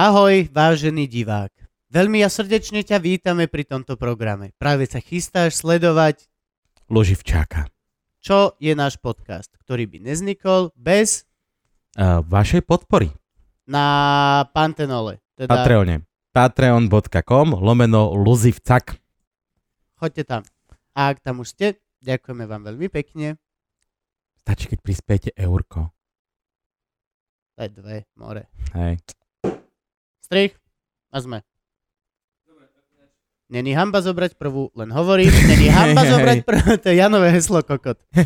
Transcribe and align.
Ahoj, 0.00 0.48
vážený 0.48 1.04
divák. 1.04 1.52
Veľmi 1.92 2.24
ja 2.24 2.32
srdečne 2.32 2.80
ťa 2.80 2.96
vítame 3.04 3.44
pri 3.52 3.68
tomto 3.68 4.00
programe. 4.00 4.56
Práve 4.56 4.88
sa 4.88 4.96
chystáš 4.96 5.60
sledovať, 5.60 6.24
Loživčáka. 6.88 7.68
čo 8.24 8.56
je 8.56 8.72
náš 8.72 8.96
podcast, 8.96 9.52
ktorý 9.60 9.84
by 9.84 9.98
neznikol 10.00 10.72
bez 10.72 11.28
Uh, 11.90 12.22
vašej 12.22 12.62
podpory. 12.64 13.10
na 13.66 13.84
Pantenole. 14.54 15.18
Teda 15.34 15.52
Patreone. 15.52 16.06
Patreon.com 16.30 17.58
lomeno 17.58 18.14
Luzivcak. 18.14 18.94
choďte 19.98 20.22
tam. 20.24 20.42
A 20.94 21.10
ak 21.10 21.18
tam 21.18 21.42
už 21.42 21.50
ste, 21.52 21.66
ďakujeme 22.00 22.46
vám 22.46 22.62
veľmi 22.62 22.88
pekne. 22.88 23.36
Stačí, 24.38 24.70
keď 24.70 24.78
prispiete 24.80 25.30
eurko. 25.36 25.90
Je 27.58 27.68
dve, 27.68 28.06
more. 28.14 28.46
Hej. 28.72 29.02
Strich 30.30 30.54
a 31.10 31.18
sme. 31.18 31.42
Není 33.50 33.74
hamba 33.74 33.98
zobrať 33.98 34.38
prvú, 34.38 34.70
len 34.78 34.94
hovorím. 34.94 35.26
Není 35.26 35.66
hamba 35.74 36.06
zobrať 36.06 36.46
prvú, 36.46 36.78
to 36.78 36.86
je 36.86 37.02
Janové 37.02 37.34
heslo 37.34 37.66
kokot. 37.66 37.98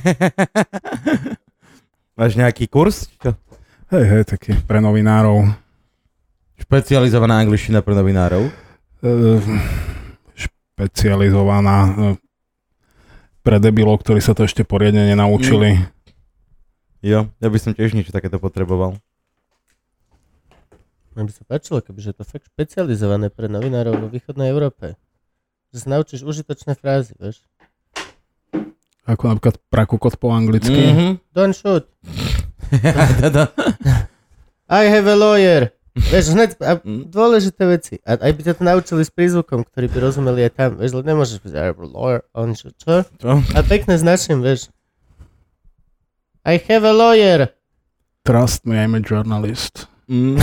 Máš 2.20 2.36
nejaký 2.36 2.68
kurz? 2.68 3.08
Čo? 3.24 3.32
Hej, 3.88 4.04
hej, 4.04 4.22
taký 4.28 4.52
pre 4.68 4.84
novinárov. 4.84 5.48
Špecializovaná 6.60 7.40
angličtina 7.40 7.80
pre 7.80 7.96
novinárov? 7.96 8.52
E, 9.00 9.10
špecializovaná 10.36 11.76
e, 11.88 11.92
pre 13.40 13.56
debilov, 13.64 14.04
ktorí 14.04 14.20
sa 14.20 14.36
to 14.36 14.44
ešte 14.44 14.60
poriadne 14.60 15.08
nenaučili. 15.08 15.80
Jo, 17.00 17.32
ja 17.32 17.48
by 17.48 17.56
som 17.56 17.72
tiež 17.72 17.96
niečo 17.96 18.12
takéto 18.12 18.36
potreboval. 18.36 19.00
Mne 21.14 21.30
by 21.30 21.32
sa 21.32 21.42
páčilo, 21.44 21.78
kebyže 21.78 22.10
je 22.10 22.18
to 22.18 22.24
fakt 22.24 22.50
špecializované 22.50 23.30
pre 23.30 23.46
novinárov 23.46 23.96
vo 23.96 24.08
východnej 24.10 24.50
Európe. 24.50 24.98
Že 25.70 25.78
sa 25.78 25.88
naučíš 25.94 26.22
užitočné 26.22 26.74
frázy, 26.74 27.14
vieš. 27.14 27.42
Ako 29.04 29.30
napríklad 29.30 29.60
prakukot 29.68 30.16
po 30.16 30.32
anglicky. 30.32 30.74
Mhm. 30.90 31.06
Don't 31.30 31.54
shoot. 31.54 31.86
I 34.66 34.82
have 34.88 35.06
a 35.06 35.14
lawyer. 35.14 35.70
Vieš, 36.10 36.34
hneď 36.34 36.58
a 36.58 36.82
Mm. 36.82 37.06
dôležité 37.06 37.62
veci. 37.70 37.94
A 38.02 38.18
aj 38.18 38.32
by 38.34 38.40
ťa 38.42 38.54
to 38.58 38.62
naučili 38.66 39.06
s 39.06 39.14
prízvukom, 39.14 39.62
ktorý 39.62 39.86
by 39.86 39.98
rozumeli 40.02 40.42
aj 40.42 40.52
tam. 40.58 40.70
Vieš, 40.74 40.90
lebo 40.90 41.06
nemôžeš 41.06 41.38
byť 41.38 41.52
I 41.54 41.64
have 41.70 41.78
a 41.78 41.86
lawyer, 41.86 42.26
on 42.34 42.50
shoot. 42.58 42.74
Čo? 42.82 43.06
Čo? 43.22 43.38
A 43.54 43.62
pekne 43.62 43.94
značím, 43.94 44.42
vieš. 44.42 44.74
I 46.42 46.58
have 46.66 46.82
a 46.82 46.90
lawyer. 46.90 47.54
Trust 48.26 48.66
me, 48.66 48.74
I'm 48.74 48.98
a 48.98 49.02
journalist. 49.04 49.86
Mm. 50.08 50.36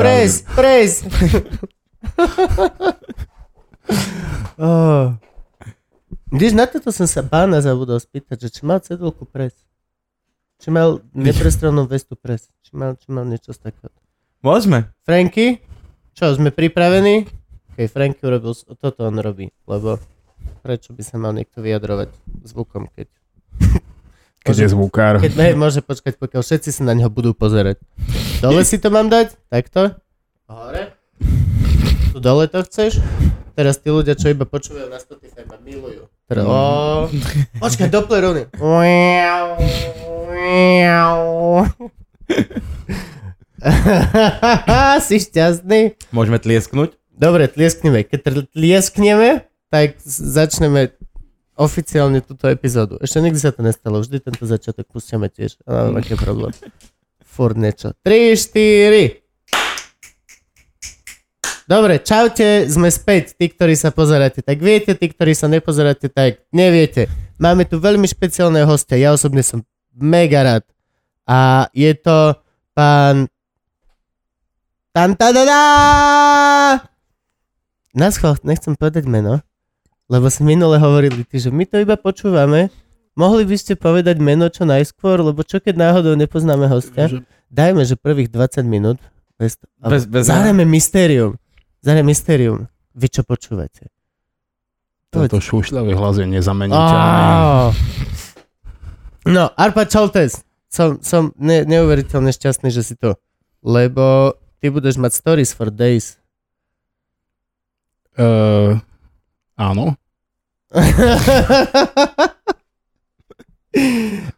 Press, 0.00 0.48
press. 0.56 1.04
oh. 4.56 5.12
Na 6.30 6.64
toto 6.64 6.88
som 6.88 7.04
sa 7.04 7.20
pána 7.20 7.60
zabudol 7.60 8.00
spýtať, 8.00 8.48
že 8.48 8.48
či 8.48 8.62
mal 8.64 8.80
cedulku 8.80 9.28
pres. 9.28 9.52
Či 10.64 10.72
mal 10.72 11.04
neprestrelnú 11.12 11.84
vestu 11.84 12.16
pres. 12.16 12.48
Či 12.64 12.72
mal, 12.72 12.96
či 12.96 13.12
mal 13.12 13.28
niečo 13.28 13.52
z 13.52 13.60
takého. 13.60 13.92
Môžeme. 14.40 14.88
Franky? 15.04 15.60
Čo, 16.16 16.32
sme 16.32 16.48
pripravení? 16.48 17.28
Keď 17.76 17.86
Franky 17.92 18.24
urobil, 18.24 18.56
toto 18.56 19.04
on 19.04 19.20
robí, 19.20 19.52
lebo 19.68 20.00
prečo 20.64 20.96
by 20.96 21.02
sa 21.04 21.20
mal 21.20 21.36
niekto 21.36 21.60
vyjadrovať 21.60 22.08
zvukom, 22.48 22.88
keď... 22.92 23.08
Keď 24.40 24.56
je 24.56 24.68
zvukár. 24.72 25.20
Keď 25.20 25.32
hej, 25.36 25.52
môže 25.52 25.84
počkať, 25.84 26.16
pokiaľ 26.16 26.40
všetci 26.40 26.72
sa 26.72 26.82
na 26.88 26.96
neho 26.96 27.12
budú 27.12 27.36
pozerať. 27.36 27.76
Dole 28.40 28.64
si 28.64 28.80
to 28.80 28.88
mám 28.88 29.12
dať? 29.12 29.36
Takto? 29.52 30.00
Hore? 30.48 30.96
Tu 32.10 32.18
dole 32.18 32.48
to 32.48 32.64
chceš? 32.64 33.04
Teraz 33.52 33.76
tí 33.76 33.92
ľudia, 33.92 34.16
čo 34.16 34.32
iba 34.32 34.48
počúvajú 34.48 34.88
na 34.88 34.96
Spotify, 34.96 35.44
ma 35.44 35.60
milujú. 35.60 36.08
Teraz, 36.24 36.48
o, 36.48 37.12
počkaj, 37.60 37.92
Doppler 37.92 38.22
runy. 38.24 38.42
si 45.06 45.16
šťastný? 45.20 46.00
Môžeme 46.16 46.40
tliesknúť? 46.40 46.96
Dobre, 47.12 47.44
tlieskneme. 47.44 48.08
Keď 48.08 48.48
tlieskneme, 48.56 49.44
tak 49.68 50.00
začneme 50.08 50.96
oficiálne 51.60 52.24
túto 52.24 52.48
epizódu. 52.48 52.96
Ešte 53.04 53.20
nikdy 53.20 53.36
sa 53.36 53.52
to 53.52 53.60
nestalo, 53.60 54.00
vždy 54.00 54.16
tento 54.24 54.48
začiatok 54.48 54.88
pustíme 54.88 55.28
tiež. 55.28 55.60
Ale 55.68 56.00
aký 56.00 56.16
problém. 56.16 56.56
Furt 57.20 57.60
niečo. 57.60 57.92
3, 58.00 58.32
4. 58.32 59.20
Dobre, 61.70 62.02
čaute, 62.02 62.66
sme 62.66 62.90
späť, 62.90 63.38
tí, 63.38 63.46
ktorí 63.46 63.78
sa 63.78 63.94
pozeráte, 63.94 64.42
tak 64.42 64.58
viete, 64.58 64.90
tí, 64.98 65.06
ktorí 65.06 65.38
sa 65.38 65.46
nepozeráte, 65.46 66.10
tak 66.10 66.42
neviete. 66.50 67.06
Máme 67.38 67.62
tu 67.62 67.78
veľmi 67.78 68.10
špeciálneho 68.10 68.66
hostia, 68.66 68.98
ja 68.98 69.14
osobne 69.14 69.46
som 69.46 69.62
mega 69.94 70.42
rád. 70.42 70.64
A 71.30 71.70
je 71.70 71.94
to 71.94 72.34
pán... 72.74 73.30
Tam, 74.90 75.14
ta, 75.14 75.30
da, 75.30 75.46
da! 75.46 75.62
Na 77.94 78.10
schvál, 78.10 78.34
nechcem 78.42 78.74
povedať 78.74 79.06
meno, 79.06 79.38
lebo 80.10 80.26
si 80.26 80.42
minule 80.42 80.76
hovorili 80.82 81.22
ty, 81.22 81.38
že 81.38 81.54
my 81.54 81.62
to 81.70 81.78
iba 81.78 81.94
počúvame. 81.94 82.74
Mohli 83.14 83.46
by 83.46 83.56
ste 83.58 83.78
povedať 83.78 84.18
meno 84.18 84.50
čo 84.50 84.66
najskôr, 84.66 85.22
lebo 85.22 85.46
čo 85.46 85.62
keď 85.62 85.78
náhodou 85.78 86.18
nepoznáme 86.18 86.66
hostia? 86.66 87.06
Že, 87.06 87.22
Dajme, 87.50 87.82
že 87.82 87.98
prvých 87.98 88.30
20 88.30 88.62
minút. 88.66 88.98
Bez, 89.34 89.58
Bez- 89.82 90.06
bez- 90.06 90.26
Zahrajme 90.30 90.62
mystérium. 90.62 91.34
Zahrajme 91.82 92.10
mystérium. 92.14 92.70
Vy 92.94 93.06
čo 93.10 93.22
počúvate? 93.22 93.90
toto 95.10 95.42
šušľavý 95.42 95.98
hlas 95.98 96.22
je 96.22 96.26
nezameniteľný. 96.30 96.86
Á. 96.86 97.74
No, 99.26 99.50
Arpa 99.58 99.82
Čoltes. 99.90 100.46
Som, 100.70 101.02
som 101.02 101.34
ne, 101.34 101.66
neuveriteľne 101.66 102.30
šťastný, 102.30 102.70
že 102.70 102.86
si 102.86 102.94
to. 102.94 103.18
Lebo 103.58 104.38
ty 104.62 104.70
budeš 104.70 105.02
mať 105.02 105.12
stories 105.18 105.50
for 105.50 105.66
days. 105.66 106.14
Uh, 108.14 108.78
áno. 109.58 109.98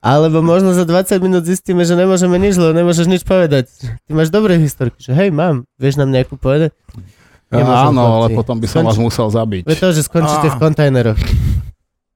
Alebo 0.05 0.45
možno 0.45 0.77
za 0.77 0.85
20 0.85 1.25
minút 1.25 1.49
zistíme, 1.49 1.89
že 1.89 1.97
nemôžeme 1.97 2.37
nič, 2.37 2.61
lebo 2.61 2.77
nemôžeš 2.77 3.09
nič 3.09 3.23
povedať. 3.25 3.73
Ty 3.81 4.11
máš 4.13 4.29
dobré 4.29 4.61
historky, 4.61 5.01
že 5.01 5.17
hej, 5.17 5.33
mám, 5.33 5.65
vieš 5.81 5.97
nám 5.97 6.13
nejakú 6.13 6.37
povedať? 6.37 6.77
Nemôžem, 7.49 7.93
áno, 7.93 8.01
ale 8.01 8.33
chlapci. 8.33 8.37
potom 8.37 8.57
by 8.61 8.67
som 8.69 8.81
Skonč- 8.81 8.89
vás 8.93 9.01
musel 9.01 9.29
zabiť. 9.29 9.63
Veď 9.69 9.79
to, 9.81 9.89
že 9.93 10.03
skončíte 10.05 10.49
v 10.49 10.57
Á. 10.57 10.61
kontajneroch. 10.61 11.21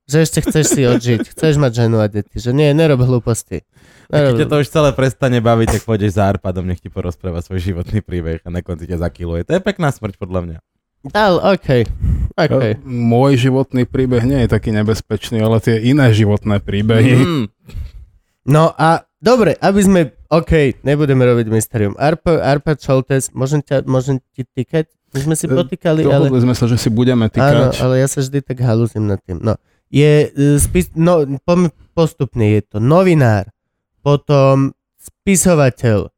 Že 0.06 0.16
ešte 0.22 0.38
chceš 0.38 0.64
si 0.70 0.82
odžiť, 0.86 1.34
chceš 1.34 1.58
mať 1.58 1.72
ženu 1.82 1.98
a 1.98 2.06
deti, 2.06 2.38
že 2.38 2.54
nie, 2.54 2.70
nerob 2.72 3.02
hlúposti. 3.02 3.66
A 4.06 4.30
keď 4.30 4.32
ťa 4.32 4.46
Nerob. 4.46 4.52
to 4.54 4.56
už 4.62 4.68
celé 4.70 4.90
prestane 4.94 5.38
baviť, 5.42 5.68
tak 5.76 5.82
pôjdeš 5.82 6.14
za 6.14 6.30
Arpadom, 6.30 6.62
nech 6.62 6.78
ti 6.78 6.86
porozpráva 6.86 7.42
svoj 7.42 7.58
životný 7.58 8.06
príbeh 8.06 8.38
a 8.46 8.48
na 8.48 8.62
konci 8.62 8.86
ťa 8.86 9.02
zakiluje. 9.02 9.42
To 9.44 9.58
je 9.58 9.60
pekná 9.60 9.90
smrť 9.90 10.14
podľa 10.16 10.40
mňa. 10.46 10.58
Dal, 11.10 11.38
OK. 11.38 11.84
OK. 12.36 12.62
E, 12.62 12.76
Môj 12.84 13.40
životný 13.40 13.84
príbeh 13.84 14.22
nie 14.22 14.44
je 14.44 14.52
taký 14.52 14.70
nebezpečný, 14.70 15.40
ale 15.40 15.58
tie 15.58 15.80
iné 15.80 16.12
životné 16.12 16.60
príbehy. 16.60 17.14
Mm. 17.16 17.44
No 18.46 18.70
a 18.76 19.02
dobre, 19.18 19.58
aby 19.58 19.80
sme, 19.82 20.00
OK, 20.28 20.78
nebudeme 20.82 21.26
robiť 21.26 21.46
mysterium. 21.50 21.94
Arpa, 21.98 22.38
Arpa 22.38 22.78
Čoltes, 22.78 23.34
môžem, 23.34 23.58
ťa, 23.58 23.82
môžem 23.86 24.22
ti 24.30 24.46
týkať? 24.46 24.86
My 25.10 25.20
sme 25.22 25.34
si 25.34 25.46
E, 25.46 25.50
potýkali, 25.50 26.04
ale... 26.06 26.28
Dohodli 26.28 26.44
sme 26.44 26.54
sa, 26.54 26.68
že 26.68 26.76
si 26.76 26.86
budeme 26.86 27.26
Áno, 27.26 27.32
týkať. 27.32 27.80
ale 27.80 27.94
ja 27.98 28.06
sa 28.06 28.20
vždy 28.20 28.38
tak 28.44 28.58
halúzim 28.60 29.06
nad 29.06 29.18
tým. 29.24 29.40
No, 29.40 29.56
je 29.88 30.28
e, 30.28 30.58
spis, 30.58 30.92
no, 30.94 31.24
postupne, 31.94 32.44
je 32.52 32.62
to 32.62 32.78
novinár, 32.78 33.48
potom 34.02 34.76
spisovateľ 35.00 36.10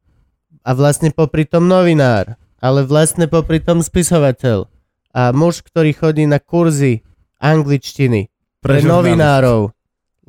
a 0.61 0.69
vlastne 0.75 1.09
popri 1.09 1.47
tom 1.47 1.65
novinár, 1.65 2.35
ale 2.59 2.83
vlastne 2.83 3.25
popri 3.25 3.57
tom 3.57 3.79
spisovateľ 3.79 4.67
a 5.13 5.33
muž, 5.33 5.65
ktorý 5.65 5.91
chodí 5.93 6.23
na 6.29 6.37
kurzy 6.37 7.01
angličtiny 7.41 8.29
pre 8.59 8.83
žurnalistov. 8.83 8.93
novinárov 8.93 9.61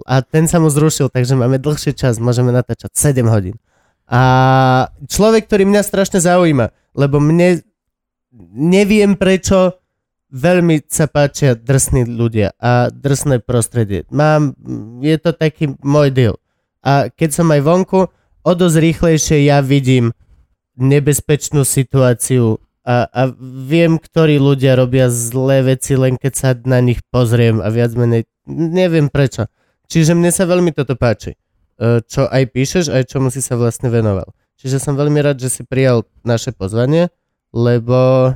a 0.06 0.25
ten 0.25 0.49
sa 0.49 0.62
mu 0.62 0.73
zrušil, 0.73 1.12
takže 1.12 1.37
máme 1.37 1.61
dlhší 1.61 1.93
čas, 1.93 2.17
môžeme 2.17 2.55
natáčať 2.55 2.93
7 2.94 3.27
hodín. 3.29 3.56
A 4.11 4.91
človek, 5.06 5.47
ktorý 5.47 5.69
mňa 5.69 5.82
strašne 5.85 6.19
zaujíma, 6.19 6.73
lebo 6.97 7.21
mne 7.23 7.62
neviem 8.56 9.15
prečo 9.15 9.79
veľmi 10.31 10.87
sa 10.87 11.11
páčia 11.11 11.59
drsní 11.59 12.06
ľudia 12.06 12.55
a 12.59 12.88
drsné 12.91 13.43
prostredie. 13.43 14.06
Mám, 14.15 14.55
je 15.03 15.17
to 15.19 15.35
taký 15.35 15.75
môj 15.82 16.15
deal. 16.15 16.35
A 16.81 17.11
keď 17.11 17.31
som 17.43 17.50
aj 17.50 17.61
vonku, 17.67 18.00
o 18.41 18.53
dosť 18.55 18.77
rýchlejšie 18.79 19.38
ja 19.44 19.61
vidím 19.61 20.15
nebezpečnú 20.81 21.67
situáciu 21.67 22.62
a, 22.81 23.05
a 23.05 23.23
viem, 23.41 24.00
ktorí 24.00 24.41
ľudia 24.41 24.73
robia 24.73 25.12
zlé 25.12 25.77
veci, 25.77 26.00
len 26.00 26.17
keď 26.17 26.32
sa 26.32 26.49
na 26.65 26.81
nich 26.81 27.05
pozriem 27.12 27.61
a 27.61 27.69
viac 27.69 27.93
menej, 27.93 28.25
neviem 28.49 29.12
prečo. 29.12 29.44
Čiže 29.91 30.17
mne 30.17 30.32
sa 30.32 30.49
veľmi 30.49 30.73
toto 30.73 30.97
páči. 30.97 31.37
E, 31.77 32.00
Čo 32.00 32.31
aj 32.31 32.44
píšeš, 32.55 32.88
aj 32.88 33.11
čomu 33.12 33.29
si 33.29 33.44
sa 33.44 33.61
vlastne 33.61 33.93
venoval. 33.93 34.32
Čiže 34.56 34.81
som 34.81 34.97
veľmi 34.97 35.21
rád, 35.21 35.41
že 35.41 35.53
si 35.53 35.62
prijal 35.65 36.09
naše 36.25 36.53
pozvanie, 36.56 37.09
lebo... 37.53 38.32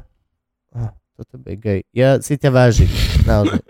Oh, 0.72 0.92
toto 1.16 1.40
je 1.44 1.56
gay. 1.56 1.80
Ja 1.92 2.20
si 2.20 2.36
ťa 2.36 2.50
vážim, 2.52 2.88
naozaj. 3.28 3.60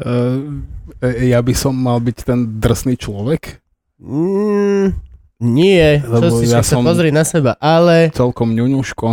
Uh, 0.00 0.64
ja 1.32 1.40
by 1.40 1.52
som 1.56 1.76
mal 1.76 2.00
byť 2.00 2.16
ten 2.24 2.60
drsný 2.60 2.96
človek? 2.96 3.60
Mm, 4.00 4.96
nie, 5.40 6.04
čo 6.04 6.12
Lebo 6.12 6.36
si 6.36 6.46
ja 6.46 6.60
som- 6.60 6.84
pozri 6.84 7.08
na 7.08 7.24
seba, 7.24 7.56
ale, 7.56 8.12
Celkom 8.12 8.52
ňuňuško. 8.52 9.06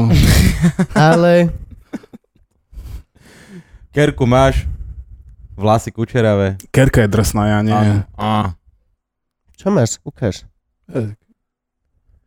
ale, 1.10 1.50
Kerku 3.90 4.30
máš, 4.30 4.68
vlasy 5.58 5.90
kučeravé. 5.90 6.60
Kerka 6.70 7.02
je 7.02 7.10
drsná, 7.10 7.44
ja 7.50 7.60
nie. 7.66 7.74
Áno. 7.74 8.06
Á. 8.14 8.54
čo 9.58 9.74
máš? 9.74 9.98
Ukáž. 10.06 10.46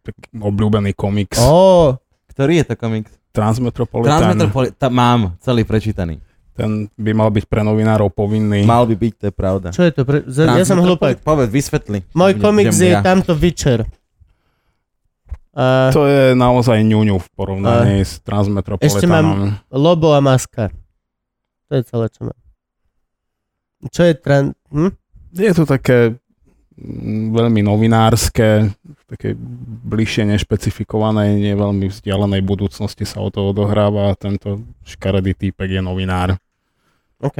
Tak 0.00 0.16
obľúbený 0.34 0.96
komiks. 0.96 1.38
Ó, 1.38 1.94
Ktorý 2.26 2.64
je 2.64 2.72
to 2.72 2.74
komiks? 2.74 3.12
Transmetropolitan. 3.30 4.18
Transmetropoli- 4.18 4.74
ta- 4.74 4.90
mám 4.90 5.38
celý 5.38 5.62
prečítaný. 5.62 6.18
Ten 6.52 6.90
by 6.92 7.12
mal 7.12 7.28
byť 7.28 7.44
pre 7.44 7.60
novinárov 7.60 8.08
povinný. 8.08 8.62
Mal 8.62 8.84
by 8.84 8.94
byť, 8.94 9.12
to 9.14 9.24
je 9.26 9.34
pravda. 9.34 9.68
čo 9.70 9.80
je 9.80 9.90
to? 9.90 10.02
Pre... 10.02 10.22
za- 10.24 10.50
Ja 10.50 10.62
som 10.62 10.78
hlupák. 10.78 11.18
Povedz, 11.18 11.48
vysvetli. 11.48 12.04
Môj 12.12 12.36
komiks 12.36 12.76
je 12.76 12.90
ja. 12.90 13.00
tamto 13.00 13.32
Witcher. 13.32 13.86
A 15.50 15.90
To 15.90 16.04
je 16.04 16.32
naozaj 16.32 16.78
ňuňu 16.80 17.16
v 17.16 17.26
porovnaní 17.32 18.00
s 18.00 18.18
Transmetropolitanom. 18.20 18.94
Ešte 18.94 19.06
mám- 19.06 19.58
Lobo 19.68 20.12
a 20.12 20.20
maska. 20.20 20.70
To 21.66 21.72
je 21.72 21.82
celé, 21.82 22.06
čo 22.08 22.20
mám. 22.24 22.38
Čo 23.86 24.02
je 24.04 24.14
tran... 24.14 24.44
Hm? 24.70 24.92
Je 25.32 25.52
to 25.52 25.64
také 25.64 26.18
veľmi 27.30 27.60
novinárske, 27.60 28.72
také 29.06 29.36
bližšie 29.84 30.24
nešpecifikované, 30.26 31.36
nie 31.36 31.52
veľmi 31.52 31.92
vzdialenej 31.92 32.40
budúcnosti 32.40 33.04
sa 33.04 33.20
o 33.20 33.28
to 33.28 33.52
odohráva 33.52 34.10
a 34.10 34.18
tento 34.18 34.64
škaredý 34.82 35.36
týpek 35.36 35.76
je 35.76 35.82
novinár. 35.84 36.40
OK. 37.20 37.38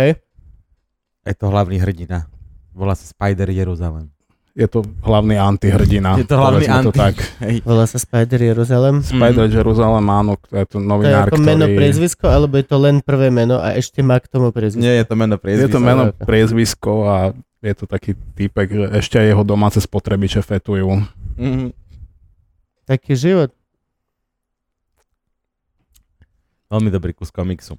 Je 1.21 1.35
to 1.37 1.47
hlavný 1.49 1.81
hrdina. 1.81 2.29
Volá 2.71 2.93
sa 2.93 3.05
Spider 3.05 3.49
Jeruzalem. 3.49 4.13
Je 4.51 4.67
to 4.67 4.83
hlavný 5.07 5.39
antihrdina. 5.39 6.19
Je 6.19 6.27
to 6.27 6.35
hlavný 6.35 6.67
povedzme 6.67 6.83
to 6.83 6.91
anti- 6.91 7.01
tak. 7.01 7.15
Hej. 7.39 7.55
Volá 7.63 7.85
sa 7.87 7.97
Spider 7.97 8.41
Jeruzalem. 8.43 8.99
Spider 9.01 9.47
Jerusalem, 9.47 10.05
áno, 10.05 10.37
to 10.37 10.59
je 10.59 10.67
to 10.67 10.77
To 10.77 10.83
je 10.83 10.91
novinár, 10.91 11.27
ako 11.31 11.39
meno, 11.39 11.65
ktorý... 11.65 11.77
priezvisko, 11.79 12.25
alebo 12.27 12.55
je 12.59 12.67
to 12.67 12.77
len 12.77 12.97
prvé 13.01 13.31
meno 13.31 13.57
a 13.57 13.73
ešte 13.73 14.03
má 14.03 14.19
k 14.19 14.27
tomu 14.27 14.51
priezvisko? 14.51 14.83
Nie, 14.83 15.01
je 15.01 15.07
to 15.07 15.15
meno 15.15 15.39
Je 15.39 15.41
priezvisko. 15.41 15.71
to 15.71 15.81
meno, 15.81 16.03
priezvisko 16.13 16.93
a 17.07 17.17
je 17.61 17.75
to 17.77 17.85
taký 17.85 18.17
týpek, 18.17 18.69
že 18.73 18.87
ešte 18.97 19.17
aj 19.21 19.27
jeho 19.37 19.45
domáce 19.45 19.79
spotrebiče 19.81 20.41
fetujú. 20.41 21.05
Mhm. 21.37 21.77
Taký 22.89 23.15
život. 23.15 23.55
Veľmi 26.71 26.91
dobrý 26.91 27.13
kus 27.15 27.31
komiksu. 27.31 27.79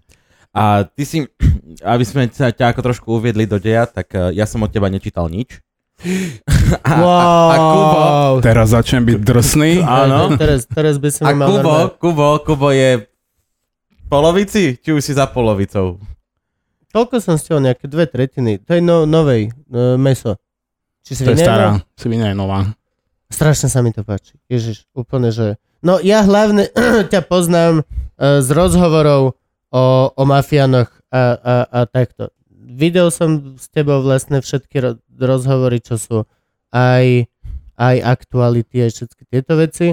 A 0.51 0.83
ty 0.83 1.03
si, 1.07 1.17
aby 1.93 2.03
sme 2.03 2.27
ťa, 2.27 2.51
ťa 2.51 2.65
ako 2.75 2.81
trošku 2.83 3.07
uviedli 3.09 3.47
do 3.47 3.57
deja, 3.57 3.87
tak 3.87 4.11
eh, 4.13 4.35
ja 4.35 4.45
som 4.45 4.61
od 4.63 4.71
teba 4.71 4.91
nečítal 4.91 5.27
nič. 5.31 5.59
A, 6.81 6.97
wow. 6.97 7.11
a, 7.11 7.51
a 7.51 7.57
Kubo, 7.59 8.01
Teraz 8.41 8.71
začnem 8.71 9.03
byť 9.03 9.17
drsný. 9.21 9.71
Áno. 9.83 10.31
Teraz, 10.41 10.63
teraz 10.65 10.95
by 10.95 11.09
som 11.11 11.27
a 11.27 11.35
mal 11.35 11.47
Kubo, 11.51 11.75
Kubo, 11.99 12.29
Kubo 12.47 12.69
je 12.71 13.05
v 13.05 14.03
polovici? 14.07 14.79
Či 14.79 14.89
už 14.95 15.03
si 15.03 15.13
za 15.13 15.27
polovicou? 15.27 15.99
Koľko 16.91 17.23
som 17.23 17.39
stihol? 17.39 17.63
Nejaké 17.63 17.87
dve 17.87 18.05
tretiny. 18.05 18.59
To 18.67 18.75
je 18.75 18.81
no, 18.83 19.07
novej 19.07 19.51
uh, 19.71 19.95
meso. 19.95 20.35
Či 21.01 21.23
To 21.23 21.33
je 21.33 21.39
stará, 21.39 21.81
Svinia 21.97 22.29
je 22.29 22.37
nová. 22.37 22.77
Strašne 23.31 23.71
sa 23.71 23.79
mi 23.81 23.95
to 23.95 24.03
páči. 24.03 24.37
Ježiš, 24.51 24.85
úplne, 24.91 25.31
že... 25.33 25.57
No 25.81 25.97
ja 26.03 26.21
hlavne 26.21 26.69
ťa 27.11 27.25
poznám 27.25 27.81
uh, 27.81 28.43
z 28.43 28.49
rozhovorov 28.51 29.39
o, 29.71 29.83
o 30.11 30.23
mafiánoch 30.27 30.91
a, 31.09 31.21
a, 31.39 31.55
a 31.65 31.79
takto. 31.87 32.29
Videl 32.51 33.09
som 33.09 33.55
s 33.55 33.71
tebou 33.71 34.03
vlastne 34.03 34.43
všetky 34.43 34.77
ro- 34.83 34.99
rozhovory, 35.15 35.79
čo 35.79 35.95
sú 35.95 36.17
aj, 36.71 37.27
aj 37.79 37.95
aktuality, 38.03 38.83
aj 38.83 38.91
všetky 38.99 39.23
tieto 39.31 39.55
veci. 39.57 39.87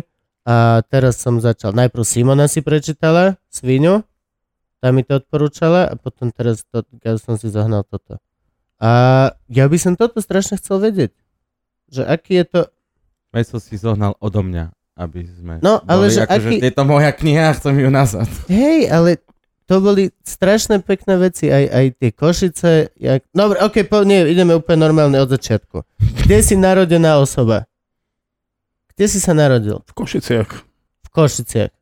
A 0.49 0.81
teraz 0.89 1.21
som 1.21 1.39
začal. 1.39 1.77
Najprv 1.77 2.05
Simona 2.09 2.49
si 2.49 2.65
prečítala, 2.65 3.37
Svinu, 3.53 4.01
tá 4.79 4.95
mi 4.95 5.03
to 5.03 5.19
odporúčala 5.19 5.91
a 5.91 5.95
potom 5.99 6.31
teraz 6.31 6.63
to, 6.71 6.87
ja 7.03 7.19
som 7.19 7.35
si 7.35 7.51
zohnal 7.51 7.83
toto. 7.83 8.23
A 8.79 8.91
ja 9.51 9.67
by 9.67 9.79
som 9.79 9.99
toto 9.99 10.23
strašne 10.23 10.55
chcel 10.59 10.79
vedieť. 10.79 11.11
Že 11.91 12.03
aký 12.07 12.33
je 12.43 12.47
to, 12.47 12.61
Meso 13.29 13.61
si 13.61 13.77
zohnal 13.77 14.17
odo 14.25 14.41
mňa, 14.41 14.73
aby 14.97 15.29
sme... 15.29 15.55
No, 15.61 15.85
ale 15.85 16.09
boli 16.09 16.17
že 16.17 16.25
akože, 16.25 16.49
aký- 16.49 16.61
Je 16.65 16.73
to 16.73 16.85
moja 16.89 17.11
kniha, 17.13 17.53
chcem 17.61 17.77
ju 17.77 17.91
nazad. 17.93 18.25
Hej, 18.49 18.89
ale 18.89 19.21
to 19.69 19.85
boli 19.85 20.09
strašné 20.25 20.81
pekné 20.81 21.21
veci, 21.21 21.53
aj, 21.53 21.65
aj 21.69 21.85
tie 22.01 22.11
Košice. 22.17 22.71
Jak... 22.97 23.29
Dobre, 23.37 23.61
ok, 23.61 23.85
po, 23.85 24.01
nie, 24.01 24.25
ideme 24.33 24.57
úplne 24.57 24.81
normálne 24.81 25.21
od 25.21 25.29
začiatku. 25.29 25.85
Kde 26.25 26.39
si 26.41 26.57
narodená 26.57 27.21
osoba? 27.21 27.69
Kde 28.97 29.05
si 29.13 29.21
sa 29.21 29.37
narodil? 29.37 29.85
V 29.85 29.93
Košiciach. 29.93 30.51
V 31.05 31.09
Košiciach. 31.13 31.73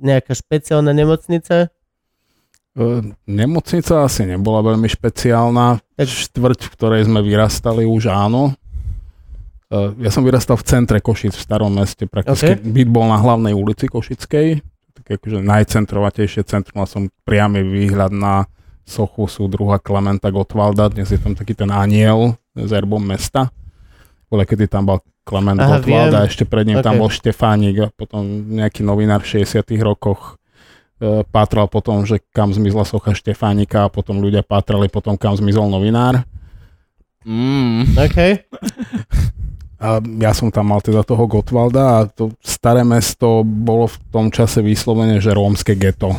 Nejaká 0.00 0.32
špeciálna 0.32 0.96
nemocnica? 0.96 1.68
E, 2.74 2.82
Nemocnica 3.26 4.02
asi 4.02 4.26
nebola 4.26 4.60
veľmi 4.60 4.86
špeciálna. 4.86 5.78
Štvrť, 5.94 6.60
v 6.66 6.70
ktorej 6.74 7.02
sme 7.06 7.22
vyrastali, 7.22 7.86
už 7.86 8.10
áno. 8.10 8.54
E, 9.70 9.94
Ja 10.02 10.10
som 10.10 10.26
vyrastal 10.26 10.58
v 10.58 10.66
centre 10.66 10.98
Košic, 10.98 11.34
v 11.34 11.42
starom 11.42 11.70
meste. 11.70 12.10
Prakticky 12.10 12.58
OK. 12.58 12.66
byt 12.66 12.88
bol 12.90 13.06
na 13.06 13.18
hlavnej 13.18 13.54
ulici 13.54 13.86
Košickej. 13.86 14.58
Také 14.94 15.10
akože 15.18 15.38
najcentrovatejšie 15.42 16.42
centrum. 16.46 16.82
Mal 16.82 16.88
som 16.90 17.06
priamy 17.22 17.62
výhľad 17.62 18.10
na 18.10 18.46
sochu 18.84 19.30
súdruha 19.30 19.78
Klementa 19.78 20.28
Gottwalda. 20.28 20.90
Dnes 20.90 21.08
je 21.08 21.18
tam 21.18 21.32
taký 21.32 21.54
ten 21.54 21.70
aniel 21.70 22.36
s 22.52 22.70
erbom 22.70 23.00
mesta. 23.00 23.48
Bole, 24.28 24.44
kedy 24.44 24.66
tam 24.66 24.86
bol 24.86 24.98
Klement 25.24 25.56
Aha, 25.56 25.78
Gottwald 25.80 26.12
a 26.12 26.20
viem. 26.24 26.28
ešte 26.28 26.44
pred 26.44 26.68
ním 26.68 26.84
tam 26.84 26.98
OK. 26.98 27.00
bol 27.00 27.10
Štefánik 27.10 27.76
a 27.80 27.88
potom 27.88 28.22
nejaký 28.50 28.84
novinár 28.84 29.24
v 29.24 29.40
60 29.40 29.62
rokoch 29.80 30.36
pátral 31.30 31.66
potom, 31.66 32.06
že 32.06 32.22
kam 32.30 32.54
zmizla 32.54 32.86
socha 32.86 33.12
Štefánika 33.12 33.86
a 33.86 33.92
potom 33.92 34.22
ľudia 34.22 34.46
pátrali 34.46 34.86
potom, 34.86 35.18
kam 35.18 35.34
zmizol 35.34 35.66
novinár. 35.66 36.22
Mm. 37.24 37.96
OK. 37.98 38.18
A 39.84 40.00
ja 40.00 40.32
som 40.32 40.48
tam 40.48 40.72
mal 40.72 40.80
teda 40.80 41.04
toho 41.04 41.28
Gottwalda 41.28 41.82
a 41.82 41.98
to 42.08 42.32
staré 42.40 42.80
mesto 42.86 43.44
bolo 43.44 43.90
v 43.90 43.96
tom 44.08 44.26
čase 44.32 44.64
vyslovene, 44.64 45.20
že 45.20 45.34
rómske 45.34 45.76
geto. 45.76 46.16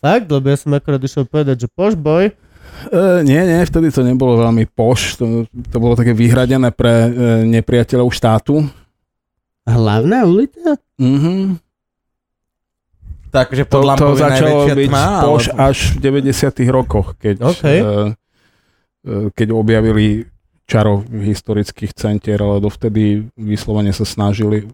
Fakt, 0.00 0.26
lebo 0.32 0.48
ja 0.48 0.56
som 0.56 0.72
akorát 0.72 0.98
išiel 0.98 1.28
povedať, 1.28 1.66
že 1.66 1.68
poš 1.68 1.94
boj. 1.94 2.32
E, 2.32 2.96
nie, 3.22 3.36
nie, 3.36 3.60
vtedy 3.68 3.92
to 3.92 4.00
nebolo 4.00 4.40
veľmi 4.40 4.64
poš, 4.72 5.20
to, 5.20 5.44
to 5.68 5.76
bolo 5.76 5.92
také 5.92 6.16
vyhradené 6.16 6.72
pre 6.72 6.94
e, 7.06 7.08
nepriateľov 7.46 8.08
štátu. 8.10 8.64
Hlavná 9.68 10.24
ulica? 10.24 10.80
Mhm. 10.96 11.69
Takže 13.30 13.62
To, 13.66 13.78
pod 13.78 13.94
to 13.94 14.06
je 14.10 14.20
začalo 14.20 14.58
byť 14.68 14.88
tma, 14.90 15.06
poš 15.22 15.44
alebo- 15.48 15.62
až 15.62 15.76
v 15.94 15.98
90 16.02 16.66
rokoch, 16.68 17.08
keď, 17.14 17.34
OK. 17.46 17.62
e, 17.64 17.70
e, 17.70 17.82
keď 19.30 19.48
objavili 19.54 20.26
čaro 20.66 21.02
historických 21.02 21.94
centier, 21.94 22.38
ale 22.38 22.58
dovtedy 22.58 23.26
vyslovene 23.34 23.90
sa 23.90 24.02
snažili 24.02 24.66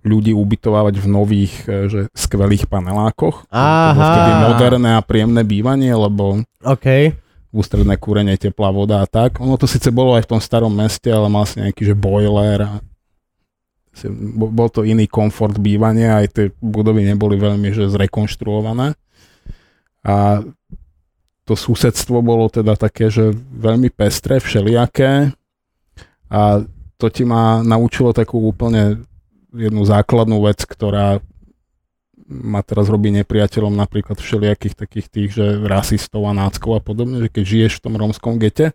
ľudí 0.00 0.36
ubytovávať 0.36 1.00
v 1.00 1.06
nových, 1.08 1.54
e, 1.64 1.88
že 1.88 2.00
skvelých 2.12 2.68
panelákoch. 2.68 3.48
To 3.48 3.52
bolo 3.52 3.96
Aha. 3.96 4.08
vtedy 4.12 4.32
moderné 4.44 4.90
a 4.96 5.04
príjemné 5.04 5.42
bývanie, 5.44 5.92
lebo 5.92 6.44
OK. 6.60 7.16
ústredné 7.52 7.96
kúrenie, 7.96 8.36
teplá 8.36 8.68
voda 8.68 9.00
a 9.00 9.08
tak. 9.08 9.40
Ono 9.40 9.56
to 9.56 9.64
síce 9.64 9.88
bolo 9.88 10.12
aj 10.12 10.28
v 10.28 10.30
tom 10.36 10.40
starom 10.40 10.72
meste, 10.72 11.08
ale 11.08 11.28
mal 11.28 11.44
si 11.44 11.60
nejaký, 11.60 11.88
že 11.88 11.94
boiler 11.96 12.64
a 12.64 12.72
bol 14.34 14.68
to 14.68 14.82
iný 14.82 15.06
komfort 15.06 15.56
bývania, 15.62 16.20
aj 16.22 16.26
tie 16.34 16.46
budovy 16.58 17.06
neboli 17.06 17.38
veľmi 17.38 17.70
že 17.70 17.86
zrekonštruované. 17.90 18.98
A 20.04 20.44
to 21.44 21.54
susedstvo 21.54 22.24
bolo 22.24 22.48
teda 22.48 22.74
také, 22.74 23.12
že 23.12 23.32
veľmi 23.36 23.92
pestré, 23.92 24.40
všelijaké 24.40 25.32
a 26.32 26.64
to 26.96 27.06
ti 27.12 27.22
ma 27.28 27.60
naučilo 27.60 28.16
takú 28.16 28.40
úplne 28.40 29.04
jednu 29.52 29.84
základnú 29.84 30.40
vec, 30.42 30.64
ktorá 30.64 31.20
ma 32.24 32.64
teraz 32.64 32.88
robí 32.88 33.12
nepriateľom 33.12 33.76
napríklad 33.76 34.16
všelijakých 34.16 34.74
takých 34.74 35.06
tých, 35.12 35.30
že 35.36 35.46
rasistov 35.68 36.24
a 36.24 36.32
náckov 36.32 36.80
a 36.80 36.82
podobne, 36.82 37.20
že 37.20 37.28
keď 37.28 37.44
žiješ 37.44 37.72
v 37.78 37.82
tom 37.84 37.94
rómskom 38.00 38.40
gete, 38.40 38.72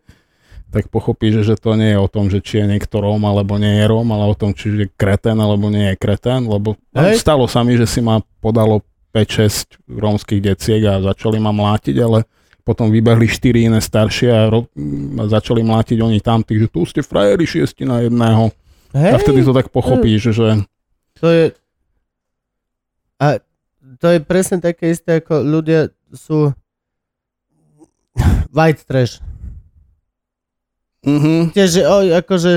tak 0.69 0.93
pochopíš, 0.93 1.41
že 1.45 1.55
to 1.57 1.73
nie 1.73 1.97
je 1.97 1.99
o 1.99 2.09
tom, 2.09 2.29
že 2.29 2.45
či 2.45 2.61
je 2.61 2.65
niekto 2.69 3.01
Róm 3.01 3.25
alebo 3.25 3.57
nie 3.57 3.81
je 3.81 3.85
Róm, 3.89 4.13
ale 4.13 4.29
o 4.29 4.35
tom, 4.37 4.53
či 4.53 4.69
je 4.69 4.87
kretén 4.93 5.37
alebo 5.41 5.73
nie 5.73 5.93
je 5.93 5.95
kretén, 5.97 6.45
lebo 6.45 6.77
Hej. 6.93 7.17
stalo 7.17 7.49
sa 7.49 7.65
mi, 7.65 7.73
že 7.73 7.89
si 7.89 8.05
ma 8.05 8.21
podalo 8.41 8.85
5-6 9.13 9.89
rómskych 9.89 10.41
deciek 10.41 10.85
a 10.85 11.01
začali 11.01 11.41
ma 11.41 11.49
mlátiť, 11.49 11.95
ale 11.97 12.29
potom 12.61 12.93
vybehli 12.93 13.25
4 13.25 13.73
iné 13.73 13.81
staršie 13.81 14.29
a, 14.29 14.45
ro- 14.53 14.69
a 15.17 15.23
začali 15.25 15.65
mlátiť 15.65 15.97
oni 16.05 16.21
tam 16.21 16.45
že 16.45 16.69
tu 16.69 16.85
ste 16.85 17.01
frajeri 17.01 17.49
šiesti 17.49 17.89
na 17.89 18.05
jedného. 18.05 18.53
Hej, 18.93 19.11
A 19.13 19.17
vtedy 19.17 19.41
to 19.41 19.53
tak 19.53 19.73
pochopíš, 19.73 20.33
že 20.33 20.61
to 21.17 21.27
je... 21.29 21.45
A 23.19 23.41
to 23.99 24.07
je 24.15 24.19
presne 24.23 24.63
také 24.63 24.95
isté, 24.95 25.19
ako 25.19 25.43
ľudia 25.43 25.91
sú 26.13 26.53
white 28.55 28.85
trash. 28.87 29.19
Mhm. 31.05 31.55
Tiež, 31.55 31.69
že, 31.79 31.83
oj, 31.87 32.07
akože, 32.19 32.53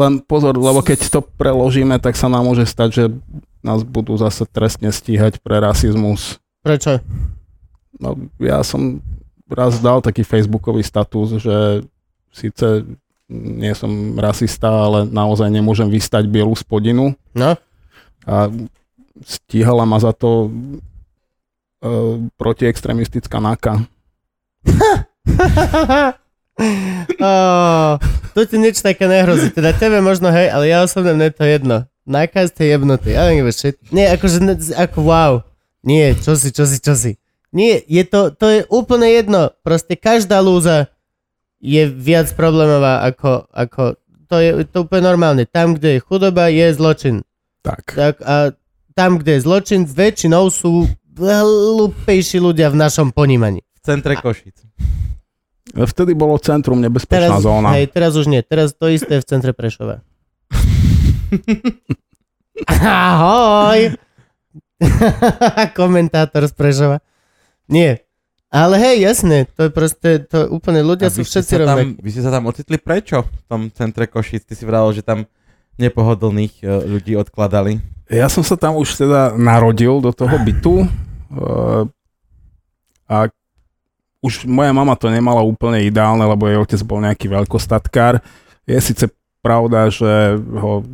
Len 0.00 0.24
pozor, 0.24 0.56
lebo 0.56 0.80
keď 0.80 1.12
to 1.12 1.20
preložíme, 1.20 2.00
tak 2.00 2.16
sa 2.16 2.26
nám 2.32 2.48
môže 2.48 2.64
stať, 2.64 2.88
že 2.90 3.04
nás 3.60 3.84
budú 3.84 4.16
zase 4.16 4.48
trestne 4.48 4.88
stíhať 4.88 5.38
pre 5.44 5.60
rasizmus. 5.60 6.40
prečo? 6.64 6.98
No, 8.00 8.16
ja 8.40 8.64
som 8.64 9.04
raz 9.46 9.76
dal 9.84 10.00
taký 10.00 10.24
facebookový 10.24 10.80
status, 10.80 11.36
že 11.44 11.84
síce 12.32 12.88
nie 13.28 13.72
som 13.76 14.16
rasista, 14.16 14.68
ale 14.68 15.04
naozaj 15.04 15.52
nemôžem 15.52 15.88
vystať 15.88 16.24
bielu 16.28 16.52
spodinu 16.56 17.12
No? 17.36 17.56
a 18.24 18.48
stíhala 19.24 19.84
ma 19.84 20.00
za 20.00 20.16
to 20.16 20.48
e, 20.48 20.48
protiextremistická 22.40 23.40
NAKA. 23.40 23.84
oh, 27.20 27.96
tu 28.36 28.40
ti 28.44 28.56
nič 28.60 28.84
také 28.84 29.08
nehrozí. 29.08 29.48
Teda 29.52 29.72
tebe 29.72 30.04
možno 30.04 30.28
hej, 30.28 30.52
ale 30.52 30.68
ja 30.68 30.84
osobne 30.84 31.16
mne 31.16 31.32
to 31.32 31.44
jedno. 31.44 31.88
Nákaz 32.02 32.50
ste 32.52 32.72
jebnutý. 32.72 33.14
I 33.14 33.20
don't 33.30 33.38
give 33.38 33.48
a 33.48 33.54
shit. 33.54 33.78
Nie, 33.94 34.10
akože, 34.12 34.38
ne- 34.42 34.76
ako 34.76 34.98
wow. 35.06 35.32
Nie, 35.86 36.18
čo 36.18 36.34
si, 36.34 36.50
čo 36.50 36.66
si, 36.66 36.78
čo 36.82 36.94
si. 36.98 37.18
Nie, 37.52 37.84
je 37.84 38.02
to, 38.08 38.32
to 38.32 38.46
je 38.48 38.60
úplne 38.72 39.06
jedno. 39.06 39.52
Proste 39.62 39.94
každá 39.94 40.40
lúza 40.40 40.88
je 41.62 41.86
viac 41.86 42.32
problémová 42.34 43.06
ako, 43.06 43.46
ako 43.52 43.82
to 44.26 44.36
je 44.40 44.50
to 44.66 44.88
úplne 44.88 45.04
normálne. 45.04 45.44
Tam, 45.44 45.76
kde 45.76 46.00
je 46.00 46.04
chudoba, 46.04 46.48
je 46.48 46.72
zločin. 46.72 47.20
Tak. 47.62 47.92
Tak 47.92 48.14
a 48.24 48.56
tam, 48.96 49.20
kde 49.20 49.38
je 49.38 49.44
zločin, 49.44 49.80
väčšinou 49.84 50.48
sú 50.48 50.88
hlúpejší 51.20 52.40
ľudia 52.40 52.72
v 52.72 52.80
našom 52.80 53.12
ponímaní. 53.12 53.60
V 53.76 53.80
centre 53.84 54.16
Košic. 54.16 54.56
Vtedy 55.70 56.12
bolo 56.18 56.34
centrum 56.42 56.82
nebezpečná 56.82 57.38
Teraz, 57.38 57.46
zóna. 57.46 57.78
hej, 57.78 57.86
teraz 57.86 58.18
už 58.18 58.26
nie. 58.26 58.42
Teraz 58.42 58.74
to 58.74 58.90
isté 58.90 59.22
v 59.22 59.24
centre 59.24 59.54
Prešova. 59.54 60.02
Ahoj! 62.82 63.94
Komentátor 65.78 66.50
z 66.50 66.54
Prešova. 66.58 66.98
Nie. 67.70 68.02
Ale 68.52 68.76
hej, 68.76 69.00
jasne, 69.00 69.48
to 69.56 69.64
je 69.64 69.70
proste, 69.72 70.28
to 70.28 70.44
je 70.44 70.46
úplne, 70.52 70.84
ľudia 70.84 71.08
sú 71.08 71.24
všetci 71.24 71.52
rovnakí. 71.64 72.04
vy 72.04 72.10
ste 72.12 72.20
sa 72.20 72.28
tam 72.28 72.44
ocitli 72.52 72.76
prečo 72.76 73.24
v 73.24 73.42
tom 73.48 73.60
centre 73.72 74.04
Košic? 74.04 74.44
Ty 74.44 74.52
si 74.52 74.64
vral, 74.68 74.92
že 74.92 75.00
tam 75.00 75.24
nepohodlných 75.80 76.60
e, 76.60 76.64
ľudí 76.84 77.16
odkladali. 77.16 77.80
Ja 78.12 78.28
som 78.28 78.44
sa 78.44 78.60
tam 78.60 78.76
už 78.76 79.08
teda 79.08 79.32
narodil 79.40 80.04
do 80.04 80.12
toho 80.12 80.36
bytu 80.36 80.84
eh, 80.84 81.82
a 83.08 83.32
už 84.22 84.46
moja 84.46 84.70
mama 84.70 84.94
to 84.94 85.10
nemala 85.10 85.42
úplne 85.42 85.82
ideálne, 85.82 86.22
lebo 86.22 86.46
jej 86.46 86.56
otec 86.56 86.80
bol 86.86 87.02
nejaký 87.02 87.26
veľkostatkár. 87.26 88.22
Je 88.64 88.78
síce 88.78 89.10
pravda, 89.42 89.90
že 89.90 90.38
ho 90.38 90.86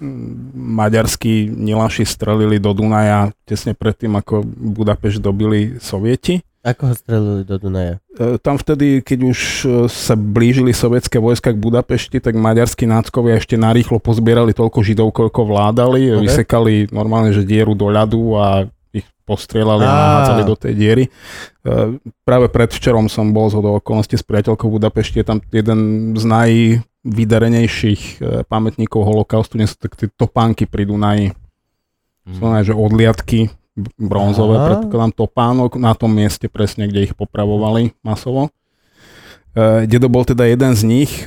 mm, 0.00 0.56
maďarskí 0.56 1.52
nilaši 1.52 2.08
strelili 2.08 2.56
do 2.56 2.72
Dunaja 2.72 3.36
tesne 3.44 3.76
predtým, 3.76 4.16
ako 4.16 4.42
Budapešť 4.48 5.20
dobili 5.20 5.76
sovieti. 5.76 6.40
Ako 6.60 6.92
ho 6.92 6.94
strelili 6.96 7.44
do 7.44 7.56
Dunaja? 7.60 8.00
E, 8.16 8.36
Tam 8.40 8.56
vtedy, 8.56 9.04
keď 9.04 9.18
už 9.28 9.38
e, 9.38 9.64
sa 9.88 10.12
blížili 10.16 10.72
sovietské 10.72 11.16
vojska 11.20 11.52
k 11.52 11.60
Budapešti, 11.60 12.20
tak 12.20 12.36
maďarskí 12.36 12.84
náckovia 12.88 13.40
ešte 13.40 13.60
narýchlo 13.60 14.00
pozbierali 14.00 14.56
toľko 14.56 14.80
židov, 14.80 15.12
koľko 15.12 15.44
vládali, 15.48 16.12
Ok. 16.12 16.16
okay. 16.16 16.24
vysekali 16.24 16.74
normálne, 16.92 17.32
že 17.36 17.48
dieru 17.48 17.76
do 17.76 17.88
ľadu 17.88 18.40
a 18.40 18.68
postrieľali 19.30 19.86
a 19.86 19.92
nahádzali 19.94 20.42
do 20.42 20.56
tej 20.58 20.72
diery. 20.74 21.04
E, 21.06 21.10
Práve 22.26 22.50
predvčerom 22.50 23.06
som 23.06 23.30
bol 23.30 23.46
z 23.46 23.62
hodou 23.62 23.78
okolností 23.78 24.18
s 24.18 24.26
priateľkou 24.26 24.66
v 24.66 24.74
Budapešti, 24.82 25.22
je 25.22 25.26
tam 25.30 25.38
jeden 25.54 25.80
z 26.18 26.24
najvydarenejších 26.26 28.02
e, 28.18 28.42
pamätníkov 28.50 29.06
holokaustu, 29.06 29.54
nie 29.54 29.70
sú 29.70 29.78
tak 29.78 29.94
tie 29.94 30.10
topánky 30.10 30.66
pri 30.66 30.90
Dunaji, 30.90 31.26
Mm. 32.20 32.36
znamená, 32.36 32.60
že 32.60 32.76
odliadky 32.76 33.48
bronzové, 33.96 34.60
Aha. 34.60 34.66
predpokladám 34.68 35.12
topánok 35.16 35.80
na 35.80 35.96
tom 35.96 36.12
mieste 36.12 36.52
presne, 36.52 36.84
kde 36.84 37.08
ich 37.08 37.14
popravovali 37.16 37.96
masovo. 38.04 38.52
E, 39.56 39.88
dedo 39.88 40.12
bol 40.12 40.28
teda 40.28 40.44
jeden 40.44 40.76
z 40.76 40.82
nich, 40.84 41.24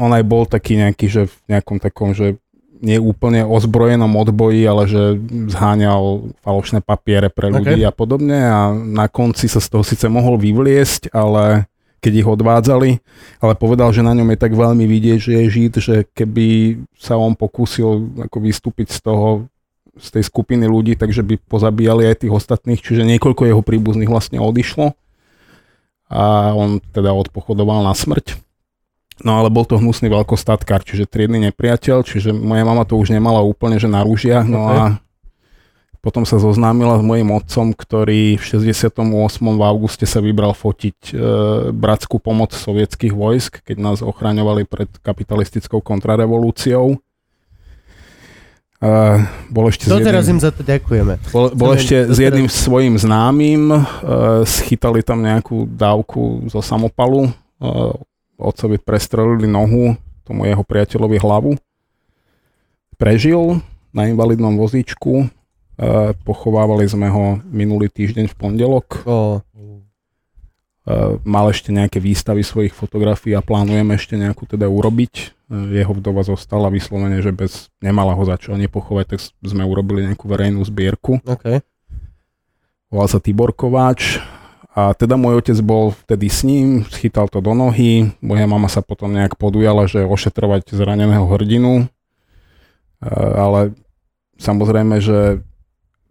on 0.00 0.10
aj 0.10 0.24
bol 0.24 0.48
taký 0.48 0.80
nejaký, 0.80 1.06
že 1.12 1.22
v 1.28 1.34
nejakom 1.52 1.76
takom, 1.76 2.16
že 2.16 2.40
nie 2.84 3.00
úplne 3.00 3.48
ozbrojenom 3.48 4.12
odboji, 4.12 4.62
ale 4.68 4.84
že 4.84 5.16
zháňal 5.48 6.36
falošné 6.44 6.84
papiere 6.84 7.32
pre 7.32 7.48
ľudí 7.48 7.80
Ok. 7.82 7.88
a 7.88 7.92
podobne 7.92 8.38
a 8.44 8.70
na 8.76 9.08
konci 9.08 9.48
sa 9.48 9.58
z 9.58 9.68
toho 9.72 9.82
síce 9.82 10.04
mohol 10.12 10.36
vyvliesť, 10.36 11.08
ale 11.16 11.64
keď 12.04 12.12
ich 12.20 12.28
odvádzali, 12.28 12.90
ale 13.40 13.52
povedal, 13.56 13.88
že 13.96 14.04
na 14.04 14.12
ňom 14.12 14.28
je 14.36 14.38
tak 14.38 14.52
veľmi 14.52 14.84
vidieť, 14.84 15.18
že 15.18 15.32
je 15.40 15.46
žid, 15.48 15.72
že 15.80 15.96
keby 16.12 16.76
sa 17.00 17.16
on 17.16 17.32
pokúsil 17.32 18.20
ako 18.28 18.36
vystúpiť 18.44 18.92
z 18.92 19.00
toho 19.00 19.48
z 19.94 20.08
tej 20.10 20.26
skupiny 20.26 20.66
ľudí, 20.66 20.98
takže 20.98 21.22
by 21.22 21.38
pozabíjali 21.46 22.10
aj 22.10 22.26
tých 22.26 22.34
ostatných, 22.34 22.82
čiže 22.82 23.06
niekoľko 23.06 23.46
jeho 23.46 23.62
príbuzných 23.62 24.10
vlastne 24.10 24.42
odišlo 24.42 24.90
a 26.10 26.50
on 26.52 26.82
teda 26.92 27.14
odpochodoval 27.14 27.86
na 27.86 27.94
smrť. 27.94 28.36
No 29.22 29.38
ale 29.38 29.46
bol 29.46 29.62
to 29.62 29.78
hnusný 29.78 30.10
veľkostatkár, 30.10 30.82
čiže 30.82 31.06
triedny 31.06 31.38
nepriateľ, 31.50 32.02
čiže 32.02 32.34
moja 32.34 32.66
mama 32.66 32.82
to 32.82 32.98
už 32.98 33.14
nemala 33.14 33.38
úplne, 33.46 33.78
že 33.78 33.86
na 33.86 34.02
rúžiach, 34.02 34.42
no 34.42 34.66
a 34.66 34.98
potom 36.04 36.28
sa 36.28 36.36
zoznámila 36.36 37.00
s 37.00 37.02
mojim 37.06 37.32
otcom, 37.32 37.72
ktorý 37.72 38.36
v 38.36 38.44
68. 38.44 39.00
v 39.40 39.62
auguste 39.64 40.04
sa 40.04 40.20
vybral 40.20 40.52
fotiť 40.52 40.98
e, 41.00 41.12
bratskú 41.72 42.20
pomoc 42.20 42.52
sovietských 42.52 43.16
vojsk, 43.16 43.64
keď 43.64 43.76
nás 43.80 43.98
ochraňovali 44.04 44.68
pred 44.68 44.92
kapitalistickou 45.00 45.80
kontrarevolúciou. 45.80 47.00
E, 48.84 48.92
bol 49.48 49.64
ešte 49.72 49.88
Doteraz 49.88 50.28
jedným- 50.28 50.36
im 50.36 50.44
za 50.44 50.52
to 50.52 50.60
ďakujeme. 50.60 51.14
bol, 51.32 51.48
bol 51.56 51.72
ešte 51.72 52.12
s 52.12 52.20
jedným 52.20 52.52
svojim 52.52 53.00
známym, 53.00 53.72
uh, 53.72 54.44
schytali 54.44 55.00
tam 55.00 55.24
nejakú 55.24 55.64
dávku 55.72 56.52
zo 56.52 56.60
samopalu, 56.60 57.32
uh, 57.64 57.96
otcovi 58.44 58.76
prestrelili 58.76 59.48
nohu, 59.48 59.96
tomu 60.28 60.44
jeho 60.44 60.60
priateľovi 60.60 61.16
hlavu. 61.16 61.56
Prežil 63.00 63.64
na 63.90 64.06
invalidnom 64.06 64.54
vozíčku, 64.54 65.24
uh, 65.24 66.12
pochovávali 66.22 66.84
sme 66.84 67.08
ho 67.08 67.40
minulý 67.48 67.88
týždeň 67.88 68.28
v 68.28 68.36
pondelok. 68.36 68.86
O, 69.08 69.40
Uh, 70.84 71.16
mal 71.24 71.48
ešte 71.48 71.72
nejaké 71.72 71.96
výstavy 71.96 72.44
svojich 72.44 72.76
fotografií 72.76 73.32
a 73.32 73.40
plánujeme 73.40 73.96
ešte 73.96 74.20
nejakú 74.20 74.44
teda 74.44 74.68
urobiť. 74.68 75.32
Uh, 75.48 75.72
jeho 75.72 75.96
vdova 75.96 76.20
zostala 76.28 76.68
vyslovene, 76.68 77.24
že 77.24 77.32
bez, 77.32 77.72
nemala 77.80 78.12
ho 78.12 78.20
za 78.28 78.36
čo 78.36 78.52
nepochovať, 78.52 79.16
tak 79.16 79.20
s- 79.24 79.32
sme 79.40 79.64
urobili 79.64 80.04
nejakú 80.04 80.28
verejnú 80.28 80.60
zbierku. 80.60 81.24
OK. 81.24 81.64
volal 82.92 83.08
sa 83.08 83.16
Tibor 83.16 83.56
Kováč 83.56 84.20
a 84.74 84.90
teda 84.92 85.14
môj 85.14 85.38
otec 85.38 85.58
bol 85.62 85.94
vtedy 85.94 86.26
s 86.26 86.42
ním, 86.42 86.82
schytal 86.90 87.30
to 87.30 87.38
do 87.38 87.54
nohy, 87.54 88.10
moja 88.18 88.50
mama 88.50 88.66
sa 88.66 88.82
potom 88.82 89.14
nejak 89.14 89.38
podujala, 89.38 89.86
že 89.86 90.02
ošetrovať 90.02 90.74
zraneného 90.74 91.24
hrdinu, 91.30 91.86
E, 93.04 93.10
ale 93.14 93.76
samozrejme, 94.40 94.96
že 95.04 95.44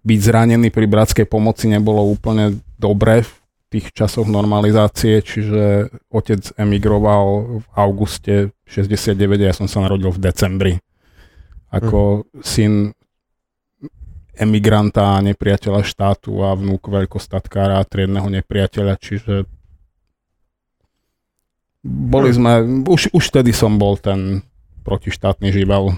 byť 0.03 0.19
zranený 0.19 0.69
pri 0.69 0.85
bratskej 0.85 1.25
pomoci 1.25 1.71
nebolo 1.71 2.05
úplne 2.05 2.61
dobre 2.77 3.25
v 3.25 3.31
tých 3.73 3.89
časoch 3.95 4.29
normalizácie, 4.29 5.23
čiže 5.25 5.89
otec 6.13 6.53
emigroval 6.61 7.57
v 7.63 7.67
auguste 7.73 8.53
69 8.69 9.41
a 9.41 9.45
ja 9.49 9.55
som 9.55 9.65
sa 9.65 9.81
narodil 9.81 10.13
v 10.13 10.21
decembri. 10.21 10.73
Ako 11.73 12.29
syn 12.45 12.93
emigranta 14.33 15.17
a 15.17 15.23
nepriateľa 15.25 15.85
štátu 15.85 16.41
a 16.41 16.57
vnúk 16.57 16.89
veľkostatkára 16.89 17.77
a 17.77 17.87
triedného 17.87 18.29
nepriateľa, 18.33 18.97
čiže 18.97 19.45
boli 21.83 22.31
sme, 22.31 22.83
už, 22.87 23.11
už 23.11 23.23
vtedy 23.29 23.51
som 23.51 23.75
bol 23.75 23.99
ten 23.99 24.41
protištátny 24.87 25.51
živel. 25.51 25.93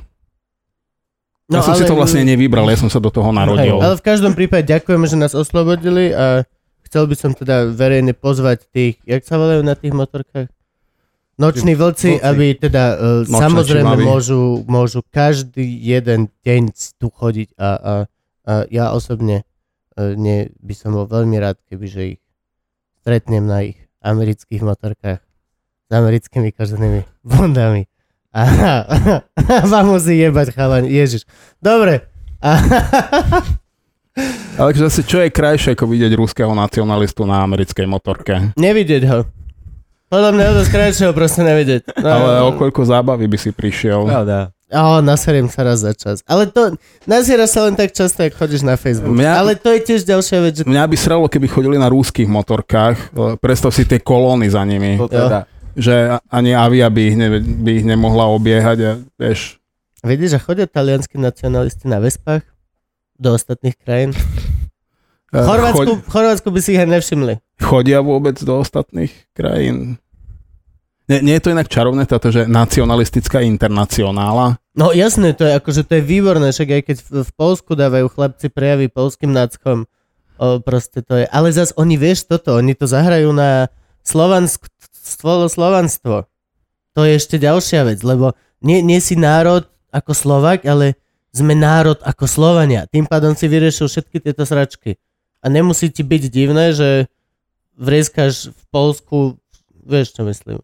No, 1.45 1.61
ja 1.61 1.61
som 1.61 1.77
si 1.77 1.85
to 1.85 1.93
vlastne 1.93 2.25
nevybral, 2.25 2.65
ja 2.73 2.81
som 2.81 2.89
sa 2.89 2.97
do 2.97 3.13
toho 3.13 3.29
narodil. 3.29 3.77
Hej, 3.77 3.85
ale 3.85 3.95
v 4.01 4.03
každom 4.03 4.33
prípade 4.33 4.65
ďakujeme, 4.65 5.05
že 5.05 5.13
nás 5.13 5.37
oslobodili 5.37 6.09
a 6.09 6.41
chcel 6.89 7.05
by 7.05 7.15
som 7.15 7.31
teda 7.37 7.69
verejne 7.69 8.17
pozvať 8.17 8.65
tých, 8.73 8.97
jak 9.05 9.21
sa 9.21 9.37
volajú 9.37 9.61
na 9.61 9.77
tých 9.77 9.93
motorkách? 9.93 10.49
Noční 11.35 11.75
vlci, 11.75 12.17
Vlci. 12.17 12.23
aby 12.23 12.45
teda 12.55 12.83
uh, 12.95 12.97
samozrejme 13.27 14.07
môžu, 14.07 14.63
môžu 14.65 15.03
každý 15.11 15.67
jeden 15.67 16.31
deň 16.47 16.71
tu 16.95 17.11
chodiť 17.11 17.59
a, 17.59 17.69
a 17.75 17.93
ja 18.69 18.93
osobne 18.93 19.41
nie, 19.97 20.51
by 20.59 20.73
som 20.75 20.91
bol 20.91 21.07
veľmi 21.07 21.39
rád, 21.39 21.55
keby 21.71 21.85
že 21.87 22.01
ich 22.15 22.19
stretnem 22.99 23.47
na 23.47 23.63
ich 23.63 23.79
amerických 24.03 24.61
motorkách 24.61 25.23
s 25.85 25.91
americkými 25.91 26.51
koženými 26.51 27.07
bundami. 27.23 27.87
A, 28.35 28.43
vám 29.71 29.95
musí 29.95 30.19
jebať 30.19 30.51
chalani. 30.51 30.91
Ježiš. 30.91 31.23
Dobre. 31.63 32.03
Ale 34.55 34.71
zase, 34.71 35.03
čo 35.03 35.19
je 35.19 35.31
krajšie, 35.31 35.75
ako 35.75 35.91
vidieť 35.91 36.11
ruského 36.15 36.51
nacionalistu 36.55 37.27
na 37.27 37.43
americkej 37.43 37.87
motorke? 37.87 38.55
Nevidieť 38.55 39.03
ho. 39.11 39.19
Podľa 40.07 40.31
mňa 40.31 40.43
je 40.47 40.53
to 40.55 40.63
skrajšieho 40.71 41.11
proste 41.11 41.43
nevidieť. 41.43 41.91
No, 41.99 42.07
Ale 42.07 42.31
o 42.47 42.51
koľko 42.55 42.87
zábavy 42.87 43.27
by 43.27 43.35
si 43.35 43.51
prišiel? 43.51 44.07
Pravda. 44.07 44.54
Ó, 44.67 44.97
naseriem 44.99 45.45
sa 45.45 45.61
raz 45.61 45.79
za 45.79 45.93
čas. 45.93 46.25
Ale 46.25 46.45
to, 46.45 46.73
nasiera 47.05 47.45
sa 47.45 47.63
len 47.63 47.73
tak 47.73 47.91
často, 47.91 48.17
ak 48.19 48.33
chodíš 48.33 48.61
na 48.61 48.73
Facebook. 48.73 49.13
Mňa- 49.13 49.37
Ale 49.37 49.53
to 49.53 49.69
je 49.69 49.79
tiež 49.83 50.01
ďalšia 50.03 50.37
vec, 50.39 50.53
že... 50.55 50.63
Mňa 50.63 50.83
by 50.83 50.95
sralo, 50.95 51.25
keby 51.25 51.45
chodili 51.45 51.75
na 51.75 51.85
rúských 51.85 52.25
motorkách. 52.25 52.97
E, 53.07 53.37
Predstav 53.37 53.69
si 53.69 53.83
tie 53.83 53.97
kolóny 53.97 54.47
za 54.47 54.61
nimi. 54.61 54.97
To 54.97 55.05
teda. 55.05 55.45
Že 55.75 55.95
ani 56.25 56.51
avia 56.51 56.87
by 56.87 57.01
ich, 57.03 57.15
ne, 57.15 57.27
by 57.37 57.71
ich 57.73 57.85
nemohla 57.85 58.25
obiehať. 58.27 58.77
A, 58.79 58.91
vieš, 59.15 59.61
Vidíš, 60.01 60.29
že 60.31 60.39
chodia 60.39 60.65
talianskí 60.65 61.15
nacionalisti 61.15 61.85
na 61.85 61.97
Vespách 61.97 62.45
do 63.15 63.33
ostatných 63.33 63.73
krajín. 63.75 64.13
e, 64.13 64.21
V 65.31 65.45
Chorvátsku, 65.45 65.77
choď- 65.83 65.99
v 65.99 66.09
Chorvátsku 66.09 66.47
by 66.49 66.59
si 66.59 66.69
ich 66.71 66.79
aj 66.79 66.89
nevšimli. 66.89 67.33
chodia 67.59 67.99
vôbec 67.99 68.37
do 68.39 68.53
ostatných 68.55 69.13
krajín? 69.31 69.97
Nie, 71.05 71.21
nie 71.21 71.37
je 71.37 71.43
to 71.45 71.53
inak 71.53 71.69
čarovné 71.69 72.09
táto, 72.09 72.33
že 72.33 72.49
nacionalistická 72.49 73.45
internacionála? 73.45 74.57
No 74.73 74.89
jasné, 74.89 75.37
to 75.37 75.45
je 75.45 75.53
akože 75.53 75.85
to 75.85 76.01
je 76.01 76.03
výborné, 76.03 76.49
však 76.49 76.69
aj 76.69 76.81
keď 76.81 76.97
v, 76.99 77.09
v 77.23 77.31
Polsku 77.37 77.77
dávajú 77.77 78.09
chlapci 78.09 78.49
prejavy 78.49 78.89
polským 78.89 79.29
náckom, 79.29 79.85
o, 79.85 80.45
proste 80.65 81.05
to 81.05 81.21
je, 81.21 81.25
ale 81.29 81.53
zas 81.53 81.77
oni 81.77 81.95
vieš 81.95 82.25
toto, 82.25 82.57
oni 82.57 82.73
to 82.73 82.89
zahrajú 82.89 83.29
na 83.31 83.69
slovansk, 84.01 84.65
slo- 84.91 85.45
slovanstvo. 85.45 86.25
To 86.97 87.01
je 87.05 87.13
ešte 87.21 87.37
ďalšia 87.37 87.85
vec, 87.85 88.01
lebo 88.01 88.33
nie, 88.65 88.81
nie 88.81 88.97
si 88.97 89.13
národ 89.13 89.69
ako 89.93 90.11
Slovak, 90.17 90.65
ale 90.65 90.97
sme 91.35 91.53
národ 91.53 91.99
ako 92.01 92.25
Slovania. 92.25 92.87
Tým 92.87 93.05
pádom 93.05 93.35
si 93.35 93.45
vyriešil 93.45 93.91
všetky 93.91 94.23
tieto 94.23 94.47
sračky. 94.47 94.97
A 95.43 95.51
nemusí 95.51 95.91
ti 95.91 96.01
byť 96.01 96.23
divné, 96.31 96.71
že 96.71 97.11
vrieskáš 97.75 98.49
v 98.49 98.63
Polsku, 98.71 99.17
vieš 99.83 100.15
čo 100.15 100.23
myslím. 100.25 100.63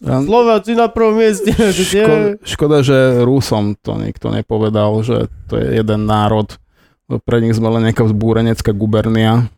Slováci 0.00 0.72
na 0.72 0.88
prvom 0.88 1.14
mieste. 1.14 1.52
Ško- 1.76 2.40
škoda, 2.42 2.80
že 2.80 3.20
Rusom 3.20 3.76
to 3.76 3.94
nikto 3.94 4.28
nepovedal, 4.28 5.00
že 5.00 5.28
to 5.46 5.54
je 5.54 5.76
jeden 5.76 6.08
národ. 6.08 6.56
Lebo 7.04 7.20
Pre 7.20 7.38
nich 7.38 7.52
sme 7.52 7.68
len 7.68 7.84
nejaká 7.84 8.02
vzbúrenecká 8.02 8.72
gubernia. 8.72 9.52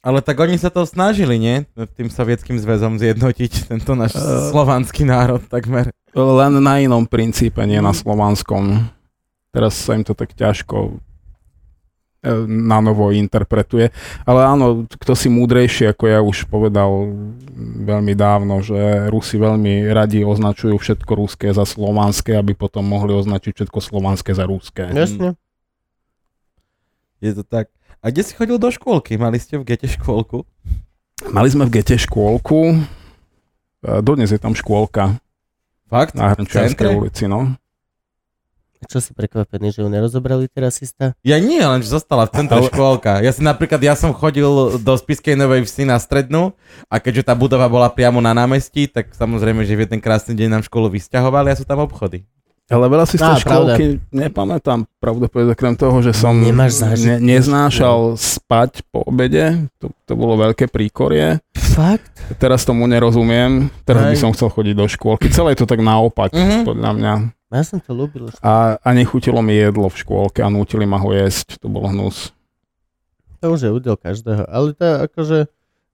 Ale 0.00 0.22
tak 0.22 0.38
oni 0.38 0.56
sa 0.56 0.68
to 0.68 0.84
snažili, 0.84 1.36
nie? 1.36 1.68
Tým 1.92 2.08
sovietským 2.08 2.56
zväzom 2.56 2.96
zjednotiť 2.96 3.68
tento 3.68 3.92
náš 3.92 4.14
Eh. 4.14 4.22
slovanský 4.48 5.04
národ 5.04 5.42
takmer. 5.44 5.92
Len 6.10 6.52
na 6.56 6.78
inom 6.78 7.04
princípe, 7.04 7.60
nie 7.62 7.78
na 7.78 7.92
slovanskom. 7.92 8.86
Teraz 9.50 9.74
sa 9.74 9.92
im 9.92 10.02
to 10.02 10.14
tak 10.14 10.32
ťažko 10.32 11.02
na 12.46 12.78
novo 12.84 13.08
interpretuje. 13.16 13.88
Ale 14.28 14.40
áno, 14.44 14.84
kto 14.84 15.16
si 15.16 15.32
múdrejší, 15.32 15.88
ako 15.88 16.04
ja 16.04 16.20
už 16.20 16.52
povedal 16.52 17.16
veľmi 17.80 18.12
dávno, 18.12 18.60
že 18.60 19.08
Rusi 19.08 19.40
veľmi 19.40 19.88
radi 19.88 20.20
označujú 20.20 20.76
všetko 20.76 21.12
ruské 21.16 21.48
za 21.56 21.64
slovanské, 21.64 22.36
aby 22.36 22.52
potom 22.52 22.84
mohli 22.84 23.16
označiť 23.16 23.56
všetko 23.56 23.78
slovanské 23.80 24.36
za 24.36 24.44
ruské. 24.44 24.92
Jasne. 24.92 25.36
Je 27.24 27.32
to 27.36 27.44
tak. 27.44 27.72
A 28.00 28.08
kde 28.08 28.24
si 28.24 28.32
chodil 28.32 28.56
do 28.56 28.68
škôlky? 28.72 29.20
Mali 29.20 29.36
ste 29.36 29.60
v 29.60 29.64
gete 29.64 29.88
škôlku? 29.88 30.44
Mali 31.28 31.48
sme 31.52 31.68
v 31.68 31.80
gete 31.80 32.00
škôlku, 32.00 32.60
e, 32.72 32.76
dodnes 34.00 34.32
je 34.32 34.40
tam 34.40 34.56
škôlka 34.56 35.20
Fakt? 35.92 36.16
na 36.16 36.32
V 36.32 36.40
Hrnčiarskej 36.40 36.96
ulici, 36.96 37.28
no. 37.28 37.60
Čo 38.82 38.98
si 38.98 39.12
prekvapený, 39.12 39.70
že 39.70 39.80
ju 39.80 39.88
nerozobrali 39.88 40.48
terasista? 40.48 41.12
Ja 41.20 41.36
nie, 41.36 41.60
len 41.60 41.80
že 41.80 41.90
zostala 41.90 42.24
v 42.24 42.32
centre 42.34 42.56
Ale- 42.56 42.68
škôlka. 42.68 43.20
Ja 43.20 43.28
si 43.28 43.40
napríklad, 43.40 43.76
ja 43.78 43.92
som 43.92 44.10
chodil 44.10 44.46
do 44.76 44.92
Spiskej 44.94 45.34
Novej 45.34 45.64
Vsi 45.64 45.84
na 45.84 45.96
strednú 45.96 46.56
a 46.86 46.96
keďže 46.96 47.22
tá 47.22 47.34
budova 47.34 47.66
bola 47.66 47.86
priamo 47.86 48.18
na 48.18 48.32
námestí, 48.32 48.86
tak 48.86 49.12
samozrejme, 49.12 49.62
že 49.62 49.74
v 49.74 49.84
jeden 49.84 50.00
krásny 50.00 50.32
deň 50.32 50.48
nám 50.50 50.62
školu 50.62 50.88
vysťahovali 50.90 51.48
a 51.48 51.58
sú 51.58 51.62
tam 51.62 51.80
obchody. 51.80 52.24
Ale 52.66 52.86
veľa 52.86 53.02
si 53.02 53.18
z 53.18 53.26
tej 53.26 53.42
škôlky 53.42 53.84
nepamätám, 54.14 54.86
pravdu 54.96 55.26
povedať, 55.26 55.58
okrem 55.58 55.74
toho, 55.74 55.98
že 56.00 56.14
som 56.14 56.30
Nemáš 56.32 56.78
ne, 57.02 57.18
neznášal 57.18 58.14
spať 58.14 58.86
po 58.86 59.02
obede, 59.02 59.66
to, 59.76 59.90
to 60.06 60.14
bolo 60.14 60.38
veľké 60.38 60.70
príkorie. 60.70 61.42
Fakt? 61.52 62.14
Teraz 62.38 62.62
tomu 62.62 62.86
nerozumiem, 62.86 63.74
teraz 63.82 64.06
by 64.06 64.14
Hej. 64.14 64.22
som 64.22 64.30
chcel 64.30 64.48
chodiť 64.48 64.74
do 64.74 64.86
škôlky. 64.86 65.26
Celé 65.28 65.52
je 65.52 65.62
to 65.62 65.68
tak 65.68 65.82
naopak, 65.82 66.30
Mhm. 66.30 66.62
podľa 66.62 66.90
mňa. 66.94 67.14
Ja 67.50 67.66
som 67.66 67.82
to 67.82 67.90
ľúbil. 67.90 68.30
A, 68.46 68.78
a 68.78 68.88
nechutilo 68.94 69.42
mi 69.42 69.58
jedlo 69.58 69.90
v 69.90 69.98
škôlke 69.98 70.38
a 70.38 70.48
nútili 70.48 70.86
ma 70.86 71.02
ho 71.02 71.10
jesť, 71.10 71.58
to 71.58 71.66
bol 71.66 71.82
hnus. 71.90 72.30
To 73.42 73.58
už 73.58 73.60
je 73.66 73.70
údel 73.74 73.98
každého. 73.98 74.46
Ale 74.46 74.72
to 74.78 74.86
akože... 75.10 75.38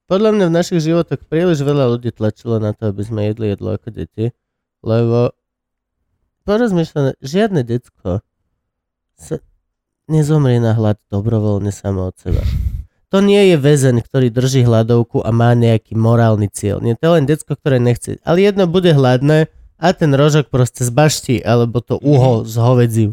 Podľa 0.07 0.39
mňa 0.39 0.47
v 0.47 0.57
našich 0.63 0.87
životoch 0.87 1.19
príliš 1.27 1.67
veľa 1.67 1.91
ľudí 1.99 2.15
tlačilo 2.15 2.63
na 2.63 2.71
to, 2.71 2.95
aby 2.95 3.03
sme 3.03 3.27
jedli 3.27 3.51
jedlo 3.51 3.75
ako 3.75 3.91
deti. 3.91 4.31
Lebo 4.87 5.35
porozmýšľané, 6.47 7.19
žiadne 7.19 7.67
decko 7.67 8.23
sa 9.19 9.43
nezomrie 10.07 10.63
na 10.63 10.79
hlad 10.79 11.03
dobrovoľne 11.11 11.75
samo 11.75 12.07
od 12.07 12.15
seba. 12.23 12.39
To 13.11 13.19
nie 13.19 13.51
je 13.51 13.57
väzeň, 13.59 14.03
ktorý 14.07 14.31
drží 14.31 14.63
hladovku 14.63 15.27
a 15.27 15.35
má 15.35 15.55
nejaký 15.59 15.99
morálny 15.99 16.51
cieľ. 16.55 16.79
Nie, 16.79 16.95
to 16.95 17.11
je 17.11 17.15
len 17.19 17.27
decko, 17.27 17.59
ktoré 17.59 17.83
nechce. 17.83 18.23
Ale 18.23 18.43
jedno 18.43 18.71
bude 18.71 18.95
hladné 18.95 19.51
a 19.77 19.93
ten 19.93 20.11
rožok 20.13 20.49
proste 20.49 20.85
zbaští, 20.85 21.45
alebo 21.45 21.85
to 21.85 22.01
uho 22.01 22.45
s 22.45 22.57
hovedzím. 22.57 23.13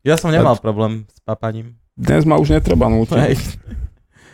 Ja 0.00 0.16
som 0.16 0.32
nemal 0.32 0.56
problém 0.56 1.04
s 1.12 1.20
papaním. 1.20 1.76
Dnes 1.92 2.24
ma 2.24 2.40
už 2.40 2.56
netreba 2.56 2.88
nútiť. 2.88 3.36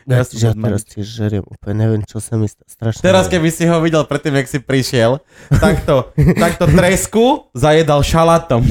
Ja, 0.06 0.22
Ja 0.22 0.54
teraz 0.54 0.86
tiež 0.86 1.02
žeriem, 1.02 1.42
úplne 1.42 1.74
neviem, 1.82 2.02
čo 2.06 2.22
sa 2.22 2.38
mi 2.38 2.46
strašne... 2.46 3.02
Teraz 3.02 3.26
keby 3.26 3.50
si 3.50 3.66
ho 3.66 3.82
videl 3.82 4.06
predtým, 4.06 4.38
jak 4.38 4.46
si 4.46 4.62
prišiel, 4.62 5.18
takto, 5.50 6.14
takto 6.46 6.70
tresku 6.70 7.50
zajedal 7.50 8.06
šalátom. 8.06 8.62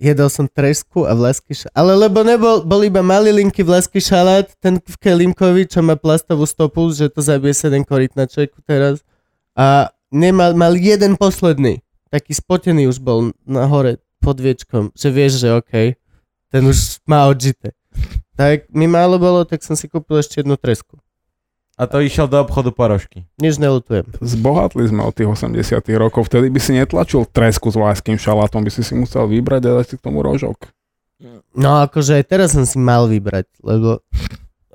Jedol 0.00 0.32
som 0.32 0.48
tresku 0.48 1.04
a 1.04 1.12
vlasky 1.12 1.52
šalát. 1.52 1.76
Ale 1.76 1.92
lebo 1.96 2.24
nebol, 2.24 2.64
bol 2.64 2.80
iba 2.84 3.04
malý 3.04 3.44
linky 3.44 3.60
vlasky 3.60 4.00
šalát, 4.00 4.48
ten 4.56 4.80
v 4.80 4.96
Kelimkovi, 4.96 5.68
čo 5.68 5.84
má 5.84 6.00
plastovú 6.00 6.48
stopu, 6.48 6.88
že 6.96 7.12
to 7.12 7.20
zabije 7.20 7.52
7 7.52 7.84
korytnaček 7.84 8.56
teraz. 8.64 9.04
A 9.52 9.92
nemal, 10.10 10.54
mal 10.54 10.74
jeden 10.76 11.14
posledný. 11.18 11.82
Taký 12.10 12.32
spotený 12.38 12.86
už 12.90 13.02
bol 13.02 13.34
na 13.42 13.66
hore 13.66 13.98
pod 14.22 14.38
viečkom, 14.38 14.94
že 14.94 15.10
vieš, 15.10 15.42
že 15.42 15.54
OK, 15.54 15.98
ten 16.50 16.62
už 16.62 17.02
má 17.06 17.26
odžité. 17.26 17.74
Tak 18.36 18.68
mi 18.70 18.84
málo 18.84 19.16
bolo, 19.16 19.42
tak 19.48 19.64
som 19.64 19.74
si 19.74 19.88
kúpil 19.88 20.20
ešte 20.20 20.44
jednu 20.44 20.60
tresku. 20.60 21.00
A 21.76 21.84
to 21.84 22.00
išiel 22.00 22.24
do 22.24 22.40
obchodu 22.40 22.72
porožky. 22.72 23.28
Nič 23.36 23.60
nelutujem. 23.60 24.08
Zbohatli 24.24 24.88
sme 24.88 25.04
od 25.04 25.12
tých 25.12 25.28
80 25.28 25.76
rokov, 26.00 26.32
vtedy 26.32 26.48
by 26.48 26.60
si 26.60 26.72
netlačil 26.72 27.28
tresku 27.28 27.68
s 27.68 27.76
vlaským 27.76 28.16
šalátom, 28.16 28.64
by 28.64 28.72
si 28.72 28.80
si 28.80 28.96
musel 28.96 29.28
vybrať 29.28 29.62
a 29.68 29.70
dať 29.80 29.86
si 29.92 29.94
k 30.00 30.04
tomu 30.04 30.24
rožok. 30.24 30.72
No 31.52 31.84
akože 31.84 32.20
aj 32.20 32.24
teraz 32.28 32.56
som 32.56 32.64
si 32.64 32.80
mal 32.80 33.08
vybrať, 33.08 33.48
lebo... 33.60 34.00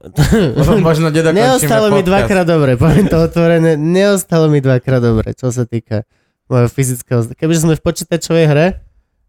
Potom 0.01 0.81
možno 0.89 1.13
nedokončíme 1.13 1.45
Neostalo 1.45 1.93
mi 1.93 2.01
podcast. 2.01 2.09
dvakrát 2.09 2.45
dobre, 2.49 2.73
poviem 2.73 3.05
to 3.05 3.21
otvorené, 3.21 3.77
neostalo 3.77 4.49
mi 4.49 4.57
dvakrát 4.57 4.97
dobre, 4.97 5.37
čo 5.37 5.53
sa 5.53 5.69
týka 5.69 6.09
mojho 6.49 6.67
fyzického... 6.67 7.29
Kebyže 7.37 7.69
sme 7.69 7.77
v 7.77 7.83
počítačovej 7.85 8.45
hre, 8.49 8.67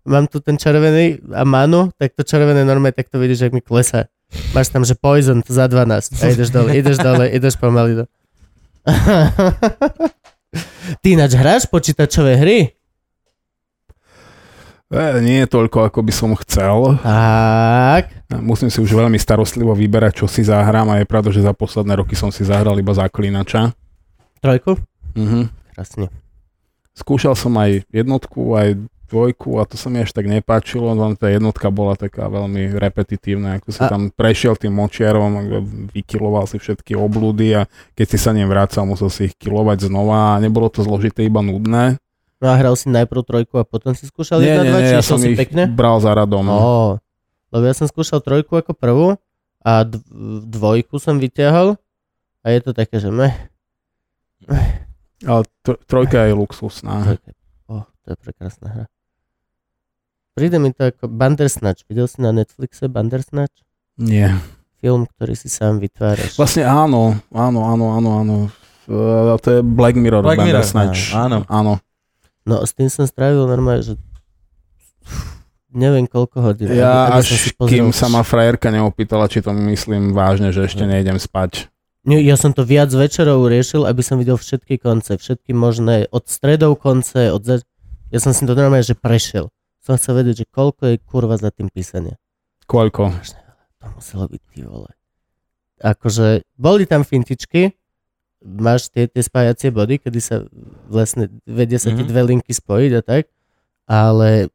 mám 0.08 0.24
tu 0.26 0.40
ten 0.40 0.56
červený 0.56 1.20
a 1.36 1.44
manu, 1.44 1.92
tak 2.00 2.16
to 2.16 2.24
červené 2.24 2.64
normálne, 2.64 2.96
tak 2.96 3.12
to 3.12 3.20
vidíš, 3.20 3.48
jak 3.48 3.52
mi 3.52 3.60
klesá. 3.60 4.08
Máš 4.56 4.72
tam, 4.72 4.80
že 4.80 4.96
poison 4.96 5.44
za 5.44 5.68
12 5.68 6.16
a 6.16 6.24
ideš 6.32 6.48
dole, 6.48 6.72
ideš 6.72 6.96
dole, 6.96 7.28
ideš 7.28 7.60
pomaly 7.60 8.00
do... 8.00 8.04
Ty 11.00 11.06
ináč 11.08 11.32
hráš 11.36 11.68
počítačové 11.68 12.36
hry? 12.40 12.72
E, 14.92 15.24
nie 15.24 15.40
je 15.40 15.48
toľko, 15.48 15.88
ako 15.88 16.04
by 16.04 16.12
som 16.12 16.30
chcel. 16.44 17.00
Tak. 17.00 18.28
Musím 18.44 18.68
si 18.68 18.76
už 18.84 18.92
veľmi 18.92 19.16
starostlivo 19.16 19.72
vyberať, 19.72 20.20
čo 20.20 20.26
si 20.28 20.44
zahrám 20.44 20.92
a 20.92 21.00
je 21.00 21.08
pravda, 21.08 21.32
že 21.32 21.40
za 21.40 21.56
posledné 21.56 21.96
roky 21.96 22.12
som 22.12 22.28
si 22.28 22.44
zahral 22.44 22.76
iba 22.76 22.92
zaklínača. 22.92 23.72
Trojku? 24.44 24.76
Mhm. 25.16 25.48
Krásne. 25.72 26.12
Skúšal 26.92 27.32
som 27.32 27.56
aj 27.56 27.88
jednotku, 27.88 28.52
aj 28.52 28.76
dvojku 29.08 29.60
a 29.60 29.68
to 29.68 29.76
sa 29.76 29.92
mi 29.92 30.00
až 30.00 30.12
tak 30.16 30.24
nepáčilo, 30.24 30.92
len 30.96 31.16
tá 31.16 31.28
jednotka 31.28 31.68
bola 31.68 31.96
taká 31.96 32.32
veľmi 32.32 32.76
repetitívna, 32.76 33.60
ako 33.60 33.68
si 33.68 33.80
A- 33.84 33.88
tam 33.92 34.08
prešiel 34.08 34.56
tým 34.56 34.72
močiarom, 34.72 35.32
vykiloval 35.92 36.48
si 36.48 36.56
všetky 36.56 36.96
oblúdy 36.96 37.52
a 37.52 37.68
keď 37.92 38.06
si 38.08 38.18
sa 38.20 38.32
nem 38.32 38.48
vrácal, 38.48 38.88
musel 38.88 39.12
si 39.12 39.28
ich 39.28 39.36
kilovať 39.36 39.92
znova 39.92 40.36
a 40.36 40.40
nebolo 40.40 40.72
to 40.72 40.80
zložité, 40.80 41.28
iba 41.28 41.44
nudné. 41.44 42.00
No 42.42 42.50
a 42.50 42.58
hral 42.58 42.74
si 42.74 42.90
najprv 42.90 43.22
trojku 43.22 43.54
a 43.54 43.62
potom 43.62 43.94
si 43.94 44.02
skúšal 44.02 44.42
Nie, 44.42 44.58
jedna, 44.58 44.62
nie, 44.66 44.70
dva, 44.74 44.78
nie, 44.82 44.90
či 44.90 44.96
ja 44.98 45.02
som 45.06 45.18
si 45.22 45.30
ich 45.30 45.38
pekne? 45.38 45.70
bral 45.70 46.02
za 46.02 46.10
radom. 46.10 46.42
Ó, 46.50 46.98
lebo 47.54 47.62
ja 47.62 47.70
som 47.70 47.86
skúšal 47.86 48.18
trojku 48.18 48.58
ako 48.58 48.74
prvú 48.74 49.14
a 49.62 49.86
dv- 49.86 50.02
dvojku 50.50 50.98
som 50.98 51.22
vyťahol 51.22 51.78
a 52.42 52.46
je 52.50 52.58
to 52.58 52.74
také, 52.74 52.98
že 52.98 53.14
meh. 53.14 53.30
Ale 55.22 55.46
tr- 55.62 55.78
trojka 55.86 56.26
je 56.26 56.34
luxusná. 56.34 57.06
Trojka. 57.06 57.30
Ó, 57.70 57.86
to 58.02 58.06
je 58.10 58.16
prekrásna 58.18 58.66
hra. 58.68 58.84
Príde 60.34 60.58
mi 60.58 60.74
to 60.74 60.90
ako 60.90 61.06
Bandersnatch. 61.06 61.86
Videl 61.86 62.10
si 62.10 62.18
na 62.18 62.34
Netflixe 62.34 62.90
Bandersnatch? 62.90 63.62
Nie. 63.94 64.34
Film, 64.82 65.06
ktorý 65.06 65.38
si 65.38 65.46
sám 65.46 65.78
vytváraš. 65.78 66.34
Vlastne 66.34 66.66
áno, 66.66 67.14
áno, 67.30 67.60
áno, 67.70 67.86
áno, 67.94 68.10
áno. 68.18 68.36
Uh, 68.90 69.38
to 69.38 69.48
je 69.54 69.60
Black 69.62 69.94
Mirror. 69.94 70.26
Black 70.26 70.42
Mirror, 70.42 70.66
Bandersnatch. 70.66 71.14
áno. 71.14 71.46
áno. 71.46 71.78
No 72.42 72.62
s 72.66 72.74
tým 72.74 72.90
som 72.90 73.06
strávil 73.06 73.46
normálne, 73.46 73.82
že 73.82 73.94
neviem 75.70 76.06
koľko 76.10 76.42
hodín. 76.42 76.74
Ja 76.74 77.08
aby 77.08 77.22
som 77.22 77.36
až 77.38 77.42
si 77.42 77.50
pozrel 77.54 77.70
kým 77.78 77.88
sa 77.94 78.06
ma 78.10 78.26
frajerka 78.26 78.68
neopýtala, 78.74 79.30
či 79.30 79.40
to 79.40 79.54
myslím 79.72 80.12
vážne, 80.12 80.50
že 80.50 80.66
ešte 80.66 80.84
nejdem 80.84 81.16
spať. 81.16 81.70
Ja 82.02 82.34
som 82.34 82.50
to 82.50 82.66
viac 82.66 82.90
večerov 82.90 83.46
riešil, 83.46 83.86
aby 83.86 84.02
som 84.02 84.18
videl 84.18 84.34
všetky 84.34 84.82
konce, 84.82 85.22
všetky 85.22 85.54
možné, 85.54 86.10
od 86.10 86.26
stredov 86.26 86.82
konce, 86.82 87.30
od 87.30 87.46
za... 87.46 87.62
Ja 88.10 88.18
som 88.18 88.34
si 88.34 88.42
to 88.42 88.58
normálne, 88.58 88.82
že 88.82 88.98
prešiel. 88.98 89.54
Som 89.78 89.98
chcel 89.98 90.18
vedieť, 90.18 90.42
že 90.42 90.46
koľko 90.50 90.82
je 90.94 90.96
kurva 90.98 91.38
za 91.38 91.54
tým 91.54 91.70
písania. 91.70 92.18
Koľko? 92.66 93.14
To 93.82 93.86
muselo 93.98 94.26
byť 94.26 94.42
ty 94.50 94.66
vole. 94.66 94.90
Akože, 95.78 96.42
boli 96.58 96.90
tam 96.90 97.06
fintičky, 97.06 97.74
máš 98.42 98.90
tie, 98.90 99.06
tie 99.06 99.22
spájacie 99.22 99.70
body, 99.70 100.02
kedy 100.02 100.20
sa 100.20 100.46
vlastne 100.86 101.30
vedia 101.46 101.78
sa 101.78 101.90
ti 101.90 102.02
Mhm. 102.02 102.08
dve 102.10 102.22
linky 102.26 102.52
spojiť 102.52 102.92
a 102.98 103.02
tak, 103.02 103.30
ale 103.86 104.50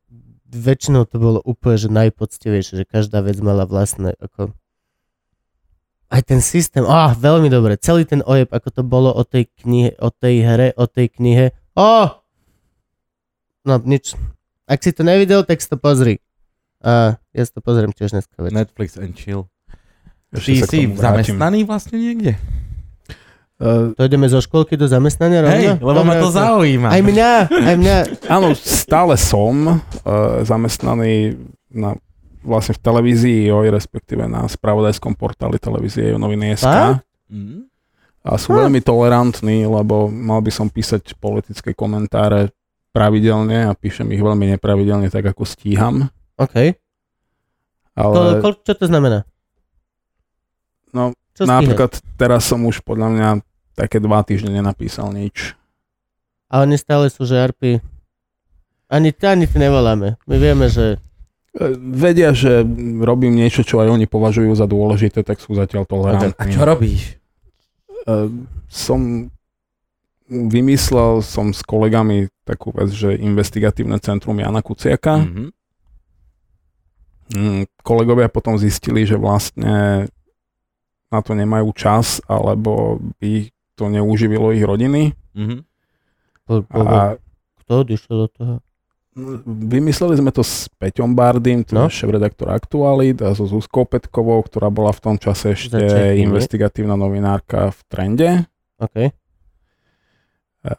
väčšinou 0.47 1.04
to 1.08 1.19
bolo 1.19 1.39
úplne, 1.43 1.76
že 1.76 1.89
najpoctivejšie, 1.91 2.84
že 2.84 2.86
každá 2.88 3.19
vec 3.19 3.39
mala 3.39 3.67
vlastné, 3.67 4.15
ako 4.19 4.56
aj 6.08 6.21
ten 6.23 6.39
systém, 6.39 6.88
ah, 6.88 7.12
veľmi 7.12 7.52
dobre, 7.52 7.76
celý 7.76 8.08
ten 8.08 8.23
ojeb, 8.23 8.47
ako 8.47 8.71
to 8.71 8.82
bolo 8.84 9.12
o 9.12 9.28
tej 9.28 9.52
knihe, 9.60 9.91
o 10.00 10.08
tej 10.08 10.36
hre, 10.39 10.67
o 10.80 10.88
tej 10.88 11.12
knihe, 11.12 11.52
oh! 11.76 12.23
No, 13.67 13.76
nič. 13.84 14.15
Ak 14.63 14.80
si 14.80 14.95
to 14.95 15.04
nevidel, 15.04 15.43
tak 15.43 15.60
si 15.60 15.67
to 15.67 15.76
pozri. 15.76 16.23
A 16.80 17.19
ja 17.36 17.43
si 17.43 17.52
to 17.52 17.60
pozriem 17.60 17.91
tiež 17.91 18.15
dneska 18.15 18.39
večer. 18.39 18.56
Netflix 18.56 18.95
and 18.95 19.19
chill. 19.19 19.52
Ešte 20.32 20.63
Ty 20.63 20.71
si 20.71 20.80
zamestnaný 20.95 21.67
vlastne 21.67 22.00
niekde? 22.00 22.39
Uh, 23.58 23.89
To 23.98 24.06
ideme 24.06 24.30
zo 24.30 24.38
školky 24.38 24.78
do 24.78 24.86
zamestnania 24.86 25.41
rovno? 25.41 25.58
Hej, 25.58 25.82
lebo 25.82 26.02
ma 26.06 26.13
to 26.22 26.30
zaujíma. 26.30 26.93
Aj 26.93 27.02
mňa, 27.02 27.32
aj 27.50 27.76
mňa. 27.82 27.96
áno, 28.38 28.54
stále 28.54 29.17
som 29.17 29.82
uh, 29.82 30.46
zamestnaný 30.46 31.41
na, 31.74 31.98
vlastne 32.46 32.78
v 32.78 32.84
televízii 32.86 33.50
JOJ, 33.50 33.74
respektíve 33.74 34.30
na 34.30 34.46
spravodajskom 34.46 35.17
portáli 35.17 35.58
televízie 35.58 36.13
noviny 36.13 36.54
SK. 36.54 37.02
Mm. 37.34 37.65
A 38.28 38.36
sú 38.36 38.54
veľmi 38.54 38.84
tolerantní, 38.84 39.63
lebo 39.65 40.12
mal 40.12 40.43
by 40.43 40.52
som 40.52 40.67
písať 40.67 41.15
politické 41.17 41.72
komentáre 41.72 42.52
pravidelne 42.91 43.70
a 43.70 43.78
píšem 43.78 44.10
ich 44.12 44.20
veľmi 44.20 44.54
nepravidelne, 44.54 45.08
tak 45.08 45.32
ako 45.32 45.48
stíham. 45.48 46.12
OK. 46.36 46.76
Ale 47.98 48.43
ko, 48.43 48.54
čo 48.62 48.74
to 48.78 48.86
znamená? 48.86 49.26
No, 50.93 51.15
čo 51.38 51.45
napríklad 51.45 51.91
teraz 52.17 52.50
som 52.50 52.65
už 52.65 52.82
podľa 52.82 53.08
mňa 53.13 53.30
také 53.78 54.02
dva 54.02 54.26
týždne 54.26 54.58
nenapísal 54.58 55.13
nič. 55.13 55.54
A 56.50 56.65
oni 56.65 56.76
stále 56.82 57.13
sú 57.13 57.28
žarpy. 57.30 57.78
Ani, 58.88 59.12
ani 59.13 59.45
ty 59.45 59.58
nevoláme. 59.60 60.15
My 60.26 60.36
vieme, 60.39 60.71
že... 60.71 60.97
E, 61.54 61.76
Vedia, 61.78 62.32
že 62.32 62.63
robím 63.04 63.36
niečo, 63.36 63.62
čo 63.67 63.84
aj 63.84 63.91
oni 63.91 64.08
považujú 64.08 64.56
za 64.56 64.63
dôležité, 64.63 65.28
tak 65.28 65.43
sú 65.43 65.54
zatiaľ 65.54 65.84
A 65.84 65.89
tolerantní. 65.91 66.52
čo 66.56 66.63
robíš? 66.63 67.19
E, 68.08 68.32
Som 68.71 69.30
vymyslel 70.28 71.23
som 71.23 71.56
s 71.56 71.63
kolegami 71.63 72.28
takú 72.43 72.71
vec, 72.76 72.91
že 72.91 73.15
investigatívne 73.15 74.00
centrum 74.00 74.39
Jana 74.39 74.63
Kuciaka. 74.63 75.23
Mhm. 75.23 75.45
Mm, 77.28 77.67
kolegovia 77.84 78.32
potom 78.32 78.56
zistili, 78.56 79.04
že 79.04 79.19
vlastne 79.19 80.08
na 81.08 81.20
to 81.20 81.32
nemajú 81.32 81.72
čas, 81.72 82.20
alebo 82.26 82.98
by 83.17 83.48
to 83.74 83.88
neuživilo 83.88 84.52
ich 84.52 84.62
rodiny. 84.62 85.13
Mhm. 85.34 85.58
Po, 86.43 86.63
po, 86.63 86.80
A 86.80 87.20
kto 87.60 87.84
odišiel 87.84 88.15
do 88.17 88.30
toho? 88.30 88.54
vymysleli 89.65 90.13
sme 90.13 90.30
to 90.30 90.39
s 90.39 90.70
Peťom 90.78 91.12
Bardym, 91.12 91.65
to 91.65 91.74
No. 91.74 91.89
je 91.89 91.98
šéf-redaktor 91.98 92.48
Aktualit 92.48 93.17
a 93.20 93.34
so 93.34 93.43
Zuzkou 93.43 93.84
Petkovou, 93.84 94.38
ktorá 94.39 94.70
bola 94.70 94.93
v 94.93 95.02
tom 95.02 95.15
čase 95.17 95.58
ešte 95.58 95.74
nie? 95.76 96.22
investigatívna 96.22 96.93
novinárka 96.93 97.74
v 97.74 97.80
Trende. 97.89 98.30
OK. 98.78 99.10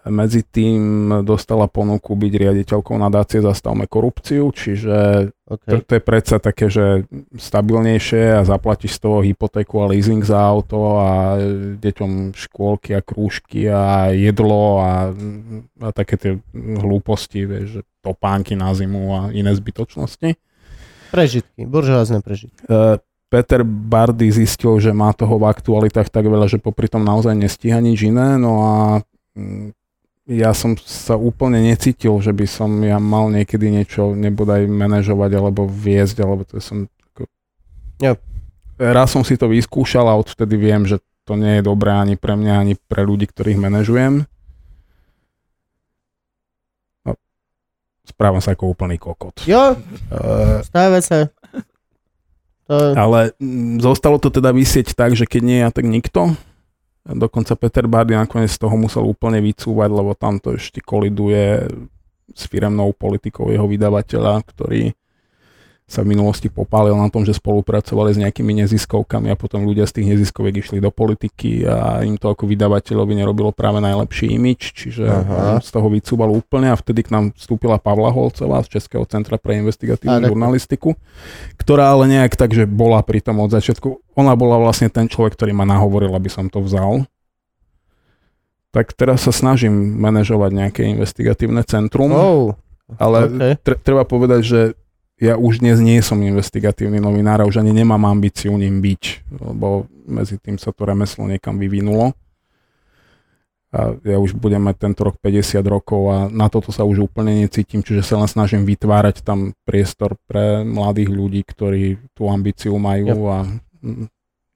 Medzi 0.09 0.45
tým 0.45 1.09
dostala 1.25 1.65
ponuku 1.71 2.13
byť 2.13 2.33
riaditeľkou 2.35 2.97
nadácie 2.99 3.41
Zastavme 3.41 3.89
korupciu, 3.89 4.53
čiže 4.53 5.29
OK. 5.49 5.65
to, 5.65 5.77
to 5.81 5.93
je 5.97 6.03
predsa 6.03 6.37
také, 6.37 6.69
že 6.69 7.09
stabilnejšie 7.37 8.37
a 8.37 8.43
zaplatíš 8.45 8.99
z 8.99 9.01
toho 9.01 9.19
hypotéku 9.25 9.81
a 9.81 9.89
leasing 9.89 10.21
za 10.21 10.37
auto 10.37 11.01
a 11.01 11.41
deťom 11.81 12.37
škôlky 12.37 12.93
a 12.93 13.01
krúžky 13.01 13.65
a 13.71 14.13
jedlo 14.13 14.85
a, 14.85 15.15
a 15.81 15.89
také 15.97 16.21
tie 16.21 16.33
hlúposti, 16.53 17.49
vieš, 17.49 17.81
že 17.81 17.81
topánky 18.05 18.57
na 18.57 18.77
zimu 18.77 19.03
a 19.15 19.21
iné 19.33 19.57
zbytočnosti. 19.57 20.37
Prežitky. 21.09 21.65
Buržoázne 21.65 22.21
prežitky. 22.21 22.69
E, 22.69 23.01
Peter 23.29 23.61
Bardy 23.65 24.33
zistil, 24.33 24.81
že 24.81 24.93
má 24.93 25.13
toho 25.13 25.37
v 25.37 25.49
aktualitách 25.53 26.09
tak 26.09 26.25
veľa, 26.25 26.49
že 26.49 26.61
popri 26.61 26.89
tom 26.89 27.05
naozaj 27.05 27.37
nestíha 27.37 27.77
nič 27.81 28.09
iné, 28.09 28.41
no 28.41 28.53
a 28.65 28.77
mm, 29.37 29.78
ja 30.29 30.53
som 30.53 30.77
sa 30.77 31.17
úplne 31.17 31.65
necítil, 31.65 32.13
že 32.21 32.37
by 32.37 32.45
som 32.45 32.71
ja 32.85 33.01
mal 33.01 33.33
niekedy 33.33 33.73
niečo 33.73 34.13
nebodaj 34.13 34.69
manažovať 34.69 35.31
alebo 35.41 35.65
viesť, 35.65 36.21
alebo 36.21 36.45
to 36.45 36.61
som... 36.61 36.85
Ako... 37.17 37.25
Jo. 37.97 38.13
Raz 38.77 39.09
som 39.17 39.25
si 39.25 39.41
to 39.41 39.49
vyskúšal 39.49 40.05
a 40.05 40.21
odvtedy 40.21 40.61
viem, 40.61 40.85
že 40.85 41.01
to 41.25 41.35
nie 41.35 41.59
je 41.59 41.63
dobré 41.65 41.97
ani 41.97 42.21
pre 42.21 42.37
mňa, 42.37 42.55
ani 42.61 42.75
pre 42.77 43.09
ľudí, 43.09 43.25
ktorých 43.25 43.57
manažujem. 43.57 44.29
No, 47.09 47.13
správam 48.05 48.45
sa 48.45 48.53
ako 48.53 48.77
úplný 48.77 49.01
kokot. 49.01 49.41
Jo, 49.49 49.81
Uh, 50.09 50.65
stáva 50.65 51.05
sa. 51.05 51.29
To... 52.69 52.97
Ale 52.97 53.33
mm, 53.41 53.81
zostalo 53.81 54.21
to 54.21 54.29
teda 54.29 54.53
vysieť 54.53 54.93
tak, 54.93 55.17
že 55.17 55.25
keď 55.25 55.43
nie 55.45 55.59
ja, 55.65 55.69
tak 55.69 55.89
nikto. 55.89 56.37
Dokonca 57.07 57.55
Peter 57.57 57.87
Bardy 57.87 58.19
nakoniec 58.19 58.51
z 58.51 58.61
toho 58.61 58.75
musel 58.75 59.07
úplne 59.07 59.39
vycúvať, 59.39 59.91
lebo 59.93 60.13
tam 60.19 60.43
to 60.43 60.59
ešte 60.59 60.83
koliduje 60.83 61.71
s 62.35 62.43
firemnou 62.51 62.93
politikou 62.93 63.49
jeho 63.49 63.65
vydavateľa, 63.65 64.45
ktorý 64.45 64.93
sa 65.89 66.05
v 66.05 66.13
minulosti 66.13 66.53
popálil 66.53 66.93
na 66.93 67.09
tom, 67.09 67.25
že 67.25 67.33
spolupracovali 67.33 68.13
s 68.13 68.21
nejakými 68.21 68.61
neziskovkami 68.61 69.33
a 69.33 69.41
potom 69.41 69.65
ľudia 69.65 69.89
z 69.89 69.97
tých 69.97 70.07
neziskoviek 70.13 70.61
išli 70.61 70.85
do 70.85 70.93
politiky 70.93 71.65
a 71.65 72.05
im 72.05 72.21
to 72.21 72.29
ako 72.29 72.45
vydavateľovi 72.45 73.17
nerobilo 73.17 73.57
práve 73.57 73.81
najlepší 73.81 74.37
imič, 74.37 74.77
čiže 74.77 75.09
Aha. 75.09 75.65
z 75.65 75.69
toho 75.73 75.89
vycúval 75.89 76.29
úplne 76.29 76.69
a 76.69 76.77
vtedy 76.77 77.09
k 77.09 77.17
nám 77.17 77.33
vstúpila 77.33 77.81
Pavla 77.81 78.13
Holcová 78.13 78.61
z 78.69 78.77
Českého 78.77 79.09
centra 79.09 79.41
pre 79.41 79.57
investigatívnu 79.57 80.29
žurnalistiku, 80.29 80.93
ktorá 81.57 81.89
ale 81.89 82.05
nejak 82.21 82.37
tak, 82.37 82.53
že 82.53 82.69
bola 82.69 83.01
pri 83.01 83.25
tom 83.25 83.41
od 83.41 83.49
začiatku. 83.49 84.13
Ona 84.13 84.37
bola 84.37 84.61
vlastne 84.61 84.93
ten 84.93 85.09
človek, 85.09 85.41
ktorý 85.41 85.57
ma 85.57 85.65
nahovoril, 85.65 86.13
aby 86.13 86.29
som 86.29 86.53
to 86.53 86.61
vzal. 86.61 87.09
Tak 88.77 88.93
teraz 88.93 89.25
sa 89.25 89.33
snažím 89.33 89.73
manažovať 89.97 90.51
nejaké 90.53 90.83
investigatívne 90.85 91.65
centrum, 91.65 92.13
Oh, 92.13 92.53
ale 93.01 93.25
OK. 93.25 93.43
tre- 93.65 93.81
treba 93.81 94.05
povedať, 94.05 94.41
že 94.45 94.61
ja 95.19 95.35
už 95.35 95.59
dnes 95.59 95.83
nie 95.83 95.99
som 95.99 96.23
investigatívny 96.23 97.03
novinár 97.03 97.43
a 97.43 97.49
už 97.49 97.59
ani 97.59 97.75
nemám 97.75 98.07
ambíciu 98.07 98.55
ním 98.55 98.79
byť, 98.79 99.03
lebo 99.43 99.91
medzi 100.07 100.39
tým 100.39 100.57
sa 100.57 100.71
to 100.71 100.87
remeslo 100.87 101.27
niekam 101.27 101.59
vyvinulo. 101.59 102.15
A 103.69 103.93
ja 104.01 104.17
už 104.17 104.33
budem 104.33 104.65
mať 104.65 104.89
tento 104.89 105.05
rok 105.05 105.21
50 105.21 105.61
rokov 105.69 106.03
a 106.09 106.17
na 106.33 106.49
toto 106.49 106.73
sa 106.73 106.89
už 106.89 107.05
úplne 107.05 107.45
necítim, 107.45 107.85
čiže 107.85 108.01
sa 108.01 108.17
len 108.17 108.25
snažím 108.25 108.65
vytvárať 108.65 109.21
tam 109.21 109.53
priestor 109.69 110.17
pre 110.25 110.65
mladých 110.65 111.13
ľudí, 111.13 111.45
ktorí 111.45 112.01
tú 112.17 112.33
ambíciu 112.33 112.81
majú 112.81 113.29
a 113.29 113.45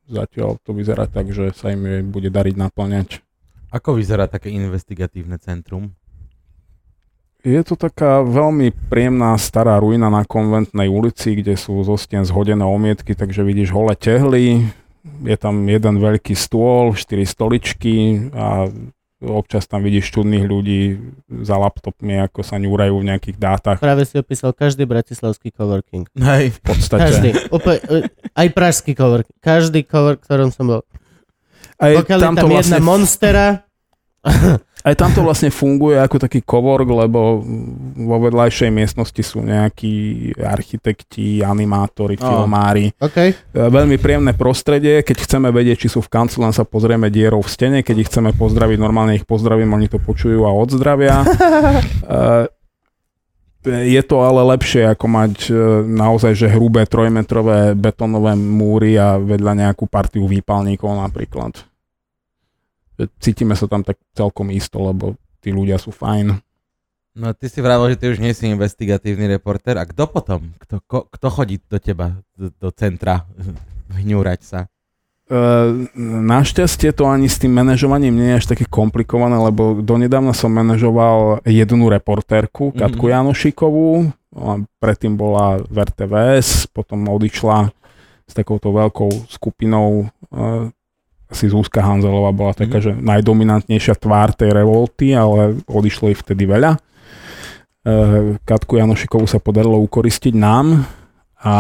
zatiaľ 0.09 0.57
to 0.65 0.73
vyzerá 0.73 1.05
tak, 1.13 1.29
že 1.29 1.53
sa 1.53 1.77
im 1.77 2.09
bude 2.09 2.33
dariť 2.33 2.57
naplňať. 2.57 3.21
Ako 3.69 4.01
vyzerá 4.01 4.33
také 4.33 4.49
investigatívne 4.49 5.37
centrum? 5.37 5.93
Je 7.43 7.59
to 7.67 7.75
taká 7.75 8.23
veľmi 8.23 8.71
príjemná 8.87 9.35
stará 9.35 9.83
ruina 9.83 10.07
na 10.07 10.23
konventnej 10.23 10.87
ulici, 10.87 11.35
kde 11.35 11.59
sú 11.59 11.83
zo 11.83 11.99
stien 11.99 12.23
zhodené 12.23 12.63
omietky, 12.63 13.19
takže 13.19 13.43
vidíš 13.43 13.75
holé 13.75 13.99
tehly, 13.99 14.71
je 15.27 15.37
tam 15.37 15.67
jeden 15.67 15.99
veľký 15.99 16.39
stôl, 16.39 16.95
štyri 16.95 17.27
stoličky 17.27 18.31
a 18.31 18.71
občas 19.23 19.67
tam 19.67 19.83
vidíš 19.83 20.15
čudných 20.15 20.47
ľudí 20.47 20.83
za 21.43 21.59
laptopmi, 21.59 22.23
ako 22.27 22.43
sa 22.43 22.59
ňúrajú 22.59 23.03
v 23.03 23.09
nejakých 23.11 23.37
dátach. 23.39 23.79
Práve 23.79 24.07
si 24.07 24.19
opísal 24.19 24.51
každý 24.55 24.87
bratislavský 24.87 25.55
coworking. 25.55 26.11
Hej. 26.19 26.59
V 26.59 26.61
podstate. 26.63 27.03
Každý. 27.07 27.31
Úplne, 27.51 27.79
aj 28.35 28.49
pražský 28.51 28.93
coworking. 28.95 29.39
Každý 29.43 29.87
cowork, 29.87 30.23
v 30.23 30.27
ktorom 30.27 30.51
som 30.51 30.67
bol. 30.67 30.83
Aj 31.79 31.95
Pokiaľ 31.99 32.19
je 32.19 32.23
tam 32.23 32.35
tam 32.35 32.51
jedna 32.51 32.79
vlastne, 32.79 32.79
monstera, 32.83 33.47
Aj 34.83 34.95
tam 34.95 35.11
to 35.11 35.23
vlastne 35.23 35.47
funguje 35.49 35.95
ako 35.95 36.19
taký 36.19 36.43
kovork, 36.43 36.85
lebo 36.85 37.39
vo 37.95 38.17
vedľajšej 38.19 38.69
miestnosti 38.69 39.23
sú 39.23 39.39
nejakí 39.41 39.95
architekti, 40.37 41.39
animátori, 41.41 42.19
Oh. 42.19 42.27
filmári. 42.43 42.91
OK. 42.99 43.19
E, 43.19 43.33
Veľmi 43.55 43.97
príjemné 43.97 44.35
prostredie, 44.35 45.01
keď 45.01 45.17
chceme 45.23 45.49
vedieť, 45.49 45.87
či 45.87 45.89
sú 45.89 46.03
v 46.03 46.11
kanclu, 46.11 46.43
len 46.43 46.51
sa 46.51 46.63
pozrieme 46.63 47.09
dierou 47.09 47.41
v 47.41 47.49
stene, 47.49 47.79
keď 47.81 47.97
ich 47.97 48.09
chceme 48.11 48.31
pozdraviť, 48.33 48.77
normálne 48.77 49.15
ich 49.15 49.23
pozdravím, 49.23 49.71
oni 49.71 49.87
to 49.87 49.97
počujú 49.97 50.43
a 50.43 50.51
odzdravia. 50.51 51.23
E, 53.63 53.81
Je 53.87 54.03
to 54.03 54.19
ale 54.19 54.43
lepšie, 54.43 54.83
ako 54.91 55.07
mať 55.07 55.35
e, 55.47 55.55
naozaj 55.87 56.35
že 56.35 56.51
hrubé 56.51 56.83
trojmetrové 56.83 57.79
betónové 57.79 58.35
múry 58.35 58.99
a 58.99 59.15
vedľa 59.15 59.53
nejakú 59.55 59.87
partiu 59.87 60.27
výpalníkov 60.27 60.91
napríklad. 60.91 61.63
Cítime 63.23 63.55
sa 63.55 63.67
tam 63.67 63.83
tak 63.83 63.97
celkom 64.13 64.51
isto, 64.51 64.79
lebo 64.83 65.15
tí 65.41 65.51
ľudia 65.51 65.79
sú 65.79 65.91
fajn. 65.91 66.39
No 67.13 67.37
ty 67.37 67.47
si 67.53 67.61
vravel, 67.61 67.93
že 67.93 68.01
ty 68.01 68.05
už 68.09 68.19
nie 68.25 68.33
si 68.33 68.49
investigatívny 68.49 69.29
reporter. 69.29 69.77
A 69.77 69.85
kto 69.85 70.09
potom? 70.09 70.57
Kto, 70.57 70.81
ko, 70.89 70.99
kto 71.13 71.27
chodí 71.29 71.61
do 71.69 71.77
teba, 71.77 72.17
do, 72.33 72.49
do 72.49 72.69
centra, 72.73 73.29
hňúrať 74.01 74.41
sa? 74.41 74.61
E, 75.29 75.37
Našťastie 76.25 76.93
to 76.97 77.05
ani 77.09 77.29
s 77.29 77.37
tým 77.37 77.53
manažovaním 77.53 78.17
nie 78.17 78.33
je 78.33 78.39
až 78.41 78.47
také 78.57 78.65
komplikované, 78.65 79.37
lebo 79.37 79.85
donedávna 79.85 80.33
som 80.33 80.49
manažoval 80.53 81.45
jednu 81.45 81.93
reportérku, 81.93 82.73
Katku 82.73 83.09
Mhm. 83.09 83.13
Janošikovú, 83.13 84.09
predtým 84.81 85.13
bola 85.21 85.61
v 85.69 85.77
RTVS, 85.85 86.73
potom 86.73 87.05
odišla 87.13 87.69
s 88.25 88.33
takouto 88.33 88.73
veľkou 88.73 89.29
skupinou, 89.29 90.09
e, 90.33 90.73
asi 91.33 91.49
Zúska 91.49 91.81
Hanzelová 91.81 92.31
bola 92.31 92.53
taká, 92.53 92.79
Mhm. 92.79 92.85
že 92.85 92.93
najdominantnejšia 92.93 93.97
tvár 93.97 94.37
tej 94.37 94.53
revolty, 94.53 95.17
ale 95.17 95.57
odišlo 95.65 96.13
ich 96.13 96.21
vtedy 96.21 96.45
veľa. 96.45 96.77
E, 96.77 98.37
Katku 98.45 98.77
Janošikovú 98.77 99.25
sa 99.25 99.41
podarilo 99.41 99.81
ukoristiť 99.81 100.37
nám 100.37 100.85
a 101.41 101.55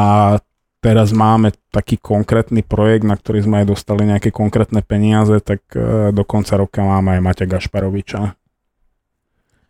teraz 0.78 1.11
máme 1.11 1.56
taký 1.72 1.96
konkrétny 1.98 2.62
projekt, 2.62 3.08
na 3.08 3.16
ktorý 3.16 3.42
sme 3.42 3.64
aj 3.64 3.66
dostali 3.66 4.06
nejaké 4.06 4.30
konkrétne 4.30 4.85
peniaze, 4.85 5.35
tak 5.40 5.64
e, 5.72 6.12
do 6.12 6.22
konca 6.22 6.61
roka 6.61 6.85
máme 6.85 7.16
aj 7.16 7.20
Maťa 7.24 7.46
Gašparoviča. 7.48 8.20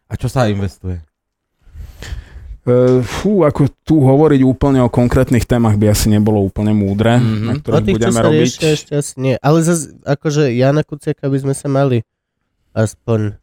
A 0.09 0.13
čo 0.19 0.29
sa 0.29 0.45
investuje? 0.51 1.01
E, 2.63 2.73
Fú, 3.03 3.43
ako 3.43 3.67
tu 3.83 3.99
hovoriť 3.99 4.41
úplne 4.43 4.79
o 4.79 4.89
konkrétnych 4.89 5.45
témach 5.45 5.75
by 5.75 5.91
asi 5.91 6.07
nebolo 6.07 6.39
úplne 6.41 6.71
múdre, 6.71 7.19
Mhm. 7.19 7.25
mm-hmm. 7.25 7.43
na 7.43 7.53
ktorých 7.59 7.87
budeme 7.91 8.21
robiť. 8.21 8.39
riešia, 8.39 8.69
ešte 8.71 8.93
asi 8.95 9.15
nie. 9.19 9.35
Ale 9.37 9.59
zase, 9.61 9.99
akože 10.01 10.53
Jana 10.53 10.83
Kuciaka 10.83 11.27
by 11.27 11.39
sme 11.39 11.55
sa 11.55 11.67
mali 11.67 12.07
aspoň 12.73 13.35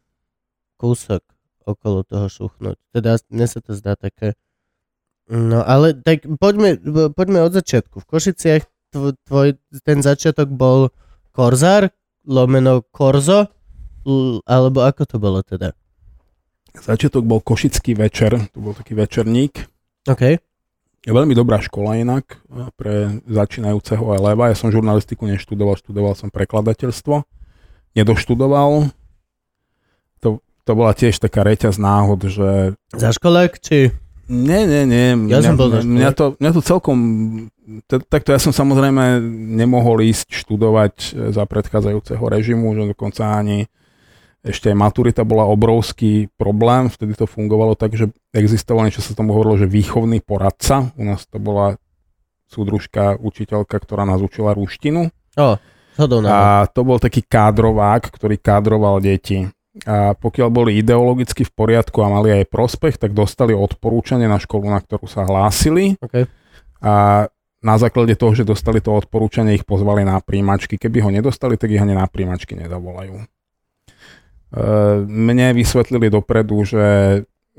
kúsok 0.76 1.20
okolo 1.64 2.02
toho 2.02 2.26
šuchnúť. 2.26 2.80
Teda 2.90 3.20
mne 3.28 3.46
sa 3.46 3.60
to 3.60 3.76
zdá 3.76 3.94
také... 3.94 4.40
No 5.28 5.62
ale 5.62 5.94
tak 5.94 6.26
poďme, 6.26 6.80
poďme 7.14 7.44
od 7.44 7.54
začiatku. 7.54 8.02
V 8.02 8.08
Košiciach 8.08 8.64
tvo, 8.90 9.14
tvoj, 9.22 9.54
ten 9.84 10.02
začiatok 10.02 10.50
bol 10.50 10.90
Korzár, 11.30 11.94
lomeno 12.26 12.82
Korzo, 12.82 13.46
alebo 14.44 14.82
ako 14.82 15.04
to 15.06 15.18
bolo 15.22 15.46
teda? 15.46 15.78
Začiatok 16.84 17.24
bol 17.28 17.44
Košický 17.44 17.94
večer, 17.94 18.40
to 18.52 18.60
bol 18.60 18.74
taký 18.74 18.96
večerník. 18.96 19.68
OK. 20.08 20.40
Je 21.00 21.12
veľmi 21.16 21.32
dobrá 21.32 21.64
škola 21.64 21.96
inak 21.96 22.44
e, 22.52 22.68
pre 22.76 23.24
začínajúceho 23.24 24.04
eleva. 24.20 24.52
Ja 24.52 24.56
som 24.56 24.68
žurnalistiku 24.68 25.24
neštudoval, 25.32 25.80
študoval 25.80 26.14
som 26.16 26.28
prekladateľstvo. 26.28 27.24
Nedoštudoval. 27.96 28.92
To, 30.20 30.44
to 30.44 30.72
bola 30.76 30.92
tiež 30.92 31.16
taká 31.24 31.48
reťaz 31.48 31.80
náhod, 31.80 32.28
že 32.28 32.76
Za 32.92 33.16
školák, 33.16 33.64
či... 33.64 33.96
Nie, 34.30 34.70
nie, 34.70 34.86
nie. 34.86 35.08
Ja 35.32 35.42
mňa, 35.42 35.50
som 35.50 35.58
bol 35.58 35.74
mňa, 35.74 36.12
to, 36.14 36.26
mňa 36.38 36.52
to 36.54 36.62
celkom... 36.62 36.98
T- 37.90 38.06
takto 38.06 38.30
ja 38.30 38.38
som 38.38 38.54
samozrejme 38.54 39.24
nemohol 39.58 40.06
ísť 40.06 40.30
študovať 40.46 40.96
e, 41.00 41.08
za 41.32 41.48
predchádzajúceho 41.48 42.22
režimu, 42.22 42.76
že 42.76 42.92
dokonca 42.92 43.40
ani 43.40 43.72
ešte 44.40 44.72
aj 44.72 44.78
maturita 44.80 45.28
bola 45.28 45.44
obrovský 45.48 46.32
problém. 46.40 46.88
Vtedy 46.88 47.16
to 47.16 47.28
fungovalo 47.28 47.76
tak, 47.76 47.92
že 47.96 48.12
existoval 48.32 48.88
niečo 48.88 49.04
sa 49.04 49.12
tomu 49.12 49.36
hovorilo, 49.36 49.60
že 49.60 49.68
výchovný 49.68 50.24
poradca. 50.24 50.96
U 50.96 51.04
nás 51.04 51.28
to 51.28 51.44
bola 51.44 51.76
súdružka, 52.48 53.20
učiteľka, 53.20 53.76
ktorá 53.78 54.08
nás 54.08 54.24
učila 54.24 54.56
ruštinu. 54.56 55.12
O, 55.36 55.50
A 56.32 56.66
to 56.72 56.88
bol 56.88 56.98
taký 56.98 57.20
kádrovák, 57.20 58.08
ktorý 58.08 58.40
kádroval 58.40 59.04
deti. 59.04 59.52
A 59.86 60.16
pokiaľ 60.16 60.50
boli 60.50 60.72
ideologicky 60.80 61.44
v 61.46 61.52
poriadku 61.54 62.00
a 62.02 62.10
mali 62.10 62.34
aj 62.34 62.50
prospech, 62.50 62.96
tak 62.98 63.12
dostali 63.12 63.52
odporúčanie 63.52 64.26
na 64.26 64.40
školu, 64.40 64.72
na 64.72 64.80
ktorú 64.82 65.06
sa 65.06 65.28
hlásili. 65.28 66.00
OK. 66.00 66.26
A 66.80 67.28
na 67.60 67.76
základe 67.76 68.16
toho, 68.16 68.32
že 68.32 68.48
dostali 68.48 68.80
to 68.80 68.96
odporúčanie, 68.96 69.60
ich 69.60 69.68
pozvali 69.68 70.08
na 70.08 70.24
príjmačky. 70.24 70.80
Keby 70.80 71.04
ho 71.04 71.10
nedostali, 71.12 71.60
tak 71.60 71.76
ich 71.76 71.84
ani 71.84 71.92
na 71.92 72.08
príjmačky 72.08 72.56
nezavolajú. 72.56 73.20
E, 74.50 74.64
Mne 75.06 75.54
vysvetlili 75.54 76.10
dopredu, 76.10 76.66
že 76.66 76.84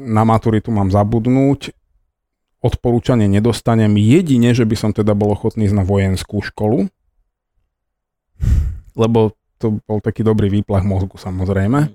na 0.01 0.23
maturitu 0.25 0.73
mám 0.73 0.89
zabudnúť, 0.89 1.77
odporúčanie 2.61 3.25
nedostanem 3.25 3.97
jedine, 3.97 4.53
že 4.53 4.69
by 4.69 4.77
som 4.77 4.91
teda 4.93 5.17
bol 5.17 5.33
ochotný 5.33 5.65
ísť 5.65 5.77
na 5.81 5.85
vojenskú 5.85 6.45
školu, 6.45 6.93
lebo 8.97 9.33
to 9.61 9.81
bol 9.85 10.01
taký 10.01 10.25
dobrý 10.25 10.49
výplach 10.53 10.85
mozgu 10.85 11.17
samozrejme. 11.17 11.93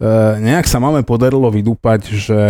E, 0.00 0.08
nejak 0.40 0.66
sa 0.66 0.80
máme 0.80 1.04
podarilo 1.06 1.46
vydúpať, 1.52 2.00
že 2.10 2.40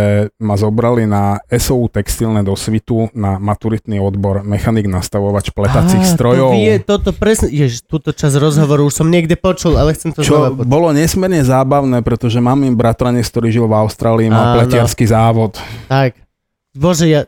ma 0.41 0.55
zobrali 0.57 1.05
na 1.05 1.43
SOU 1.51 1.91
textilné 1.91 2.41
dosvitu 2.41 3.13
na 3.13 3.37
maturitný 3.37 3.99
odbor 4.01 4.41
mechanik 4.41 4.89
nastavovač 4.89 5.51
pletacích 5.53 6.01
Á, 6.01 6.11
strojov. 6.15 6.49
To 6.49 6.57
vie, 6.57 6.73
toto 6.81 7.09
presne, 7.13 7.51
ježiš, 7.51 7.85
túto 7.85 8.09
časť 8.09 8.41
rozhovoru 8.41 8.89
už 8.89 9.03
som 9.03 9.07
niekde 9.11 9.37
počul, 9.37 9.77
ale 9.77 9.93
chcem 9.93 10.15
to 10.15 10.25
Čo 10.25 10.55
bolo 10.65 10.89
nesmierne 10.95 11.45
zábavné, 11.45 12.01
pretože 12.01 12.41
mám 12.41 12.63
im 12.65 12.73
bratranec, 12.73 13.27
ktorý 13.29 13.53
žil 13.53 13.65
v 13.69 13.75
Austrálii, 13.75 14.31
Áno. 14.33 14.63
pletiarský 14.63 15.05
závod. 15.05 15.59
Tak. 15.91 16.17
Bože, 16.73 17.05
ja... 17.05 17.21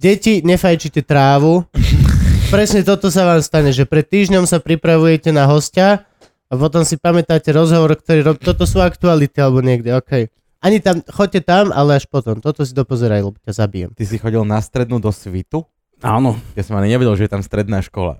Deti, 0.00 0.40
nefajčite 0.40 1.04
trávu. 1.04 1.68
Presne 2.54 2.80
toto 2.80 3.12
sa 3.12 3.28
vám 3.28 3.44
stane, 3.44 3.68
že 3.68 3.84
pred 3.84 4.00
týždňom 4.08 4.48
sa 4.48 4.56
pripravujete 4.56 5.28
na 5.28 5.44
hostia 5.44 6.08
a 6.50 6.58
potom 6.58 6.82
si 6.82 6.98
pamätáte 6.98 7.54
rozhovor, 7.54 7.94
ktorý 7.94 8.20
rob... 8.26 8.36
Toto 8.36 8.66
sú 8.66 8.82
aktuality 8.82 9.38
alebo 9.38 9.62
niekde, 9.62 9.94
OK. 9.94 10.26
Ani 10.60 10.82
tam, 10.82 11.00
choďte 11.06 11.40
tam, 11.40 11.70
ale 11.70 11.96
až 11.96 12.04
potom. 12.04 12.36
Toto 12.36 12.66
si 12.66 12.74
dopozeraj, 12.74 13.22
lebo 13.22 13.38
ťa 13.40 13.54
zabijem. 13.56 13.90
Ty 13.94 14.04
si 14.04 14.18
chodil 14.18 14.42
na 14.42 14.60
strednú 14.60 15.00
do 15.00 15.08
Svitu? 15.08 15.64
Áno, 16.02 16.36
Ja 16.52 16.66
som 16.66 16.76
ani 16.76 16.92
nevedel, 16.92 17.14
že 17.14 17.24
je 17.24 17.32
tam 17.32 17.40
stredná 17.40 17.80
škola. 17.80 18.18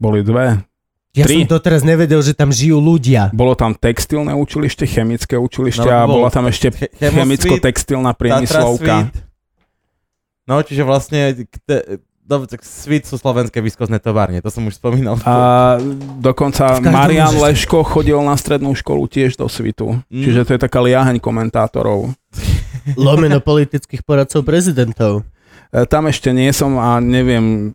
boli 0.00 0.24
dve. 0.24 0.64
Ja 1.16 1.24
Tri. 1.24 1.48
som 1.48 1.56
doteraz 1.56 1.80
nevedel, 1.80 2.20
že 2.20 2.36
tam 2.36 2.52
žijú 2.52 2.76
ľudia. 2.76 3.32
Bolo 3.32 3.56
tam 3.56 3.72
textilné 3.72 4.36
učilište, 4.36 4.84
chemické 4.84 5.40
No, 5.40 5.48
učilište 5.48 5.88
a 5.88 6.04
bol 6.04 6.20
bola 6.20 6.28
tam 6.28 6.44
ešte 6.44 6.68
chemicko-textilná 7.00 8.12
priemyslovka. 8.12 9.08
No, 10.44 10.60
čiže 10.60 10.84
vlastne 10.84 11.48
dobre, 12.26 12.50
tak 12.50 12.66
Svit 12.66 13.06
sú 13.06 13.16
slovenské 13.16 13.62
výskozné 13.62 14.02
továrne, 14.02 14.42
to 14.42 14.50
som 14.50 14.66
už 14.66 14.76
spomínal. 14.76 15.16
A 15.22 15.78
dokonca 16.18 16.82
Marian 16.82 17.32
Leško 17.38 17.86
chodil 17.86 18.18
na 18.20 18.34
strednú 18.34 18.74
školu 18.74 19.06
tiež 19.06 19.38
do 19.38 19.46
Svitu. 19.46 20.02
Mm. 20.10 20.24
Čiže 20.26 20.40
to 20.42 20.50
je 20.58 20.60
taká 20.60 20.82
liaheň 20.82 21.22
komentátorov. 21.22 22.10
Lomeno 22.98 23.38
politických 23.38 24.02
poradcov 24.02 24.42
prezidentov. 24.42 25.22
E, 25.70 25.86
Tam 25.86 26.06
ešte 26.10 26.34
nie 26.34 26.50
som 26.50 26.76
a 26.78 26.98
neviem, 26.98 27.74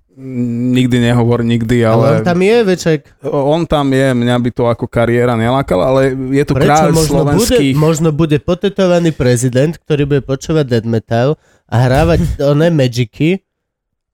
nikdy 0.72 1.02
nehovor 1.02 1.42
nikdy, 1.42 1.82
Ale, 1.82 1.96
ale, 1.96 2.08
on 2.22 2.24
tam 2.28 2.40
je, 2.46 2.58
veček. 2.64 3.00
on 3.26 3.62
tam 3.66 3.88
je, 3.90 4.08
mňa 4.14 4.36
by 4.38 4.50
to 4.54 4.64
ako 4.70 4.86
kariéra 4.86 5.34
nelákala, 5.34 5.84
ale 5.90 6.02
je 6.36 6.44
to 6.46 6.54
Prečo? 6.54 6.68
kráľ 6.68 6.88
Možno 6.94 7.22
bude, 7.26 7.58
možno 7.74 8.10
bude 8.14 8.38
potetovaný 8.38 9.10
prezident, 9.16 9.74
ktorý 9.82 10.06
bude 10.06 10.22
počúvať 10.22 10.66
death 10.68 10.88
metal 10.88 11.40
a 11.66 11.76
hrávať 11.82 12.22
oné 12.52 12.70
magicy. 12.70 13.42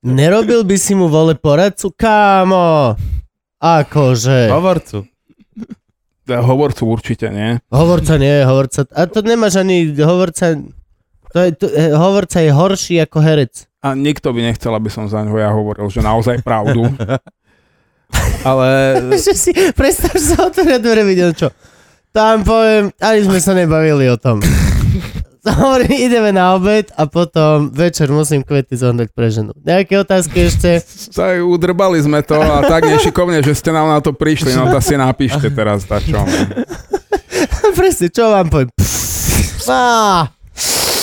Nerobil 0.06 0.62
by 0.62 0.78
si 0.78 0.94
mu 0.94 1.10
vole 1.10 1.34
poradcu? 1.34 1.90
Kámo! 1.98 2.94
Akože. 3.58 4.54
Hovorcu. 4.54 5.10
Hovorcu 6.28 6.84
určite 6.86 7.32
nie. 7.34 7.58
Hovorca 7.74 8.20
nie, 8.22 8.44
hovorca. 8.46 8.86
A 8.94 9.10
to 9.10 9.26
nemáš 9.26 9.58
ani 9.58 9.96
hovorca... 9.98 10.54
To 11.34 11.38
je, 11.44 11.52
to, 11.60 11.66
eh, 11.68 11.92
hovorca 11.92 12.40
je 12.40 12.52
horší 12.54 13.04
ako 13.04 13.18
herec. 13.20 13.68
A 13.84 13.96
nikto 13.98 14.32
by 14.32 14.48
nechcel, 14.48 14.72
aby 14.72 14.88
som 14.88 15.12
za 15.12 15.24
ňoho 15.24 15.38
ja 15.40 15.52
hovoril, 15.52 15.88
že 15.92 16.00
naozaj 16.00 16.40
pravdu. 16.46 16.88
ale 18.48 18.70
Že 19.26 19.34
si, 19.36 19.52
predstav 19.76 20.16
sa 20.16 20.48
otvoria 20.48 20.80
dvere, 20.80 21.04
videl 21.04 21.36
čo. 21.36 21.52
Tam 22.16 22.42
poviem, 22.48 22.90
ani 23.04 23.20
sme 23.28 23.40
sa 23.44 23.54
nebavili 23.54 24.08
o 24.10 24.18
tom. 24.18 24.40
Hovorím, 25.62 25.96
ideme 25.96 26.32
na 26.36 26.56
obed 26.56 26.92
a 26.94 27.08
potom 27.08 27.72
večer 27.72 28.12
musím 28.12 28.44
kvety 28.44 28.76
zohnať 28.76 29.10
pre 29.16 29.28
ženu. 29.32 29.52
Nejaké 29.64 30.00
otázky 30.02 30.52
ešte? 30.52 30.84
tak 31.16 31.40
udrbali 31.40 32.00
sme 32.04 32.20
to 32.24 32.36
a 32.36 32.64
tak 32.68 32.84
nešikovne, 32.88 33.40
že 33.40 33.56
ste 33.56 33.72
nám 33.72 33.88
na 33.88 34.00
to 34.04 34.12
prišli, 34.12 34.52
no 34.54 34.68
to 34.68 34.80
si 34.84 35.00
napíšte 35.00 35.48
teraz, 35.54 35.88
tá 35.88 36.04
čo. 36.04 36.20
presne, 37.78 38.08
čo 38.10 38.34
vám 38.34 38.50
poviem? 38.50 38.70
Á, 39.68 40.32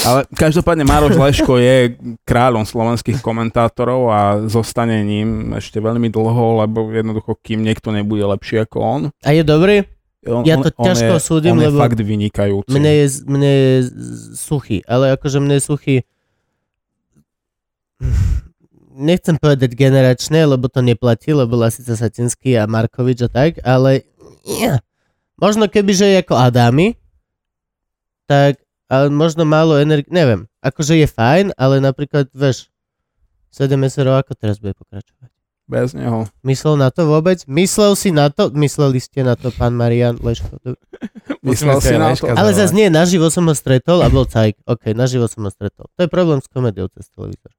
Ale 0.04 0.20
každopádne 0.36 0.84
Maroš 0.84 1.16
Leško 1.16 1.56
je 1.60 1.96
kráľom 2.28 2.68
slovenských 2.68 3.24
komentátorov 3.24 4.12
a 4.12 4.20
zostane 4.50 5.00
ním 5.00 5.54
ešte 5.56 5.80
veľmi 5.80 6.12
dlho, 6.12 6.64
lebo 6.64 6.92
jednoducho, 6.92 7.38
kým 7.40 7.64
niekto 7.64 7.92
nebude 7.94 8.24
lepší 8.24 8.64
ako 8.64 8.76
on. 8.80 9.02
A 9.24 9.30
je 9.32 9.44
dobrý? 9.46 9.84
On 10.26 10.42
Ja 10.48 10.56
to 10.60 10.72
ťažko 10.72 11.16
je, 11.16 11.22
súdim, 11.22 11.56
on 11.56 11.62
je 11.62 11.70
lebo 11.72 11.80
fakt 11.80 12.00
vynikajúci. 12.00 12.70
Mne 12.72 12.92
je, 13.04 13.06
mne 13.28 13.50
je 13.50 13.74
suchý, 14.34 14.80
ale 14.88 15.14
akože 15.14 15.38
mne 15.40 15.56
je 15.58 15.64
suchý 15.64 15.96
nechcem 18.94 19.34
povedať 19.34 19.74
generačné, 19.74 20.46
lebo 20.46 20.70
to 20.70 20.78
neplatí, 20.78 21.34
lebo 21.34 21.58
Lasica 21.58 21.98
Satinský 21.98 22.54
a 22.54 22.70
Markovič 22.70 23.26
a 23.26 23.30
tak, 23.30 23.58
ale 23.66 24.06
ja. 24.46 24.78
možno 25.34 25.66
keby, 25.66 25.92
že 25.92 26.06
je 26.14 26.16
ako 26.22 26.34
Adami, 26.38 26.94
tak 28.30 28.62
ale 28.86 29.10
možno 29.10 29.42
málo 29.42 29.80
energie, 29.82 30.12
neviem, 30.14 30.46
akože 30.62 30.94
je 31.02 31.08
fajn, 31.10 31.46
ale 31.58 31.82
napríklad, 31.82 32.30
vieš, 32.30 32.70
7 33.50 33.74
SRO 33.90 34.14
ako 34.14 34.38
teraz 34.38 34.62
bude 34.62 34.78
pokračovať? 34.78 35.33
Bez 35.64 35.96
neho. 35.96 36.28
Myslel 36.44 36.76
na 36.76 36.92
to 36.92 37.08
vôbec? 37.08 37.40
Myslel 37.48 37.96
si 37.96 38.12
na 38.12 38.28
to? 38.28 38.52
Mysleli 38.52 39.00
ste 39.00 39.24
na 39.24 39.32
to, 39.32 39.48
pán 39.48 39.72
Marian 39.72 40.20
Leško? 40.20 40.60
Myslel 41.40 41.80
si 41.80 41.96
na 41.96 42.12
to? 42.12 42.28
Ale 42.28 42.52
zase 42.52 42.76
nie, 42.76 42.92
naživo 42.92 43.32
som 43.32 43.48
ho 43.48 43.54
stretol 43.56 44.04
a 44.04 44.12
bol 44.12 44.28
cajk. 44.28 44.60
OK, 44.68 44.92
naživo 44.92 45.24
som 45.24 45.48
ho 45.48 45.50
stretol. 45.52 45.88
To 45.96 46.04
je 46.04 46.10
problém 46.12 46.44
s 46.44 46.48
komediou 46.52 46.92
cez 46.92 47.08
televízor. 47.08 47.52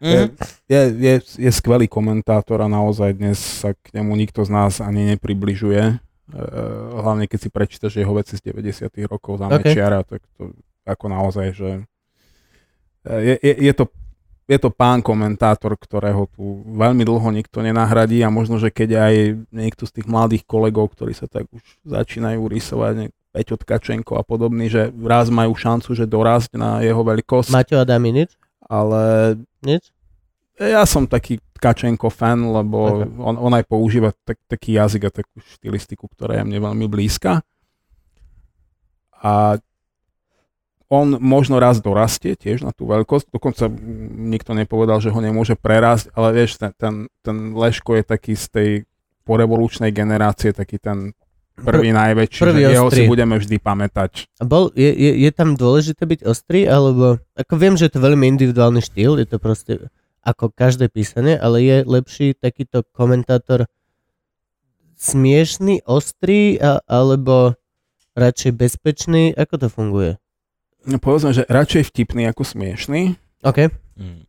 Je, 0.00 0.26
Mm. 0.26 0.28
je, 0.68 0.80
je, 0.96 1.14
je 1.44 1.50
skvelý 1.52 1.84
komentátor 1.86 2.56
a 2.64 2.68
naozaj 2.68 3.14
dnes 3.20 3.36
sa 3.36 3.76
k 3.76 3.92
nemu 3.92 4.16
nikto 4.16 4.40
z 4.40 4.50
nás 4.50 4.80
ani 4.80 5.12
nepribližuje. 5.12 5.82
E, 5.84 6.40
hlavne 6.98 7.28
keď 7.28 7.38
si 7.38 7.48
prečítaš 7.52 7.92
jeho 8.00 8.12
veci 8.16 8.40
z 8.40 8.42
90 8.48 8.88
rokov 9.04 9.44
za 9.44 9.52
Ok. 9.52 9.60
Mečiara, 9.60 10.00
tak 10.00 10.24
to 10.40 10.56
ako 10.88 11.04
naozaj, 11.12 11.52
že 11.52 11.70
e, 13.04 13.12
je, 13.12 13.34
je, 13.44 13.54
je, 13.70 13.72
to, 13.76 13.84
je 14.44 14.58
to 14.60 14.68
pán 14.68 15.00
komentátor, 15.00 15.72
ktorého 15.74 16.28
tu 16.28 16.60
veľmi 16.68 17.00
dlho 17.00 17.28
nikto 17.32 17.64
nenahradí 17.64 18.20
a 18.20 18.28
možno, 18.28 18.60
že 18.60 18.68
keď 18.68 18.90
aj 19.00 19.14
niekto 19.48 19.88
z 19.88 20.00
tých 20.00 20.06
mladých 20.06 20.44
kolegov, 20.44 20.92
ktorí 20.92 21.16
sa 21.16 21.24
tak 21.24 21.48
už 21.48 21.64
začínajú 21.82 22.44
rysovať, 22.44 23.08
Peťo 23.34 23.58
Tkačenko 23.58 24.14
a 24.14 24.22
podobný, 24.22 24.70
že 24.70 24.94
raz 24.94 25.26
majú 25.26 25.58
šancu, 25.58 25.90
že 25.90 26.06
dorásť 26.06 26.54
na 26.54 26.78
jeho 26.84 27.02
veľkosť, 27.02 27.50
Maťo 27.50 27.82
Adami 27.82 28.14
nič? 28.14 28.30
ale 28.62 29.34
Nič? 29.58 29.90
ja 30.54 30.86
som 30.86 31.02
taký 31.04 31.42
Tkačenko 31.56 32.12
fan, 32.12 32.46
lebo 32.46 32.78
Ok. 33.02 33.10
on, 33.18 33.34
on 33.34 33.52
aj 33.52 33.64
používa 33.66 34.12
tak, 34.22 34.38
taký 34.46 34.76
jazyk 34.76 35.08
a 35.08 35.16
takú 35.18 35.40
štilistiku, 35.40 36.06
ktorá 36.06 36.38
je 36.38 36.46
mne 36.46 36.60
veľmi 36.62 36.86
blízka. 36.86 37.42
A 39.18 39.56
on 40.94 41.18
možno 41.18 41.58
raz 41.58 41.82
dorastie 41.82 42.38
tiež 42.38 42.62
na 42.62 42.70
tú 42.70 42.86
veľkosť, 42.86 43.34
dokonca 43.34 43.66
nikto 44.14 44.54
nepovedal, 44.54 45.02
že 45.02 45.10
ho 45.10 45.18
nemôže 45.18 45.58
prerásť, 45.58 46.14
ale 46.14 46.30
vieš, 46.30 46.62
ten, 46.62 46.70
ten, 46.78 46.94
ten 47.26 47.50
Leško 47.50 47.98
je 47.98 48.04
taký 48.06 48.38
z 48.38 48.46
tej 48.54 48.70
porevolučnej 49.26 49.90
generácie, 49.90 50.54
taký 50.54 50.78
ten 50.78 51.10
prvý 51.58 51.90
najväčší, 51.94 52.42
prvý 52.42 52.62
že 52.66 52.74
jeho 52.78 52.88
si 52.90 53.02
budeme 53.10 53.38
vždy 53.38 53.56
pamätať. 53.58 54.30
A 54.38 54.44
bol, 54.46 54.70
je, 54.74 54.90
je, 54.90 55.12
je 55.26 55.30
tam 55.34 55.58
dôležité 55.58 56.06
byť 56.06 56.20
ostrý, 56.26 56.66
alebo... 56.70 57.18
Ako 57.34 57.54
viem, 57.58 57.74
že 57.74 57.90
je 57.90 57.94
to 57.98 58.04
veľmi 58.04 58.26
individuálny 58.30 58.82
štýl, 58.82 59.18
je 59.18 59.28
to 59.28 59.38
proste 59.42 59.72
ako 60.24 60.50
každé 60.50 60.88
písanie, 60.88 61.36
ale 61.36 61.60
je 61.62 61.76
lepší 61.84 62.32
takýto 62.34 62.82
komentátor 62.96 63.68
smiešný, 64.96 65.84
ostrý, 65.84 66.56
a, 66.58 66.80
alebo 66.86 67.54
radšej 68.16 68.52
bezpečný? 68.56 69.36
Ako 69.36 69.60
to 69.60 69.68
funguje? 69.68 70.16
No, 70.84 70.96
povedzme, 71.00 71.32
že 71.32 71.48
radšej 71.48 71.90
vtipný 71.92 72.28
ako 72.28 72.44
smiešný. 72.44 73.16
OK. 73.40 73.72
Mm. 73.96 74.22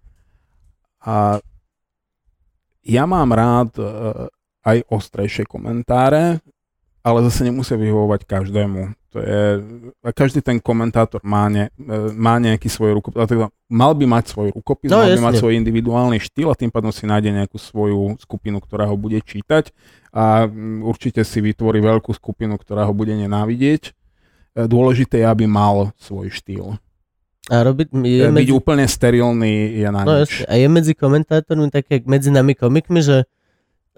A 1.05 1.39
ja 2.85 3.03
mám 3.09 3.29
rád 3.33 3.71
e, 3.77 3.85
aj 4.63 4.77
ostrejšie 4.89 5.45
komentáre, 5.45 6.39
ale 7.05 7.17
zase 7.29 7.45
nemusia 7.45 7.77
vyhovovať 7.77 8.25
každému. 8.25 8.93
To 9.15 9.23
je, 9.23 9.41
a 10.03 10.09
každý 10.11 10.43
ten 10.43 10.59
komentátor 10.59 11.23
má, 11.23 11.47
ne, 11.47 11.71
e, 11.79 11.95
má 12.11 12.35
nejaký 12.35 12.67
svoj 12.67 12.99
rukopis, 12.99 13.15
teda 13.25 13.47
mal 13.71 13.95
by 13.95 14.05
mať 14.05 14.23
svoj 14.35 14.47
rukopis, 14.51 14.91
No, 14.91 14.99
mal 14.99 15.07
by 15.07 15.15
jasne. 15.15 15.25
mať 15.25 15.35
svoj 15.39 15.53
individuálny 15.55 16.17
štýl 16.19 16.51
a 16.51 16.59
tým 16.59 16.67
pádom 16.73 16.91
si 16.91 17.07
nájde 17.07 17.31
nejakú 17.31 17.55
svoju 17.55 18.19
skupinu, 18.19 18.59
ktorá 18.59 18.89
ho 18.91 18.97
bude 18.99 19.17
čítať 19.23 19.71
a 20.11 20.47
mm, 20.47 20.83
určite 20.83 21.23
si 21.23 21.39
vytvorí 21.39 21.79
veľkú 21.79 22.11
skupinu, 22.11 22.59
ktorá 22.59 22.83
ho 22.87 22.93
bude 22.95 23.15
nenávidieť. 23.15 23.95
E, 24.55 24.65
Dôležité 24.65 25.21
je, 25.21 25.27
aby 25.27 25.45
mal 25.45 25.91
svoj 25.99 26.31
štýl. 26.31 26.79
A 27.51 27.61
robiť... 27.61 27.93
Je 28.01 28.25
Je 28.25 28.31
medzi, 28.31 28.49
Byť 28.49 28.51
úplne 28.55 28.85
sterilný 28.89 29.77
je 29.77 29.89
na 29.91 30.01
no 30.01 30.23
nič. 30.23 30.41
jasne. 30.41 30.45
A 30.49 30.53
je 30.57 30.67
medzi 30.71 30.93
komentátormi 30.97 31.69
také, 31.69 32.01
medzi 32.07 32.33
nami 32.33 32.57
komikmi, 32.57 33.03
že 33.03 33.27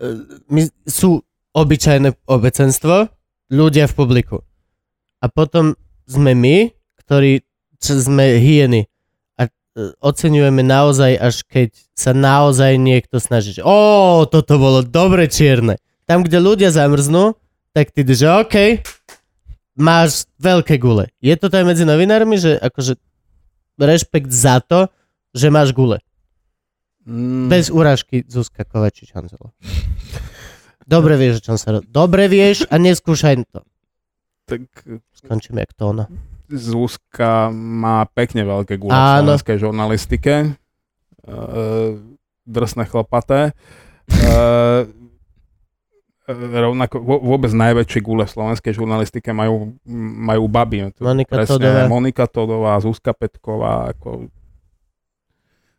e, 0.01 0.07
my, 0.51 0.67
sú 0.89 1.23
obyčajné 1.55 2.27
obecenstvo, 2.27 3.07
ľudia 3.47 3.87
v 3.87 3.93
publiku. 3.95 4.37
A 5.23 5.31
potom 5.31 5.79
sme 6.05 6.35
my, 6.35 6.75
ktorí 6.99 7.41
sme 7.79 8.35
hyeny 8.41 8.91
a 9.39 9.47
e, 9.47 9.49
oceňujeme 10.03 10.61
naozaj, 10.65 11.15
až 11.15 11.35
keď 11.47 11.69
sa 11.95 12.11
naozaj 12.11 12.75
niekto 12.75 13.21
snaží, 13.23 13.55
že 13.55 13.63
ó, 13.63 14.27
toto 14.27 14.59
bolo 14.59 14.83
dobre 14.83 15.31
čierne. 15.31 15.79
Tam, 16.03 16.23
kde 16.23 16.43
ľudia 16.43 16.69
zamrznú, 16.71 17.35
tak 17.71 17.95
ty 17.95 18.03
že 18.03 18.27
OK, 18.27 18.55
máš 19.77 20.25
veľké 20.41 20.81
gule. 20.81 21.13
Je 21.21 21.37
to 21.37 21.47
aj 21.53 21.63
medzi 21.63 21.85
novinármi, 21.85 22.35
že 22.41 22.57
akože 22.57 22.97
rešpekt 23.77 24.33
za 24.33 24.57
to, 24.59 24.89
že 25.37 25.53
máš 25.53 25.71
gule. 25.71 26.01
Mm. 27.07 27.47
Bez 27.47 27.71
urážky 27.71 28.25
Zuzka 28.27 28.65
Kovačič 28.67 29.15
Hanzelo. 29.15 29.55
Dobre 30.83 31.15
vieš, 31.15 31.39
o 31.39 31.53
čom 31.53 31.57
sa 31.61 31.77
ro... 31.77 31.79
Dobre 31.85 32.27
vieš 32.27 32.65
a 32.67 32.75
neskúšaj 32.75 33.47
to. 33.47 33.61
tak 34.49 34.67
Skončíme 35.15 35.63
jak 35.63 35.71
tóna. 35.77 36.09
Zuzka 36.47 37.51
má 37.51 38.07
pekne 38.11 38.47
veľké 38.47 38.79
gule 38.79 38.91
v 38.91 38.97
Áno. 38.97 39.35
slovenskej 39.35 39.57
žurnalistike. 39.59 40.55
Uh, 41.27 41.99
drsné 42.47 42.87
chlapaté. 42.87 43.51
Uh, 44.07 44.87
rovnako, 46.35 46.99
vo- 46.99 47.23
vôbec 47.23 47.51
najväčšie 47.55 48.03
gule 48.03 48.27
v 48.27 48.31
slovenskej 48.31 48.75
žurnalistike 48.75 49.31
majú, 49.31 49.79
majú 50.21 50.43
baby. 50.51 50.91
To 50.99 51.07
Monika 51.07 51.39
presne 51.39 51.55
Todová. 51.55 51.81
Monika 51.87 52.25
Todová, 52.27 52.73
Zuzka 52.83 53.15
Petková. 53.15 53.95
Ako, 53.95 54.27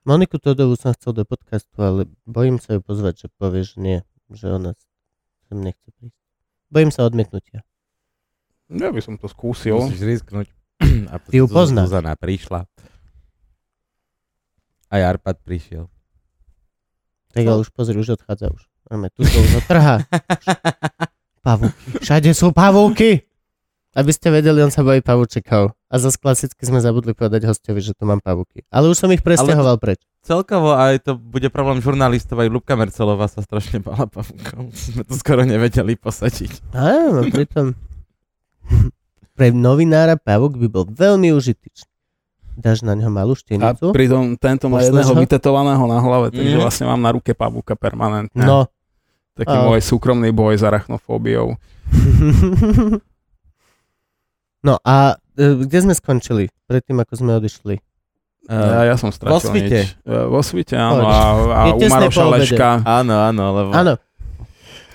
Moniku 0.09 0.41
Todovú 0.41 0.73
som 0.73 0.97
chcel 0.97 1.13
do 1.13 1.29
podcastu, 1.29 1.77
ale 1.77 2.09
bojím 2.25 2.57
sa 2.57 2.77
ju 2.77 2.81
pozvať, 2.81 3.15
že 3.15 3.27
povie, 3.37 3.61
že 3.61 3.77
nie, 3.77 3.99
že 4.33 4.49
ona 4.49 4.73
sem 5.53 5.61
nechce 5.61 5.85
prísť. 6.01 6.17
Bojím 6.73 6.89
sa 6.89 7.05
odmietnutia. 7.05 7.61
ja 8.73 8.89
by 8.89 9.01
som 9.05 9.21
to 9.21 9.29
skúsil. 9.29 9.85
Musíš 9.85 10.25
risknúť. 10.25 10.49
A 11.13 11.21
Ty 11.21 11.37
ju 11.37 11.45
poznáš. 11.45 11.93
Zuzana 11.93 12.17
prišla. 12.17 12.65
Aj 14.89 15.01
Arpad 15.05 15.45
prišiel. 15.45 15.93
Tak 17.37 17.45
ale 17.45 17.61
už 17.61 17.69
pozri, 17.69 18.01
už 18.01 18.17
odchádza 18.17 18.49
už. 18.49 18.65
Máme 18.88 19.09
tu 19.11 19.20
to 19.20 19.38
už 19.38 19.64
trhá. 19.64 20.01
Pavúky. 21.40 21.77
Všade 21.98 22.31
sú 22.31 22.51
pavúky. 22.51 23.24
Aby 23.90 24.11
ste 24.11 24.29
vedeli, 24.29 24.61
on 24.61 24.68
sa 24.68 24.81
bojí 24.81 25.01
pavúčikov. 25.01 25.74
A 25.85 25.94
zase 25.96 26.16
klasicky 26.16 26.61
sme 26.62 26.79
zabudli 26.79 27.12
povedať 27.12 27.44
hostovi, 27.44 27.81
že 27.81 27.92
tu 27.92 28.05
mám 28.05 28.18
pavúky. 28.18 28.62
Ale 28.68 28.87
už 28.87 28.96
som 28.96 29.09
ich 29.09 29.20
presťahoval 29.20 29.77
preč. 29.77 29.98
Celkovo 30.20 30.72
aj 30.72 31.03
to 31.03 31.12
bude 31.14 31.48
problém 31.48 31.79
žurnalistov, 31.79 32.37
aj 32.37 32.48
Ľubka 32.48 32.74
Mercelová 32.74 33.27
sa 33.27 33.40
strašne 33.40 33.79
bála 33.79 34.05
pavúkov. 34.07 34.70
Sme 34.85 35.03
to 35.03 35.14
skoro 35.14 35.42
nevedeli 35.42 35.94
posadiť. 35.94 36.68
Áno, 36.70 37.24
pritom 37.24 37.72
pre 39.33 39.48
novinára 39.48 40.16
pavúk 40.16 40.57
by 40.57 40.66
bol 40.66 40.84
veľmi 40.84 41.30
užitočný. 41.30 41.89
Dáš 42.55 42.82
na 42.82 42.93
neho 42.93 43.07
malú 43.07 43.32
A 43.32 43.39
štenicu? 43.39 43.91
pritom 43.91 44.34
tento 44.34 44.66
má 44.66 44.82
jedného 44.82 45.07
ho? 45.09 45.16
vytetovaného 45.16 45.78
na 45.80 45.97
hlave, 45.97 46.28
takže 46.28 46.53
Mhm. 46.53 46.61
vlastne 46.61 46.84
mám 46.84 46.99
na 46.99 47.11
ruke 47.11 47.30
pavúka 47.32 47.72
permanentne. 47.72 48.34
No. 48.36 48.66
Taký 49.39 49.55
A- 49.55 49.64
môj 49.64 49.78
súkromný 49.78 50.34
boj 50.34 50.59
s 50.59 50.66
arachnofóbiou. 50.66 51.55
no 54.66 54.74
a 54.82 55.14
e, 55.39 55.45
kde 55.62 55.78
sme 55.78 55.95
skončili? 55.95 56.51
Predtým, 56.66 56.99
ako 56.99 57.12
sme 57.14 57.39
odišli. 57.39 57.78
Ja, 58.49 58.89
ja 58.89 58.97
som 58.97 59.12
stratil 59.12 59.45
svite. 59.45 59.78
nič. 59.84 59.95
E, 60.03 60.14
Vo 60.26 60.41
svite, 60.41 60.74
áno. 60.74 61.05
A, 61.05 61.16
a 61.47 61.61
Je 61.68 61.72
u 61.76 61.80
Maroša. 61.86 62.24
Leška. 62.32 62.70
Áno, 62.82 63.14
áno, 63.14 63.45
lebo... 63.55 63.70
Áno. 63.76 63.95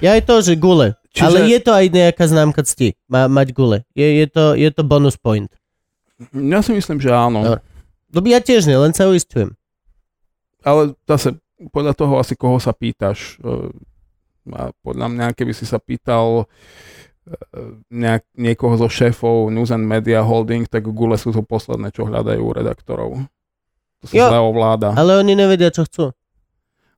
Ja 0.01 0.17
je 0.17 0.23
to, 0.25 0.41
že 0.41 0.59
gule. 0.59 0.97
Čiže- 1.13 1.23
Ale 1.23 1.37
je 1.47 1.59
to 1.61 1.71
aj 1.71 1.85
nejaká 1.87 2.25
známka 2.25 2.65
cti. 2.65 2.97
Má, 3.05 3.29
mať 3.29 3.53
gule. 3.53 3.85
Je, 3.93 4.03
je, 4.19 4.25
to, 4.25 4.57
je 4.57 4.69
to 4.73 4.81
bonus 4.81 5.15
point. 5.15 5.53
Ja 6.33 6.65
si 6.65 6.73
myslím, 6.73 6.97
že 6.97 7.13
áno. 7.13 7.45
Dobre. 7.45 7.61
Lebo 8.13 8.25
ja 8.27 8.41
tiež 8.41 8.65
nie, 8.65 8.77
len 8.77 8.91
sa 8.93 9.05
uistujem. 9.09 9.53
Ale 10.65 10.97
zase 11.05 11.37
podľa 11.69 11.93
toho 11.93 12.17
asi 12.17 12.33
koho 12.33 12.57
sa 12.57 12.73
pýtaš. 12.73 13.37
E, 14.43 14.51
A 14.51 14.71
podľa 14.83 15.07
mňa, 15.07 15.25
keby 15.35 15.53
si 15.55 15.63
sa 15.63 15.79
pýtal 15.79 16.47
nejak, 17.87 18.27
niekoho 18.35 18.75
zo 18.75 18.91
šéfov 18.91 19.47
News 19.47 19.71
and 19.71 19.87
Media 19.87 20.19
Holding, 20.23 20.67
tak 20.67 20.83
Gule 20.91 21.15
sú 21.15 21.31
to 21.31 21.39
posledné, 21.39 21.95
čo 21.95 22.03
hľadajú 22.03 22.43
redaktorov. 22.51 23.23
To 24.03 24.05
sa 24.11 24.15
Jo. 24.15 24.25
zle 24.27 24.39
ovláda. 24.43 24.91
Ale 24.99 25.15
oni 25.15 25.31
nevedia, 25.31 25.71
čo 25.71 25.87
chcú. 25.87 26.11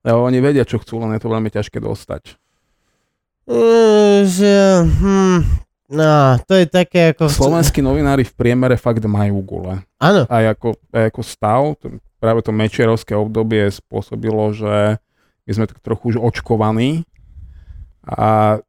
Ale 0.01 0.17
oni 0.17 0.41
vedia, 0.41 0.65
čo 0.65 0.81
chcú, 0.81 1.01
len 1.01 1.13
je 1.17 1.21
to 1.21 1.29
veľmi 1.29 1.49
ťažké 1.49 1.77
dostať. 1.81 2.37
Mm, 3.45 4.25
že, 4.25 4.53
hm, 4.81 5.39
no, 5.93 6.13
to 6.49 6.53
je 6.57 6.65
také 6.65 7.13
ako... 7.13 7.29
Slovenskí 7.29 7.85
novinári 7.85 8.25
v 8.25 8.33
priemere 8.33 8.77
fakt 8.77 9.05
majú 9.05 9.45
Gule. 9.45 9.85
Áno, 10.01 10.25
aj 10.25 10.57
ako, 10.57 10.69
aj 10.89 11.03
ako 11.13 11.21
stav, 11.21 11.61
to, 11.77 12.01
práve 12.17 12.41
to 12.41 12.49
mečerovské 12.49 13.13
obdobie 13.13 13.69
spôsobilo, 13.69 14.49
že 14.57 14.97
my 15.45 15.51
sme 15.53 15.65
tak 15.69 15.77
trochu 15.85 16.17
už 16.17 16.17
očkovaní 16.17 17.05
a 18.05 18.59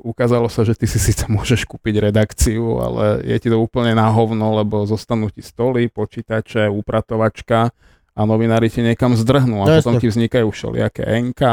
ukázalo 0.00 0.46
sa, 0.46 0.62
že 0.62 0.74
ty 0.78 0.86
si 0.86 0.98
síce 0.98 1.26
môžeš 1.26 1.66
kúpiť 1.66 2.10
redakciu, 2.10 2.78
ale 2.78 3.22
je 3.26 3.36
ti 3.38 3.48
to 3.50 3.58
úplne 3.58 3.94
na 3.94 4.08
hovno, 4.10 4.54
lebo 4.58 4.86
zostanú 4.86 5.30
ti 5.30 5.42
stoly, 5.42 5.90
počítače, 5.90 6.70
upratovačka 6.70 7.74
a 8.14 8.20
novinári 8.26 8.70
ti 8.70 8.82
niekam 8.82 9.14
zdrhnú 9.14 9.62
a 9.62 9.66
No 9.66 9.72
potom 9.78 9.98
ti 9.98 10.10
vznikajú 10.10 10.46
všelijaké 10.50 11.02
NK 11.30 11.40
a, 11.46 11.52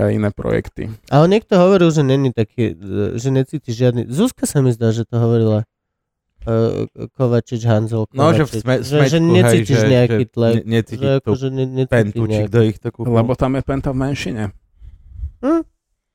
a 0.00 0.04
iné 0.10 0.28
projekty. 0.34 0.90
ale 1.08 1.24
niekto 1.30 1.54
hovoril, 1.56 1.88
že 1.92 2.02
není 2.02 2.32
taký, 2.34 2.74
e, 2.74 3.16
že 3.16 3.28
necíti 3.30 3.70
žiadny... 3.72 4.10
Zuzka 4.10 4.44
sa 4.44 4.58
mi 4.60 4.74
zdá, 4.74 4.90
že 4.92 5.06
to 5.06 5.16
hovorila. 5.16 5.64
Uh, 6.48 6.88
Kovačič, 7.12 7.60
Hanzel, 7.60 8.08
No, 8.16 8.32
že 8.32 8.48
v 8.48 8.56
Kovačič. 8.56 8.62
sme, 8.64 8.74
že, 8.80 8.96
že 9.04 9.18
necítiš 9.20 9.80
nejaký 9.84 10.24
tlak. 10.32 10.64
Ne, 10.64 10.80
necítiš 10.80 10.96
že 11.04 11.20
tú 11.20 11.28
akože 11.28 11.48
ne, 11.52 11.84
pentu, 11.84 12.24
či 12.24 12.40
kto 12.48 12.58
ich 12.64 12.78
to 12.80 12.88
kúpil. 12.88 13.12
Lebo 13.12 13.36
tam 13.36 13.52
je 13.52 13.62
Penta 13.62 13.92
v 13.92 13.98
menšine. 14.00 14.44
Hm? 15.44 15.60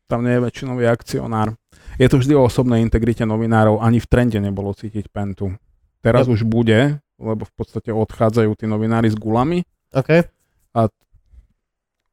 Tam 0.09 0.19
nie 0.25 0.33
je 0.33 0.41
väčšinový 0.41 0.89
akcionár. 0.89 1.53
Je 2.01 2.09
to 2.09 2.17
vždy 2.17 2.33
o 2.33 2.49
osobnej 2.49 2.81
integrite 2.81 3.21
novinárov, 3.23 3.77
ani 3.77 4.01
v 4.01 4.07
trende 4.09 4.41
nebolo 4.41 4.73
cítiť 4.73 5.13
Pentu. 5.13 5.53
Teraz 6.01 6.25
Yep. 6.25 6.33
už 6.33 6.41
bude, 6.49 6.79
lebo 7.21 7.45
v 7.45 7.53
podstate 7.53 7.93
odchádzajú 7.93 8.57
tí 8.57 8.65
novinári 8.65 9.07
s 9.07 9.15
gulami. 9.15 9.61
OK. 9.93 10.25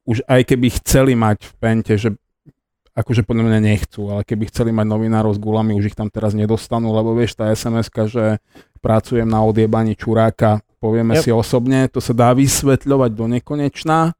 Už 0.04 0.24
aj 0.26 0.42
keby 0.48 0.68
chceli 0.80 1.12
mať 1.14 1.44
v 1.46 1.52
Pente, 1.56 1.94
že 1.94 2.16
akože 3.01 3.24
podľa 3.24 3.44
mňa 3.48 3.61
nechcú, 3.64 4.12
ale 4.12 4.22
keby 4.22 4.48
chceli 4.48 4.70
mať 4.70 4.86
novinárov 4.86 5.32
s 5.32 5.40
gulami, 5.40 5.74
už 5.74 5.90
ich 5.90 5.98
tam 5.98 6.12
teraz 6.12 6.36
nedostanú, 6.36 6.92
lebo 6.92 7.16
vieš, 7.16 7.34
tá 7.34 7.48
sms 7.51 7.88
že 8.09 8.38
pracujem 8.80 9.28
na 9.28 9.40
odjebaní 9.44 9.96
čuráka, 9.96 10.61
povieme 10.78 11.16
Yep. 11.18 11.22
si 11.24 11.30
osobne, 11.32 11.88
to 11.88 12.01
sa 12.01 12.12
dá 12.12 12.32
vysvetľovať 12.32 13.11
do 13.12 13.26
nekonečná. 13.28 14.12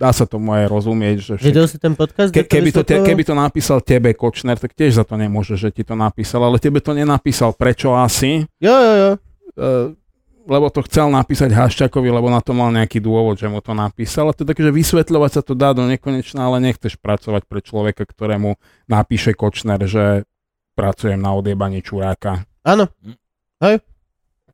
Dá 0.00 0.16
sa 0.16 0.24
tomu 0.24 0.56
aj 0.56 0.64
rozumieť, 0.64 1.16
že 1.20 1.32
však- 1.36 1.48
Videl 1.52 1.66
si 1.68 1.76
ten 1.76 1.92
podcast? 1.92 2.32
Ke, 2.32 2.40
keby, 2.40 2.72
to, 2.72 2.80
te, 2.88 3.04
keby 3.04 3.20
to 3.20 3.36
napísal 3.36 3.84
tebe 3.84 4.16
Kočner, 4.16 4.56
tak 4.56 4.72
tiež 4.72 4.96
za 4.96 5.04
to 5.04 5.20
nemôže, 5.20 5.60
že 5.60 5.68
ti 5.68 5.84
to 5.84 5.92
napísal, 5.92 6.40
ale 6.40 6.56
tebe 6.56 6.80
to 6.80 6.96
nenapísal. 6.96 7.52
Prečo 7.52 7.92
asi? 7.92 8.48
Jo, 8.64 8.76
jo, 8.80 8.94
jo. 8.96 9.10
Uh, 9.60 9.92
lebo 10.50 10.66
to 10.74 10.82
chcel 10.82 11.06
napísať 11.14 11.54
Haščakovi, 11.54 12.10
lebo 12.10 12.26
na 12.26 12.42
to 12.42 12.50
mal 12.50 12.74
nejaký 12.74 12.98
dôvod, 12.98 13.38
že 13.38 13.46
mu 13.46 13.62
to 13.62 13.70
napísal. 13.70 14.26
A 14.26 14.34
to 14.34 14.42
je 14.42 14.50
také, 14.50 14.66
že 14.66 14.74
vysvetľovať 14.74 15.30
sa 15.30 15.42
to 15.46 15.54
dá 15.54 15.70
do 15.70 15.86
nekonečna, 15.86 16.50
ale 16.50 16.58
nechceš 16.58 16.98
pracovať 16.98 17.46
pre 17.46 17.62
človeka, 17.62 18.02
ktorému 18.02 18.58
napíše 18.90 19.38
Kočner, 19.38 19.78
že 19.86 20.26
pracujem 20.74 21.22
na 21.22 21.30
odjebaní 21.38 21.86
čuráka. 21.86 22.42
Áno. 22.66 22.90
Hm. 23.06 23.16
Hej. 23.62 23.76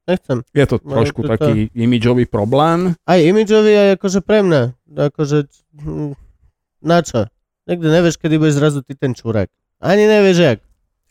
Nechcem. 0.07 0.39
Je 0.55 0.67
to 0.69 0.77
trošku 0.79 1.25
to- 1.25 1.29
to- 1.29 1.33
taký 1.35 1.53
imidžový 1.75 2.31
problém. 2.31 2.95
Aj 3.09 3.19
imidžový, 3.19 3.73
aj 3.75 3.89
akože 3.99 4.21
pre 4.23 4.45
mňa. 4.45 4.63
Akože, 5.11 5.51
hm, 5.83 6.15
na 6.85 7.03
čo? 7.03 7.27
Niekde 7.67 7.89
nevieš, 7.91 8.15
kedy 8.23 8.39
budeš 8.39 8.63
zrazu 8.63 8.87
ty 8.87 8.95
ten 8.95 9.17
čurák. 9.19 9.51
Ani 9.83 10.07
nevieš, 10.07 10.39
jak. 10.39 10.59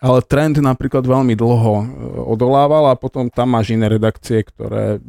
Ale 0.04 0.20
trend 0.28 0.60
napríklad 0.60 1.08
veľmi 1.08 1.40
dlho 1.40 1.74
e, 1.80 1.86
odolával 2.28 2.92
a 2.92 3.00
potom 3.00 3.32
tam 3.32 3.56
máš 3.56 3.72
iné 3.72 3.88
redakcie, 3.88 4.44
ktoré 4.44 5.00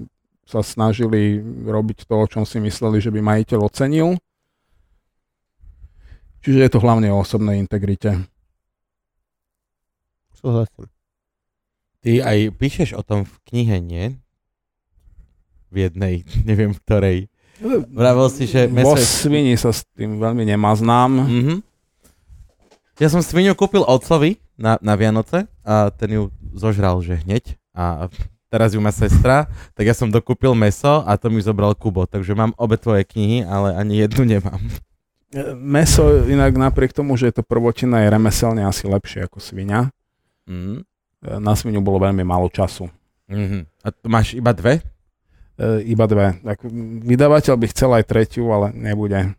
sa 0.47 0.63
snažili 0.63 1.43
robiť 1.67 2.07
to, 2.07 2.15
o 2.15 2.27
čom 2.31 2.47
si 2.47 2.63
mysleli, 2.63 3.03
že 3.03 3.11
by 3.11 3.19
majiteľ 3.19 3.67
ocenil. 3.67 4.15
Čiže 6.47 6.59
je 6.63 6.71
to 6.71 6.79
hlavne 6.79 7.11
o 7.11 7.19
osobnej 7.19 7.59
integrite. 7.59 8.23
Súhlasím. 10.39 10.87
Ty 12.07 12.23
aj 12.23 12.39
píšeš 12.55 12.95
o 12.95 13.03
tom 13.03 13.27
v 13.27 13.35
knihe, 13.51 13.83
nie? 13.83 14.05
V 15.75 15.91
jednej, 15.91 16.23
neviem 16.49 16.71
v 16.71 16.83
ktorej. 16.87 17.19
Vravel 17.91 18.29
si, 18.31 18.47
že 18.47 18.71
Vo 18.71 18.95
meso 18.95 18.95
je... 18.95 19.03
svini 19.03 19.59
sa 19.59 19.75
s 19.75 19.83
tým 19.99 20.23
veľmi 20.23 20.47
nemaznám. 20.47 21.11
Mhm. 21.27 21.55
Ja 23.03 23.11
som 23.11 23.21
svinu 23.21 23.59
kúpil 23.59 23.83
otcovi 23.83 24.46
na, 24.57 24.81
na 24.81 24.97
Vianoce 24.97 25.45
a 25.63 25.89
ten 25.93 26.11
ju 26.13 26.23
zožral, 26.53 27.01
že 27.05 27.21
hneď. 27.23 27.57
A 27.77 28.09
teraz 28.49 28.73
ju 28.73 28.81
má 28.81 28.89
sestra, 28.89 29.47
tak 29.77 29.85
ja 29.85 29.93
som 29.93 30.09
dokúpil 30.09 30.57
meso 30.57 31.05
a 31.05 31.15
to 31.21 31.29
mi 31.29 31.45
zobral 31.45 31.77
Kubo. 31.77 32.09
Takže 32.09 32.33
mám 32.33 32.57
obe 32.57 32.81
tvoje 32.81 33.05
knihy, 33.05 33.45
ale 33.45 33.77
ani 33.77 34.01
jednu 34.05 34.25
nemám. 34.25 34.61
E, 35.35 35.53
Meso 35.53 36.25
inak 36.25 36.57
napriek 36.57 36.97
tomu, 36.97 37.19
že 37.21 37.29
je 37.29 37.35
to 37.37 37.45
prvotina, 37.45 38.01
je 38.01 38.09
remeselne 38.09 38.63
asi 38.65 38.89
lepšie 38.89 39.29
ako 39.29 39.43
svinia. 39.43 39.93
E, 40.49 40.81
Na 41.21 41.53
svinu 41.53 41.83
bolo 41.85 42.01
veľmi 42.01 42.23
málo 42.25 42.49
času. 42.49 42.89
Mhm. 43.29 43.67
A 43.83 43.89
máš 44.07 44.39
iba 44.39 44.55
dve? 44.55 44.81
E, 45.59 45.83
Iba 45.83 46.07
dve. 46.07 46.39
Tak 46.41 46.65
vydavateľ 47.03 47.55
by 47.59 47.67
chcel 47.75 47.91
aj 47.93 48.05
tretiu, 48.07 48.47
ale 48.55 48.71
nebude. 48.73 49.35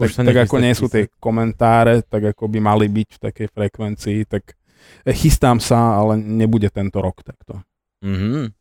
Tak, 0.00 0.06
Už 0.06 0.12
sa 0.16 0.24
tak 0.24 0.38
ako 0.40 0.56
nie 0.58 0.72
sú 0.72 0.88
tie 0.88 1.12
komentáre, 1.20 2.00
tak 2.02 2.32
ako 2.32 2.48
by 2.48 2.58
mali 2.58 2.88
byť 2.88 3.08
v 3.10 3.20
takej 3.20 3.48
frekvencii, 3.48 4.18
tak 4.24 4.56
e, 5.04 5.12
chystám 5.12 5.60
sa, 5.60 5.94
ale 5.94 6.16
nebude 6.16 6.72
tento 6.72 6.98
rok 6.98 7.20
takto. 7.20 7.60
Mhm. 8.00 8.56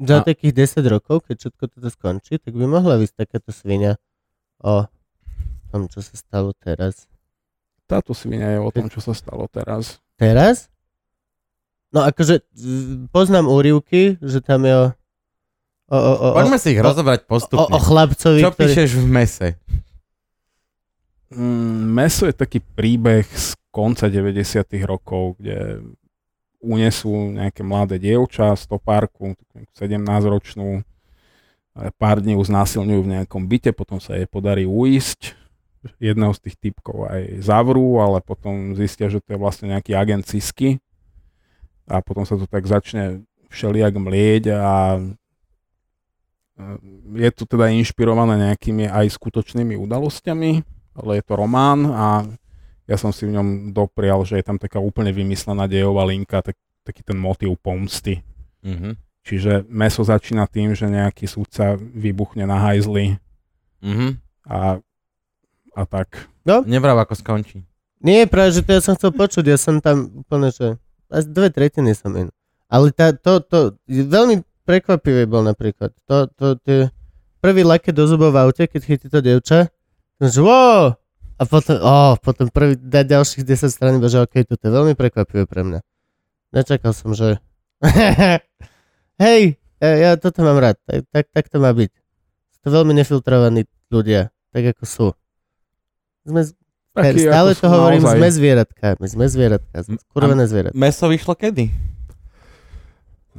Za 0.00 0.20
A- 0.20 0.26
takých 0.26 0.66
10 0.74 0.82
rokov, 0.88 1.22
keď 1.22 1.36
všetko 1.38 1.64
toto 1.68 1.88
skončí, 1.88 2.40
tak 2.40 2.50
by 2.50 2.64
mohla 2.64 2.96
vysť 2.96 3.20
takáto 3.20 3.52
svinia 3.52 3.94
o 4.58 4.88
tom, 5.68 5.86
čo 5.86 6.00
sa 6.00 6.16
stalo 6.16 6.50
teraz. 6.52 7.06
Táto 7.84 8.10
svinia 8.10 8.50
je 8.50 8.58
o 8.58 8.70
tom, 8.70 8.88
čo 8.88 8.98
sa 8.98 9.12
stalo 9.12 9.46
teraz. 9.46 10.00
Teraz? 10.16 10.66
No 11.90 12.00
akože 12.00 12.42
poznám 13.10 13.46
úrivky, 13.46 14.14
že 14.18 14.38
tam 14.38 14.62
je 14.62 14.72
o, 14.72 14.86
o, 15.86 15.98
o, 15.98 16.12
o, 16.12 16.28
o, 16.32 16.36
Poďme 16.38 16.56
si 16.56 16.72
ich 16.72 16.80
o- 16.80 16.86
rozobrať 16.86 17.20
o, 17.20 17.26
postupne. 17.28 17.68
o 17.68 17.78
chlapcovi, 17.78 18.40
Čo 18.40 18.50
ktorý... 18.50 18.62
píšeš 18.66 18.90
v 18.94 19.06
mese? 19.06 19.48
Mm, 21.30 21.94
meso 21.94 22.26
je 22.26 22.34
taký 22.34 22.58
príbeh 22.58 23.22
z 23.22 23.54
konca 23.70 24.10
90 24.10 24.66
rokov, 24.82 25.38
kde 25.38 25.78
unesú 26.58 27.32
nejaké 27.32 27.62
mladé 27.62 28.02
dievča, 28.02 28.58
stopárku, 28.58 29.38
17-ročnú, 29.78 30.82
pár 31.96 32.20
dní 32.20 32.36
ju 32.36 32.42
znásilňujú 32.42 33.00
v 33.06 33.12
nejakom 33.16 33.46
byte, 33.46 33.70
potom 33.72 34.02
sa 34.02 34.18
jej 34.18 34.26
podarí 34.26 34.66
uísť. 34.66 35.38
Jedného 35.96 36.36
z 36.36 36.40
tých 36.44 36.56
typkov 36.60 37.08
aj 37.08 37.40
zavrú, 37.40 38.04
ale 38.04 38.20
potom 38.20 38.76
zistia, 38.76 39.08
že 39.08 39.24
to 39.24 39.32
je 39.32 39.40
vlastne 39.40 39.72
nejaký 39.72 39.96
agent 39.96 40.28
Cisky. 40.28 40.76
A 41.88 42.04
potom 42.04 42.28
sa 42.28 42.36
to 42.36 42.44
tak 42.44 42.68
začne 42.68 43.24
všelijak 43.48 43.96
mlieť 43.96 44.44
a 44.60 45.00
e, 45.00 45.02
je 47.16 47.30
to 47.32 47.48
teda 47.48 47.72
inšpirované 47.72 48.36
nejakými 48.36 48.92
aj 48.92 49.08
skutočnými 49.08 49.74
udalosťami, 49.80 50.79
ale 51.00 51.20
je 51.20 51.24
to 51.24 51.34
román 51.36 51.88
a 51.88 52.06
ja 52.84 52.96
som 52.98 53.14
si 53.14 53.22
v 53.22 53.38
ňom 53.38 53.70
doprial, 53.70 54.26
že 54.26 54.42
je 54.42 54.44
tam 54.44 54.58
taká 54.58 54.82
úplne 54.82 55.14
vymyslená 55.14 55.70
dejová 55.70 56.02
linka, 56.04 56.42
tak, 56.42 56.58
taký 56.82 57.06
ten 57.06 57.16
motív 57.16 57.54
pomsty. 57.62 58.20
Mhm. 58.66 58.98
Čiže 59.20 59.68
meso 59.68 60.00
začína 60.00 60.48
tým, 60.48 60.72
že 60.72 60.88
nejaký 60.88 61.28
súdca 61.28 61.76
vybuchne 61.76 62.48
na 62.48 62.56
hajzli 62.56 63.20
Mhm. 63.80 64.20
a, 64.44 64.76
a 65.76 65.82
tak. 65.88 66.28
Nevrav, 66.64 67.00
ako 67.00 67.14
skončí. 67.16 67.64
Nie, 68.00 68.24
práve, 68.24 68.56
že 68.56 68.64
to 68.64 68.72
ja 68.76 68.80
som 68.80 68.96
chcel 68.96 69.12
počuť, 69.12 69.44
ja 69.44 69.60
som 69.60 69.76
tam 69.80 70.24
úplne, 70.24 70.48
že 70.48 70.80
asi 71.12 71.28
dve 71.28 71.52
tretiny 71.52 71.92
som 71.92 72.16
in. 72.16 72.32
Ale 72.68 72.92
tá, 72.96 73.12
to, 73.12 73.44
to, 73.44 73.76
veľmi 73.88 74.40
prekvapivé 74.64 75.28
bol 75.28 75.44
napríklad. 75.44 75.92
To, 76.08 76.28
to, 76.32 76.56
tie 76.64 76.88
prvý 77.44 77.60
laké 77.60 77.92
do 77.92 78.08
zubov 78.08 78.32
v 78.32 78.40
aute, 78.40 78.64
keď 78.64 78.80
chytí 78.84 79.06
to 79.12 79.20
dievča, 79.20 79.68
že 80.28 80.40
wow! 80.44 81.00
A 81.40 81.42
potom, 81.48 81.80
oh, 81.80 82.14
potom 82.20 82.52
prvý, 82.52 82.76
da, 82.76 83.00
ďalších 83.00 83.48
10 83.48 83.72
strán, 83.72 83.96
že 84.04 84.20
okej, 84.20 84.44
toto 84.44 84.60
je 84.60 84.72
veľmi 84.76 84.92
prekvapivé 84.92 85.48
pre 85.48 85.64
mňa. 85.64 85.80
Nečakal 86.52 86.92
som, 86.92 87.16
že 87.16 87.40
hej, 89.24 89.56
ja, 89.80 89.90
ja 89.96 90.10
toto 90.20 90.44
mám 90.44 90.60
rád, 90.60 90.76
tak, 90.84 91.08
tak, 91.08 91.24
tak 91.32 91.44
to 91.48 91.56
má 91.56 91.72
byť. 91.72 91.88
Sú 92.52 92.58
to 92.60 92.68
veľmi 92.68 92.92
nefiltrovaní 92.92 93.64
ľudia, 93.88 94.28
tak 94.52 94.76
ako 94.76 94.84
sú. 94.84 95.06
Sme, 96.28 96.44
Taký, 96.90 97.30
stále 97.30 97.50
ako 97.54 97.60
to 97.62 97.64
sú 97.64 97.72
hovorím, 97.72 98.02
naozaj. 98.04 98.18
sme 98.20 98.28
zvieratka, 98.34 98.86
my 99.00 99.08
sme 99.08 99.24
zvieratka, 99.30 99.76
sme 99.80 99.96
skurvené 99.96 100.44
zvieratka. 100.44 100.76
Meso 100.76 101.06
vyšlo 101.08 101.32
kedy? 101.38 101.64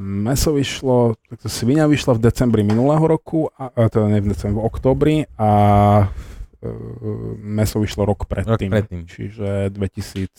Meso 0.01 0.49
vyšlo, 0.55 1.19
takto 1.29 1.51
svinia 1.51 1.85
vyšla 1.85 2.17
v 2.17 2.23
decembri 2.25 2.65
minulého 2.65 3.03
roku, 3.05 3.51
a, 3.59 3.69
a 3.69 3.91
teda 3.91 4.09
ne 4.09 4.23
v 4.23 4.33
decembri, 4.33 4.57
v 4.57 4.65
oktobri 4.65 5.15
a 5.37 5.49
meso 7.37 7.77
vyšlo 7.77 8.05
rok 8.05 8.25
predtým. 8.25 8.69
Rok 8.69 8.71
predtým. 8.71 9.01
Čiže 9.03 9.69
2017, 9.69 10.33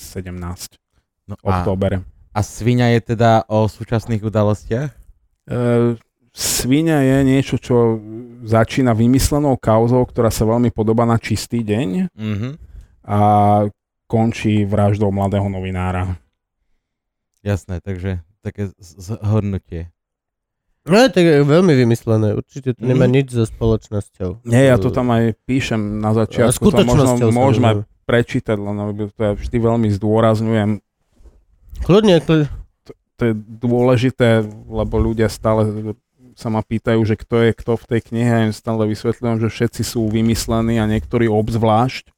No 1.25 1.37
a, 1.41 1.61
október. 1.61 2.03
a 2.29 2.41
svinia 2.41 2.91
je 2.91 3.15
teda 3.15 3.47
o 3.47 3.65
súčasných 3.65 4.19
udalostiach? 4.21 4.91
E, 5.45 5.59
svinia 6.31 6.99
je 6.99 7.17
niečo, 7.23 7.55
čo 7.57 8.01
začína 8.43 8.91
vymyslenou 8.91 9.55
kauzou, 9.55 10.03
ktorá 10.03 10.29
sa 10.29 10.43
veľmi 10.43 10.71
podobá 10.71 11.05
na 11.05 11.15
čistý 11.15 11.61
deň 11.61 12.11
Mhm. 12.11 12.51
a 13.05 13.19
končí 14.07 14.65
vraždou 14.65 15.09
mladého 15.09 15.47
novinára. 15.47 16.17
Jasné, 17.41 17.79
takže 17.79 18.19
také 18.41 18.75
z- 18.79 19.15
zhodnutie. 19.15 19.92
No 20.83 20.99
je 20.99 21.47
veľmi 21.47 21.75
vymyslené. 21.79 22.35
Určite 22.35 22.75
to 22.75 22.83
nemá 22.83 23.07
Mhm. 23.07 23.15
nič 23.15 23.27
so 23.31 23.47
spoločnosťou. 23.47 24.43
Nie, 24.43 24.67
ja 24.67 24.77
to 24.83 24.91
tam 24.91 25.15
aj 25.15 25.39
píšem 25.47 26.03
na 26.03 26.11
začiatku, 26.11 26.75
to 26.75 26.83
možno 26.83 27.31
môžeme 27.31 27.87
prečítať, 28.03 28.59
len 28.59 28.77
to 29.15 29.21
ja 29.23 29.33
vždy 29.39 29.57
veľmi 29.63 29.89
zdôrazňujem. 29.95 30.83
Kľudne, 31.87 32.19
kľudne. 32.19 32.51
To 33.19 33.23
je 33.31 33.35
dôležité, 33.39 34.43
lebo 34.67 34.99
ľudia 34.99 35.31
stále 35.31 35.95
sa 36.35 36.49
ma 36.51 36.65
pýtajú, 36.65 36.99
že 37.07 37.15
kto 37.15 37.47
je 37.47 37.51
kto 37.55 37.73
v 37.79 37.85
tej 37.87 38.01
knihe 38.11 38.33
a 38.33 38.45
im 38.51 38.55
stále 38.57 38.89
vysvetľujem, 38.91 39.39
že 39.39 39.49
všetci 39.53 39.83
sú 39.87 40.11
vymyslení 40.11 40.83
a 40.83 40.91
niektorí 40.91 41.31
obzvlášť. 41.31 42.11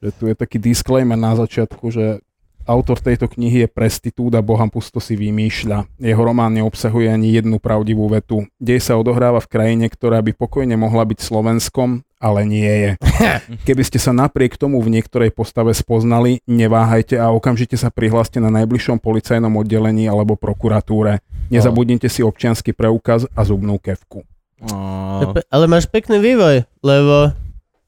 Že 0.00 0.10
tu 0.16 0.22
je 0.32 0.34
taký 0.38 0.56
disclaimer 0.56 1.18
na 1.18 1.36
začiatku, 1.36 1.92
že 1.92 2.24
autor 2.68 3.00
tejto 3.00 3.28
knihy 3.28 3.64
je 3.64 3.68
prestitút 3.68 4.32
a 4.36 4.44
Boham 4.44 4.68
pusto 4.68 4.98
si 4.98 5.16
vymýšľa. 5.16 6.00
Jeho 6.00 6.22
román 6.22 6.54
neobsahuje 6.56 7.10
ani 7.10 7.36
jednu 7.36 7.60
pravdivú 7.62 8.06
vetu. 8.10 8.46
Dej 8.60 8.84
sa 8.84 8.96
odohráva 8.96 9.40
v 9.42 9.50
krajine, 9.50 9.86
ktorá 9.88 10.20
by 10.20 10.32
pokojne 10.36 10.76
mohla 10.76 11.04
byť 11.04 11.18
Slovenskom, 11.20 12.04
ale 12.20 12.44
nie 12.44 12.68
je. 12.68 12.90
Keby 13.66 13.82
ste 13.84 13.96
sa 13.96 14.12
napriek 14.12 14.60
tomu 14.60 14.78
v 14.84 14.92
niektorej 14.92 15.32
postave 15.32 15.72
spoznali, 15.72 16.44
neváhajte 16.44 17.16
a 17.16 17.32
okamžite 17.32 17.80
sa 17.80 17.88
prihláste 17.88 18.38
na 18.38 18.52
najbližšom 18.52 19.00
policajnom 19.00 19.56
oddelení 19.56 20.06
alebo 20.06 20.36
prokuratúre. 20.36 21.24
Nezabudnite 21.50 22.06
si 22.06 22.22
občiansky 22.22 22.76
preukaz 22.76 23.26
a 23.34 23.40
zubnú 23.42 23.80
kevku. 23.80 24.22
Ale 25.48 25.64
máš 25.66 25.88
pekný 25.88 26.20
vývoj, 26.20 26.68
lebo 26.84 27.32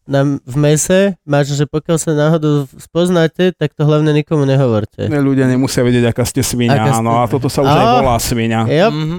na, 0.05 0.21
v 0.37 0.57
mese 0.57 1.01
máš, 1.23 1.53
že 1.53 1.65
pokiaľ 1.65 1.97
sa 1.97 2.11
náhodou 2.11 2.67
spoznáte, 2.75 3.53
tak 3.53 3.71
to 3.71 3.83
hlavne 3.83 4.11
nikomu 4.11 4.43
nehovorte. 4.43 5.07
Ne, 5.07 5.19
ľudia 5.19 5.47
nemusia 5.47 5.81
vedieť, 5.81 6.09
aká 6.09 6.23
ste 6.23 6.41
svinia, 6.41 6.75
Aká 6.77 6.93
ste- 6.93 7.01
áno, 7.01 7.13
a 7.17 7.27
toto 7.27 7.47
sa 7.47 7.61
už 7.61 7.71
aj 7.71 7.85
Á. 7.85 7.93
volá 7.97 8.17
svinia. 8.17 8.61
Yep, 8.65 8.93
Mhm. 8.93 9.19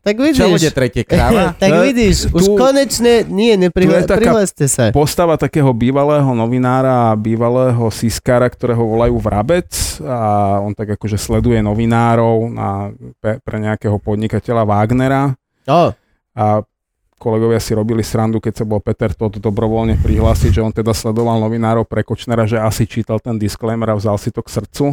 tak 0.00 0.16
vidíš. 0.16 0.38
Čo 0.38 0.54
bude 0.54 0.70
tretie 0.70 1.02
kráva? 1.02 1.50
tak 1.58 1.70
vidíš, 1.82 2.30
už 2.30 2.42
tu- 2.44 2.54
konečne, 2.54 3.26
nie, 3.26 3.58
neprihla- 3.58 4.06
prihláste 4.06 4.64
sa. 4.64 4.94
Postava 4.94 5.34
takého 5.34 5.66
bývalého 5.68 6.30
novinára 6.30 7.10
a 7.10 7.18
bývalého 7.18 7.90
siskára, 7.90 8.46
ktorého 8.46 8.78
volajú 8.78 9.18
Vrabec 9.18 9.66
a 10.00 10.18
on 10.60 10.70
tak 10.72 10.94
akože 10.94 11.16
sleduje 11.16 11.58
novinárov 11.58 12.46
na, 12.48 12.94
pre, 13.18 13.42
pre 13.42 13.56
nejakého 13.58 13.98
podnikateľa 13.98 14.62
Wagnera 14.62 15.34
O, 15.66 15.90
a 16.32 16.44
kolegovia 17.16 17.60
si 17.60 17.72
robili 17.72 18.04
srandu, 18.04 18.38
keď 18.38 18.62
sa 18.62 18.64
bol 18.68 18.80
Peter 18.84 19.12
Todd 19.12 19.40
dobrovoľne 19.40 19.96
prihlásiť, 20.00 20.60
že 20.60 20.64
on 20.64 20.72
teda 20.72 20.92
sledoval 20.92 21.40
novinárov 21.40 21.88
pre 21.88 22.04
Kočnera, 22.04 22.44
že 22.44 22.60
asi 22.60 22.84
čítal 22.84 23.18
ten 23.18 23.40
disclaimer 23.40 23.88
a 23.88 23.98
vzal 23.98 24.20
si 24.20 24.28
to 24.28 24.44
k 24.44 24.52
srdcu. 24.52 24.84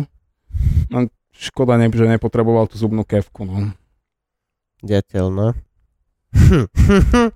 No, 0.87 0.97
škoda, 1.35 1.75
ne, 1.75 1.91
že 1.91 2.07
nepotreboval 2.07 2.71
tú 2.71 2.79
zubnú 2.79 3.03
kevku. 3.03 3.43
No. 3.43 3.75
ďateľ, 4.83 5.25
no. 5.29 5.47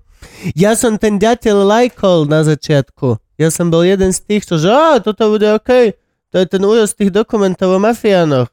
ja 0.64 0.74
som 0.74 0.96
ten 0.96 1.20
ďateľ 1.20 1.58
lajkol 1.68 2.26
na 2.26 2.48
začiatku. 2.48 3.20
Ja 3.38 3.54
som 3.54 3.70
bol 3.70 3.86
jeden 3.86 4.10
z 4.16 4.20
tých, 4.26 4.44
čo 4.50 4.58
že 4.58 4.72
á, 4.72 4.98
toto 4.98 5.30
bude 5.30 5.46
OK. 5.54 5.94
To 6.34 6.36
je 6.42 6.46
ten 6.50 6.64
újazd 6.64 6.98
tých 6.98 7.12
dokumentov 7.14 7.76
o 7.76 7.80
mafiánoch. 7.80 8.50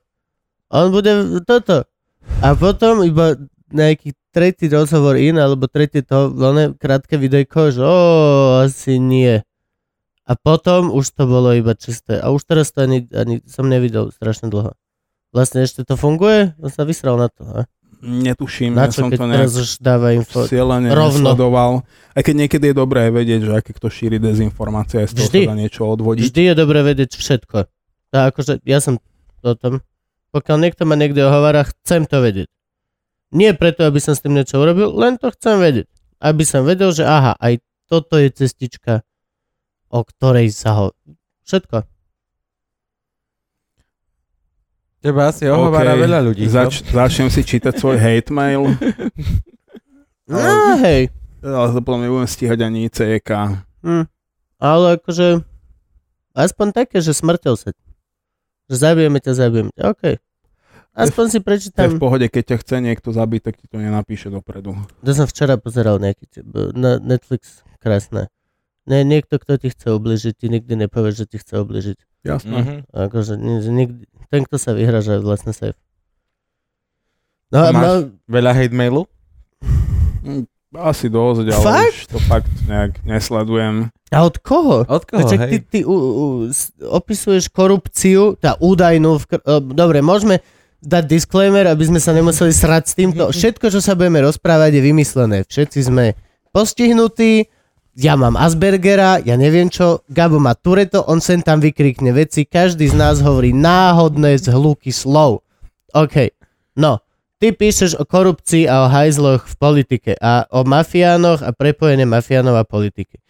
On 0.69 0.93
bude 0.93 1.41
toto. 1.49 1.89
A 2.41 2.53
potom 2.57 3.05
iba 3.05 3.37
nejaký 3.71 4.13
tretí 4.31 4.67
rozhovor 4.67 5.15
in, 5.15 5.37
alebo 5.37 5.65
tretie 5.65 6.03
to, 6.03 6.29
oné 6.31 6.75
krátke 6.75 7.15
videjko, 7.15 7.71
že 7.71 7.81
o, 7.81 7.97
asi 8.61 8.99
nie. 8.99 9.41
A 10.25 10.33
potom 10.35 10.89
už 10.89 11.13
to 11.13 11.25
bolo 11.25 11.53
iba 11.53 11.77
čisté. 11.77 12.17
A 12.17 12.33
už 12.33 12.45
teraz 12.45 12.73
to 12.73 12.83
ani, 12.83 13.05
ani 13.13 13.45
som 13.45 13.69
nevidel 13.69 14.09
strašne 14.09 14.49
dlho. 14.49 14.73
Vlastne 15.31 15.63
ešte 15.63 15.85
to 15.85 15.95
funguje? 15.95 16.57
On 16.59 16.71
sa 16.71 16.83
vysral 16.83 17.21
na 17.21 17.29
to. 17.29 17.45
A? 17.45 17.61
Netuším, 18.01 18.77
Na 18.77 18.85
ja 18.85 18.93
čo, 18.93 19.05
som 19.05 19.09
keď 19.09 19.19
to 19.19 19.27
nejak 19.27 19.49
už 19.49 19.69
dáva 19.81 20.13
info? 20.13 20.45
cieľene 20.45 20.93
rovno. 20.93 21.33
nesledoval. 21.33 21.73
Aj 22.13 22.23
keď 22.23 22.35
niekedy 22.37 22.65
je 22.71 22.77
dobré 22.77 23.09
vedieť, 23.09 23.49
že 23.49 23.53
aké 23.55 23.73
kto 23.73 23.89
šíri 23.89 24.21
dezinformácie, 24.21 25.09
z 25.09 25.13
toho 25.13 25.25
Vždy. 25.25 25.43
sa 25.49 25.57
niečo 25.57 25.83
odvodiť. 25.89 26.25
Vždy 26.29 26.43
je 26.45 26.55
dobré 26.55 26.81
vedieť 26.85 27.17
všetko. 27.17 27.57
To 28.13 28.17
akože, 28.29 28.61
ja 28.63 28.79
som 28.79 29.01
o 29.41 29.53
tom, 29.57 29.81
pokiaľ 30.31 30.57
niekto 30.61 30.85
ma 30.85 30.95
niekde 30.95 31.21
ohovára, 31.21 31.65
chcem 31.65 32.05
to 32.05 32.21
vedieť. 32.21 32.49
Nie 33.35 33.51
preto, 33.53 33.83
aby 33.83 33.99
som 33.99 34.15
s 34.15 34.23
tým 34.23 34.33
niečo 34.33 34.57
urobil, 34.57 34.95
len 34.95 35.19
to 35.19 35.29
chcem 35.29 35.59
vedieť. 35.59 35.91
Aby 36.23 36.47
som 36.47 36.63
vedel, 36.63 36.95
že 36.95 37.03
aha, 37.03 37.35
aj 37.37 37.59
toto 37.85 38.15
je 38.15 38.31
cestička, 38.31 39.03
o 39.89 40.01
ktorej 40.01 40.49
sa 40.49 40.71
ho... 40.73 40.87
Všetko. 41.43 41.83
Teba 45.01 45.29
asi 45.29 45.45
ohovára 45.45 45.93
OK, 45.93 46.01
veľa 46.01 46.21
ľudí. 46.25 46.49
no? 46.49 46.53
Zač- 46.55 46.81
začnem 46.81 47.29
si 47.29 47.45
čítať 47.45 47.77
svoj 47.77 48.01
hate 48.01 48.33
mail, 48.33 48.73
No 50.25 50.41
hej. 50.81 51.13
ale 51.45 51.67
to 51.69 51.85
potom 51.85 52.01
nebudem 52.01 52.25
stíhať 52.25 52.65
ani 52.65 52.89
ICEK. 52.89 53.29
Hm. 53.85 54.09
Ale 54.57 54.97
akože, 54.97 55.45
aspoň 56.33 56.67
také, 56.73 57.05
že 57.05 57.13
smrťou 57.13 57.53
sa. 57.53 57.77
Že 58.65 58.77
zabijeme 58.81 59.21
ťa, 59.21 59.33
zabijeme 59.37 59.69
ťa. 59.77 59.93
OK. 59.93 60.03
Aspoň 60.95 61.25
si 61.27 61.33
To 61.33 61.37
je 61.37 61.43
v 61.43 61.45
prečítam. 61.45 61.99
pohode, 61.99 62.27
keď 62.27 62.43
ťa 62.47 62.59
chce 62.61 62.77
niekto 62.79 63.11
zabiť, 63.11 63.41
tak 63.43 63.55
ti 63.57 63.67
to 63.67 63.77
nenapíše 63.77 64.29
dopredu. 64.29 64.79
To 65.01 65.11
som 65.11 65.27
včera 65.27 65.55
pozeral 65.57 65.99
nejaký 65.99 66.31
na 66.73 66.97
Netflix, 66.97 67.61
krásne. 67.77 68.31
Nie, 68.85 69.03
niekto, 69.03 69.37
kto 69.37 69.57
ti 69.57 69.69
chce 69.69 69.91
ubližiť, 69.91 70.35
ti 70.37 70.47
nikdy 70.47 70.77
nepovie, 70.79 71.11
že 71.11 71.25
ti 71.25 71.37
chce 71.37 71.57
ubližiť. 71.59 71.99
Jasné. 72.23 72.57
Mhm. 72.57 72.75
Akože 72.91 73.35
ni- 73.35 73.59
že 73.59 73.71
nikdy, 73.71 74.03
ten, 74.29 74.43
kto 74.43 74.55
sa 74.55 74.71
vyhraža, 74.71 75.19
je 75.19 75.23
vlastne 75.23 75.51
safe. 75.51 75.75
No 77.51 77.59
a 77.61 77.69
Máš? 77.69 77.75
mal, 77.75 77.97
Veľa 78.27 78.53
hate 78.53 78.73
mailu? 78.73 79.03
Mm, 80.21 80.45
Asi 80.75 81.07
dosť, 81.07 81.47
ale 81.49 81.63
Fakt? 81.65 81.91
už 81.93 82.07
to 82.09 82.19
fakt 82.21 82.51
nejak 82.65 82.99
nesledujem. 83.05 83.95
a 84.11 84.19
od 84.21 84.37
koho? 84.39 84.83
Od 84.83 85.03
koho, 85.03 85.23
Počak, 85.23 85.39
ty, 85.45 85.57
hej? 85.57 85.61
ty 85.65 85.79
u, 85.81 85.95
u, 85.95 86.25
opisuješ 86.85 87.47
korupciu, 87.49 88.35
tá 88.35 88.55
údajnú, 88.57 89.17
v, 89.17 89.25
o, 89.39 89.63
dobre, 89.65 89.99
môžeme 90.01 90.43
dať 90.83 91.05
disclaimer, 91.07 91.69
aby 91.69 91.85
sme 91.87 92.01
sa 92.01 92.11
nemuseli 92.17 92.51
srať 92.51 92.85
s 92.91 92.95
týmto. 92.97 93.23
Všetko, 93.31 93.71
čo 93.71 93.81
sa 93.85 93.95
budeme 93.95 94.25
rozprávať, 94.25 94.79
je 94.79 94.83
vymyslené. 94.83 95.39
Všetci 95.47 95.81
sme 95.87 96.19
postihnutí, 96.55 97.51
ja 97.95 98.19
mám 98.19 98.35
Aspergera, 98.35 99.23
ja 99.23 99.39
neviem 99.39 99.71
čo, 99.71 100.03
Gabo 100.11 100.43
má 100.43 100.59
Tureto, 100.59 101.07
on 101.07 101.23
sem 101.23 101.39
tam 101.39 101.63
vykrikne 101.63 102.11
veci, 102.11 102.43
každý 102.43 102.91
z 102.91 102.95
nás 102.99 103.23
hovorí 103.23 103.55
náhodné 103.55 104.35
zhluky 104.43 104.91
slov. 104.91 105.47
OK, 105.95 106.35
no, 106.75 106.99
ty 107.39 107.55
píšeš 107.55 108.03
o 108.03 108.05
korupcii 108.05 108.67
a 108.67 108.83
o 108.83 108.91
hajzloch 108.91 109.47
v 109.47 109.55
politike 109.63 110.13
a 110.19 110.43
o 110.51 110.67
mafiánoch 110.67 111.47
a 111.47 111.55
prepojenie 111.55 112.03
mafiánov 112.03 112.59
a 112.59 112.67
politiky. 112.67 113.23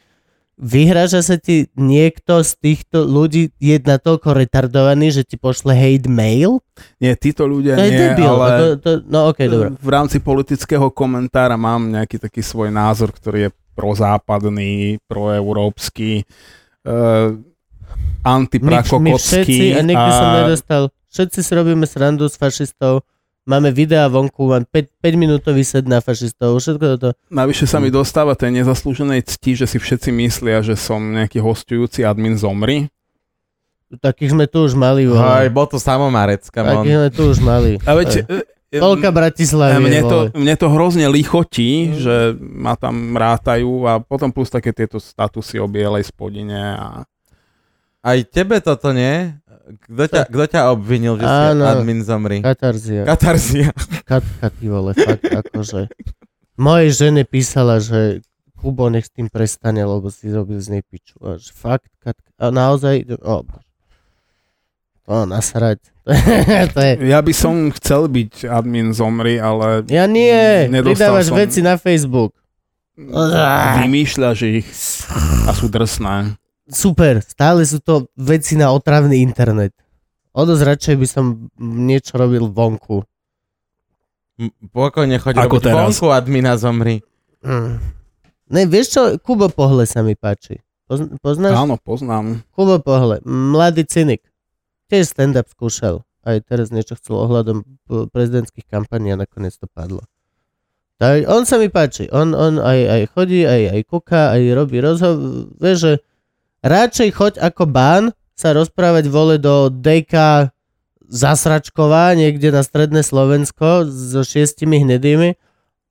Vyhráža 0.55 1.19
sa 1.19 1.35
ti 1.35 1.67
niekto 1.75 2.39
z 2.47 2.53
týchto 2.63 3.03
ľudí, 3.03 3.51
je 3.59 3.75
natoľko 3.75 4.39
retardovaný, 4.39 5.11
že 5.11 5.27
ti 5.27 5.35
pošle 5.35 5.75
hate 5.75 6.07
mail? 6.07 6.63
Nie, 7.03 7.19
títo 7.19 7.43
ľudia 7.43 7.75
To 7.75 7.83
je 7.83 7.91
nie, 7.91 7.99
debil. 7.99 8.31
ale 8.31 8.49
To, 8.55 8.67
to, 8.79 8.91
no 9.11 9.35
okay, 9.35 9.51
dobre. 9.51 9.75
v 9.75 9.91
rámci 9.91 10.23
politického 10.23 10.95
komentára 10.95 11.59
mám 11.59 11.91
nejaký 11.91 12.23
taký 12.23 12.39
svoj 12.39 12.71
názor, 12.71 13.11
ktorý 13.11 13.51
je 13.51 13.51
prozápadný, 13.75 15.03
proeurópsky, 15.11 16.23
uh, 16.87 17.35
My, 17.35 18.47
my 18.47 19.13
všetci, 19.19 19.75
antiprakokocký. 19.75 19.77
a 19.77 19.81
nikdy 19.83 20.11
som 20.15 20.29
nedostal, 20.33 20.83
všetci 21.11 21.39
si 21.43 21.53
robíme 21.53 21.85
srandu 21.85 22.25
s 22.31 22.39
fašistov, 22.39 23.03
máme 23.45 23.71
videá 23.71 24.09
vonku, 24.09 24.49
mám 24.49 24.65
5, 24.69 25.01
5 25.01 25.21
minútový 25.21 25.63
set 25.65 25.85
na 25.85 26.01
fašistov, 26.01 26.57
všetko 26.59 26.85
toto. 26.97 27.09
Navyše 27.29 27.69
sa 27.69 27.79
mi 27.81 27.93
dostáva 27.93 28.33
tej 28.37 28.65
nezaslúženej 28.65 29.25
cti, 29.25 29.65
že 29.65 29.67
si 29.69 29.79
všetci 29.81 30.11
myslia, 30.13 30.65
že 30.65 30.75
som 30.77 31.01
nejaký 31.01 31.41
hostujúci 31.41 32.03
admin 32.05 32.37
zomri. 32.41 32.89
Takých 33.95 34.35
sme 34.35 34.51
tu 34.51 34.67
už 34.67 34.75
mali. 34.75 35.07
vole. 35.07 35.23
Aj, 35.23 35.47
bol 35.53 35.71
to 35.71 35.79
samomarec, 35.79 36.43
come 36.51 36.67
on. 36.67 36.83
Takých 36.83 36.99
sme 36.99 37.11
tu 37.15 37.23
už 37.31 37.39
mali. 37.45 37.73
A 37.87 37.95
veď, 37.95 38.27
e, 38.27 38.43
Toľka 38.75 39.15
Bratislavy. 39.15 39.79
mne, 39.79 40.01
to, 40.03 40.19
mne 40.35 40.55
to 40.59 40.67
hrozne 40.67 41.07
lichotí, 41.07 41.95
že 41.95 42.35
ma 42.41 42.75
tam 42.75 43.15
rátajú 43.15 43.87
a 43.87 44.03
potom 44.03 44.35
plus 44.35 44.51
také 44.51 44.75
tieto 44.75 44.99
statusy 44.99 45.63
o 45.63 45.71
bielej 45.71 46.11
spodine 46.11 46.75
a 46.75 47.07
Aj 48.05 48.19
tebe 48.23 48.61
toto 48.61 48.93
nie? 48.93 49.33
Kto 49.65 50.05
ťa, 50.05 50.23
kto 50.29 50.45
ťa 50.47 50.61
obvinil, 50.69 51.17
že 51.17 51.25
si 51.25 51.41
Áno. 51.51 51.65
admin 51.65 52.05
zomri? 52.05 52.45
Katarzia. 52.45 53.03
Katarzia. 53.03 53.73
Katka, 54.05 54.53
ty 54.53 54.69
vole, 54.69 54.93
fakt, 54.93 55.25
akože. 55.25 55.89
Mojej 56.55 56.91
žene 56.93 57.25
písala, 57.25 57.81
že 57.81 58.21
Kubo, 58.55 58.87
nech 58.87 59.05
s 59.05 59.13
tým 59.13 59.27
prestane, 59.27 59.81
lebo 59.81 60.09
si 60.09 60.29
robil 60.29 60.57
z 60.57 60.69
nej 60.71 60.83
piču. 60.83 61.17
A 61.19 61.37
že 61.37 61.49
fakt, 61.51 61.89
Katka. 61.99 62.29
A 62.37 62.53
naozaj, 62.53 63.09
o, 63.19 63.41
bože. 63.41 63.65
to 65.03 65.25
nasrať. 65.25 65.81
to 66.73 66.79
je, 66.79 66.93
Ja 67.03 67.25
by 67.25 67.33
som 67.33 67.73
chcel 67.73 68.05
byť 68.07 68.45
admin 68.45 68.93
Zomri, 68.93 69.37
ale 69.37 69.81
ja 69.89 70.05
nie, 70.05 70.69
pridávaš 70.69 71.33
som- 71.33 71.41
veci 71.41 71.61
na 71.61 71.81
Facebook. 71.81 72.37
vymýšľaš 73.81 74.39
ich 74.55 74.69
a 75.45 75.53
sú 75.53 75.67
drsné. 75.67 76.37
Super, 76.65 77.21
stále 77.21 77.61
sú 77.69 77.77
to 77.79 78.09
veci 78.17 78.57
na 78.57 78.73
otravný 78.73 79.21
internet. 79.21 79.77
O 80.33 80.49
dosť 80.49 80.63
radšej 80.65 80.95
by 80.97 81.07
som 81.07 81.25
niečo 81.61 82.17
robil 82.17 82.49
vonku. 82.49 83.05
Pokojne 84.75 85.23
choď 85.23 85.35
Ako 85.45 85.61
robiť 85.61 85.63
teraz. 85.63 85.77
vonku 85.79 86.07
admina 86.11 86.59
zomri. 86.59 87.05
Mm. 87.45 87.79
Ne, 88.51 88.63
vieš 88.67 88.87
čo, 88.99 89.03
Kubo 89.23 89.47
Pohle 89.53 89.87
sa 89.87 90.03
mi 90.03 90.19
páči. 90.19 90.59
Pozn- 90.91 91.17
poznáš? 91.23 91.55
Áno, 91.55 91.79
poznám. 91.79 92.43
Kubo 92.51 92.81
Pohle, 92.83 93.23
mladý 93.25 93.87
cynik. 93.87 94.25
Tiež 94.91 95.15
stand-up 95.15 95.47
skúšal. 95.49 96.03
Aj 96.25 96.41
teraz 96.41 96.73
niečo 96.73 96.97
chcel 96.97 97.21
ohľadom 97.21 97.63
prezidentských 98.11 98.65
kampaní 98.65 99.13
a 99.13 99.21
nakoniec 99.21 99.53
to 99.55 99.69
padlo. 99.69 100.03
Tak 100.97 101.29
on 101.29 101.45
sa 101.45 101.61
mi 101.61 101.69
páči. 101.69 102.09
On, 102.11 102.33
on 102.33 102.57
aj, 102.59 102.81
aj 102.81 103.03
chodí, 103.13 103.45
aj, 103.45 103.77
aj 103.77 103.81
kúka, 103.85 104.33
aj 104.33 104.43
robí 104.57 104.81
rozhovor. 104.81 105.53
Vieš, 105.61 105.77
že 105.79 105.93
radšej 106.65 107.09
choď 107.13 107.33
ako 107.45 107.69
bán 107.69 108.03
sa 108.33 108.57
rozprávať 108.57 109.07
vole 109.13 109.37
do 109.37 109.69
DK 109.69 110.49
Zasračková 111.05 112.17
niekde 112.17 112.49
na 112.51 112.65
stredné 112.65 113.05
Slovensko 113.05 113.87
so 113.87 114.25
šiestimi 114.25 114.81
hnedými, 114.83 115.37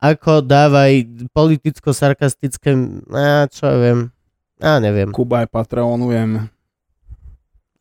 ako 0.01 0.43
dávaj 0.43 1.05
politicko-sarkastické, 1.31 2.75
a 3.13 3.47
čo 3.47 3.63
ja 3.69 3.77
viem, 3.79 3.99
a 4.59 4.81
neviem. 4.81 5.13
Kuba 5.13 5.45
aj 5.45 5.53
Patreonujem. 5.53 6.49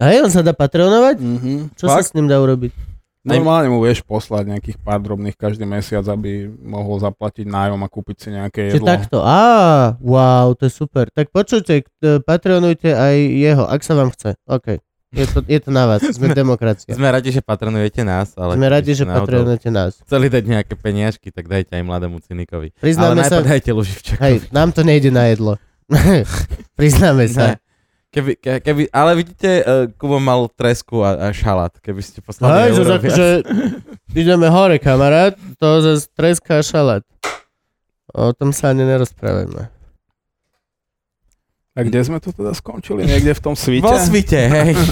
Hej, 0.03 0.27
on 0.27 0.31
sa 0.35 0.43
dá 0.43 0.51
patronovať? 0.51 1.17
Mhm. 1.23 1.79
Čo 1.79 1.87
sa 1.87 2.03
s 2.03 2.11
ním 2.15 2.27
dá 2.27 2.43
urobiť? 2.43 2.92
Normálne 3.23 3.71
mu 3.71 3.79
vieš 3.79 4.03
poslať 4.03 4.51
nejakých 4.51 4.83
pár 4.83 4.99
drobných 4.99 5.39
každý 5.39 5.63
mesiac, 5.63 6.03
aby 6.11 6.51
mohol 6.59 6.99
zaplatiť 6.99 7.47
nájom 7.47 7.79
a 7.79 7.89
kúpiť 7.89 8.17
si 8.19 8.29
nejaké 8.35 8.75
Čiže 8.75 8.83
jedlo. 8.83 8.91
takto. 8.91 9.17
Á, 9.23 9.95
wow, 10.03 10.51
to 10.59 10.67
je 10.67 10.73
super. 10.75 11.07
Tak 11.07 11.31
počujte, 11.31 11.87
e, 11.87 12.09
patronujte 12.19 12.91
aj 12.91 13.15
jeho, 13.15 13.63
ak 13.63 13.81
sa 13.87 13.95
vám 13.95 14.11
chce. 14.11 14.35
OK. 14.51 14.83
Je 15.13 15.29
to, 15.29 15.45
je 15.45 15.61
to 15.61 15.71
na 15.71 15.85
vás. 15.87 16.03
Sme 16.03 16.35
demokracia. 16.43 16.91
Sme 16.97 17.07
radi, 17.15 17.31
že 17.31 17.45
patronujete 17.45 18.03
nás, 18.03 18.35
ale... 18.35 18.59
Sme 18.59 18.67
radi, 18.67 18.91
že 18.97 19.05
patronujete 19.07 19.71
nás. 19.71 20.03
Chceli 20.03 20.27
dať 20.27 20.43
nejaké 20.43 20.75
peniažky, 20.75 21.31
tak 21.31 21.47
dajte 21.47 21.79
aj 21.79 21.85
mladému 21.85 22.19
cynikovi. 22.25 22.75
Priznáme 22.81 23.23
ale 23.23 23.31
sa... 23.31 23.39
dajte 23.39 23.71
Luživčakovi. 23.71 24.19
Hej, 24.19 24.37
nám 24.51 24.75
to 24.75 24.83
nejde 24.83 25.15
na 25.15 25.31
jedlo. 25.31 25.61
Priznáme 26.81 27.29
sa. 27.31 27.55
Ne. 27.55 27.72
Keby, 28.13 28.37
ke, 28.37 28.61
keby, 28.61 28.93
ale 28.93 29.17
vidíte, 29.17 29.65
uh, 29.65 29.89
Kubo 29.97 30.21
mal 30.21 30.45
tresku 30.53 31.01
a, 31.01 31.17
a 31.17 31.27
šalát, 31.33 31.73
keby 31.81 32.05
ste 32.05 32.21
poslali 32.21 32.69
Hej, 32.69 32.85
že, 32.85 32.85
že, 33.09 33.29
ideme 34.13 34.53
hore, 34.53 34.77
kamarát. 34.77 35.33
To 35.57 35.81
zase 35.81 36.13
treska 36.13 36.61
a 36.61 36.63
šalát. 36.63 37.05
O 38.13 38.37
tom 38.37 38.53
sa 38.53 38.77
ani 38.77 38.85
nerozprávame. 38.85 39.73
A 41.73 41.81
kde 41.81 42.05
sme 42.05 42.21
to 42.21 42.37
teda 42.37 42.53
skončili? 42.53 43.09
Niekde 43.09 43.33
v 43.33 43.41
tom 43.41 43.57
svite? 43.57 43.89
Vo 43.89 43.97
svite, 43.97 44.41
hej. 44.45 44.77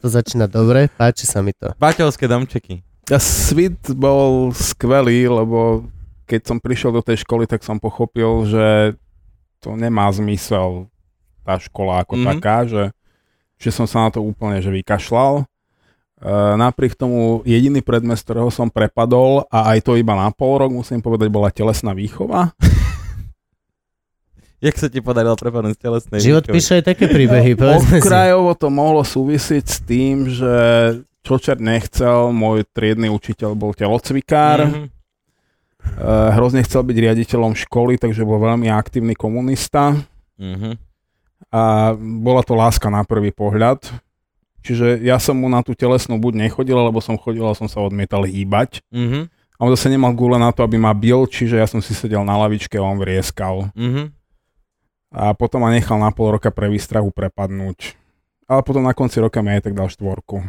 To 0.00 0.08
začína 0.08 0.48
dobre, 0.48 0.88
páči 0.96 1.28
sa 1.28 1.44
mi 1.44 1.52
to. 1.52 1.68
Baťovské 1.76 2.24
domčeky. 2.24 2.80
Ja 3.04 3.20
svit 3.20 3.92
bol 3.92 4.48
skvelý, 4.56 5.28
lebo 5.28 5.84
keď 6.24 6.40
som 6.40 6.56
prišiel 6.56 6.96
do 6.96 7.04
tej 7.04 7.20
školy, 7.20 7.44
tak 7.44 7.60
som 7.60 7.76
pochopil, 7.76 8.48
že 8.48 8.96
to 9.60 9.76
nemá 9.76 10.08
zmysel 10.08 10.88
tá 11.44 11.56
škola 11.56 12.00
ako 12.00 12.12
Mhm. 12.14 12.18
mm-hmm. 12.18 12.32
taká, 12.40 12.56
že, 12.64 12.82
že 13.54 13.68
som 13.70 13.84
sa 13.84 14.02
na 14.02 14.08
to 14.10 14.18
úplne 14.18 14.58
že 14.58 14.72
vykašľal. 14.72 15.44
E, 16.16 16.22
napriek 16.56 16.94
tomu 16.94 17.40
jediný 17.44 17.78
predmet, 17.78 18.16
z 18.16 18.24
ktorého 18.24 18.48
som 18.48 18.66
prepadol 18.66 19.44
a 19.48 19.72
aj 19.72 19.78
to 19.84 19.94
iba 19.94 20.12
na 20.12 20.28
pol 20.28 20.58
rok, 20.58 20.70
musím 20.72 20.98
povedať, 20.98 21.28
bola 21.28 21.48
telesná 21.48 21.92
výchova. 21.92 22.50
Jak 24.64 24.74
sa 24.74 24.88
ti 24.88 25.04
podarilo 25.04 25.36
prepadnúť 25.36 25.76
z 25.76 25.80
telesnej 25.80 26.18
Život 26.24 26.48
výchovy? 26.48 26.56
píše 26.56 26.72
aj 26.80 26.84
také 26.88 27.04
príbehy, 27.04 27.52
povedzme 27.52 28.00
si. 28.00 28.00
Okrajovo 28.00 28.52
to 28.56 28.68
mohlo 28.72 29.04
súvisieť 29.04 29.64
s 29.68 29.78
tým, 29.84 30.24
že 30.24 30.54
čo 31.20 31.36
čert 31.36 31.60
nechcel, 31.60 32.32
môj 32.32 32.64
triedny 32.72 33.08
učiteľ 33.08 33.52
bol 33.52 33.72
telocvikár. 33.72 34.64
Mhm. 34.64 34.82
Uh, 35.84 36.32
hrozne 36.32 36.64
chcel 36.64 36.80
byť 36.80 36.96
riaditeľom 36.96 37.52
školy, 37.52 38.00
takže 38.00 38.24
bol 38.24 38.40
veľmi 38.40 38.72
aktívny 38.72 39.12
komunista 39.12 39.92
Mhm. 40.34 40.83
A 41.54 41.94
bola 41.94 42.42
to 42.42 42.58
láska 42.58 42.90
na 42.90 43.06
prvý 43.06 43.30
pohľad. 43.30 43.86
Čiže 44.66 44.98
ja 45.06 45.22
som 45.22 45.38
mu 45.38 45.46
na 45.46 45.62
tú 45.62 45.76
telesnú 45.78 46.18
buď 46.18 46.48
nechodil, 46.48 46.74
alebo 46.74 46.98
som 46.98 47.14
chodil 47.14 47.46
a 47.46 47.54
som 47.54 47.70
sa 47.70 47.78
odmietal 47.78 48.26
hýbať. 48.26 48.82
Mhm. 48.90 49.30
A 49.54 49.60
on 49.62 49.70
zase 49.70 49.86
nemal 49.86 50.10
gule 50.18 50.34
na 50.34 50.50
to, 50.50 50.66
aby 50.66 50.74
ma 50.74 50.90
bil, 50.90 51.30
čiže 51.30 51.62
ja 51.62 51.66
som 51.70 51.78
si 51.78 51.94
sedel 51.94 52.26
na 52.26 52.34
lavičke 52.34 52.74
a 52.74 52.82
on 52.82 52.98
vrieskal. 52.98 53.70
Mhm. 53.78 54.10
A 55.14 55.30
potom 55.30 55.62
ma 55.62 55.70
nechal 55.70 55.94
na 56.02 56.10
pol 56.10 56.34
roka 56.34 56.50
pre 56.50 56.66
výstrahu 56.66 57.14
prepadnúť. 57.14 57.94
Ale 58.50 58.66
potom 58.66 58.82
na 58.82 58.90
konci 58.90 59.22
roka 59.22 59.38
mi 59.46 59.54
aj 59.54 59.70
tak 59.70 59.78
dal 59.78 59.86
štvorku. 59.86 60.42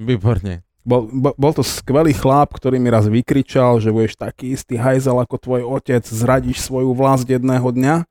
Výborne. 0.00 0.64
Bol, 0.80 1.12
bol, 1.12 1.36
bol 1.36 1.52
to 1.52 1.60
skvelý 1.60 2.16
chlap, 2.16 2.56
ktorý 2.56 2.80
mi 2.80 2.88
raz 2.88 3.04
vykričal, 3.04 3.84
že 3.84 3.92
budeš 3.92 4.16
taký 4.16 4.56
istý 4.56 4.80
hajzel 4.80 5.20
ako 5.20 5.36
tvoj 5.36 5.62
otec, 5.64 6.08
zradíš 6.08 6.64
svoju 6.64 6.96
vlast 6.96 7.28
jedného 7.28 7.68
dňa. 7.68 8.08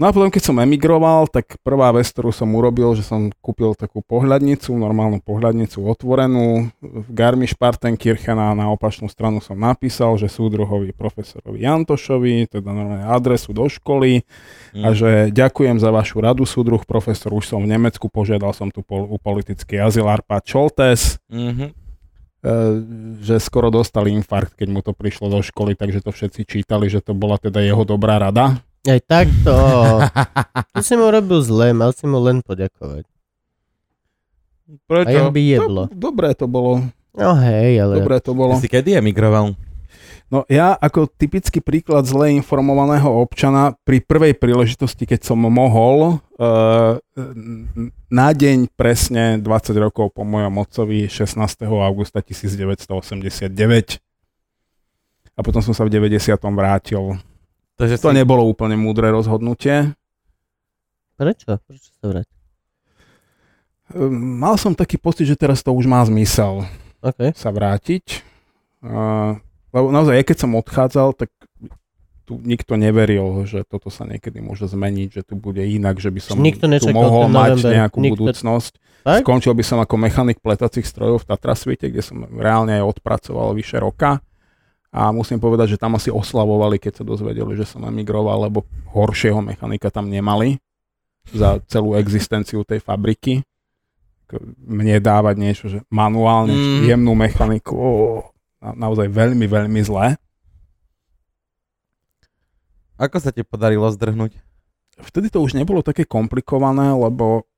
No 0.00 0.08
a 0.08 0.16
potom, 0.16 0.32
keď 0.32 0.48
som 0.48 0.56
emigroval, 0.56 1.28
tak 1.28 1.60
prvá 1.60 1.92
vec, 1.92 2.08
ktorú 2.08 2.32
som 2.32 2.48
urobil, 2.56 2.96
že 2.96 3.04
som 3.04 3.28
kúpil 3.44 3.76
takú 3.76 4.00
pohľadnicu, 4.00 4.72
normálnu 4.72 5.20
pohľadnicu 5.20 5.76
otvorenú 5.84 6.72
v 6.80 7.04
Garmisch-Partenkirchen 7.12 8.40
a 8.40 8.56
na 8.56 8.72
opačnú 8.72 9.12
stranu 9.12 9.44
som 9.44 9.60
napísal, 9.60 10.16
že 10.16 10.32
súdruhovi 10.32 10.96
profesorovi 10.96 11.68
Jantošovi, 11.68 12.48
teda 12.48 12.72
normálne 12.72 13.04
adresu 13.04 13.52
do 13.52 13.68
školy 13.68 14.24
Mhm. 14.72 14.80
a 14.80 14.88
že 14.96 15.10
ďakujem 15.36 15.76
za 15.76 15.92
vašu 15.92 16.24
radu, 16.24 16.48
súdruh 16.48 16.80
profesor, 16.88 17.36
už 17.36 17.44
som 17.52 17.60
v 17.60 17.68
Nemecku, 17.68 18.08
požiadal 18.08 18.56
som 18.56 18.72
tu 18.72 18.80
pol, 18.80 19.04
u 19.04 19.20
politický 19.20 19.76
azyl 19.84 20.08
Arpad 20.08 20.48
Šoltes, 20.48 21.20
Mhm. 21.28 21.76
e, 22.40 22.50
že 23.20 23.36
skoro 23.36 23.68
dostal 23.68 24.08
infarkt, 24.08 24.56
keď 24.56 24.68
mu 24.72 24.80
to 24.80 24.96
prišlo 24.96 25.28
do 25.28 25.44
školy, 25.44 25.76
takže 25.76 26.00
to 26.00 26.08
všetci 26.08 26.48
čítali, 26.48 26.88
že 26.88 27.04
to 27.04 27.12
bola 27.12 27.36
teda 27.36 27.60
jeho 27.60 27.84
dobrá 27.84 28.16
rada. 28.16 28.64
Aj 28.88 29.00
takto. 29.04 29.54
Ty 30.72 30.82
si 30.82 30.94
mu 30.96 31.12
robil 31.12 31.40
zle, 31.44 31.76
mal 31.76 31.92
si 31.92 32.08
mu 32.08 32.16
len 32.20 32.40
poďakovať. 32.40 33.04
A 34.70 34.72
Prečo? 34.86 35.10
jeho 35.10 35.30
by 35.34 35.42
jeblo. 35.42 35.82
No, 35.90 35.92
dobré 35.92 36.30
to 36.32 36.46
bolo, 36.46 36.86
No 37.10 37.34
hej, 37.42 37.82
ale... 37.82 37.98
dobré 37.98 38.22
to 38.22 38.32
bolo. 38.38 38.54
Ty 38.54 38.62
si 38.62 38.70
kedy 38.70 38.94
emigroval? 39.02 39.58
No 40.30 40.46
ja 40.46 40.78
ako 40.78 41.10
typický 41.10 41.58
príklad 41.58 42.06
zle 42.06 42.30
informovaného 42.38 43.10
občana 43.10 43.74
pri 43.82 43.98
prvej 43.98 44.38
príležitosti, 44.38 45.02
keď 45.02 45.26
som 45.26 45.42
mohol, 45.42 46.22
e, 46.38 46.46
na 48.06 48.28
deň 48.30 48.70
presne 48.78 49.42
20 49.42 49.74
rokov 49.82 50.14
po 50.14 50.22
mojom 50.22 50.54
otcovi 50.54 51.10
16. 51.10 51.66
augusta 51.66 52.22
1989 52.22 53.98
a 55.34 55.40
potom 55.42 55.60
som 55.66 55.74
sa 55.74 55.82
v 55.82 55.98
90. 55.98 56.30
vrátil. 56.54 57.18
Takže 57.80 57.96
To 57.98 58.12
si... 58.12 58.14
nebolo 58.14 58.44
úplne 58.44 58.76
múdre 58.76 59.08
rozhodnutie. 59.08 59.96
Prečo? 61.16 61.56
Prečo 61.58 61.90
sa 61.96 62.06
vráť? 62.06 62.28
Ehm, 63.90 64.12
Mal 64.36 64.54
som 64.54 64.72
taký 64.72 64.96
pocit, 64.96 65.24
že 65.24 65.34
teraz 65.34 65.60
to 65.60 65.72
už 65.72 65.84
má 65.84 66.04
zmysel 66.04 66.68
OK. 67.00 67.32
sa 67.32 67.48
vrátiť. 67.48 68.20
Lebo 69.70 69.86
naozaj, 69.88 70.14
ja 70.14 70.24
keď 70.24 70.38
som 70.38 70.52
odchádzal, 70.54 71.12
tak 71.14 71.28
tu 72.24 72.38
nikto 72.38 72.76
neveril, 72.76 73.42
že 73.42 73.64
toto 73.64 73.88
sa 73.88 74.06
niekedy 74.06 74.38
môže 74.38 74.64
zmeniť, 74.64 75.08
že 75.10 75.22
tu 75.22 75.34
bude 75.34 75.60
inak, 75.60 75.98
že 75.98 76.08
by 76.08 76.20
som 76.22 76.38
Nikto 76.38 76.70
tu 76.70 76.88
mohol 76.90 77.26
ten 77.26 77.34
mať 77.34 77.50
november. 77.58 77.72
nejakú 77.74 77.98
Nikto- 77.98 78.14
budúcnosť. 78.22 78.72
Tak? 79.00 79.24
Skončil 79.24 79.56
by 79.56 79.64
som 79.64 79.80
ako 79.80 79.96
mechanik 79.96 80.38
pletacích 80.38 80.84
strojov 80.84 81.24
v 81.24 81.28
Tatrasvite, 81.32 81.88
kde 81.88 82.04
som 82.04 82.20
reálne 82.30 82.76
aj 82.76 82.84
odpracoval 82.86 83.56
vyše 83.56 83.80
roka. 83.80 84.20
A 84.90 85.14
musím 85.14 85.38
povedať, 85.38 85.78
že 85.78 85.80
tam 85.80 85.94
asi 85.94 86.10
oslavovali, 86.10 86.82
keď 86.82 87.00
sa 87.00 87.04
dozvedeli, 87.06 87.54
že 87.54 87.62
som 87.62 87.86
emigroval, 87.86 88.50
lebo 88.50 88.66
horšieho 88.90 89.38
mechanika 89.38 89.86
tam 89.86 90.10
nemali 90.10 90.58
za 91.30 91.62
celú 91.70 91.94
existenciu 91.94 92.66
tej 92.66 92.82
fabriky. 92.82 93.46
Mne 94.66 94.98
dávať 94.98 95.34
niečo, 95.38 95.64
že 95.70 95.78
manuálne, 95.90 96.54
Mm. 96.54 96.82
jemnú 96.90 97.12
mechaniku, 97.14 97.74
na, 98.58 98.74
naozaj 98.74 99.06
veľmi, 99.06 99.46
veľmi 99.46 99.80
zlé. 99.86 100.18
Ako 102.98 103.16
sa 103.22 103.30
ti 103.30 103.46
podarilo 103.46 103.86
zdrhnúť? 103.88 104.36
Vtedy 105.00 105.32
to 105.32 105.40
už 105.40 105.56
nebolo 105.56 105.80
také 105.80 106.04
komplikované, 106.04 106.92
lebo 106.92 107.48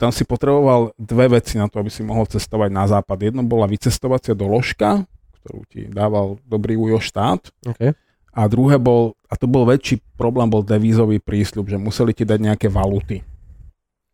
tam 0.00 0.08
si 0.12 0.24
potreboval 0.24 0.96
dve 0.96 1.36
veci 1.36 1.60
na 1.60 1.68
to, 1.68 1.80
aby 1.80 1.92
si 1.92 2.00
mohol 2.00 2.24
cestovať 2.24 2.70
na 2.72 2.84
západ. 2.88 3.18
Jedno 3.20 3.42
bola 3.44 3.68
vycestovacia 3.68 4.32
doložka, 4.32 5.04
ktorú 5.46 5.62
ti 5.70 5.86
dával 5.86 6.42
dobrý 6.42 6.74
ujo 6.74 6.98
štát 6.98 7.54
OK. 7.62 7.94
A 8.36 8.52
druhé 8.52 8.76
bol, 8.76 9.16
a 9.32 9.34
to 9.40 9.48
bol 9.48 9.64
väčší 9.64 10.04
problém, 10.20 10.52
bol 10.52 10.60
devízový 10.60 11.24
prísľub, 11.24 11.72
že 11.72 11.80
museli 11.80 12.12
ti 12.12 12.28
dať 12.28 12.36
nejaké 12.36 12.68
valuty. 12.68 13.24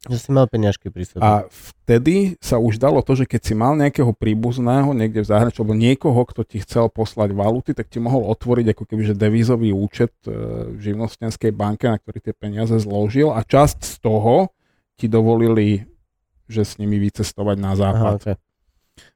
Že 0.07 0.18
si 0.18 0.30
mal 0.30 0.47
peňažky 0.47 0.95
pri 0.95 1.07
sebe. 1.07 1.22
A 1.22 1.47
vtedy 1.51 2.39
sa 2.39 2.62
už 2.62 2.78
dalo 2.78 3.03
to, 3.03 3.18
že 3.18 3.26
keď 3.26 3.41
si 3.43 3.55
mal 3.59 3.74
nejakého 3.74 4.14
príbuzného 4.14 4.95
niekde 4.95 5.26
v 5.26 5.30
zahraničí, 5.30 5.59
alebo 5.59 5.74
niekoho, 5.74 6.22
kto 6.22 6.47
ti 6.47 6.62
chcel 6.62 6.87
poslať 6.87 7.35
valuty, 7.35 7.74
tak 7.74 7.91
ti 7.91 7.99
mohol 7.99 8.30
otvoriť 8.30 8.74
ako 8.74 8.83
keby 8.87 9.03
že 9.11 9.14
devízový 9.18 9.74
účet 9.74 10.14
e, 10.26 10.30
v 10.70 10.78
živnostenskej 10.78 11.51
banke, 11.51 11.91
na 11.91 11.99
ktorý 11.99 12.22
tie 12.22 12.35
peniaze 12.35 12.78
zložil 12.78 13.35
a 13.35 13.43
časť 13.43 13.78
z 13.83 13.95
toho 14.03 14.55
ti 14.95 15.11
dovolili, 15.11 15.87
že 16.47 16.62
s 16.62 16.78
nimi 16.78 17.03
vycestovať 17.03 17.57
na 17.59 17.74
Aha, 17.74 17.78
západ. 17.78 18.18
okay. 18.22 18.37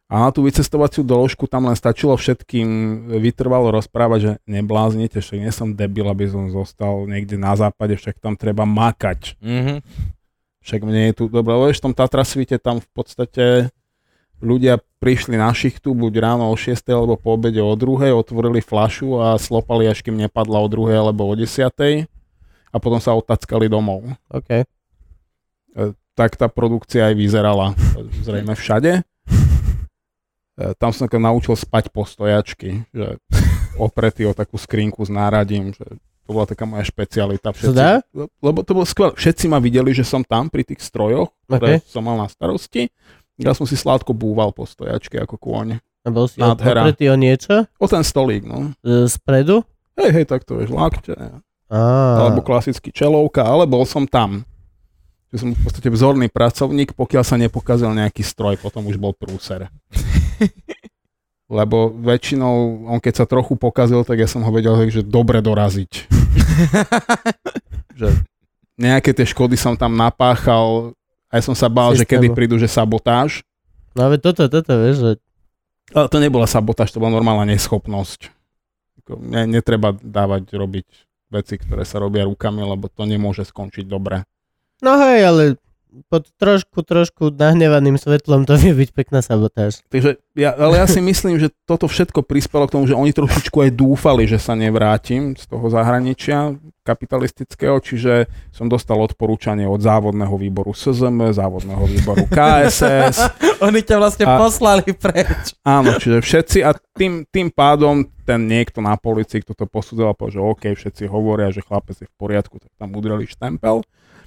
A 0.07 0.23
na 0.23 0.31
tú 0.31 0.47
vycestovaciu 0.47 1.03
doložku 1.03 1.51
tam 1.51 1.67
len 1.67 1.75
stačilo 1.75 2.15
všetkým 2.15 2.69
vytrvalo 3.19 3.75
rozprávať, 3.75 4.19
že 4.23 4.33
nebláznite, 4.47 5.19
však 5.19 5.39
nie 5.43 5.51
som 5.51 5.75
debil, 5.75 6.07
aby 6.07 6.31
som 6.31 6.47
zostal 6.47 7.11
niekde 7.11 7.35
na 7.35 7.59
západe, 7.59 7.99
však 7.99 8.23
tam 8.23 8.39
treba 8.39 8.63
makať. 8.63 9.35
Mhm. 9.43 9.83
Však 10.63 10.81
mne 10.83 11.11
je 11.11 11.15
tu, 11.15 11.25
dobre, 11.31 11.55
vieš, 11.63 11.79
v 11.79 11.91
tom 11.91 11.95
Tatrasvite 11.95 12.59
tam 12.59 12.83
v 12.83 12.89
podstate 12.91 13.71
ľudia 14.43 14.83
prišli 14.99 15.39
na 15.39 15.49
šichtu 15.55 15.95
buď 15.95 16.13
ráno 16.19 16.51
o 16.51 16.57
6 16.59 16.83
alebo 16.91 17.15
po 17.15 17.39
obede 17.39 17.63
o 17.63 17.73
2, 17.75 18.11
otvorili 18.13 18.61
flašu 18.61 19.17
a 19.23 19.39
slopali, 19.39 19.87
až 19.87 20.03
kým 20.03 20.19
nepadla 20.19 20.59
o 20.61 20.69
2 20.69 20.91
alebo 20.93 21.31
o 21.31 21.35
10 21.39 21.71
a 22.73 22.77
potom 22.77 23.01
sa 23.01 23.15
otackali 23.15 23.71
domov. 23.71 24.05
OK. 24.29 24.67
Tak 26.17 26.31
tá 26.35 26.49
produkcia 26.49 27.13
aj 27.13 27.15
vyzerala 27.15 27.77
e, 27.77 28.09
zrejme 28.25 28.57
všade. 28.57 29.05
E, 30.57 30.73
Tam 30.75 30.91
som 30.91 31.05
sa 31.05 31.19
naučil 31.21 31.53
spať 31.53 31.93
po 31.93 32.03
stojačky, 32.03 32.85
že 32.91 33.21
opretý 33.77 34.25
o 34.25 34.33
takú 34.33 34.57
skrinku 34.57 35.05
s 35.05 35.13
náradím, 35.13 35.73
že 35.77 35.85
to 36.27 36.35
bola 36.35 36.49
taká 36.49 36.67
moja 36.67 36.83
špecialita. 36.83 37.55
To 37.55 37.71
dá? 37.71 38.03
lebo 38.43 38.67
to 38.67 38.73
bolo 38.75 38.83
skvelé. 38.83 39.15
Všetci 39.15 39.47
ma 39.47 39.63
videli, 39.63 39.95
že 39.95 40.03
som 40.03 40.27
tam 40.27 40.51
pri 40.51 40.67
tých 40.67 40.83
strojoch, 40.83 41.31
ktoré 41.47 41.79
OK. 41.79 41.87
som 41.87 42.03
mal 42.03 42.19
na 42.19 42.27
starosti. 42.27 42.91
Ja 43.39 43.55
som 43.55 43.63
si 43.69 43.79
sládko 43.79 44.11
búval 44.11 44.51
po 44.51 44.67
stojačke 44.67 45.21
ako 45.23 45.39
kôň. 45.39 45.79
A 46.03 46.09
bol 46.11 46.27
si 46.27 46.41
Nádhera. 46.43 46.83
opretý 46.83 47.07
o 47.13 47.17
niečo? 47.19 47.67
O 47.79 47.87
ten 47.87 48.03
stolík, 48.03 48.43
no. 48.43 48.75
E, 48.83 49.07
Spredu? 49.07 49.63
Hej, 49.95 50.11
hej, 50.19 50.25
tak 50.27 50.43
to 50.43 50.59
vieš, 50.59 50.73
lakte. 50.75 51.15
Á, 51.15 51.79
Alebo 52.27 52.43
klasický 52.43 52.91
čelovka, 52.91 53.43
ale 53.47 53.67
bol 53.67 53.83
som 53.87 54.07
tam. 54.07 54.43
Že 55.37 55.41
som 55.45 55.51
v 55.53 55.63
podstate 55.69 55.89
vzorný 55.93 56.33
pracovník, 56.33 56.97
pokiaľ 56.97 57.23
sa 57.23 57.37
nepokazil 57.37 57.93
nejaký 57.93 58.25
stroj, 58.25 58.57
potom 58.57 58.89
už 58.89 58.97
bol 58.97 59.13
prúser. 59.13 59.69
Lebo 61.47 61.93
väčšinou, 61.93 62.89
on 62.91 62.99
keď 62.99 63.23
sa 63.23 63.27
trochu 63.29 63.55
pokazil, 63.55 64.03
tak 64.03 64.19
ja 64.19 64.27
som 64.27 64.43
ho 64.43 64.51
vedel, 64.51 64.75
že 64.89 65.05
dobre 65.05 65.39
doraziť. 65.45 65.93
že 68.01 68.09
nejaké 68.81 69.13
tie 69.13 69.29
škody 69.29 69.55
som 69.55 69.77
tam 69.77 69.93
napáchal, 69.93 70.97
aj 71.29 71.41
som 71.45 71.55
sa 71.55 71.69
bál, 71.69 71.93
že 71.93 72.09
kedy 72.09 72.33
prídu, 72.33 72.57
že 72.57 72.67
sabotáž. 72.67 73.45
No 73.93 74.09
ale 74.09 74.17
toto, 74.21 74.49
toto, 74.49 74.73
vieš, 74.81 74.97
že 75.01 75.13
Ale 75.95 76.11
to 76.11 76.19
nebola 76.19 76.51
sabotáž, 76.51 76.91
to 76.91 76.99
bola 76.99 77.15
normálna 77.15 77.47
neschopnosť. 77.53 78.33
Ne, 79.23 79.47
netreba 79.47 79.95
dávať 79.95 80.51
robiť 80.51 80.89
veci, 81.31 81.55
ktoré 81.63 81.87
sa 81.87 82.03
robia 82.03 82.27
rukami, 82.27 82.63
lebo 82.63 82.91
to 82.91 83.07
nemôže 83.07 83.47
skončiť 83.47 83.87
dobre. 83.87 84.27
No 84.85 84.93
hej, 85.01 85.21
ale 85.25 85.43
pod 86.13 86.29
trošku, 86.37 86.85
trošku 86.85 87.33
nahnevaným 87.33 87.97
svetlom 87.97 88.45
to 88.45 88.61
vie 88.61 88.77
byť 88.77 88.91
pekná 88.93 89.25
sabotáž. 89.25 89.81
Takže 89.89 90.21
ja, 90.37 90.53
ale 90.53 90.77
ja 90.77 90.85
si 90.85 91.01
myslím, 91.01 91.41
že 91.41 91.49
toto 91.65 91.89
všetko 91.89 92.21
prispelo 92.21 92.69
k 92.69 92.77
tomu, 92.77 92.85
že 92.85 92.93
oni 92.93 93.17
trošičku 93.17 93.57
aj 93.57 93.71
dúfali, 93.73 94.29
že 94.29 94.37
sa 94.37 94.53
nevrátim 94.53 95.33
z 95.41 95.45
toho 95.49 95.73
zahraničia 95.73 96.53
kapitalistického, 96.85 97.81
čiže 97.81 98.29
som 98.53 98.69
dostal 98.69 99.01
odporúčanie 99.01 99.65
od 99.67 99.81
závodného 99.81 100.37
výboru 100.39 100.77
SZM, 100.77 101.33
závodného 101.33 101.85
výboru 101.89 102.29
KSS. 102.31 103.17
Oni 103.67 103.81
ťa 103.83 103.97
vlastne 103.99 104.25
A- 104.29 104.39
poslali 104.39 104.93
preč. 104.95 105.57
Áno, 105.67 105.97
čiže 105.99 106.23
všetci 106.23 106.59
a 106.63 106.77
tým, 106.95 107.27
tým 107.27 107.49
pádom 107.51 108.07
ten 108.23 108.45
niekto 108.47 108.79
na 108.85 108.95
policii, 108.95 109.43
kto 109.43 109.55
to 109.55 109.67
posudzoval, 109.67 110.15
povedal, 110.15 110.35
že 110.35 110.41
OK, 110.45 110.63
všetci 110.79 111.03
hovoria, 111.11 111.51
že 111.51 111.65
chlapec 111.65 111.99
je 111.99 112.07
v 112.07 112.15
poriadku, 112.21 112.61
tak 112.63 112.71
tam 112.79 112.95
udreli 112.95 113.27
štempel. 113.27 113.83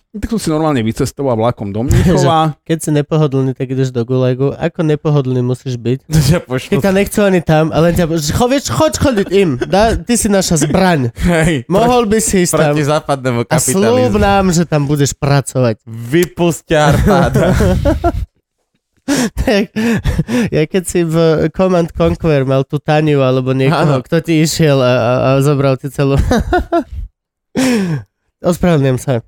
Tak 0.10 0.26
som 0.26 0.42
si 0.42 0.50
normálne 0.50 0.82
vycestoval 0.82 1.38
vlakom 1.38 1.70
do 1.70 1.86
Mníchova. 1.86 2.58
Keď 2.68 2.78
si 2.82 2.90
nepohodlný, 2.90 3.54
tak 3.54 3.70
ideš 3.70 3.94
do 3.94 4.02
Gulagu. 4.02 4.58
Ako 4.58 4.82
nepohodlný 4.82 5.46
musíš 5.46 5.78
byť? 5.78 6.10
Že 6.10 6.36
Keď 6.50 6.78
ťa 6.82 6.94
nechcú 6.98 7.20
ani 7.22 7.46
tam, 7.46 7.70
ale 7.70 7.94
ťa... 7.94 8.10
Choď, 8.10 8.74
choď 8.74 8.94
chodiť 8.98 9.28
im. 9.38 9.62
Dá, 9.62 9.94
ty 9.94 10.18
si 10.18 10.26
naša 10.26 10.66
zbraň. 10.66 11.14
Hej, 11.30 11.70
Mohol 11.70 12.10
by 12.10 12.20
si 12.26 12.42
ísť 12.42 12.58
tam. 12.58 12.74
proti 12.74 12.84
západnému 12.84 13.40
A 13.46 13.58
slúb 13.62 13.86
kapitalizmu. 13.86 14.18
nám, 14.18 14.46
že 14.50 14.64
tam 14.66 14.90
budeš 14.90 15.14
pracovať. 15.14 15.78
Vypustia 15.86 16.90
armáda. 16.90 17.54
tak, 19.38 19.70
ja 20.50 20.64
keď 20.66 20.84
si 20.86 21.06
v 21.06 21.16
Command 21.54 21.94
Conquer 21.94 22.50
mal 22.50 22.66
tú 22.66 22.82
Taniu 22.82 23.22
alebo 23.22 23.54
niekoho, 23.54 24.02
Áno. 24.02 24.02
kto 24.02 24.26
ti 24.26 24.42
išiel 24.42 24.82
a, 24.82 24.90
a, 24.90 25.12
a 25.22 25.46
zobral 25.46 25.78
ti 25.78 25.94
celú... 25.94 26.18
Ospravedlňujem 28.42 28.98
sa. 28.98 29.22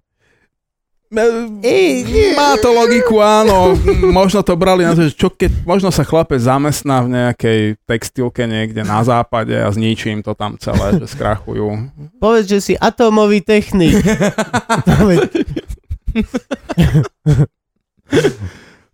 Má 1.12 2.55
to 2.64 2.72
logiku, 2.72 3.20
áno. 3.20 3.76
Možno 4.16 4.39
to 4.47 4.55
brali 4.55 4.88
na 4.88 4.95
to, 4.95 5.03
že 5.03 5.12
čo 5.12 5.28
keď, 5.28 5.68
možno 5.68 5.91
sa 5.91 6.07
chlapec 6.07 6.39
zamestná 6.39 7.03
v 7.03 7.12
nejakej 7.12 7.76
textilke 7.84 8.47
niekde 8.47 8.88
na 8.88 9.03
západe 9.03 9.51
a 9.51 9.68
zničí 9.68 10.07
im 10.07 10.24
to 10.24 10.32
tam 10.32 10.55
celé, 10.55 10.95
že 11.03 11.12
skrachujú. 11.12 11.91
Povedz, 12.16 12.47
že 12.47 12.59
si 12.64 12.74
atómový 12.80 13.43
technik. 13.43 13.99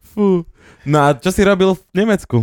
Fú. 0.02 0.42
No 0.88 0.98
a 1.06 1.14
čo 1.14 1.30
si 1.30 1.46
robil 1.46 1.78
v 1.78 1.82
Nemecku? 1.94 2.42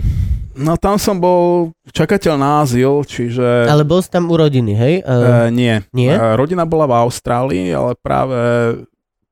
No 0.55 0.79
tam 0.79 1.03
som 1.03 1.19
bol 1.19 1.75
čakateľ 1.91 2.39
na 2.39 2.63
azyl, 2.63 3.03
čiže... 3.03 3.67
ale 3.67 3.83
bol 3.83 3.99
si 3.99 4.07
tam 4.07 4.31
u 4.31 4.39
rodiny, 4.39 4.71
hej? 4.79 4.95
Uh, 5.03 5.11
Uh, 5.11 5.51
nie. 5.51 5.83
nie? 5.91 6.15
Uh, 6.15 6.39
rodina 6.39 6.63
bola 6.63 6.87
v 6.87 6.95
Austrálii, 6.95 7.75
ale 7.75 7.99
práve 7.99 8.39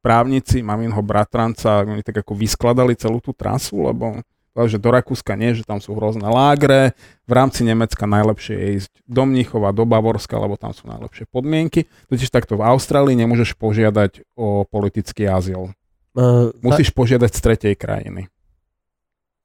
právnici 0.03 0.61
maminho 0.61 0.99
bratranca, 1.01 1.87
oni 1.87 2.03
tak 2.03 2.27
ako 2.27 2.35
vyskladali 2.35 2.99
celú 2.99 3.23
tú 3.23 3.31
trasu, 3.31 3.79
lebo 3.79 4.21
že 4.53 4.77
do 4.77 4.93
Rakúska 4.93 5.33
nie, 5.33 5.57
že 5.57 5.65
tam 5.65 5.81
sú 5.81 5.97
hrozné 5.97 6.29
lágre, 6.29 6.93
v 7.25 7.33
rámci 7.33 7.65
Nemecka 7.65 8.05
najlepšie 8.05 8.53
je 8.53 8.69
ísť 8.85 8.93
do 9.09 9.25
Mníchova, 9.25 9.73
do 9.73 9.89
Bavorska, 9.89 10.37
lebo 10.37 10.61
tam 10.61 10.77
sú 10.77 10.85
najlepšie 10.93 11.25
podmienky. 11.33 11.89
Totiž 12.13 12.29
takto 12.29 12.61
v 12.61 12.69
Austrálii 12.69 13.17
nemôžeš 13.17 13.57
požiadať 13.57 14.29
o 14.37 14.69
politický 14.69 15.25
azyl. 15.25 15.73
uh, 16.13 16.53
Musíš 16.61 16.93
požiadať 16.93 17.33
z 17.33 17.41
tretej 17.41 17.75
krajiny. 17.81 18.29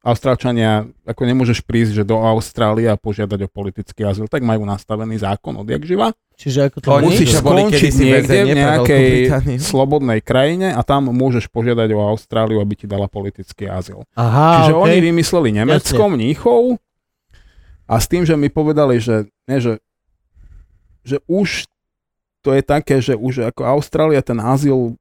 Austrálčania, 0.08 0.88
ako 1.04 1.22
nemôžeš 1.28 1.60
prísť, 1.68 2.00
že 2.00 2.04
do 2.08 2.24
Austrálie 2.24 2.88
a 2.88 2.96
požiadať 2.96 3.44
o 3.44 3.50
politický 3.52 4.08
azyl, 4.08 4.32
tak 4.32 4.40
majú 4.40 4.64
nastavený 4.64 5.20
zákon 5.20 5.60
odjak 5.60 5.84
živa. 5.84 6.16
Čiže 6.40 6.72
ako 6.72 6.78
to 6.80 6.88
Oni 6.96 7.08
Musíš 7.12 7.30
skončiť 7.42 7.94
niekde 7.98 8.38
v 8.46 8.56
nejakej 8.56 9.08
slobodnej 9.60 10.24
krajine 10.24 10.72
a 10.72 10.80
tam 10.86 11.12
môžeš 11.12 11.52
požiadať 11.52 11.92
o 11.92 12.00
Austráliu, 12.08 12.64
aby 12.64 12.80
ti 12.80 12.86
dala 12.88 13.12
politický 13.12 13.68
azyl. 13.68 14.08
Aha, 14.16 14.64
Čiže 14.64 14.74
okay. 14.78 14.84
oni 14.88 14.98
vymysleli 15.02 15.50
Nemecko, 15.52 16.04
Mníchov 16.08 16.62
a 17.90 17.96
s 18.00 18.06
tým, 18.08 18.24
že 18.24 18.40
mi 18.40 18.48
povedali, 18.48 19.02
že, 19.04 19.28
ne, 19.50 19.58
že, 19.60 19.84
že 21.04 21.20
už 21.28 21.68
to 22.46 22.56
je 22.56 22.64
také, 22.64 23.04
že 23.04 23.18
už 23.18 23.52
ako 23.52 23.68
Austrália 23.68 24.24
ten 24.24 24.40
azyl 24.40 24.96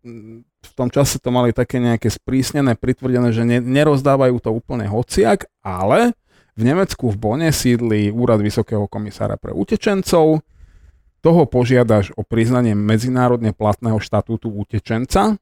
v 0.67 0.73
tom 0.75 0.89
čase 0.91 1.23
to 1.23 1.31
mali 1.31 1.55
také 1.55 1.79
nejaké 1.79 2.11
sprísnené, 2.11 2.75
pritvrdené, 2.75 3.31
že 3.31 3.47
ne, 3.47 3.63
nerozdávajú 3.63 4.43
to 4.43 4.51
úplne 4.51 4.91
hociak, 4.91 5.47
ale 5.63 6.19
v 6.59 6.63
Nemecku 6.67 7.13
v 7.13 7.17
Bone 7.17 7.49
sídli 7.55 8.11
úrad 8.11 8.43
Vysokého 8.43 8.91
komisára 8.91 9.39
pre 9.39 9.55
utečencov, 9.55 10.43
toho 11.25 11.43
požiadaš 11.51 12.15
o 12.15 12.23
priznanie 12.23 12.79
medzinárodne 12.79 13.51
platného 13.51 13.99
štatútu 13.99 14.47
utečenca, 14.47 15.35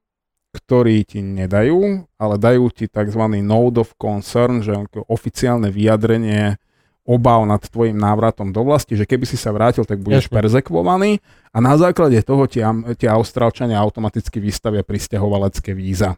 ktorý 0.55 1.05
ti 1.05 1.21
nedajú, 1.21 2.09
ale 2.17 2.35
dajú 2.41 2.73
ti 2.73 2.87
tzv. 2.87 3.21
node 3.43 3.83
of 3.83 3.93
concern, 4.01 4.65
že 4.65 4.73
oficiálne 5.11 5.69
vyjadrenie 5.69 6.57
obav 7.05 7.45
nad 7.45 7.61
tvojim 7.61 7.95
návratom 7.95 8.49
do 8.49 8.65
vlasti, 8.65 8.97
že 8.97 9.05
keby 9.05 9.29
si 9.29 9.37
sa 9.37 9.53
vrátil, 9.53 9.85
tak 9.85 10.01
budeš 10.01 10.27
Jasne. 10.29 10.35
perzekvovaný 10.41 11.21
a 11.53 11.61
na 11.61 11.77
základe 11.77 12.17
toho 12.25 12.49
ti, 12.49 12.65
am- 12.65 12.97
ti 12.97 13.05
Austrálčania 13.05 13.77
automaticky 13.77 14.41
vystavia 14.41 14.81
pristahovalecké 14.81 15.77
víza. 15.77 16.17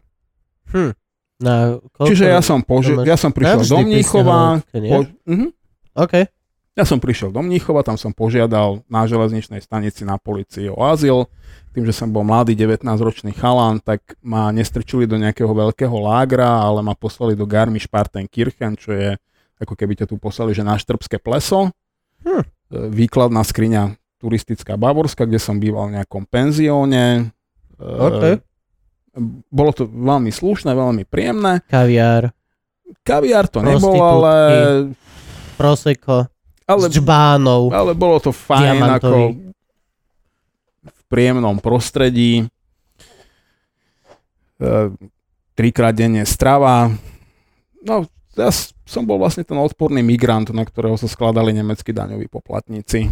Hm. 0.71 0.95
Na 1.37 1.77
koľko? 1.93 2.07
Čiže 2.09 2.25
ja 2.31 2.41
som, 2.41 2.63
poži- 2.63 2.97
ja 3.03 3.19
som 3.19 3.29
prišiel 3.35 3.61
do 3.67 3.77
Mníchova, 3.83 4.63
po- 4.73 5.05
mhm. 5.27 5.47
OK. 5.93 6.15
Ja 6.77 6.85
som 6.85 7.01
prišiel 7.01 7.33
do 7.33 7.41
Mníchova, 7.41 7.81
tam 7.81 7.97
som 7.97 8.13
požiadal 8.13 8.85
na 8.85 9.03
železničnej 9.09 9.59
stanici 9.59 10.05
na 10.05 10.21
policii 10.21 10.69
o 10.69 10.77
azyl. 10.85 11.25
Tým, 11.73 11.89
že 11.89 11.93
som 11.93 12.09
bol 12.09 12.21
mladý 12.21 12.53
19-ročný 12.53 13.33
chalán, 13.33 13.81
tak 13.81 14.01
ma 14.21 14.49
nestrčili 14.53 15.09
do 15.09 15.17
nejakého 15.17 15.49
veľkého 15.49 15.93
lágra, 15.93 16.45
ale 16.45 16.85
ma 16.85 16.93
poslali 16.93 17.33
do 17.33 17.49
Garmisch-Partenkirchen, 17.49 18.77
čo 18.77 18.93
je 18.93 19.17
ako 19.57 19.73
keby 19.73 19.93
ťa 19.97 20.05
tu 20.07 20.15
poslali, 20.17 20.53
že 20.53 20.61
na 20.61 20.77
Štrbské 20.77 21.17
pleso. 21.17 21.73
Hm. 22.21 22.41
E, 22.41 22.45
Výkladná 22.89 23.41
skriňa 23.41 23.93
turistická 24.17 24.77
Bavorska, 24.77 25.25
kde 25.25 25.37
som 25.37 25.57
býval 25.57 25.89
v 25.89 26.01
nejakom 26.01 26.25
penzióne. 26.25 27.29
E, 27.77 28.41
Bolo 29.49 29.71
to 29.73 29.89
veľmi 29.89 30.29
slušné, 30.29 30.77
veľmi 30.77 31.01
príjemné. 31.09 31.65
Kaviár, 31.65 32.29
Kaviár 33.01 33.49
to 33.49 33.65
nebol, 33.65 33.89
Prostitútky. 33.89 34.05
ale, 34.05 34.33
proseko, 35.57 36.15
ale, 36.69 36.85
s 36.85 36.93
džbánou. 36.93 37.73
ale 37.73 37.91
bolo 37.97 38.21
to 38.21 38.29
fajn 38.29 38.77
ako 39.01 39.33
v 40.85 41.01
príjemnom 41.09 41.57
prostredí. 41.57 42.45
E, 44.57 44.69
trikrát 45.53 45.97
denne 45.97 46.21
strava. 46.21 46.93
No, 47.81 48.05
s- 48.37 48.76
som 48.87 49.03
bol 49.03 49.19
vlastne 49.19 49.43
ten 49.43 49.59
odporný 49.59 49.99
migrant, 49.99 50.47
na 50.55 50.63
ktorého 50.63 50.95
sa 50.95 51.11
skladali 51.11 51.51
nemeckí 51.51 51.91
daňoví 51.91 52.31
poplatníci. 52.31 53.11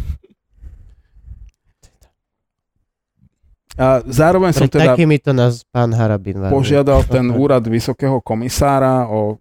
A 3.75 3.99
zároveň 4.07 4.55
som 4.55 4.71
Pred 4.71 4.79
teda 4.79 4.95
takýmito 4.95 5.35
nás 5.35 5.67
pán 5.67 5.91
Harabin 5.91 6.39
varuje. 6.39 6.55
požiadal 6.55 7.03
ten 7.03 7.27
úrad 7.27 7.59
vysokého 7.67 8.23
komisára 8.23 9.03
o 9.11 9.35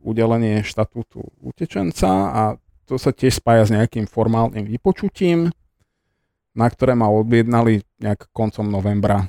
udelenie 0.00 0.64
štatútu 0.64 1.20
utečenca 1.44 2.08
a 2.32 2.42
to 2.88 2.96
sa 2.96 3.12
tiež 3.12 3.44
spája 3.44 3.68
s 3.68 3.70
nejakým 3.76 4.08
formálnym 4.08 4.64
vypočutím, 4.64 5.52
na 6.56 6.66
ktoré 6.72 6.96
ma 6.96 7.12
objednali 7.12 7.84
nejak 8.00 8.32
koncom 8.32 8.64
novembra. 8.72 9.28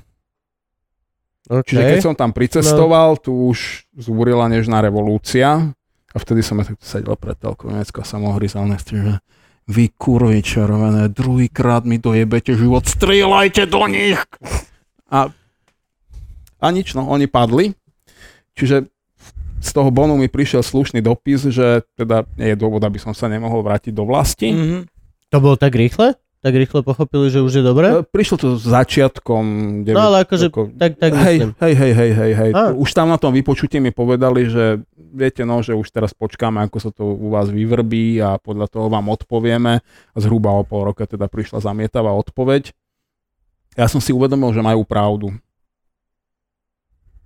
OK. 1.51 1.67
Čiže 1.67 1.83
keď 1.83 1.99
som 1.99 2.15
tam 2.15 2.31
pricestoval, 2.31 3.19
tu 3.19 3.51
už 3.51 3.91
zúrila 3.91 4.47
nežná 4.47 4.79
revolúcia 4.79 5.75
a 6.15 6.17
vtedy 6.17 6.39
som 6.39 6.55
ja 6.63 6.71
takto 6.71 6.87
sedel 6.87 7.19
pred 7.19 7.35
telkou 7.35 7.67
Nemecko 7.67 7.99
a 7.99 8.07
som 8.07 8.23
ohryzal 8.23 8.63
že 8.87 9.19
vy 9.65 9.91
kurvy 9.97 10.39
červené, 10.45 11.11
druhýkrát 11.11 11.83
mi 11.83 11.99
dojebete 11.99 12.55
život, 12.55 12.85
strieľajte 12.87 13.67
do 13.67 13.83
nich! 13.89 14.21
A, 15.09 15.29
a 16.61 16.67
nič, 16.71 16.93
no, 16.93 17.09
oni 17.09 17.25
padli. 17.25 17.73
Čiže 18.55 18.87
z 19.65 19.69
toho 19.73 19.89
bonu 19.89 20.15
mi 20.15 20.29
prišiel 20.29 20.61
slušný 20.61 21.01
dopis, 21.01 21.49
že 21.49 21.81
teda 21.97 22.29
nie 22.37 22.53
je 22.53 22.57
dôvod, 22.57 22.85
aby 22.85 23.01
som 23.01 23.11
sa 23.17 23.25
nemohol 23.25 23.65
vrátiť 23.65 23.91
do 23.91 24.05
vlasti. 24.05 24.53
Mhm. 24.53 24.79
To 25.33 25.37
bolo 25.41 25.57
tak 25.57 25.73
rýchle? 25.73 26.15
Tak 26.45 26.53
rýchle 26.53 26.85
pochopili, 26.85 27.33
že 27.33 27.41
už 27.41 27.57
je 27.57 27.63
dobré? 27.65 27.89
E, 27.89 28.05
Prišlo 28.05 28.37
to 28.37 28.47
začiatkom... 28.53 29.43
No 29.81 30.13
ale 30.13 30.29
akože, 30.29 30.53
ako- 30.53 30.77
tak, 30.77 30.93
tak 31.01 31.17
hej, 31.17 31.41
myslím. 31.41 31.51
hej, 31.57 31.73
hej, 31.73 31.93
hej, 31.97 32.11
hej, 32.13 32.31
hej. 32.37 32.51
Už 32.77 32.89
tam 32.93 33.09
na 33.09 33.17
tom 33.17 33.33
vypočutí 33.33 33.81
mi 33.81 33.89
povedali, 33.89 34.45
že 34.45 34.77
viete 34.93 35.41
no, 35.41 35.65
že 35.65 35.73
už 35.73 35.89
teraz 35.89 36.13
počkáme, 36.13 36.61
ako 36.69 36.77
sa 36.77 36.93
to 36.93 37.01
u 37.01 37.33
vás 37.33 37.49
vyvrbí 37.49 38.21
a 38.21 38.37
podľa 38.37 38.69
toho 38.69 38.93
vám 38.93 39.09
odpovieme. 39.09 39.81
A 40.13 40.17
zhruba 40.21 40.53
o 40.53 40.61
pol 40.61 40.85
roka 40.85 41.09
teda 41.09 41.25
prišla 41.25 41.65
zamietavá 41.65 42.13
odpoveď. 42.13 42.69
Ja 43.73 43.89
som 43.89 43.97
si 43.97 44.13
uvedomil, 44.13 44.53
že 44.53 44.61
majú 44.61 44.85
pravdu. 44.85 45.33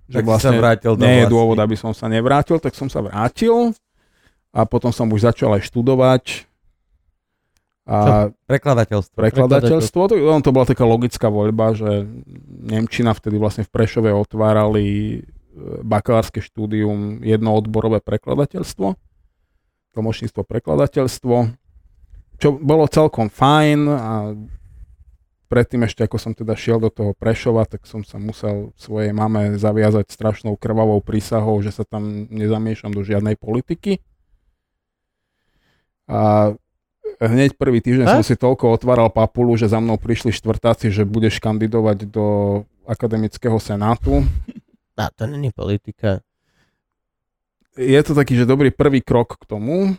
Tak 0.08 0.24
vlastne 0.24 0.56
sa 0.56 0.64
vrátil 0.64 0.96
do 0.96 1.04
nie 1.04 1.22
je 1.22 1.26
dôvod, 1.28 1.60
aby 1.60 1.76
som 1.76 1.92
sa 1.92 2.08
nevrátil, 2.08 2.56
tak 2.56 2.72
som 2.72 2.88
sa 2.88 3.04
vrátil 3.04 3.76
a 4.50 4.64
potom 4.66 4.90
som 4.90 5.06
už 5.12 5.28
začal 5.28 5.54
aj 5.54 5.70
študovať 5.70 6.49
a 7.90 8.30
Prekladateľstvo. 8.46 9.18
prekladateľstvo. 9.18 10.00
To, 10.06 10.14
ono 10.14 10.46
to 10.46 10.54
bola 10.54 10.62
taká 10.62 10.86
logická 10.86 11.26
voľba, 11.26 11.74
že 11.74 12.06
Nemčina 12.46 13.10
vtedy 13.10 13.34
vlastne 13.34 13.66
v 13.66 13.74
Prešove 13.74 14.14
otvárali 14.14 14.86
e, 14.86 15.18
bakalárske 15.82 16.38
štúdium 16.38 17.18
jednoodborové 17.26 17.98
prekladateľstvo, 17.98 18.94
tlmočníctvo 19.98 20.42
prekladateľstvo, 20.46 21.36
čo 22.38 22.48
bolo 22.62 22.86
celkom 22.86 23.26
fajn 23.26 23.80
a 23.90 24.38
predtým 25.50 25.82
ešte 25.82 26.06
ako 26.06 26.16
som 26.22 26.30
teda 26.30 26.54
šiel 26.54 26.78
do 26.78 26.94
toho 26.94 27.10
Prešova, 27.10 27.66
tak 27.66 27.90
som 27.90 28.06
sa 28.06 28.22
musel 28.22 28.70
svojej 28.78 29.10
mame 29.10 29.58
zaviazať 29.58 30.14
strašnou 30.14 30.54
krvavou 30.54 31.02
prísahou, 31.02 31.58
že 31.58 31.74
sa 31.74 31.82
tam 31.82 32.30
nezamiešam 32.30 32.94
do 32.94 33.02
žiadnej 33.02 33.34
politiky. 33.34 33.98
A 36.06 36.54
hneď 37.20 37.60
prvý 37.60 37.84
týždeň 37.84 38.06
A? 38.08 38.12
som 38.16 38.24
si 38.24 38.32
toľko 38.32 38.72
otváral 38.72 39.12
papulu, 39.12 39.52
že 39.60 39.68
za 39.68 39.76
mnou 39.76 40.00
prišli 40.00 40.32
štvrtáci, 40.32 40.88
že 40.88 41.04
budeš 41.04 41.36
kandidovať 41.36 42.08
do 42.08 42.26
akademického 42.88 43.60
senátu. 43.60 44.24
A 44.96 45.12
to 45.12 45.28
není 45.28 45.52
politika. 45.52 46.24
Je 47.76 48.00
to 48.04 48.16
taký, 48.16 48.36
že 48.36 48.48
dobrý 48.48 48.72
prvý 48.72 49.04
krok 49.04 49.36
k 49.40 49.44
tomu. 49.48 49.96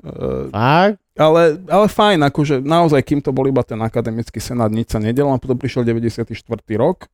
E, 0.00 0.12
Fakt? 0.52 1.00
ale, 1.16 1.60
ale 1.68 1.86
fajn, 1.88 2.20
akože 2.28 2.54
naozaj, 2.64 3.00
kým 3.04 3.20
to 3.20 3.32
bol 3.32 3.44
iba 3.44 3.60
ten 3.64 3.80
akademický 3.80 4.40
senát, 4.40 4.72
nič 4.72 4.92
sa 4.92 5.00
nedelo, 5.00 5.32
a 5.32 5.40
potom 5.40 5.56
prišiel 5.56 5.84
94. 5.84 6.32
rok, 6.76 7.08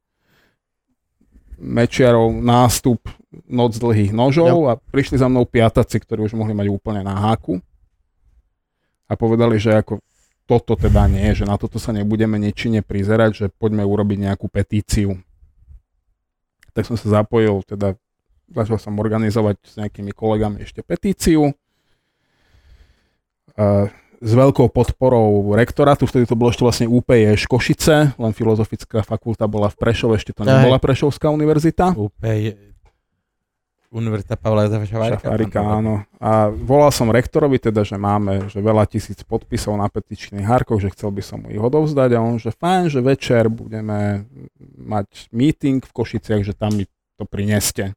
Mečiarov 1.57 2.37
nástup, 2.37 3.01
noc 3.49 3.81
dlhých 3.81 4.13
nožov 4.13 4.69
a 4.69 4.77
prišli 4.77 5.17
za 5.17 5.25
mnou 5.25 5.49
piataci, 5.49 5.97
ktorí 6.05 6.29
už 6.29 6.37
mohli 6.37 6.53
mať 6.53 6.69
úplne 6.69 7.01
na 7.01 7.17
háku 7.17 7.65
a 9.07 9.13
povedali, 9.15 9.57
že 9.59 9.79
ako 9.79 10.03
toto 10.47 10.79
teda 10.79 11.11
nie, 11.11 11.35
že 11.35 11.43
na 11.43 11.59
toto 11.59 11.83
sa 11.83 11.91
nebudeme 11.91 12.39
nečine 12.39 12.83
prizerať, 12.83 13.31
že 13.35 13.47
poďme 13.51 13.83
urobiť 13.83 14.31
nejakú 14.31 14.47
petíciu. 14.47 15.19
Tak 16.71 16.87
som 16.87 16.95
sa 16.95 17.23
zapojil, 17.23 17.67
teda 17.67 17.99
začal 18.55 18.79
som 18.79 18.95
organizovať 18.95 19.57
s 19.63 19.75
nejakými 19.75 20.15
kolegami 20.15 20.63
ešte 20.63 20.87
petíciu. 20.87 21.51
A 23.59 23.91
s 24.17 24.33
veľkou 24.33 24.73
podporou 24.73 25.53
rektorátu, 25.59 26.09
vtedy 26.09 26.25
to 26.25 26.39
bolo 26.39 26.49
ešte 26.49 26.65
vlastne 26.65 26.87
UPJ 26.89 27.37
Košice, 27.51 28.17
len 28.17 28.33
filozofická 28.33 29.05
fakulta 29.05 29.45
bola 29.45 29.69
v 29.69 29.77
Prešove, 29.77 30.17
ešte 30.17 30.33
to 30.33 30.47
nebola 30.47 30.81
Prešovská 30.81 31.29
univerzita. 31.29 31.93
Úplne 31.93 32.76
Univerzita 33.97 34.37
Pavla 34.37 34.69
Jozefa 34.69 34.85
Šafárika. 34.85 35.25
Šafárika, 35.25 35.61
áno. 35.65 36.05
A 36.21 36.53
volal 36.53 36.93
som 36.93 37.09
rektorovi 37.09 37.57
teda, 37.57 37.81
že 37.81 37.97
máme 37.97 38.53
že 38.53 38.61
veľa 38.61 38.85
tisíc 38.85 39.25
podpisov 39.25 39.73
na 39.81 39.89
petičných 39.89 40.45
hárkoch, 40.45 40.85
že 40.85 40.93
chcel 40.93 41.09
by 41.17 41.23
som 41.25 41.41
mu 41.41 41.49
ich 41.49 41.59
odovzdať 41.61 42.13
a 42.13 42.21
on, 42.21 42.37
že 42.37 42.53
fajn, 42.53 42.93
že 42.93 43.01
večer 43.01 43.49
budeme 43.49 44.29
mať 44.77 45.33
meeting 45.33 45.81
v 45.81 45.93
Košiciach, 45.97 46.45
že 46.45 46.53
tam 46.53 46.77
mi 46.77 46.85
to 47.17 47.25
prineste. 47.25 47.97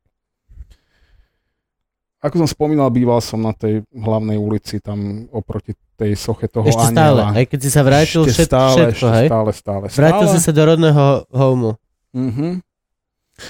Ako 2.20 2.44
som 2.44 2.48
spomínal, 2.52 2.92
býval 2.92 3.24
som 3.24 3.40
na 3.40 3.56
tej 3.56 3.84
hlavnej 3.96 4.36
ulici 4.36 4.84
tam 4.84 5.28
oproti 5.32 5.72
tej 5.96 6.16
soche 6.16 6.48
toho 6.48 6.68
Ešte 6.68 6.96
stále, 6.96 7.28
aniela. 7.28 7.36
aj 7.36 7.46
keď 7.48 7.60
si 7.60 7.70
sa 7.72 7.82
vrátil 7.84 8.22
ešte 8.24 8.32
všet, 8.40 8.48
stále, 8.48 8.72
všetko, 8.72 8.92
ešte 8.92 9.08
hej? 9.20 9.28
stále, 9.28 9.50
stále, 9.52 9.86
stále. 9.88 10.00
Vrátil 10.00 10.28
si 10.32 10.40
sa 10.40 10.52
do 10.56 10.64
rodného 10.64 11.04
homu. 11.32 11.72
Mhm. 12.16 12.64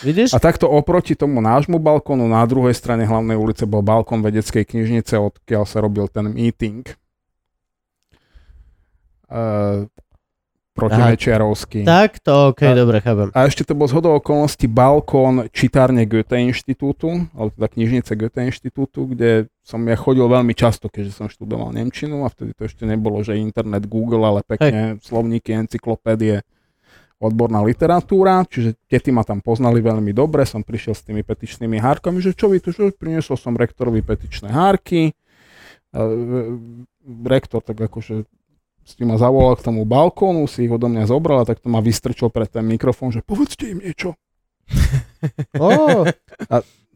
Vidíš? 0.05 0.33
A 0.33 0.39
takto 0.39 0.69
oproti 0.69 1.17
tomu 1.17 1.41
nášmu 1.41 1.81
balkónu, 1.81 2.29
na 2.29 2.45
druhej 2.45 2.73
strane 2.77 3.03
hlavnej 3.03 3.35
ulice 3.35 3.65
bol 3.65 3.81
balkón 3.81 4.21
vedeckej 4.21 4.63
knižnice, 4.65 5.17
odkiaľ 5.17 5.63
sa 5.65 5.81
robil 5.81 6.07
ten 6.07 6.29
meeting. 6.29 6.85
Uh, 9.29 9.85
protimečiarovský. 10.79 11.83
Tak 11.83 12.23
to, 12.23 12.55
ok, 12.55 12.61
A- 12.63 12.77
dobre, 12.77 13.03
chápem. 13.03 13.27
A 13.35 13.45
ešte 13.45 13.67
to 13.67 13.75
bol 13.75 13.91
zhodou 13.91 14.15
okolností 14.15 14.71
balkón 14.71 15.51
čitárne 15.51 16.07
Goethe 16.07 16.39
inštitútu, 16.39 17.27
alebo 17.35 17.51
teda 17.51 17.67
knižnice 17.67 18.11
Goethe 18.15 18.41
inštitútu, 18.47 19.11
kde 19.11 19.51
som 19.67 19.83
ja 19.83 19.99
chodil 19.99 20.23
veľmi 20.25 20.55
často, 20.55 20.87
keďže 20.87 21.13
som 21.19 21.27
študoval 21.27 21.75
Nemčinu 21.75 22.23
a 22.23 22.31
vtedy 22.31 22.55
to 22.55 22.65
ešte 22.65 22.87
nebolo, 22.87 23.19
že 23.21 23.35
internet, 23.37 23.85
Google, 23.85 24.23
ale 24.23 24.39
pekne 24.47 24.97
slovníky, 25.03 25.51
encyklopédie, 25.51 26.47
odborná 27.19 27.59
literatúra, 27.67 28.47
čiže 28.47 28.79
tety 28.87 29.11
ma 29.11 29.27
tam 29.27 29.43
poznali 29.43 29.83
veľmi 29.83 30.15
dobre, 30.15 30.47
som 30.47 30.63
prišiel 30.63 30.95
s 30.95 31.03
tými 31.03 31.21
petičnými 31.27 31.75
hárkami, 31.75 32.23
že 32.23 32.31
čo 32.31 32.47
vy 32.47 32.63
tu, 32.63 32.71
že 32.71 32.95
priniesol 32.95 33.35
som 33.35 33.59
rektorovi 33.59 33.99
petičné 33.99 34.47
hárky, 34.47 35.11
a, 35.91 35.99
e, 35.99 36.55
rektor 37.27 37.59
tak 37.59 37.75
akože 37.75 38.23
s 38.89 38.97
tým 38.97 39.13
ma 39.13 39.21
zavolal 39.21 39.53
k 39.59 39.69
tomu 39.69 39.85
balkónu, 39.85 40.49
si 40.49 40.65
ich 40.65 40.73
odo 40.73 40.89
mňa 40.89 41.05
zobral 41.05 41.43
a 41.43 41.45
takto 41.45 41.69
ma 41.69 41.77
vystrčil 41.77 42.33
pred 42.33 42.49
ten 42.49 42.65
mikrofón, 42.65 43.13
že 43.13 43.21
povedzte 43.21 43.69
im 43.69 43.85
niečo. 43.85 44.17
Ó, 45.61 46.07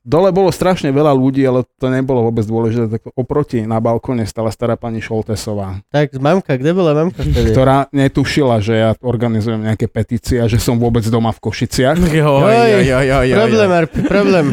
Dole 0.04 0.36
bolo 0.36 0.52
strašne 0.52 0.92
veľa 0.92 1.16
ľudí, 1.16 1.48
ale 1.48 1.64
to 1.80 1.88
nebolo 1.88 2.28
vôbec 2.28 2.44
dôležité. 2.44 3.00
Tak 3.00 3.16
oproti 3.16 3.64
na 3.64 3.80
balkóne 3.80 4.28
stala 4.28 4.52
stará 4.52 4.76
pani 4.76 5.00
Šoltesová, 5.00 5.80
tak 5.88 6.20
mamka, 6.20 6.60
kde 6.60 6.76
bola 6.76 6.92
mamka 6.92 7.24
vtedy? 7.24 7.56
ktorá 7.56 7.88
netušila, 7.96 8.60
že 8.60 8.74
ja 8.76 8.90
organizujem 9.00 9.64
nejaké 9.64 9.88
petície 9.88 10.44
a 10.44 10.52
že 10.52 10.60
som 10.60 10.76
vôbec 10.76 11.08
doma 11.08 11.32
v 11.32 11.40
Košiciach. 11.40 11.96
Jo, 12.12 12.44
jo, 12.44 12.80
jo, 12.84 13.00
jo, 13.00 13.20
jo, 13.24 13.36
Problém. 13.40 13.70
Arpi, 13.72 14.00
problém. 14.04 14.46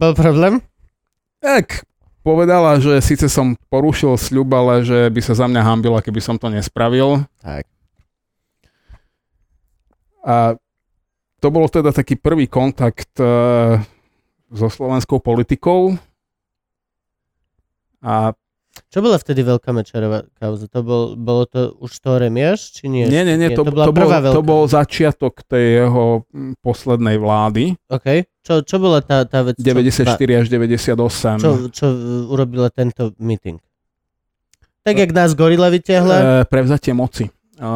Bol 0.00 0.12
problém? 0.16 0.54
Tak, 1.44 1.84
povedala, 2.24 2.80
že 2.80 3.02
síce 3.04 3.28
som 3.28 3.52
porušil 3.68 4.16
sľub, 4.16 4.48
ale 4.56 4.88
že 4.88 5.12
by 5.12 5.20
sa 5.20 5.36
za 5.36 5.46
mňa 5.50 5.62
hambila, 5.68 6.00
keby 6.00 6.22
som 6.24 6.40
to 6.40 6.48
nespravil. 6.48 7.28
Tak. 7.44 7.68
A 10.22 10.56
to 11.42 11.50
bol 11.50 11.66
teda 11.66 11.90
taký 11.90 12.14
prvý 12.14 12.46
kontakt 12.46 13.10
uh, 13.18 13.82
so 14.52 14.68
slovenskou 14.68 15.18
politikou. 15.18 15.96
A 18.02 18.36
Čo 18.88 19.04
bola 19.04 19.20
vtedy 19.20 19.44
veľká 19.44 19.68
mečerová 19.72 20.24
kauza? 20.40 20.64
To 20.72 20.80
bol, 20.80 21.02
bolo 21.12 21.44
to 21.44 21.76
už 21.76 21.92
to 22.00 22.16
remiaž, 22.16 22.72
či 22.72 22.88
nie? 22.88 23.04
Nie, 23.04 23.24
nie, 23.24 23.36
nie, 23.36 23.52
to, 23.52 23.64
to 23.64 23.72
bola 23.72 23.84
to, 23.88 23.92
bol, 23.92 24.08
veľká. 24.08 24.32
to 24.32 24.42
bol 24.42 24.62
začiatok 24.64 25.44
tej 25.44 25.84
jeho 25.84 26.24
poslednej 26.64 27.20
vlády, 27.20 27.76
OK. 27.92 28.24
Čo, 28.42 28.66
čo 28.66 28.76
bola 28.82 28.98
tá, 29.04 29.22
tá 29.22 29.46
vec? 29.46 29.54
94 29.60 30.18
až 30.18 30.46
98. 30.50 30.98
Čo, 30.98 30.98
čo, 31.38 31.50
čo 31.70 31.86
urobila 32.26 32.72
tento 32.74 33.14
meeting? 33.22 33.62
Tak, 34.82 34.98
jak 34.98 35.14
nás 35.14 35.30
gorila 35.38 35.70
vyťahla? 35.70 36.16
E, 36.18 36.24
prevzatie 36.50 36.90
moci. 36.90 37.30
E, 37.30 37.68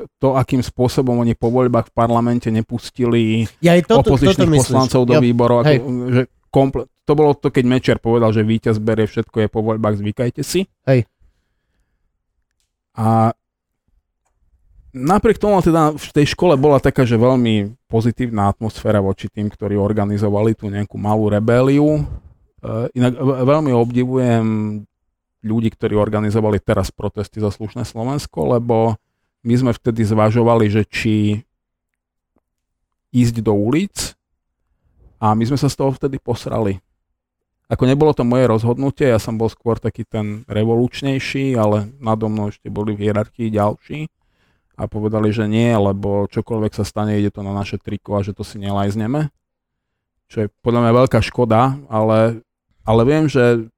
to- 0.00 0.08
to, 0.16 0.28
akým 0.32 0.60
spôsobom 0.60 1.12
oni 1.14 1.32
po 1.32 1.48
voľbách 1.48 1.88
v 1.88 1.94
parlamente 1.94 2.48
nepustili 2.48 3.44
ja 3.60 3.76
toto, 3.78 4.08
toto 4.08 4.16
opozičných 4.16 4.48
myslíš. 4.50 4.64
poslancov 4.64 5.00
do 5.04 5.14
Jo, 5.14 5.20
výborov. 5.20 5.58
Ako, 5.62 5.84
že 6.08 6.22
komple- 6.48 6.88
to 7.04 7.12
bolo 7.12 7.32
to, 7.32 7.48
keď 7.48 7.64
Mečer 7.66 7.96
povedal, 7.98 8.30
že 8.30 8.40
víťaz 8.40 8.78
berie 8.78 9.04
všetko 9.04 9.36
je 9.36 9.48
po 9.48 9.60
voľbách, 9.60 9.98
zvykajte 9.98 10.40
si. 10.40 10.64
Hej. 10.84 11.04
A 12.92 13.32
napriek 14.90 15.36
tomu 15.36 15.58
teda 15.58 15.92
v 15.92 16.10
tej 16.12 16.26
škole 16.28 16.54
bola 16.54 16.78
taká, 16.78 17.02
že 17.02 17.14
veľmi 17.14 17.86
pozitívna 17.86 18.48
atmosféra 18.48 18.98
voči 18.98 19.26
tým, 19.26 19.46
ktorí 19.46 19.74
organizovali 19.74 20.54
tú 20.54 20.66
nejakú 20.66 20.96
malú 20.96 21.28
rebéliu. 21.28 21.86
E, 21.96 22.02
Inak 22.94 23.14
ve- 23.14 23.40
veľmi 23.44 23.72
obdivujem 23.72 24.46
ľudí, 25.40 25.68
ktorí 25.70 25.96
organizovali 25.96 26.60
teraz 26.60 26.90
protesty 26.90 27.40
za 27.40 27.48
slušné 27.48 27.82
Slovensko, 27.82 28.52
lebo 28.52 28.98
my 29.40 29.54
sme 29.56 29.72
vtedy 29.72 30.04
zvažovali, 30.04 30.68
že 30.68 30.82
či 30.84 31.44
ísť 33.10 33.42
do 33.42 33.56
ulic 33.56 34.14
a 35.18 35.34
my 35.34 35.44
sme 35.44 35.58
sa 35.58 35.68
z 35.68 35.76
toho 35.76 35.92
vtedy 35.92 36.20
posrali. 36.22 36.78
Ako 37.70 37.86
nebolo 37.86 38.10
to 38.10 38.26
moje 38.26 38.50
rozhodnutie, 38.50 39.06
ja 39.06 39.22
som 39.22 39.38
bol 39.38 39.46
skôr 39.46 39.78
taký 39.78 40.02
ten 40.02 40.42
revolučnejší, 40.50 41.54
ale 41.54 41.94
nado 42.02 42.26
mnou 42.26 42.50
ešte 42.50 42.66
boli 42.66 42.98
v 42.98 43.06
hierarchii 43.06 43.46
ďalší 43.54 44.10
a 44.74 44.90
povedali, 44.90 45.30
že 45.30 45.46
nie, 45.46 45.70
lebo 45.70 46.26
čokoľvek 46.26 46.72
sa 46.74 46.82
stane, 46.82 47.14
ide 47.14 47.30
to 47.30 47.46
na 47.46 47.54
naše 47.54 47.78
triko 47.78 48.18
a 48.18 48.26
že 48.26 48.34
to 48.34 48.42
si 48.42 48.58
nelajzneme. 48.58 49.30
Čo 50.26 50.46
je 50.46 50.52
podľa 50.66 50.80
mňa 50.82 50.92
veľká 51.04 51.20
škoda, 51.22 51.78
ale, 51.86 52.42
ale 52.82 53.02
viem, 53.06 53.30
že 53.30 53.70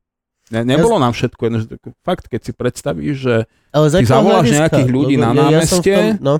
ne, 0.52 0.60
nebolo 0.62 0.96
nám 0.96 1.10
všetko 1.10 1.40
jedno. 1.42 1.58
že 1.58 1.74
Fakt, 2.00 2.28
keď 2.28 2.40
si 2.40 2.52
predstavíš, 2.52 3.16
že 3.16 3.34
Ale 3.70 3.86
ty 3.88 4.04
zavoláš 4.04 4.46
hľadiska? 4.46 4.60
nejakých 4.60 4.88
ľudí 4.88 5.14
na 5.16 5.28
ja- 5.32 5.50
ja 5.50 5.60
tom- 5.64 6.20
no, 6.20 6.34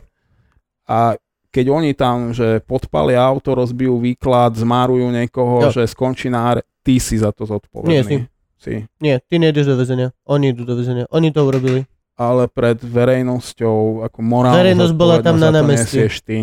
a 0.85 1.17
keď 1.49 1.67
oni 1.69 1.93
tam, 1.93 2.31
že 2.31 2.61
podpalia 2.61 3.19
auto, 3.19 3.53
rozbijú 3.53 3.97
výklad, 3.99 4.53
zmárujú 4.55 5.09
niekoho, 5.09 5.63
Jo. 5.63 5.71
že 5.71 5.85
skončí 5.85 6.29
na 6.29 6.49
áre, 6.51 6.63
ty 6.81 6.97
si 6.97 7.17
za 7.17 7.29
to 7.29 7.45
zodpovedný. 7.45 7.89
Nie 7.91 8.03
si. 8.03 8.17
si. 8.57 8.75
nie, 8.99 9.17
ty 9.21 9.37
nejdeš 9.37 9.67
do 9.67 9.77
väzenia. 9.77 10.13
Oni 10.25 10.49
idú 10.49 10.63
do 10.63 10.73
väzenia. 10.75 11.05
Oni 11.09 11.29
to 11.29 11.43
urobili. 11.43 11.85
Ale 12.15 12.47
pred 12.47 12.77
verejnosťou, 12.79 14.01
ako 14.03 14.19
morálnu 14.21 14.55
Verejnosť 14.55 14.95
bola 14.95 15.17
tam 15.19 15.37
na 15.37 15.49
námestí. 15.51 16.07
ty. 16.23 16.39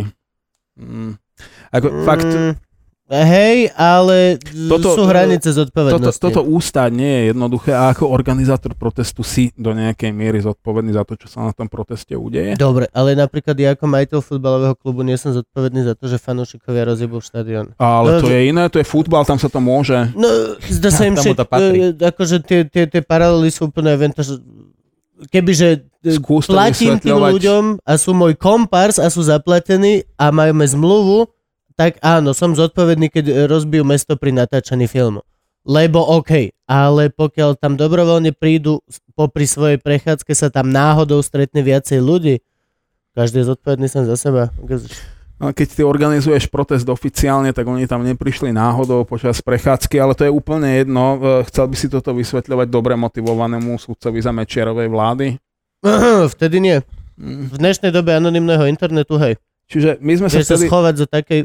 Mm. 0.75 1.15
Ako, 1.71 1.87
fakt, 2.03 2.25
Mm, 2.25 2.53
hej, 3.11 3.73
ale 3.73 4.37
Toto- 4.69 4.93
sú 4.93 5.03
hranice 5.03 5.49
toto, 5.49 5.65
zodpovednosti. 5.65 6.21
toto 6.21 6.41
ústať 6.41 6.89
nie 6.91 7.09
je 7.09 7.23
jednoduché 7.27 7.71
a 7.71 7.89
ako 7.89 8.07
organizátor 8.07 8.71
protestu 8.71 9.21
si 9.21 9.49
do 9.53 9.71
nejakej 9.71 10.09
miery 10.09 10.37
zodpovedný 10.39 10.91
za 10.91 11.01
to, 11.01 11.13
čo 11.15 11.27
sa 11.27 11.43
na 11.43 11.51
tom 11.51 11.65
proteste 11.65 12.13
udeje. 12.13 12.53
Dobre, 12.53 12.85
ale 12.89 13.13
napríklad 13.13 13.53
ja 13.53 13.73
ako 13.73 13.85
majiteľ 13.85 14.19
futbalového 14.19 14.75
klubu 14.75 15.01
nie 15.01 15.15
som 15.15 15.29
zodpovedný 15.31 15.83
za 15.83 15.93
to, 15.93 16.05
že 16.05 16.17
fanúšikovia 16.17 16.85
rozjebú 16.85 17.17
štadión. 17.17 17.73
Ale 17.75 18.17
to 18.17 18.25
No, 18.25 18.31
je 18.31 18.41
iné, 18.45 18.63
to 18.67 18.77
je 18.77 18.85
futbal, 18.85 19.23
tam 19.23 19.35
sa 19.35 19.47
to 19.47 19.57
môže. 19.57 19.97
No, 20.13 20.29
zdá 20.63 20.89
sa 20.89 21.03
im, 21.09 21.15
že 21.15 21.33
patrí. 21.33 21.89
e, 21.89 21.97
akože 21.97 22.39
tie, 22.41 22.59
tie, 22.63 22.85
tie 22.85 23.01
paralely 23.01 23.49
sú 23.49 23.67
úplne 23.67 23.89
evento, 23.89 24.21
že 24.21 24.37
kebyže 25.25 25.69
e, 25.99 26.11
Skús 26.13 26.47
platím 26.47 26.95
tým 26.95 27.17
ľuďom 27.17 27.63
a 27.81 27.91
sú 27.95 28.13
môj 28.13 28.33
kompars 28.33 28.95
a 28.95 29.07
sú 29.07 29.19
zaplatení 29.19 30.07
a 30.15 30.29
majíme 30.29 30.63
zmluvu, 30.63 31.27
tak 31.79 31.95
áno, 32.03 32.35
som 32.35 32.51
zodpovedný, 32.51 33.07
keď 33.07 33.47
rozbijú 33.47 33.87
mesto 33.87 34.19
pri 34.19 34.35
natáčaní 34.35 34.91
filmu. 34.91 35.23
Lebo 35.63 36.03
OK, 36.03 36.51
ale 36.67 37.07
pokiaľ 37.07 37.55
tam 37.55 37.79
dobrovoľne 37.79 38.35
prídu 38.35 38.83
popri 39.15 39.47
svojej 39.47 39.79
prechádzke 39.79 40.35
sa 40.35 40.51
tam 40.51 40.67
náhodou 40.67 41.23
stretne 41.23 41.63
viacej 41.63 42.03
ľudí, 42.03 42.43
každý 43.15 43.43
je 43.43 43.55
zodpovedný 43.55 43.87
sám 43.87 44.11
za 44.11 44.19
seba. 44.19 44.51
No, 45.39 45.55
keď 45.55 45.67
ty 45.71 45.81
organizuješ 45.87 46.51
protest 46.51 46.83
oficiálne, 46.91 47.55
tak 47.55 47.63
oni 47.63 47.87
tam 47.87 48.03
neprišli 48.03 48.51
náhodou 48.51 49.07
počas 49.07 49.39
prechádzky, 49.39 49.95
ale 50.03 50.11
to 50.19 50.27
je 50.27 50.31
úplne 50.35 50.83
jedno. 50.83 51.15
Chcel 51.47 51.71
by 51.71 51.75
si 51.79 51.87
toto 51.87 52.11
vysvetľovať 52.11 52.67
dobre 52.67 52.99
motivovanému 52.99 53.79
súdcovi 53.79 54.19
za 54.19 54.35
Mečiarovej 54.35 54.91
vlády? 54.91 55.39
Vtedy 56.35 56.59
nie. 56.59 56.77
Mm. 57.15 57.51
V 57.51 57.55
dnešnej 57.55 57.95
dobe 57.95 58.11
anonimného 58.15 58.67
internetu, 58.67 59.15
hej. 59.15 59.39
Čiže 59.69 60.01
my 60.01 60.13
sme 60.17 60.27
sa 60.33 60.41
Vieš 60.41 60.47
sa 60.49 60.57
vtedy... 60.57 60.65
schovať 60.65 60.93
za 60.97 61.07
takej 61.07 61.39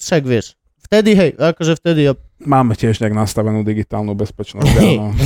však 0.00 0.22
vieš. 0.24 0.56
Vtedy, 0.80 1.10
hej, 1.12 1.30
akože 1.36 1.76
vtedy, 1.76 2.08
jo. 2.08 2.14
Máme 2.40 2.72
tiež 2.74 2.98
nejak 3.04 3.12
nastavenú 3.14 3.60
digitálnu 3.62 4.16
bezpečnosť. 4.16 4.72
áno. 4.80 5.12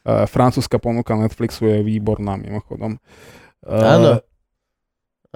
E, 0.00 0.24
Francúzska 0.24 0.80
ponuka 0.80 1.12
Netflixu 1.12 1.68
je 1.68 1.84
výborná 1.84 2.32
mimochodom. 2.40 2.96
E, 3.60 3.68
Áno. 3.68 4.24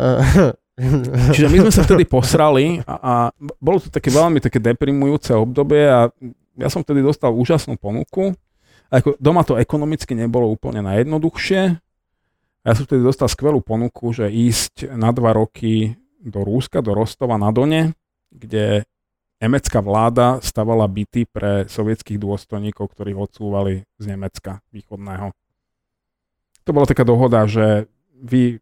Čiže 1.37 1.53
my 1.53 1.69
sme 1.69 1.73
sa 1.73 1.85
vtedy 1.85 2.09
posrali 2.09 2.81
a, 2.89 2.95
a 2.97 3.13
bolo 3.61 3.79
to 3.79 3.93
také 3.93 4.09
veľmi 4.09 4.41
také 4.41 4.59
deprimujúce 4.59 5.37
obdobie 5.37 5.85
a 5.85 6.09
ja 6.57 6.69
som 6.73 6.81
vtedy 6.81 7.05
dostal 7.05 7.37
úžasnú 7.37 7.77
ponuku. 7.77 8.33
A 8.89 9.05
ako 9.05 9.21
doma 9.21 9.45
to 9.45 9.61
ekonomicky 9.61 10.17
nebolo 10.17 10.49
úplne 10.49 10.81
najjednoduchšie. 10.81 11.63
Ja 12.65 12.73
som 12.73 12.89
vtedy 12.89 13.05
dostal 13.05 13.29
skvelú 13.29 13.61
ponuku, 13.61 14.17
že 14.17 14.33
ísť 14.33 14.97
na 14.97 15.13
dva 15.13 15.37
roky 15.37 15.93
do 16.25 16.41
Rúska, 16.41 16.81
do 16.81 16.97
Rostova 16.97 17.37
na 17.37 17.53
Done, 17.53 17.93
kde 18.33 18.89
nemecká 19.39 19.85
vláda 19.85 20.41
stavala 20.41 20.89
byty 20.89 21.29
pre 21.29 21.69
sovietských 21.69 22.17
dôstojníkov, 22.17 22.97
ktorých 22.97 23.19
odsúvali 23.21 23.85
z 24.01 24.05
Nemecka 24.09 24.65
východného. 24.73 25.37
To 26.65 26.71
bola 26.73 26.89
taká 26.89 27.05
dohoda, 27.05 27.45
že 27.45 27.93
vy 28.17 28.57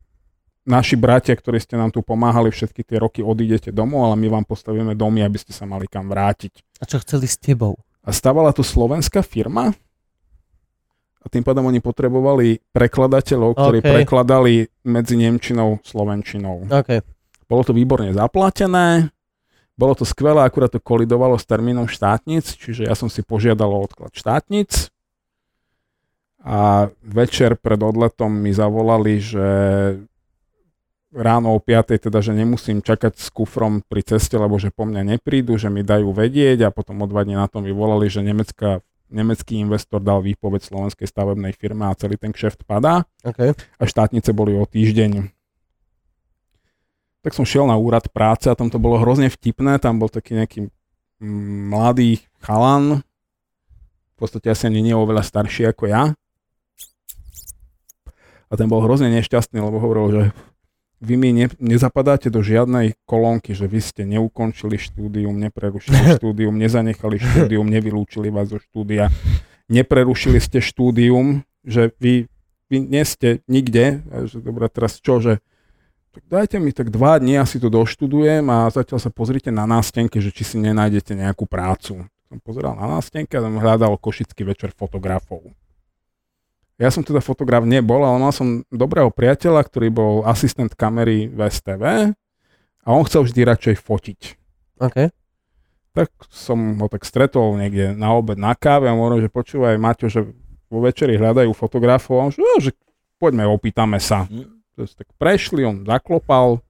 naši 0.66 0.98
bratia, 0.98 1.38
ktorí 1.38 1.62
ste 1.62 1.78
nám 1.78 1.94
tu 1.94 2.02
pomáhali 2.02 2.50
všetky 2.50 2.82
tie 2.82 2.98
roky, 2.98 3.22
odídete 3.22 3.70
domov, 3.70 4.10
ale 4.10 4.18
my 4.18 4.28
vám 4.42 4.44
postavíme 4.46 4.98
domy, 4.98 5.22
aby 5.22 5.38
ste 5.38 5.54
sa 5.54 5.66
mali 5.70 5.86
kam 5.86 6.10
vrátiť. 6.10 6.82
A 6.82 6.84
čo 6.86 6.98
chceli 6.98 7.30
s 7.30 7.38
tebou? 7.38 7.78
A 8.02 8.10
stávala 8.10 8.50
tu 8.50 8.66
slovenská 8.66 9.22
firma 9.22 9.70
a 11.22 11.26
tým 11.30 11.46
pádom 11.46 11.70
oni 11.70 11.78
potrebovali 11.78 12.58
prekladateľov, 12.74 13.54
ktorí 13.54 13.78
OK. 13.78 13.86
prekladali 13.86 14.66
medzi 14.82 15.14
Nemčinou 15.14 15.78
a 15.78 15.82
Slovenčinou. 15.86 16.66
OK. 16.66 17.21
Bolo 17.52 17.68
to 17.68 17.76
výborne 17.76 18.16
zaplatené, 18.16 19.12
bolo 19.76 19.92
to 19.92 20.08
skvelé, 20.08 20.40
akurát 20.40 20.72
to 20.72 20.80
kolidovalo 20.80 21.36
s 21.36 21.44
termínom 21.44 21.84
štátnic, 21.84 22.56
čiže 22.56 22.88
ja 22.88 22.96
som 22.96 23.12
si 23.12 23.20
požiadal 23.20 23.68
o 23.68 23.84
odklad 23.84 24.16
štátnic 24.16 24.88
a 26.40 26.88
večer 27.04 27.60
pred 27.60 27.78
odletom 27.78 28.32
mi 28.32 28.56
zavolali, 28.56 29.20
že 29.20 29.46
ráno 31.12 31.54
o 31.54 31.60
5, 31.60 32.08
teda, 32.08 32.24
že 32.24 32.32
nemusím 32.32 32.80
čakať 32.80 33.20
s 33.20 33.28
kufrom 33.28 33.84
pri 33.84 34.00
ceste, 34.00 34.34
lebo 34.40 34.56
že 34.56 34.72
po 34.72 34.88
mňa 34.88 35.16
neprídu, 35.16 35.60
že 35.60 35.68
mi 35.68 35.84
dajú 35.84 36.08
vedieť 36.10 36.66
a 36.66 36.74
potom 36.74 37.04
o 37.04 37.06
dva 37.06 37.22
dní 37.22 37.36
na 37.36 37.46
tom 37.46 37.68
mi 37.68 37.70
volali, 37.70 38.08
že 38.08 38.24
nemecká, 38.24 38.80
nemecký 39.12 39.60
investor 39.60 40.00
dal 40.00 40.24
výpoveď 40.24 40.72
slovenskej 40.72 41.04
stavebnej 41.04 41.52
firme 41.52 41.86
a 41.86 41.96
celý 41.96 42.16
ten 42.16 42.32
kšeft 42.32 42.64
padá 42.64 43.04
OK. 43.22 43.52
a 43.52 43.84
štátnice 43.84 44.32
boli 44.32 44.56
o 44.56 44.64
týždeň. 44.64 45.41
Tak 47.22 47.38
som 47.38 47.46
šiel 47.46 47.70
na 47.70 47.78
úrad 47.78 48.10
práce 48.10 48.50
a 48.50 48.58
tam 48.58 48.66
to 48.66 48.82
bolo 48.82 48.98
hrozne 48.98 49.30
vtipné, 49.30 49.78
tam 49.78 50.02
bol 50.02 50.10
taký 50.10 50.34
nejaký 50.34 50.60
mm, 51.22 51.70
mladý 51.70 52.18
chalan, 52.42 53.06
v 54.12 54.16
podstate 54.18 54.50
asi 54.50 54.66
ani 54.66 54.82
nie 54.82 54.94
oveľa 54.94 55.22
starší 55.22 55.70
ako 55.70 55.86
ja. 55.86 56.02
A 58.50 58.52
ten 58.58 58.66
bol 58.68 58.84
hrozne 58.84 59.08
nešťastný, 59.14 59.62
lebo 59.62 59.80
hovoril, 59.80 60.06
že 60.10 60.22
vy 61.02 61.14
mi 61.18 61.34
ne, 61.34 61.50
nezapadáte 61.58 62.30
do 62.30 62.46
žiadnej 62.46 62.94
kolónky, 63.06 63.58
že 63.58 63.66
vy 63.66 63.80
ste 63.82 64.02
neukončili 64.06 64.78
štúdium, 64.78 65.34
neprerušili 65.34 65.98
štúdium, 66.18 66.54
nezanechali 66.54 67.18
štúdium, 67.18 67.66
nevylúčili 67.66 68.30
vás 68.30 68.50
zo 68.50 68.62
štúdia, 68.62 69.10
neprerušili 69.66 70.38
ste 70.38 70.62
štúdium, 70.62 71.42
že 71.66 71.90
vy, 71.98 72.30
vy 72.70 72.76
nie 72.86 73.02
ste 73.02 73.42
nikde, 73.50 74.06
že 74.30 74.38
dobre, 74.38 74.70
teraz 74.70 75.02
čo, 75.02 75.18
že 75.18 75.42
tak 76.12 76.24
dajte 76.28 76.56
mi 76.60 76.76
tak 76.76 76.92
dva 76.92 77.16
dní, 77.16 77.40
ja 77.40 77.44
si 77.48 77.56
to 77.56 77.72
doštudujem 77.72 78.44
a 78.52 78.68
zatiaľ 78.68 79.00
sa 79.00 79.08
pozrite 79.08 79.48
na 79.48 79.64
nástenke, 79.64 80.20
že 80.20 80.28
či 80.28 80.44
si 80.44 80.56
nenájdete 80.60 81.16
nejakú 81.16 81.48
prácu. 81.48 82.04
Som 82.28 82.38
pozeral 82.44 82.76
na 82.76 82.84
nástenke 82.84 83.40
a 83.40 83.44
tam 83.44 83.56
hľadal 83.56 83.96
Košický 83.96 84.44
večer 84.44 84.76
fotografov. 84.76 85.52
Ja 86.76 86.92
som 86.92 87.00
teda 87.04 87.24
fotograf 87.24 87.64
nebol, 87.64 88.04
ale 88.04 88.20
mal 88.20 88.32
som 88.32 88.64
dobrého 88.68 89.08
priateľa, 89.08 89.64
ktorý 89.64 89.88
bol 89.88 90.12
asistent 90.28 90.76
kamery 90.76 91.32
v 91.32 91.38
STV 91.48 92.12
a 92.82 92.88
on 92.88 93.04
chcel 93.08 93.24
vždy 93.24 93.40
radšej 93.48 93.74
fotiť. 93.80 94.20
OK. 94.84 94.98
Tak 95.92 96.08
som 96.32 96.80
ho 96.80 96.88
tak 96.88 97.04
stretol 97.04 97.56
niekde 97.56 97.92
na 97.92 98.16
obed 98.16 98.40
na 98.40 98.56
káve 98.56 98.88
a 98.88 98.96
hovoril, 98.96 99.20
že 99.24 99.32
počúvaj 99.32 99.76
Maťo, 99.76 100.08
že 100.08 100.24
vo 100.72 100.80
večeri 100.80 101.20
hľadajú 101.20 101.52
fotografov, 101.52 102.16
a 102.16 102.22
on, 102.28 102.32
že, 102.32 102.40
no, 102.40 102.56
že 102.56 102.72
poďme, 103.20 103.44
opýtame 103.44 104.00
sa. 104.00 104.24
Hm. 104.24 104.61
To 104.76 104.88
tak 104.88 105.08
prešli, 105.20 105.68
on 105.68 105.84
zaklopal, 105.84 106.64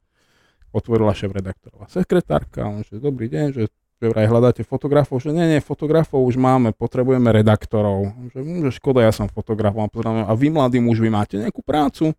otvorila 0.75 1.15
šéf-redaktorová 1.15 1.87
sekretárka, 1.87 2.67
on, 2.67 2.83
že 2.83 2.99
dobrý 2.99 3.31
deň, 3.31 3.47
že 3.55 3.63
že 4.03 4.11
vraj 4.11 4.27
hľadáte 4.27 4.67
fotografov, 4.67 5.23
že 5.23 5.31
nie, 5.31 5.47
nie, 5.47 5.63
fotografov 5.63 6.27
už 6.27 6.35
máme, 6.35 6.75
potrebujeme 6.75 7.31
redaktorov. 7.31 8.11
Že, 8.35 8.39
hm, 8.43 8.61
že 8.67 8.71
škoda, 8.83 9.07
ja 9.07 9.15
som 9.15 9.31
fotografom. 9.31 9.87
A 10.27 10.33
vy, 10.35 10.51
mladí 10.51 10.83
muž, 10.83 10.99
vy 10.99 11.07
máte 11.07 11.39
nejakú 11.39 11.63
prácu? 11.63 12.11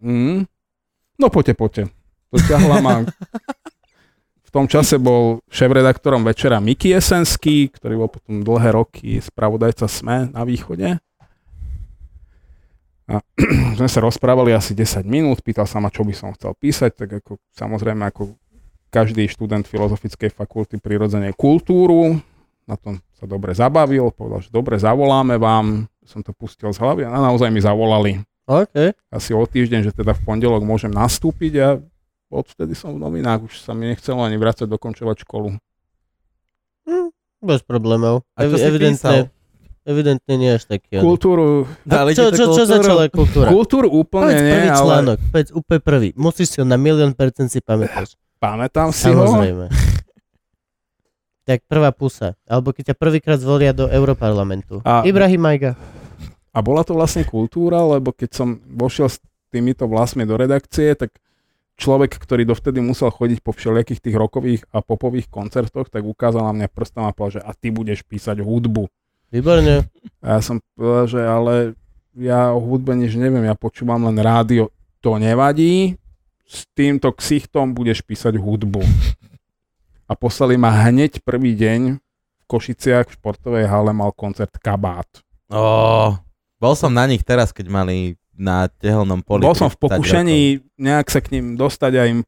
Mm. 0.00 0.48
No 1.20 1.26
poďte, 1.28 1.52
poďte. 1.52 1.82
Doťahla 2.32 2.80
ma. 2.80 3.04
V 4.48 4.50
tom 4.56 4.64
čase 4.64 4.96
bol 4.96 5.44
šéf-redaktorom 5.52 6.24
večera 6.24 6.64
Miki 6.64 6.96
Jesenský, 6.96 7.68
ktorý 7.76 8.00
bol 8.00 8.08
potom 8.08 8.40
dlhé 8.40 8.72
roky 8.72 9.20
spravodajca 9.20 9.84
SME 9.84 10.32
na 10.32 10.48
východe. 10.48 10.96
A 13.06 13.22
sme 13.78 13.86
sa 13.86 14.00
rozprávali 14.02 14.50
asi 14.50 14.74
10 14.74 15.06
minút, 15.06 15.42
pýtal 15.42 15.66
sa 15.70 15.78
ma, 15.78 15.90
čo 15.90 16.02
by 16.02 16.14
som 16.14 16.34
chcel 16.34 16.52
písať, 16.58 16.90
tak 16.94 17.10
ako 17.22 17.38
samozrejme 17.54 18.02
ako 18.10 18.34
každý 18.90 19.26
študent 19.30 19.66
Filozofickej 19.66 20.34
fakulty 20.34 20.82
prirodzene 20.82 21.30
kultúru, 21.34 22.18
na 22.66 22.74
tom 22.74 22.98
sa 23.14 23.24
dobre 23.30 23.54
zabavil, 23.54 24.10
povedal, 24.10 24.42
že 24.42 24.50
dobre, 24.50 24.74
zavoláme 24.76 25.38
vám, 25.38 25.86
som 26.02 26.20
to 26.20 26.34
pustil 26.34 26.74
z 26.74 26.82
hlavy 26.82 27.06
a 27.06 27.14
naozaj 27.14 27.48
mi 27.48 27.62
zavolali. 27.62 28.18
OK. 28.46 28.94
Asi 29.10 29.30
o 29.34 29.42
týždeň, 29.42 29.90
že 29.90 29.92
teda 29.94 30.14
v 30.14 30.22
pondelok 30.22 30.62
môžem 30.66 30.90
nastúpiť 30.90 31.52
a 31.62 31.68
odvtedy 32.30 32.74
som 32.74 32.94
v 32.94 33.02
novinách, 33.02 33.46
už 33.46 33.62
sa 33.62 33.74
mi 33.74 33.90
nechcelo 33.90 34.22
ani 34.22 34.38
vrácať 34.38 34.66
dokončovať 34.66 35.26
školu. 35.26 35.54
Hm, 36.86 37.10
bez 37.42 37.62
problémov. 37.62 38.22
A 38.38 38.46
čo 38.46 38.58
si 38.58 38.66
evidentne, 38.66 39.30
písal? 39.30 39.35
Evidentne 39.86 40.34
nie 40.34 40.50
až 40.52 40.66
taký. 40.66 40.98
ale- 40.98 41.06
Kultúru, 41.06 41.46
Dali 41.80 42.12
čo, 42.12 42.28
čo, 42.28 42.34
čo 42.34 42.44
kultúru? 42.52 42.66
začala 42.68 43.02
kultúra? 43.08 43.48
kultúru 43.48 43.88
úplne 43.88 44.26
Povedz 44.26 44.42
nie, 44.42 44.52
prvý 44.52 44.68
ale 44.68 44.80
článok, 44.82 45.18
povedz 45.24 45.50
úplne 45.52 45.80
prvý. 45.80 46.08
Musíš 46.14 46.46
si 46.48 46.56
ho 46.56 46.64
na 46.64 46.76
milión 46.76 47.12
percent 47.12 47.46
si 47.46 47.60
pamätáš. 47.60 48.18
pamätám 48.36 48.90
si 48.90 49.06
ho. 49.08 49.22
Samozrejme. 49.22 49.70
Tak 51.42 51.62
prvá 51.64 51.90
pusa. 51.90 52.34
Alebo 52.44 52.70
keď 52.70 52.92
ťa 52.92 52.96
prvýkrát 52.96 53.38
zvolia 53.38 53.70
do 53.70 53.86
Europarlamentu. 53.86 54.82
A- 54.82 55.02
Ibrahim 55.02 55.38
Majga. 55.40 55.72
A 56.50 56.58
bola 56.58 56.82
to 56.82 56.92
vlastne 56.92 57.22
kultúra, 57.22 57.78
lebo 57.80 58.10
keď 58.10 58.30
som 58.34 58.48
vošiel 58.66 59.06
s 59.06 59.22
týmito 59.48 59.86
vlastmi 59.86 60.24
do 60.24 60.34
redakcie, 60.34 60.90
tak 60.92 61.14
človek, 61.76 62.16
ktorý 62.16 62.42
dovtedy 62.42 62.80
musel 62.80 63.08
chodiť 63.08 63.38
po 63.40 63.52
všelijakých 63.52 64.00
tých 64.00 64.16
rokových 64.16 64.62
a 64.70 64.80
popových 64.80 65.28
koncertoch, 65.28 65.86
tak 65.86 66.02
ukázal 66.02 66.42
na 66.42 66.56
mňa 66.56 66.68
prstom 66.68 67.04
a 67.04 67.12
povedal, 67.12 67.38
že 67.38 67.42
a 67.42 67.52
ty 67.52 67.68
budeš 67.68 68.02
písať 68.02 68.40
hudbu. 68.40 68.88
Výborne. 69.30 69.90
A 70.22 70.38
ja 70.38 70.40
som 70.40 70.62
povedal, 70.78 71.06
že 71.10 71.20
ale 71.22 71.54
ja 72.16 72.54
o 72.54 72.58
hudbe 72.62 72.96
nič 72.96 73.18
neviem, 73.18 73.44
ja 73.44 73.58
počúvam 73.58 74.00
len 74.08 74.16
rádio. 74.22 74.72
To 75.04 75.20
nevadí, 75.20 75.94
s 76.46 76.64
týmto 76.72 77.12
ksichtom 77.12 77.74
budeš 77.74 78.00
písať 78.02 78.38
hudbu. 78.38 78.82
A 80.06 80.12
poslali 80.14 80.54
ma 80.54 80.70
hneď 80.86 81.20
prvý 81.26 81.58
deň 81.58 81.98
v 81.98 82.44
Košiciach 82.46 83.10
v 83.10 83.14
športovej 83.18 83.66
hale 83.66 83.90
mal 83.90 84.14
koncert 84.14 84.54
Kabát. 84.62 85.06
Ó, 85.50 86.14
bol 86.56 86.74
som 86.78 86.94
na 86.94 87.04
nich 87.10 87.26
teraz, 87.26 87.50
keď 87.50 87.66
mali 87.68 87.96
na 88.36 88.70
tehelnom 88.70 89.20
poli. 89.20 89.42
Bol 89.42 89.58
som 89.58 89.68
v 89.68 89.76
30 89.76 89.82
rokov. 89.82 89.90
pokušení 89.90 90.40
nejak 90.78 91.08
sa 91.10 91.20
k 91.20 91.36
ním 91.36 91.46
dostať 91.58 91.92
a 91.98 92.02
im 92.06 92.20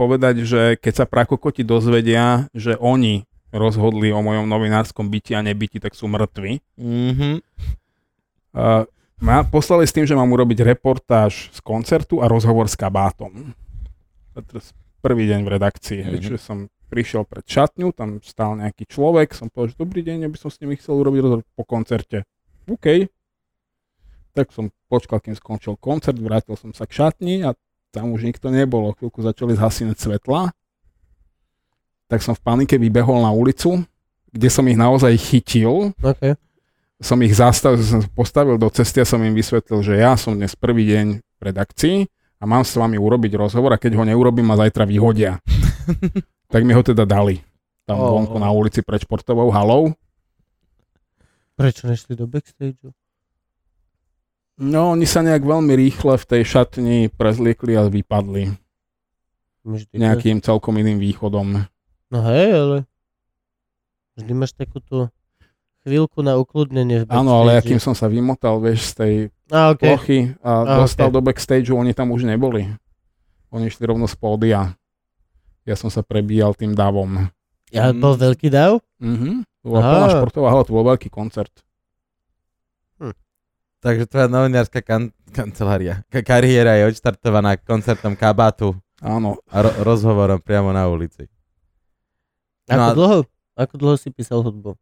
povedať, 0.00 0.48
že 0.48 0.62
keď 0.80 1.04
sa 1.04 1.06
prakokoti 1.06 1.60
dozvedia, 1.60 2.48
že 2.56 2.78
oni 2.80 3.28
rozhodli 3.50 4.14
o 4.14 4.22
mojom 4.22 4.46
novinárskom 4.46 5.10
byti 5.10 5.34
a 5.34 5.42
nebyti, 5.42 5.82
tak 5.82 5.94
sú 5.94 6.06
mŕtvi. 6.06 6.62
Mhm. 6.78 7.30
Uh, 8.50 8.82
ma 9.22 9.46
poslali 9.46 9.86
s 9.86 9.94
tým, 9.94 10.02
že 10.06 10.18
mám 10.18 10.26
urobiť 10.30 10.66
reportáž 10.66 11.54
z 11.54 11.60
koncertu 11.62 12.18
a 12.18 12.26
rozhovor 12.26 12.66
s 12.66 12.74
kabátom. 12.74 13.54
Prvý 15.00 15.24
deň 15.30 15.40
v 15.46 15.52
redakcii, 15.54 16.00
Mhm. 16.02 16.18
čiže 16.18 16.38
som 16.38 16.58
prišiel 16.90 17.22
pred 17.22 17.46
šatňu, 17.46 17.94
tam 17.94 18.18
stál 18.26 18.58
nejaký 18.58 18.90
človek, 18.90 19.30
som 19.30 19.46
povedal, 19.46 19.70
že 19.72 19.78
dobrý 19.78 20.02
deň, 20.02 20.26
ja 20.26 20.28
by 20.28 20.38
som 20.38 20.50
s 20.50 20.58
nimi 20.58 20.74
chcel 20.74 20.98
urobiť 20.98 21.20
rozhovor 21.22 21.42
po 21.54 21.62
koncerte. 21.62 22.26
OK. 22.66 23.06
Tak 24.34 24.50
som 24.50 24.74
počkal, 24.90 25.22
kým 25.22 25.38
skončil 25.38 25.78
koncert, 25.78 26.18
vrátil 26.18 26.58
som 26.58 26.74
sa 26.74 26.90
k 26.90 26.98
šatni 26.98 27.46
a 27.46 27.54
tam 27.94 28.14
už 28.14 28.26
nikto 28.26 28.50
nebolo. 28.50 28.94
Chvíľku 28.98 29.22
začali 29.22 29.54
zhasínať 29.54 29.98
svetla. 29.98 30.50
Tak 32.10 32.20
som 32.20 32.34
v 32.34 32.42
panike 32.42 32.74
vybehol 32.74 33.22
na 33.22 33.30
ulicu, 33.30 33.86
kde 34.28 34.48
som 34.50 34.66
ich 34.66 34.74
naozaj 34.74 35.14
chytil 35.14 35.94
OK. 36.02 36.34
som 36.98 37.16
ich 37.22 37.32
zastavil, 37.32 37.78
som 37.80 38.02
postavil 38.12 38.58
do 38.58 38.66
cesty 38.68 38.98
a 38.98 39.06
som 39.06 39.22
im 39.22 39.32
vysvetlil, 39.32 39.80
že 39.80 39.94
ja 39.96 40.18
som 40.18 40.34
dnes 40.34 40.52
prvý 40.58 40.90
deň 40.90 41.06
v 41.22 41.40
redakcii 41.40 41.96
a 42.36 42.44
mám 42.44 42.66
s 42.66 42.74
vami 42.74 42.98
urobiť 42.98 43.38
rozhovor 43.38 43.72
a 43.72 43.80
keď 43.80 43.94
ho 43.96 44.04
neurobím, 44.04 44.50
ma 44.50 44.58
zajtra 44.58 44.84
vyhodia. 44.84 45.38
tak 46.52 46.66
mi 46.66 46.74
ho 46.74 46.82
teda 46.82 47.06
dali. 47.06 47.38
Tam 47.86 47.96
Oh. 47.96 48.18
vonku 48.18 48.38
na 48.38 48.50
ulici 48.50 48.82
pred 48.82 49.02
športovou 49.02 49.50
halou. 49.50 49.94
Prečo 51.54 51.86
nešli 51.86 52.16
do 52.16 52.26
backstageu? 52.26 52.90
No, 54.60 54.92
oni 54.92 55.08
sa 55.08 55.24
nejak 55.24 55.40
veľmi 55.40 55.72
rýchle 55.72 56.20
v 56.20 56.24
tej 56.28 56.42
šatni 56.44 57.08
prezliekli 57.08 57.80
a 57.80 57.88
vypadli. 57.88 58.52
Vždy, 59.64 59.92
Nejakým 59.96 60.40
celkom 60.44 60.76
iným 60.76 61.00
východom. 61.00 61.64
No 62.10 62.26
hej, 62.26 62.46
ale 62.50 62.76
vždy 64.14 64.32
máš 64.34 64.52
takú 64.52 64.78
tú 64.78 65.06
chvíľku 65.80 66.20
na 66.20 66.34
ukludnenie 66.34 67.02
v 67.02 67.08
Áno, 67.08 67.40
ale 67.40 67.56
akým 67.56 67.78
som 67.78 67.94
sa 67.94 68.04
vymotal, 68.04 68.58
vieš, 68.58 68.90
z 68.90 68.94
tej 68.94 69.12
Á, 69.48 69.72
OK. 69.72 69.80
plochy 69.80 70.18
a 70.38 70.50
A, 70.60 70.76
dostal 70.78 71.08
ok. 71.08 71.14
do 71.14 71.20
backstageu, 71.22 71.74
oni 71.74 71.90
tam 71.90 72.10
už 72.10 72.22
neboli. 72.22 72.66
Oni 73.48 73.66
išli 73.66 73.82
rovno 73.84 74.04
z 74.04 74.14
pódia. 74.14 74.74
Ja 75.62 75.74
som 75.74 75.86
sa 75.86 76.02
prebíjal 76.02 76.52
tým 76.52 76.74
davom. 76.74 77.30
Ja, 77.70 77.90
bol 77.90 78.14
Mm. 78.14 78.22
veľký 78.22 78.48
dav? 78.48 78.82
Mhm. 78.98 79.46
To 79.62 79.66
bola 79.68 79.80
Aha. 79.80 79.90
plná 79.92 80.06
športová 80.12 80.48
hala, 80.48 80.62
to 80.62 80.72
bol 80.72 80.84
veľký 80.84 81.08
koncert. 81.08 81.52
Takže 83.80 84.04
tvoja 84.04 84.28
novinárska 84.28 84.84
kan- 84.84 85.08
kancelária, 85.30 86.04
ka- 86.06 86.20
kariéra 86.20 86.76
je 86.76 86.92
odštartovaná 86.92 87.56
koncertom 87.56 88.12
kabátu 88.12 88.76
Áno. 89.00 89.40
a 89.48 89.56
ro- 89.58 89.76
rozhovorom 89.80 90.36
priamo 90.36 90.68
na 90.68 90.84
ulici. 90.84 91.24
Ako 92.70 92.76
No 92.76 92.84
a- 92.84 92.94
dlho? 92.94 93.18
Ako 93.54 93.74
dlho 93.76 93.96
si 93.96 94.08
písal 94.08 94.40
hudbu? 94.40 94.72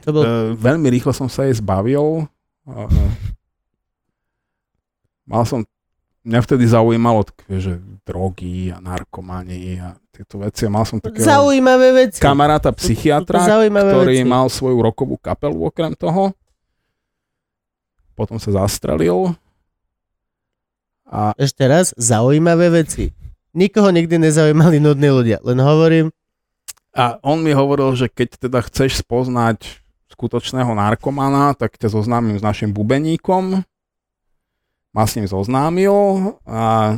To 0.00 0.08
bol... 0.10 0.22
E, 0.22 0.28
veľmi 0.54 0.92
rýchlo 0.92 1.10
som 1.10 1.26
sa 1.26 1.42
jej 1.42 1.56
zbavil. 1.56 2.28
E, 2.62 2.76
mal 5.24 5.42
som, 5.42 5.64
mňa 6.22 6.40
vtedy 6.40 6.64
zaujímalo 6.66 7.24
také, 7.24 7.56
že 7.58 7.72
drogy 8.04 8.68
a 8.68 8.78
narkomani 8.78 9.80
a 9.80 9.88
tieto 10.10 10.38
veci. 10.38 10.68
Mal 10.68 10.84
som 10.84 11.00
takého 11.00 11.24
Zaujímavé 11.24 12.06
veci. 12.06 12.20
kamaráta 12.20 12.70
psychiatra, 12.70 13.40
zaujímavé 13.42 13.90
ktorý 13.90 14.16
veci. 14.20 14.28
mal 14.28 14.46
svoju 14.46 14.78
rokovú 14.78 15.16
kapelu 15.16 15.58
okrem 15.58 15.92
toho. 15.92 16.30
Potom 18.12 18.38
sa 18.38 18.54
zastrelil. 18.54 19.34
A 21.04 21.34
Ešte 21.34 21.64
raz, 21.64 21.90
zaujímavé 21.94 22.70
veci. 22.70 23.10
Nikoho 23.50 23.88
nikdy 23.88 24.18
nezaujímali 24.20 24.78
nudní 24.78 25.08
ľudia. 25.08 25.38
Len 25.40 25.58
hovorím, 25.58 26.06
A 26.94 27.18
on 27.26 27.42
mi 27.42 27.50
hovoril, 27.50 27.90
že 27.98 28.06
keď 28.06 28.46
teda 28.46 28.62
chceš 28.62 29.02
spoznať 29.02 29.82
skutočného 30.14 30.78
narkomana, 30.78 31.58
tak 31.58 31.74
ťa 31.74 31.90
zoznámim 31.90 32.38
s 32.38 32.42
našim 32.46 32.70
bubeníkom. 32.70 33.66
Ma 34.94 35.02
s 35.02 35.18
ním 35.18 35.26
zoznámil 35.26 35.90
a 36.46 36.94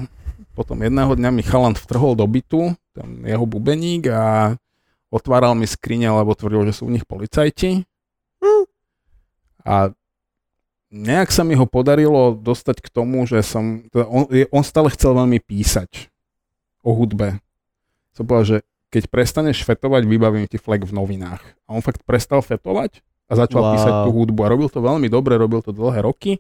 potom 0.53 0.85
jedného 0.85 1.17
dňa 1.17 1.31
mi 1.33 1.41
chalan 1.41 1.73
vtrhol 1.73 2.13
do 2.13 2.29
bytu, 2.29 2.77
tam 2.93 3.25
jeho 3.25 3.49
bubeník 3.49 4.13
a 4.13 4.57
otváral 5.09 5.57
mi 5.57 5.65
skrine, 5.65 6.13
lebo 6.13 6.37
tvrdil, 6.37 6.69
že 6.69 6.77
sú 6.77 6.93
v 6.93 7.01
nich 7.01 7.09
policajti. 7.09 7.89
Hm. 8.45 8.65
A 9.65 9.75
nejak 10.93 11.33
sa 11.33 11.41
mi 11.41 11.57
ho 11.57 11.65
podarilo 11.65 12.37
dostať 12.37 12.85
k 12.85 12.93
tomu, 12.93 13.25
že 13.25 13.41
som, 13.41 13.89
teda 13.89 14.05
on, 14.13 14.29
on 14.29 14.65
stále 14.65 14.93
chcel 14.93 15.17
veľmi 15.17 15.41
písať 15.41 16.13
o 16.85 16.93
hudbe. 16.93 17.41
Som 18.13 18.29
povedal, 18.29 18.45
že 18.45 18.59
keď 18.91 19.03
prestaneš 19.11 19.67
fetovať, 19.67 20.07
vybavím 20.07 20.47
ti 20.47 20.57
flek 20.57 20.87
v 20.87 20.95
novinách. 20.95 21.43
A 21.67 21.75
on 21.75 21.83
fakt 21.83 22.07
prestal 22.07 22.41
fetovať 22.41 23.03
a 23.27 23.33
začal 23.35 23.63
Wow. 23.63 23.73
písať 23.75 23.93
tú 24.07 24.11
hudbu. 24.15 24.41
A 24.47 24.53
robil 24.55 24.69
to 24.71 24.79
veľmi 24.79 25.11
dobre, 25.11 25.35
robil 25.35 25.61
to 25.63 25.75
dlhé 25.75 26.07
roky. 26.07 26.39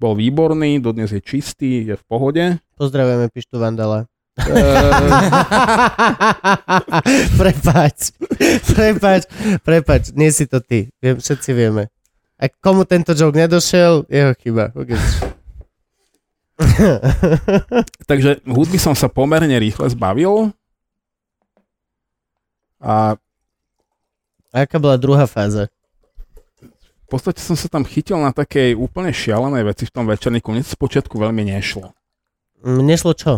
Bol 0.00 0.18
výborný, 0.18 0.82
dodnes 0.82 1.12
je 1.12 1.22
čistý, 1.22 1.86
je 1.86 1.94
v 1.94 2.04
pohode. 2.08 2.44
pozdravujeme 2.74 3.30
Pištu 3.30 3.62
Vandala. 3.62 4.10
Ehm, 4.34 4.50
prepač, 7.40 8.10
prepač, 8.66 9.22
prepač, 9.62 10.10
nie 10.18 10.34
si 10.34 10.50
to 10.50 10.58
ty. 10.58 10.90
Viem, 10.98 11.22
všetci 11.22 11.54
vieme. 11.54 11.86
A 12.34 12.50
komu 12.50 12.82
tento 12.82 13.14
joke 13.14 13.38
nedošiel, 13.38 14.10
jeho 14.10 14.34
chyba. 14.42 14.74
Okay. 14.74 14.98
takže 18.10 18.42
hudby 18.42 18.82
som 18.82 18.98
sa 18.98 19.06
pomerne 19.06 19.54
rýchle 19.54 19.86
zbavil. 19.94 20.50
A 22.84 23.16
A 24.54 24.68
aká 24.68 24.78
bola 24.78 24.94
druhá 24.94 25.26
fáza? 25.26 25.66
v 27.04 27.20
podstate 27.20 27.44
som 27.44 27.52
sa 27.54 27.68
tam 27.68 27.84
chytil 27.84 28.16
na 28.16 28.32
takej 28.32 28.72
úplne 28.74 29.12
šialenej 29.12 29.68
veci 29.68 29.84
v 29.84 29.92
tom 29.92 30.08
večerníku. 30.08 30.50
Mne 30.50 30.64
to 30.64 30.72
spočiatku 30.72 31.20
veľmi 31.20 31.46
nešlo. 31.52 31.92
Mne 32.64 32.96
šlo 32.96 33.12
čo? 33.12 33.32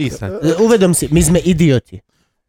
Písať. 0.00 0.40
E, 0.40 0.56
Uvedom 0.64 0.96
si, 0.96 1.12
my 1.12 1.20
sme 1.20 1.38
idioti. 1.38 2.00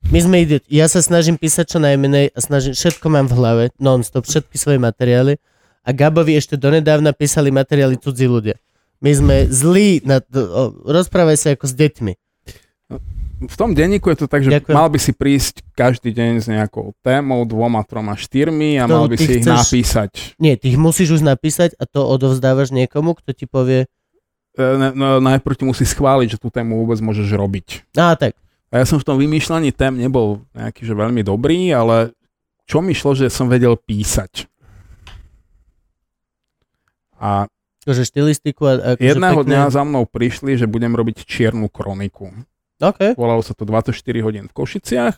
My 0.07 0.23
sme 0.23 0.47
idioti. 0.47 0.71
Ja 0.71 0.87
sa 0.87 1.03
snažím 1.03 1.35
písať 1.35 1.67
čo 1.67 1.79
najmenej 1.83 2.31
a 2.31 2.39
snažím, 2.39 2.73
všetko 2.73 3.05
mám 3.11 3.27
v 3.27 3.35
hlave, 3.35 3.63
non-stop, 3.75 4.23
všetky 4.23 4.55
svoje 4.55 4.79
materiály. 4.79 5.35
A 5.83 5.91
Gabovi 5.91 6.39
ešte 6.39 6.55
donedávna 6.55 7.11
písali 7.11 7.51
materiály 7.51 7.99
cudzí 7.99 8.23
ľudia. 8.23 8.55
My 9.03 9.11
sme 9.11 9.35
zlí, 9.51 9.99
na, 10.07 10.23
o, 10.23 10.79
rozprávaj 10.87 11.37
sa 11.37 11.47
ako 11.59 11.67
s 11.67 11.75
deťmi. 11.75 12.13
V 13.45 13.55
tom 13.55 13.71
denníku 13.71 14.07
je 14.07 14.17
to 14.17 14.27
tak, 14.27 14.41
že 14.41 14.51
Ďakujem. 14.53 14.71
mal 14.71 14.87
by 14.87 14.97
si 14.97 15.11
prísť 15.11 15.61
každý 15.71 16.09
deň 16.09 16.31
s 16.37 16.47
nejakou 16.47 16.95
témou, 16.99 17.43
dvoma, 17.43 17.81
troma, 17.81 18.13
štyrmi 18.13 18.75
a 18.75 18.85
mal 18.85 19.05
by 19.05 19.15
si 19.15 19.25
ich 19.33 19.41
chceš- 19.41 19.59
napísať. 19.59 20.11
Nie, 20.37 20.53
ty 20.53 20.69
ich 20.69 20.77
musíš 20.77 21.13
už 21.13 21.21
napísať 21.21 21.75
a 21.75 21.83
to 21.83 22.01
odovzdávaš 22.01 22.69
niekomu, 22.69 23.13
kto 23.15 23.29
ti 23.31 23.45
povie, 23.45 23.85
E, 24.53 24.93
No, 24.93 25.17
najprv 25.17 25.55
ti 25.55 25.65
musí 25.65 25.81
schváliť, 25.83 26.27
že 26.29 26.37
tú 26.37 26.47
tému 26.47 26.77
vôbec 26.77 26.99
môžeš 26.99 27.25
robiť. 27.27 27.89
a 27.95 28.13
tak, 28.13 28.37
A 28.69 28.77
ja 28.77 28.85
som 28.85 28.95
v 28.95 29.03
tom 29.03 29.17
vymýšľaní 29.17 29.69
tém 29.69 29.97
nebol 29.97 30.45
nejaký, 30.51 30.81
že 30.83 30.93
veľmi 30.93 31.21
dobrý, 31.21 31.69
ale 31.69 32.13
čo 32.63 32.77
mi 32.77 32.93
šlo, 32.93 33.13
že 33.13 33.27
som 33.27 33.45
vedel 33.45 33.73
písať. 33.73 34.45
A 37.15 37.49
akože 37.81 38.03
štilistiku 38.05 38.61
a 38.63 38.71
akože 38.93 39.01
jedného 39.03 39.41
pekné. 39.41 39.49
dňa 39.49 39.63
za 39.69 39.81
mnou 39.81 40.05
prišli, 40.05 40.53
že 40.53 40.65
budem 40.65 40.91
robiť 40.91 41.23
čiernu 41.23 41.65
kroniku. 41.67 42.29
OK, 42.81 43.17
Volalo 43.17 43.41
sa 43.45 43.53
to 43.53 43.65
24 43.67 43.93
hodín 44.25 44.45
v 44.49 44.55
Košiciach 44.55 45.15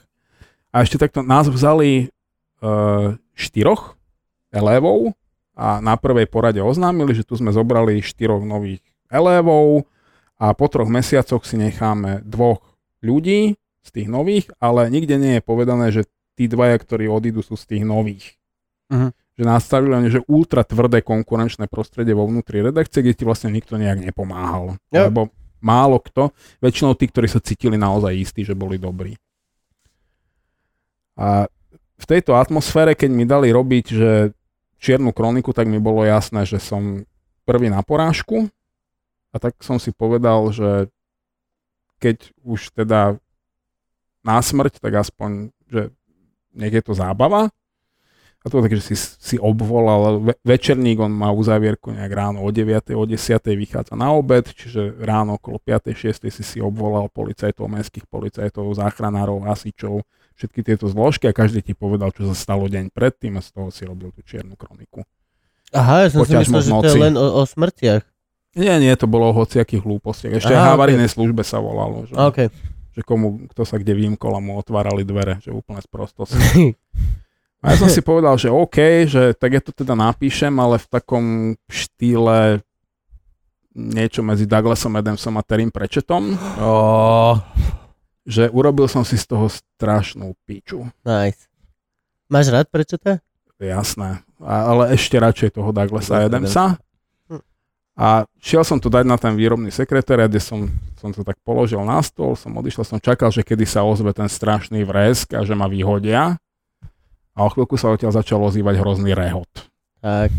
a 0.72 0.76
ešte 0.84 0.99
takto 0.99 1.23
nás 1.23 1.48
vzali 1.48 2.11
uh, 2.60 3.15
štyroch 3.32 3.95
elevov 4.52 5.15
a 5.56 5.80
na 5.80 5.95
prvej 5.95 6.27
porade 6.27 6.60
oznámili, 6.60 7.15
že 7.15 7.23
tu 7.23 7.40
sme 7.40 7.56
zobrali 7.56 8.03
štyroch 8.03 8.44
nových 8.44 8.84
elevov 9.07 9.88
a 10.36 10.52
po 10.52 10.68
troch 10.68 10.91
mesiacoch 10.91 11.48
si 11.48 11.56
necháme 11.56 12.19
dvoch 12.27 12.60
ľudí 12.99 13.56
z 13.86 13.90
tých 13.94 14.07
nových, 14.11 14.52
ale 14.60 14.91
nikde 14.91 15.15
nie 15.15 15.40
je 15.40 15.41
povedané, 15.45 15.95
že 15.95 16.10
tí 16.36 16.52
dvaja, 16.52 16.76
ktorí 16.76 17.07
odídu, 17.07 17.40
sú 17.40 17.56
z 17.56 17.65
tých 17.72 17.84
nových. 17.88 18.36
Mhm. 18.91 19.15
Že 19.36 19.44
nastavili 19.44 19.94
oni, 19.95 20.10
že 20.11 20.23
ultra 20.32 20.64
tvrdé 20.64 21.03
konkurenčné 21.03 21.68
prostredie 21.68 22.15
vo 22.15 22.23
vnútri 22.23 22.64
redakcie, 22.64 23.03
kde 23.03 23.15
ti 23.19 23.23
vlastne 23.27 23.52
nikto 23.52 23.76
nejak 23.76 23.99
nepomáhal. 23.99 24.80
Jo. 24.95 25.11
Lebo 25.11 25.27
málo 25.66 25.98
kto, 25.98 26.30
väčšinou 26.62 26.94
tí, 26.94 27.10
ktorí 27.10 27.26
sa 27.26 27.42
cítili 27.42 27.74
naozaj 27.74 28.14
istí, 28.14 28.46
že 28.46 28.54
boli 28.54 28.78
dobrí. 28.78 29.18
A 31.18 31.50
v 31.96 32.06
tejto 32.06 32.38
atmosfére, 32.38 32.94
keď 32.94 33.10
mi 33.10 33.26
dali 33.26 33.50
robiť, 33.50 33.86
že 33.90 34.12
čiernu 34.78 35.10
kroniku, 35.10 35.50
tak 35.50 35.66
mi 35.66 35.82
bolo 35.82 36.06
jasné, 36.06 36.46
že 36.46 36.62
som 36.62 37.02
prvý 37.50 37.74
na 37.74 37.82
porážku 37.82 38.46
a 39.34 39.42
tak 39.42 39.58
som 39.66 39.82
si 39.82 39.90
povedal, 39.90 40.54
že 40.54 40.94
keď 41.98 42.36
už 42.46 42.76
teda 42.78 43.18
na 44.22 44.38
smrť, 44.38 44.78
tak 44.78 44.94
aspoň, 45.02 45.50
že 45.72 45.90
nech 46.54 46.74
je 46.74 46.84
to 46.84 46.94
zábava. 46.94 47.50
A 48.46 48.50
to 48.54 48.62
tak, 48.62 48.78
že 48.78 48.94
si, 48.94 48.96
si 48.98 49.36
obvolal, 49.42 50.22
ve, 50.22 50.34
večerník, 50.46 51.02
on 51.02 51.10
má 51.10 51.34
uzavierku 51.34 51.90
nejak 51.90 52.14
ráno 52.14 52.46
o 52.46 52.50
9. 52.54 52.94
o 52.94 53.04
10. 53.10 53.42
vychádza 53.42 53.98
na 53.98 54.14
obed, 54.14 54.46
čiže 54.54 55.02
ráno 55.02 55.42
okolo 55.42 55.58
5. 55.58 55.98
6. 55.98 56.30
si 56.30 56.44
si 56.46 56.58
obvolal 56.62 57.10
policajtov, 57.10 57.66
mestských 57.66 58.06
policajtov, 58.06 58.70
záchranárov, 58.78 59.50
hasičov, 59.50 60.06
všetky 60.38 60.62
tieto 60.62 60.86
zložky 60.86 61.26
a 61.26 61.34
každý 61.34 61.66
ti 61.66 61.74
povedal, 61.74 62.14
čo 62.14 62.30
sa 62.30 62.38
stalo 62.38 62.70
deň 62.70 62.94
predtým 62.94 63.34
a 63.34 63.42
z 63.42 63.50
toho 63.50 63.74
si 63.74 63.82
robil 63.82 64.14
tú 64.14 64.22
čiernu 64.22 64.54
kroniku. 64.54 65.02
aha, 65.74 66.06
ja 66.06 66.14
som 66.14 66.22
si 66.22 66.38
Poťažmo 66.38 66.62
myslel, 66.62 66.70
že 66.70 66.86
to 66.86 66.90
je 66.94 67.02
len 67.02 67.16
o, 67.18 67.26
o 67.40 67.44
smrtiach. 67.50 68.06
Nie, 68.56 68.78
nie, 68.80 68.94
to 68.94 69.10
bolo 69.10 69.34
o 69.34 69.38
hociakých 69.42 69.84
hlúpostiach. 69.84 70.40
Ešte 70.40 70.56
Aha, 70.56 70.78
havarijnej 70.78 71.12
službe 71.12 71.44
sa 71.44 71.60
volalo, 71.60 72.08
že, 72.08 72.16
OK. 72.16 72.48
že 72.96 73.02
komu, 73.04 73.52
kto 73.52 73.68
sa 73.68 73.76
kde 73.76 73.92
vymkol 73.92 74.32
a 74.32 74.40
mu 74.40 74.56
otvárali 74.56 75.04
dvere, 75.04 75.44
že 75.44 75.52
úplne 75.52 75.84
sprostosť. 75.84 76.32
A 77.66 77.74
ja 77.74 77.82
som 77.82 77.90
si 77.90 78.06
povedal, 78.06 78.38
že 78.38 78.54
OK, 78.54 79.10
že 79.10 79.34
tak 79.34 79.58
ja 79.58 79.62
to 79.62 79.74
teda 79.74 79.98
napíšem, 79.98 80.54
ale 80.54 80.78
v 80.78 80.86
takom 80.86 81.26
štýle 81.66 82.62
niečo 83.74 84.22
medzi 84.22 84.46
Douglasom 84.46 84.94
Adamsom 84.96 85.36
a 85.36 85.44
Terrym 85.44 85.74
Pratchettom, 85.74 86.38
Oh, 86.62 87.42
že 88.24 88.48
urobil 88.54 88.86
som 88.86 89.02
si 89.02 89.18
z 89.18 89.26
toho 89.28 89.50
strašnú 89.50 90.38
piču. 90.46 90.86
nice. 91.04 91.50
Máš 92.26 92.50
rád 92.50 92.70
prečo 92.70 92.98
to? 92.98 93.18
Jasné. 93.58 94.22
A, 94.42 94.54
ale 94.74 94.98
ešte 94.98 95.18
radšej 95.18 95.58
toho 95.58 95.70
Douglasa 95.70 96.26
Adamsa. 96.26 96.78
A 97.96 98.28
šiel 98.44 98.68
som 98.68 98.76
to 98.76 98.92
dať 98.92 99.08
na 99.08 99.16
ten 99.16 99.32
výrobný 99.40 99.72
sekretariat, 99.72 100.28
kde 100.28 100.44
som, 100.44 100.68
som 101.00 101.16
to 101.16 101.24
tak 101.24 101.40
položil 101.48 101.80
na 101.88 102.04
stôl, 102.04 102.36
som 102.36 102.52
odišiel, 102.52 102.84
som 102.84 103.00
čakal, 103.00 103.32
že 103.32 103.40
kedy 103.40 103.64
sa 103.64 103.88
ozve 103.88 104.12
ten 104.12 104.28
strašný 104.28 104.84
vresk 104.84 105.32
a 105.32 105.48
že 105.48 105.56
ma 105.56 105.72
vyhodia. 105.72 106.36
A 107.36 107.44
o 107.44 107.49
chvíľku 107.52 107.76
sa 107.76 107.91
odtiaľ 107.91 108.16
začal 108.16 108.40
ozývať 108.40 108.80
hrozný 108.80 109.12
rehot. 109.12 109.52
Tak, 109.99 110.32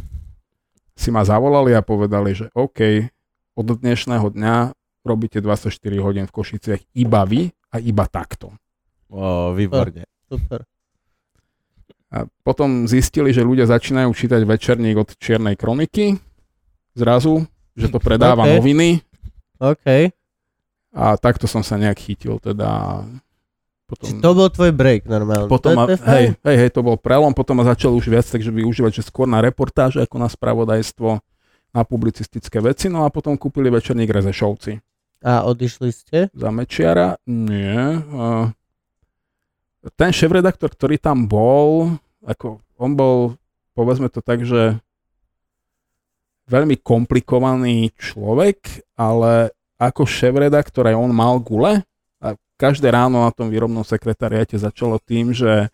Si 0.96 1.12
ma 1.12 1.20
zavolali 1.28 1.76
a 1.76 1.84
povedali, 1.84 2.32
že 2.32 2.48
OK, 2.56 3.04
od 3.52 3.68
dnešného 3.68 4.32
dňa 4.32 4.72
robíte 5.04 5.44
24 5.44 5.76
hodín 6.00 6.24
v 6.24 6.32
Košiciach 6.32 6.80
iba 6.96 7.20
vy 7.28 7.52
a 7.68 7.76
iba 7.76 8.08
takto. 8.08 8.56
oh, 9.12 9.52
výborne. 9.52 10.08
super. 10.24 10.64
A 12.08 12.24
potom 12.40 12.88
zistili, 12.88 13.28
že 13.36 13.44
ľudia 13.44 13.68
začínajú 13.68 14.08
čítať 14.08 14.40
večerník 14.48 14.96
od 14.96 15.12
Čiernej 15.20 15.52
kroniky 15.58 16.16
zrazu, 16.96 17.44
že 17.76 17.92
to 17.92 18.00
predáva 18.00 18.48
OK. 18.48 18.56
noviny 18.56 19.04
OK. 19.60 20.16
a 20.96 21.04
takto 21.20 21.44
som 21.44 21.60
sa 21.60 21.76
nejak 21.76 22.00
chytil 22.00 22.40
teda. 22.40 23.04
Potom, 23.86 24.10
Či 24.10 24.18
to 24.18 24.30
bol 24.34 24.50
tvoj 24.50 24.74
break 24.74 25.06
normálne. 25.06 25.46
potom 25.46 25.70
to, 25.70 25.78
ma, 25.78 25.86
to 25.86 25.94
hej, 26.10 26.34
hej, 26.42 26.56
hej, 26.58 26.70
to 26.74 26.82
bol 26.82 26.98
prelom, 26.98 27.30
potom 27.30 27.62
ma 27.62 27.64
začal 27.70 27.94
už 27.94 28.10
viac 28.10 28.26
takže 28.26 28.50
využívať, 28.50 28.98
že 28.98 29.06
skôr 29.06 29.30
na 29.30 29.38
reportáže 29.38 30.02
ako 30.02 30.18
na 30.18 30.26
spravodajstvo, 30.26 31.22
na 31.70 31.82
publicistické 31.86 32.58
veci, 32.58 32.90
no 32.90 33.06
a 33.06 33.14
potom 33.14 33.38
kúpili 33.38 33.70
večerník 33.70 34.10
Rezešovci 34.10 34.82
A 35.22 35.46
odišli 35.46 35.94
ste? 35.94 36.18
za 36.34 36.50
Mečiara. 36.50 37.14
Nie. 37.30 38.02
Ten 39.94 40.10
šéf-redaktor, 40.10 40.74
ktorý 40.74 40.98
tam 40.98 41.30
bol, 41.30 41.94
ako 42.26 42.58
on 42.82 42.98
bol, 42.98 43.38
povedzme 43.78 44.10
to 44.10 44.18
tak, 44.18 44.42
že 44.42 44.82
veľmi 46.50 46.74
komplikovaný 46.82 47.94
človek, 47.94 48.82
ale 48.98 49.54
ako 49.78 50.02
šéf-redaktor 50.02 50.90
aj 50.90 50.96
on 50.98 51.14
mal 51.14 51.38
gule 51.38 51.86
každé 52.56 52.88
ráno 52.88 53.24
na 53.24 53.30
tom 53.32 53.52
výrobnom 53.52 53.84
sekretariate 53.84 54.56
začalo 54.56 54.96
tým, 55.00 55.30
že 55.36 55.68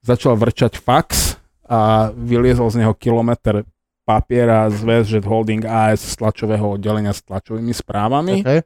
začal 0.00 0.36
vrčať 0.36 0.80
fax 0.80 1.36
a 1.68 2.10
vyliezol 2.14 2.72
z 2.72 2.82
neho 2.84 2.94
kilometr 2.96 3.68
papiera 4.06 4.70
z 4.70 4.80
Westjet 4.86 5.26
Holding 5.26 5.66
AS 5.66 6.00
z 6.00 6.14
tlačového 6.22 6.78
oddelenia 6.78 7.10
s 7.10 7.26
tlačovými 7.26 7.74
správami 7.74 8.46
Okay. 8.46 8.62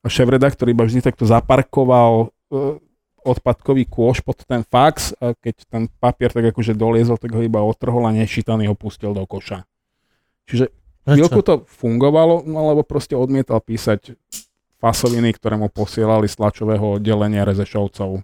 a 0.00 0.06
šéf-redaktor 0.08 0.72
iba 0.72 0.88
vždy 0.88 1.04
takto 1.04 1.28
zaparkoval 1.28 2.32
e, 2.48 2.80
odpadkový 3.26 3.84
kôš 3.84 4.24
pod 4.24 4.40
ten 4.48 4.64
fax 4.64 5.12
a 5.20 5.36
keď 5.36 5.54
ten 5.68 5.82
papier 6.00 6.30
tak 6.32 6.54
akože 6.54 6.72
doliezol, 6.72 7.18
tak 7.20 7.34
ho 7.34 7.42
iba 7.42 7.60
otrhol 7.60 8.06
a 8.08 8.14
nešitaný 8.14 8.70
ho 8.70 8.78
pustil 8.78 9.12
do 9.12 9.26
koša. 9.28 9.66
Čiže 10.46 10.70
chvíľku 11.04 11.42
Prečo? 11.42 11.48
to 11.50 11.54
fungovalo, 11.66 12.46
no 12.46 12.70
lebo 12.70 12.86
proste 12.86 13.18
odmietal 13.18 13.58
písať 13.60 14.14
fasoviny, 14.80 15.32
ktoré 15.36 15.56
mu 15.56 15.72
posielali 15.72 16.28
z 16.28 16.36
tlačového 16.36 17.00
oddelenia 17.00 17.48
Rezešovcov. 17.48 18.20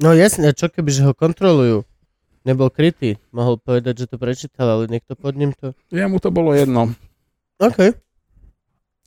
No 0.00 0.08
jasne, 0.16 0.50
čo 0.56 0.72
keby, 0.72 0.90
že 0.90 1.06
ho 1.06 1.12
kontrolujú? 1.12 1.84
Nebol 2.42 2.74
krytý. 2.74 3.22
Mohol 3.30 3.62
povedať, 3.62 4.02
že 4.02 4.10
to 4.10 4.16
prečítal, 4.18 4.66
ale 4.66 4.90
niekto 4.90 5.14
pod 5.14 5.38
ním 5.38 5.54
to... 5.54 5.78
Jemu 5.94 6.18
to 6.18 6.34
bolo 6.34 6.50
jedno. 6.56 6.90
OK. 7.62 7.94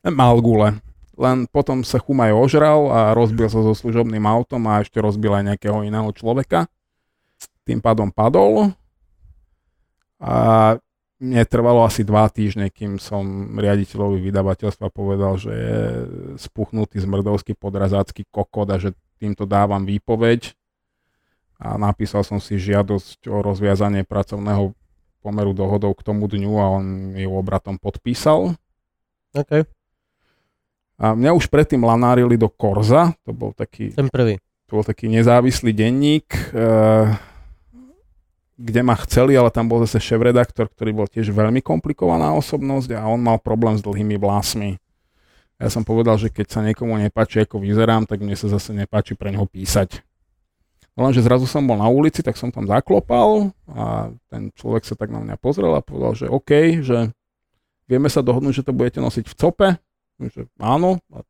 Mal 0.07 0.36
gule. 0.40 0.80
Len 1.16 1.48
potom 1.48 1.84
sa 1.84 1.99
chumaj 1.99 2.32
ožral 2.32 2.91
a 2.91 2.99
rozbil 3.12 3.52
sa 3.52 3.60
so 3.60 3.76
služobným 3.76 4.24
autom 4.24 4.64
a 4.72 4.84
ešte 4.84 5.03
rozbil 5.03 5.36
aj 5.36 5.44
nejakého 5.52 5.84
iného 5.84 6.07
človeka. 6.16 6.68
Tým 7.68 7.84
pádom 7.84 8.07
padol. 8.14 8.72
A 10.22 10.78
mne 11.20 11.44
trvalo 11.48 11.88
asi 11.88 12.04
dva 12.04 12.28
týždne, 12.28 12.68
kým 12.68 13.00
som 13.00 13.56
riaditeľovi 13.56 14.20
vydavateľstva 14.20 14.92
povedal, 14.92 15.40
že 15.40 15.54
je 15.54 15.80
spuchnutý 16.36 17.00
zmrdovský 17.00 17.56
podrazácky 17.56 18.28
kokot 18.28 18.68
a 18.68 18.78
že 18.78 18.92
týmto 19.20 19.48
dávam 19.48 19.88
výpoveď. 19.88 20.52
A 21.56 21.80
napísal 21.80 22.28
som 22.28 22.44
si 22.44 22.60
žiadosť 22.60 23.32
o 23.32 23.40
rozviazanie 23.40 24.04
pracovného 24.04 24.76
pomeru 25.24 25.56
dohodou 25.56 25.96
k 25.96 26.04
tomu 26.04 26.28
dňu 26.28 26.54
a 26.60 26.66
on 26.68 26.86
ju 27.16 27.32
obratom 27.32 27.80
podpísal. 27.80 28.60
OK. 29.32 29.52
A 30.96 31.06
mňa 31.16 31.32
už 31.32 31.48
predtým 31.48 31.84
lanárili 31.84 32.36
do 32.36 32.48
Korza, 32.52 33.16
to 33.24 33.32
bol 33.32 33.52
taký, 33.52 33.92
Ten 33.96 34.08
prvý. 34.12 34.40
to 34.68 34.80
bol 34.80 34.86
taký 34.86 35.08
nezávislý 35.08 35.72
denník, 35.72 36.28
eh, 36.56 37.08
kde 38.56 38.82
ma 38.82 38.95
chceli, 39.03 39.36
ale 39.36 39.52
tam 39.52 39.68
bol 39.68 39.84
zase 39.84 39.99
šéf-redaktor, 39.99 40.72
ktorý 40.72 40.91
bol 40.95 41.07
tiež 41.11 41.32
veľmi 41.36 41.60
komplikovaná 41.60 42.32
osobnosť 42.40 42.95
a 42.95 43.03
on 43.03 43.19
mal 43.19 43.36
problém 43.40 43.76
s 43.76 43.84
dlhými 43.84 44.15
vlásmi. 44.15 44.80
Ja 45.56 45.72
som 45.72 45.88
povedal, 45.88 46.19
že 46.19 46.32
keď 46.32 46.48
sa 46.52 46.60
niekomu 46.64 46.99
nepáči, 46.99 47.44
ako 47.44 47.64
vyzerám, 47.64 48.07
tak 48.07 48.19
mne 48.19 48.36
sa 48.36 48.52
zase 48.52 48.76
nepáči 48.76 49.15
pre 49.15 49.32
neho 49.32 49.48
písať. 49.48 50.03
No 50.95 51.07
lenže 51.07 51.23
zrazu 51.23 51.44
som 51.44 51.68
bol 51.68 51.76
na 51.76 51.91
ulici, 51.91 52.23
tak 52.23 52.40
som 52.40 52.52
tam 52.52 52.64
zaklopal 52.68 53.52
a 53.68 54.15
ten 54.32 54.52
človek 54.56 54.88
sa 54.88 54.95
tak 54.95 55.11
na 55.11 55.19
mňa 55.19 55.36
pozrel 55.36 55.76
a 55.76 55.84
povedal, 55.84 56.15
že 56.15 56.26
OK, 56.32 56.80
že 56.80 57.11
vieme 57.88 58.07
sa 58.07 58.23
dohodnúť, 58.23 58.64
že 58.64 58.65
to 58.68 58.72
budete 58.72 59.03
nosiť 59.03 59.26
v 59.27 59.36
cope. 59.36 59.69
Že 60.15 60.48
áno. 60.64 61.03
A 61.11 61.23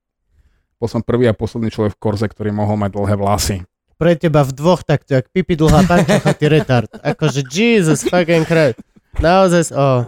bol 0.78 0.86
som 0.86 1.02
prvý 1.02 1.26
a 1.26 1.34
posledný 1.34 1.74
človek 1.74 1.98
v 1.98 2.02
korze, 2.02 2.30
ktorý 2.30 2.54
mohol 2.54 2.78
mať 2.78 2.94
dlhé 2.94 3.16
vlasy. 3.18 3.58
Pre 3.96 4.12
teba 4.14 4.42
v 4.42 4.52
dvoch 4.52 4.82
takto, 4.82 5.14
jak 5.14 5.28
pipi 5.30 5.56
dlhá 5.56 5.84
pančocha, 5.84 6.32
ty 6.32 6.46
retard. 6.48 6.92
Akože 6.92 7.44
Jesus 7.44 8.04
fucking 8.04 8.44
Christ. 8.44 8.76
Naozaj, 9.18 9.72
oh. 9.72 10.04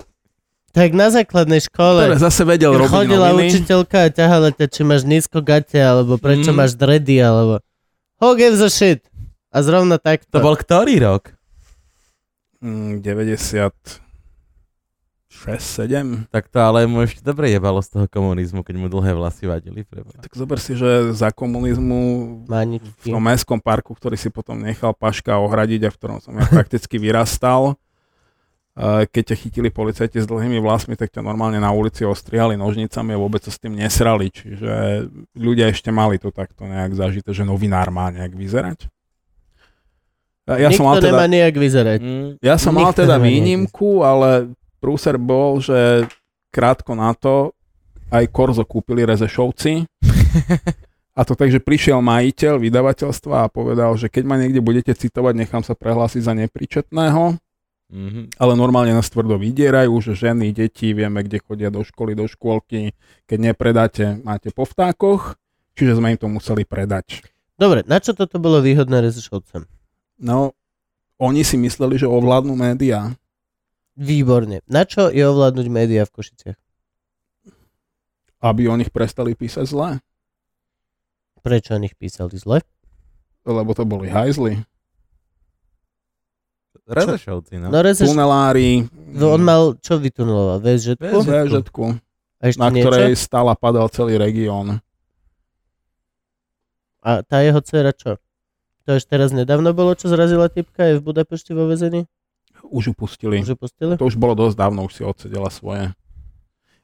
Tak 0.70 0.92
na 0.92 1.08
základnej 1.08 1.58
škole, 1.60 2.06
Ktoré 2.06 2.20
zase 2.20 2.44
vedel 2.44 2.76
robiť 2.76 2.92
chodila 2.92 3.32
noviny. 3.32 3.50
učiteľka 3.50 3.98
a 3.98 4.10
ťahala 4.10 4.52
ťa, 4.52 4.66
či 4.68 4.82
máš 4.84 5.02
nízko 5.04 5.40
gate, 5.40 5.80
alebo 5.80 6.16
prečo 6.16 6.52
Mm. 6.52 6.58
máš 6.60 6.76
dredy, 6.76 7.18
alebo 7.18 7.64
who 8.20 8.36
gives 8.36 8.60
a 8.60 8.68
shit. 8.68 9.02
A 9.50 9.64
zrovna 9.64 9.96
takto. 9.96 10.30
To 10.30 10.44
bol 10.44 10.54
ktorý 10.54 11.00
rok? 11.00 11.34
Mm, 12.60 13.00
96, 15.38 16.26
7. 16.26 16.34
Tak 16.34 16.50
to 16.50 16.58
ale 16.58 16.90
mu 16.90 17.06
ešte 17.06 17.22
dobre 17.22 17.54
jebalo 17.54 17.78
z 17.86 17.94
toho 17.94 18.06
komunizmu, 18.10 18.66
keď 18.66 18.76
mu 18.82 18.88
dlhé 18.90 19.14
vlasy 19.14 19.46
vadili. 19.46 19.86
Preboha. 19.86 20.18
Tak 20.18 20.34
zober 20.34 20.58
si, 20.58 20.74
že 20.74 21.14
za 21.14 21.30
komunizmu 21.30 22.02
v 22.44 22.50
Maničky. 22.50 23.14
tom 23.14 23.22
mestskom 23.22 23.62
parku, 23.62 23.94
ktorý 23.94 24.18
si 24.18 24.34
potom 24.34 24.58
nechal 24.58 24.98
Paška 24.98 25.38
ohradiť 25.38 25.88
a 25.88 25.90
v 25.94 25.98
ktorom 26.02 26.18
som 26.18 26.34
ja 26.34 26.46
prakticky 26.58 26.98
vyrastal, 26.98 27.78
eh, 28.74 29.06
keď 29.06 29.24
ťa 29.32 29.36
chytili 29.38 29.70
policajti 29.70 30.18
s 30.18 30.26
dlhými 30.26 30.58
vlasmi, 30.58 30.98
tak 30.98 31.14
ťa 31.14 31.22
normálne 31.22 31.62
na 31.62 31.70
ulici 31.70 32.02
ostrihali 32.02 32.58
nožnicami 32.58 33.14
a 33.14 33.22
vôbec 33.22 33.46
sa 33.46 33.54
s 33.54 33.62
tým 33.62 33.78
nesrali. 33.78 34.34
Čiže 34.34 35.06
ľudia 35.38 35.70
ešte 35.70 35.94
mali 35.94 36.18
to 36.18 36.34
takto 36.34 36.66
nejak 36.66 36.98
zažité, 36.98 37.30
že 37.30 37.46
novinár 37.46 37.94
má 37.94 38.10
nejak 38.10 38.34
vyzerať. 38.34 38.90
Ja 40.48 40.72
Nikto 40.72 40.80
som 40.80 40.86
mal 40.88 40.96
teda, 41.04 41.12
nemá 41.12 41.28
nejak 41.28 41.56
vyzerať. 41.60 42.00
Mm. 42.00 42.30
ja 42.40 42.56
som 42.56 42.72
mal 42.72 42.88
nikto 42.88 43.04
teda 43.04 43.20
nemá 43.20 43.28
nejak 43.28 43.36
výnimku, 43.36 44.00
ale 44.00 44.56
prúser 44.78 45.18
bol, 45.18 45.60
že 45.60 46.06
krátko 46.50 46.94
na 46.98 47.14
to 47.14 47.52
aj 48.08 48.24
Korzo 48.32 48.64
kúpili 48.64 49.04
Rezešovci. 49.04 49.84
A 51.18 51.26
to 51.26 51.34
tak, 51.34 51.50
že 51.50 51.58
prišiel 51.58 51.98
majiteľ 51.98 52.62
vydavateľstva 52.62 53.50
a 53.50 53.50
povedal, 53.50 53.98
že 53.98 54.06
keď 54.06 54.24
ma 54.30 54.38
niekde 54.38 54.62
budete 54.62 54.94
citovať, 54.94 55.34
nechám 55.34 55.66
sa 55.66 55.74
prehlásiť 55.74 56.22
za 56.22 56.38
nepríčetného, 56.38 57.42
Mhm. 57.88 58.36
ale 58.36 58.54
normálne 58.60 58.92
nás 58.92 59.08
tvrdo 59.08 59.40
vydierajú, 59.40 59.96
že 60.04 60.28
ženy, 60.28 60.52
deti, 60.52 60.92
vieme, 60.92 61.24
kde 61.24 61.40
chodia 61.40 61.72
do 61.72 61.88
školy, 61.88 62.20
do 62.20 62.28
škôlky, 62.28 62.92
keď 63.24 63.40
nepredáte, 63.40 64.20
máte 64.28 64.52
po 64.52 64.68
vtákoch, 64.68 65.40
čiže 65.72 65.96
sme 65.96 66.12
im 66.12 66.20
to 66.20 66.28
museli 66.28 66.68
predať. 66.68 67.24
Dobre, 67.56 67.88
na 67.88 68.04
čo 68.04 68.12
toto 68.12 68.44
bolo 68.44 68.60
výhodné 68.60 69.00
Rezešovcem? 69.02 69.66
No, 70.20 70.52
oni 71.16 71.48
si 71.48 71.56
mysleli, 71.58 71.96
že 71.96 72.12
ovládnu 72.12 72.54
médiá. 72.54 73.16
Výborne. 73.98 74.62
Na 74.70 74.86
čo 74.86 75.10
je 75.10 75.26
ovládnuť 75.26 75.68
médiá 75.68 76.06
v 76.06 76.14
Košiciach? 76.14 76.58
aby 78.38 78.70
o 78.70 78.78
nich 78.78 78.94
prestali 78.94 79.34
písať 79.34 79.66
zle, 79.66 79.90
Prečo 81.42 81.74
o 81.74 81.82
nich 81.82 81.98
písali 81.98 82.38
zle? 82.38 82.62
lebo 83.42 83.74
to 83.74 83.82
boli 83.82 84.14
hajzli, 84.14 84.62
Rezešovci, 86.88 87.60
no. 87.60 87.68
No 87.74 87.80
Rezeš, 87.84 88.08
tunelári, 88.08 88.88
no, 89.12 89.36
on 89.36 89.44
mal, 89.44 89.76
čo 89.84 90.00
vytuneloval? 90.00 90.64
VŽ? 90.64 90.96
VŽ. 90.96 91.26
VŽ-tku, 91.28 92.00
A 92.40 92.44
ešte 92.48 92.62
na 92.64 92.72
niečo? 92.72 92.88
ktorej 92.88 93.18
stál 93.20 93.50
a 93.52 93.58
padal 93.60 93.92
celý 93.92 94.16
región. 94.16 94.80
A 97.04 97.26
tá 97.28 97.44
jeho 97.44 97.60
dcera 97.60 97.92
čo? 97.92 98.16
To 98.88 98.96
ešte 98.96 99.20
teraz 99.20 99.36
nedávno 99.36 99.76
bolo, 99.76 100.00
čo 100.00 100.08
zrazila 100.08 100.48
typka 100.48 100.88
je 100.88 101.02
v 101.02 101.04
Budapešti 101.04 101.52
vo 101.52 101.68
vezení? 101.68 102.08
Už 102.68 102.92
ju 102.92 102.94
pustili. 102.94 103.40
Už 103.42 103.54
ju 103.54 103.58
pustili? 103.58 103.94
To 103.98 104.06
už 104.06 104.16
bolo 104.16 104.36
dosť 104.36 104.56
dávno, 104.58 104.86
už 104.86 104.94
si 104.94 105.04
odsedela 105.04 105.48
svoje. 105.48 105.92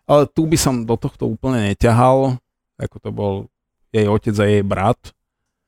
Ale 0.03 0.27
tu 0.27 0.43
by 0.43 0.57
som 0.59 0.83
do 0.83 0.95
tohto 0.99 1.27
úplne 1.27 1.71
neťahal, 1.71 2.35
ako 2.75 2.95
to 2.99 3.09
bol 3.11 3.33
jej 3.91 4.07
otec 4.07 4.35
a 4.39 4.45
jej 4.47 4.63
brat. 4.63 4.99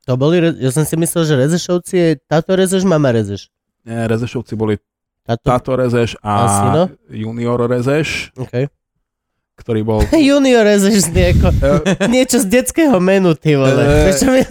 To 0.06 0.20
boli, 0.20 0.38
ja 0.60 0.70
som 0.70 0.86
si 0.86 0.94
myslel, 1.00 1.24
že 1.26 1.34
Rezešovci 1.40 1.94
je 1.96 2.10
táto 2.30 2.54
Rezeš, 2.54 2.84
mama 2.86 3.10
Rezeš. 3.10 3.50
Nie, 3.88 4.06
Rezešovci 4.06 4.54
boli 4.54 4.78
Táto, 5.26 5.42
táto 5.50 5.72
Rezeš 5.74 6.14
A 6.22 6.30
a 6.30 6.46
syno? 6.54 6.84
junior 7.10 7.58
Rezeš, 7.66 8.30
okay. 8.38 8.70
Ktorý 9.56 9.82
bol... 9.88 10.00
Junior 10.30 10.68
znie 10.78 11.34
ako 11.36 11.48
niečo 12.14 12.44
z 12.44 12.46
detského 12.52 13.00
menu, 13.00 13.32
ty 13.40 13.56
vole. 13.56 13.82
Eh. 13.82 14.12
Prečo 14.12 14.26
mi... 14.34 14.42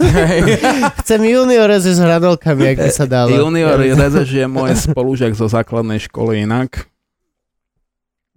Chcem 1.05 1.21
Junior 1.21 1.69
Rezeš 1.69 1.95
s 1.97 2.01
hranolkami, 2.01 2.73
ak 2.73 2.77
by 2.81 2.91
sa 2.91 3.05
dalo. 3.05 3.29
Junior 3.29 3.77
Rezeš 3.77 4.29
je 4.33 4.45
môj 4.49 4.73
spolužiak 4.75 5.37
zo 5.37 5.45
základnej 5.45 6.01
školy 6.01 6.43
inak. 6.43 6.89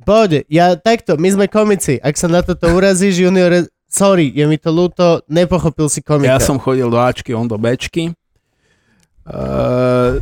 Pohode, 0.04 0.44
ja 0.48 0.72
takto, 0.76 1.20
my 1.20 1.28
sme 1.28 1.46
komici. 1.50 2.00
Ak 2.00 2.16
sa 2.16 2.30
na 2.30 2.40
toto 2.40 2.68
urazíš, 2.72 3.20
Junior. 3.20 3.68
Sorry, 3.88 4.28
je 4.28 4.44
mi 4.44 4.60
to 4.60 4.68
ľúto, 4.68 5.24
nepochopil 5.32 5.88
si 5.88 6.04
komika. 6.04 6.36
Ja 6.36 6.40
som 6.40 6.60
chodil 6.60 6.92
do 6.92 7.00
Ačky, 7.00 7.32
on 7.32 7.48
do 7.48 7.56
Bčky. 7.56 8.12
Uh, 9.24 10.20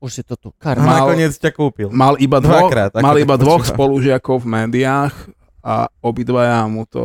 Už 0.00 0.20
si 0.20 0.22
to 0.24 0.36
tu. 0.36 0.48
A 0.56 0.72
Karma. 0.72 0.84
Mal- 0.84 0.96
nakoniec 1.04 1.36
ťa 1.36 1.52
kúpil. 1.52 1.88
mal 1.92 2.16
iba, 2.16 2.40
Dvakrát, 2.40 2.92
ako 2.96 3.04
mal 3.04 3.16
iba 3.20 3.36
dvoch 3.36 3.64
spolužiakov 3.68 4.44
v 4.44 4.48
médiách 4.48 5.14
a 5.62 5.86
obidvaja 6.02 6.66
mu 6.66 6.82
to 6.90 7.02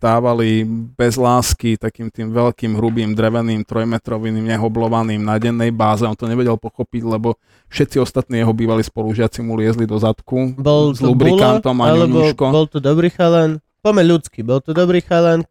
dávali 0.00 0.64
bez 0.96 1.20
lásky 1.20 1.76
takým 1.76 2.08
tým 2.08 2.32
veľkým, 2.32 2.80
hrubým, 2.80 3.12
dreveným, 3.12 3.60
trojmetrovým, 3.60 4.40
nehoblovaným 4.40 5.20
na 5.20 5.36
dennej 5.36 5.68
báze. 5.68 6.00
On 6.08 6.16
to 6.16 6.24
nevedel 6.24 6.56
pochopiť, 6.56 7.04
lebo 7.04 7.36
všetci 7.68 8.00
ostatní 8.00 8.40
jeho 8.40 8.56
bývalí 8.56 8.80
spolužiaci 8.80 9.44
mu 9.44 9.60
liezli 9.60 9.84
do 9.84 10.00
zadku 10.00 10.56
Bol 10.56 10.96
s 10.96 11.04
to 11.04 11.12
lubrikantom 11.12 11.76
Bula, 11.76 11.84
a 11.84 11.92
alebo 11.92 12.24
ňuňuško. 12.24 12.44
bol 12.48 12.66
to 12.72 12.80
dobrý 12.80 13.12
chalan? 13.12 13.60
Poďme 13.84 14.02
ľudský, 14.08 14.40
bol 14.40 14.64
to 14.64 14.72
dobrý 14.72 15.04
chalan 15.04 15.44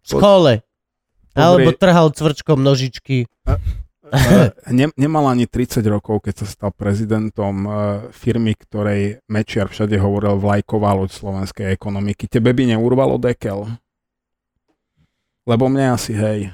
v 0.00 0.08
škole. 0.08 0.52
Alebo 1.36 1.68
trhal 1.76 2.08
cvrčkom 2.16 2.64
nožičky. 2.64 3.28
Eh, 3.44 3.60
ne, 4.78 4.86
nemal 5.00 5.24
ani 5.32 5.48
30 5.48 5.80
rokov, 5.88 6.28
keď 6.28 6.44
sa 6.44 6.46
stal 6.46 6.70
prezidentom 6.76 7.54
eh, 7.64 7.72
firmy, 8.12 8.52
ktorej 8.52 9.24
Mečiar 9.32 9.72
všade 9.72 9.96
hovoril 9.96 10.36
vlajková 10.36 10.92
loď 10.92 11.10
slovenskej 11.16 11.72
ekonomiky. 11.72 12.28
Tebe 12.28 12.52
by 12.52 12.76
neurvalo 12.76 13.16
dekel? 13.16 13.64
Lebo 15.44 15.68
mne 15.68 15.96
asi 15.96 16.12
hej. 16.16 16.52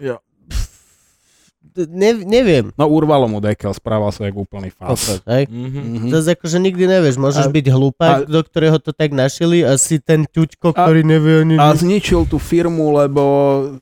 Ne, 1.77 2.11
neviem. 2.17 2.71
No 2.75 2.87
urvalo 2.87 3.25
mu 3.25 3.39
dekel, 3.39 3.71
správal 3.71 4.11
sa 4.11 4.25
jak 4.25 4.35
úplný 4.35 4.71
fás. 4.71 4.91
Kokos, 4.91 5.23
hej? 5.25 5.45
Mhm. 5.47 6.11
Zase 6.11 6.35
akože 6.35 6.59
nikdy 6.59 6.85
nevieš, 6.87 7.17
môžeš 7.17 7.47
A- 7.47 7.53
byť 7.53 7.67
hlupák, 7.69 8.17
a- 8.17 8.27
do 8.27 8.41
ktorého 8.41 8.77
to 8.77 8.91
tak 8.91 9.11
našili 9.11 9.61
a 9.61 9.75
si 9.75 9.99
ten 9.99 10.25
ťuďko, 10.25 10.73
A- 10.73 10.77
ktorý 10.77 11.01
nevie 11.03 11.35
ani 11.43 11.55
A 11.57 11.71
nič. 11.71 11.81
zničil 11.81 12.27
tú 12.27 12.37
firmu, 12.37 12.93
lebo 12.93 13.23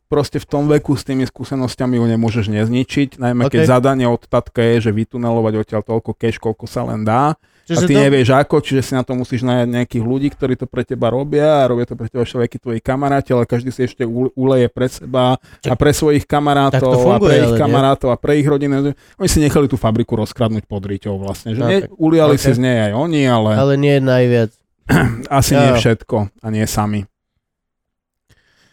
proste 0.07 0.37
v 0.37 0.47
tom 0.47 0.67
veku 0.67 0.93
s 0.93 1.03
tými 1.03 1.25
skúsenosťami 1.25 1.97
ju 1.97 2.05
nemôžeš 2.07 2.47
nezničiť, 2.49 3.17
najmä 3.17 3.47
keď 3.47 3.61
Ok. 3.63 3.69
zadanie 3.69 4.07
od 4.07 4.23
tatka 4.23 4.61
je, 4.61 4.89
že 4.89 4.91
vytunelovať 4.91 5.53
odtiaľ 5.59 5.83
toľko 5.83 6.11
cash, 6.13 6.37
koľko 6.37 6.65
sa 6.65 6.85
len 6.85 7.03
dá. 7.03 7.35
A 7.69 7.77
Čiže 7.77 7.85
ty 7.85 7.95
to, 7.95 8.01
nevieš 8.01 8.29
ako, 8.31 8.57
čiže 8.59 8.81
si 8.81 8.93
na 8.93 9.03
to 9.03 9.13
musíš 9.13 9.45
nájsť 9.45 9.69
nejakých 9.69 10.01
ľudí, 10.03 10.29
ktorí 10.31 10.55
to 10.55 10.65
pre 10.65 10.83
teba 10.83 11.09
robia 11.09 11.61
a 11.61 11.69
robia 11.69 11.85
to 11.85 11.93
pre 11.93 12.09
teba 12.09 12.23
všelijakí 12.23 12.57
tvoji 12.57 12.81
kamaráti, 12.81 13.31
ale 13.31 13.45
každý 13.45 13.69
si 13.69 13.85
ešte 13.85 14.09
uleje 14.33 14.67
pre 14.67 14.87
seba 14.87 15.37
a 15.63 15.75
pre 15.75 15.91
svojich 15.91 16.25
kamarátov 16.25 16.81
to 16.81 16.89
a 16.89 16.97
funguje, 16.97 17.29
pre 17.29 17.35
ich 17.35 17.45
ale 17.45 17.53
nie? 17.53 17.61
kamarátov 17.61 18.09
a 18.09 18.17
pre 18.17 18.33
ich 18.35 18.45
rodiny. 18.45 18.73
Oni 19.15 19.29
si 19.29 19.39
nechali 19.39 19.67
tú 19.67 19.77
fabriku 19.77 20.17
rozkradnúť 20.17 20.65
pod 20.65 20.81
riťou 20.81 21.15
vlastne. 21.17 21.53
Že 21.53 21.61
No, 21.61 21.67
nie, 21.67 21.81
tak- 21.83 21.93
uliali 21.95 22.35
ok. 22.35 22.41
si 22.41 22.51
z 22.51 22.61
nej 22.61 22.77
aj 22.89 22.93
oni, 22.95 23.21
ale, 23.23 23.51
ale 23.53 23.75
nie 23.77 23.97
najviac. 23.99 24.51
asi 25.31 25.53
Jo. 25.53 25.61
nie 25.61 25.73
všetko 25.77 26.17
a 26.35 26.47
nie 26.49 26.65
sami. 26.65 27.05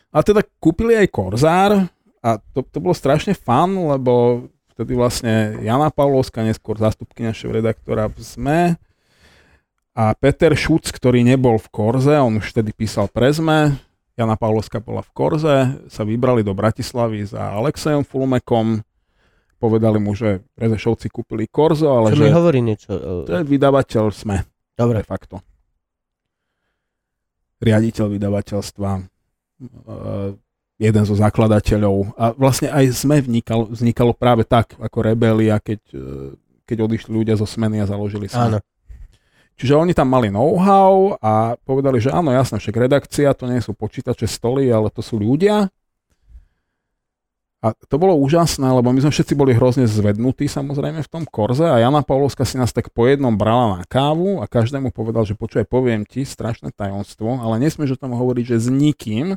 A 0.10 0.24
teda 0.24 0.40
kúpili 0.56 0.96
aj 0.96 1.08
Korzár 1.10 1.92
a 2.20 2.30
to, 2.50 2.64
to 2.64 2.80
bolo 2.80 2.94
strašne 2.94 3.36
fan, 3.36 3.76
lebo 3.76 4.48
vtedy 4.72 4.92
vlastne 4.94 5.60
Jana 5.60 5.88
Pavlovská, 5.88 6.40
neskôr 6.42 6.76
zástupkynia 6.76 7.32
šéf-redaktora 7.32 8.08
v 8.08 8.16
SME 8.18 8.62
a 9.96 10.12
Peter 10.20 10.52
Šuc, 10.52 10.92
ktorý 10.92 11.24
nebol 11.24 11.56
v 11.56 11.72
Korze, 11.72 12.20
on 12.20 12.44
už 12.44 12.52
vtedy 12.52 12.76
písal 12.76 13.08
pre 13.08 13.32
SME, 13.32 13.80
Jana 14.20 14.36
Pavlovská 14.36 14.84
bola 14.84 15.00
v 15.00 15.12
Korze, 15.16 15.56
sa 15.88 16.04
vybrali 16.04 16.44
do 16.44 16.52
Bratislavy 16.52 17.24
za 17.24 17.56
Alexejom 17.56 18.04
Fulmekom, 18.04 18.84
povedali 19.56 20.00
mu, 20.04 20.12
že 20.12 20.44
Rezešovci 20.60 21.08
kúpili 21.08 21.48
Korzo, 21.48 21.96
ale 21.96 22.12
Čo 22.12 22.20
že 22.20 22.24
mi 22.28 22.32
hovorí 22.36 22.60
niečo. 22.60 22.92
to 23.24 23.32
je 23.32 23.44
vydavateľ 23.48 24.12
SME 24.12 24.44
de 24.44 24.48
Dobre. 24.76 25.00
facto. 25.08 25.40
Riaditeľ 27.64 28.06
vydavateľstva, 28.20 28.92
eh, 29.00 30.30
jeden 30.76 31.04
zo 31.08 31.16
zakladateľov 31.16 32.20
a 32.20 32.36
vlastne 32.36 32.68
aj 32.68 32.92
sme 32.92 33.24
vnikal, 33.24 33.72
vznikalo 33.72 34.12
práve 34.12 34.44
tak, 34.44 34.76
ako 34.76 34.98
Rebelia, 35.08 35.56
keď, 35.64 35.80
eh, 35.96 36.36
keď 36.68 36.78
odišli 36.84 37.12
ľudia 37.16 37.40
zo 37.40 37.48
smeny 37.48 37.80
a 37.80 37.88
založili 37.88 38.28
sa. 38.28 38.52
Áno. 38.52 38.60
Čiže 39.56 39.80
oni 39.80 39.96
tam 39.96 40.12
mali 40.12 40.28
know-how 40.28 41.16
a 41.24 41.56
povedali, 41.64 42.04
že 42.04 42.12
áno, 42.12 42.28
jasné, 42.36 42.60
však 42.60 42.76
redakcia, 42.76 43.32
to 43.32 43.48
nie 43.48 43.64
sú 43.64 43.72
počítače, 43.72 44.28
stoly, 44.28 44.68
ale 44.68 44.92
to 44.92 45.00
sú 45.00 45.16
ľudia. 45.16 45.72
A 47.66 47.74
to 47.90 47.98
bolo 47.98 48.14
úžasné, 48.20 48.68
lebo 48.68 48.94
my 48.94 49.02
sme 49.02 49.10
všetci 49.10 49.34
boli 49.34 49.58
hrozne 49.58 49.90
zvednutí 49.90 50.46
samozrejme 50.46 51.02
v 51.02 51.10
tom 51.10 51.24
korze 51.26 51.66
a 51.66 51.82
Jana 51.82 52.06
Pavlovska 52.06 52.46
si 52.46 52.62
nás 52.62 52.70
tak 52.70 52.94
po 52.94 53.10
jednom 53.10 53.34
brala 53.34 53.82
na 53.82 53.84
kávu 53.90 54.38
a 54.38 54.46
každému 54.46 54.94
povedal, 54.94 55.26
že 55.26 55.34
počuje, 55.34 55.66
poviem 55.66 56.06
ti 56.06 56.28
strašné 56.28 56.70
tajomstvo, 56.76 57.42
ale 57.42 57.58
nesmieš 57.58 57.98
o 57.98 58.02
tom 58.06 58.14
hovoriť, 58.14 58.46
že 58.54 58.58
s 58.60 58.68
nikým, 58.70 59.34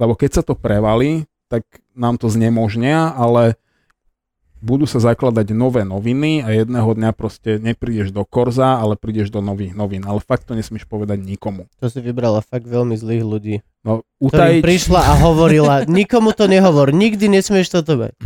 lebo 0.00 0.12
keď 0.16 0.40
sa 0.40 0.42
to 0.46 0.56
prevalí, 0.56 1.28
tak 1.52 1.68
nám 1.92 2.16
to 2.16 2.32
znemožnia, 2.32 3.12
ale 3.12 3.60
budú 4.66 4.82
sa 4.82 4.98
zakladať 4.98 5.54
nové 5.54 5.86
noviny 5.86 6.42
a 6.42 6.50
jedného 6.50 6.90
dňa 6.90 7.10
proste 7.14 7.62
neprídeš 7.62 8.10
do 8.10 8.26
Korza, 8.26 8.82
ale 8.82 8.98
prídeš 8.98 9.30
do 9.30 9.38
nových 9.38 9.78
novín. 9.78 10.02
Ale 10.02 10.18
fakt 10.18 10.50
to 10.50 10.58
nesmieš 10.58 10.90
povedať 10.90 11.22
nikomu. 11.22 11.70
To 11.78 11.86
si 11.86 12.02
vybrala 12.02 12.42
fakt 12.42 12.66
veľmi 12.66 12.98
zlých 12.98 13.22
ľudí. 13.22 13.56
No, 13.86 14.02
utajiť 14.18 14.66
prišla 14.66 14.98
a 14.98 15.14
hovorila, 15.22 15.74
nikomu 15.86 16.34
to 16.34 16.50
nehovor, 16.50 16.90
nikdy 16.90 17.30
nesmieš 17.30 17.70
toto 17.70 17.94
mať. 17.94 18.18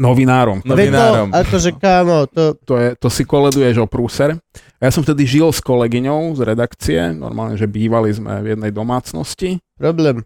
novinárom. 0.00 0.64
No, 0.64 0.72
Veď 0.72 0.96
Novinárom. 0.96 1.28
To, 1.28 1.36
akože 1.44 1.70
kámo, 1.76 2.18
to... 2.32 2.56
To, 2.64 2.74
je, 2.80 2.88
to 2.96 3.08
si 3.12 3.28
koleduješ 3.28 3.84
o 3.84 3.86
prúser. 3.88 4.40
Ja 4.80 4.88
som 4.88 5.04
vtedy 5.04 5.28
žil 5.28 5.52
s 5.52 5.60
kolegyňou 5.60 6.36
z 6.36 6.40
redakcie, 6.44 7.00
normálne, 7.12 7.60
že 7.60 7.68
bývali 7.68 8.12
sme 8.12 8.40
v 8.40 8.56
jednej 8.56 8.72
domácnosti. 8.72 9.60
Problém. 9.76 10.24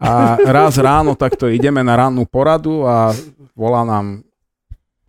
A 0.00 0.40
raz 0.40 0.80
ráno 0.80 1.12
takto 1.12 1.44
ideme 1.44 1.84
na 1.84 1.92
rannú 1.92 2.24
poradu 2.24 2.88
a 2.88 3.12
volá 3.52 3.84
nám 3.84 4.24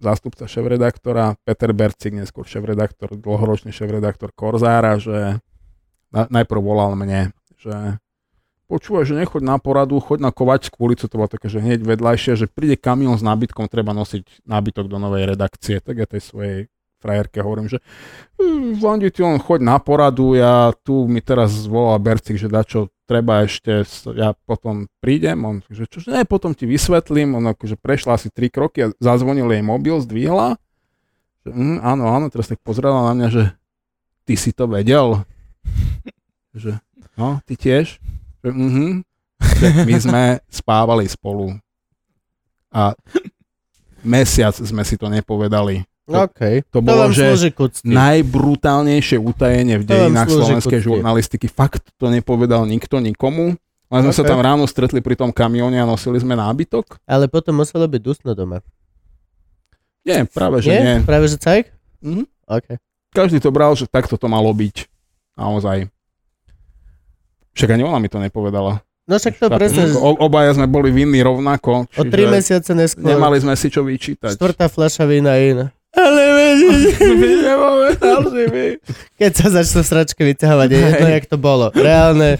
zástupca 0.01 0.49
šéf-redaktora 0.49 1.37
Peter 1.45 1.71
Bercik, 1.71 2.17
neskôr 2.17 2.49
šéf-redaktor, 2.49 3.13
dlhoročný 3.15 3.69
šéf-redaktor 3.69 4.33
Korzára, 4.33 4.97
že 4.97 5.37
na, 6.09 6.27
najprv 6.27 6.59
volal 6.59 6.97
mne, 6.97 7.31
že 7.61 8.01
počúvaj, 8.65 9.05
že 9.05 9.19
nechoď 9.19 9.43
na 9.45 9.61
poradu, 9.61 10.01
choď 10.01 10.19
na 10.25 10.31
Kovačskú 10.33 10.81
ulicu, 10.81 11.05
to 11.05 11.15
bolo 11.15 11.29
také, 11.29 11.47
že 11.47 11.61
hneď 11.61 11.85
vedľajšie, 11.85 12.33
že 12.35 12.49
príde 12.49 12.75
kamión 12.75 13.15
s 13.15 13.23
nábytkom, 13.23 13.69
treba 13.69 13.93
nosiť 13.93 14.43
nábytok 14.43 14.89
do 14.89 14.97
novej 14.97 15.29
redakcie, 15.29 15.77
tak 15.83 16.01
ja 16.01 16.07
tej 16.09 16.23
svojej 16.25 16.57
frajerke 17.01 17.41
hovorím, 17.41 17.67
že 17.67 17.81
"Hm, 18.37 18.77
Vandi, 18.77 19.09
ty 19.09 19.25
on 19.25 19.41
choď 19.41 19.59
na 19.65 19.77
poradu, 19.81 20.37
ja 20.37 20.69
tu 20.85 21.09
mi 21.09 21.19
teraz 21.19 21.65
volal 21.65 21.97
Bercik, 21.97 22.37
že 22.37 22.47
dačo 22.47 22.93
treba 23.11 23.43
ešte, 23.43 23.83
ja 24.15 24.31
potom 24.47 24.87
prídem, 25.03 25.35
on, 25.43 25.59
že 25.67 25.83
čo, 25.91 25.99
ne, 26.07 26.23
potom 26.23 26.55
ti 26.55 26.63
vysvetlím, 26.63 27.35
on 27.35 27.51
akože 27.51 27.75
prešla 27.75 28.15
asi 28.15 28.31
tri 28.31 28.47
kroky 28.47 28.87
a 28.87 28.95
zazvonil 29.03 29.51
jej 29.51 29.59
mobil, 29.59 29.99
zdvihla, 29.99 30.55
že 31.43 31.51
hm, 31.51 31.83
áno, 31.83 32.07
áno, 32.07 32.31
teraz 32.31 32.47
tak 32.47 32.63
pozrela 32.63 33.11
na 33.11 33.13
mňa, 33.19 33.27
že 33.27 33.43
ty 34.23 34.39
si 34.39 34.55
to 34.55 34.63
vedel, 34.71 35.27
že 36.55 36.79
no, 37.19 37.43
ty 37.43 37.59
tiež, 37.59 37.99
že 38.39 38.49
mhm, 38.49 39.03
že 39.59 39.67
my 39.83 39.95
sme 39.99 40.23
spávali 40.47 41.03
spolu. 41.11 41.53
A 42.71 42.95
mesiac 43.99 44.55
sme 44.55 44.81
si 44.87 44.95
to 44.95 45.11
nepovedali. 45.11 45.83
To- 46.11 46.25
OK. 46.25 46.41
To 46.67 46.71
To 46.71 46.79
bolo, 46.79 47.03
že 47.09 47.25
najbrutálnejšie 47.81 49.17
utajenie 49.17 49.75
v 49.77 49.83
dejinách 49.83 50.27
slovenskej 50.27 50.69
k 50.71 50.77
úcti. 50.77 50.87
žurnalistiky. 50.87 51.47
Fakt 51.47 51.87
to 51.95 52.07
nepovedal 52.07 52.63
nikto 52.63 52.97
nikomu. 52.97 53.55
Len 53.87 54.01
sme 54.01 54.13
sa 54.13 54.23
tam 54.23 54.39
ráno 54.39 54.63
stretli 54.63 54.99
pri 54.99 55.15
tom 55.15 55.29
kamióne 55.29 55.75
a 55.75 55.83
nosili 55.83 56.15
sme 56.15 56.31
nábytok. 56.33 57.03
Ale 57.03 57.27
potom 57.27 57.57
muselo 57.57 57.83
byť 57.83 58.01
dusno 58.01 58.31
doma. 58.31 58.63
Nie, 60.01 60.23
práve 60.25 60.59
že 60.59 60.69
Nie? 60.69 60.79
nie. 60.81 60.95
Práve 61.01 61.27
že 61.27 61.35
cajk? 61.35 61.69
Mhm. 61.99 62.23
OK. 62.47 62.67
Každý 63.11 63.37
to 63.37 63.49
bral, 63.49 63.71
že 63.71 63.85
takto 63.85 64.15
to 64.15 64.25
malo 64.25 64.47
byť. 64.49 64.87
Naozaj. 65.35 65.91
Však 67.51 67.69
ani 67.69 67.83
ona 67.83 67.99
mi 67.99 68.07
to 68.07 68.15
nepovedala. 68.17 68.79
No 69.03 69.19
však 69.19 69.35
to 69.35 69.51
presne, 69.51 69.91
O, 69.93 70.15
obaja 70.15 70.55
sme 70.55 70.65
boli 70.65 70.87
vinní 70.87 71.19
rovnako. 71.19 71.83
o 71.83 72.03
tri 72.05 72.23
mesiace 72.25 72.71
neskôr 72.71 73.11
Nemali 73.11 73.37
sme 73.37 73.51
si 73.53 73.67
čo 73.67 73.83
vyčítať. 73.83 74.39
štvrtá 74.39 74.71
fľaša 74.71 75.03
vína 75.03 75.35
je 75.35 75.45
iná. 75.51 75.65
Ale 75.91 76.21
Nepovedal 77.43 78.21
si 78.31 78.43
mi. 78.47 78.67
keď 79.19 79.31
sa 79.35 79.47
začnú 79.59 79.81
sračky 79.83 80.23
vyťahovať, 80.23 80.69
je 80.71 80.79
jedno, 80.79 81.07
jak 81.11 81.25
to 81.27 81.35
bolo. 81.35 81.67
Reálne. 81.75 82.39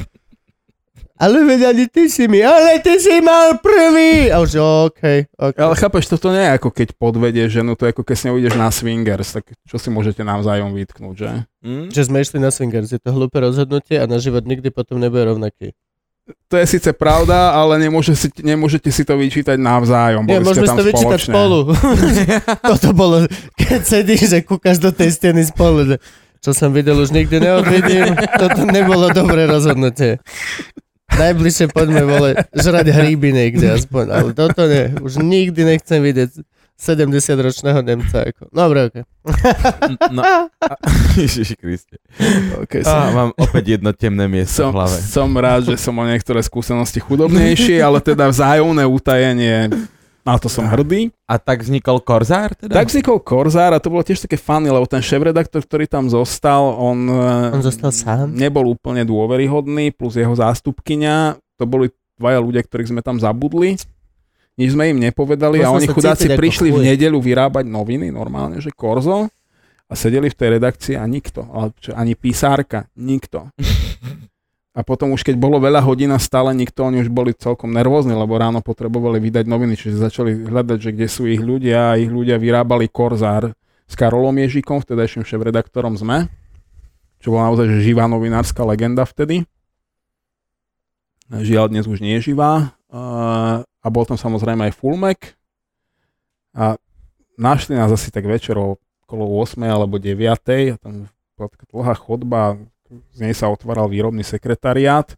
Ale 1.21 1.45
veď 1.45 1.69
ani 1.69 1.85
ty 1.85 2.09
si 2.09 2.25
mi, 2.25 2.41
ale 2.41 2.81
ty 2.81 2.97
si 2.97 3.21
mal 3.21 3.61
prvý. 3.61 4.33
A 4.33 4.41
už, 4.41 4.57
OK, 4.57 5.29
OK. 5.37 5.53
Ale 5.53 5.77
chápeš, 5.77 6.09
toto 6.09 6.33
nie 6.33 6.41
je 6.41 6.57
ako 6.57 6.73
keď 6.73 6.97
podvedieš 6.97 7.61
ženu, 7.61 7.77
to 7.77 7.85
je 7.85 7.93
ako 7.93 8.01
keď 8.01 8.15
s 8.17 8.25
ňou 8.25 8.35
ideš 8.41 8.55
na 8.57 8.73
swingers, 8.73 9.29
tak 9.29 9.45
čo 9.69 9.77
si 9.77 9.93
môžete 9.93 10.25
navzájom 10.25 10.73
vytknúť, 10.73 11.13
že? 11.13 11.29
Hm? 11.61 11.93
Že 11.93 12.01
sme 12.09 12.17
išli 12.25 12.41
na 12.41 12.49
swingers, 12.49 12.89
je 12.89 12.97
to 12.97 13.13
hlúpe 13.13 13.37
rozhodnutie 13.37 14.01
a 14.01 14.09
na 14.09 14.17
život 14.17 14.41
nikdy 14.49 14.73
potom 14.73 14.97
nebude 14.97 15.29
rovnaký. 15.29 15.77
To 16.51 16.55
je 16.59 16.65
síce 16.67 16.89
pravda, 16.91 17.55
ale 17.55 17.79
nemôže 17.79 18.15
si, 18.15 18.27
nemôžete 18.43 18.91
si 18.91 19.03
to 19.07 19.15
vyčítať 19.15 19.55
navzájom. 19.55 20.27
Nie, 20.27 20.43
môžeme 20.43 20.67
si 20.67 20.77
to 20.77 20.87
vyčítať 20.87 21.19
spolu. 21.31 21.71
Toto 22.75 22.89
bolo, 22.91 23.23
keď 23.55 23.81
sedíš, 23.83 24.31
že 24.31 24.39
kúkaš 24.43 24.79
do 24.79 24.91
tej 24.91 25.15
steny 25.15 25.47
spolu. 25.47 25.95
Že 25.95 25.95
čo 26.41 26.51
som 26.57 26.73
videl, 26.73 26.97
už 26.97 27.13
nikdy 27.13 27.37
neodvidím. 27.37 28.17
Toto 28.17 28.65
nebolo 28.65 29.13
dobré 29.13 29.45
rozhodnutie. 29.45 30.17
Najbližšie 31.11 31.69
poďme 31.69 32.03
vole, 32.07 32.29
žrať 32.55 32.87
hríby 32.87 33.29
niekde 33.35 33.77
aspoň, 33.77 34.05
ale 34.09 34.29
toto 34.31 34.63
nie. 34.65 34.95
Už 35.03 35.19
nikdy 35.19 35.67
nechcem 35.67 35.99
vidieť 35.99 36.39
70-ročného 36.81 37.85
Nemca. 37.85 38.25
Ako. 38.25 38.49
Dobre, 38.49 38.89
ok. 38.89 38.95
No, 40.09 40.25
Ježiši 41.21 41.53
Kriste. 41.53 42.01
Okay, 42.65 42.81
som, 42.81 43.13
mám 43.13 43.29
opäť 43.37 43.77
jedno 43.77 43.93
temné 43.93 44.25
miesto 44.25 44.65
som, 44.65 44.73
v 44.73 44.81
hlave. 44.81 44.97
som 44.97 45.29
rád, 45.37 45.61
že 45.69 45.77
som 45.77 45.93
o 45.93 46.03
niektoré 46.09 46.41
skúsenosti 46.41 46.97
chudobnejší, 46.97 47.77
ale 47.85 48.01
teda 48.01 48.25
vzájomné 48.33 48.81
utajenie, 48.89 49.69
na 50.25 50.35
to 50.41 50.49
som 50.49 50.65
hrdý. 50.65 51.13
A 51.29 51.37
tak 51.37 51.61
vznikol 51.61 52.01
Korzár 52.01 52.57
teda? 52.57 52.73
Tak 52.73 52.89
vznikol 52.89 53.21
Korzár 53.21 53.77
a 53.77 53.81
to 53.81 53.93
bolo 53.93 54.01
tiež 54.01 54.25
také 54.25 54.41
funny, 54.41 54.73
lebo 54.73 54.89
ten 54.89 55.05
šéf-redaktor, 55.05 55.61
ktorý 55.61 55.85
tam 55.85 56.09
zostal, 56.09 56.73
on, 56.81 57.05
On 57.53 57.61
zostal 57.61 57.93
sám? 57.93 58.33
nebol 58.33 58.73
úplne 58.73 59.05
dôveryhodný, 59.05 59.93
plus 59.93 60.17
jeho 60.17 60.33
zástupkyňa, 60.33 61.37
to 61.61 61.69
boli 61.69 61.93
dvaja 62.17 62.41
ľudia, 62.41 62.61
ktorých 62.65 62.89
sme 62.89 63.01
tam 63.05 63.21
zabudli. 63.21 63.77
Nič 64.59 64.75
sme 64.75 64.91
im 64.91 64.99
nepovedali 64.99 65.63
a 65.63 65.71
Musel 65.71 65.75
oni 65.75 65.87
chudáci 65.95 66.27
prišli 66.35 66.69
v 66.75 66.91
nedeľu 66.91 67.23
vyrábať 67.23 67.65
noviny, 67.67 68.11
normálne, 68.11 68.59
že 68.59 68.75
Korzo 68.75 69.31
a 69.87 69.93
sedeli 69.95 70.27
v 70.27 70.37
tej 70.37 70.49
redakcii 70.59 70.95
a 70.99 71.03
nikto, 71.07 71.47
ani 71.95 72.15
písárka, 72.15 72.87
nikto. 72.95 73.51
A 74.71 74.87
potom 74.87 75.11
už 75.11 75.27
keď 75.27 75.35
bolo 75.35 75.59
veľa 75.59 75.83
hodín 75.83 76.15
a 76.15 76.19
stále 76.19 76.55
nikto, 76.55 76.87
oni 76.87 77.03
už 77.03 77.11
boli 77.11 77.35
celkom 77.35 77.75
nervózni, 77.75 78.15
lebo 78.15 78.39
ráno 78.39 78.63
potrebovali 78.63 79.19
vydať 79.19 79.43
noviny, 79.43 79.75
čiže 79.75 79.99
začali 79.99 80.47
hľadať, 80.47 80.77
že 80.79 80.89
kde 80.95 81.07
sú 81.11 81.27
ich 81.27 81.43
ľudia 81.43 81.91
a 81.91 81.99
ich 81.99 82.07
ľudia 82.07 82.39
vyrábali 82.39 82.87
Korzár 82.87 83.51
s 83.83 83.93
Karolom 83.99 84.39
Ježikom, 84.39 84.79
vtedajším 84.79 85.27
šéf-redaktorom 85.27 85.99
ZME, 85.99 86.31
čo 87.19 87.35
bola 87.35 87.51
naozaj 87.51 87.67
že 87.67 87.91
živá 87.91 88.07
novinárska 88.07 88.63
legenda 88.63 89.03
vtedy. 89.03 89.43
Žiaľ, 91.27 91.67
dnes 91.67 91.85
už 91.91 91.99
nie 91.99 92.15
je 92.23 92.31
živá. 92.31 92.71
Uh, 92.87 93.67
a 93.81 93.87
bol 93.89 94.05
tam 94.05 94.17
samozrejme 94.17 94.69
aj 94.69 94.77
Fulmek. 94.77 95.19
A 96.53 96.77
našli 97.35 97.73
nás 97.73 97.89
asi 97.89 98.13
tak 98.13 98.29
večer 98.29 98.55
okolo 98.57 99.23
8 99.41 99.57
alebo 99.65 99.97
9. 99.97 100.21
A 100.71 100.77
tam 100.77 101.09
bola 101.33 101.49
taká 101.49 101.65
dlhá 101.73 101.95
chodba, 101.97 102.61
z 103.15 103.17
nej 103.23 103.33
sa 103.33 103.49
otváral 103.49 103.89
výrobný 103.89 104.21
sekretariát. 104.21 105.17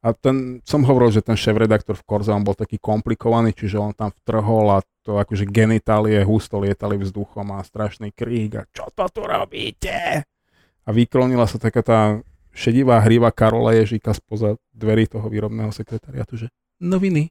A 0.00 0.16
ten, 0.16 0.64
som 0.64 0.80
hovoril, 0.80 1.12
že 1.12 1.20
ten 1.20 1.36
šéf-redaktor 1.36 1.92
v 1.92 2.06
Korze, 2.08 2.32
on 2.32 2.40
bol 2.40 2.56
taký 2.56 2.80
komplikovaný, 2.80 3.52
čiže 3.52 3.76
on 3.76 3.92
tam 3.92 4.08
vtrhol 4.08 4.80
a 4.80 4.84
to 5.04 5.20
akože 5.20 5.44
genitálie 5.44 6.24
husto 6.24 6.56
lietali 6.56 6.96
vzduchom 6.96 7.52
a 7.52 7.60
strašný 7.60 8.08
krík 8.08 8.56
a 8.56 8.62
čo 8.72 8.88
to 8.96 9.04
tu 9.12 9.20
robíte? 9.20 10.24
A 10.84 10.88
vyklonila 10.88 11.44
sa 11.44 11.60
taká 11.60 11.84
tá 11.84 12.00
šedivá 12.56 12.96
hriva 13.04 13.28
Karola 13.28 13.76
Ježíka 13.76 14.16
spoza 14.16 14.56
dverí 14.72 15.04
toho 15.04 15.28
výrobného 15.28 15.68
sekretariátu, 15.68 16.36
že 16.40 16.46
noviny. 16.80 17.28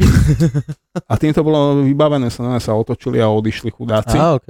a 1.10 1.14
tým 1.20 1.32
to 1.32 1.42
bolo 1.44 1.84
vybavené, 1.84 2.32
sa 2.32 2.58
sa 2.58 2.72
otočili 2.74 3.20
a 3.20 3.28
odišli 3.28 3.70
chudáci. 3.70 4.16
Á, 4.18 4.36
OK. 4.36 4.48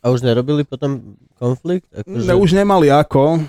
A 0.00 0.06
už 0.08 0.24
nerobili 0.24 0.64
potom 0.64 1.18
konflikt? 1.36 1.88
Akože... 1.92 2.24
Ne, 2.24 2.34
už 2.34 2.50
nemali 2.56 2.88
ako. 2.88 3.44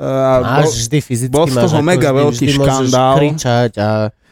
Uh, 0.00 0.64
Máš 0.64 0.88
vždy 0.88 0.98
fyzicky, 1.04 1.32
bol 1.32 1.44
z 1.44 1.56
máš 1.56 1.64
toho 1.68 1.76
ako 1.80 1.84
mega 1.84 2.08
vždy, 2.08 2.20
veľký 2.24 2.46
vždy 2.48 2.56
škandál. 2.56 3.16
kričať 3.20 3.72
a... 3.76 3.88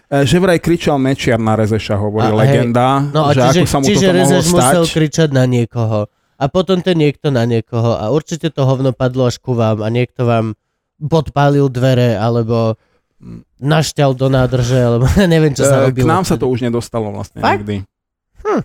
bol, 0.08 0.24
že 0.24 0.36
vraj 0.40 0.58
kričal 0.64 0.96
Mečiar 0.96 1.36
na 1.36 1.52
Rezeša, 1.60 2.00
hovorí 2.00 2.24
A, 2.24 2.32
hej. 2.32 2.40
legenda, 2.40 3.04
No 3.12 3.28
a 3.28 3.36
že 3.36 3.40
čiže, 3.52 3.60
ako 3.60 3.66
sa 3.68 3.76
mu 3.76 3.84
čiže 3.84 4.08
Rezeš 4.08 4.44
musel 4.48 4.84
kričať 4.88 5.28
na 5.28 5.44
niekoho. 5.44 6.08
A 6.38 6.44
potom 6.48 6.78
ten 6.80 6.96
niekto 6.96 7.28
na 7.28 7.44
niekoho. 7.44 7.98
A 7.98 8.14
určite 8.14 8.48
to 8.54 8.62
hovno 8.62 8.94
padlo 8.94 9.26
až 9.28 9.42
ku 9.42 9.58
vám 9.58 9.82
a 9.84 9.88
niekto 9.90 10.24
vám 10.24 10.56
podpálil 10.96 11.68
dvere, 11.68 12.16
alebo 12.16 12.78
našťal 13.58 14.10
do 14.12 14.26
nádrže, 14.26 14.78
alebo 14.78 15.04
neviem, 15.26 15.50
čo 15.50 15.62
sa 15.62 15.80
Eh, 15.80 15.84
robilo. 15.86 16.04
K 16.04 16.10
nám 16.10 16.22
sa 16.22 16.34
to 16.34 16.46
už 16.46 16.60
nedostalo 16.60 17.10
vlastne 17.10 17.38
Fakt? 17.38 17.62
nikdy. 17.62 17.82
Hm. 18.40 18.62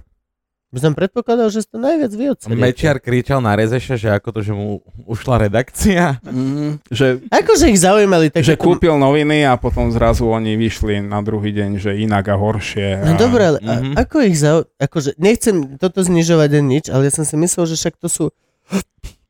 By 0.69 0.81
som 0.81 0.93
predpokladal, 0.93 1.47
že 1.47 1.61
to 1.63 1.77
najviac 1.77 2.09
vy 2.09 2.33
odsediete. 2.33 2.57
Mečiar 2.57 2.97
kričal 2.97 3.37
na 3.37 3.53
Rezeša, 3.53 3.93
že 3.93 4.09
ako 4.09 4.29
to, 4.31 4.39
že 4.41 4.51
mu 4.51 4.81
ušla 5.05 5.45
redakcia. 5.45 6.17
Mm, 6.25 6.81
že, 6.89 7.21
Akože 7.29 7.69
ich 7.69 7.77
zaujímali 7.77 8.33
tak 8.33 8.41
že 8.41 8.57
kúpil 8.57 8.97
noviny 8.97 9.45
a 9.45 9.53
potom 9.53 9.89
zrazu 9.89 10.25
oni 10.25 10.57
vyšli 10.57 10.97
na 10.99 11.21
druhý 11.21 11.53
deň, 11.53 11.77
že 11.77 11.93
inak 11.95 12.25
a 12.25 12.33
horšie. 12.33 13.05
No 13.05 13.13
a... 13.13 13.21
dobré, 13.21 13.43
ale 13.47 13.59
a, 13.61 13.73
Mhm. 13.77 13.93
ako 13.95 14.15
ich 14.23 14.33
zau... 14.35 14.65
Akože, 14.75 15.13
nechcem 15.15 15.77
toto 15.77 16.01
znižovať 16.01 16.49
ani 16.51 16.67
nič, 16.71 16.85
ale 16.87 17.05
ja 17.05 17.13
som 17.13 17.21
si 17.21 17.35
myslel, 17.35 17.69
že 17.69 17.77
však 17.77 17.95
to 17.95 18.09
sú 18.09 18.25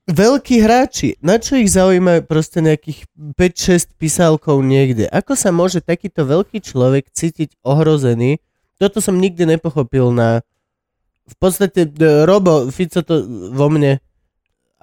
veľkí 0.07 0.59
hráči. 0.59 1.15
Na 1.23 1.39
čo 1.39 1.55
ich 1.55 1.71
zaujíma 1.71 2.27
proste 2.27 2.59
nejakých 2.59 3.07
5-6 3.39 3.95
písálkov 3.95 4.59
niekde? 4.59 5.07
Ako 5.07 5.39
sa 5.39 5.55
môže 5.55 5.79
takýto 5.79 6.27
veľký 6.27 6.59
človek 6.59 7.07
cítiť 7.11 7.59
ohrozený? 7.63 8.43
Toto 8.79 8.99
som 8.99 9.19
nikdy 9.19 9.47
nepochopil 9.47 10.11
na... 10.11 10.43
V 11.23 11.35
podstate 11.39 11.87
e, 11.87 12.27
Robo 12.27 12.67
Fico 12.67 12.99
to 12.99 13.23
vo 13.55 13.71
mne 13.71 14.03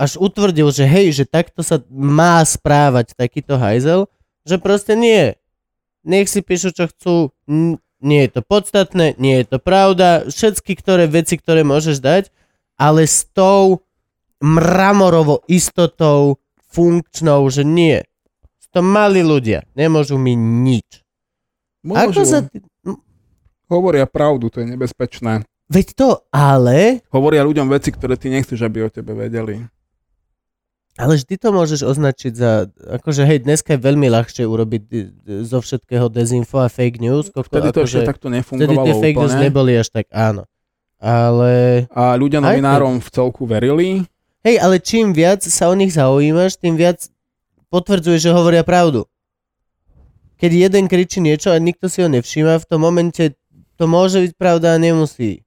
až 0.01 0.17
utvrdil, 0.17 0.73
že 0.73 0.89
hej, 0.89 1.13
že 1.13 1.29
takto 1.29 1.61
sa 1.61 1.85
má 1.93 2.41
správať 2.41 3.13
takýto 3.13 3.61
hajzel, 3.61 4.09
že 4.49 4.57
proste 4.57 4.97
nie. 4.97 5.37
Nech 6.01 6.33
si 6.33 6.41
píšu, 6.41 6.73
čo 6.73 6.89
chcú, 6.89 7.37
nie 8.01 8.21
je 8.25 8.31
to 8.33 8.41
podstatné, 8.41 9.21
nie 9.21 9.45
je 9.45 9.53
to 9.53 9.59
pravda, 9.61 10.25
všetky 10.33 10.73
ktoré 10.81 11.05
veci, 11.05 11.37
ktoré 11.37 11.61
môžeš 11.61 12.01
dať, 12.01 12.33
ale 12.81 13.05
s 13.05 13.29
tou 13.29 13.85
mramorovou 14.41 15.45
istotou 15.47 16.41
funkčnou, 16.73 17.47
že 17.53 17.63
nie. 17.65 18.03
To 18.71 18.81
mali 18.81 19.21
ľudia, 19.21 19.67
nemôžu 19.75 20.15
mi 20.17 20.39
nič. 20.39 21.03
Ako 21.83 22.13
Môžu. 22.13 22.29
sa... 22.29 22.39
Hovoria 23.71 24.07
pravdu, 24.07 24.51
to 24.51 24.63
je 24.63 24.67
nebezpečné. 24.67 25.43
Veď 25.71 25.87
to, 25.95 26.09
ale... 26.35 27.03
Hovoria 27.15 27.47
ľuďom 27.47 27.71
veci, 27.71 27.95
ktoré 27.95 28.19
ty 28.19 28.27
nechceš, 28.31 28.59
aby 28.67 28.87
o 28.87 28.91
tebe 28.91 29.15
vedeli. 29.15 29.63
Ale 30.99 31.15
vždy 31.17 31.35
to 31.39 31.49
môžeš 31.55 31.87
označiť 31.87 32.33
za... 32.35 32.67
Akože 32.99 33.23
hej, 33.23 33.47
dneska 33.47 33.79
je 33.79 33.81
veľmi 33.81 34.11
ľahšie 34.11 34.43
urobiť 34.43 34.83
d- 34.91 35.09
d- 35.15 35.43
zo 35.47 35.63
všetkého 35.63 36.11
dezinfo 36.11 36.59
a 36.61 36.67
fake 36.67 36.99
news. 36.99 37.31
Koko, 37.31 37.47
Vtedy 37.47 37.71
to 37.71 37.87
akože, 37.87 38.03
ešte 38.03 38.11
takto 38.11 38.27
vtedy 38.27 38.39
nefungovalo 38.43 38.87
tie 38.87 38.95
fake 38.99 39.19
news 39.23 39.33
úplne. 39.35 39.45
neboli 39.47 39.73
až 39.79 39.89
tak, 39.95 40.07
áno. 40.11 40.43
Ale... 40.99 41.87
A 41.95 42.19
ľudia 42.19 42.43
novinárom 42.43 42.99
v 42.99 43.09
celku 43.09 43.47
verili. 43.47 44.05
Hej, 44.41 44.57
ale 44.57 44.81
čím 44.81 45.13
viac 45.13 45.45
sa 45.45 45.69
o 45.69 45.77
nich 45.77 45.93
zaujímaš, 45.93 46.57
tým 46.57 46.81
viac 46.81 47.13
potvrdzuje, 47.69 48.17
že 48.17 48.33
hovoria 48.33 48.65
pravdu. 48.65 49.05
Keď 50.41 50.71
jeden 50.71 50.89
kričí 50.89 51.21
niečo 51.21 51.53
a 51.53 51.61
nikto 51.61 51.93
si 51.93 52.01
ho 52.01 52.09
nevšíma, 52.09 52.57
v 52.57 52.69
tom 52.69 52.81
momente 52.81 53.37
to 53.77 53.85
môže 53.85 54.25
byť 54.25 54.33
pravda 54.41 54.77
a 54.77 54.81
nemusí. 54.81 55.45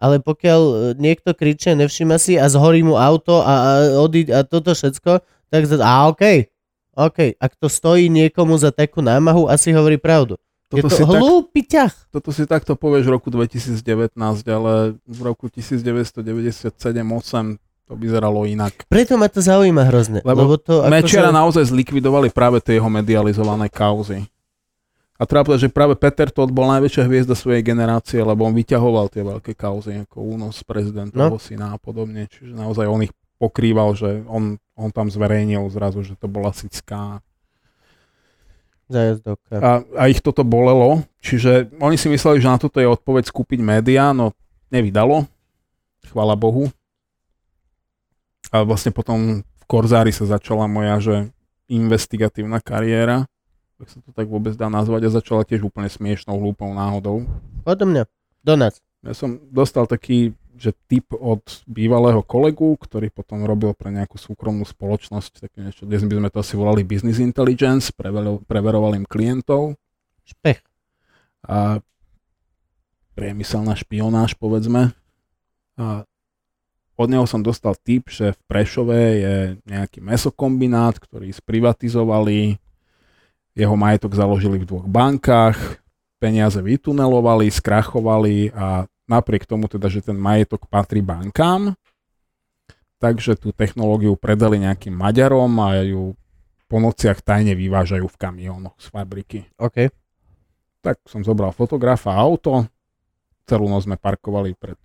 Ale 0.00 0.24
pokiaľ 0.24 0.60
e, 0.64 0.74
niekto 0.96 1.36
kričí 1.36 1.70
a 1.70 1.76
nevšíma 1.76 2.16
si 2.16 2.40
a 2.40 2.48
zhorí 2.48 2.80
mu 2.80 2.96
auto 2.96 3.44
a, 3.44 3.46
a, 3.46 3.72
odí, 4.00 4.24
a 4.32 4.48
toto 4.48 4.72
všetko, 4.72 5.20
tak 5.52 5.62
za, 5.68 5.76
a 5.84 6.08
okej, 6.08 6.48
OK, 6.96 7.36
ak 7.36 7.52
to 7.56 7.68
stojí 7.68 8.12
niekomu 8.12 8.56
za 8.56 8.72
takú 8.72 9.04
námahu, 9.04 9.48
asi 9.48 9.72
hovorí 9.76 10.00
pravdu. 10.00 10.40
Toto 10.72 10.88
je 10.88 10.88
to 10.88 11.04
hlúpy 11.04 11.68
ťah. 11.68 11.92
toto 12.08 12.32
si 12.32 12.48
takto 12.48 12.80
povieš 12.80 13.04
v 13.08 13.12
roku 13.12 13.28
2019, 13.28 14.16
ale 14.48 14.96
v 15.04 15.20
roku 15.20 15.52
1997-8 15.52 17.60
to 17.86 17.98
vyzeralo 17.98 18.46
inak. 18.46 18.86
Preto 18.86 19.18
ma 19.18 19.26
to 19.26 19.42
zaujíma 19.42 19.88
hrozne. 19.90 20.20
Lebo 20.22 20.46
Lebo, 20.46 20.54
to 20.56 20.86
Mečera 20.86 21.28
akože... 21.28 21.38
naozaj 21.38 21.64
zlikvidovali 21.70 22.30
práve 22.30 22.62
tie 22.62 22.78
jeho 22.78 22.88
medializované 22.88 23.68
kauzy. 23.68 24.24
A 25.20 25.28
treba 25.28 25.46
povedať, 25.46 25.70
že 25.70 25.74
práve 25.74 25.94
Peter 25.94 26.26
Todt 26.34 26.50
bol 26.50 26.66
najväčšia 26.66 27.06
hviezda 27.06 27.38
svojej 27.38 27.62
generácie, 27.62 28.18
lebo 28.18 28.42
on 28.42 28.58
vyťahoval 28.58 29.06
tie 29.06 29.22
veľké 29.22 29.54
kauzy, 29.54 30.02
ako 30.02 30.18
únos 30.18 30.66
prezidentovho 30.66 31.38
no. 31.38 31.42
syna 31.42 31.74
a 31.74 31.78
podobne. 31.78 32.26
Čiže 32.26 32.58
naozaj 32.58 32.90
on 32.90 33.06
ich 33.06 33.14
pokrýval, 33.38 33.94
že 33.94 34.26
on, 34.26 34.58
on 34.74 34.90
tam 34.90 35.06
zverejnil 35.06 35.70
zrazu, 35.70 36.02
že 36.02 36.18
to 36.18 36.26
bola 36.26 36.50
Sická. 36.50 37.22
Zajazdovka. 38.90 39.54
A, 39.62 39.70
a 39.94 40.02
ich 40.10 40.18
toto 40.18 40.42
bolelo. 40.42 41.06
Čiže 41.22 41.70
oni 41.78 41.94
si 41.94 42.10
mysleli, 42.10 42.42
že 42.42 42.50
na 42.50 42.58
toto 42.58 42.82
je 42.82 42.90
odpoveď 42.90 43.30
skúpiť 43.30 43.62
médiá, 43.62 44.10
no 44.10 44.34
nevydalo. 44.74 45.30
Chvala 46.10 46.34
Bohu. 46.34 46.66
A 48.52 48.68
vlastne 48.68 48.92
potom 48.92 49.40
v 49.40 49.64
Korzári 49.64 50.12
sa 50.12 50.28
začala 50.28 50.68
moja, 50.68 51.00
že 51.00 51.14
investigatívna 51.72 52.60
kariéra, 52.60 53.24
ak 53.80 53.88
sa 53.88 53.98
to 54.04 54.12
tak 54.12 54.28
vôbec 54.28 54.52
dá 54.54 54.68
nazvať, 54.68 55.08
a 55.08 55.16
začala 55.18 55.42
tiež 55.42 55.64
úplne 55.64 55.88
smiešnou, 55.88 56.36
hlúpou 56.36 56.68
náhodou. 56.70 57.24
Odo 57.64 57.84
mňa. 57.88 58.04
Do 58.44 58.54
nás. 58.54 58.78
Ja 59.02 59.16
som 59.16 59.40
dostal 59.50 59.88
taký, 59.88 60.36
že 60.54 60.76
tip 60.86 61.10
od 61.10 61.42
bývalého 61.66 62.22
kolegu, 62.22 62.78
ktorý 62.78 63.10
potom 63.10 63.42
robil 63.42 63.74
pre 63.74 63.90
nejakú 63.90 64.20
súkromnú 64.20 64.62
spoločnosť, 64.62 65.48
také 65.48 65.58
niečo, 65.64 65.88
dnes 65.88 66.04
by 66.06 66.14
sme 66.22 66.28
to 66.30 66.38
asi 66.38 66.54
volali 66.54 66.86
business 66.86 67.18
intelligence, 67.18 67.90
preveroval, 67.90 68.44
preveroval 68.46 68.92
im 68.94 69.08
klientov 69.08 69.74
Špech. 70.22 70.62
a 71.48 71.82
priemyselná 73.18 73.74
špionáž, 73.74 74.38
povedzme. 74.38 74.94
A 75.74 76.06
od 76.96 77.08
neho 77.08 77.24
som 77.24 77.40
dostal 77.40 77.72
tip, 77.78 78.12
že 78.12 78.36
v 78.36 78.40
Prešove 78.46 79.00
je 79.18 79.36
nejaký 79.64 80.04
mesokombinát, 80.04 81.00
ktorý 81.00 81.32
sprivatizovali, 81.32 82.60
jeho 83.52 83.76
majetok 83.76 84.16
založili 84.16 84.60
v 84.60 84.68
dvoch 84.68 84.88
bankách, 84.88 85.82
peniaze 86.16 86.60
vytunelovali, 86.62 87.50
skrachovali 87.50 88.54
a 88.54 88.86
napriek 89.10 89.44
tomu 89.44 89.66
teda, 89.68 89.90
že 89.90 90.00
ten 90.04 90.16
majetok 90.16 90.70
patrí 90.70 91.02
bankám, 91.02 91.74
takže 93.02 93.34
tú 93.34 93.50
technológiu 93.50 94.14
predali 94.14 94.62
nejakým 94.62 94.94
Maďarom 94.94 95.52
a 95.58 95.82
ju 95.82 96.14
po 96.70 96.80
nociach 96.80 97.20
tajne 97.20 97.52
vyvážajú 97.52 98.08
v 98.08 98.16
kamionoch 98.16 98.78
z 98.80 98.86
fabriky. 98.88 99.38
OK. 99.60 99.92
Tak 100.80 101.04
som 101.04 101.20
zobral 101.20 101.52
fotografa 101.52 102.16
a 102.16 102.22
auto, 102.24 102.64
celú 103.44 103.68
noc 103.68 103.84
sme 103.84 104.00
parkovali 104.00 104.56
pred 104.56 104.78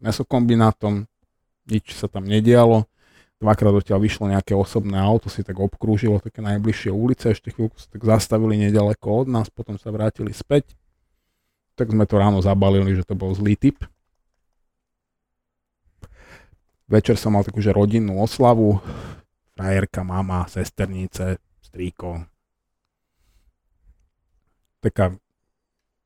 mesokombinátom, 0.00 1.04
nič 1.66 1.94
sa 1.94 2.06
tam 2.06 2.24
nedialo. 2.26 2.86
Dvakrát 3.36 3.68
odtiaľ 3.76 4.00
vyšlo 4.00 4.32
nejaké 4.32 4.56
osobné 4.56 4.96
auto, 4.96 5.28
si 5.28 5.44
tak 5.44 5.60
obkrúžilo 5.60 6.16
také 6.24 6.40
najbližšie 6.40 6.88
ulice, 6.88 7.36
ešte 7.36 7.52
chvíľku 7.52 7.76
sa 7.76 7.92
tak 7.92 8.00
zastavili 8.00 8.56
nedaleko 8.56 9.26
od 9.26 9.28
nás, 9.28 9.52
potom 9.52 9.76
sa 9.76 9.92
vrátili 9.92 10.32
späť. 10.32 10.72
Tak 11.76 11.92
sme 11.92 12.08
to 12.08 12.16
ráno 12.16 12.40
zabalili, 12.40 12.96
že 12.96 13.04
to 13.04 13.12
bol 13.12 13.36
zlý 13.36 13.52
typ. 13.60 13.84
Večer 16.88 17.20
som 17.20 17.36
mal 17.36 17.44
takú, 17.44 17.60
rodinnú 17.60 18.16
oslavu, 18.24 18.80
frajerka, 19.52 20.00
mama, 20.00 20.48
sesternice, 20.48 21.36
strýko. 21.60 22.24
Taká 24.80 25.12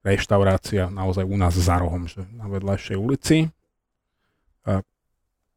reštaurácia 0.03 0.89
naozaj 0.89 1.29
u 1.29 1.37
nás 1.37 1.53
za 1.55 1.77
rohom, 1.77 2.09
že 2.09 2.25
na 2.33 2.49
vedľajšej 2.49 2.97
ulici. 2.97 3.53
A 4.65 4.81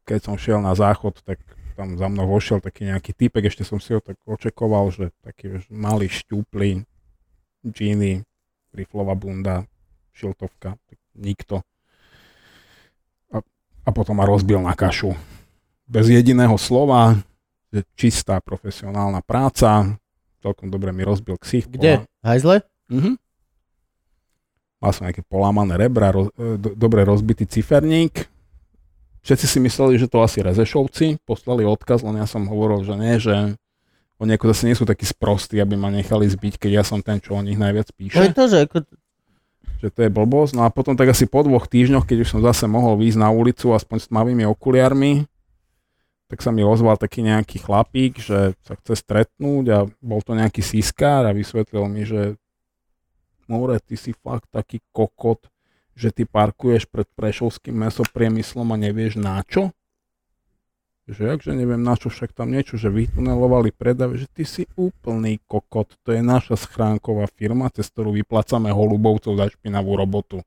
keď 0.04 0.20
som 0.20 0.36
šiel 0.36 0.60
na 0.60 0.76
záchod, 0.76 1.20
tak 1.24 1.40
tam 1.74 1.98
za 1.98 2.06
mnou 2.06 2.30
vošiel 2.30 2.62
taký 2.62 2.86
nejaký 2.86 3.12
typek, 3.12 3.50
ešte 3.50 3.66
som 3.66 3.82
si 3.82 3.92
ho 3.92 4.00
tak 4.00 4.14
očakoval, 4.24 4.94
že 4.94 5.10
taký 5.26 5.58
vieš, 5.58 5.66
malý 5.74 6.06
šťúply, 6.06 6.86
džíny, 7.66 8.22
riflová 8.70 9.18
bunda, 9.18 9.66
šiltovka, 10.14 10.78
nikto. 11.18 11.66
A, 13.34 13.42
a 13.86 13.90
potom 13.90 14.22
ma 14.22 14.24
rozbil 14.28 14.62
na 14.62 14.78
kašu. 14.78 15.18
Bez 15.90 16.06
jediného 16.08 16.54
slova, 16.56 17.18
že 17.74 17.82
čistá 17.98 18.38
profesionálna 18.38 19.20
práca, 19.26 19.98
celkom 20.38 20.70
dobre 20.70 20.94
mi 20.94 21.02
rozbil 21.02 21.34
ksich. 21.40 21.66
Kde? 21.66 22.06
Hajzle? 22.22 22.62
Mhm. 22.92 23.18
Mal 24.78 24.92
som 24.92 25.08
nejaké 25.08 25.24
polámané 25.24 25.80
rebra, 25.80 26.12
roz, 26.12 26.28
e, 26.36 26.60
do, 26.60 26.76
dobre 26.76 27.08
rozbitý 27.08 27.48
ciferník. 27.48 28.28
Všetci 29.24 29.46
si 29.48 29.58
mysleli, 29.64 29.96
že 29.96 30.06
to 30.06 30.20
asi 30.20 30.44
Rezešovci, 30.44 31.24
poslali 31.24 31.64
odkaz, 31.64 32.04
len 32.04 32.20
ja 32.20 32.28
som 32.28 32.44
hovoril, 32.44 32.84
že 32.84 32.94
nie, 33.00 33.16
že 33.16 33.56
oni 34.20 34.36
ako 34.36 34.52
zase 34.52 34.68
nie 34.68 34.76
sú 34.76 34.84
takí 34.84 35.08
sprostí, 35.08 35.56
aby 35.58 35.80
ma 35.80 35.88
nechali 35.88 36.28
zbiť, 36.28 36.60
keď 36.60 36.70
ja 36.70 36.84
som 36.84 37.00
ten, 37.00 37.18
čo 37.24 37.34
o 37.34 37.40
nich 37.40 37.56
najviac 37.56 37.88
píše. 37.96 38.20
No 38.20 38.28
je 38.28 38.36
to, 38.36 38.44
že 38.46 38.58
ako... 38.68 38.76
Že 39.80 39.88
to 39.90 40.00
je 40.04 40.10
blbosť. 40.12 40.52
No 40.56 40.62
a 40.64 40.72
potom 40.72 40.96
tak 40.96 41.12
asi 41.12 41.24
po 41.24 41.40
dvoch 41.40 41.68
týždňoch, 41.68 42.04
keď 42.04 42.24
už 42.24 42.36
som 42.36 42.40
zase 42.44 42.68
mohol 42.68 43.00
výjsť 43.00 43.20
na 43.20 43.28
ulicu 43.32 43.72
aspoň 43.72 43.96
s 44.00 44.08
tmavými 44.12 44.44
okuliarmi, 44.48 45.24
tak 46.28 46.40
sa 46.40 46.52
mi 46.52 46.64
ozval 46.64 46.96
taký 46.96 47.24
nejaký 47.24 47.64
chlapík, 47.64 48.20
že 48.20 48.56
sa 48.64 48.76
chce 48.80 48.96
stretnúť 48.96 49.64
a 49.72 49.78
bol 50.00 50.20
to 50.24 50.32
nejaký 50.36 50.64
siskár 50.64 51.28
a 51.28 51.36
vysvetlil 51.36 51.84
mi, 51.88 52.04
že 52.04 52.36
More, 53.44 53.76
ty 53.80 53.96
si 53.96 54.16
fakt 54.16 54.48
taký 54.48 54.80
kokot, 54.88 55.52
že 55.94 56.10
ty 56.10 56.26
parkuješ 56.26 56.86
pred 56.86 57.06
prešovským 57.14 57.74
mesopriemyslom 57.74 58.66
a 58.70 58.76
nevieš 58.76 59.16
na 59.16 59.42
čo? 59.46 59.70
Že 61.04 61.36
jakže 61.36 61.52
neviem 61.52 61.84
na 61.84 62.00
čo, 62.00 62.08
však 62.08 62.32
tam 62.32 62.48
niečo, 62.48 62.80
že 62.80 62.88
vytunelovali 62.88 63.76
predave, 63.76 64.16
že 64.16 64.24
ty 64.24 64.48
si 64.48 64.64
úplný 64.72 65.36
kokot, 65.44 65.92
to 66.00 66.16
je 66.16 66.24
naša 66.24 66.56
schránková 66.56 67.28
firma, 67.28 67.68
cez 67.68 67.92
ktorú 67.92 68.16
vyplácame 68.16 68.72
holubovcov 68.72 69.36
za 69.36 69.52
špinavú 69.52 69.94
robotu. 69.94 70.40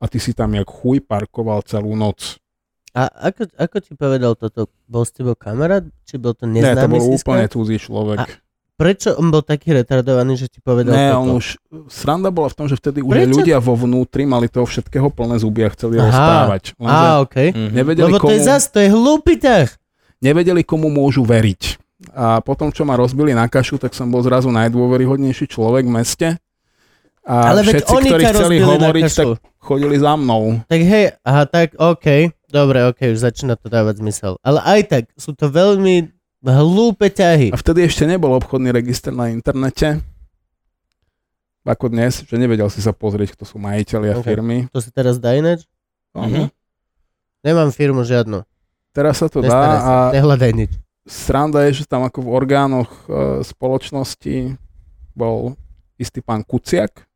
a 0.00 0.08
ty 0.08 0.16
si 0.16 0.32
tam 0.32 0.56
jak 0.56 0.64
chuj 0.64 1.04
parkoval 1.04 1.60
celú 1.60 1.92
noc. 1.92 2.40
A 2.96 3.06
ako, 3.30 3.52
ako 3.54 3.76
ti 3.84 3.92
povedal 3.94 4.32
toto? 4.34 4.66
Bol 4.88 5.04
s 5.04 5.12
tebou 5.14 5.36
kamarát? 5.38 5.84
Či 6.08 6.18
bol 6.18 6.34
to 6.34 6.48
Nie, 6.48 6.74
to 6.74 6.88
neznámy 6.88 6.98
bol 6.98 7.14
úplne 7.14 7.46
cudzí 7.46 7.76
človek. 7.78 8.18
A- 8.18 8.32
Prečo 8.80 9.12
on 9.12 9.28
bol 9.28 9.44
taký 9.44 9.76
retardovaný, 9.76 10.34
že 10.34 10.48
ti 10.48 10.58
povedal 10.58 10.88
Ne, 10.90 11.12
toto? 11.12 11.20
on 11.20 11.28
už, 11.36 11.46
sranda 11.86 12.32
bola 12.32 12.48
v 12.48 12.56
tom, 12.56 12.64
že 12.64 12.74
vtedy 12.74 13.04
už 13.04 13.12
Prečo? 13.12 13.32
ľudia 13.36 13.60
vo 13.60 13.76
vnútri 13.76 14.24
mali 14.24 14.48
toho 14.48 14.64
všetkého 14.64 15.12
plné 15.12 15.36
zuby 15.36 15.60
a 15.62 15.70
chceli 15.70 15.94
Aha. 15.94 16.08
rozprávať. 16.08 16.62
Lenže 16.74 17.06
Á, 17.06 17.20
okej. 17.20 17.48
Mhm. 17.52 17.70
nevedeli, 17.70 18.08
Lebo 18.08 18.16
to 18.16 18.24
komu, 18.24 18.32
je 18.32 18.40
zas, 18.40 18.62
to 18.66 18.78
je 18.80 18.88
hlúpy 18.88 19.36
ťah. 19.36 19.68
nevedeli, 20.18 20.64
komu 20.64 20.88
môžu 20.88 21.20
veriť. 21.22 21.76
A 22.10 22.40
potom, 22.40 22.72
čo 22.72 22.82
ma 22.82 22.96
rozbili 22.96 23.36
na 23.36 23.44
kašu, 23.44 23.76
tak 23.76 23.92
som 23.92 24.08
bol 24.08 24.24
zrazu 24.24 24.48
najdôveryhodnejší 24.48 25.44
človek 25.46 25.84
v 25.84 25.92
meste. 25.92 26.28
A 27.20 27.52
Ale 27.52 27.60
všetci, 27.60 27.84
ktorí 27.84 28.24
chceli 28.26 28.56
hovoriť, 28.58 29.04
tak 29.12 29.28
chodili 29.60 30.00
za 30.00 30.16
mnou. 30.16 30.64
Tak 30.64 30.80
hej, 30.80 31.12
aha, 31.20 31.44
tak 31.44 31.76
OK, 31.76 32.06
dobre, 32.48 32.88
OK, 32.88 33.12
už 33.12 33.20
začína 33.20 33.60
to 33.60 33.68
dávať 33.68 34.00
zmysel. 34.00 34.40
Ale 34.40 34.64
aj 34.64 34.80
tak, 34.88 35.02
sú 35.14 35.36
to 35.36 35.46
veľmi 35.46 36.08
hlúpe 36.42 37.08
ťahy. 37.08 37.52
A 37.52 37.56
vtedy 37.56 37.84
ešte 37.84 38.04
nebol 38.04 38.32
obchodný 38.32 38.72
register 38.72 39.12
na 39.12 39.28
internete, 39.28 40.00
ako 41.60 41.86
dnes, 41.86 42.24
že 42.24 42.34
nevedel 42.34 42.66
si 42.66 42.80
sa 42.80 42.90
pozrieť, 42.90 43.36
kto 43.36 43.44
sú 43.46 43.60
majiteľia 43.60 44.18
Ok. 44.18 44.24
firmy. 44.26 44.66
To 44.72 44.80
si 44.80 44.90
teraz 44.90 45.20
dá 45.20 45.36
ináč? 45.36 45.68
Mhm. 46.16 46.50
Nemám 47.40 47.70
firmu 47.70 48.02
žiadnu. 48.02 48.42
Teraz 48.90 49.22
sa 49.22 49.30
to 49.30 49.38
dá 49.38 49.46
Nestaraj 49.46 49.78
a 49.78 49.80
sa, 49.80 49.94
nehľadaj 50.10 50.50
nič. 50.50 50.70
sranda 51.06 51.62
je, 51.70 51.78
že 51.78 51.84
tam 51.86 52.02
ako 52.02 52.26
v 52.26 52.30
orgánoch 52.34 52.90
e, 53.06 53.46
spoločnosti 53.46 54.58
bol 55.14 55.54
istý 55.94 56.18
pán 56.18 56.42
Kuciak. 56.42 57.06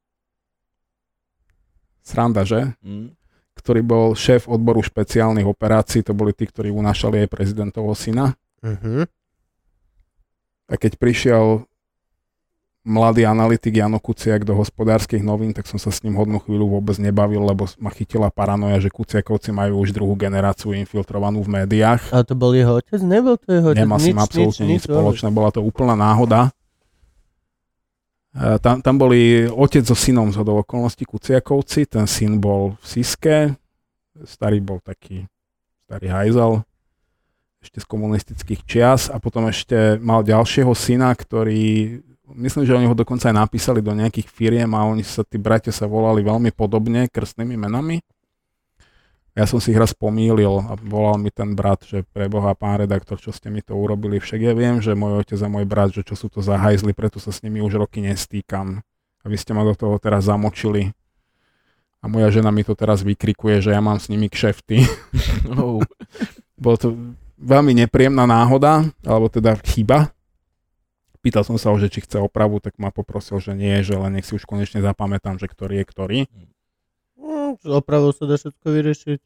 Sranda, 2.04 2.44
že? 2.44 2.76
Mhm. 2.84 3.16
Ktorý 3.54 3.80
bol 3.80 4.12
šéf 4.12 4.44
odboru 4.46 4.84
špeciálnych 4.84 5.48
operácií, 5.48 6.04
to 6.04 6.12
boli 6.12 6.30
tí, 6.30 6.44
ktorí 6.44 6.68
unášali 6.68 7.24
aj 7.24 7.32
prezidentovho 7.32 7.96
syna. 7.96 8.36
Mhm. 8.64 9.04
A 10.64 10.74
keď 10.80 10.96
prišiel 10.96 11.68
mladý 12.84 13.24
analytik 13.24 13.76
Jano 13.76 13.96
Kuciak 13.96 14.44
do 14.44 14.56
hospodárskych 14.56 15.24
novín, 15.24 15.56
tak 15.56 15.64
som 15.64 15.80
sa 15.80 15.88
s 15.88 16.04
ním 16.04 16.20
hodnú 16.20 16.36
chvíľu 16.40 16.68
vôbec 16.68 16.96
nebavil, 17.00 17.40
lebo 17.40 17.64
ma 17.80 17.88
chytila 17.88 18.28
paranoja, 18.28 18.76
že 18.80 18.92
Kuciakovci 18.92 19.52
majú 19.52 19.80
už 19.80 19.96
druhú 19.96 20.12
generáciu 20.16 20.76
infiltrovanú 20.76 21.40
v 21.40 21.64
médiách. 21.64 22.12
Ale 22.12 22.24
to 22.28 22.36
bol 22.36 22.52
jeho 22.52 22.76
otec? 22.80 23.00
Nebol 23.00 23.40
to 23.40 23.48
jeho 23.56 23.68
otec? 23.72 23.80
Nemá 23.80 23.96
s 23.96 24.04
tým 24.08 24.20
absolútne 24.20 24.64
nič 24.68 24.84
spoločné, 24.84 25.28
bola 25.32 25.48
to 25.52 25.64
úplná 25.64 25.96
náhoda. 25.96 26.52
E, 28.36 28.60
Tam, 28.60 28.84
tam 28.84 28.94
boli 29.00 29.48
otec 29.48 29.84
so 29.84 29.96
synom 29.96 30.28
z 30.28 30.36
hodou 30.44 30.60
okolností 30.60 31.08
Kuciakovci, 31.08 31.88
ten 31.88 32.04
syn 32.04 32.36
bol 32.36 32.76
v 32.80 32.84
Siske, 32.84 33.36
starý 34.28 34.60
bol 34.60 34.84
taký 34.84 35.24
starý 35.88 36.08
hajzel, 36.08 36.52
ešte 37.64 37.80
z 37.80 37.86
komunistických 37.88 38.60
čias 38.68 39.08
a 39.08 39.16
potom 39.16 39.48
ešte 39.48 39.96
mal 40.04 40.20
ďalšieho 40.20 40.70
syna, 40.76 41.16
ktorý, 41.16 41.98
myslím, 42.36 42.68
že 42.68 42.76
oni 42.76 42.86
ho 42.86 42.94
dokonca 42.94 43.32
aj 43.32 43.36
napísali 43.40 43.80
do 43.80 43.96
nejakých 43.96 44.28
firiem 44.28 44.70
a 44.76 44.84
oni 44.84 45.00
sa, 45.00 45.24
tí 45.24 45.40
bratia 45.40 45.72
sa 45.72 45.88
volali 45.88 46.20
veľmi 46.20 46.52
podobne 46.52 47.08
krstnými 47.08 47.56
menami. 47.56 48.04
Ja 49.34 49.50
som 49.50 49.58
si 49.58 49.74
ich 49.74 49.80
raz 49.80 49.90
pomýlil 49.90 50.62
a 50.62 50.78
volal 50.78 51.18
mi 51.18 51.26
ten 51.34 51.58
brat, 51.58 51.82
že 51.82 52.06
pre 52.06 52.30
Boha, 52.30 52.54
pán 52.54 52.78
redaktor, 52.78 53.18
čo 53.18 53.34
ste 53.34 53.50
mi 53.50 53.66
to 53.66 53.74
urobili. 53.74 54.22
Však 54.22 54.38
ja 54.38 54.54
viem, 54.54 54.78
že 54.78 54.94
môj 54.94 55.26
otec 55.26 55.42
a 55.42 55.50
môj 55.50 55.66
brat, 55.66 55.90
že 55.90 56.06
čo 56.06 56.14
sú 56.14 56.30
to 56.30 56.38
za 56.38 56.54
hajzly, 56.54 56.94
preto 56.94 57.18
sa 57.18 57.34
s 57.34 57.42
nimi 57.42 57.58
už 57.58 57.82
roky 57.82 57.98
nestýkam. 57.98 58.86
A 58.86 59.26
vy 59.26 59.34
ste 59.34 59.50
ma 59.50 59.66
do 59.66 59.74
toho 59.74 59.98
teraz 59.98 60.30
zamočili. 60.30 60.94
A 61.98 62.06
moja 62.06 62.30
žena 62.30 62.54
mi 62.54 62.62
to 62.62 62.78
teraz 62.78 63.02
vykrikuje, 63.02 63.58
že 63.58 63.74
ja 63.74 63.82
mám 63.82 63.98
s 63.98 64.06
nimi 64.06 64.30
kšefty. 64.30 64.84
Oh. 65.54 65.82
Bolo 66.56 66.76
to 66.78 66.88
veľmi 67.44 67.76
nepríjemná 67.84 68.24
náhoda, 68.24 68.88
alebo 69.04 69.28
teda 69.28 69.54
chyba. 69.60 70.08
Pýtal 71.20 71.44
som 71.44 71.56
sa 71.56 71.72
ho, 71.72 71.76
že 71.80 71.88
či 71.88 72.04
chce 72.04 72.20
opravu, 72.20 72.60
tak 72.60 72.76
ma 72.76 72.92
poprosil, 72.92 73.40
že 73.40 73.52
nie, 73.56 73.80
že 73.80 73.96
len 73.96 74.16
nech 74.16 74.28
si 74.28 74.36
už 74.36 74.44
konečne 74.44 74.84
zapamätám, 74.84 75.40
že 75.40 75.48
ktorý 75.48 75.80
je 75.80 75.86
ktorý. 75.88 76.18
Mm, 77.16 77.60
opravou 77.64 78.12
sa 78.12 78.28
dá 78.28 78.36
všetko 78.36 78.66
vyriešiť. 78.68 79.18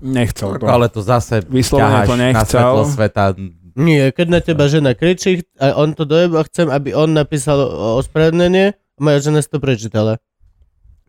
Nechcel 0.00 0.56
to. 0.56 0.64
Ale 0.64 0.88
to 0.88 1.04
zase 1.04 1.44
Vyslovene 1.44 2.08
to 2.08 2.16
na 2.16 2.32
nechcel. 2.32 2.48
svetlo 2.48 2.82
sveta. 2.88 3.36
Nie, 3.76 4.12
keď 4.12 4.26
na 4.28 4.40
teba 4.40 4.64
žena 4.68 4.96
kričí 4.96 5.44
a 5.60 5.76
on 5.76 5.92
to 5.92 6.08
dojeba, 6.08 6.44
chcem, 6.48 6.72
aby 6.72 6.96
on 6.96 7.12
napísal 7.12 7.60
ospravedlnenie 8.00 8.72
a 8.72 8.98
moja 9.00 9.28
žena 9.28 9.44
si 9.44 9.48
to 9.52 9.60
prečítala. 9.60 10.20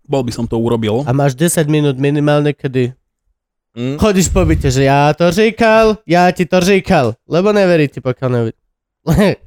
Bol 0.04 0.28
by 0.28 0.32
som 0.36 0.44
to 0.48 0.60
urobil. 0.60 1.08
A 1.08 1.16
máš 1.16 1.40
10 1.40 1.64
minút 1.72 1.96
minimálne, 1.96 2.52
kedy 2.52 2.92
Mm. 3.74 3.98
chodíš 3.98 4.30
po 4.30 4.46
byte, 4.46 4.70
že 4.70 4.86
ja 4.86 5.10
to 5.18 5.34
říkal, 5.34 6.06
ja 6.06 6.30
ti 6.30 6.46
to 6.46 6.62
říkal, 6.62 7.18
lebo 7.26 7.50
neveríte, 7.50 8.06
pokiaľ 8.06 8.30
neveríte. 8.30 8.62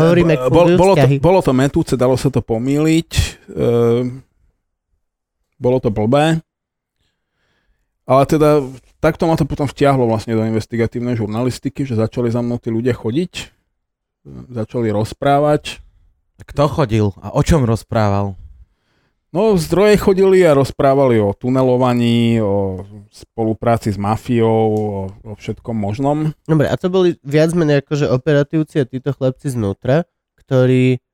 Hovoríme 0.00 0.34
Eh, 0.34 0.50
bol, 0.50 0.74
bolo, 0.74 0.94
to, 0.96 1.06
bolo 1.20 1.40
to 1.44 1.52
metúce, 1.52 1.92
dalo 1.94 2.16
sa 2.18 2.32
to 2.32 2.40
pomýliť. 2.42 3.10
Uh, 3.52 4.10
bolo 5.56 5.78
to 5.80 5.88
blbé. 5.92 6.40
Ale 8.06 8.22
teda 8.26 8.62
takto 9.02 9.26
ma 9.26 9.34
to 9.34 9.48
potom 9.48 9.66
vtiahlo 9.66 10.06
vlastne 10.06 10.34
do 10.38 10.44
investigatívnej 10.46 11.18
žurnalistiky, 11.18 11.82
že 11.82 11.98
začali 11.98 12.30
za 12.30 12.38
mnou 12.38 12.58
tí 12.58 12.70
ľudia 12.70 12.96
chodiť, 12.96 13.32
eh, 13.36 13.48
začali 14.56 14.88
rozprávať. 14.88 15.84
Kto 16.36 16.68
chodil 16.68 17.06
a 17.20 17.32
o 17.32 17.40
čom 17.40 17.64
rozprával? 17.64 18.36
No, 19.36 19.52
zdroje 19.60 20.00
chodili 20.00 20.40
a 20.48 20.56
rozprávali 20.56 21.20
o 21.20 21.36
tunelovaní, 21.36 22.40
o 22.40 22.88
spolupráci 23.12 23.92
s 23.92 24.00
mafiou, 24.00 24.64
o, 24.72 24.92
o 25.12 25.32
všetkom 25.36 25.76
možnom. 25.76 26.32
Dobre, 26.48 26.72
a 26.72 26.74
to 26.80 26.88
boli 26.88 27.20
viac 27.20 27.52
menej 27.52 27.84
akože 27.84 28.08
operatívci 28.08 28.80
a 28.80 28.88
títo 28.88 29.12
chlapci 29.12 29.52
znútra, 29.52 30.08
ktorí 30.40 31.04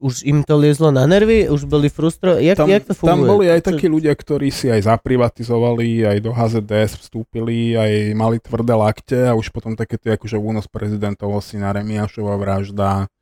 už 0.00 0.24
im 0.24 0.40
to 0.48 0.56
liezlo 0.56 0.88
na 0.96 1.04
nervy, 1.04 1.46
už 1.52 1.68
boli 1.68 1.92
frustrovaní. 1.92 2.48
Jak, 2.48 2.56
Tam, 2.56 2.72
jak 2.72 2.88
to 2.88 2.96
funguje? 2.96 3.12
tam 3.12 3.20
boli 3.28 3.46
aj 3.52 3.60
takí 3.68 3.86
ľudia, 3.86 4.16
ktorí 4.16 4.48
si 4.48 4.72
aj 4.72 4.88
zaprivatizovali, 4.88 6.08
aj 6.08 6.18
do 6.24 6.32
HZDS 6.32 7.04
vstúpili, 7.04 7.76
aj 7.76 8.16
mali 8.16 8.40
tvrdé 8.40 8.72
lakte 8.72 9.28
a 9.28 9.36
už 9.36 9.52
potom 9.52 9.76
takéto 9.76 10.08
akože 10.08 10.40
únos 10.40 10.64
prezidentov 10.72 11.36
syna 11.44 11.70
Remiašova 11.76 12.32
vražda. 12.40 13.12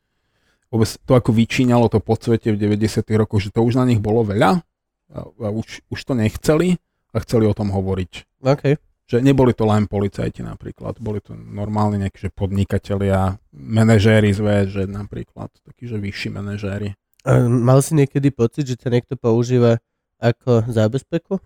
Vôbec 0.71 0.91
to 1.03 1.13
ako 1.19 1.31
vyčíňalo 1.35 1.91
to 1.91 1.99
podsvete 1.99 2.55
v 2.55 2.59
90 2.59 3.03
rokoch, 3.19 3.43
že 3.43 3.51
to 3.51 3.67
už 3.67 3.75
na 3.75 3.85
nich 3.85 3.99
bolo 3.99 4.23
veľa 4.23 4.63
a, 5.11 5.19
a 5.27 5.49
už, 5.51 5.83
už 5.91 6.01
to 6.07 6.15
nechceli 6.15 6.79
a 7.11 7.17
chceli 7.27 7.51
o 7.51 7.55
tom 7.55 7.75
hovoriť. 7.75 8.43
OK. 8.47 8.79
Že 9.11 9.27
neboli 9.27 9.51
to 9.51 9.67
len 9.67 9.91
policajti 9.91 10.47
napríklad, 10.47 11.03
boli 11.03 11.19
to 11.19 11.35
normálne 11.35 11.99
nejakí 11.99 12.23
že 12.23 12.31
podnikatelia, 12.31 13.43
manažéri 13.51 14.31
z 14.31 14.39
VŽ 14.39 14.75
napríklad, 14.87 15.51
takí, 15.67 15.91
že 15.91 15.99
vyšší 15.99 16.31
manažéri. 16.31 16.95
A 17.27 17.43
mal 17.51 17.83
si 17.83 17.99
niekedy 17.99 18.31
pocit, 18.31 18.71
že 18.71 18.79
ťa 18.79 18.95
niekto 18.95 19.19
používa 19.19 19.83
ako 20.23 20.71
zábezpeku? 20.71 21.43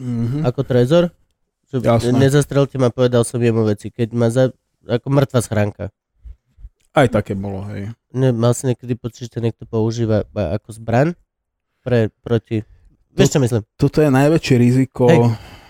Mm-hm. 0.00 0.48
Ako 0.48 0.64
trezor? 0.64 1.12
Že 1.68 1.84
Jasné. 1.84 2.80
ma, 2.80 2.88
povedal 2.88 3.22
som 3.28 3.42
jemu 3.42 3.68
veci. 3.68 3.92
Keď 3.92 4.08
ma 4.16 4.32
za... 4.32 4.48
Ako 4.88 5.12
mŕtva 5.12 5.44
schránka. 5.44 5.92
Aj 6.90 7.06
také 7.06 7.32
bolo, 7.32 7.62
hej. 7.68 7.92
Ne, 8.10 8.32
mal 8.32 8.52
si 8.52 8.64
niekedy 8.64 8.94
pocit, 8.94 9.28
že 9.28 9.38
ťa 9.38 9.44
niekto 9.44 9.64
používa 9.64 10.24
ako 10.26 10.72
zbraň? 10.72 11.12
Pre, 11.80 12.08
proti... 12.18 12.64
Vieš, 13.12 13.30
čo 13.30 13.40
myslím? 13.40 13.62
Toto 13.74 13.98
je 13.98 14.08
najväčšie 14.08 14.54
riziko 14.56 15.06
Hej. 15.06 15.20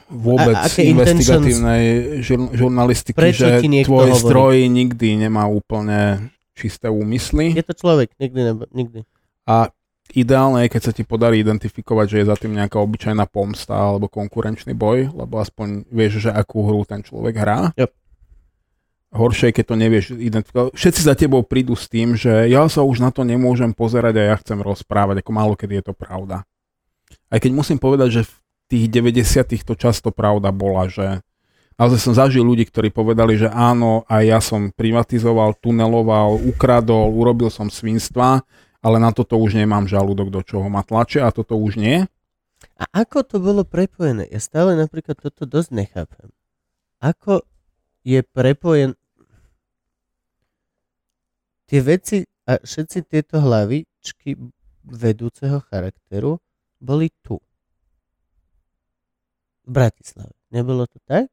vôbec 0.09 0.55
A- 0.55 0.69
investigatívnej 0.69 1.83
žur- 2.21 2.53
žurnalistiky, 2.53 3.17
Prečo 3.17 3.49
že 3.49 3.61
tvoj 3.85 4.13
hovorí? 4.13 4.21
stroj 4.21 4.57
nikdy 4.65 5.09
nemá 5.19 5.45
úplne 5.45 6.29
čisté 6.53 6.89
úmysly 6.89 7.55
Je 7.55 7.63
to 7.63 7.73
človek, 7.73 8.13
nikdy, 8.17 8.41
nebo, 8.43 8.67
nikdy. 8.71 9.07
a 9.45 9.71
ideálne 10.11 10.65
je, 10.65 10.73
keď 10.73 10.83
sa 10.83 10.93
ti 10.93 11.05
podarí 11.05 11.39
identifikovať, 11.39 12.07
že 12.09 12.17
je 12.19 12.27
za 12.27 12.37
tým 12.37 12.53
nejaká 12.53 12.77
obyčajná 12.77 13.29
pomsta 13.29 13.77
alebo 13.77 14.09
konkurenčný 14.09 14.73
boj, 14.73 15.09
lebo 15.09 15.39
aspoň 15.39 15.85
vieš, 15.89 16.25
že 16.25 16.31
akú 16.33 16.65
hru 16.65 16.83
ten 16.85 17.01
človek 17.01 17.35
hrá. 17.37 17.59
Yep. 17.77 17.91
Horšie 19.09 19.57
keď 19.57 19.65
to 19.65 19.77
nevieš 19.81 20.05
identifikovať. 20.13 20.77
Všetci 20.77 21.01
za 21.01 21.15
tebou 21.17 21.41
prídu 21.41 21.73
s 21.73 21.89
tým, 21.89 22.13
že 22.13 22.45
ja 22.53 22.69
sa 22.69 22.85
už 22.85 23.01
na 23.01 23.09
to 23.09 23.25
nemôžem 23.25 23.73
pozerať 23.73 24.21
a 24.21 24.29
ja 24.33 24.37
chcem 24.37 24.61
rozprávať, 24.61 25.25
ako 25.25 25.31
málo 25.33 25.57
kedy 25.57 25.81
je 25.81 25.85
to 25.89 25.95
pravda. 25.97 26.45
Aj 27.33 27.39
keď 27.41 27.57
musím 27.57 27.81
povedať, 27.81 28.21
že 28.21 28.23
v 28.29 28.35
tých 28.69 28.85
90 28.93 29.65
to 29.65 29.75
často 29.81 30.13
pravda 30.13 30.53
bola, 30.53 30.93
že 30.93 31.25
naozaj 31.81 32.01
som 32.05 32.13
zažil 32.13 32.45
ľudí, 32.45 32.69
ktorí 32.69 32.93
povedali, 32.93 33.41
že 33.41 33.49
áno, 33.49 34.05
aj 34.13 34.23
ja 34.29 34.41
som 34.45 34.69
privatizoval, 34.69 35.57
tuneloval, 35.57 36.37
ukradol, 36.45 37.09
urobil 37.09 37.49
som 37.49 37.73
svinstva, 37.73 38.45
ale 38.85 38.97
na 39.01 39.09
toto 39.17 39.41
už 39.41 39.57
nemám 39.57 39.89
žalúdok, 39.89 40.29
do 40.29 40.45
čoho 40.45 40.69
ma 40.69 40.85
tlačia 40.85 41.25
a 41.25 41.33
toto 41.33 41.57
už 41.57 41.81
nie. 41.81 42.05
A 42.77 42.85
ako 42.93 43.25
to 43.25 43.37
bolo 43.41 43.65
prepojené? 43.65 44.29
Ja 44.29 44.39
stále 44.43 44.77
napríklad 44.77 45.17
toto 45.17 45.49
dosť 45.49 45.71
nechápem. 45.73 46.29
Ako 47.01 47.47
je 48.09 48.21
prepojen... 48.25 48.97
Tie 51.69 51.85
veci 51.85 52.25
a 52.49 52.57
všetci 52.57 53.05
tieto 53.05 53.45
hlavičky 53.45 54.41
vedúceho 54.89 55.61
charakteru 55.69 56.41
boli 56.81 57.13
tu. 57.21 57.37
v 59.69 59.77
Bratislave. 59.77 60.33
Nebolo 60.49 60.89
to 60.89 60.97
tak? 61.05 61.29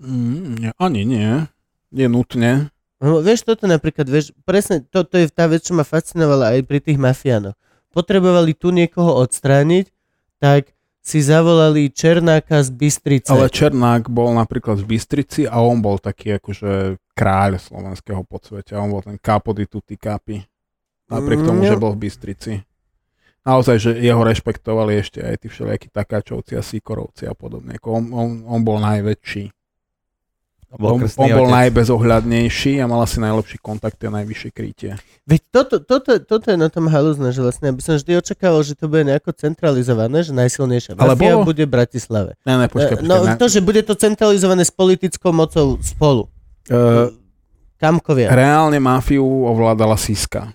Mm, 0.00 0.72
ani 0.80 1.04
nie. 1.04 1.44
Nie 1.92 2.08
nutne. 2.08 2.72
No, 2.96 3.20
vieš, 3.20 3.44
toto 3.44 3.68
napríklad, 3.68 4.08
vieš, 4.08 4.32
presne, 4.48 4.80
toto 4.80 5.20
je 5.20 5.28
tá 5.28 5.44
vec, 5.44 5.68
čo 5.68 5.76
ma 5.76 5.84
fascinovala 5.84 6.56
aj 6.56 6.64
pri 6.64 6.80
tých 6.80 6.96
mafiánoch. 6.96 7.52
Potrebovali 7.92 8.56
tu 8.56 8.72
niekoho 8.72 9.20
odstrániť, 9.20 9.92
tak 10.40 10.73
si 11.04 11.20
zavolali 11.20 11.92
Černáka 11.92 12.64
z 12.64 12.72
Bystrice. 12.72 13.28
Ale 13.28 13.52
Černák 13.52 14.08
bol 14.08 14.32
napríklad 14.32 14.80
v 14.80 14.96
Bystrici 14.96 15.44
a 15.44 15.60
on 15.60 15.84
bol 15.84 16.00
taký 16.00 16.40
akože 16.40 16.96
kráľ 17.12 17.60
slovenského 17.60 18.24
podsvetia. 18.24 18.80
On 18.80 18.88
bol 18.88 19.04
ten 19.04 19.20
capo 19.20 19.52
di 19.52 19.68
tutti 19.68 20.00
capi. 20.00 20.40
Napriek 21.12 21.44
tomu, 21.44 21.60
Mm, 21.60 21.68
že 21.68 21.76
bol 21.76 21.92
v 21.92 22.08
Bystrici. 22.08 22.52
Naozaj, 23.44 23.76
že 23.76 23.90
jeho 24.00 24.24
rešpektovali 24.24 24.96
ešte 24.96 25.20
aj 25.20 25.44
tí 25.44 25.52
všelijakí 25.52 25.92
takáčovci 25.92 26.56
a 26.56 26.64
síkorovci 26.64 27.28
a 27.28 27.36
podobne. 27.36 27.76
On, 27.84 28.08
on, 28.08 28.40
on 28.48 28.60
bol 28.64 28.80
najväčší. 28.80 29.52
Bol 30.70 30.96
on, 30.96 31.06
bol 31.06 31.44
otec. 31.44 31.54
najbezohľadnejší 31.54 32.78
a 32.78 32.84
mal 32.84 33.00
asi 33.00 33.16
najlepší 33.16 33.58
kontakt 33.58 33.96
a 33.98 34.10
najvyššie 34.10 34.50
krytie. 34.50 34.90
Veď 35.22 35.40
toto, 35.48 35.76
toto, 35.78 36.18
toto 36.18 36.46
je 36.46 36.56
na 36.56 36.66
tom 36.66 36.86
halúzne, 36.86 37.28
že 37.28 37.38
vlastne 37.38 37.70
by 37.70 37.78
som 37.78 37.94
vždy 37.94 38.12
očakával, 38.16 38.60
že 38.60 38.74
to 38.74 38.86
bude 38.86 39.04
nejako 39.04 39.30
centralizované, 39.32 40.20
že 40.20 40.30
najsilnejšia 40.30 40.94
Ale 40.94 41.14
mafia 41.14 41.34
bolo? 41.34 41.46
bude 41.46 41.62
v 41.62 41.70
Bratislave. 41.70 42.30
Ne, 42.42 42.54
ne, 42.56 42.66
počkaj, 42.66 42.90
Eh, 42.90 42.98
počkaj. 42.98 43.06
no 43.06 43.24
ne. 43.24 43.36
to, 43.36 43.46
že 43.46 43.60
bude 43.60 43.80
to 43.80 43.94
centralizované 43.94 44.60
s 44.60 44.70
politickou 44.70 45.30
mocou 45.30 45.78
spolu. 45.78 46.26
Uh, 46.66 47.12
Kamkovia. 47.76 48.28
reálne 48.28 48.78
mafiu 48.78 49.22
ovládala 49.22 49.94
Siska. 49.94 50.50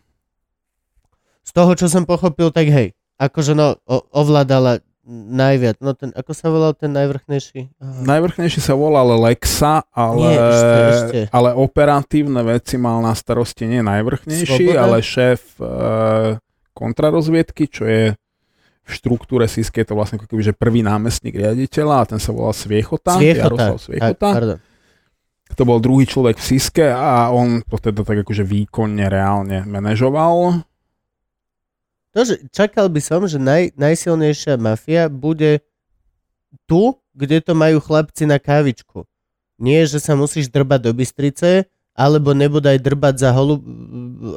Z 1.41 1.51
toho, 1.51 1.71
čo 1.73 1.85
som 1.85 2.03
pochopil, 2.03 2.49
tak 2.49 2.67
hej. 2.67 2.91
Akože 3.15 3.51
no, 3.51 3.73
o, 3.83 3.97
ovládala 4.11 4.79
najviac. 5.09 5.81
No 5.81 5.97
ten, 5.97 6.13
ako 6.13 6.31
sa 6.37 6.53
volal 6.53 6.77
ten 6.77 6.93
najvrchnejší? 6.93 7.81
Aha. 7.81 8.01
Najvrchnejší 8.05 8.61
sa 8.61 8.77
volal 8.77 9.09
Lexa, 9.17 9.81
ale, 9.89 10.21
Nie, 10.21 10.37
ešte, 10.37 10.77
ešte. 10.93 11.19
ale 11.33 11.49
operatívne 11.57 12.45
veci 12.45 12.77
mal 12.77 13.01
na 13.01 13.17
starosti 13.17 13.65
nie 13.65 13.81
najvrchnejší, 13.81 14.69
Svoboda? 14.69 14.85
ale 14.85 14.97
šéf 15.01 15.41
e, 15.57 15.65
kontrarozviedky, 16.77 17.65
čo 17.67 17.83
je 17.89 18.13
v 18.85 18.89
štruktúre 18.89 19.45
Siske 19.45 19.81
je 19.81 19.87
to 19.89 19.97
vlastne 19.97 20.17
ako 20.17 20.29
keby, 20.29 20.41
že 20.41 20.53
prvý 20.53 20.81
námestník 20.81 21.37
riaditeľa 21.37 21.95
a 22.01 22.07
ten 22.09 22.19
sa 22.21 22.33
volal 22.33 22.53
Sviechota, 22.53 23.17
Sviechota. 23.17 23.45
Jaroslav 23.45 23.77
Sviechota. 23.77 24.29
pardon. 24.33 24.59
To 25.49 25.63
bol 25.65 25.81
druhý 25.81 26.05
človek 26.05 26.37
v 26.37 26.45
Siske 26.45 26.85
a 26.93 27.33
on 27.33 27.65
to 27.65 27.81
teda 27.81 28.05
tak 28.05 28.21
akože 28.21 28.45
výkonne, 28.45 29.09
reálne 29.09 29.65
manažoval. 29.65 30.61
To, 32.09 32.25
že 32.25 32.41
čakal 32.49 32.89
by 32.89 33.01
som, 33.01 33.21
že 33.29 33.37
naj, 33.37 33.77
najsilnejšia 33.77 34.57
mafia 34.57 35.05
bude 35.07 35.61
tu, 36.65 36.97
kde 37.13 37.37
to 37.39 37.53
majú 37.53 37.77
chlapci 37.77 38.25
na 38.25 38.41
kávičku. 38.41 39.05
Nie, 39.61 39.85
že 39.85 40.01
sa 40.01 40.17
musíš 40.17 40.49
drbať 40.49 40.89
do 40.89 40.91
Bystrice, 40.95 41.69
alebo 41.93 42.31
nebodaj 42.33 42.79
drbať 42.79 43.15
za 43.19 43.29
holu... 43.35 43.59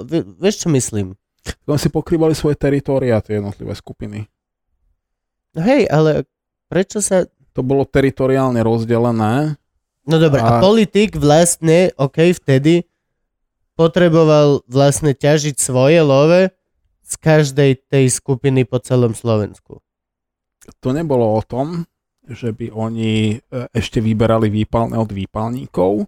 V- 0.05 0.27
Vieš, 0.37 0.67
čo 0.67 0.69
myslím? 0.69 1.15
Tam 1.63 1.79
si 1.79 1.89
pokrývali 1.89 2.35
svoje 2.35 2.59
teritória, 2.59 3.23
tie 3.23 3.39
jednotlivé 3.39 3.73
skupiny. 3.73 4.27
No 5.55 5.61
hej, 5.63 5.87
ale 5.89 6.27
prečo 6.67 6.99
sa... 7.01 7.25
To 7.53 7.61
bolo 7.61 7.85
teritoriálne 7.85 8.65
rozdelené. 8.65 9.55
No 10.09 10.17
dobre, 10.19 10.41
a, 10.41 10.59
A- 10.59 10.61
politik 10.61 11.15
vlastne, 11.15 11.93
OK, 11.95 12.33
vtedy 12.35 12.89
potreboval 13.79 14.65
vlastne 14.69 15.13
ťažiť 15.17 15.57
svoje 15.57 16.01
love 16.03 16.51
z 17.13 17.15
každej 17.21 17.71
tej 17.93 18.09
skupiny 18.09 18.65
po 18.65 18.81
celom 18.81 19.13
Slovensku. 19.13 19.85
to 20.81 20.89
nebolo 20.97 21.37
o 21.37 21.43
tom, 21.45 21.85
že 22.25 22.55
by 22.55 22.71
oni 22.73 23.35
e, 23.35 23.67
ešte 23.75 23.99
vyberali 23.99 24.47
výpalné 24.49 24.95
od 24.95 25.11
výpalníkov. 25.11 26.07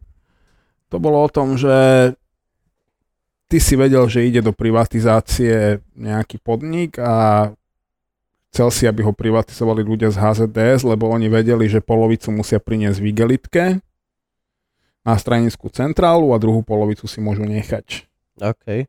To 0.89 0.97
bolo 1.03 1.27
o 1.27 1.29
tom, 1.29 1.59
že 1.59 1.75
ty 3.51 3.59
si 3.59 3.75
vedel, 3.75 4.07
že 4.07 4.23
ide 4.23 4.41
do 4.41 4.55
privatizácie 4.55 5.83
nejaký 5.99 6.39
podnik 6.39 7.03
a 7.03 7.51
chcel 8.55 8.71
si, 8.71 8.87
aby 8.87 9.03
ho 9.03 9.11
privatizovali 9.11 9.83
ľudia 9.83 10.15
z 10.15 10.23
HZDS, 10.23 10.87
lebo 10.87 11.11
oni 11.11 11.27
vedeli, 11.27 11.67
že 11.67 11.83
polovicu 11.83 12.31
musia 12.31 12.63
priniesť 12.63 12.99
v 13.03 13.09
igelitke 13.11 13.65
na 15.03 15.15
stranickú 15.19 15.67
centrálu 15.75 16.31
a 16.31 16.39
druhú 16.39 16.63
polovicu 16.63 17.11
si 17.11 17.19
môžu 17.19 17.43
nechať 17.43 18.07
OK. 18.39 18.87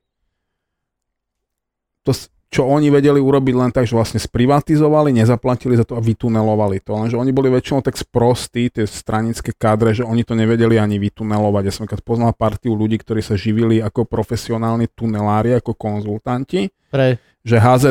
To, 2.06 2.14
čo 2.48 2.64
oni 2.64 2.88
vedeli 2.88 3.20
urobiť 3.20 3.56
len 3.58 3.72
tak, 3.74 3.84
že 3.84 3.98
vlastne 3.98 4.16
sprivatizovali, 4.16 5.12
nezaplatili 5.12 5.76
za 5.76 5.84
to 5.84 5.98
a 5.98 6.02
vytunelovali 6.02 6.80
to. 6.80 6.96
Lenže 6.96 7.18
oni 7.18 7.34
boli 7.34 7.52
väčšinou 7.52 7.84
tak 7.84 7.98
sprostí, 7.98 8.70
tie 8.70 8.86
stranické 8.86 9.52
kádre, 9.52 9.92
že 9.92 10.06
oni 10.06 10.24
to 10.24 10.38
nevedeli 10.38 10.78
ani 10.78 10.96
vytunelovať. 10.96 11.64
Ja 11.66 11.74
som 11.74 11.84
keď 11.84 12.00
poznal 12.00 12.32
partiu 12.32 12.78
ľudí, 12.78 12.96
ktorí 12.96 13.20
sa 13.20 13.36
živili 13.36 13.82
ako 13.82 14.06
profesionálni 14.06 14.88
tunelári, 14.88 15.58
ako 15.58 15.76
konzultanti, 15.76 16.72
Pre... 16.88 17.20
že 17.44 17.58
HZ, 17.60 17.86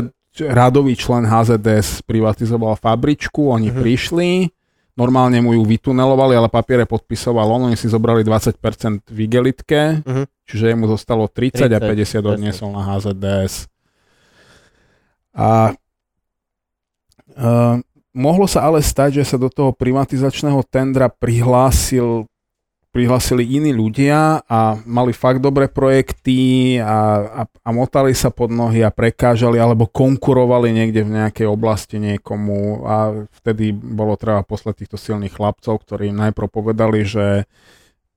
radový 0.48 0.96
člen 0.96 1.28
HZDS 1.28 2.00
privatizoval 2.02 2.80
fabričku, 2.80 3.50
oni 3.50 3.68
Mhm. 3.68 3.76
prišli, 3.76 4.30
normálne 4.96 5.42
mu 5.42 5.52
ju 5.52 5.62
vytunelovali, 5.62 6.34
ale 6.34 6.48
papiere 6.48 6.86
podpisoval 6.86 7.50
on, 7.50 7.68
oni 7.68 7.76
si 7.76 7.86
zobrali 7.86 8.24
20% 8.24 8.56
v 9.10 9.18
igelitke, 9.20 10.00
Mhm. 10.06 10.24
čiže 10.48 10.72
jemu 10.72 10.88
zostalo 10.88 11.28
30, 11.28 11.68
a 11.68 11.78
30, 11.78 11.84
50 11.84 12.24
odniesol 12.24 12.72
na 12.72 12.82
HZDS. 12.88 13.68
A 15.34 15.74
uh, 17.34 17.76
mohlo 18.14 18.46
sa 18.46 18.64
ale 18.64 18.80
stať, 18.80 19.20
že 19.20 19.34
sa 19.34 19.36
do 19.36 19.50
toho 19.50 19.74
privatizačného 19.74 20.62
tendra 20.70 21.10
prihlásil 21.10 22.30
prihlásili 22.94 23.42
iní 23.58 23.74
ľudia 23.74 24.46
a 24.46 24.78
mali 24.86 25.10
fakt 25.10 25.42
dobré 25.42 25.66
projekty 25.66 26.78
a, 26.78 27.18
a, 27.26 27.42
a 27.50 27.68
motali 27.74 28.14
sa 28.14 28.30
pod 28.30 28.54
nohy 28.54 28.86
a 28.86 28.94
prekážali 28.94 29.58
alebo 29.58 29.90
konkurovali 29.90 30.70
niekde 30.70 31.02
v 31.02 31.18
nejakej 31.18 31.50
oblasti 31.50 31.98
niekomu. 31.98 32.86
A 32.86 33.26
vtedy 33.42 33.74
bolo 33.74 34.14
treba 34.14 34.46
poslať 34.46 34.86
týchto 34.86 34.94
silných 34.94 35.34
chlapcov, 35.34 35.82
ktorí 35.82 36.14
najprv 36.14 36.46
povedali, 36.46 37.02
že 37.02 37.50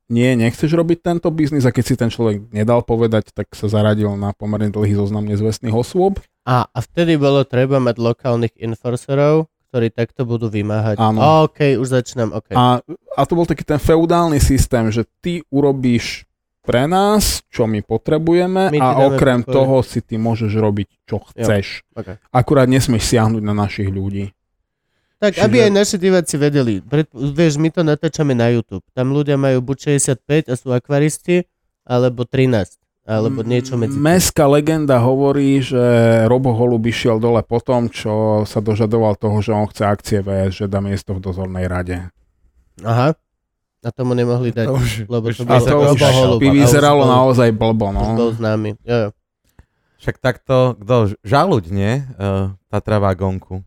nie, 0.07 0.39
nechceš 0.39 0.71
robiť 0.71 1.03
tento 1.03 1.27
biznis 1.35 1.67
a 1.67 1.75
keď 1.75 1.83
si 1.83 1.95
ten 1.99 2.07
človek 2.07 2.47
nedal 2.55 2.79
povedať, 2.83 3.35
tak 3.35 3.51
sa 3.51 3.67
zaradil 3.67 4.15
na 4.15 4.31
pomerne 4.31 4.71
dlhý 4.71 4.95
zoznam 4.95 5.27
nezvestných 5.27 5.75
osôb. 5.75 6.23
A, 6.47 6.63
a 6.71 6.79
vtedy 6.79 7.19
bolo 7.19 7.43
treba 7.43 7.83
mať 7.83 7.99
lokálnych 7.99 8.55
enforcerov, 8.55 9.51
ktorí 9.67 9.91
takto 9.91 10.23
budú 10.23 10.47
vymáhať. 10.47 10.95
Áno. 10.95 11.43
OK, 11.43 11.75
už 11.75 11.87
začínam, 11.91 12.31
OK. 12.31 12.55
A, 12.55 12.79
a 12.87 13.21
to 13.27 13.35
bol 13.35 13.43
taký 13.43 13.67
ten 13.67 13.83
feudálny 13.83 14.39
systém, 14.39 14.87
že 14.95 15.03
ty 15.19 15.43
urobíš 15.51 16.23
pre 16.63 16.83
nás, 16.87 17.43
čo 17.47 17.63
my 17.63 17.79
potrebujeme 17.79 18.75
My 18.75 18.79
a 18.79 19.07
okrem 19.07 19.39
pokoj. 19.43 19.55
toho 19.55 19.75
si 19.83 20.03
ty 20.03 20.19
môžeš 20.19 20.51
robiť, 20.55 20.87
čo 21.07 21.23
chceš. 21.31 21.87
OK. 21.95 22.19
Akurát 22.31 22.67
nesmieš 22.67 23.11
siahnuť 23.11 23.43
na 23.43 23.55
našich 23.55 23.87
ľudí. 23.91 24.35
Tak, 25.17 25.33
Čiže- 25.33 25.43
aby 25.43 25.57
aj 25.59 25.71
naši 25.73 25.95
diváci 25.97 26.35
vedeli. 26.35 26.73
Pred, 26.79 27.09
vieš, 27.09 27.57
my 27.57 27.69
to 27.69 27.81
natáčame 27.81 28.31
na 28.31 28.47
YouTube. 28.47 28.85
Tam 28.91 29.09
ľudia 29.09 29.33
majú 29.33 29.59
buď 29.59 29.97
65 29.97 30.45
a 30.45 30.53
sú 30.53 30.69
akvaristi, 30.69 31.49
alebo 31.83 32.21
13. 32.21 32.77
Alebo 33.01 33.39
niečo 33.39 33.79
medzi. 33.79 33.95
Mestská 33.95 34.45
legenda 34.45 34.99
hovorí, 34.99 35.57
že 35.57 35.79
Robo 36.27 36.51
Holub 36.51 36.83
išiel 36.83 37.17
dole 37.17 37.39
po 37.39 37.57
tom, 37.57 37.87
čo 37.87 38.43
sa 38.43 38.59
dožadoval 38.59 39.15
toho, 39.15 39.39
že 39.39 39.55
on 39.55 39.63
chce 39.65 39.83
akcie 39.87 40.19
VS, 40.19 40.51
že 40.53 40.65
dá 40.67 40.83
miesto 40.83 41.15
v 41.15 41.23
dozornej 41.23 41.65
rade. 41.65 42.03
Aha. 42.83 43.15
A 43.79 43.89
tomu 43.89 44.11
nemohli 44.11 44.51
dať, 44.51 44.67
už, 44.67 44.89
lebo 45.07 45.31
to 45.31 45.47
A 45.47 45.57
to 45.57 45.71
Robo 45.71 45.95
už 45.95 46.03
Holub. 46.03 46.39
by 46.43 46.49
vyzeralo 46.51 47.07
bol- 47.07 47.13
naozaj 47.15 47.49
blbo, 47.55 47.87
Už 47.89 48.11
bol 48.13 48.29
no. 48.29 48.35
známy. 48.35 48.75
Jo, 48.83 48.97
jo. 48.99 49.09
Však 49.97 50.15
takto, 50.19 50.75
kto, 50.75 50.95
žaluď, 51.23 51.63
nie? 51.71 52.03
Uh, 52.19 52.53
Tatra 52.67 52.99
vagónku. 52.99 53.63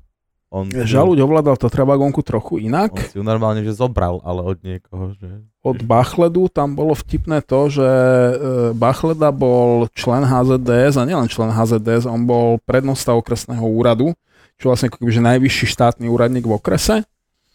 On, 0.51 0.67
Žaluď 0.67 1.23
ovládal 1.23 1.55
to 1.55 1.71
Travagonku 1.71 2.27
trochu 2.27 2.59
inak. 2.59 2.91
On 2.91 3.07
si 3.07 3.19
ju 3.19 3.23
normálne, 3.23 3.63
že 3.63 3.71
zobral, 3.71 4.19
ale 4.27 4.43
od 4.43 4.59
niekoho, 4.67 5.15
že... 5.15 5.47
od 5.63 5.79
Bachledu 5.87 6.51
tam 6.51 6.75
bolo 6.75 6.91
vtipné 6.99 7.39
to, 7.39 7.71
že 7.71 7.87
e, 7.87 8.35
Bachleda 8.75 9.31
bol 9.31 9.87
člen 9.95 10.27
HZDS 10.27 10.99
a 10.99 11.07
nielen 11.07 11.31
člen 11.31 11.55
HZDS, 11.55 12.11
on 12.11 12.27
bol 12.27 12.59
prednosta 12.67 13.15
okresného 13.15 13.63
úradu, 13.63 14.11
čo 14.59 14.75
vlastne 14.75 14.91
ako 14.91 14.99
kebyže 14.99 15.23
najvyšší 15.23 15.67
štátny 15.71 16.11
úradník 16.11 16.43
v 16.43 16.59
okrese. 16.59 17.07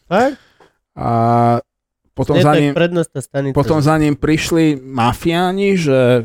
Fakt? 0.08 0.40
A 0.96 1.12
potom 2.16 2.40
za 2.40 2.56
tak 2.56 2.64
ním, 2.64 2.72
potom 3.52 3.84
za 3.84 4.00
ním 4.00 4.16
prišli 4.16 4.80
mafiáni, 4.80 5.76
že 5.76 6.24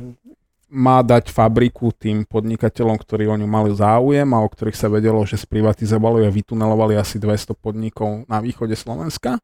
má 0.70 1.02
dať 1.02 1.34
fabriku 1.34 1.90
tým 1.90 2.22
podnikateľom, 2.24 2.94
ktorí 2.94 3.26
o 3.26 3.34
ňu 3.34 3.48
mali 3.50 3.74
záujem 3.74 4.30
a 4.30 4.38
o 4.38 4.46
ktorých 4.46 4.78
sa 4.78 4.86
vedelo, 4.86 5.18
že 5.26 5.34
sprivatizovali 5.36 6.22
a 6.24 6.30
vytunelovali 6.30 6.94
asi 6.94 7.18
200 7.18 7.58
podnikov 7.58 8.22
na 8.30 8.38
východe 8.38 8.78
Slovenska. 8.78 9.42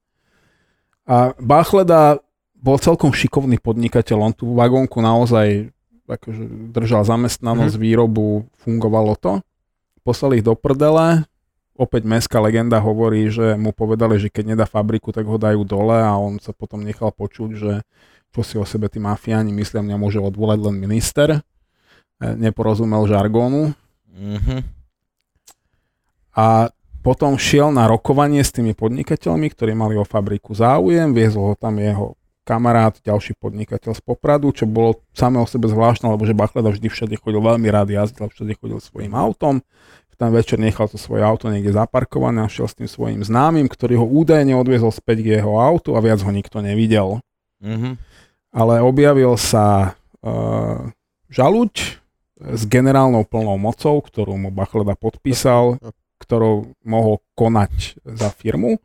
A 1.06 1.34
Bachleda 1.38 2.18
bol 2.54 2.78
celkom 2.78 3.10
šikovný 3.14 3.58
podnikateľ, 3.58 4.16
on 4.22 4.34
tú 4.34 4.54
vagónku 4.54 4.98
naozaj 4.98 5.70
akože 6.06 6.70
držal 6.70 7.02
zamestnanosť, 7.02 7.74
Mhm. 7.74 7.82
výrobu, 7.82 8.46
fungovalo 8.62 9.18
to. 9.18 9.42
Poslali 10.06 10.38
ich 10.38 10.46
do 10.46 10.54
prdele, 10.54 11.26
opäť 11.74 12.06
mestská 12.06 12.38
legenda 12.38 12.78
hovorí, 12.78 13.26
že 13.26 13.58
mu 13.58 13.74
povedali, 13.74 14.16
že 14.22 14.30
keď 14.30 14.54
nedá 14.54 14.66
fabriku, 14.70 15.10
tak 15.10 15.26
ho 15.26 15.34
dajú 15.34 15.66
dole 15.66 15.98
a 15.98 16.14
on 16.14 16.38
sa 16.38 16.54
potom 16.54 16.86
nechal 16.86 17.10
počuť, 17.10 17.50
že 17.58 17.72
čo 18.36 18.44
si 18.44 18.60
o 18.60 18.68
sebe 18.68 18.92
tí 18.92 19.00
mafiáni 19.00 19.48
myslia, 19.56 19.80
mňa 19.80 19.96
môže 19.96 20.20
odvolať 20.20 20.60
len 20.60 20.76
minister. 20.76 21.28
E, 21.32 21.40
Neporozumel 22.36 23.08
žargónu. 23.08 23.72
Mhm. 24.12 24.76
A 26.36 26.68
potom 27.00 27.40
šiel 27.40 27.72
na 27.72 27.88
rokovanie 27.88 28.44
s 28.44 28.52
tými 28.52 28.76
podnikateľmi, 28.76 29.48
ktorí 29.56 29.72
mali 29.72 29.96
o 29.96 30.04
fabriku 30.04 30.52
záujem, 30.52 31.16
viezol 31.16 31.52
ho 31.52 31.56
tam 31.56 31.80
jeho 31.80 32.12
kamarát, 32.44 32.92
ďalší 33.00 33.40
podnikateľ 33.40 33.96
z 33.96 34.02
Popradu, 34.04 34.52
čo 34.52 34.68
bolo 34.68 35.00
samé 35.16 35.40
o 35.40 35.48
sebe 35.48 35.66
zvláštne, 35.66 36.12
lebo 36.12 36.28
že 36.28 36.36
Bachleda 36.36 36.68
vždy 36.68 36.92
všade 36.92 37.16
chodil 37.16 37.40
veľmi 37.40 37.66
rád 37.72 37.88
jazdil, 37.88 38.28
všade 38.28 38.52
chodil 38.60 38.78
svojim 38.78 39.16
autom. 39.16 39.64
Tam 40.16 40.32
večer 40.32 40.56
nechal 40.56 40.88
to 40.88 40.96
svoje 40.96 41.20
auto 41.20 41.52
niekde 41.52 41.76
zaparkované 41.76 42.40
a 42.40 42.48
šiel 42.48 42.64
s 42.64 42.72
tým 42.72 42.88
svojim 42.88 43.20
známym, 43.20 43.68
ktorý 43.68 44.00
ho 44.00 44.06
údajne 44.08 44.56
odviezol 44.56 44.88
späť 44.88 45.20
k 45.20 45.28
jeho 45.36 45.60
autu 45.60 45.92
a 45.92 46.00
viac 46.00 46.24
ho 46.24 46.32
nikto 46.32 46.64
nevidel. 46.64 47.20
Mhm. 47.60 48.00
Ale 48.56 48.80
objavil 48.80 49.36
sa 49.36 49.92
uh, 50.24 50.88
žaluď 51.28 52.00
s 52.40 52.62
generálnou 52.64 53.28
plnou 53.28 53.60
mocou, 53.60 54.00
ktorú 54.00 54.40
mu 54.40 54.48
Bachleda 54.48 54.96
podpísal, 54.96 55.76
ktorou 56.20 56.72
mohol 56.80 57.20
konať 57.36 58.00
za 58.04 58.32
firmu. 58.32 58.80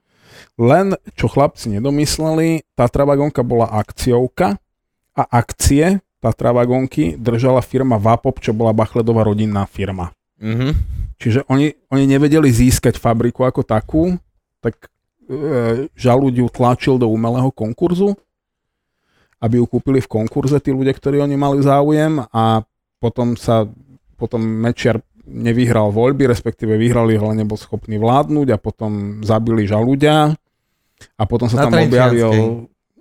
Len, 0.60 0.96
čo 1.16 1.32
chlapci 1.32 1.72
nedomysleli, 1.72 2.68
Tatra 2.76 3.08
Vagonka 3.08 3.44
bola 3.44 3.72
akciovka 3.72 4.60
a 5.16 5.24
akcie 5.24 6.04
Tatra 6.22 6.54
Vagonky 6.54 7.18
držala 7.18 7.66
firma 7.66 7.98
Vapop, 7.98 8.38
čo 8.40 8.54
bola 8.54 8.72
Bachledová 8.72 9.26
rodinná 9.26 9.66
firma. 9.66 10.14
Mhm. 10.38 11.02
Čiže 11.22 11.46
oni, 11.50 11.74
oni 11.94 12.10
nevedeli 12.10 12.50
získať 12.50 12.98
fabriku 12.98 13.46
ako 13.46 13.62
takú, 13.62 14.18
tak 14.58 14.90
e, 15.30 15.86
žalúď 15.94 16.42
ju 16.42 16.48
tlačil 16.50 16.98
do 16.98 17.06
umelého 17.14 17.54
konkurzu, 17.54 18.18
aby 19.42 19.58
ju 19.58 19.66
kúpili 19.66 20.00
v 20.00 20.12
konkurze 20.22 20.62
tí 20.62 20.70
ľudia, 20.70 20.94
ktorí 20.94 21.18
oni 21.18 21.36
mali 21.36 21.60
záujem 21.66 22.22
a 22.30 22.62
potom 23.02 23.34
sa 23.34 23.66
potom 24.16 24.38
Mečiar 24.38 25.02
nevyhral 25.26 25.90
voľby, 25.90 26.30
respektíve 26.30 26.78
vyhrali, 26.78 27.18
ale 27.18 27.42
nebol 27.42 27.58
schopný 27.58 27.98
vládnuť 27.98 28.48
a 28.54 28.58
potom 28.62 29.22
zabili 29.26 29.66
žalúďa 29.66 30.38
a 31.18 31.24
potom 31.26 31.50
sa 31.50 31.66
Na 31.66 31.74
tam 31.74 31.82
objavil 31.82 32.32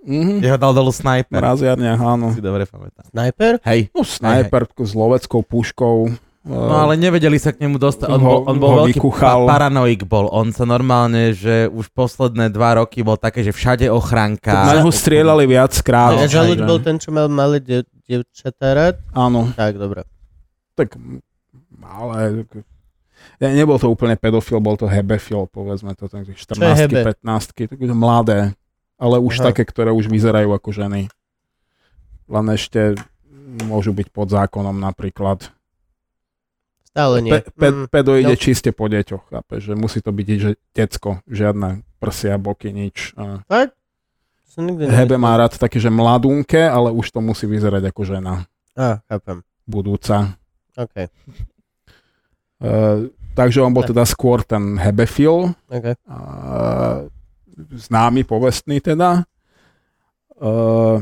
mhm, 0.01 0.41
Jeho 0.41 0.57
dal 0.57 0.73
dolu 0.73 0.89
sniper. 0.89 1.37
raziarniach, 1.37 2.01
áno. 2.01 2.33
Si 2.33 2.41
dobre 2.41 2.65
pamätám. 2.65 3.05
Sniper? 3.13 3.61
Hej. 3.61 3.93
No, 3.93 4.01
snajper 4.01 4.65
s 4.81 4.93
loveckou 4.97 5.45
puškou. 5.45 6.09
No 6.41 6.73
ale 6.73 6.97
nevedeli 6.97 7.37
sa 7.37 7.53
k 7.53 7.61
nemu 7.61 7.77
dostať. 7.77 8.09
On 8.09 8.17
Ho- 8.17 8.25
bol, 8.25 8.39
on 8.49 8.57
bol 8.57 8.69
ho 8.73 8.77
veľký 8.85 8.97
vykuchal. 8.97 9.45
pa- 9.45 9.61
paranoik 9.61 10.09
bol. 10.09 10.25
On 10.33 10.49
sa 10.49 10.65
normálne, 10.65 11.37
že 11.37 11.69
už 11.69 11.93
posledné 11.93 12.49
dva 12.49 12.81
roky 12.81 13.05
bol 13.05 13.13
také, 13.13 13.45
že 13.45 13.53
všade 13.53 13.85
ochranka. 13.93 14.49
Na 14.49 14.81
neho 14.81 14.89
strieľali 14.89 15.45
viackrát. 15.45 16.17
Čiže- 16.17 16.33
žaluď 16.33 16.59
bol 16.65 16.81
ten, 16.81 16.97
čo 16.97 17.13
mal 17.13 17.29
malé 17.29 17.61
dev, 17.61 17.85
devčatá 18.09 18.73
rád? 18.73 18.95
Áno, 19.13 19.53
Tak, 19.53 19.77
dobre. 19.77 20.01
tak 20.73 20.97
ale 21.91 22.45
ja, 23.37 23.49
nebol 23.53 23.77
to 23.77 23.89
úplne 23.89 24.17
pedofil, 24.17 24.57
bol 24.57 24.77
to 24.77 24.89
hebefil, 24.89 25.45
povedzme 25.45 25.93
to, 25.93 26.09
tak 26.09 26.25
14 26.25 26.57
hebe? 26.77 27.05
15 27.05 27.53
takže 27.69 27.93
mladé, 27.93 28.39
ale 28.97 29.21
už 29.21 29.41
Aha. 29.41 29.53
také, 29.53 29.61
ktoré 29.65 29.93
už 29.93 30.09
vyzerajú 30.09 30.49
ako 30.53 30.73
ženy. 30.73 31.05
Len 32.31 32.45
ešte 32.49 32.97
môžu 33.67 33.93
byť 33.93 34.07
pod 34.09 34.31
zákonom 34.31 34.73
napríklad. 34.73 35.51
Stále 36.91 37.15
nie. 37.23 37.31
Pe, 37.31 37.39
pe, 37.55 37.67
Mm, 37.71 37.85
pedo 37.87 38.11
ide 38.19 38.35
no. 38.35 38.39
čiste 38.39 38.75
po 38.75 38.91
deťoch, 38.91 39.31
chápeš, 39.31 39.61
že 39.71 39.73
musí 39.79 40.03
to 40.03 40.11
byť 40.11 40.27
že 40.35 40.51
decko, 40.75 41.23
žiadne 41.23 41.87
prsia, 42.03 42.35
boky, 42.35 42.75
nič. 42.75 43.15
A 43.15 43.47
Fakt? 43.47 43.79
Som 44.51 44.67
nikdy 44.67 44.91
Hebe 44.91 45.15
má 45.15 45.39
rád 45.39 45.55
také, 45.55 45.79
že 45.79 45.87
mladúnke, 45.87 46.59
ale 46.59 46.91
už 46.91 47.07
to 47.07 47.23
musí 47.23 47.47
vyzerať 47.47 47.87
ako 47.87 48.01
žena 48.03 48.33
Á, 48.75 48.99
chápem. 49.07 49.39
budúca. 49.63 50.35
OK. 50.75 51.07
Uh, 52.61 53.07
takže 53.33 53.63
on 53.63 53.71
bol 53.71 53.81
teda 53.81 54.03
skôr 54.03 54.43
ten 54.43 54.75
hebefil, 54.75 55.55
OK. 55.71 55.87
uh, 55.95 57.07
známy, 57.71 58.27
povestný 58.27 58.83
teda. 58.83 59.23
Uh, 60.35 61.01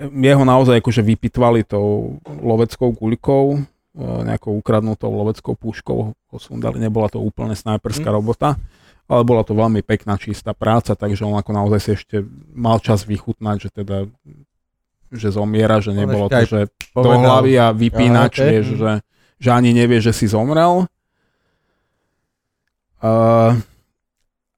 jeho 0.00 0.42
naozaj 0.42 0.80
akože 0.80 1.04
vypitvali 1.04 1.62
tou 1.62 2.18
loveckou 2.26 2.90
guľkou, 2.90 3.44
nejakou 4.00 4.56
ukradnutou 4.56 5.12
loveckou 5.12 5.52
puškou, 5.54 5.98
ho 6.12 6.38
sundali, 6.40 6.80
nebola 6.80 7.12
to 7.12 7.20
úplne 7.20 7.52
snajperská 7.52 8.08
Mm. 8.08 8.16
robota, 8.16 8.48
ale 9.10 9.22
bola 9.26 9.42
to 9.44 9.52
veľmi 9.52 9.82
pekná, 9.84 10.16
čistá 10.16 10.56
práca, 10.56 10.96
takže 10.96 11.26
on 11.26 11.36
ako 11.36 11.50
naozaj 11.52 11.80
si 11.82 11.90
ešte 11.98 12.16
mal 12.54 12.80
čas 12.80 13.04
vychutnať, 13.04 13.56
že 13.60 13.70
teda 13.70 13.96
že 15.10 15.34
zomiera, 15.34 15.82
že 15.82 15.90
nebolo 15.90 16.30
to, 16.30 16.38
že 16.46 16.60
do 16.94 17.10
hlavy 17.10 17.58
a 17.58 17.74
vypínač, 17.74 18.38
Aha, 18.38 18.46
ok. 18.46 18.50
vieš, 18.54 18.66
že, 18.78 18.92
že 19.42 19.50
ani 19.50 19.74
nevie, 19.74 19.98
že 19.98 20.14
si 20.14 20.30
zomrel. 20.30 20.86
Uh, 23.02 23.58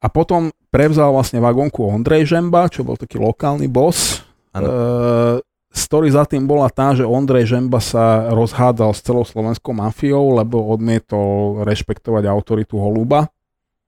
a 0.03 0.07
potom 0.13 0.53
prevzal 0.69 1.15
vlastne 1.15 1.41
vagónku 1.41 1.89
Ondrej 1.89 2.29
Žemba, 2.37 2.69
čo 2.69 2.85
bol 2.85 3.01
taký 3.01 3.17
lokálny 3.17 3.65
boss. 3.71 4.21
Uh, 4.53 5.41
story 5.73 6.13
za 6.13 6.29
tým 6.29 6.45
bola 6.45 6.69
tá, 6.69 6.93
že 6.93 7.09
Ondrej 7.09 7.49
Žemba 7.49 7.81
sa 7.81 8.29
rozhádal 8.29 8.93
s 8.93 9.01
celou 9.01 9.25
slovenskou 9.25 9.73
mafiou, 9.73 10.37
lebo 10.37 10.61
odmietol 10.69 11.65
rešpektovať 11.65 12.29
autoritu 12.29 12.77
Holuba. 12.77 13.33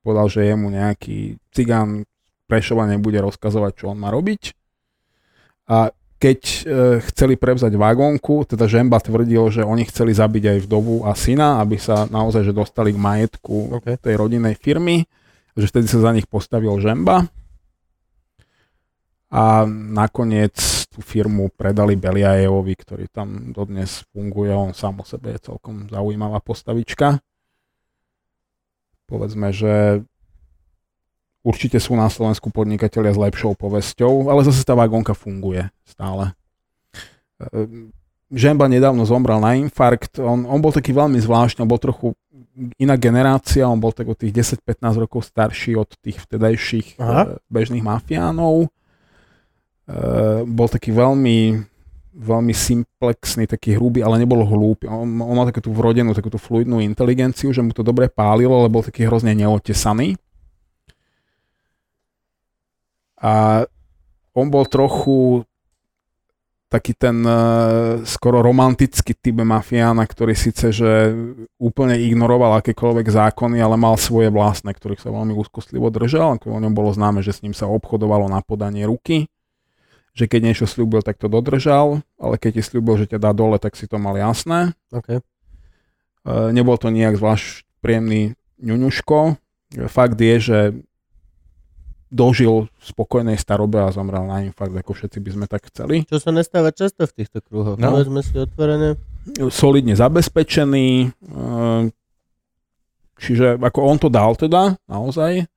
Povedal, 0.01 0.27
že 0.33 0.49
jemu 0.49 0.73
nejaký 0.73 1.37
cigán 1.53 2.09
Prešova 2.45 2.85
nebude 2.85 3.21
rozkazovať, 3.25 3.73
čo 3.73 3.85
on 3.93 3.99
má 4.01 4.13
robiť. 4.13 4.53
A 5.73 5.89
keď 6.21 6.41
e, 6.41 6.59
chceli 7.13 7.37
prevzať 7.37 7.73
vagónku, 7.77 8.49
teda 8.49 8.65
Žemba 8.65 9.01
tvrdil, 9.01 9.45
že 9.53 9.63
oni 9.65 9.85
chceli 9.89 10.17
zabiť 10.17 10.57
aj 10.57 10.59
vdovu 10.69 11.05
a 11.05 11.13
syna, 11.13 11.61
aby 11.61 11.77
sa 11.77 12.09
naozaj 12.09 12.49
že 12.49 12.57
dostali 12.57 12.97
k 12.97 13.01
majetku 13.01 13.81
OK. 13.81 14.01
tej 14.01 14.15
rodinnej 14.17 14.57
firmy, 14.57 15.05
že 15.53 15.69
vtedy 15.69 15.89
sa 15.89 16.01
za 16.01 16.11
nich 16.17 16.25
postavil 16.25 16.73
Žemba. 16.81 17.29
A 19.35 19.69
nakoniec 19.69 20.57
tú 20.95 21.03
firmu 21.03 21.51
predali 21.51 21.99
Beliajevovi, 21.99 22.75
ktorý 22.79 23.11
tam 23.11 23.51
dodnes 23.51 24.07
funguje. 24.15 24.55
On 24.55 24.71
sám 24.71 25.03
o 25.03 25.05
sebe 25.05 25.35
je 25.35 25.51
celkom 25.51 25.91
zaujímavá 25.91 26.39
postavička. 26.39 27.19
Povedzme, 29.11 29.51
že 29.51 30.07
určite 31.43 31.83
sú 31.83 31.99
na 31.99 32.07
Slovensku 32.07 32.55
podnikatelia 32.55 33.11
s 33.11 33.19
lepšou 33.19 33.59
povesťou, 33.59 34.31
ale 34.31 34.47
zase 34.47 34.63
tá 34.63 34.79
vagónka 34.79 35.13
funguje 35.13 35.67
stále. 35.83 36.33
Ehm, 37.43 37.91
Žemba 38.35 38.67
nedávno 38.67 39.07
zomrel 39.07 39.39
na 39.39 39.55
infarkt, 39.55 40.19
on, 40.19 40.49
on 40.49 40.59
bol 40.59 40.75
taký 40.75 40.91
veľmi 40.91 41.21
zvláštny, 41.23 41.63
on 41.63 41.71
bol 41.71 41.79
trochu 41.79 42.19
iná 42.81 42.97
generácia, 42.99 43.69
on 43.69 43.79
bol 43.79 43.95
tak 43.95 44.11
od 44.11 44.19
tých 44.19 44.59
10-15 44.59 45.05
rokov 45.07 45.29
starší 45.29 45.79
od 45.79 45.91
tých 46.03 46.19
vtedajších 46.25 46.99
Aha. 46.99 47.23
e, 47.23 47.27
bežných 47.47 47.85
mafiánov. 47.85 48.73
E, 49.85 49.97
bol 50.49 50.69
taký 50.69 50.91
veľmi, 50.97 51.61
veľmi 52.17 52.55
simplexný, 52.57 53.45
taký 53.45 53.77
hrubý, 53.77 54.01
ale 54.01 54.17
nebol 54.21 54.41
hlúpy. 54.41 54.89
On, 54.89 55.05
on 55.05 55.35
mal 55.37 55.49
takú 55.49 55.61
tú 55.69 55.73
vrodenú, 55.77 56.17
takú 56.17 56.33
tú 56.33 56.41
fluidnú 56.41 56.81
inteligenciu, 56.81 57.53
že 57.53 57.61
mu 57.61 57.77
to 57.77 57.85
dobre 57.85 58.09
pálilo, 58.09 58.57
ale 58.65 58.73
bol 58.73 58.81
taký 58.81 59.05
hrozne 59.05 59.37
neotesaný. 59.37 60.17
A 63.25 63.65
on 64.37 64.47
bol 64.53 64.69
trochu 64.69 65.47
taký 66.75 66.91
ten 66.99 67.23
uh, 67.23 68.03
skoro 68.03 68.43
romantický 68.43 69.15
typ 69.15 69.47
mafiána, 69.47 70.03
ktorý 70.03 70.35
síce, 70.35 70.75
že 70.75 71.15
úplne 71.55 71.95
ignoroval 71.95 72.59
akékoľvek 72.59 73.07
zákony, 73.15 73.63
ale 73.63 73.79
mal 73.79 73.95
svoje 73.95 74.27
vlastné, 74.35 74.75
ktorých 74.75 74.99
sa 74.99 75.15
veľmi 75.15 75.31
úzkostlivo 75.39 75.87
držal. 75.95 76.43
O 76.43 76.59
ňom 76.59 76.75
bolo 76.75 76.91
známe, 76.91 77.23
že 77.23 77.31
s 77.31 77.47
ním 77.47 77.55
sa 77.55 77.71
obchodovalo 77.71 78.27
na 78.27 78.43
podanie 78.43 78.91
ruky, 78.91 79.31
že 80.15 80.31
keď 80.31 80.41
niečo 80.47 80.67
slúbil, 80.71 81.03
tak 81.03 81.19
to 81.19 81.27
dodržal, 81.27 82.07
ale 82.17 82.39
keď 82.39 82.59
ti 82.59 82.63
slúbil, 82.63 83.03
že 83.03 83.11
ťa 83.11 83.19
dá 83.19 83.31
dole, 83.35 83.59
tak 83.59 83.75
si 83.75 83.91
to 83.91 83.99
mal 83.99 84.15
jasné. 84.15 84.73
OK. 84.95 85.19
Uh, 86.25 86.55
nebol 86.55 86.79
to 86.79 86.89
nejak 86.89 87.19
zvlášť 87.19 87.67
príjemný 87.83 88.39
ňuňuško. 88.63 89.37
Fakt 89.91 90.17
je, 90.23 90.37
že 90.39 90.59
dožil 92.15 92.71
v 92.71 92.85
spokojnej 92.87 93.35
starobe 93.35 93.83
a 93.83 93.91
zomrel 93.91 94.23
na 94.31 94.47
infarkt, 94.47 94.79
ako 94.79 94.95
všetci 94.95 95.19
by 95.19 95.31
sme 95.35 95.47
tak 95.51 95.67
chceli. 95.75 96.07
Čo 96.07 96.23
sa 96.23 96.31
nestáva 96.31 96.71
často 96.71 97.11
v 97.11 97.13
týchto 97.13 97.43
kruhoch. 97.43 97.75
No. 97.75 97.99
Povedzme 97.99 98.23
si 98.23 98.39
otvorené. 98.39 98.95
Solidne 99.51 99.99
zabezpečený, 99.99 101.11
eh, 101.11 101.83
čiže 103.19 103.59
ako 103.59 103.81
on 103.83 103.97
to 103.99 104.07
dal 104.07 104.39
teda, 104.39 104.79
naozaj. 104.87 105.51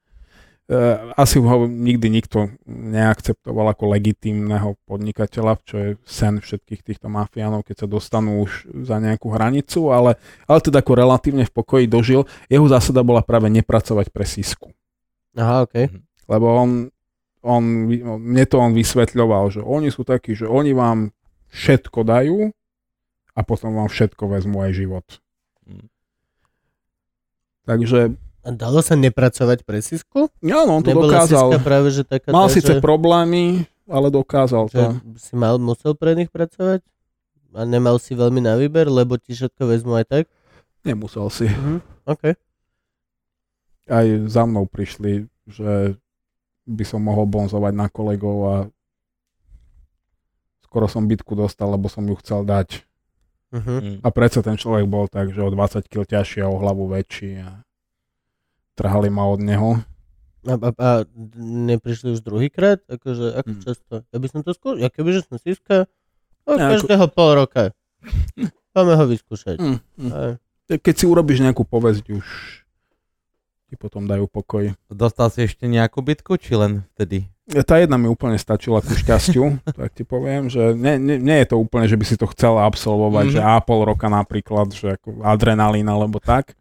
Uh, 0.68 1.16
asi 1.16 1.40
ho 1.40 1.64
nikdy 1.64 2.12
nikto 2.12 2.52
neakceptoval 2.68 3.72
ako 3.72 3.88
legitímneho 3.96 4.76
podnikateľa, 4.84 5.64
čo 5.64 5.76
je 5.80 5.90
sen 6.04 6.44
všetkých 6.44 6.84
týchto 6.84 7.08
mafiánov, 7.08 7.64
keď 7.64 7.84
sa 7.84 7.88
dostanú 7.88 8.44
už 8.44 8.68
za 8.84 9.00
nejakú 9.00 9.32
hranicu, 9.32 9.96
ale, 9.96 10.20
ale 10.44 10.60
teda 10.60 10.84
ako 10.84 11.00
relatívne 11.00 11.48
v 11.48 11.56
pokoji 11.56 11.88
dožil. 11.88 12.28
Jeho 12.52 12.68
zásada 12.68 13.00
bola 13.00 13.24
práve 13.24 13.48
nepracovať 13.48 14.12
pre 14.12 14.28
sísku. 14.28 14.76
Aha, 15.40 15.64
OK. 15.64 15.88
Lebo 16.28 16.46
on, 16.52 16.92
on, 17.48 17.64
mne 18.20 18.44
to 18.44 18.60
on 18.60 18.76
vysvetľoval, 18.76 19.48
že 19.56 19.64
oni 19.64 19.88
sú 19.88 20.04
takí, 20.04 20.36
že 20.36 20.52
oni 20.52 20.76
vám 20.76 21.16
všetko 21.48 22.04
dajú 22.04 22.52
a 23.32 23.40
potom 23.40 23.72
vám 23.72 23.88
všetko 23.88 24.36
vezmú 24.36 24.68
aj 24.68 24.72
život. 24.76 25.08
Mm. 25.64 25.88
Takže 27.64 28.20
A 28.48 28.56
dalo 28.56 28.80
sa 28.80 28.96
nepracovať 28.96 29.68
pre 29.68 29.84
Sisku? 29.84 30.32
áno, 30.40 30.80
on 30.80 30.84
to 30.84 30.96
Nebola 30.96 31.20
dokázal. 31.20 31.52
Siska 31.52 31.60
práve, 31.60 31.88
že 31.92 32.08
taká 32.08 32.32
Mal 32.32 32.48
tá, 32.48 32.56
síce 32.56 32.72
že, 32.72 32.80
problémy, 32.80 33.68
ale 33.92 34.08
dokázal 34.08 34.72
že 34.72 34.80
to. 34.80 34.84
si 35.20 35.36
mal, 35.36 35.60
musel 35.60 35.92
pre 36.00 36.16
nich 36.16 36.32
pracovať? 36.32 36.80
A 37.52 37.68
nemal 37.68 38.00
si 38.00 38.16
veľmi 38.16 38.40
na 38.40 38.56
výber, 38.56 38.88
lebo 38.88 39.20
ti 39.20 39.36
všetko 39.36 39.68
vezmú 39.68 40.00
aj 40.00 40.06
tak? 40.08 40.24
Nemusel 40.88 41.28
si. 41.28 41.52
Mhm. 41.52 41.84
OK. 42.08 42.24
Aj 43.92 44.08
za 44.32 44.44
mnou 44.48 44.64
prišli, 44.64 45.28
že 45.44 46.00
by 46.64 46.84
som 46.88 47.04
mohol 47.04 47.28
bonzovať 47.28 47.74
na 47.76 47.92
kolegov 47.92 48.38
a 48.48 48.56
skoro 50.64 50.88
som 50.88 51.04
bitku 51.04 51.36
dostal, 51.36 51.68
lebo 51.72 51.92
som 51.92 52.04
ju 52.08 52.16
chcel 52.24 52.48
dať. 52.48 52.84
Uh-huh. 53.48 54.04
A 54.04 54.08
predsa 54.12 54.44
ten 54.44 54.60
človek 54.60 54.84
bol 54.88 55.08
tak, 55.08 55.32
že 55.32 55.40
o 55.40 55.48
20 55.48 55.88
kg 55.88 56.04
ťažší 56.04 56.44
a 56.44 56.52
o 56.52 56.60
hlavu 56.60 56.92
väčší 56.92 57.40
a 57.40 57.67
trhali 58.78 59.10
ma 59.10 59.26
od 59.26 59.42
neho. 59.42 59.82
A, 60.44 60.54
a, 60.54 60.70
a 60.72 60.90
neprišli 61.36 62.14
už 62.14 62.22
druhýkrát? 62.22 62.80
Akože, 62.86 63.36
ako 63.36 63.50
Mm. 63.52 63.62
často? 63.62 63.94
Ja 64.06 64.18
by 64.18 64.28
som 64.28 64.40
to 64.42 64.52
skúšal. 64.52 64.80
Ja 64.80 64.88
kebyže 64.88 65.26
som 65.26 65.36
Siska, 65.36 65.90
o, 66.46 66.52
Ja, 66.52 66.70
ako- 66.70 66.74
každého 66.80 67.06
pol 67.10 67.32
roka. 67.36 67.64
Poďme 68.72 68.94
ho 68.94 69.06
vyskúšať. 69.06 69.58
Mm, 69.58 69.78
mm. 69.98 70.12
Aj. 70.14 70.32
Keď 70.70 70.94
si 70.96 71.06
urobíš 71.06 71.42
nejakú 71.42 71.64
povesť, 71.64 72.14
už 72.14 72.26
ti 73.66 73.76
potom 73.76 74.04
dajú 74.04 74.26
pokoj. 74.26 74.72
Dostal 74.88 75.28
si 75.28 75.44
ešte 75.44 75.66
nejakú 75.66 76.00
bitku, 76.00 76.38
či 76.38 76.54
len 76.54 76.88
vtedy? 76.94 77.28
Tá 77.62 77.76
jedna 77.76 77.96
mi 77.96 78.06
úplne 78.06 78.36
stačila 78.36 78.80
ku 78.80 78.92
šťastiu, 78.92 79.44
tak 79.74 79.92
ti 79.92 80.04
poviem, 80.04 80.48
že 80.48 80.72
nie, 80.74 80.96
nie, 80.96 81.18
nie 81.18 81.38
je 81.42 81.48
to 81.48 81.58
úplne, 81.58 81.84
že 81.86 81.96
by 81.96 82.06
si 82.06 82.16
to 82.16 82.28
chcel 82.28 82.56
absolvovať, 82.58 83.26
Mhm. 83.26 83.34
mm-hmm. 83.34 83.44
že 83.44 83.52
a 83.52 83.60
pol 83.60 83.84
roka 83.84 84.08
napríklad, 84.08 84.68
že 84.70 84.94
ako 84.94 85.20
adrenalín 85.22 85.84
alebo 85.86 86.20
tak. 86.20 86.56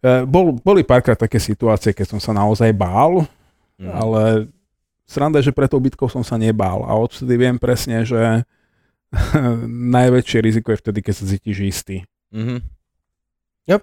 E, 0.00 0.24
Bol, 0.24 0.56
boli 0.60 0.80
párkrát 0.82 1.16
také 1.16 1.36
situácie, 1.36 1.92
keď 1.92 2.16
som 2.16 2.20
sa 2.20 2.32
naozaj 2.32 2.72
bál, 2.72 3.28
Mm. 3.80 3.88
ale 3.96 4.22
sranda 5.08 5.40
že 5.40 5.56
pre 5.56 5.64
tou 5.64 5.80
bitkou 5.80 6.04
som 6.04 6.20
sa 6.20 6.36
nebál 6.36 6.84
a 6.84 6.92
odvtedy 7.00 7.32
viem 7.40 7.56
presne, 7.56 8.04
že 8.04 8.44
najväčšie 9.96 10.38
riziko 10.44 10.70
je 10.76 10.80
vtedy, 10.84 11.00
keď 11.00 11.14
sa 11.16 11.24
cítiš 11.24 11.58
istý. 11.64 11.96
Mhm. 12.28 12.60
Yep. 13.66 13.82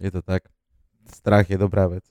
Je 0.00 0.10
to 0.10 0.20
tak. 0.24 0.48
Strach 1.12 1.46
je 1.52 1.60
dobrá 1.60 1.84
vec. 1.92 2.04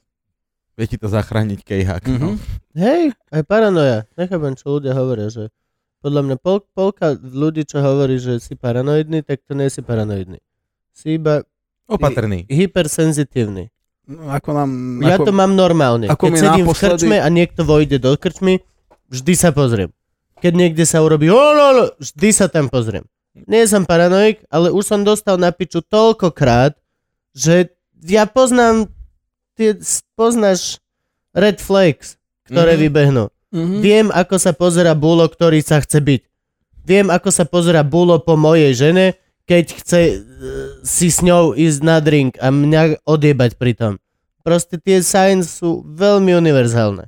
Vie 0.77 0.85
ti 0.85 1.01
to 1.01 1.09
zachrániť 1.09 1.65
kejhák. 1.65 2.03
No. 2.13 2.13
Mhm. 2.13 2.33
Hej, 2.77 3.03
aj 3.33 3.41
paranoja. 3.49 4.05
Nechápem, 4.13 4.53
čo 4.53 4.77
ľudia 4.77 4.93
hovoria, 4.93 5.33
že 5.33 5.49
podľa 6.05 6.21
mňa 6.29 6.35
pol, 6.37 6.61
polka 6.77 7.17
ľudí, 7.17 7.65
čo 7.65 7.81
hovorí, 7.81 8.21
že 8.21 8.37
si 8.37 8.53
paranoidný, 8.53 9.25
tak 9.25 9.41
to 9.49 9.57
nie 9.57 9.65
si 9.67 9.81
paranoidný. 9.81 10.37
Si 10.93 11.17
iba 11.17 11.41
Opatrný. 11.89 12.43
hypersenzitívny. 12.47 13.72
No, 14.05 14.27
ako 14.30 14.49
nám... 14.51 14.69
Ja 15.01 15.15
ako, 15.15 15.23
to 15.26 15.34
mám 15.34 15.51
normálne. 15.53 16.07
ako 16.07 16.26
Keď 16.26 16.34
sedím 16.34 16.64
v 16.64 16.68
naposledy- 16.68 16.91
krčme 16.97 17.18
a 17.18 17.27
niekto 17.27 17.61
vojde 17.61 17.97
do 17.97 18.11
krčmy, 18.14 18.64
vždy 19.07 19.34
sa 19.34 19.51
pozriem. 19.51 19.91
Keď 20.38 20.53
niekde 20.53 20.84
sa 20.84 20.99
urobí, 20.99 21.27
vždy 21.97 22.30
sa 22.30 22.45
tam 22.45 22.68
pozriem. 22.68 23.03
Nie 23.43 23.65
som 23.65 23.84
paranoik, 23.84 24.41
ale 24.47 24.69
už 24.69 24.84
som 24.84 25.01
dostal 25.01 25.35
na 25.35 25.49
piču 25.49 25.80
toľkokrát, 25.81 26.73
že 27.31 27.69
ja 27.99 28.26
poznám, 28.26 28.89
tie, 29.53 29.76
poznáš 30.14 30.80
red 31.31 31.57
flags, 31.57 32.15
ktoré 32.43 32.73
Mhm. 32.73 32.81
vybehnú. 32.81 33.23
Mhm. 33.49 33.77
Viem, 33.77 34.07
ako 34.09 34.35
sa 34.38 34.51
pozera 34.51 34.91
bulo, 34.91 35.23
ktorý 35.26 35.59
sa 35.59 35.77
chce 35.77 35.99
byť. 35.99 36.22
Viem, 36.84 37.07
ako 37.07 37.30
sa 37.30 37.43
pozera 37.43 37.81
bulo 37.81 38.18
po 38.18 38.34
mojej 38.34 38.72
žene, 38.72 39.19
keď 39.47 39.65
chce 39.79 40.01
uh, 40.13 40.19
si 40.83 41.07
s 41.07 41.23
ňou 41.23 41.55
ísť 41.55 41.79
na 41.81 41.97
drink 42.03 42.35
a 42.37 42.51
mňa 42.51 43.07
odjebať 43.07 43.55
pri 43.55 43.73
tom. 43.73 43.93
Proste 44.43 44.79
tie 44.79 44.99
signs 45.03 45.59
sú 45.59 45.83
veľmi 45.87 46.35
univerzálne. 46.35 47.07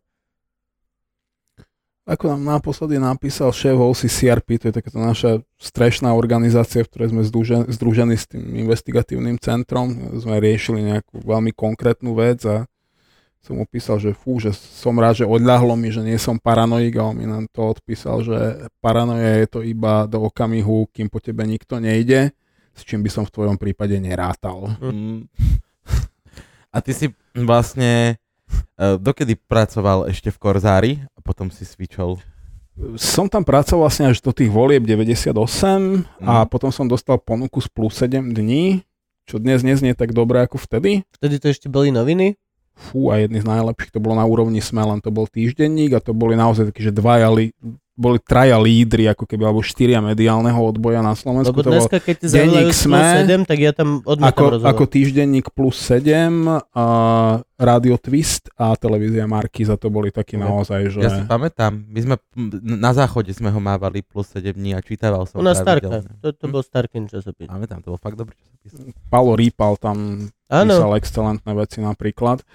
Ako 2.10 2.34
nám 2.34 2.58
naposledy 2.58 2.98
napísal 2.98 3.54
šéf 3.54 3.78
OCCRP, 3.78 4.58
to 4.58 4.74
je 4.74 4.82
takáto 4.82 4.98
naša 4.98 5.46
strešná 5.62 6.10
organizácia, 6.18 6.82
v 6.82 6.90
ktorej 6.90 7.14
sme 7.14 7.22
združeni, 7.22 7.70
združení 7.70 8.18
s 8.18 8.26
tým 8.26 8.66
investigatívnym 8.66 9.38
centrom. 9.38 10.18
Sme 10.18 10.42
riešili 10.42 10.90
nejakú 10.90 11.22
veľmi 11.22 11.54
konkrétnu 11.54 12.18
vec 12.18 12.42
a 12.50 12.66
som 13.40 13.56
mu 13.56 13.64
písal, 13.64 13.98
že 13.98 14.12
fú, 14.12 14.36
že 14.38 14.52
som 14.52 14.92
rád, 14.94 15.24
že 15.24 15.26
odľahlo 15.26 15.74
mi, 15.74 15.90
že 15.90 16.04
nie 16.04 16.20
som 16.20 16.36
paranoik 16.36 16.92
a 17.00 17.08
on 17.08 17.16
mi 17.16 17.24
nám 17.24 17.48
to 17.48 17.72
odpísal, 17.72 18.20
že 18.20 18.36
paranoja 18.84 19.40
je 19.40 19.48
to 19.48 19.60
iba 19.64 20.04
do 20.06 20.28
okamihu, 20.28 20.92
kým 20.92 21.08
po 21.08 21.24
tebe 21.24 21.48
nikto 21.48 21.80
nejde, 21.80 22.36
s 22.76 22.84
čím 22.84 23.00
by 23.00 23.10
som 23.10 23.24
v 23.24 23.34
tvojom 23.34 23.56
prípade 23.56 23.96
nerátal. 23.96 24.76
Mm. 24.84 25.32
A 26.70 26.78
ty 26.84 26.92
si 26.94 27.08
vlastne 27.34 28.20
uh, 28.78 29.00
dokedy 29.00 29.34
pracoval 29.40 30.06
ešte 30.12 30.30
v 30.30 30.38
Korzári 30.38 30.92
a 31.16 31.20
potom 31.24 31.50
si 31.50 31.66
switchol? 31.66 32.22
Som 32.96 33.28
tam 33.28 33.44
pracoval 33.44 33.90
vlastne 33.90 34.08
až 34.08 34.24
do 34.24 34.32
tých 34.32 34.48
volieb 34.48 34.86
98 34.86 35.34
a 36.24 36.44
Mhm. 36.44 36.48
potom 36.48 36.72
som 36.72 36.88
dostal 36.88 37.20
ponuku 37.20 37.60
z 37.60 37.68
plus 37.68 37.96
7 37.98 38.32
dní, 38.32 38.84
čo 39.28 39.36
dnes 39.36 39.64
neznie 39.64 39.96
tak 39.96 40.12
dobre 40.12 40.40
ako 40.44 40.56
vtedy. 40.60 41.04
Vtedy 41.20 41.36
to 41.40 41.52
ešte 41.52 41.68
boli 41.68 41.92
noviny. 41.92 42.36
Fú, 42.80 43.12
a 43.12 43.20
jedný 43.20 43.44
z 43.44 43.50
najlepších 43.52 43.92
to 43.92 44.00
bolo 44.00 44.16
na 44.16 44.24
úrovni 44.24 44.64
SME, 44.64 44.88
len 44.88 45.00
to 45.04 45.12
bol 45.12 45.28
týždenník 45.28 46.00
a 46.00 46.00
to 46.00 46.16
boli 46.16 46.40
naozaj 46.40 46.72
takí, 46.72 46.88
že 46.88 46.96
dvaja, 46.96 47.28
li, 47.28 47.52
boli 48.00 48.16
traja 48.24 48.56
lídry, 48.56 49.12
ako 49.12 49.28
keby, 49.28 49.44
alebo 49.44 49.60
štyria 49.60 50.00
mediálneho 50.00 50.56
odboja 50.56 51.04
na 51.04 51.12
Slovensku. 51.20 51.52
Lebo 51.52 51.68
dneska, 51.68 52.00
keď 52.00 52.16
ti 52.16 52.28
denník 52.32 52.72
zavolajú 52.72 52.88
SME, 52.88 53.44
7, 53.44 53.52
tak 53.52 53.60
ja 53.60 53.72
tam 53.76 53.90
odmietam 54.08 54.32
ako, 54.32 54.44
rozhovor. 54.56 54.72
ako 54.72 54.84
týždenník 54.88 55.48
plus 55.52 55.76
7, 55.84 56.48
a 56.72 56.86
Radio 57.60 58.00
Twist 58.00 58.48
a 58.56 58.72
televízia 58.80 59.28
Markiza, 59.28 59.76
to 59.76 59.92
boli 59.92 60.16
takí 60.16 60.40
naozaj, 60.40 60.96
že... 60.96 61.00
Ja 61.04 61.12
si 61.12 61.28
pamätám, 61.28 61.76
my 61.76 62.00
sme 62.00 62.16
na 62.64 62.96
záchode 62.96 63.36
sme 63.36 63.52
ho 63.52 63.60
mávali 63.60 64.00
plus 64.00 64.32
7 64.32 64.56
dní 64.56 64.72
a 64.72 64.80
čítaval 64.80 65.28
som 65.28 65.44
nás 65.44 65.60
Starka. 65.60 66.08
To, 66.24 66.32
to 66.32 66.46
bol 66.48 66.64
Starkin 66.64 67.12
časopis. 67.12 67.52
Pamätám, 67.52 67.84
to 67.84 67.92
bol 67.92 68.00
fakt 68.00 68.16
dobrý 68.16 68.40
časopis. 68.40 68.96
Palo 69.12 69.36
Rýpal 69.36 69.76
tam 69.76 70.32
Áno. 70.48 70.72
písal 70.72 70.92
excelentné 70.96 71.52
veci 71.52 71.84
napríklad. 71.84 72.48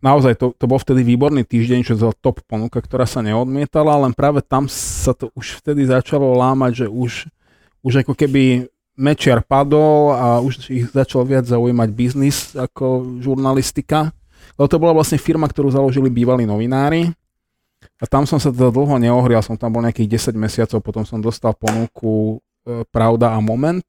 Naozaj 0.00 0.40
to, 0.40 0.56
to 0.56 0.64
bol 0.64 0.80
vtedy 0.80 1.04
výborný 1.04 1.44
týždeň, 1.44 1.84
čo 1.84 2.00
to 2.00 2.16
top 2.24 2.40
ponuka, 2.48 2.80
ktorá 2.80 3.04
sa 3.04 3.20
neodmietala, 3.20 4.08
len 4.08 4.16
práve 4.16 4.40
tam 4.40 4.64
sa 4.72 5.12
to 5.12 5.28
už 5.36 5.60
vtedy 5.60 5.84
začalo 5.84 6.32
lámať, 6.32 6.84
že 6.84 6.86
už, 6.88 7.28
už 7.84 7.92
ako 8.08 8.16
keby 8.16 8.72
mečiar 8.96 9.44
padol 9.44 10.16
a 10.16 10.40
už 10.40 10.68
ich 10.72 10.88
začal 10.88 11.28
viac 11.28 11.44
zaujímať 11.44 11.88
biznis 11.92 12.56
ako 12.56 13.20
žurnalistika. 13.20 14.16
Lebo 14.56 14.68
to 14.68 14.80
bola 14.80 14.96
vlastne 14.96 15.20
firma, 15.20 15.44
ktorú 15.44 15.68
založili 15.68 16.08
bývalí 16.08 16.48
novinári. 16.48 17.12
A 18.00 18.04
tam 18.08 18.24
som 18.24 18.40
sa 18.40 18.48
teda 18.48 18.72
dlho 18.72 18.96
neohrial, 18.96 19.44
som 19.44 19.60
tam 19.60 19.76
bol 19.76 19.84
nejakých 19.84 20.32
10 20.32 20.40
mesiacov, 20.40 20.78
potom 20.80 21.04
som 21.04 21.20
dostal 21.20 21.54
ponuku 21.54 22.38
e, 22.64 22.86
Pravda 22.90 23.34
a 23.34 23.38
Moment, 23.38 23.84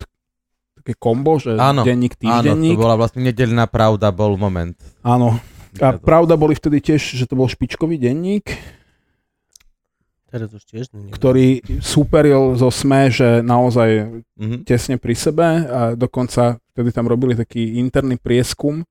také 0.83 0.93
kombo, 0.93 1.39
že 1.39 1.55
Áno, 1.55 1.81
denník, 1.81 2.19
Áno, 2.19 2.19
to 2.19 2.27
týždenník. 2.51 2.75
bola 2.75 2.95
vlastne 2.95 3.23
nedeľná 3.23 3.65
pravda, 3.65 4.11
bol 4.11 4.35
moment. 4.35 4.75
Áno. 4.99 5.39
A 5.75 5.95
pravda 5.95 6.35
boli 6.35 6.53
vtedy 6.53 6.83
tiež, 6.83 6.99
že 6.99 7.23
to 7.23 7.33
bol 7.33 7.47
špičkový 7.47 7.95
denník, 7.95 8.51
Teraz 10.27 10.49
už 10.49 10.65
tiež 10.65 10.85
nie. 10.91 11.07
ktorý 11.07 11.47
superil 11.77 12.53
zo 12.53 12.67
SME, 12.67 13.07
že 13.07 13.27
naozaj 13.39 13.89
Mhm. 14.35 14.57
tesne 14.63 14.97
pri 14.97 15.13
sebe 15.13 15.45
a 15.63 15.79
dokonca 15.93 16.57
vtedy 16.73 16.89
tam 16.89 17.05
robili 17.05 17.33
taký 17.33 17.77
interný 17.77 18.17
prieskum, 18.17 18.81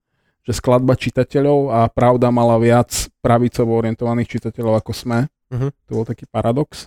že 0.40 0.52
skladba 0.52 0.94
čitateľov 0.94 1.58
a 1.68 1.80
pravda 1.88 2.30
mala 2.30 2.56
viac 2.56 2.90
pravicovo 3.18 3.74
orientovaných 3.76 4.30
čitateľov 4.32 4.74
ako 4.76 4.90
SME. 4.92 5.20
Mhm. 5.50 5.68
To 5.84 5.92
bol 5.92 6.04
taký 6.04 6.24
paradox. 6.24 6.86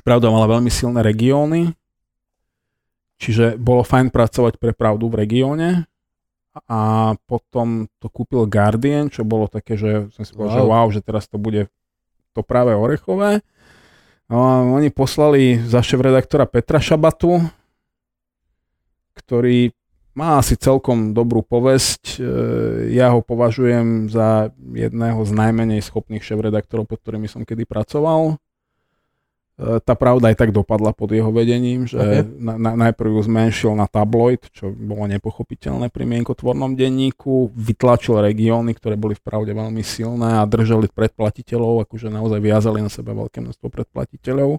Pravda 0.00 0.28
mala 0.28 0.44
veľmi 0.46 0.68
silné 0.68 1.00
regióny, 1.00 1.72
čiže 3.18 3.56
bolo 3.56 3.86
fajn 3.86 4.10
pracovať 4.10 4.58
pre 4.58 4.72
pravdu 4.74 5.08
v 5.10 5.18
regióne 5.20 5.68
a 6.70 7.12
potom 7.26 7.90
to 7.98 8.06
kúpil 8.06 8.46
Guardian, 8.46 9.10
čo 9.10 9.26
bolo 9.26 9.50
také, 9.50 9.74
že 9.74 10.06
som 10.14 10.22
si 10.22 10.30
povedal, 10.30 10.54
Wow. 10.54 10.58
že 10.58 10.70
wow, 10.70 10.86
že 10.94 11.00
teraz 11.02 11.24
to 11.26 11.34
bude 11.34 11.66
to 12.34 12.40
práve 12.46 12.74
orechové. 12.74 13.42
No 14.30 14.38
a 14.40 14.52
oni 14.62 14.88
poslali 14.88 15.58
za 15.60 15.82
šéf 15.82 16.00
redaktora 16.00 16.46
Petra 16.46 16.78
Šabatu, 16.78 17.42
ktorý 19.14 19.70
má 20.14 20.38
asi 20.38 20.54
celkom 20.54 21.10
dobrú 21.10 21.42
povesť. 21.42 22.22
E, 22.22 22.94
Ja 22.94 23.10
ho 23.10 23.20
považujem 23.20 24.06
za 24.06 24.54
jedného 24.54 25.18
z 25.26 25.30
najmenej 25.34 25.82
schopných 25.82 26.22
šéf-redaktorov, 26.22 26.86
pod 26.86 27.02
ktorými 27.02 27.26
som 27.26 27.42
kedy 27.42 27.66
pracoval. 27.66 28.38
E, 29.54 29.78
Tá 29.80 29.94
pravda 29.94 30.34
aj 30.34 30.36
tak 30.38 30.50
dopadla 30.50 30.90
pod 30.90 31.14
jeho 31.14 31.30
vedením, 31.30 31.86
že 31.86 31.98
Ok. 31.98 32.26
na, 32.42 32.54
na, 32.58 32.70
najprv 32.88 33.10
ju 33.14 33.20
zmenšil 33.22 33.72
na 33.78 33.86
tabloid, 33.86 34.42
čo 34.50 34.74
bolo 34.74 35.06
nepochopiteľné 35.06 35.94
pri 35.94 36.04
mienkotvornom 36.10 36.74
denníku, 36.74 37.54
vytlačil 37.54 38.18
regióny, 38.18 38.74
ktoré 38.74 38.98
boli 38.98 39.14
v 39.14 39.22
pravde 39.22 39.54
veľmi 39.54 39.82
silné 39.86 40.42
a 40.42 40.48
držali 40.48 40.90
predplatiteľov, 40.90 41.86
akože 41.86 42.10
naozaj 42.10 42.40
viazali 42.42 42.82
na 42.82 42.90
sebe 42.90 43.14
veľké 43.14 43.38
množstvo 43.38 43.70
predplatiteľov. 43.70 44.58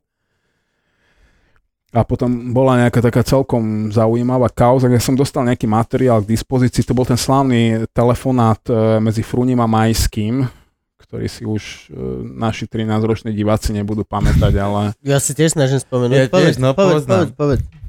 A 1.95 2.03
potom 2.03 2.51
bola 2.51 2.84
nejaká 2.84 2.99
taká 2.99 3.23
celkom 3.23 3.88
zaujímavá 3.88 4.51
kauza, 4.51 4.91
kde 4.91 4.99
som 4.99 5.15
dostal 5.15 5.47
nejaký 5.47 5.63
materiál 5.63 6.19
k 6.19 6.35
dispozícii. 6.35 6.84
To 6.84 6.91
bol 6.91 7.07
ten 7.07 7.15
slávny 7.15 7.88
telefonát 7.95 8.59
e, 8.67 8.99
medzi 8.99 9.23
Fruním 9.23 9.63
a 9.63 9.67
Majským, 9.67 10.43
ktorý 11.15 11.31
si 11.31 11.47
už 11.47 11.63
e, 11.87 11.95
naši 12.27 12.67
13-roční 12.67 13.31
diváci 13.31 13.71
nebudú 13.71 14.03
pamätať, 14.03 14.51
ale 14.59 14.91
Ja 14.99 15.15
si 15.23 15.31
tiež 15.31 15.55
snažím 15.55 15.79
spomenúť. 15.79 16.11
Ja 16.11 16.27
povedz, 16.27 16.43
tiež, 16.43 16.55
no, 16.59 16.75
povedz, 16.75 17.07
poznám. 17.07 17.31
povedz, 17.31 17.31
povedz. 17.39 17.84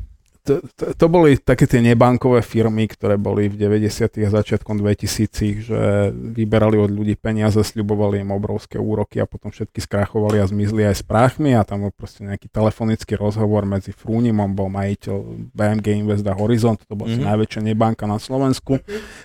To, 0.47 0.55
to, 0.79 0.85
to 0.95 1.07
boli 1.11 1.35
také 1.35 1.67
tie 1.67 1.83
nebankové 1.83 2.39
firmy, 2.47 2.87
ktoré 2.87 3.19
boli 3.19 3.51
v 3.51 3.59
90. 3.59 4.07
a 4.23 4.31
začiatkom 4.31 4.79
2000 4.79 5.67
že 5.67 5.81
vyberali 6.15 6.79
od 6.79 6.95
ľudí 6.95 7.19
peniaze, 7.19 7.59
sľubovali 7.59 8.23
im 8.23 8.31
obrovské 8.31 8.79
úroky 8.79 9.19
a 9.19 9.27
potom 9.27 9.51
všetky 9.51 9.83
skrachovali 9.83 10.39
a 10.39 10.47
zmizli 10.47 10.87
aj 10.87 11.03
s 11.03 11.05
práchmi 11.05 11.59
a 11.59 11.67
tam 11.67 11.85
bol 11.85 11.93
proste 11.93 12.23
nejaký 12.23 12.47
telefonický 12.47 13.19
rozhovor 13.19 13.67
medzi 13.67 13.91
Frúnimom, 13.91 14.55
bol 14.55 14.71
majiteľ 14.71 15.17
BMG 15.51 15.87
Invest 15.99 16.25
a 16.31 16.35
Horizont, 16.39 16.79
to 16.87 16.95
bola 16.95 17.11
mm-hmm. 17.11 17.27
Mhm. 17.27 17.29
najväčšia 17.35 17.61
nebanka 17.67 18.05
na 18.07 18.23
Slovensku 18.23 18.79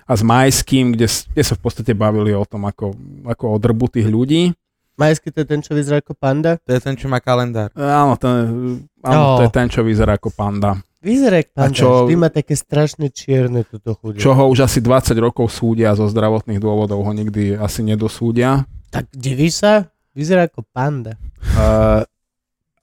a 0.09 0.13
s 0.17 0.21
Majským, 0.25 0.97
kde, 0.97 1.05
kde 1.05 1.43
sa 1.45 1.53
v 1.53 1.61
podstate 1.61 1.93
bavili 1.93 2.33
o 2.33 2.43
tom, 2.43 2.65
ako, 2.65 2.97
ako 3.29 3.43
o 3.53 3.57
drbu 3.61 3.85
tých 3.93 4.09
ľudí. 4.09 4.51
Majský 4.99 5.33
to 5.33 5.41
je 5.41 5.47
ten, 5.47 5.61
čo 5.63 5.73
vyzerá 5.73 6.03
ako 6.03 6.13
panda? 6.13 6.61
To 6.61 6.77
je 6.77 6.81
ten, 6.83 6.93
čo 6.93 7.09
má 7.09 7.17
kalendár. 7.23 7.73
Áno, 7.73 8.19
ten, 8.21 8.33
áno 9.01 9.21
No. 9.21 9.37
to 9.39 9.43
je 9.47 9.51
ten, 9.53 9.65
čo 9.71 9.81
vyzerá 9.81 10.19
ako 10.19 10.29
panda. 10.29 10.77
Vyzerá 11.01 11.41
A 11.41 11.45
panda. 11.47 11.73
čo- 11.73 12.05
Vždy 12.05 12.15
má 12.15 12.29
také 12.29 12.53
strašne 12.53 13.09
čierne 13.09 13.61
toto 13.63 13.93
chudia. 13.95 14.17
Čo 14.17 14.31
ho 14.31 14.45
už 14.47 14.63
asi 14.63 14.79
20 14.79 15.17
rokov 15.17 15.49
súdia 15.49 15.91
zo 15.91 16.05
zdravotných 16.05 16.57
dôvodov, 16.57 17.01
ho 17.01 17.11
nikdy 17.11 17.53
asi 17.53 17.81
nedosúdia. 17.81 18.69
Tak 18.89 19.09
divíš 19.09 19.59
sa? 19.59 19.89
Vyzerá 20.11 20.45
ako 20.45 20.61
panda. 20.67 21.17
Uh, 21.51 22.05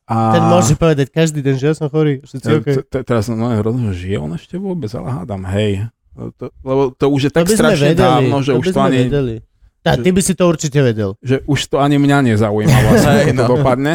a 0.04 0.16
Ten 0.32 0.42
môže 0.42 0.74
povedať 0.74 1.08
každý 1.08 1.40
deň, 1.40 1.54
že 1.54 1.64
ja 1.64 1.74
som 1.76 1.86
chorý. 1.86 2.18
Všetci 2.20 2.48
te- 2.86 3.04
Teraz 3.04 3.28
no, 3.28 3.38
rozumiem, 3.54 3.92
že 3.92 4.00
žije 4.02 4.16
on 4.18 4.32
ešte 4.32 4.56
vôbec, 4.56 4.88
ale 4.90 5.08
hádam, 5.12 5.44
hej. 5.46 5.86
To, 6.16 6.50
lebo 6.58 6.82
to 6.90 7.06
už 7.06 7.20
je 7.22 7.30
To 7.30 7.38
tak 7.38 7.54
strašne 7.54 7.94
vedeli. 7.94 8.02
dávno, 8.02 8.36
že 8.42 8.50
to 8.50 8.58
už 8.58 8.64
by 8.64 8.72
to 8.72 8.80
ani, 8.82 8.98
vedeli. 9.04 9.34
Tá, 9.78 9.90
že- 9.94 10.02
ty 10.02 10.08
by 10.10 10.20
si 10.24 10.32
to 10.34 10.44
určite 10.44 10.78
vedel. 10.80 11.14
že 11.22 11.44
už 11.44 11.60
to 11.70 11.78
ani 11.78 11.94
mňa 11.94 12.34
nezaujíma 12.34 12.76
vlastne, 12.88 13.10
ako 13.14 13.30
to 13.30 13.36
no. 13.38 13.50
dopadne. 13.54 13.94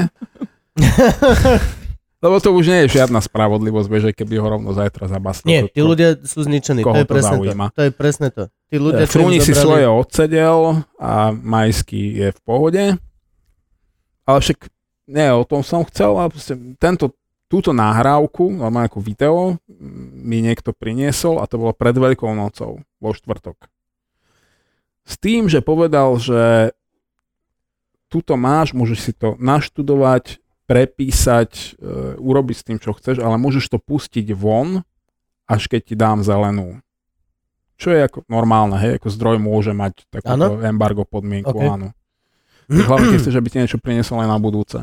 Lebo 2.24 2.40
to 2.40 2.56
už 2.56 2.72
nie 2.72 2.80
je 2.88 3.04
žiadna 3.04 3.20
spravodlivosť, 3.20 3.88
vieš, 3.92 4.04
keby 4.16 4.40
ho 4.40 4.48
rovno 4.48 4.72
zajtra 4.72 5.12
zabaslo. 5.12 5.44
Nie, 5.44 5.68
tí 5.68 5.84
ľudia 5.84 6.16
sú 6.24 6.48
zničení. 6.48 6.80
To 6.80 6.96
je 6.96 7.04
presne 7.04 7.36
to. 7.36 7.52
To 7.76 7.84
je 7.84 7.92
presne 7.92 8.28
to. 8.32 8.44
Tí 8.72 8.78
ľudia, 8.80 9.04
Frúni 9.12 9.44
si 9.44 9.52
zobrali- 9.52 9.60
svoje 9.60 9.86
odsedel 9.92 10.60
a 10.96 11.36
Majský 11.36 12.24
je 12.24 12.28
v 12.32 12.40
pohode. 12.48 12.84
Ale 14.24 14.38
však 14.40 14.72
nie, 15.12 15.28
o 15.36 15.44
tom 15.44 15.68
som 15.68 15.84
chcel. 15.84 16.16
A 16.16 16.32
proste 16.32 16.56
tento, 16.80 17.12
túto 17.52 17.76
nahrávku, 17.76 18.56
alebo 18.64 18.80
ako 18.88 19.00
video, 19.04 19.60
mi 20.16 20.40
niekto 20.40 20.72
priniesol 20.72 21.44
a 21.44 21.48
to 21.52 21.60
bolo 21.60 21.76
pred 21.76 21.92
Veľkou 21.92 22.32
nocou, 22.32 22.80
vo 23.04 23.10
štvrtok. 23.12 23.68
S 25.04 25.20
tým, 25.20 25.52
že 25.52 25.60
povedal, 25.60 26.16
že 26.24 26.72
tuto 28.08 28.40
máš, 28.40 28.72
môžeš 28.72 29.00
si 29.04 29.12
to 29.12 29.36
naštudovať, 29.44 30.40
prepísať, 30.64 31.76
e, 31.78 31.88
urobiť 32.18 32.56
s 32.56 32.64
tým, 32.64 32.78
čo 32.80 32.96
chceš, 32.96 33.20
ale 33.20 33.36
môžeš 33.36 33.68
to 33.68 33.78
pustiť 33.80 34.32
von, 34.32 34.82
až 35.46 35.68
keď 35.68 35.82
ti 35.84 35.96
dám 36.00 36.24
zelenú. 36.24 36.80
Čo 37.76 37.92
je 37.92 38.00
ako 38.00 38.24
normálne, 38.32 38.80
hej, 38.80 38.96
ako 39.02 39.08
zdroj 39.12 39.38
môže 39.44 39.76
mať 39.76 40.08
takúto 40.08 40.56
Áno. 40.56 40.64
embargo 40.64 41.04
podmienku, 41.04 41.52
OK. 41.52 41.64
áno. 41.68 41.90
Hlavne 42.72 43.12
keď 43.12 43.20
chceš, 43.20 43.36
aby 43.36 43.50
ti 43.52 43.60
niečo 43.60 43.76
priniesol 43.82 44.24
aj 44.24 44.30
na 44.32 44.40
budúce. 44.40 44.80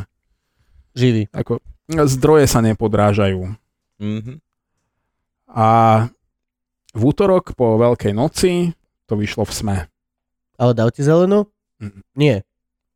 Živý. 0.93 1.33
Ako, 1.33 1.65
zdroje 1.89 2.45
sa 2.45 2.61
nepodrážajú. 2.61 3.57
Mhm. 4.03 4.37
A 5.51 5.69
v 6.95 7.03
útorok 7.03 7.55
po 7.59 7.75
Veľkej 7.79 8.15
noci 8.15 8.75
to 9.07 9.19
vyšlo 9.19 9.43
v 9.47 9.53
SME. 9.55 9.79
Ale 10.61 10.73
dal 10.77 10.93
ti 10.95 11.03
zelenú? 11.03 11.49
Mm. 11.83 12.05
Nie. 12.15 12.37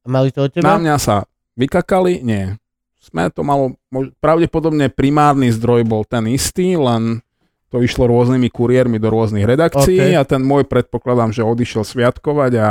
A 0.04 0.06
mali 0.06 0.30
to 0.30 0.44
od 0.46 0.52
Na 0.54 0.76
teba? 0.76 0.78
mňa 0.78 0.96
sa 1.00 1.24
vykakali? 1.56 2.20
Nie. 2.22 2.60
SME 3.04 3.28
to 3.28 3.44
malo, 3.44 3.76
pravdepodobne 4.18 4.88
primárny 4.88 5.52
zdroj 5.52 5.84
bol 5.84 6.08
ten 6.08 6.24
istý, 6.32 6.72
len 6.80 7.20
to 7.68 7.84
išlo 7.84 8.08
rôznymi 8.08 8.48
kuriérmi 8.48 8.96
do 8.96 9.12
rôznych 9.12 9.44
redakcií 9.44 10.14
OK. 10.14 10.16
a 10.16 10.22
ten 10.24 10.40
môj 10.40 10.64
predpokladám, 10.64 11.34
že 11.34 11.44
odišiel 11.44 11.84
sviatkovať 11.84 12.52
a 12.56 12.68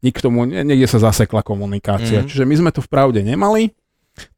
nikto 0.00 0.32
mu, 0.32 0.48
nie- 0.48 0.64
niekde 0.64 0.88
sa 0.88 1.02
zasekla 1.02 1.44
komunikácia. 1.44 2.24
Mhm. 2.24 2.28
Čiže 2.30 2.44
my 2.48 2.54
sme 2.56 2.70
to 2.72 2.80
v 2.80 2.88
pravde 2.88 3.20
nemali. 3.20 3.74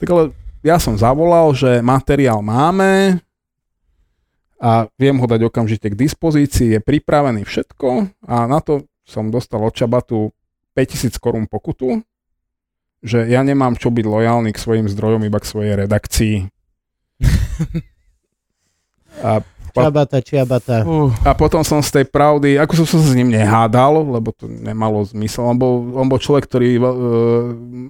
Tak 0.03 0.09
ale 0.11 0.23
ja 0.67 0.83
som 0.83 0.99
zavolal, 0.99 1.55
že 1.55 1.79
materiál 1.85 2.43
máme 2.43 3.23
a 4.63 4.87
viem 4.95 5.19
ho 5.19 5.27
dať 5.27 5.43
okamžite 5.43 5.91
k 5.91 5.99
dispozícii, 5.99 6.79
je 6.79 6.81
pripravený 6.81 7.43
všetko 7.43 7.89
a 8.27 8.47
na 8.47 8.63
to 8.63 8.87
som 9.03 9.27
dostal 9.29 9.59
od 9.61 9.75
Čabatu 9.75 10.31
5000 10.73 11.19
korún 11.19 11.51
pokutu, 11.51 12.01
že 13.03 13.27
ja 13.27 13.43
nemám 13.43 13.75
čo 13.75 13.91
byť 13.91 14.07
lojálny 14.07 14.55
k 14.55 14.63
svojim 14.63 14.87
zdrojom, 14.87 15.27
iba 15.27 15.43
k 15.43 15.51
svojej 15.51 15.75
redakcii. 15.75 16.37
A, 19.23 19.45
Čiabata, 19.73 20.21
čiabata. 20.21 20.77
Uh, 20.85 21.09
a 21.25 21.33
potom 21.33 21.65
som 21.65 21.81
z 21.81 22.01
tej 22.01 22.05
pravdy, 22.13 22.61
ako 22.61 22.85
som 22.85 22.87
sa 22.87 22.99
s 23.01 23.17
ním 23.17 23.33
nehádal, 23.33 24.05
lebo 24.05 24.29
to 24.37 24.45
nemalo 24.45 25.01
zmysel, 25.01 25.49
on 25.49 25.57
bol, 25.57 25.97
on 25.97 26.05
bol 26.13 26.21
človek, 26.21 26.45
ktorý 26.45 26.77
uh, 26.77 26.85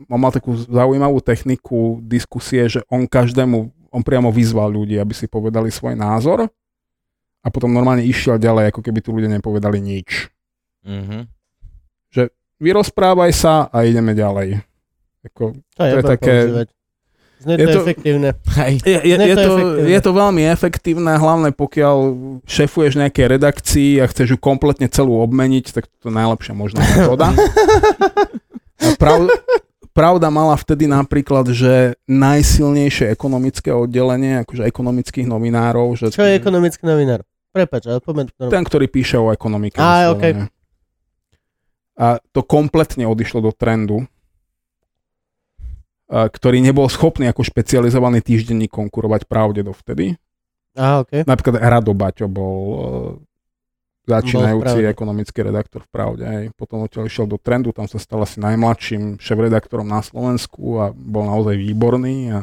on 0.07 0.19
mal 0.23 0.31
takú 0.31 0.55
zaujímavú 0.55 1.19
techniku 1.19 1.99
diskusie, 2.07 2.71
že 2.71 2.87
on 2.87 3.03
každému, 3.11 3.67
on 3.91 4.03
priamo 4.07 4.31
vyzval 4.31 4.71
ľudí, 4.71 4.95
aby 4.95 5.11
si 5.11 5.27
povedali 5.27 5.75
svoj 5.75 5.99
názor 5.99 6.47
a 7.43 7.49
potom 7.51 7.75
normálne 7.75 8.07
išiel 8.07 8.39
ďalej, 8.39 8.71
ako 8.71 8.81
keby 8.87 9.03
tu 9.03 9.11
ľudia 9.11 9.31
nepovedali 9.35 9.83
nič. 9.83 10.31
mhm. 10.87 11.27
Vyrozprávaj 12.63 13.35
sa 13.35 13.67
a 13.75 13.83
ideme 13.83 14.15
ďalej. 14.15 14.63
Ako, 15.23 15.55
To 15.79 15.83
je, 15.83 15.93
to 15.93 15.99
je 15.99 16.03
také... 16.03 16.35
Znie 17.43 17.59
je 17.59 17.67
to, 17.67 17.75
to- 17.75 17.83
efektívne. 17.83 18.31
Hej. 18.55 18.73
Je, 18.87 18.99
je, 19.03 19.17
je, 19.19 19.35
to 19.35 19.51
efektívne. 19.59 19.91
je 19.91 20.01
to 20.01 20.11
veľmi 20.15 20.43
efektívne, 20.47 21.13
hlavne 21.19 21.51
pokiaľ 21.51 21.97
šefuješ 22.47 23.03
nejakej 23.03 23.27
redakcii 23.27 23.91
a 23.99 24.07
chceš 24.07 24.35
ju 24.35 24.39
kompletne 24.39 24.87
celú 24.87 25.19
obmeniť, 25.27 25.75
tak 25.75 25.91
to 25.99 26.07
je 26.07 26.15
najlepšia 26.15 26.55
možná 26.55 26.87
metóda. 26.87 27.35
Prav, 29.03 29.31
pravda 29.95 30.27
mala 30.31 30.59
vtedy 30.59 30.91
napríklad, 30.91 31.51
že 31.55 31.95
najsilnejšie 32.11 33.15
ekonomické 33.15 33.71
oddelenie, 33.71 34.43
akože 34.43 34.67
ekonomických 34.67 35.27
novinárov, 35.31 35.95
že 35.95 36.11
Čo 36.11 36.27
je 36.27 36.35
ekonomický 36.35 36.83
novinár? 36.87 37.23
Prepač, 37.53 37.87
ale 37.87 38.01
normálne. 38.03 38.51
ten, 38.51 38.65
ktorý 38.65 38.89
píše 38.89 39.21
o 39.21 39.31
ekonomike. 39.31 39.77
Á, 39.79 40.15
vyslovene. 40.17 40.49
A 42.01 42.19
to 42.33 42.41
kompletne 42.41 43.05
odišlo 43.05 43.45
do 43.45 43.53
trendu, 43.53 44.09
ktorý 46.13 46.61
nebol 46.61 46.85
schopný 46.93 47.25
ako 47.33 47.41
špecializovaný 47.41 48.21
týždenník 48.21 48.69
konkurovať 48.69 49.25
pravde 49.25 49.65
dovtedy. 49.65 50.21
Á, 50.77 51.01
okej. 51.05 51.25
Napríklad 51.25 51.57
Rado 51.61 51.93
Baťo 51.97 52.29
bol 52.29 52.57
uh, 52.61 52.81
začínajúci 54.09 54.83
Bol 54.83 54.93
ekonomický 54.93 55.39
redaktor 55.47 55.87
v 55.87 55.91
Pravde. 55.93 56.25
Hej. 56.27 56.45
Potom 56.59 56.83
odtiaľ 56.85 57.07
išiel 57.07 57.27
do 57.31 57.39
trendu, 57.39 57.71
tam 57.71 57.87
sa 57.87 58.03
stal 58.03 58.25
asi 58.25 58.43
najmladším 58.43 59.23
šéf-redaktorom 59.23 59.87
na 59.87 60.03
Slovensku 60.03 60.83
a 60.83 60.87
bol 60.93 61.29
naozaj 61.29 61.55
výborný. 61.55 62.17
A 62.35 62.39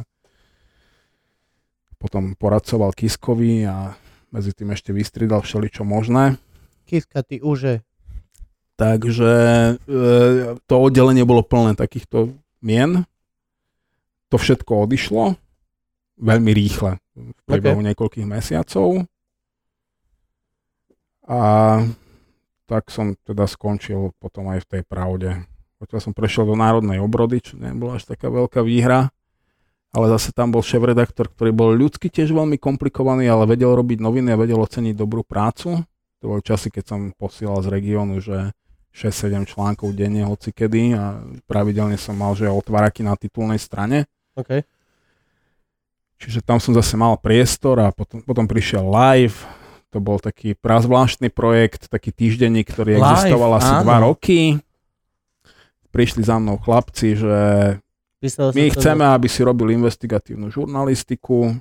potom 1.99 2.33
poradcoval 2.39 2.95
Kiskovi 2.95 3.67
a 3.67 3.93
medzi 4.31 4.55
tým 4.55 4.71
ešte 4.71 4.95
vystridal 4.95 5.43
všeličo 5.43 5.83
možné. 5.83 6.39
Kiska, 6.87 7.21
ty 7.27 7.43
uže. 7.43 7.83
Takže 8.79 9.31
e, 9.75 10.01
to 10.63 10.75
oddelenie 10.79 11.27
bolo 11.27 11.43
plné 11.43 11.75
takýchto 11.75 12.31
mien. 12.63 13.03
To 14.29 14.37
všetko 14.37 14.85
odišlo 14.85 15.37
veľmi 16.19 16.51
rýchle 16.53 17.01
v 17.15 17.39
priebehu 17.49 17.81
niekoľkých 17.81 18.27
mesiacov. 18.29 19.09
A 21.29 21.41
tak 22.69 22.93
som 22.93 23.17
teda 23.25 23.49
skončil 23.49 24.13
potom 24.21 24.49
aj 24.53 24.65
v 24.65 24.69
tej 24.69 24.81
pravde. 24.85 25.29
Odtiaľ 25.81 26.01
som 26.05 26.13
prešiel 26.13 26.45
do 26.45 26.53
Národnej 26.53 27.01
obrody, 27.01 27.41
čo 27.41 27.57
nebola 27.57 27.97
až 27.97 28.05
taká 28.05 28.29
veľká 28.29 28.61
výhra. 28.61 29.09
ale 29.89 30.05
zase 30.13 30.29
tam 30.29 30.53
bol 30.53 30.61
šéf-redaktor, 30.61 31.33
ktorý 31.33 31.49
bol 31.49 31.69
ľudsky 31.73 32.13
tiež 32.13 32.29
veľmi 32.29 32.61
komplikovaný, 32.61 33.25
ale 33.25 33.49
vedel 33.49 33.73
robiť 33.73 33.97
noviny 33.97 34.29
a 34.33 34.37
vedel 34.37 34.61
oceniť 34.61 34.93
dobrú 34.93 35.25
prácu. 35.25 35.81
To 36.21 36.23
boli 36.23 36.41
časy, 36.45 36.69
keď 36.69 36.83
som 36.85 36.99
posielal 37.17 37.65
z 37.65 37.67
regiónu, 37.73 38.21
že 38.21 38.53
6-7 38.93 39.49
článkov 39.49 39.97
denne, 39.97 40.27
hoci 40.29 40.53
kedy 40.53 40.93
a 40.93 41.25
pravidelne 41.49 41.97
som 41.97 42.13
mal, 42.13 42.37
že 42.37 42.45
otváraky 42.45 43.01
na 43.01 43.17
titulnej 43.17 43.57
strane. 43.57 44.05
OK. 44.37 44.61
Čiže 46.19 46.43
tam 46.43 46.59
som 46.59 46.75
zase 46.75 46.99
mal 46.99 47.15
priestor 47.15 47.79
a 47.79 47.95
potom, 47.95 48.19
potom 48.19 48.43
prišiel 48.43 48.83
live, 48.83 49.39
to 49.89 49.97
bol 49.97 50.21
taký 50.21 50.53
prazvláštny 50.53 51.33
projekt, 51.33 51.89
taký 51.89 52.13
týždenník, 52.13 52.69
ktorý 52.69 53.01
Live, 53.01 53.05
existoval 53.09 53.51
asi 53.57 53.73
áno. 53.73 53.83
dva 53.87 53.97
roky. 54.05 54.61
Prišli 55.89 56.21
za 56.21 56.37
mnou 56.37 56.61
chlapci, 56.61 57.17
že 57.17 57.35
Písal 58.21 58.53
my 58.53 58.69
som 58.69 58.69
to 58.69 58.73
chceme, 58.77 59.05
aby 59.09 59.27
si 59.31 59.41
robil 59.41 59.73
investigatívnu 59.73 60.53
žurnalistiku 60.53 61.57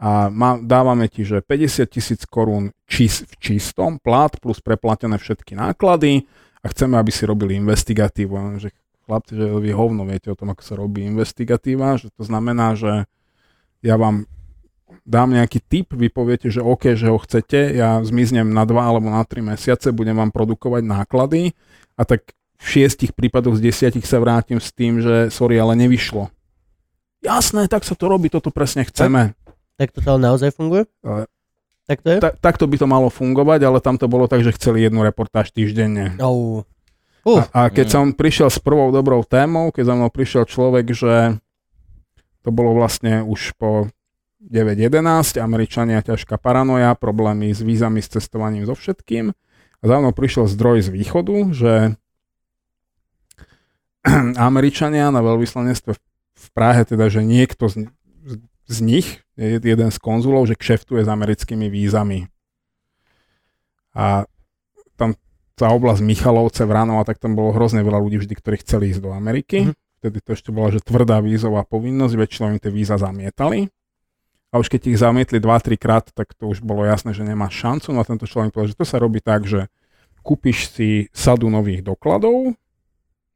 a 0.00 0.32
má, 0.32 0.58
dávame 0.58 1.06
ti, 1.06 1.22
že 1.22 1.44
50 1.44 1.86
tisíc 1.86 2.20
korún 2.26 2.74
čis, 2.88 3.22
v 3.22 3.34
čistom, 3.38 4.02
plat 4.02 4.32
plus 4.40 4.58
preplatené 4.58 5.20
všetky 5.20 5.54
náklady 5.54 6.26
a 6.64 6.66
chceme, 6.72 6.96
aby 6.98 7.12
si 7.12 7.28
robili 7.28 7.60
investigatívu. 7.60 8.58
Že 8.58 8.74
chlapci, 9.10 9.34
že 9.34 9.50
vy 9.50 9.74
hovno 9.74 10.06
viete 10.06 10.30
o 10.30 10.38
tom, 10.38 10.54
ako 10.54 10.62
sa 10.62 10.78
robí 10.78 11.02
investigatíva, 11.02 11.98
že 11.98 12.14
to 12.14 12.22
znamená, 12.22 12.78
že 12.78 13.10
ja 13.82 13.98
vám 13.98 14.30
dám 15.02 15.34
nejaký 15.34 15.58
tip, 15.60 15.90
vy 15.90 16.06
poviete, 16.06 16.46
že 16.46 16.62
OK, 16.62 16.94
že 16.94 17.10
ho 17.10 17.18
chcete, 17.18 17.74
ja 17.74 17.98
zmiznem 17.98 18.46
na 18.46 18.62
dva 18.62 18.86
alebo 18.86 19.10
na 19.10 19.26
tri 19.26 19.42
mesiace, 19.42 19.90
budem 19.90 20.14
vám 20.14 20.30
produkovať 20.30 20.86
náklady 20.86 21.58
a 21.98 22.06
tak 22.06 22.30
v 22.60 22.66
šiestich 22.68 23.10
prípadoch 23.10 23.58
z 23.58 23.66
desiatich 23.66 24.06
sa 24.06 24.22
vrátim 24.22 24.62
s 24.62 24.70
tým, 24.70 25.02
že 25.02 25.32
sorry, 25.34 25.58
ale 25.58 25.74
nevyšlo. 25.74 26.30
Jasné, 27.20 27.66
tak 27.66 27.82
sa 27.82 27.98
to 27.98 28.06
robí, 28.06 28.30
toto 28.30 28.52
presne 28.52 28.84
chceme. 28.86 29.34
Tak 29.74 29.96
to 29.96 30.04
ale 30.04 30.20
naozaj 30.20 30.52
funguje? 30.52 30.84
Ale- 31.00 31.26
Tak 31.88 32.04
to 32.04 32.08
je? 32.14 32.18
Ta, 32.20 32.30
takto 32.30 32.68
by 32.70 32.76
to 32.78 32.86
malo 32.86 33.08
fungovať, 33.10 33.60
ale 33.66 33.78
tam 33.82 33.96
to 33.98 34.06
bolo 34.06 34.28
tak, 34.30 34.44
že 34.46 34.54
chceli 34.54 34.84
jednu 34.84 35.02
reportáž 35.02 35.50
týždenne. 35.50 36.14
Oh. 36.20 36.62
Uh, 37.20 37.44
A, 37.52 37.66
a 37.66 37.68
keď 37.68 37.86
Mm. 37.86 37.92
som 37.92 38.04
prišiel 38.12 38.48
s 38.48 38.56
prvou 38.56 38.88
dobrou 38.90 39.20
témou, 39.22 39.68
keď 39.68 39.92
za 39.92 39.94
mnou 39.94 40.08
prišiel 40.08 40.44
človek, 40.44 40.90
že 40.90 41.36
to 42.40 42.48
bolo 42.48 42.72
vlastne 42.72 43.20
už 43.20 43.52
po 43.54 43.92
9.11, 44.40 45.36
Američania 45.36 46.00
ťažká 46.00 46.40
paranoja, 46.40 46.96
problémy 46.96 47.52
s 47.52 47.60
vízami, 47.60 48.00
s 48.00 48.08
cestovaním, 48.08 48.64
so 48.64 48.72
všetkým. 48.72 49.36
A 49.80 49.84
za 49.84 49.96
mnou 50.00 50.16
prišiel 50.16 50.48
zdroj 50.48 50.80
z 50.80 50.88
východu, 50.88 51.36
že 51.52 51.72
Američania 54.40 55.12
na 55.12 55.20
veľvyslanectve 55.20 55.92
v- 55.92 56.02
Prahe, 56.56 56.88
teda, 56.88 57.12
že 57.12 57.20
niekto 57.20 57.68
z, 57.68 57.92
z 58.64 58.78
nich, 58.80 59.20
je 59.36 59.60
jeden 59.60 59.92
z 59.92 59.98
konzulov, 60.00 60.48
že 60.48 60.56
kšeftuje 60.56 61.04
s 61.04 61.08
americkými 61.08 61.68
vízami. 61.68 62.32
A 63.92 64.24
tá 65.60 65.68
oblasť 65.68 66.00
Michalovce, 66.00 66.64
Vranova, 66.64 67.04
tak 67.04 67.20
tam 67.20 67.36
bolo 67.36 67.52
hrozne 67.52 67.84
veľa 67.84 68.00
ľudí 68.00 68.16
vždy, 68.24 68.34
ktorí 68.40 68.56
chceli 68.64 68.96
ísť 68.96 69.04
do 69.04 69.12
Ameriky. 69.12 69.68
Mhm. 69.68 69.74
Vtedy 70.00 70.18
to 70.24 70.32
ešte 70.32 70.48
bola, 70.48 70.72
že 70.72 70.80
tvrdá 70.80 71.20
vízová 71.20 71.60
povinnosť, 71.68 72.16
väčšinou 72.16 72.56
im 72.56 72.60
tie 72.60 72.72
víza 72.72 72.96
zamietali. 72.96 73.68
A 74.50 74.56
už 74.56 74.72
keď 74.72 74.88
ich 74.88 74.98
zamietli 74.98 75.38
2-3 75.38 75.76
krát, 75.76 76.08
tak 76.10 76.32
to 76.32 76.48
už 76.48 76.64
bolo 76.64 76.88
jasné, 76.88 77.12
že 77.12 77.22
nemá 77.22 77.52
šancu. 77.52 77.92
No 77.92 78.00
a 78.00 78.08
tento 78.08 78.24
človek 78.24 78.50
povedal, 78.50 78.72
že 78.72 78.80
to 78.80 78.88
sa 78.88 78.96
robí 78.96 79.20
tak, 79.20 79.44
že 79.44 79.68
kúpiš 80.24 80.72
si 80.72 80.88
sadu 81.12 81.52
nových 81.52 81.84
dokladov, 81.84 82.56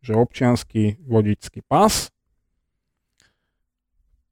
že 0.00 0.16
občiansky 0.16 0.96
vodičský 1.04 1.62
pas, 1.68 2.08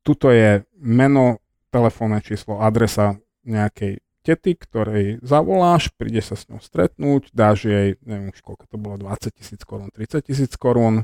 tuto 0.02 0.34
je 0.34 0.66
meno, 0.80 1.38
telefónne 1.70 2.20
číslo, 2.20 2.60
adresa 2.60 3.16
nejakej 3.46 4.02
tety, 4.22 4.54
ktorej 4.54 5.18
zavoláš, 5.20 5.90
príde 5.98 6.22
sa 6.22 6.38
s 6.38 6.46
ňou 6.46 6.62
stretnúť, 6.62 7.34
dáš 7.34 7.66
jej, 7.66 7.98
neviem 8.06 8.30
už 8.30 8.40
koľko 8.40 8.64
to 8.70 8.76
bolo, 8.78 8.94
20 8.96 9.34
tisíc 9.34 9.60
korún, 9.66 9.90
30 9.90 10.22
tisíc 10.22 10.52
korún, 10.54 11.02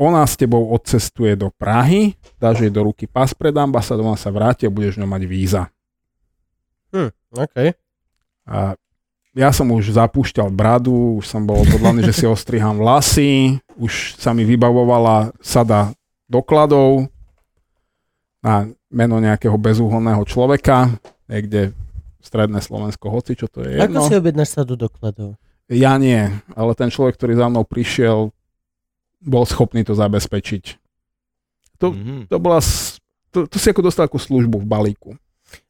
ona 0.00 0.24
s 0.26 0.34
tebou 0.34 0.72
odcestuje 0.74 1.38
do 1.38 1.54
Prahy, 1.54 2.18
dáš 2.42 2.66
jej 2.66 2.72
do 2.72 2.82
ruky 2.88 3.06
pas 3.06 3.30
pred 3.30 3.54
ambasádou, 3.54 4.10
ona 4.10 4.18
sa 4.18 4.34
vráti 4.34 4.66
a 4.66 4.72
budeš 4.72 4.98
ňou 4.98 5.06
mať 5.06 5.22
víza. 5.24 5.62
hm, 6.90 7.10
OK. 7.38 7.56
A 8.50 8.74
ja 9.30 9.54
som 9.54 9.70
už 9.70 9.94
zapúšťal 9.94 10.50
bradu, 10.50 11.22
už 11.22 11.30
som 11.30 11.46
bol 11.46 11.62
odhodlaný, 11.62 12.02
že 12.10 12.16
si 12.16 12.26
ostriham 12.34 12.82
vlasy, 12.82 13.62
už 13.78 14.18
sa 14.18 14.34
mi 14.34 14.42
vybavovala 14.42 15.36
sada 15.38 15.94
dokladov 16.26 17.06
na 18.40 18.54
meno 18.88 19.16
nejakého 19.16 19.54
bezúhonného 19.54 20.24
človeka, 20.24 20.96
niekde 21.26 21.76
stredné 22.20 22.58
Slovensko, 22.58 23.08
hoci 23.08 23.32
čo 23.32 23.46
to 23.46 23.60
je 23.60 23.76
Ako 23.76 23.84
jedno. 23.86 24.00
si 24.02 24.14
objednáš 24.14 24.50
sadu 24.52 24.74
dokladov? 24.74 25.36
Ja 25.66 25.96
nie, 25.96 26.18
ale 26.50 26.70
ten 26.74 26.88
človek, 26.88 27.14
ktorý 27.14 27.34
za 27.34 27.46
mnou 27.46 27.62
prišiel, 27.62 28.34
bol 29.20 29.44
schopný 29.44 29.80
to 29.80 29.92
zabezpečiť. 29.92 30.64
To- 31.78 31.92
Mhm. 31.92 32.26
To 32.26 32.36
bola, 32.36 32.58
to, 33.30 33.44
to 33.44 33.56
si 33.56 33.66
ako 33.66 33.80
dostal 33.82 34.04
ako 34.04 34.16
službu 34.16 34.58
v 34.58 34.66
balíku. 34.66 35.10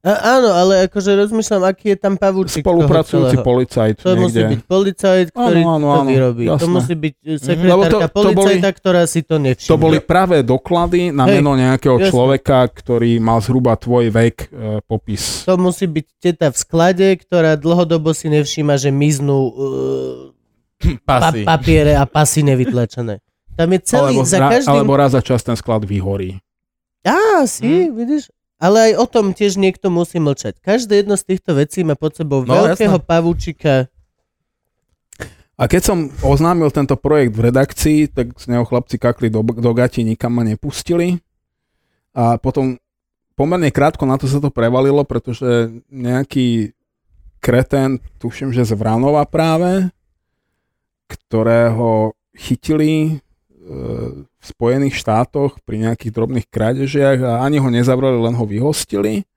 A, 0.00 0.10
áno, 0.34 0.48
ale 0.50 0.88
akože 0.88 1.12
rozmýšľam, 1.14 1.62
aký 1.62 1.92
je 1.92 1.98
tam 1.98 2.16
pavúčik 2.16 2.60
Spolupracujúci 2.60 3.36
policajt 3.38 4.00
To 4.00 4.12
musí 4.14 4.32
niekde. 4.34 4.50
byť 4.50 4.60
policajt, 4.64 5.26
ktorý 5.28 5.60
Áno, 5.60 5.70
áno, 5.70 5.86
to 5.86 5.94
áno, 5.94 6.08
vyrobí. 6.08 6.44
To 6.46 6.52
jasné. 6.56 6.70
musí 6.70 6.94
byť 6.94 7.14
sekretárka 7.36 7.90
to- 7.90 8.08
to 8.08 8.08
boli- 8.10 8.32
policajta, 8.34 8.68
ktorá 8.72 9.02
si 9.04 9.20
to 9.20 9.36
nevšimne. 9.36 9.70
To 9.70 9.78
boli 9.78 9.98
pravé 9.98 10.38
doklady 10.40 11.10
na 11.10 11.24
Hej, 11.24 11.34
meno 11.34 11.52
nejakého 11.54 11.96
jasné. 11.98 12.08
človeka, 12.08 12.58
ktorý 12.66 13.10
mal 13.18 13.38
zhruba 13.38 13.72
tvoj 13.74 14.08
vek 14.08 14.36
e, 14.42 14.46
popis. 14.82 15.44
To 15.44 15.54
musí 15.54 15.84
byť 15.84 16.06
teta 16.18 16.48
v 16.48 16.56
sklade, 16.58 17.06
ktorá 17.18 17.54
dlhodobo 17.54 18.10
si 18.10 18.26
nevšíma, 18.26 18.74
že 18.74 18.88
miznú 18.88 19.52
uh, 19.52 20.96
pa- 21.02 21.28
papiere 21.30 21.92
a 21.92 22.04
pasy 22.04 22.40
nevytlačené. 22.42 23.20
Tam 23.52 23.68
je 23.68 23.80
celý, 23.82 24.16
Alebo, 24.16 24.24
za 24.24 24.38
každým... 24.40 24.70
alebo 24.70 24.92
raz 24.94 25.12
za 25.12 25.20
čas 25.20 25.40
ten 25.40 25.52
sklad 25.52 25.84
vyhorí. 25.84 26.40
Á, 27.02 27.44
si, 27.44 27.68
Hm. 27.84 27.92
vidíš? 27.92 28.32
Ale 28.60 28.92
aj 28.92 29.00
o 29.00 29.06
tom 29.08 29.32
tiež 29.32 29.56
niekto 29.56 29.88
musí 29.88 30.20
mlčať. 30.20 30.60
Každé 30.60 31.00
jedno 31.00 31.16
z 31.16 31.24
týchto 31.24 31.56
vecí 31.56 31.80
má 31.80 31.96
pod 31.96 32.12
sebou 32.12 32.44
No, 32.44 32.68
veľkého 32.68 33.00
jasné. 33.00 33.08
pavúčika. 33.08 33.74
A 35.56 35.68
keď 35.68 35.82
som 35.92 35.98
oznámil 36.20 36.68
tento 36.68 36.96
projekt 36.96 37.36
v 37.36 37.52
redakcii, 37.52 37.98
tak 38.12 38.32
z 38.36 38.44
neho 38.48 38.64
chlapci 38.64 38.96
kakli 38.96 39.28
do, 39.28 39.40
do 39.40 39.72
gati, 39.72 40.04
nikam 40.04 40.32
ma 40.32 40.44
nepustili. 40.44 41.20
A 42.12 42.36
potom 42.36 42.76
pomerne 43.32 43.68
krátko 43.68 44.04
na 44.04 44.20
to 44.20 44.24
sa 44.24 44.40
to 44.40 44.48
prevalilo, 44.48 45.04
pretože 45.04 45.72
nejaký 45.88 46.72
kreten, 47.40 48.00
tuším, 48.20 48.52
že 48.52 48.68
z 48.68 48.76
Vranova 48.76 49.24
práve, 49.24 49.88
ktorého 51.08 52.12
chytili 52.36 52.92
e, 53.08 53.12
v 54.40 54.44
Spojených 54.44 54.96
štátoch 54.96 55.60
pri 55.62 55.84
nejakých 55.84 56.12
drobných 56.16 56.46
krádežiach 56.48 57.18
a 57.20 57.32
ani 57.44 57.60
ho 57.60 57.68
nezavreli, 57.68 58.16
len 58.16 58.32
ho 58.32 58.44
vyhostili, 58.48 59.28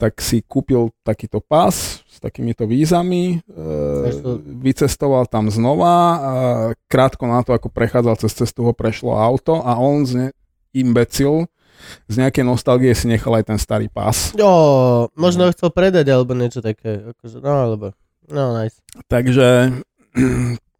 tak 0.00 0.22
si 0.24 0.40
kúpil 0.40 0.94
takýto 1.04 1.44
pás 1.44 2.00
s 2.08 2.16
takýmito 2.22 2.64
vízami, 2.64 3.44
e, 3.44 4.10
to- 4.16 4.40
vycestoval 4.40 5.28
tam 5.28 5.52
znova 5.52 5.94
a 6.16 6.32
krátko 6.88 7.28
na 7.28 7.44
to, 7.44 7.52
ako 7.52 7.68
prechádzal 7.68 8.16
cez 8.16 8.32
cestu, 8.32 8.64
ho 8.64 8.72
prešlo 8.72 9.12
auto 9.12 9.60
a 9.60 9.76
on 9.76 10.06
z 10.08 10.12
ne- 10.16 10.34
imbecil 10.72 11.50
z 12.08 12.14
nejakej 12.20 12.44
nostalgie 12.44 12.92
si 12.92 13.08
nechal 13.08 13.34
aj 13.40 13.50
ten 13.50 13.58
starý 13.60 13.88
pás. 13.88 14.36
Ó, 14.36 15.08
možno 15.16 15.48
ho 15.48 15.52
chcel 15.52 15.72
predať, 15.72 16.12
alebo 16.12 16.36
niečo 16.36 16.60
také. 16.60 17.12
Akože, 17.16 17.40
no, 17.40 17.52
alebo... 17.56 17.86
No, 18.28 18.52
nice. 18.54 18.78
Takže 19.10 19.74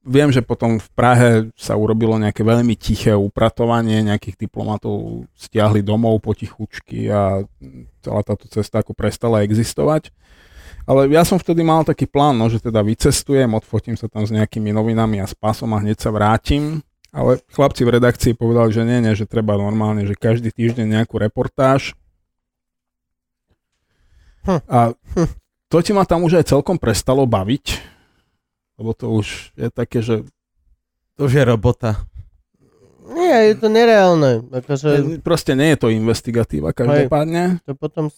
viem, 0.04 0.32
že 0.32 0.40
potom 0.40 0.80
v 0.80 0.88
Prahe 0.96 1.30
sa 1.56 1.76
urobilo 1.76 2.16
nejaké 2.16 2.40
veľmi 2.40 2.72
tiché 2.76 3.12
upratovanie, 3.12 4.00
nejakých 4.04 4.48
diplomatov 4.48 5.28
stiahli 5.36 5.84
domov 5.84 6.24
potichučky 6.24 7.08
a 7.12 7.44
celá 8.00 8.20
táto 8.24 8.48
cesta 8.48 8.80
ako 8.80 8.96
prestala 8.96 9.44
existovať. 9.44 10.08
Ale 10.88 11.06
ja 11.12 11.22
som 11.22 11.36
vtedy 11.36 11.60
mal 11.60 11.84
taký 11.84 12.08
plán, 12.08 12.40
no, 12.40 12.48
že 12.48 12.58
teda 12.58 12.80
vycestujem, 12.80 13.52
odfotím 13.52 13.94
sa 13.94 14.08
tam 14.08 14.24
s 14.24 14.32
nejakými 14.32 14.72
novinami 14.72 15.20
a 15.20 15.28
s 15.28 15.36
pásom 15.36 15.70
a 15.76 15.78
hneď 15.78 16.00
sa 16.00 16.10
vrátim. 16.10 16.80
Ale 17.10 17.42
chlapci 17.50 17.82
v 17.82 17.94
redakcii 18.00 18.32
povedali, 18.38 18.70
že 18.70 18.82
nie, 18.86 18.98
nie, 19.02 19.14
že 19.18 19.26
treba 19.26 19.58
normálne, 19.58 20.06
že 20.06 20.14
každý 20.14 20.54
týždeň 20.54 20.86
nejakú 20.98 21.18
reportáž. 21.18 21.98
Hm. 24.46 24.62
A 24.70 24.78
to 25.68 25.78
ti 25.84 25.92
ma 25.92 26.06
tam 26.08 26.24
už 26.24 26.40
aj 26.40 26.50
celkom 26.54 26.80
prestalo 26.80 27.28
baviť, 27.28 27.66
lebo 28.80 28.96
to 28.96 29.12
už 29.12 29.52
je 29.60 29.68
také, 29.68 30.00
že 30.00 30.24
To 31.20 31.28
už 31.28 31.36
je 31.36 31.44
robota. 31.44 32.00
Nie, 33.12 33.52
je 33.52 33.54
to 33.60 33.68
nereálne. 33.68 34.48
Akože, 34.48 35.20
proste 35.20 35.52
nie 35.52 35.76
je 35.76 35.78
to 35.84 35.88
investigatíva 35.92 36.72
každopádne. 36.72 37.60
to 37.68 37.76
potom... 37.76 38.08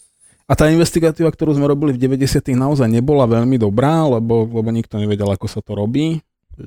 A 0.46 0.52
tá 0.54 0.68
investigatíva, 0.68 1.32
ktorú 1.32 1.56
sme 1.58 1.66
robili 1.66 1.96
v 1.96 2.02
90 2.02 2.54
naozaj 2.54 2.86
nebola 2.86 3.26
veľmi 3.26 3.56
dobrá, 3.58 4.04
lebo, 4.06 4.46
lebo 4.46 4.68
nikto 4.70 5.00
nevedel, 5.00 5.26
ako 5.32 5.46
sa 5.50 5.64
to 5.64 5.74
robí. 5.74 6.20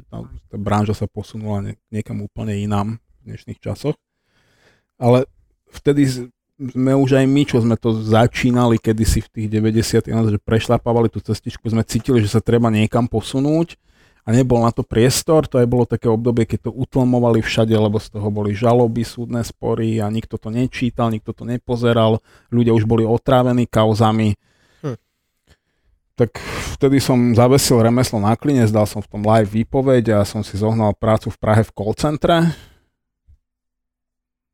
Tá, 0.10 0.26
tá 0.26 0.58
branža 0.58 0.98
sa 0.98 1.08
posunula 1.08 1.62
ne, 1.62 1.74
niekam 1.94 2.20
úplne 2.26 2.58
inám 2.58 2.98
v 3.22 3.32
dnešných 3.32 3.62
časoch. 3.62 3.96
Ale 4.98 5.30
vtedy 5.70 6.28
sme 6.58 6.92
už 6.98 7.20
aj 7.20 7.26
my, 7.28 7.42
čo 7.46 7.62
sme 7.62 7.76
to 7.76 7.94
začínali 7.94 8.80
kedysi 8.80 9.22
v 9.28 9.30
tých 9.30 9.48
90 9.60 10.08
že 10.08 10.40
prešlapávali 10.40 11.12
tú 11.12 11.20
cestičku, 11.20 11.68
sme 11.68 11.84
cítili, 11.84 12.24
že 12.24 12.32
sa 12.32 12.42
treba 12.42 12.72
niekam 12.72 13.06
posunúť 13.06 13.76
a 14.26 14.34
nebol 14.34 14.66
na 14.66 14.74
to 14.74 14.82
priestor, 14.82 15.46
to 15.46 15.62
aj 15.62 15.70
bolo 15.70 15.86
také 15.86 16.10
obdobie, 16.10 16.50
keď 16.50 16.70
to 16.70 16.72
utlmovali 16.74 17.46
všade, 17.46 17.78
lebo 17.78 18.02
z 18.02 18.10
toho 18.10 18.34
boli 18.34 18.58
žaloby, 18.58 19.06
súdne 19.06 19.46
spory 19.46 20.02
a 20.02 20.10
nikto 20.10 20.42
to 20.42 20.50
nečítal, 20.50 21.14
nikto 21.14 21.30
to 21.30 21.46
nepozeral, 21.46 22.26
ľudia 22.50 22.74
už 22.74 22.90
boli 22.90 23.06
otrávení 23.06 23.70
kauzami. 23.70 24.34
Hm. 24.82 24.98
Tak 26.18 26.42
vtedy 26.74 26.98
som 26.98 27.38
zavesil 27.38 27.86
remeslo 27.86 28.18
na 28.18 28.34
klinec, 28.34 28.74
dal 28.74 28.90
som 28.90 29.06
v 29.06 29.10
tom 29.14 29.22
live 29.22 29.46
výpoveď 29.46 30.18
a 30.18 30.20
som 30.26 30.42
si 30.42 30.58
zohnal 30.58 30.98
prácu 30.98 31.30
v 31.30 31.38
Prahe 31.38 31.62
v 31.62 31.72
call 31.78 31.94
centre. 31.94 32.50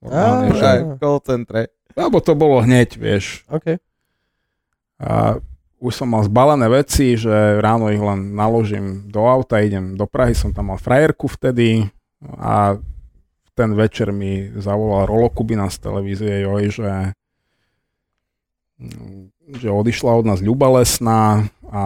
Normálne, 0.04 0.52
že- 0.52 1.00
call 1.00 1.20
centre. 1.24 1.62
Lebo 1.96 2.20
to 2.20 2.36
bolo 2.36 2.60
hneď, 2.60 3.00
vieš. 3.00 3.48
OK. 3.48 3.80
A 5.00 5.40
už 5.82 5.94
som 5.98 6.14
mal 6.14 6.22
zbalené 6.22 6.70
veci, 6.70 7.18
že 7.18 7.58
ráno 7.58 7.90
ich 7.90 8.00
len 8.00 8.38
naložím 8.38 9.10
do 9.10 9.26
auta, 9.26 9.66
idem 9.66 9.98
do 9.98 10.06
Prahy, 10.06 10.38
som 10.38 10.54
tam 10.54 10.70
mal 10.70 10.78
frajerku 10.78 11.26
vtedy 11.26 11.90
a 12.22 12.78
ten 13.58 13.74
večer 13.74 14.14
mi 14.14 14.54
zavolal 14.62 15.10
Rolo 15.10 15.34
Kubina 15.34 15.68
z 15.74 15.82
televízie 15.82 16.46
Joj, 16.46 16.64
že, 16.70 16.94
že 19.58 19.68
odišla 19.74 20.22
od 20.22 20.26
nás 20.30 20.40
Ľuba 20.40 20.70
Lesná 20.70 21.50
a 21.66 21.84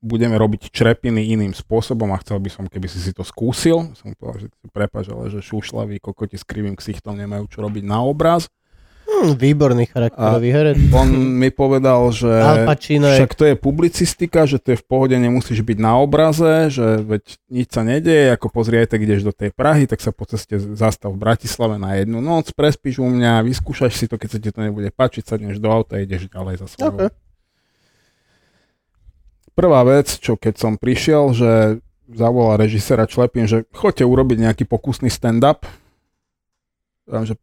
budeme 0.00 0.38
robiť 0.38 0.70
črepiny 0.70 1.34
iným 1.36 1.52
spôsobom 1.52 2.08
a 2.14 2.20
chcel 2.22 2.38
by 2.38 2.48
som, 2.48 2.64
keby 2.70 2.86
si 2.86 3.02
si 3.02 3.10
to 3.10 3.26
skúsil. 3.26 3.90
Som 3.98 4.14
povedal, 4.14 4.46
že 4.46 4.70
prepáč, 4.70 5.10
ale 5.10 5.28
že 5.28 5.42
šušľaví 5.42 5.98
kokoti 5.98 6.38
s 6.38 6.46
krivým 6.46 6.78
ksichtom 6.78 7.18
nemajú 7.18 7.50
čo 7.50 7.60
robiť 7.66 7.84
na 7.84 8.00
obraz. 8.00 8.46
Hm, 9.22 9.38
výborný 9.38 9.86
charakterový 9.86 10.48
herec. 10.50 10.76
On 10.90 11.06
mi 11.06 11.54
povedal, 11.54 12.10
že 12.10 12.26
však 12.90 13.38
to 13.38 13.44
je 13.46 13.54
publicistika, 13.54 14.42
že 14.50 14.58
to 14.58 14.74
je 14.74 14.78
v 14.82 14.84
pohode, 14.84 15.14
nemusíš 15.14 15.62
byť 15.62 15.78
na 15.78 16.02
obraze, 16.02 16.74
že 16.74 16.98
veď 17.06 17.22
nič 17.46 17.68
sa 17.70 17.86
nedeje, 17.86 18.34
ako 18.34 18.50
pozri 18.50 18.82
aj 18.82 18.90
tak 18.90 19.06
ideš 19.06 19.22
do 19.22 19.32
tej 19.32 19.54
Prahy, 19.54 19.86
tak 19.86 20.02
sa 20.02 20.10
po 20.10 20.26
ceste 20.26 20.58
zastav 20.74 21.14
v 21.14 21.22
Bratislave 21.22 21.78
na 21.78 21.94
jednu 22.02 22.18
noc, 22.18 22.50
prespíš 22.50 22.98
u 22.98 23.06
mňa, 23.06 23.46
vyskúšaš 23.46 23.94
si 23.94 24.10
to, 24.10 24.18
keď 24.18 24.28
sa 24.34 24.38
ti 24.42 24.50
to 24.50 24.58
nebude 24.58 24.90
páčiť, 24.90 25.22
sadneš 25.22 25.62
do 25.62 25.70
auta 25.70 25.96
a 25.96 26.02
ideš 26.02 26.26
ďalej 26.26 26.58
za 26.58 26.66
svojou. 26.74 27.14
Prvá 29.52 29.80
vec, 29.84 30.08
čo 30.18 30.34
keď 30.34 30.54
som 30.56 30.80
prišiel, 30.80 31.36
že 31.36 31.50
zavolal 32.10 32.58
režisera 32.58 33.06
Člepin, 33.06 33.46
že 33.46 33.68
choďte 33.70 34.02
urobiť 34.08 34.38
nejaký 34.48 34.64
pokusný 34.64 35.12
stand-up. 35.12 35.68
Že 37.04 37.36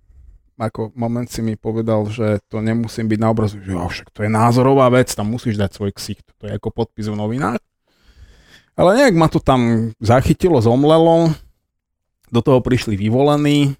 ako 0.59 0.91
moment 0.93 1.25
si 1.25 1.39
mi 1.39 1.55
povedal, 1.55 2.03
že 2.05 2.43
to 2.45 2.59
nemusím 2.59 3.07
byť 3.07 3.17
na 3.17 3.31
obrazu, 3.31 3.57
že 3.57 3.71
jo, 3.71 3.81
však 3.81 4.11
to 4.11 4.21
je 4.21 4.29
názorová 4.29 4.91
vec, 4.91 5.07
tam 5.09 5.31
musíš 5.31 5.55
dať 5.55 5.71
svoj 5.73 5.91
ksicht, 5.91 6.27
to 6.35 6.45
je 6.45 6.53
ako 6.53 6.69
podpis 6.69 7.07
v 7.07 7.15
novinách. 7.15 7.63
Ale 8.75 8.95
nejak 8.95 9.15
ma 9.15 9.25
to 9.25 9.39
tam 9.39 9.91
zachytilo, 9.97 10.59
zomlelo, 10.59 11.31
do 12.27 12.39
toho 12.39 12.59
prišli 12.59 12.93
vyvolení, 12.93 13.73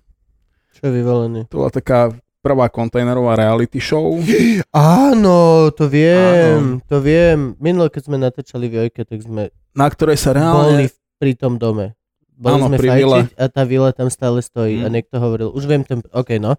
Čo 0.74 0.88
je 0.88 0.92
vyvolený? 0.94 1.40
to 1.48 1.60
bola 1.60 1.70
taká 1.70 2.10
prvá 2.40 2.68
kontajnerová 2.68 3.36
reality 3.36 3.78
show. 3.78 4.16
Áno, 4.72 5.68
to 5.70 5.86
viem, 5.86 6.80
to 6.82 7.04
viem. 7.04 7.60
Minule, 7.60 7.92
keď 7.92 8.02
sme 8.08 8.18
natáčali 8.18 8.72
v 8.72 8.88
Jojke, 8.88 9.04
tak 9.04 9.20
sme 9.20 9.52
na 9.76 9.88
ktorej 9.88 10.16
sa 10.16 10.32
boli 10.32 10.40
reálne... 10.40 10.86
v- 10.88 10.98
pri 11.20 11.36
tom 11.36 11.60
dome. 11.60 11.99
Boli 12.40 12.56
Áno, 12.56 12.72
sme 12.72 12.78
pri 12.80 12.88
fajčiť 12.88 13.36
a 13.36 13.46
tá 13.52 13.68
vila 13.68 13.92
tam 13.92 14.08
stále 14.08 14.40
stojí 14.40 14.80
a 14.80 14.88
Mm. 14.88 14.94
niekto 14.96 15.20
hovoril, 15.20 15.52
už 15.52 15.64
viem 15.68 15.84
ten... 15.84 16.00
OK, 16.16 16.40
no. 16.40 16.56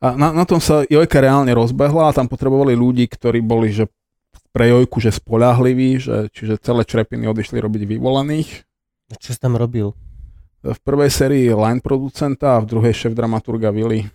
A 0.00 0.16
na, 0.16 0.32
na 0.32 0.48
tom 0.48 0.64
sa 0.64 0.80
Jojka 0.88 1.20
reálne 1.20 1.52
rozbehla 1.52 2.08
a 2.08 2.16
tam 2.16 2.24
potrebovali 2.24 2.72
ľudí, 2.72 3.04
ktorí 3.04 3.44
boli 3.44 3.68
že 3.68 3.84
pre 4.50 4.72
Jojku 4.72 4.98
že 4.98 5.12
spolahliví, 5.12 6.00
že, 6.00 6.32
čiže 6.32 6.56
celé 6.58 6.88
črepiny 6.88 7.28
odišli 7.28 7.60
robiť 7.60 7.84
vyvolených. 7.84 8.50
A 9.12 9.14
Čo 9.20 9.36
si 9.36 9.38
tam 9.38 9.60
robil? 9.60 9.92
V 10.64 10.80
prvej 10.80 11.12
sérii 11.12 11.52
line 11.52 11.84
producenta 11.84 12.56
a 12.56 12.62
v 12.64 12.68
druhej 12.72 12.92
šéf 12.96 13.12
dramaturga 13.12 13.68
Willy. 13.72 14.08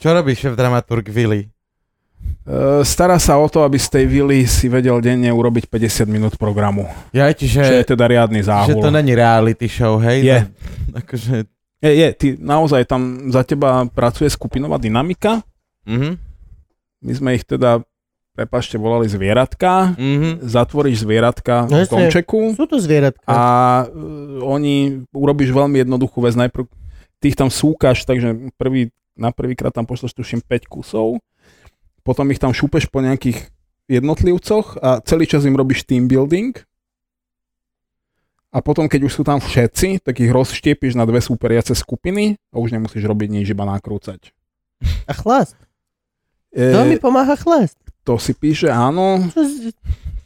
Čo 0.00 0.10
robí 0.10 0.34
šéf 0.34 0.58
dramaturg 0.58 1.06
Willy? 1.08 1.53
E, 2.44 2.56
stará 2.82 3.16
sa 3.16 3.36
o 3.36 3.48
to, 3.48 3.62
aby 3.62 3.76
z 3.76 3.88
tej 3.90 4.04
Willy 4.04 4.44
si 4.44 4.68
vedel 4.68 5.00
denne 5.00 5.28
urobiť 5.28 5.64
50 5.66 6.04
minút 6.06 6.34
programu. 6.36 6.84
Ja, 7.10 7.32
čiže, 7.32 7.62
Čo 7.62 7.74
je 7.74 7.86
teda 7.86 8.04
riadny 8.04 8.40
že 8.40 8.52
záhul. 8.52 8.80
to 8.80 8.90
není 8.90 9.12
reality 9.12 9.64
show, 9.64 9.96
hej? 9.98 10.18
Je. 10.22 10.38
No, 10.92 11.00
akože... 11.00 11.34
Je, 11.80 11.90
je, 11.94 12.08
ty 12.12 12.26
naozaj 12.36 12.84
tam 12.84 13.00
za 13.28 13.44
teba 13.44 13.84
pracuje 13.86 14.28
skupinová 14.28 14.76
dynamika. 14.76 15.40
Mhm, 15.84 16.16
My 17.00 17.12
sme 17.12 17.30
ich 17.34 17.44
teda, 17.44 17.84
prepašte, 18.32 18.76
volali 18.76 19.04
zvieratka. 19.04 19.92
mhm. 19.96 20.40
Zatvoríš 20.42 21.04
zvieratka 21.04 21.64
No 21.64 21.80
v 21.80 21.88
domčeku 21.88 22.56
Sú 22.56 22.64
to 22.64 22.76
zvieratka. 22.76 23.24
a 23.24 23.40
uh, 23.84 24.40
oni 24.42 25.04
urobíš 25.12 25.48
veľmi 25.48 25.80
jednoduchú 25.80 26.20
vec. 26.20 26.32
Najprv 26.34 26.64
ty 27.20 27.28
ich 27.28 27.36
tam 27.36 27.48
súkaš, 27.48 28.04
takže 28.04 28.52
prvý, 28.56 28.88
na 29.12 29.28
prvýkrát 29.28 29.72
tam 29.72 29.84
pošleš 29.84 30.12
tuším 30.12 30.40
5 30.40 30.64
kusov, 30.66 31.20
potom 32.04 32.28
ich 32.30 32.38
tam 32.38 32.52
šúpeš 32.52 32.86
po 32.86 33.00
nejakých 33.00 33.48
jednotlivcoch 33.88 34.78
a 34.78 35.00
celý 35.04 35.24
čas 35.24 35.44
im 35.44 35.56
robíš 35.56 35.84
team 35.84 36.04
building 36.04 36.56
a 38.54 38.62
potom, 38.62 38.86
keď 38.86 39.10
už 39.10 39.12
sú 39.18 39.22
tam 39.26 39.42
všetci, 39.42 39.98
tak 40.06 40.22
ich 40.22 40.30
rozštiepíš 40.30 40.94
na 40.94 41.02
dve 41.02 41.18
superiace 41.18 41.74
skupiny 41.74 42.38
a 42.54 42.62
už 42.62 42.70
nemusíš 42.70 43.02
robiť 43.02 43.28
nič, 43.34 43.46
iba 43.50 43.66
nakrúcať. 43.66 44.30
A 45.10 45.12
chlast. 45.12 45.58
E, 46.54 46.70
To 46.70 46.86
mi 46.86 47.02
pomáha 47.02 47.34
chlast. 47.34 47.74
to 48.06 48.14
si 48.14 48.30
píše, 48.30 48.70
áno. 48.70 49.18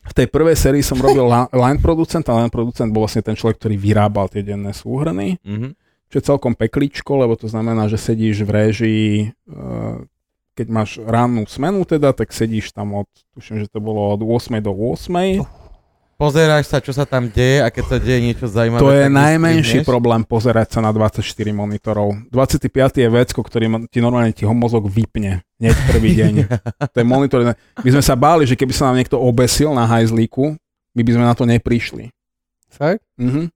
V 0.09 0.13
tej 0.13 0.29
prvej 0.29 0.57
sérii 0.61 0.85
som 0.85 1.01
robil 1.01 1.25
line 1.53 1.81
producent 1.81 2.25
a 2.29 2.37
line 2.37 2.53
producent 2.53 2.93
bol 2.93 3.09
vlastne 3.09 3.25
ten 3.25 3.33
človek, 3.37 3.61
ktorý 3.61 3.77
vyrábal 3.81 4.29
tie 4.29 4.45
denné 4.45 4.77
súhrny. 4.77 5.41
Mhm. 5.47 5.73
čo 6.09 6.25
je 6.25 6.25
celkom 6.25 6.57
peklíčko, 6.57 7.21
lebo 7.21 7.37
to 7.37 7.53
znamená, 7.53 7.85
že 7.85 8.01
sedíš 8.01 8.41
v 8.41 8.51
réžii, 8.51 9.13
eh, 9.29 9.97
keď 10.59 10.67
máš 10.75 10.99
rannú 10.99 11.47
smenu 11.47 11.87
teda, 11.87 12.11
tak 12.11 12.35
sedíš 12.35 12.75
tam 12.75 12.99
od, 12.99 13.09
tuším, 13.39 13.63
že 13.63 13.71
to 13.71 13.79
bolo 13.79 14.11
od 14.11 14.21
8 14.27 14.59
do 14.59 14.75
8. 14.75 15.47
Pozeráš 16.19 16.67
sa, 16.67 16.83
čo 16.83 16.91
sa 16.91 17.07
tam 17.07 17.31
deje 17.31 17.63
a 17.63 17.71
keď 17.71 17.85
sa 17.95 17.97
deje 18.03 18.19
niečo 18.19 18.51
zaujímavé, 18.51 18.83
To 18.83 18.91
je 18.91 19.07
tak 19.07 19.15
najmenší 19.15 19.79
vystrihneš. 19.79 19.87
problém 19.87 20.27
pozerať 20.27 20.75
sa 20.75 20.83
na 20.83 20.91
24 20.91 21.23
monitorov. 21.55 22.11
25 22.35 22.75
je 22.99 23.07
vec, 23.07 23.29
ko 23.31 23.47
ktorý 23.47 23.87
ti 23.87 24.03
normálne 24.03 24.35
ti 24.35 24.43
ho 24.43 24.51
mozog 24.51 24.91
vypne. 24.91 25.47
Hneď 25.63 25.79
prvý 25.87 26.19
deň. 26.19 26.35
to 26.93 26.97
je 26.99 27.07
monitor. 27.07 27.55
My 27.55 27.91
sme 27.95 28.03
sa 28.03 28.19
báli, 28.19 28.51
že 28.51 28.59
keby 28.59 28.75
sa 28.75 28.91
nám 28.91 28.99
niekto 28.99 29.15
obesil 29.15 29.71
na 29.71 29.87
hajzlíku, 29.87 30.59
my 30.99 31.03
by 31.07 31.11
sme 31.15 31.23
na 31.23 31.35
to 31.39 31.47
neprišli. 31.47 32.11
Fakt? 32.67 32.99
Mhm. 33.15 33.55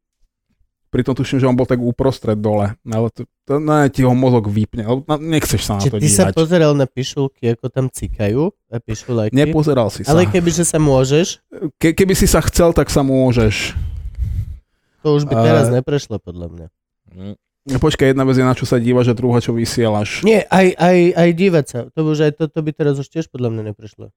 Pritom 0.92 1.16
tuším, 1.16 1.40
že 1.40 1.48
on 1.48 1.56
bol 1.56 1.64
tak 1.64 1.80
uprostred 1.80 2.36
dole. 2.36 2.76
Ale 2.84 3.08
to, 3.08 3.24
to 3.42 3.56
ne, 3.56 3.88
ti 3.88 4.04
ho 4.04 4.12
mozog 4.12 4.44
vypne. 4.44 4.84
lebo 4.84 5.00
na- 5.02 5.16
Nechceš 5.16 5.64
sa 5.64 5.72
na 5.74 5.80
Či 5.80 5.88
to 5.88 5.96
ty 5.96 6.04
sa 6.06 6.28
dívať. 6.28 6.34
pozeral 6.36 6.72
na 6.72 6.84
pišulky, 6.84 7.48
ako 7.48 7.66
tam 7.66 7.88
cikajú 7.88 8.52
a 8.68 8.76
pišuláky? 8.76 9.32
Nepozeral 9.32 9.88
si 9.88 10.04
sa. 10.04 10.12
Ale 10.12 10.28
kebyže 10.28 10.62
sa 10.62 10.76
môžeš, 10.76 11.40
Ke, 11.80 11.90
keby 11.90 12.12
si 12.12 12.28
sa 12.28 12.38
chcel, 12.42 12.70
tak 12.70 12.86
sa 12.86 13.00
môžeš. 13.00 13.72
to 15.00 15.08
už 15.10 15.24
by 15.24 15.32
A- 15.32 15.42
teraz 15.42 15.66
neprešlo 15.66 16.20
podľa 16.20 16.46
mňa. 16.46 16.66
Mm. 17.10 17.36
Počkaj, 17.72 18.10
jedna 18.10 18.22
vec 18.22 18.34
je 18.34 18.42
na 18.42 18.52
čo 18.52 18.66
sa 18.66 18.76
dívaš 18.76 19.06
a 19.06 19.14
druhá 19.14 19.38
čo 19.38 19.50
vysielaš. 19.50 20.20
Nie, 20.20 20.44
aj, 20.44 20.76
aj, 20.76 20.98
aj 21.14 21.28
dívať 21.32 21.64
sa. 21.64 21.78
To 21.88 22.04
už 22.04 22.26
aj 22.26 22.32
toto 22.36 22.58
by 22.58 22.70
teraz 22.70 22.98
už 22.98 23.08
tiež 23.08 23.26
podľa 23.26 23.48
mňa 23.48 23.62
neprešlo. 23.70 24.10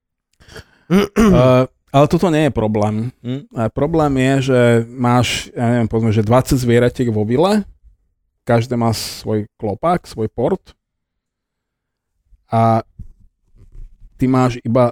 Uh, 0.89 1.65
ale 1.95 2.11
toto 2.11 2.27
nie 2.27 2.51
je 2.51 2.51
problém. 2.51 3.15
Hm? 3.23 3.47
A 3.55 3.71
problém 3.71 4.11
je, 4.19 4.51
že 4.51 4.59
máš, 4.91 5.47
ja 5.55 5.71
neviem, 5.71 5.87
povedzme, 5.87 6.11
že 6.11 6.27
20 6.27 6.59
zvieratiek 6.59 7.07
vo 7.07 7.23
vile, 7.23 7.63
každé 8.43 8.75
má 8.75 8.91
svoj 8.91 9.47
klopák, 9.55 10.03
svoj 10.03 10.27
port 10.27 10.75
a 12.51 12.83
ty 14.19 14.27
máš 14.27 14.59
iba 14.61 14.91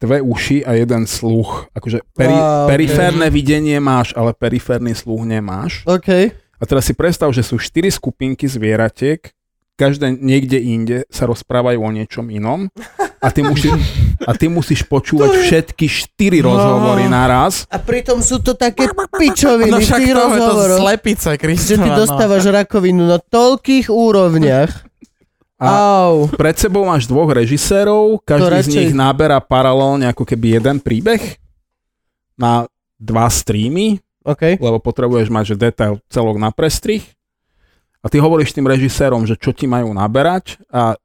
dve 0.00 0.24
uši 0.24 0.64
a 0.66 0.74
jeden 0.74 1.06
sluch. 1.06 1.70
Akože 1.76 2.02
peri, 2.16 2.34
Wow, 2.34 2.66
periférne 2.72 3.28
videnie 3.30 3.78
máš, 3.78 4.16
ale 4.16 4.32
periférny 4.34 4.96
sluch 4.96 5.22
nemáš. 5.22 5.84
OK. 5.84 6.32
A 6.58 6.62
teraz 6.64 6.88
si 6.88 6.96
predstav, 6.96 7.30
že 7.36 7.44
sú 7.44 7.60
štyri 7.60 7.92
skupinky 7.92 8.48
zvieratiek, 8.48 9.28
každé 9.74 10.14
niekde 10.22 10.58
inde 10.58 10.96
sa 11.10 11.26
rozprávajú 11.26 11.82
o 11.82 11.90
niečom 11.90 12.30
inom 12.30 12.70
a 13.18 13.28
ty, 13.34 13.42
musí, 13.42 13.72
a 14.22 14.32
ty 14.38 14.46
musíš 14.46 14.86
počúvať 14.86 15.30
všetky 15.42 15.86
štyri 15.90 16.38
rozhovory 16.38 17.10
naraz. 17.10 17.66
A 17.72 17.82
pritom 17.82 18.22
sú 18.22 18.38
to 18.38 18.54
také 18.54 18.86
pičoviny 18.92 19.72
No 19.72 19.82
však 19.82 20.00
to 20.04 20.22
je 20.30 20.40
to 20.40 20.54
slepice, 20.78 21.28
Že 21.34 21.76
ty 21.80 21.90
no. 21.90 21.96
dostávaš 21.98 22.44
rakovinu 22.46 23.08
na 23.08 23.18
toľkých 23.18 23.90
úrovniach. 23.90 24.86
A 25.54 25.70
Au. 26.10 26.26
pred 26.28 26.58
sebou 26.58 26.84
máš 26.84 27.06
dvoch 27.06 27.30
režisérov, 27.30 28.20
každý 28.26 28.46
z 28.46 28.52
radšej- 28.52 28.74
nich 28.74 28.92
náberá 28.92 29.38
paralelne 29.38 30.10
ako 30.10 30.26
keby 30.26 30.60
jeden 30.60 30.76
príbeh 30.82 31.22
na 32.34 32.66
dva 32.98 33.30
streamy, 33.30 34.02
OK. 34.26 34.58
lebo 34.58 34.82
potrebuješ 34.82 35.30
mať 35.30 35.44
že 35.54 35.56
detail 35.56 35.92
celok 36.10 36.36
na 36.42 36.50
prestrih. 36.50 37.06
A 38.04 38.12
ty 38.12 38.20
hovoríš 38.20 38.52
tým 38.52 38.68
režisérom, 38.68 39.24
že 39.24 39.40
čo 39.40 39.56
ti 39.56 39.64
majú 39.64 39.96
naberať 39.96 40.60
a 40.68 41.00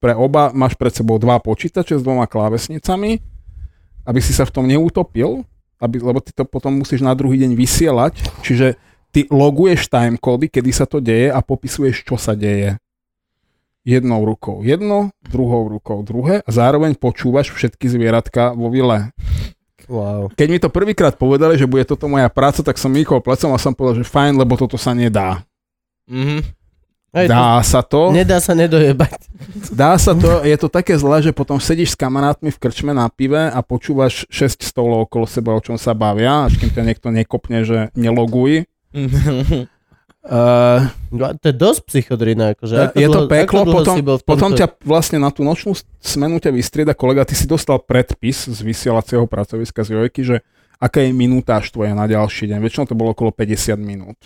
pre 0.00 0.16
oba 0.16 0.52
máš 0.56 0.72
pred 0.76 0.92
sebou 0.92 1.20
dva 1.20 1.36
počítače 1.36 2.00
s 2.00 2.04
dvoma 2.04 2.24
klávesnicami, 2.24 3.20
aby 4.08 4.20
si 4.24 4.32
sa 4.32 4.48
v 4.48 4.52
tom 4.52 4.64
neutopil, 4.64 5.44
aby, 5.80 6.00
lebo 6.00 6.24
ty 6.24 6.32
to 6.32 6.48
potom 6.48 6.80
musíš 6.80 7.04
na 7.04 7.12
druhý 7.12 7.40
deň 7.44 7.52
vysielať, 7.52 8.40
čiže 8.40 8.80
ty 9.12 9.28
loguješ 9.28 9.92
timecody, 9.92 10.48
kedy 10.48 10.70
sa 10.72 10.88
to 10.88 11.04
deje 11.04 11.28
a 11.28 11.44
popisuješ, 11.44 12.08
čo 12.08 12.16
sa 12.16 12.32
deje. 12.32 12.80
Jednou 13.84 14.24
rukou 14.24 14.64
jedno, 14.64 15.12
druhou 15.28 15.68
rukou 15.68 16.00
druhé 16.00 16.40
a 16.40 16.48
zároveň 16.48 16.96
počúvaš 16.96 17.52
všetky 17.52 17.84
zvieratka 17.84 18.56
vo 18.56 18.72
vile. 18.72 19.12
Wow. 19.84 20.32
Keď 20.32 20.48
mi 20.48 20.56
to 20.56 20.72
prvýkrát 20.72 21.20
povedali, 21.20 21.60
že 21.60 21.68
bude 21.68 21.84
toto 21.84 22.08
moja 22.08 22.32
práca, 22.32 22.64
tak 22.64 22.80
som 22.80 22.88
mýkol 22.88 23.20
plecom 23.20 23.52
a 23.52 23.60
som 23.60 23.76
povedal, 23.76 24.00
že 24.00 24.08
fajn, 24.08 24.40
lebo 24.40 24.56
toto 24.56 24.80
sa 24.80 24.96
nedá. 24.96 25.44
Mhm. 26.08 26.40
Hej, 27.14 27.30
Dá 27.30 27.62
sa 27.62 27.78
to, 27.78 28.10
to, 28.10 28.18
nedá 28.18 28.42
sa 28.42 28.58
nedojebať. 28.58 29.30
dá 29.70 29.94
sa 29.94 30.18
to, 30.18 30.42
je 30.42 30.56
to 30.58 30.66
také 30.66 30.98
zlé, 30.98 31.22
že 31.22 31.30
potom 31.30 31.62
sedíš 31.62 31.94
s 31.94 31.96
kamarátmi 31.96 32.50
v 32.50 32.58
krčme 32.58 32.90
na 32.90 33.06
pive 33.06 33.38
a 33.38 33.62
počúvaš 33.62 34.26
6 34.34 34.66
stolov 34.66 35.06
okolo 35.06 35.22
seba, 35.22 35.54
o 35.54 35.62
čom 35.62 35.78
sa 35.78 35.94
bavia, 35.94 36.50
až 36.50 36.58
kým 36.58 36.74
ťa 36.74 36.82
niekto 36.82 37.14
nekopne, 37.14 37.62
že 37.62 37.78
neloguj. 37.94 38.66
Uh, 40.24 40.88
to 41.36 41.52
je 41.52 41.56
dosť 41.60 41.80
psychodrina. 41.84 42.56
Akože. 42.56 42.80
Ako 42.80 42.96
je 42.96 43.08
to 43.12 43.12
dlho- 43.12 43.28
peklo, 43.28 43.60
ako 43.60 43.68
dlho 43.68 43.76
potom, 43.76 43.96
potom 44.24 44.50
ťa 44.56 44.66
vlastne 44.80 45.20
na 45.20 45.28
tú 45.28 45.44
nočnú 45.44 45.76
smenu 46.00 46.40
ťa 46.40 46.48
vystrieda 46.48 46.96
kolega, 46.96 47.28
ty 47.28 47.36
si 47.36 47.44
dostal 47.44 47.76
predpis 47.76 48.48
z 48.48 48.56
vysielacieho 48.64 49.28
pracoviska 49.28 49.84
z 49.84 50.00
Jojky, 50.00 50.24
že 50.24 50.36
aká 50.80 51.04
je 51.04 51.12
minútáž 51.12 51.68
tvoja 51.68 51.92
na 51.92 52.08
ďalší 52.08 52.48
deň. 52.48 52.56
Väčšinou 52.56 52.88
to 52.88 52.96
bolo 52.96 53.12
okolo 53.12 53.36
50 53.36 53.76
minút. 53.76 54.16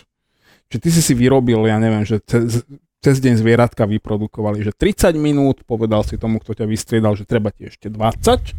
Čiže 0.69 0.81
ty 0.81 0.89
si 0.93 1.01
si 1.01 1.13
vyrobil, 1.17 1.65
ja 1.65 1.81
neviem, 1.81 2.05
že 2.05 2.21
cez, 2.21 2.61
cez 3.01 3.15
deň 3.17 3.41
zvieratka 3.41 3.89
vyprodukovali, 3.89 4.61
že 4.61 4.71
30 4.75 5.17
minút, 5.17 5.65
povedal 5.65 6.05
si 6.05 6.15
tomu, 6.21 6.37
kto 6.37 6.61
ťa 6.61 6.65
vystriedal, 6.69 7.17
že 7.17 7.25
treba 7.25 7.49
ti 7.49 7.67
ešte 7.67 7.89
20. 7.89 8.53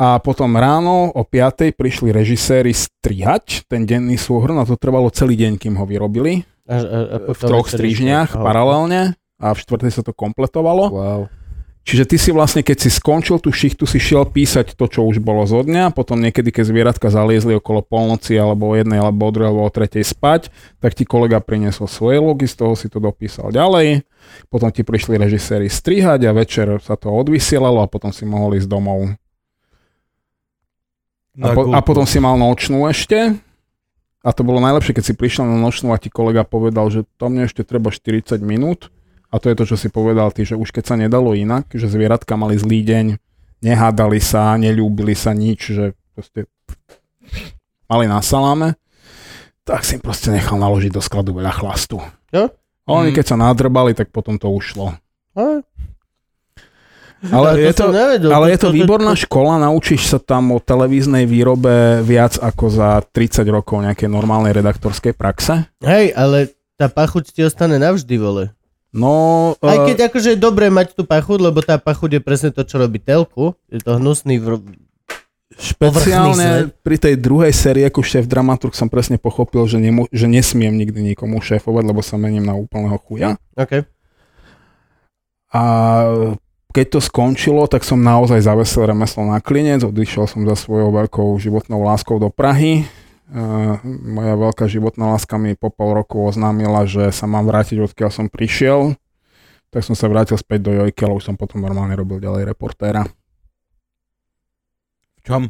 A 0.00 0.16
potom 0.24 0.56
ráno 0.56 1.12
o 1.12 1.22
5. 1.22 1.76
prišli 1.76 2.08
režiséri 2.16 2.72
strihať 2.72 3.68
ten 3.68 3.84
denný 3.84 4.16
súhrn 4.16 4.56
a 4.56 4.64
to 4.64 4.80
trvalo 4.80 5.12
celý 5.12 5.36
deň, 5.36 5.60
kým 5.60 5.76
ho 5.76 5.84
vyrobili 5.84 6.48
A, 6.64 6.80
a, 6.80 6.98
a 7.12 7.16
v 7.28 7.36
troch 7.36 7.68
strižniach 7.68 8.32
paralelne 8.32 9.12
a 9.36 9.52
v 9.52 9.58
štvrtej 9.60 9.92
sa 9.92 10.02
to 10.06 10.16
kompletovalo. 10.16 10.84
Wow. 10.88 11.20
Čiže 11.82 12.04
ty 12.06 12.14
si 12.14 12.30
vlastne, 12.30 12.62
keď 12.62 12.78
si 12.86 12.90
skončil 12.94 13.42
tú 13.42 13.50
šichtu, 13.50 13.90
si 13.90 13.98
šiel 13.98 14.30
písať 14.30 14.78
to, 14.78 14.86
čo 14.86 15.02
už 15.02 15.18
bolo 15.18 15.42
zo 15.50 15.66
dňa, 15.66 15.90
potom 15.90 16.22
niekedy, 16.22 16.54
keď 16.54 16.70
zvieratka 16.70 17.10
zaliezli 17.10 17.58
okolo 17.58 17.82
polnoci, 17.82 18.38
alebo 18.38 18.70
o 18.70 18.78
jednej, 18.78 19.02
alebo 19.02 19.26
o 19.26 19.34
druhej, 19.34 19.50
alebo 19.50 19.66
o 19.66 19.74
tretej 19.74 20.06
spať, 20.06 20.54
tak 20.78 20.94
ti 20.94 21.02
kolega 21.02 21.42
priniesol 21.42 21.90
svoje 21.90 22.22
logy, 22.22 22.46
z 22.46 22.54
toho 22.54 22.78
si 22.78 22.86
to 22.86 23.02
dopísal 23.02 23.50
ďalej, 23.50 24.06
potom 24.46 24.70
ti 24.70 24.86
prišli 24.86 25.18
režiséri 25.18 25.66
strihať 25.66 26.22
a 26.22 26.30
večer 26.30 26.78
sa 26.78 26.94
to 26.94 27.10
odvysielalo 27.10 27.82
a 27.82 27.90
potom 27.90 28.14
si 28.14 28.22
mohol 28.30 28.54
ísť 28.54 28.70
domov. 28.70 29.18
A, 31.42 31.50
po, 31.50 31.62
a 31.74 31.80
potom 31.82 32.06
si 32.06 32.22
mal 32.22 32.38
nočnú 32.38 32.86
ešte. 32.86 33.34
A 34.22 34.30
to 34.30 34.46
bolo 34.46 34.62
najlepšie, 34.62 34.94
keď 34.94 35.04
si 35.10 35.14
prišiel 35.18 35.50
na 35.50 35.58
nočnú 35.58 35.90
a 35.90 35.98
ti 35.98 36.06
kolega 36.06 36.46
povedal, 36.46 36.86
že 36.94 37.02
to 37.18 37.26
mne 37.26 37.50
ešte 37.50 37.66
treba 37.66 37.90
40 37.90 38.38
minút. 38.38 38.94
A 39.32 39.40
to 39.40 39.48
je 39.48 39.56
to, 39.56 39.64
čo 39.64 39.76
si 39.80 39.88
povedal 39.88 40.28
ty, 40.30 40.44
že 40.44 40.54
už 40.54 40.68
keď 40.70 40.84
sa 40.84 40.96
nedalo 41.00 41.32
inak, 41.32 41.72
že 41.72 41.88
zvieratka 41.88 42.36
mali 42.36 42.60
zlý 42.60 42.84
deň, 42.84 43.06
nehádali 43.64 44.20
sa, 44.20 44.60
neľúbili 44.60 45.16
sa 45.16 45.32
nič, 45.32 45.72
že 45.72 45.84
proste 46.12 46.44
mali 47.88 48.04
na 48.04 48.20
saláme, 48.20 48.76
tak 49.64 49.88
si 49.88 49.96
im 49.96 50.02
proste 50.04 50.28
nechal 50.28 50.60
naložiť 50.60 50.92
do 50.92 51.00
skladu 51.00 51.32
veľa 51.32 51.52
chlastu. 51.54 51.96
Jo? 52.28 52.52
A 52.84 52.88
oni 52.92 53.14
Mm. 53.14 53.16
keď 53.16 53.24
sa 53.24 53.36
nadrbali, 53.38 53.94
tak 53.94 54.10
potom 54.12 54.36
to 54.36 54.50
ušlo. 54.50 54.98
A, 55.38 55.62
Ale 57.22 57.54
je 57.62 57.70
to, 57.70 57.94
nevedel. 57.94 58.34
Ale 58.34 58.50
je 58.50 58.58
to 58.58 58.74
výborná 58.74 59.14
škola, 59.14 59.54
naučíš 59.62 60.10
sa 60.10 60.18
tam 60.18 60.50
o 60.50 60.58
televíznej 60.58 61.22
výrobe 61.22 62.02
viac 62.02 62.34
ako 62.34 62.66
za 62.66 62.98
30 63.14 63.46
rokov 63.46 63.78
nejakej 63.86 64.10
normálnej 64.10 64.50
redaktorskej 64.50 65.14
praxe. 65.14 65.70
Hej, 65.86 66.10
ale 66.18 66.50
tá 66.74 66.90
pachuť 66.90 67.30
ti 67.30 67.46
ostane 67.46 67.78
navždy, 67.78 68.16
vole. 68.18 68.50
No, 68.92 69.56
Aj 69.64 69.78
eh, 69.82 69.86
keď 69.92 70.12
akože 70.12 70.36
je 70.36 70.38
dobré 70.38 70.68
mať 70.68 70.92
tú 70.92 71.08
pachuť, 71.08 71.40
lebo 71.40 71.64
tá 71.64 71.80
pachuť 71.80 72.20
je 72.20 72.20
presne 72.20 72.50
to, 72.52 72.60
čo 72.60 72.76
robí 72.76 73.00
telku. 73.00 73.56
Je 73.72 73.80
to 73.80 73.96
hnusný 73.96 74.36
vr... 74.36 74.60
špeciálne 75.56 76.68
pri 76.84 76.96
tej 77.00 77.16
druhej 77.16 77.56
sérii 77.56 77.88
ako 77.88 78.04
šéf 78.04 78.28
dramaturg 78.28 78.76
som 78.76 78.92
presne 78.92 79.16
pochopil, 79.16 79.64
že, 79.64 79.80
nemu, 79.80 80.12
že 80.12 80.28
nesmiem 80.28 80.76
nikdy 80.76 81.16
nikomu 81.16 81.40
šéfovať, 81.40 81.84
lebo 81.88 82.04
sa 82.04 82.20
mením 82.20 82.44
na 82.44 82.52
úplného 82.52 83.00
chuja. 83.00 83.40
OK. 83.56 83.88
A 85.52 85.62
keď 86.72 86.86
to 86.96 87.00
skončilo, 87.04 87.68
tak 87.68 87.84
som 87.84 88.00
naozaj 88.00 88.44
zavesil 88.44 88.88
remeslo 88.88 89.28
na 89.28 89.40
klinec, 89.40 89.84
odišiel 89.84 90.24
som 90.24 90.44
za 90.48 90.56
svojou 90.56 90.88
veľkou 90.88 91.36
životnou 91.36 91.84
láskou 91.84 92.16
do 92.16 92.32
Prahy. 92.32 92.88
Uh, 93.32 93.80
moja 94.04 94.36
veľká 94.36 94.68
životná 94.68 95.16
láska 95.16 95.40
mi 95.40 95.56
po 95.56 95.72
pol 95.72 95.96
roku 95.96 96.20
oznámila, 96.20 96.84
že 96.84 97.08
sa 97.16 97.24
mám 97.24 97.48
vrátiť, 97.48 97.80
odkiaľ 97.80 98.10
som 98.12 98.26
prišiel. 98.28 98.92
Tak 99.72 99.80
som 99.88 99.96
sa 99.96 100.12
vrátil 100.12 100.36
späť 100.36 100.68
do 100.68 100.76
Jojky, 100.76 101.00
ale 101.08 101.16
už 101.16 101.32
som 101.32 101.40
potom 101.40 101.64
normálne 101.64 101.96
robil 101.96 102.20
ďalej 102.20 102.44
reportéra. 102.44 103.08
V 105.16 105.20
čom? 105.24 105.42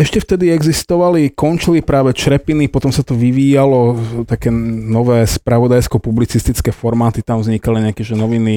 Ešte 0.00 0.18
vtedy 0.18 0.50
existovali, 0.50 1.30
končili 1.30 1.78
práve 1.78 2.10
črepiny, 2.10 2.66
potom 2.66 2.90
sa 2.90 3.06
to 3.06 3.14
vyvíjalo, 3.14 3.94
také 4.26 4.50
nové 4.50 5.22
spravodajsko-publicistické 5.22 6.74
formáty, 6.74 7.22
tam 7.22 7.38
vznikali 7.38 7.86
nejaké 7.86 8.02
že 8.02 8.18
noviny 8.18 8.56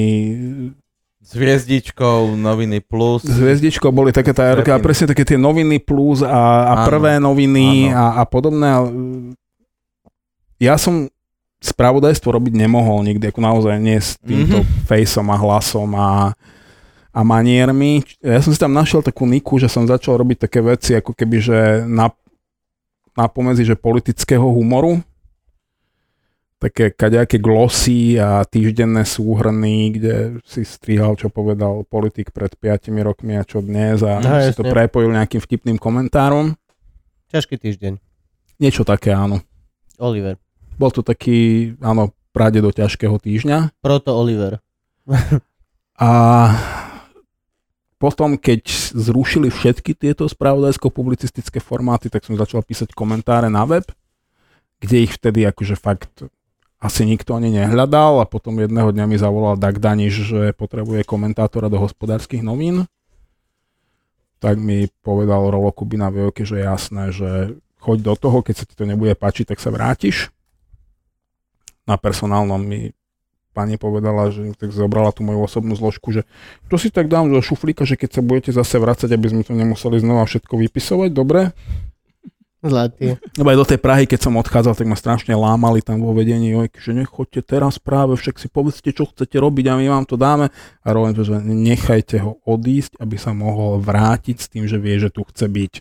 S 1.24 1.32
hviezdičkou, 1.32 2.36
noviny 2.36 2.84
plus. 2.84 3.24
s 3.24 3.32
hviezdičkou, 3.32 3.88
boli 3.88 4.12
také 4.12 4.36
tá, 4.36 4.52
a 4.52 4.76
presne 4.78 5.08
také 5.08 5.24
tie 5.24 5.40
noviny 5.40 5.80
plus 5.80 6.20
a, 6.20 6.28
a 6.28 6.72
Áno, 6.76 6.84
prvé 6.84 7.16
noviny 7.16 7.88
áno. 7.88 7.96
a, 7.96 8.04
a 8.20 8.22
podobné. 8.28 8.68
A, 8.68 8.80
Ja 10.60 10.76
som 10.76 11.08
spravodajstvo 11.58 12.28
robiť 12.28 12.54
nemohol 12.54 13.00
nikdy, 13.02 13.32
ako 13.32 13.40
naozaj 13.40 13.80
nie 13.80 13.96
s 13.96 14.20
týmto 14.20 14.60
Mhm. 14.60 14.68
mm-hmm. 14.68 14.84
fejsom 14.84 15.26
a 15.26 15.36
hlasom 15.40 15.90
a, 15.96 16.10
a 17.08 17.20
maniermi. 17.24 18.04
Ja 18.20 18.44
som 18.44 18.52
si 18.52 18.60
tam 18.60 18.76
našiel 18.76 19.00
takú 19.00 19.24
niku, 19.24 19.56
že 19.56 19.72
som 19.72 19.88
začal 19.88 20.20
robiť 20.20 20.44
také 20.44 20.60
veci, 20.60 20.92
ako 20.92 21.16
keby, 21.16 21.36
že 21.40 21.58
na, 21.88 22.12
na 23.16 23.26
pomedzi, 23.26 23.64
že 23.64 23.80
politického 23.80 24.44
humoru. 24.44 25.00
Také 26.64 26.96
kaďaké 26.96 27.44
glosy 27.44 28.16
a 28.16 28.40
týždenné 28.48 29.04
súhrny, 29.04 29.92
kde 29.92 30.40
si 30.48 30.64
strihal, 30.64 31.12
čo 31.12 31.28
povedal 31.28 31.84
politik 31.84 32.32
pred 32.32 32.48
5 32.56 32.88
rokmi 33.04 33.36
a 33.36 33.44
čo 33.44 33.60
dnes 33.60 34.00
a 34.00 34.16
No, 34.16 34.40
si 34.40 34.56
to 34.56 34.64
jasne. 34.64 34.72
prepojil 34.72 35.12
nejakým 35.12 35.44
vtipným 35.44 35.76
komentárom. 35.76 36.56
Ťažký 37.28 37.60
týždeň. 37.60 38.00
Niečo 38.64 38.80
také, 38.88 39.12
áno. 39.12 39.44
Oliver. 40.00 40.40
Bol 40.80 40.88
to 40.88 41.04
taký, 41.04 41.76
áno, 41.84 42.16
práde 42.32 42.64
do 42.64 42.72
ťažkého 42.72 43.20
týždňa. 43.20 43.84
Proto 43.84 44.16
Oliver. 44.16 44.64
A 46.00 46.10
potom, 48.00 48.40
keď 48.40 48.66
zrušili 48.96 49.52
všetky 49.52 49.92
tieto 49.92 50.24
spravodajsko-publicistické 50.24 51.60
formáty, 51.60 52.08
tak 52.08 52.24
som 52.24 52.40
začal 52.40 52.64
písať 52.64 52.96
komentáre 52.96 53.52
na 53.52 53.68
web, 53.68 53.84
kde 54.80 55.04
ich 55.04 55.12
vtedy 55.14 55.44
akože 55.44 55.76
fakt 55.76 56.24
asi 56.84 57.08
nikto 57.08 57.32
ani 57.32 57.48
nehľadal 57.48 58.20
a 58.20 58.28
potom 58.28 58.60
jedného 58.60 58.92
dňa 58.92 59.08
mi 59.08 59.16
zavolal 59.16 59.56
Dag 59.56 59.80
Daniš, 59.80 60.28
že 60.28 60.40
potrebuje 60.52 61.08
komentátora 61.08 61.72
do 61.72 61.80
hospodárskych 61.80 62.44
novín. 62.44 62.84
Tak 64.36 64.60
mi 64.60 64.92
povedal 65.00 65.48
Rolo 65.48 65.72
Kubina 65.72 66.12
v 66.12 66.28
Jojke, 66.28 66.44
že 66.44 66.60
jasné, 66.60 67.08
že 67.08 67.56
choď 67.80 67.98
do 68.04 68.14
toho, 68.20 68.44
keď 68.44 68.54
sa 68.60 68.64
ti 68.68 68.76
to 68.76 68.84
nebude 68.84 69.16
páčiť, 69.16 69.56
tak 69.56 69.64
sa 69.64 69.72
vrátiš. 69.72 70.28
Na 71.88 71.96
personálnom 71.96 72.60
mi 72.60 72.92
pani 73.56 73.80
povedala, 73.80 74.28
že 74.28 74.52
tak 74.52 74.68
zobrala 74.76 75.08
tú 75.16 75.24
moju 75.24 75.40
osobnú 75.40 75.72
zložku, 75.80 76.12
že 76.12 76.28
to 76.68 76.76
si 76.76 76.92
tak 76.92 77.08
dám 77.08 77.32
do 77.32 77.40
šuflíka, 77.40 77.88
že 77.88 77.96
keď 77.96 78.20
sa 78.20 78.20
budete 78.20 78.50
zase 78.52 78.76
vracať, 78.76 79.08
aby 79.08 79.26
sme 79.32 79.42
to 79.46 79.56
nemuseli 79.56 80.04
znova 80.04 80.28
všetko 80.28 80.52
vypisovať, 80.60 81.10
dobre? 81.16 81.56
Zlatý. 82.64 83.20
Lebo 83.36 83.48
aj 83.52 83.58
do 83.60 83.66
tej 83.68 83.80
Prahy, 83.84 84.08
keď 84.08 84.24
som 84.24 84.40
odchádzal, 84.40 84.72
tak 84.72 84.88
ma 84.88 84.96
strašne 84.96 85.36
lámali 85.36 85.84
tam 85.84 86.00
vo 86.00 86.16
vedení, 86.16 86.56
ojky, 86.56 86.80
že 86.80 86.96
nechoďte 86.96 87.44
teraz 87.44 87.76
práve, 87.76 88.16
však 88.16 88.40
si 88.40 88.48
povedzte, 88.48 88.88
čo 88.96 89.04
chcete 89.04 89.36
robiť 89.36 89.64
a 89.68 89.76
my 89.76 89.86
vám 89.92 90.04
to 90.08 90.16
dáme. 90.16 90.48
A 90.80 90.88
rovne, 90.88 91.12
že 91.12 91.36
nechajte 91.44 92.24
ho 92.24 92.40
odísť, 92.48 92.96
aby 92.96 93.20
sa 93.20 93.36
mohol 93.36 93.84
vrátiť 93.84 94.36
s 94.40 94.48
tým, 94.48 94.64
že 94.64 94.80
vie, 94.80 94.96
že 94.96 95.12
tu 95.12 95.28
chce 95.28 95.44
byť. 95.44 95.72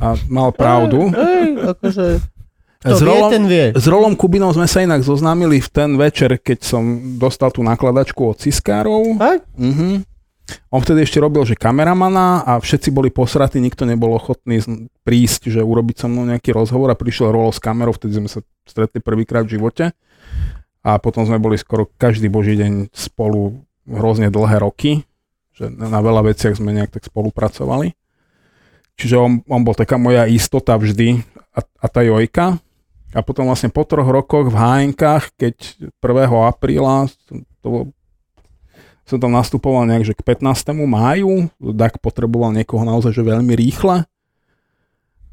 A 0.00 0.16
mal 0.32 0.56
pravdu. 0.56 1.12
Ej, 1.12 1.76
akože... 1.76 2.06
Kto 2.82 2.98
S 2.98 2.98
vie, 2.98 3.06
Rolom, 3.14 3.30
ten 3.30 3.44
vie. 3.46 3.66
s 3.78 3.86
Rolom 3.86 4.14
Kubinom 4.18 4.50
sme 4.50 4.66
sa 4.66 4.82
inak 4.82 5.06
zoznámili 5.06 5.62
v 5.62 5.70
ten 5.70 5.94
večer, 5.94 6.34
keď 6.34 6.66
som 6.66 6.82
dostal 7.14 7.54
tú 7.54 7.62
nakladačku 7.62 8.18
od 8.26 8.42
Ciskárov. 8.42 9.22
Fakt? 9.22 9.46
Mhm. 9.54 10.02
On 10.72 10.80
vtedy 10.80 11.04
ešte 11.04 11.20
robil, 11.20 11.44
že 11.44 11.56
kameramana 11.56 12.42
a 12.48 12.52
všetci 12.56 12.90
boli 12.90 13.12
posratí, 13.12 13.60
nikto 13.60 13.84
nebol 13.84 14.16
ochotný 14.16 14.60
prísť, 15.04 15.52
že 15.52 15.60
urobiť 15.60 16.04
so 16.04 16.06
mnou 16.08 16.24
nejaký 16.28 16.52
rozhovor 16.56 16.88
a 16.92 16.98
prišiel 16.98 17.28
Rolo 17.32 17.52
s 17.52 17.60
kamerou, 17.60 17.92
vtedy 17.92 18.18
sme 18.18 18.28
sa 18.28 18.40
stretli 18.64 19.04
prvýkrát 19.04 19.44
v 19.44 19.60
živote. 19.60 19.92
A 20.82 20.98
potom 20.98 21.22
sme 21.22 21.38
boli 21.38 21.54
skoro 21.60 21.86
každý 21.94 22.26
boží 22.26 22.58
deň 22.58 22.90
spolu 22.90 23.62
hrozne 23.86 24.34
dlhé 24.34 24.58
roky, 24.58 25.06
že 25.54 25.70
na 25.70 26.00
veľa 26.02 26.26
veciach 26.32 26.58
sme 26.58 26.74
nejak 26.74 26.98
tak 26.98 27.06
spolupracovali. 27.06 27.94
Čiže 28.98 29.16
on, 29.16 29.32
on 29.46 29.62
bol 29.62 29.76
taká 29.78 29.96
moja 30.00 30.26
istota 30.26 30.74
vždy 30.74 31.22
a, 31.54 31.60
a 31.62 31.86
tá 31.86 32.02
Jojka. 32.02 32.58
A 33.12 33.20
potom 33.20 33.44
vlastne 33.44 33.68
po 33.68 33.84
troch 33.84 34.08
rokoch 34.08 34.48
v 34.48 34.56
HNK, 34.56 35.02
keď 35.36 35.54
1. 36.00 36.48
apríla, 36.48 37.12
to 37.60 37.68
bol, 37.68 37.82
som 39.06 39.18
tam 39.18 39.34
nastupoval 39.34 39.84
nejak, 39.88 40.12
že 40.12 40.14
k 40.14 40.22
15. 40.24 40.72
máju, 40.86 41.50
tak 41.58 41.98
potreboval 41.98 42.54
niekoho 42.54 42.86
naozaj 42.86 43.12
že 43.12 43.22
veľmi 43.26 43.52
rýchle. 43.54 44.06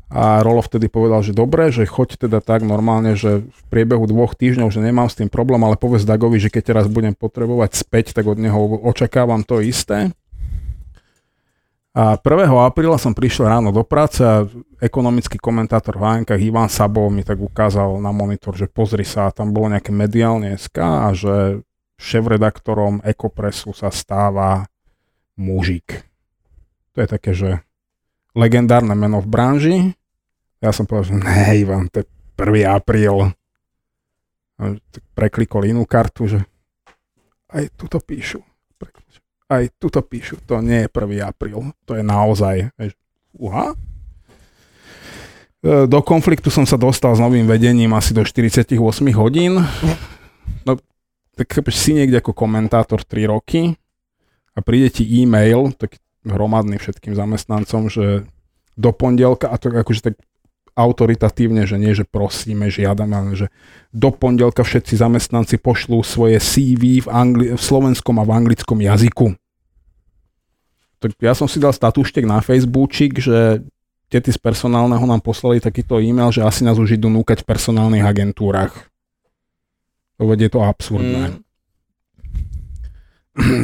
A 0.10 0.41
Rolo 0.41 0.66
vtedy 0.66 0.90
povedal, 0.90 1.22
že 1.22 1.38
dobre, 1.38 1.70
že 1.70 1.86
choď 1.86 2.26
teda 2.26 2.41
tak 2.41 2.66
normálne, 2.66 3.14
že 3.14 3.46
v 3.46 3.62
priebehu 3.70 4.10
dvoch 4.10 4.34
týždňov, 4.34 4.74
že 4.74 4.82
nemám 4.82 5.06
s 5.06 5.22
tým 5.22 5.30
problém, 5.30 5.62
ale 5.62 5.78
povedz 5.78 6.02
Dagovi, 6.02 6.41
že 6.41 6.50
keď 6.50 6.74
teraz 6.74 6.86
budem 6.90 7.14
potrebovať 7.14 7.78
späť, 7.78 8.18
tak 8.18 8.26
od 8.26 8.41
neho 8.41 8.58
očakávam 8.90 9.46
to 9.46 9.62
isté. 9.62 10.10
A 11.94 12.18
1. 12.18 12.26
apríla 12.50 12.98
som 12.98 13.14
prišiel 13.14 13.54
ráno 13.54 13.70
do 13.70 13.86
práce 13.86 14.22
a 14.26 14.50
ekonomický 14.82 15.38
komentátor 15.38 15.98
v 15.98 16.06
Hánkach 16.06 16.41
Ivan 16.41 16.70
Sabov 16.74 17.14
mi 17.14 17.22
tak 17.22 17.38
ukázal 17.38 18.02
na 18.02 18.10
monitor, 18.10 18.58
že 18.58 18.66
pozri 18.66 19.06
sa, 19.06 19.30
tam 19.30 19.54
bolo 19.54 19.74
nejaké 19.74 19.94
mediálne 19.94 20.58
SK 20.58 20.78
a 20.80 21.10
že 21.14 21.66
šéf-redaktorom 21.99 23.03
Ekopresu 23.03 23.76
sa 23.76 23.91
stáva 23.91 24.65
mužik. 25.35 26.07
To 26.95 27.03
je 27.03 27.07
také, 27.07 27.31
že 27.35 27.49
legendárne 28.34 28.95
meno 28.95 29.19
v 29.19 29.27
branži 29.27 29.77
ja 30.59 30.76
som 30.76 30.84
povedal, 30.84 31.07
že 31.07 31.15
ne, 31.23 31.43
Ivan, 31.55 31.88
to 31.88 32.03
je 32.03 32.05
1. 32.35 32.67
apríl. 32.67 33.31
Preklikol 35.15 35.71
inú 35.71 35.88
kartu, 35.88 36.27
že 36.27 36.39
aj 37.55 37.71
tu 37.80 37.88
to 37.88 38.03
píšu. 38.03 38.43
Aj 39.49 39.65
tu 39.81 39.88
to 39.88 40.03
píšu. 40.03 40.38
To 40.45 40.59
nie 40.59 40.85
je 40.85 40.91
1. 40.91 41.23
apríl. 41.23 41.71
To 41.88 41.95
je 41.95 42.03
naozaj. 42.03 42.76
Uha. 43.39 43.71
E, 45.63 45.88
do 45.88 45.99
konfliktu 46.03 46.51
som 46.51 46.67
sa 46.67 46.76
dostal 46.76 47.15
s 47.15 47.23
novým 47.23 47.47
vedením 47.47 47.95
asi 47.95 48.11
do 48.11 48.21
48 48.21 48.76
hodín. 49.15 49.63
No, 50.67 50.76
tak 51.40 51.72
si 51.72 51.95
niekde 51.95 52.20
ako 52.20 52.36
komentátor 52.36 53.07
3 53.07 53.32
roky 53.32 53.80
a 54.52 54.60
príde 54.60 54.91
ti 54.91 55.07
e-mail, 55.24 55.72
tak 55.72 55.95
hromadný 56.28 56.76
všetkým 56.76 57.16
zamestnancom, 57.16 57.88
že 57.88 58.28
do 58.76 58.91
pondelka, 58.91 59.48
a 59.48 59.56
to 59.56 59.72
akože 59.72 60.11
tak 60.11 60.16
autoritatívne, 60.76 61.64
že 61.68 61.76
nie, 61.76 61.95
že 61.95 62.07
prosíme, 62.07 62.68
žiadame, 62.68 63.16
ale 63.16 63.32
že 63.36 63.48
do 63.91 64.11
pondelka 64.11 64.64
všetci 64.64 64.99
zamestnanci 64.99 65.60
pošlú 65.60 66.03
svoje 66.03 66.40
CV 66.40 67.03
v, 67.03 67.07
angli- 67.07 67.52
v 67.56 67.60
slovenskom 67.60 68.16
a 68.20 68.28
v 68.28 68.32
anglickom 68.36 68.80
jazyku. 68.80 69.36
Tak 70.99 71.16
ja 71.24 71.32
som 71.32 71.48
si 71.48 71.64
dal 71.64 71.72
statuštek 71.72 72.28
na 72.28 72.44
Facebookčik, 72.44 73.20
že 73.20 73.64
tety 74.11 74.32
z 74.36 74.40
personálneho 74.40 75.03
nám 75.07 75.24
poslali 75.24 75.64
takýto 75.64 75.99
e-mail, 75.99 76.32
že 76.32 76.44
asi 76.44 76.68
nás 76.68 76.76
už 76.76 76.99
idú 76.99 77.07
núkať 77.07 77.44
v 77.44 77.48
personálnych 77.48 78.03
agentúrach. 78.03 78.90
Veď 80.20 80.40
je 80.48 80.52
to 80.52 80.60
absurdné. 80.60 81.24
Mm. 81.40 81.40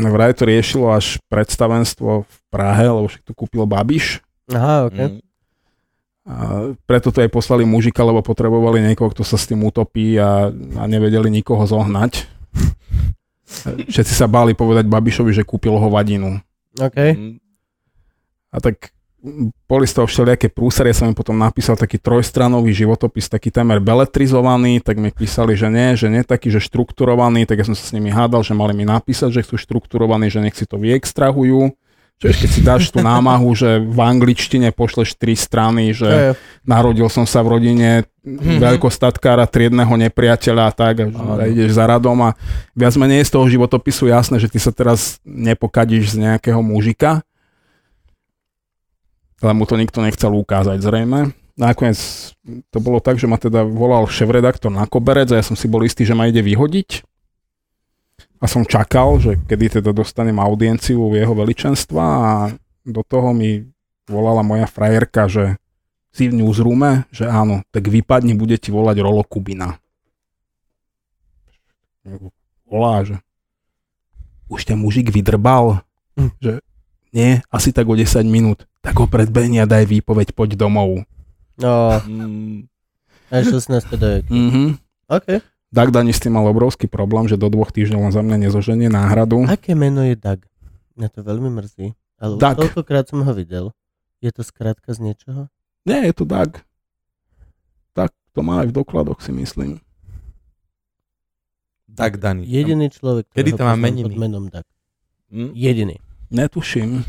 Vraj 0.16 0.34
to 0.40 0.48
riešilo 0.48 0.88
až 0.96 1.20
predstavenstvo 1.28 2.24
v 2.24 2.38
Prahe, 2.48 2.88
lebo 2.88 3.12
však 3.12 3.28
to 3.28 3.34
kúpil 3.36 3.68
Babiš. 3.68 4.24
Aha, 4.50 4.88
ok. 4.88 5.00
Mm. 5.00 5.20
A 6.26 6.36
preto 6.90 7.14
to 7.14 7.22
aj 7.22 7.30
poslali 7.30 7.68
mužika, 7.70 8.02
lebo 8.02 8.26
potrebovali 8.26 8.82
niekoho, 8.82 9.14
kto 9.14 9.22
sa 9.22 9.38
s 9.38 9.46
tým 9.46 9.62
utopí 9.62 10.18
a, 10.18 10.50
a 10.50 10.84
nevedeli 10.90 11.30
nikoho 11.30 11.62
zohnať. 11.70 12.26
Všetci 13.94 14.14
sa 14.16 14.26
báli 14.26 14.58
povedať 14.58 14.90
Babišovi, 14.90 15.30
že 15.30 15.46
kúpil 15.46 15.78
hovadinu. 15.78 16.42
OK. 16.82 16.98
A 18.50 18.58
tak 18.58 18.95
boli 19.66 19.86
z 19.90 19.98
toho 19.98 20.06
všelijaké 20.06 20.54
prúsery, 20.54 20.94
ja 20.94 21.02
som 21.02 21.10
im 21.10 21.18
potom 21.18 21.34
napísal 21.34 21.74
taký 21.74 21.98
trojstranový 21.98 22.78
životopis, 22.78 23.26
taký 23.26 23.50
témer 23.50 23.82
beletrizovaný, 23.82 24.86
tak 24.86 25.02
mi 25.02 25.10
písali, 25.10 25.58
že 25.58 25.68
nie, 25.74 25.98
že 25.98 26.14
nie 26.14 26.22
taký, 26.22 26.54
že 26.54 26.62
štrukturovaný, 26.62 27.50
tak 27.50 27.66
ja 27.66 27.66
som 27.66 27.74
sa 27.74 27.82
s 27.82 27.94
nimi 27.96 28.14
hádal, 28.14 28.46
že 28.46 28.54
mali 28.54 28.78
mi 28.78 28.86
napísať, 28.86 29.34
že 29.34 29.44
chcú 29.44 29.58
štrukturovaný, 29.58 30.30
že 30.30 30.40
nech 30.46 30.54
si 30.54 30.70
to 30.70 30.78
vyextrahujú. 30.78 31.74
Že 32.16 32.32
keď 32.32 32.50
si 32.50 32.62
dáš 32.64 32.84
tú 32.96 33.04
námahu, 33.04 33.52
že 33.60 33.84
v 33.84 34.00
angličtine 34.00 34.72
pošleš 34.72 35.20
tri 35.20 35.36
strany, 35.36 35.92
že 35.92 36.40
narodil 36.64 37.12
som 37.12 37.28
sa 37.28 37.44
v 37.44 37.60
rodine 37.60 38.08
mm-hmm. 38.24 38.56
veľkostatkára, 38.56 39.44
triedného 39.52 39.92
nepriateľa 39.92 40.64
a 40.64 40.72
tak, 40.72 41.04
a, 41.04 41.08
a 41.12 41.44
ideš 41.52 41.76
za 41.76 41.84
radom 41.84 42.16
a 42.24 42.40
viac 42.72 42.96
menej 42.96 43.28
z 43.28 43.36
toho 43.36 43.52
životopisu 43.52 44.08
jasné, 44.08 44.40
že 44.40 44.48
ty 44.48 44.64
sa 44.64 44.72
teraz 44.72 45.20
nepokadíš 45.28 46.16
z 46.16 46.24
nejakého 46.24 46.64
mužika, 46.64 47.20
ale 49.44 49.54
mu 49.56 49.64
to 49.68 49.76
nikto 49.76 50.00
nechcel 50.00 50.32
ukázať 50.32 50.80
zrejme. 50.80 51.36
Nakoniec 51.56 51.98
to 52.72 52.78
bolo 52.84 53.00
tak, 53.00 53.16
že 53.16 53.32
ma 53.32 53.40
teda 53.40 53.64
volal 53.64 54.08
šéf-redaktor 54.12 54.72
na 54.72 54.84
koberec 54.88 55.32
a 55.32 55.40
ja 55.40 55.46
som 55.46 55.56
si 55.56 55.72
bol 55.72 55.84
istý, 55.88 56.04
že 56.04 56.16
ma 56.16 56.28
ide 56.28 56.44
vyhodiť 56.44 57.04
a 58.40 58.46
som 58.46 58.68
čakal, 58.68 59.18
že 59.18 59.40
kedy 59.48 59.82
teda 59.82 59.96
dostanem 59.96 60.38
audienciu 60.38 61.16
jeho 61.16 61.34
veličenstva 61.34 62.04
a 62.04 62.32
do 62.86 63.02
toho 63.02 63.32
mi 63.32 63.66
volala 64.06 64.46
moja 64.46 64.70
frajerka, 64.70 65.26
že 65.26 65.58
si 66.14 66.30
v 66.30 66.44
newsroome, 66.44 67.10
že 67.12 67.28
áno, 67.28 67.66
tak 67.74 67.90
vypadne, 67.90 68.38
bude 68.38 68.56
ti 68.56 68.70
volať 68.70 69.02
Rolo 69.02 69.26
Kubina. 69.26 69.82
Volá, 72.70 73.02
že 73.02 73.18
už 74.46 74.62
ťa 74.62 74.76
mužik 74.78 75.10
vydrbal, 75.10 75.82
hm. 76.16 76.32
že 76.38 76.52
nie, 77.16 77.40
asi 77.48 77.72
tak 77.72 77.88
o 77.88 77.96
10 77.96 78.28
minút. 78.28 78.68
Tak 78.84 79.00
ho 79.00 79.08
predbehni 79.08 79.64
a 79.64 79.66
daj 79.66 79.88
výpoveď, 79.88 80.36
poď 80.36 80.60
domov. 80.60 81.08
No, 81.56 81.96
mm. 82.04 82.68
aj 83.32 83.42
16 83.48 83.96
teda 83.96 84.28
mm-hmm. 84.28 84.68
OK. 85.08 85.40
Doug 85.72 85.90
Dani 85.96 86.12
s 86.12 86.20
tým 86.20 86.36
mal 86.36 86.44
obrovský 86.52 86.92
problém, 86.92 87.32
že 87.32 87.40
do 87.40 87.48
dvoch 87.48 87.72
týždňov 87.72 88.12
on 88.12 88.12
za 88.12 88.20
mňa 88.20 88.48
nezoženie 88.48 88.92
náhradu. 88.92 89.48
Aké 89.48 89.72
meno 89.72 90.04
je 90.04 90.20
Doug? 90.20 90.44
Mňa 91.00 91.08
to 91.12 91.20
veľmi 91.24 91.50
mrzí. 91.56 91.96
Ale 92.20 92.36
Doug. 92.36 92.56
toľkokrát 92.60 93.08
som 93.08 93.24
ho 93.24 93.32
videl. 93.32 93.72
Je 94.20 94.32
to 94.36 94.44
skrátka 94.44 94.92
z 94.92 95.00
niečoho? 95.12 95.48
Nie, 95.88 96.12
je 96.12 96.14
to 96.16 96.28
Doug. 96.28 96.60
Tak 97.96 98.12
to 98.36 98.40
má 98.44 98.64
aj 98.64 98.72
v 98.72 98.76
dokladoch, 98.76 99.24
si 99.24 99.32
myslím. 99.32 99.80
Doug 101.88 102.20
Dani. 102.20 102.44
Jediný 102.44 102.92
človek, 102.92 103.32
Kedy 103.32 103.56
to 103.56 103.64
má 103.64 103.80
meniny? 103.80 104.04
pod 104.04 104.16
menom 104.20 104.44
Doug. 104.52 104.68
Hm? 105.32 105.56
Jediný. 105.56 105.96
Netuším. 106.32 107.06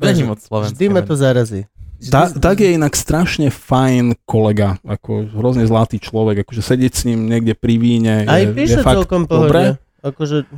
Není 0.00 0.22
moc 0.22 0.40
slovenské. 0.40 0.74
Vždy 0.74 0.86
ma 0.88 1.00
to 1.04 1.14
zarazí. 1.16 1.68
Da, 2.00 2.32
tak 2.32 2.64
je 2.64 2.72
inak 2.80 2.96
strašne 2.96 3.52
fajn 3.52 4.24
kolega, 4.24 4.80
ako 4.88 5.28
hrozne 5.36 5.68
zlatý 5.68 6.00
človek, 6.00 6.48
akože 6.48 6.64
sedieť 6.64 6.92
s 6.96 7.04
ním 7.04 7.28
niekde 7.28 7.52
pri 7.52 7.76
víne 7.76 8.24
Aj 8.24 8.40
je, 8.40 8.56
píše 8.56 8.80
je 8.80 8.84
fakt 8.84 9.04
celkom 9.04 9.28
pohode. 9.28 9.76
Akože, 10.00 10.48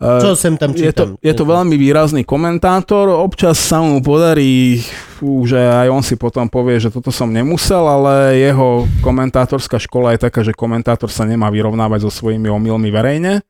čo 0.00 0.32
sem 0.32 0.56
tam 0.56 0.72
čítam. 0.72 0.88
Je 0.88 0.92
to, 0.96 1.04
je 1.20 1.34
to 1.36 1.44
veľmi 1.44 1.76
výrazný 1.76 2.24
komentátor, 2.24 3.12
občas 3.12 3.60
sa 3.60 3.84
mu 3.84 4.00
podarí, 4.00 4.80
fú, 5.20 5.44
že 5.44 5.60
aj 5.60 5.88
on 5.92 6.00
si 6.00 6.16
potom 6.16 6.48
povie, 6.48 6.80
že 6.80 6.88
toto 6.88 7.12
som 7.12 7.28
nemusel, 7.28 7.84
ale 7.84 8.40
jeho 8.40 8.88
komentátorská 9.04 9.76
škola 9.76 10.16
je 10.16 10.24
taká, 10.24 10.40
že 10.40 10.56
komentátor 10.56 11.12
sa 11.12 11.28
nemá 11.28 11.52
vyrovnávať 11.52 12.08
so 12.08 12.10
svojimi 12.12 12.48
omylmi 12.48 12.88
verejne. 12.88 13.44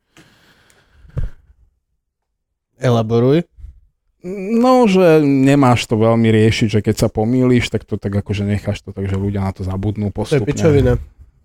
Elaboruj. 2.81 3.45
No, 4.27 4.91
že 4.91 5.23
nemáš 5.23 5.87
to 5.87 5.95
veľmi 5.95 6.27
riešiť, 6.27 6.69
že 6.69 6.81
keď 6.83 7.07
sa 7.07 7.09
pomýliš, 7.13 7.71
tak 7.71 7.87
to 7.87 7.95
tak 7.95 8.11
akože 8.11 8.43
necháš 8.43 8.83
to, 8.83 8.91
takže 8.91 9.15
ľudia 9.15 9.45
na 9.45 9.53
to 9.55 9.63
zabudnú 9.63 10.11
postupne. 10.11 10.43
To 10.43 10.51
je 10.51 10.51
pičovina. 10.51 10.93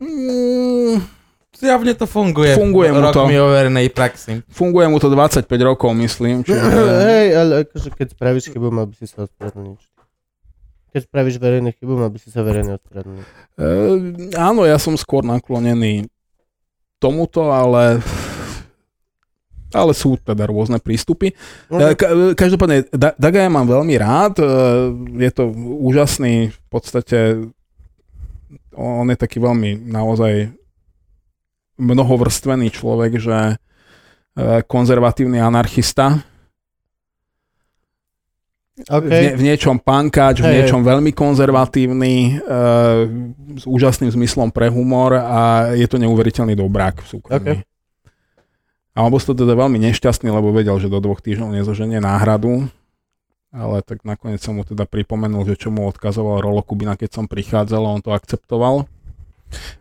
Mm, 0.01 0.97
Zjavne 1.51 1.93
to 1.93 2.09
funguje. 2.09 2.57
Funguje 2.57 2.89
mu 2.89 3.13
to. 3.13 3.27
Rokmi 3.27 3.37
overenej 3.37 3.93
praxi. 3.93 4.41
Funguje 4.49 4.89
mu 4.89 4.97
to 4.97 5.13
25 5.13 5.45
rokov, 5.61 5.93
myslím. 5.93 6.41
Čiže... 6.47 6.57
Hej, 7.05 7.27
ale 7.37 7.51
akože 7.67 7.89
keď 7.93 8.07
spravíš 8.17 8.45
chybu, 8.49 8.67
mal 8.73 8.89
by 8.89 8.95
si 8.97 9.05
sa 9.05 9.29
ospravedlniť. 9.29 9.79
Keď 10.91 11.01
spravíš 11.05 11.35
verejnú 11.37 11.69
chybu, 11.75 11.93
mal 12.01 12.09
by 12.09 12.19
si 12.23 12.33
sa 12.33 12.41
verejne 12.41 12.81
ospravedlniť. 12.81 13.25
E, 13.61 13.67
áno, 14.39 14.65
ja 14.65 14.79
som 14.81 14.97
skôr 14.97 15.21
naklonený 15.21 16.09
tomuto, 16.97 17.53
ale 17.53 18.01
ale 19.73 19.95
sú 19.95 20.19
teda 20.19 20.47
rôzne 20.47 20.77
prístupy. 20.77 21.33
Okay. 21.71 21.95
Ka- 21.95 22.35
každopádne, 22.35 22.91
Daga 22.93 23.39
ja 23.43 23.49
mám 23.51 23.67
veľmi 23.67 23.95
rád, 23.97 24.39
e, 24.39 24.45
je 25.23 25.31
to 25.31 25.51
úžasný, 25.81 26.51
v 26.51 26.67
podstate 26.71 27.17
on 28.75 29.07
je 29.11 29.17
taký 29.19 29.39
veľmi 29.39 29.83
naozaj 29.87 30.51
mnohovrstvený 31.81 32.67
človek, 32.71 33.11
že 33.17 33.37
e, 33.51 33.55
konzervatívny 34.67 35.41
anarchista. 35.41 36.23
v, 38.81 39.05
nie, 39.05 39.37
v 39.37 39.41
niečom 39.45 39.77
pankáč, 39.77 40.41
v 40.41 40.47
Hej, 40.47 40.55
niečom 40.61 40.81
veľmi 40.81 41.11
konzervatívny, 41.13 42.15
e, 42.15 42.59
s 43.59 43.65
úžasným 43.67 44.09
zmyslom 44.09 44.49
pre 44.49 44.71
humor 44.71 45.17
a 45.19 45.73
je 45.75 45.85
to 45.85 45.99
neuveriteľný 45.99 46.55
dobrák 46.55 47.03
v 47.03 47.07
súkromí. 47.07 47.57
Okay. 47.61 47.70
A 48.91 49.07
on 49.07 49.11
bol 49.11 49.23
to 49.23 49.31
teda 49.31 49.55
veľmi 49.55 49.79
nešťastný, 49.79 50.27
lebo 50.27 50.51
vedel, 50.51 50.75
že 50.75 50.91
do 50.91 50.99
dvoch 50.99 51.23
týždňov 51.23 51.55
nezoženie 51.63 52.03
náhradu, 52.03 52.67
ale 53.51 53.83
tak 53.83 54.03
nakoniec 54.03 54.43
som 54.43 54.59
mu 54.59 54.67
teda 54.67 54.83
pripomenul, 54.83 55.47
že 55.47 55.55
čo 55.55 55.71
mu 55.71 55.87
odkazoval 55.87 56.43
Rolo 56.43 56.63
Kubina, 56.63 56.99
keď 56.99 57.19
som 57.19 57.25
prichádzal 57.27 57.83
a 57.87 57.93
on 57.95 58.03
to 58.03 58.11
akceptoval. 58.11 58.87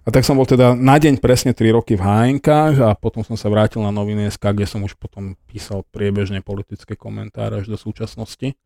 A 0.02 0.08
tak 0.10 0.26
som 0.26 0.34
bol 0.34 0.46
teda 0.46 0.74
na 0.74 0.98
deň 0.98 1.22
presne 1.22 1.54
3 1.54 1.74
roky 1.74 1.94
v 1.94 2.02
HNK 2.02 2.48
a 2.82 2.90
potom 2.98 3.22
som 3.22 3.38
sa 3.38 3.46
vrátil 3.46 3.82
na 3.82 3.94
noviny 3.94 4.26
SK, 4.26 4.54
kde 4.54 4.66
som 4.66 4.82
už 4.82 4.98
potom 4.98 5.38
písal 5.46 5.86
priebežne 5.94 6.42
politické 6.42 6.98
komentáre 6.98 7.62
až 7.62 7.70
do 7.70 7.78
súčasnosti. 7.78 8.58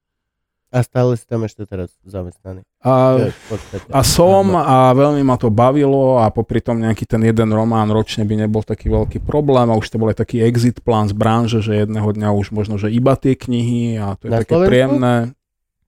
A 0.75 0.83
stále 0.83 1.15
si 1.15 1.23
tam 1.23 1.47
ešte 1.47 1.63
teraz 1.63 1.95
zamestnaný. 2.03 2.67
A, 2.83 3.15
v 3.31 3.55
a 3.89 4.01
som 4.03 4.43
a 4.53 4.91
veľmi 4.91 5.23
ma 5.23 5.39
to 5.39 5.47
bavilo 5.47 6.19
a 6.19 6.27
popri 6.29 6.59
tom 6.59 6.83
nejaký 6.83 7.07
ten 7.07 7.23
jeden 7.23 7.47
román 7.49 7.87
ročne 7.89 8.27
by 8.27 8.35
nebol 8.35 8.59
taký 8.61 8.91
veľký 8.91 9.23
problém 9.23 9.71
a 9.71 9.79
už 9.79 9.87
to 9.87 9.97
bol 9.97 10.11
aj 10.11 10.19
taký 10.19 10.43
exit 10.43 10.83
plán 10.83 11.07
z 11.07 11.15
branže, 11.15 11.63
že 11.63 11.79
jedného 11.79 12.11
dňa 12.11 12.35
už 12.35 12.51
možno, 12.51 12.75
že 12.75 12.91
iba 12.91 13.15
tie 13.15 13.33
knihy 13.33 13.97
a 13.97 14.19
to 14.19 14.27
je 14.27 14.31
Na 14.31 14.43
také 14.43 14.51
Slovensku? 14.53 14.67
príjemné. 14.69 15.15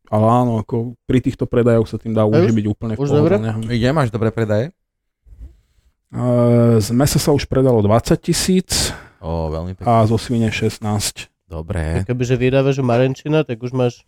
Ale 0.07 0.23
áno, 0.23 0.63
ako 0.63 0.95
pri 1.03 1.19
týchto 1.19 1.45
predajoch 1.45 1.91
sa 1.91 1.99
tým 1.99 2.15
dá 2.15 2.23
uživiť 2.23 2.65
úplne 2.71 2.95
v 2.95 3.03
Už 3.03 3.11
pohode. 3.11 3.27
dobre? 3.27 3.35
Ide, 3.67 3.91
máš 3.91 4.15
dobré 4.15 4.31
predaje? 4.31 4.71
Uh, 6.09 6.79
z 6.79 6.95
mesa 6.95 7.19
sa 7.19 7.35
už 7.35 7.45
predalo 7.45 7.83
20 7.83 8.15
tisíc 8.23 8.95
Ó, 9.19 9.51
veľmi 9.51 9.75
pekne. 9.75 9.91
a 9.91 10.07
zo 10.07 10.15
svine 10.15 10.55
16. 10.55 10.79
Dobre. 11.45 12.07
Kebyže 12.07 12.39
vydávaš 12.39 12.79
u 12.79 12.87
Marenčina, 12.87 13.43
tak 13.43 13.59
už 13.59 13.75
máš 13.75 14.07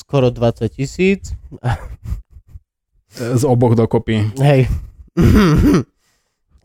skoro 0.00 0.32
20 0.32 0.72
tisíc. 0.72 1.36
Z 3.12 3.42
oboch 3.44 3.76
dokopy. 3.76 4.32
Hej. 4.40 4.72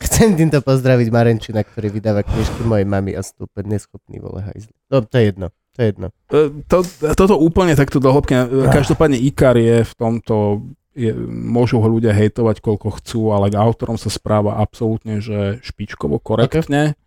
Chcem 0.05 0.35
týmto 0.35 0.59
pozdraviť 0.59 1.07
Marenčina, 1.11 1.63
ktorý 1.63 1.87
vydáva 1.91 2.21
knižky 2.23 2.61
mojej 2.67 2.87
mamy 2.87 3.15
a 3.15 3.23
úplne 3.39 3.79
neschopný 3.79 4.19
vole 4.19 4.43
hajzli. 4.43 4.75
No, 4.91 5.03
to 5.03 5.15
je 5.17 5.23
jedno. 5.31 5.47
To 5.75 5.77
je 5.81 5.87
jedno. 5.91 6.07
E, 6.29 6.39
To, 6.67 6.77
toto 7.15 7.35
úplne 7.39 7.73
takto 7.75 7.99
do 7.99 8.11
hĺbky. 8.11 8.35
Každopádne 8.71 9.17
Ikar 9.19 9.55
je 9.55 9.87
v 9.87 9.93
tomto, 9.95 10.67
je, 10.93 11.11
môžu 11.27 11.79
ho 11.79 11.87
ľudia 11.87 12.11
hejtovať 12.11 12.59
koľko 12.59 13.01
chcú, 13.01 13.21
ale 13.31 13.51
k 13.51 13.59
autorom 13.59 13.95
sa 13.95 14.11
správa 14.11 14.59
absolútne, 14.59 15.23
že 15.23 15.63
špičkovo, 15.63 16.19
korektne. 16.19 16.99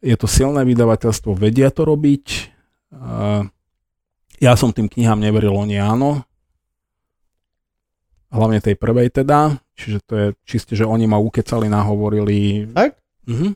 Je 0.00 0.14
to 0.14 0.30
silné 0.30 0.62
vydavateľstvo, 0.62 1.34
vedia 1.34 1.74
to 1.74 1.82
robiť. 1.82 2.54
Uh, 2.94 3.50
ja 4.38 4.52
som 4.54 4.70
tým 4.70 4.86
knihám 4.86 5.18
neveril, 5.18 5.52
oni 5.52 5.76
áno. 5.76 6.24
Hlavne 8.28 8.58
tej 8.60 8.74
prvej 8.76 9.08
teda. 9.10 9.56
Čiže 9.76 9.98
to 10.04 10.12
je 10.16 10.26
čiste, 10.44 10.72
že 10.74 10.84
oni 10.84 11.06
ma 11.06 11.16
ukecali, 11.16 11.68
nahovorili. 11.68 12.66
Fakt? 12.72 12.98
Mhm. 13.28 13.54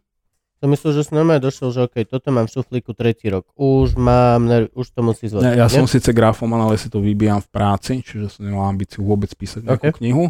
Som 0.61 0.69
myslel, 0.77 0.93
že 0.93 1.09
som 1.09 1.17
normálne 1.17 1.41
došiel, 1.41 1.73
že 1.73 1.89
OK, 1.89 2.05
toto 2.05 2.29
mám 2.29 2.45
v 2.45 2.53
šuflíku 2.53 2.93
tretí 2.93 3.33
rok. 3.33 3.49
Už 3.57 3.97
mám, 3.97 4.45
nerv- 4.45 4.69
už 4.77 4.93
to 4.93 5.01
musí 5.01 5.25
zvládať. 5.25 5.57
Ne, 5.57 5.61
ja 5.65 5.73
som 5.73 5.89
síce 5.89 6.13
grafoman, 6.13 6.61
ale 6.61 6.77
si 6.77 6.93
to 6.93 7.01
vybijam 7.01 7.41
v 7.41 7.49
práci, 7.49 8.05
čiže 8.05 8.29
som 8.29 8.45
nemal 8.45 8.69
ambíciu 8.69 9.01
vôbec 9.01 9.33
písať 9.33 9.65
nejakú 9.65 9.89
Ok. 9.89 9.97
knihu. 10.05 10.29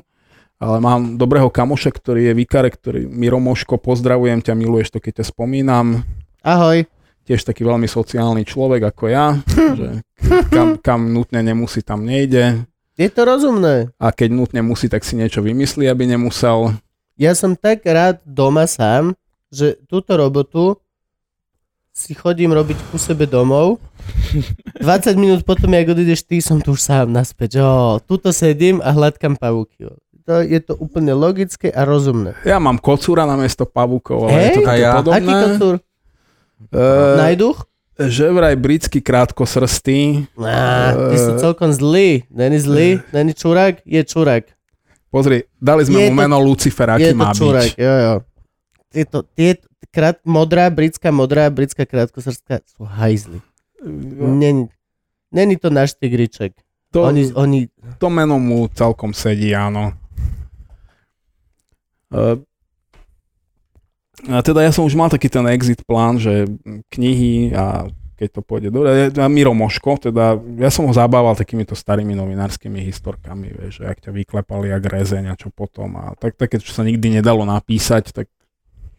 Ale 0.63 0.79
mám 0.79 1.19
dobrého 1.19 1.51
kamoša, 1.51 1.91
ktorý 1.91 2.31
je 2.31 2.35
vikare, 2.39 2.71
ktorý 2.71 3.11
Miro 3.11 3.43
Moško, 3.43 3.75
pozdravujem 3.83 4.39
ťa, 4.39 4.55
miluješ 4.55 4.95
to, 4.95 5.03
keď 5.03 5.19
ťa 5.19 5.35
spomínam. 5.35 6.07
Ahoj. 6.47 6.87
Tiež 7.31 7.47
taký 7.47 7.63
veľmi 7.63 7.87
sociálny 7.87 8.43
človek 8.43 8.91
ako 8.91 9.05
ja, 9.07 9.39
že 9.79 10.03
kam, 10.51 10.83
kam 10.83 11.15
nutne 11.15 11.47
nemusí, 11.47 11.79
tam 11.79 12.03
nejde. 12.03 12.67
Je 12.99 13.07
to 13.07 13.23
rozumné. 13.23 13.95
A 14.03 14.11
keď 14.11 14.35
nutne 14.35 14.67
musí, 14.67 14.91
tak 14.91 15.07
si 15.07 15.15
niečo 15.15 15.39
vymyslí, 15.39 15.87
aby 15.87 16.11
nemusel. 16.11 16.75
Ja 17.15 17.39
som 17.39 17.55
tak 17.55 17.87
rád 17.87 18.19
doma 18.27 18.67
sám, 18.67 19.15
že 19.47 19.79
túto 19.87 20.19
robotu 20.19 20.75
si 21.95 22.19
chodím 22.19 22.51
robiť 22.51 22.79
ku 22.91 22.99
sebe 22.99 23.31
domov. 23.31 23.79
20 24.83 25.15
minút 25.15 25.41
potom, 25.47 25.71
jak 25.71 25.87
odídeš 25.87 26.27
ty, 26.27 26.43
som 26.43 26.59
tu 26.59 26.75
už 26.75 26.83
sám 26.83 27.15
naspäť. 27.15 27.63
Ó, 27.63 28.03
tuto 28.03 28.35
sedím 28.35 28.83
a 28.83 28.91
hladkám 28.91 29.39
pavúky. 29.39 29.87
To, 30.27 30.43
je 30.43 30.61
to 30.63 30.75
úplne 30.79 31.15
logické 31.15 31.71
a 31.71 31.87
rozumné. 31.87 32.39
Ja 32.43 32.59
mám 32.59 32.83
kocúra 32.83 33.23
na 33.23 33.39
miesto 33.39 33.67
pavúkov, 33.67 34.31
ale 34.31 34.35
Hej? 34.35 34.43
je 34.43 34.51
to 34.51 34.61
také 34.67 34.83
ja? 34.83 34.93
podobné. 34.99 35.17
Aký 35.21 35.33
kocúr? 35.33 35.75
Eh, 36.69 37.17
Najduch? 37.17 37.65
že 38.01 38.33
vraj 38.33 38.57
britský 38.57 39.01
krátkosrstý. 39.01 40.25
Á, 40.41 40.93
ty 41.13 41.17
si 41.17 41.31
Eh. 41.33 41.39
celkom 41.39 41.69
zlý. 41.69 42.25
Není 42.29 42.59
zlý? 42.59 42.89
Není 43.13 43.33
čurák? 43.35 43.85
Je 43.85 44.01
čurák. 44.01 44.45
Pozri, 45.11 45.45
dali 45.59 45.85
sme 45.85 46.01
Je 46.01 46.09
mu 46.09 46.17
to- 46.17 46.21
meno 46.23 46.37
Lucifer, 46.39 46.89
aký 46.89 47.13
má 47.13 47.35
čurák, 47.35 47.67
byť. 47.67 47.77
jo, 47.77 47.95
jo. 47.99 48.15
Tieto, 48.89 49.19
tieto, 49.27 49.67
krát, 49.91 50.17
modrá, 50.23 50.71
britská 50.71 51.11
modrá, 51.11 51.51
britská 51.51 51.83
krátkosrská 51.85 52.63
sú 52.65 52.87
hajzly. 52.87 53.43
Není, 54.17 54.69
není 55.29 55.55
to 55.59 55.69
náš 55.69 55.95
tigriček. 55.95 56.55
To, 56.91 57.07
Oni, 57.07 57.31
oni, 57.35 57.69
to 57.99 58.11
meno 58.11 58.39
mu 58.39 58.67
celkom 58.71 59.15
sedí, 59.15 59.55
áno. 59.55 59.95
Uh, 62.11 62.43
a 64.29 64.45
teda 64.45 64.61
ja 64.67 64.73
som 64.75 64.85
už 64.85 64.99
mal 64.99 65.09
taký 65.09 65.33
ten 65.33 65.47
exit 65.49 65.81
plán, 65.87 66.21
že 66.21 66.45
knihy 66.93 67.57
a 67.57 67.89
keď 68.21 68.29
to 68.37 68.43
pôjde 68.45 68.69
dobre, 68.69 69.09
a 69.17 69.29
Miro 69.33 69.57
Moško, 69.57 70.13
teda 70.13 70.37
ja 70.61 70.69
som 70.69 70.85
ho 70.85 70.93
zabával 70.93 71.33
takýmito 71.33 71.73
starými 71.73 72.13
novinárskymi 72.13 72.85
historkami, 72.85 73.49
vieš, 73.49 73.81
že 73.81 73.89
ak 73.89 74.05
ťa 74.05 74.13
vyklepali 74.13 74.69
jak 74.69 74.85
rezeň 74.85 75.33
a 75.33 75.35
čo 75.41 75.49
potom 75.49 75.97
a 75.97 76.13
tak, 76.21 76.37
také, 76.37 76.61
čo 76.61 76.77
sa 76.77 76.85
nikdy 76.85 77.17
nedalo 77.17 77.49
napísať, 77.49 78.13
tak 78.13 78.29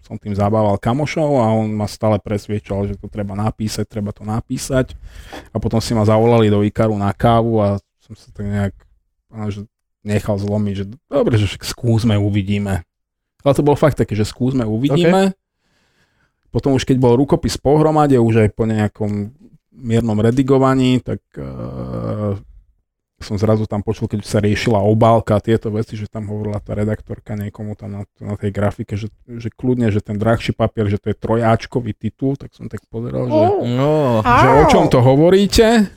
som 0.02 0.18
tým 0.18 0.34
zabával 0.34 0.82
kamošov 0.82 1.38
a 1.38 1.54
on 1.54 1.70
ma 1.70 1.86
stále 1.86 2.18
presviečal, 2.18 2.90
že 2.90 2.98
to 2.98 3.06
treba 3.06 3.38
napísať, 3.38 3.86
treba 3.86 4.10
to 4.10 4.26
napísať 4.26 4.98
a 5.54 5.62
potom 5.62 5.78
si 5.78 5.94
ma 5.94 6.02
zavolali 6.02 6.50
do 6.50 6.66
Ikaru 6.66 6.98
na 6.98 7.14
kávu 7.14 7.62
a 7.62 7.78
som 8.02 8.18
sa 8.18 8.34
tak 8.34 8.50
nejak 8.50 8.74
a 9.32 9.48
nechal 10.02 10.36
zlomiť, 10.36 10.74
že 10.76 10.86
dobre, 11.08 11.38
že 11.38 11.48
však 11.48 11.64
skúsme, 11.64 12.18
uvidíme. 12.18 12.84
Ale 13.42 13.54
to 13.58 13.66
bolo 13.66 13.78
fakt 13.78 13.98
také, 13.98 14.14
že 14.14 14.26
skúsme, 14.26 14.64
uvidíme. 14.66 15.34
Potom 16.52 16.76
už 16.76 16.84
keď 16.84 17.00
bol 17.00 17.16
rukopis 17.16 17.56
pohromade, 17.56 18.20
už 18.20 18.46
aj 18.46 18.50
po 18.52 18.68
nejakom 18.68 19.32
miernom 19.72 20.20
redigovaní, 20.20 21.00
tak 21.00 21.24
uh, 21.40 22.36
som 23.24 23.38
zrazu 23.38 23.70
tam 23.70 23.86
počul, 23.86 24.10
keď 24.10 24.26
sa 24.26 24.42
riešila 24.42 24.82
obálka 24.82 25.38
a 25.38 25.44
tieto 25.44 25.70
veci, 25.72 25.96
že 25.96 26.10
tam 26.10 26.28
hovorila 26.28 26.60
tá 26.60 26.74
redaktorka 26.76 27.38
niekomu 27.38 27.78
tam 27.78 28.02
na, 28.02 28.04
na 28.20 28.36
tej 28.36 28.52
grafike, 28.52 28.98
že, 28.98 29.08
že 29.30 29.48
kľudne, 29.54 29.94
že 29.94 30.02
ten 30.02 30.18
drahší 30.18 30.52
papier, 30.52 30.90
že 30.90 31.00
to 31.00 31.14
je 31.14 31.18
trojáčkový 31.18 31.94
titul, 31.96 32.36
tak 32.36 32.52
som 32.52 32.68
tak 32.68 32.84
pozeral, 32.90 33.30
že, 33.30 33.42
No, 33.64 34.26
že 34.26 34.48
o 34.50 34.64
čom 34.68 34.90
to 34.92 35.00
hovoríte. 35.00 35.88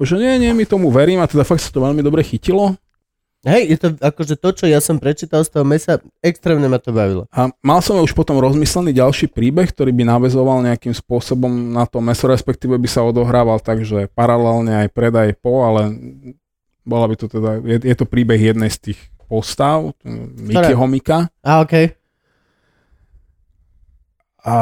Že 0.00 0.16
nie, 0.16 0.48
nie, 0.48 0.52
my 0.56 0.64
tomu 0.64 0.88
verím 0.88 1.20
a 1.20 1.28
teda 1.28 1.44
fakt 1.44 1.60
sa 1.60 1.68
to 1.68 1.84
veľmi 1.84 2.00
dobre 2.00 2.24
chytilo. 2.24 2.72
Hej, 3.44 3.62
je 3.72 3.78
to 3.80 3.88
akože 3.96 4.34
to, 4.36 4.48
čo 4.52 4.64
ja 4.68 4.80
som 4.84 5.00
prečítal 5.00 5.40
z 5.44 5.50
toho 5.52 5.64
mesa, 5.64 6.00
extrémne 6.20 6.68
ma 6.68 6.76
to 6.76 6.92
bavilo. 6.92 7.24
A 7.32 7.48
mal 7.64 7.80
som 7.80 7.96
už 8.00 8.12
potom 8.12 8.36
rozmyslený 8.36 8.92
ďalší 8.92 9.32
príbeh, 9.32 9.72
ktorý 9.72 9.92
by 9.96 10.04
navezoval 10.04 10.60
nejakým 10.64 10.92
spôsobom 10.92 11.48
na 11.72 11.88
to 11.88 12.04
meso, 12.04 12.28
respektíve 12.28 12.76
by 12.76 12.88
sa 12.88 13.06
odohrával 13.06 13.60
tak, 13.60 13.86
že 13.86 14.10
paralelne 14.12 14.84
aj 14.84 14.88
predaj 14.92 15.28
po, 15.40 15.64
ale 15.64 15.94
bola 16.84 17.06
by 17.08 17.14
to 17.16 17.26
teda, 17.28 17.60
je, 17.64 17.78
je 17.80 17.96
to 17.96 18.04
príbeh 18.08 18.40
jednej 18.40 18.68
z 18.68 18.92
tých 18.92 19.00
postav, 19.30 19.94
Mikyho 20.36 20.84
Mika. 20.90 21.30
A 21.46 21.62
okej. 21.62 21.94
A 24.40 24.54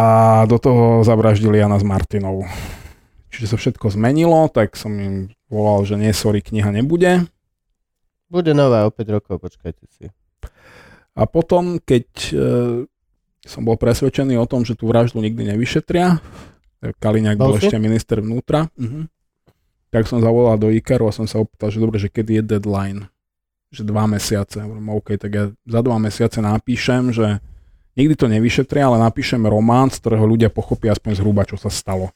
do 0.50 0.58
toho 0.58 1.07
zavraždili 1.07 1.62
Jana 1.62 1.78
s 1.78 1.86
Martinou. 1.86 2.44
Čiže 3.31 3.55
sa 3.55 3.57
všetko 3.57 3.94
zmenilo, 3.94 4.50
tak 4.50 4.74
som 4.74 4.90
im 4.98 5.31
volal, 5.47 5.86
že 5.86 5.94
nie, 5.94 6.10
sorry, 6.10 6.42
kniha 6.42 6.74
nebude. 6.74 7.31
Bude 8.28 8.52
nová 8.52 8.84
o 8.84 8.92
5 8.92 9.16
rokov, 9.16 9.40
počkajte 9.40 9.84
si. 9.89 10.05
A 11.18 11.26
potom, 11.26 11.81
keď 11.81 12.07
e, 12.31 12.32
som 13.42 13.62
bol 13.65 13.81
presvedčený 13.81 14.36
o 14.39 14.47
tom, 14.47 14.62
že 14.62 14.76
tú 14.76 14.86
vraždu 14.86 15.18
nikdy 15.18 15.57
nevyšetria, 15.57 16.20
Kaliňák 16.78 17.36
bol 17.40 17.57
Bol 17.57 17.58
ešte 17.58 17.74
minister 17.81 18.23
vnútra, 18.23 18.70
uh-huh. 18.70 19.10
tak 19.90 20.07
som 20.07 20.23
zavolal 20.23 20.55
do 20.60 20.70
Ikaru 20.70 21.10
a 21.10 21.16
som 21.16 21.26
sa 21.26 21.42
opýtal, 21.42 21.74
že 21.74 21.82
dobre, 21.82 21.98
že 21.98 22.07
kedy 22.07 22.39
je 22.39 22.42
deadline? 22.55 23.10
Že 23.74 23.82
dva 23.90 24.07
mesiace. 24.07 24.62
Hovorím, 24.62 24.94
OK, 24.94 25.18
tak 25.18 25.31
ja 25.34 25.44
za 25.50 25.81
dva 25.82 25.98
mesiace 25.98 26.39
napíšem, 26.39 27.10
že 27.10 27.42
nikdy 27.98 28.15
to 28.15 28.31
nevyšetria, 28.31 28.86
ale 28.86 29.02
napíšem 29.02 29.42
román, 29.42 29.90
z 29.90 29.98
ktorého 29.98 30.23
ľudia 30.23 30.55
pochopia 30.55 30.94
aspoň 30.94 31.18
zhruba, 31.18 31.42
čo 31.42 31.58
sa 31.58 31.68
stalo. 31.68 32.15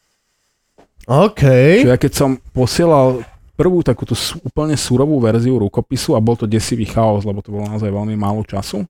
OK. 1.10 1.42
Čiže 1.82 1.90
ja 1.90 1.98
keď 1.98 2.12
som 2.14 2.38
posielal 2.54 3.26
prvú 3.56 3.84
takúto 3.84 4.16
úplne 4.42 4.74
surovú 4.74 5.20
verziu 5.20 5.60
rukopisu 5.60 6.16
a 6.16 6.24
bol 6.24 6.34
to 6.34 6.48
desivý 6.48 6.88
chaos, 6.88 7.22
lebo 7.22 7.44
to 7.44 7.52
bolo 7.52 7.68
naozaj 7.68 7.92
veľmi 7.92 8.16
málo 8.16 8.42
času. 8.42 8.84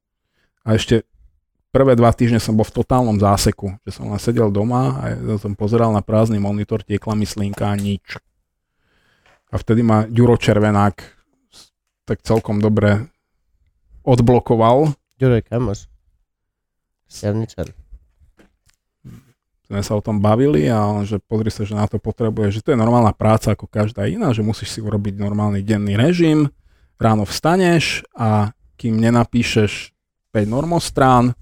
A 0.63 0.79
ešte 0.79 1.03
prvé 1.75 1.99
dva 1.99 2.15
týždne 2.15 2.39
som 2.39 2.55
bol 2.55 2.67
v 2.69 2.77
totálnom 2.79 3.19
záseku, 3.19 3.75
že 3.83 3.99
som 3.99 4.13
len 4.13 4.21
sedel 4.23 4.53
doma 4.53 5.03
a 5.03 5.03
ja 5.13 5.37
som 5.41 5.59
pozeral 5.59 5.91
na 5.91 6.05
prázdny 6.05 6.39
monitor, 6.39 6.85
tiekla 6.87 7.19
mi 7.19 7.27
slinka 7.27 7.67
a 7.67 7.75
nič. 7.75 8.21
A 9.53 9.61
vtedy 9.61 9.85
ma 9.85 10.09
Ďuro 10.09 10.39
Červenák 10.41 10.97
tak 12.09 12.23
celkom 12.23 12.59
dobre 12.59 13.07
odblokoval. 14.03 14.95
Ďuro 15.19 15.39
je 15.39 15.43
kamoš. 15.47 15.81
Šťavničar. 17.07 17.82
Sme 19.73 19.81
sa 19.81 19.97
o 19.97 20.05
tom 20.05 20.21
bavili 20.21 20.69
a 20.69 20.85
on, 20.85 21.09
že 21.09 21.17
pozri 21.17 21.49
sa, 21.49 21.65
že 21.65 21.73
na 21.73 21.89
to 21.89 21.97
potrebuje, 21.97 22.53
že 22.53 22.61
to 22.61 22.77
je 22.77 22.79
normálna 22.79 23.17
práca 23.17 23.57
ako 23.57 23.65
každá 23.65 24.05
iná, 24.05 24.29
že 24.37 24.45
musíš 24.45 24.77
si 24.77 24.85
urobiť 24.85 25.17
normálny 25.17 25.65
denný 25.65 25.97
režim, 25.97 26.53
ráno 27.01 27.25
vstaneš 27.25 28.05
a 28.13 28.53
kým 28.77 29.01
nenapíšeš 29.01 29.97
5 30.37 30.45
normostrán, 30.45 31.33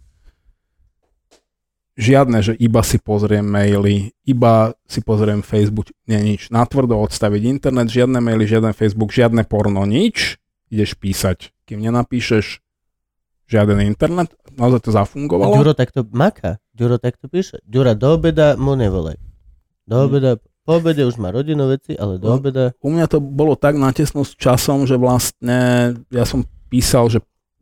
žiadne, 1.99 2.39
že 2.39 2.55
iba 2.55 2.87
si 2.87 3.03
pozriem 3.03 3.43
maily, 3.43 4.15
iba 4.23 4.79
si 4.87 5.03
pozriem 5.03 5.43
Facebook, 5.43 5.91
nie 6.07 6.23
nič. 6.23 6.55
Natvrdo 6.55 7.03
odstaviť 7.03 7.43
internet, 7.51 7.91
žiadne 7.91 8.23
maily, 8.23 8.47
žiaden 8.47 8.73
Facebook, 8.79 9.11
žiadne 9.11 9.43
porno, 9.43 9.83
nič. 9.85 10.39
Ideš 10.71 10.95
písať. 10.97 11.51
Kým 11.67 11.83
nenapíšeš 11.83 12.63
žiaden 13.51 13.83
internet, 13.83 14.31
naozaj 14.55 14.87
to 14.87 14.91
A 14.95 15.03
zafungovalo. 15.03 15.59
Ďuro 15.59 15.75
takto 15.75 16.07
maká. 16.07 16.63
Ďuro 16.71 17.03
takto 17.03 17.27
píše. 17.27 17.59
Ďura 17.67 17.99
do 17.99 18.15
obeda 18.15 18.55
mu 18.55 18.79
nevolaj. 18.79 19.19
Do 19.85 19.99
Hm. 19.99 20.05
obeda, 20.07 20.31
po 20.63 20.79
obede 20.79 21.03
už 21.03 21.19
má 21.19 21.35
rodinu 21.35 21.67
veci, 21.67 21.99
ale 21.99 22.17
do 22.17 22.31
No. 22.31 22.39
obeda... 22.39 22.71
U 22.79 22.95
mňa 22.95 23.11
to 23.11 23.19
bolo 23.19 23.59
tak 23.59 23.75
natesno 23.75 24.23
s 24.23 24.39
časom, 24.39 24.87
že 24.87 24.95
vlastne 24.95 25.59
ja 26.09 26.23
som 26.23 26.47
písal, 26.71 27.11
že 27.11 27.19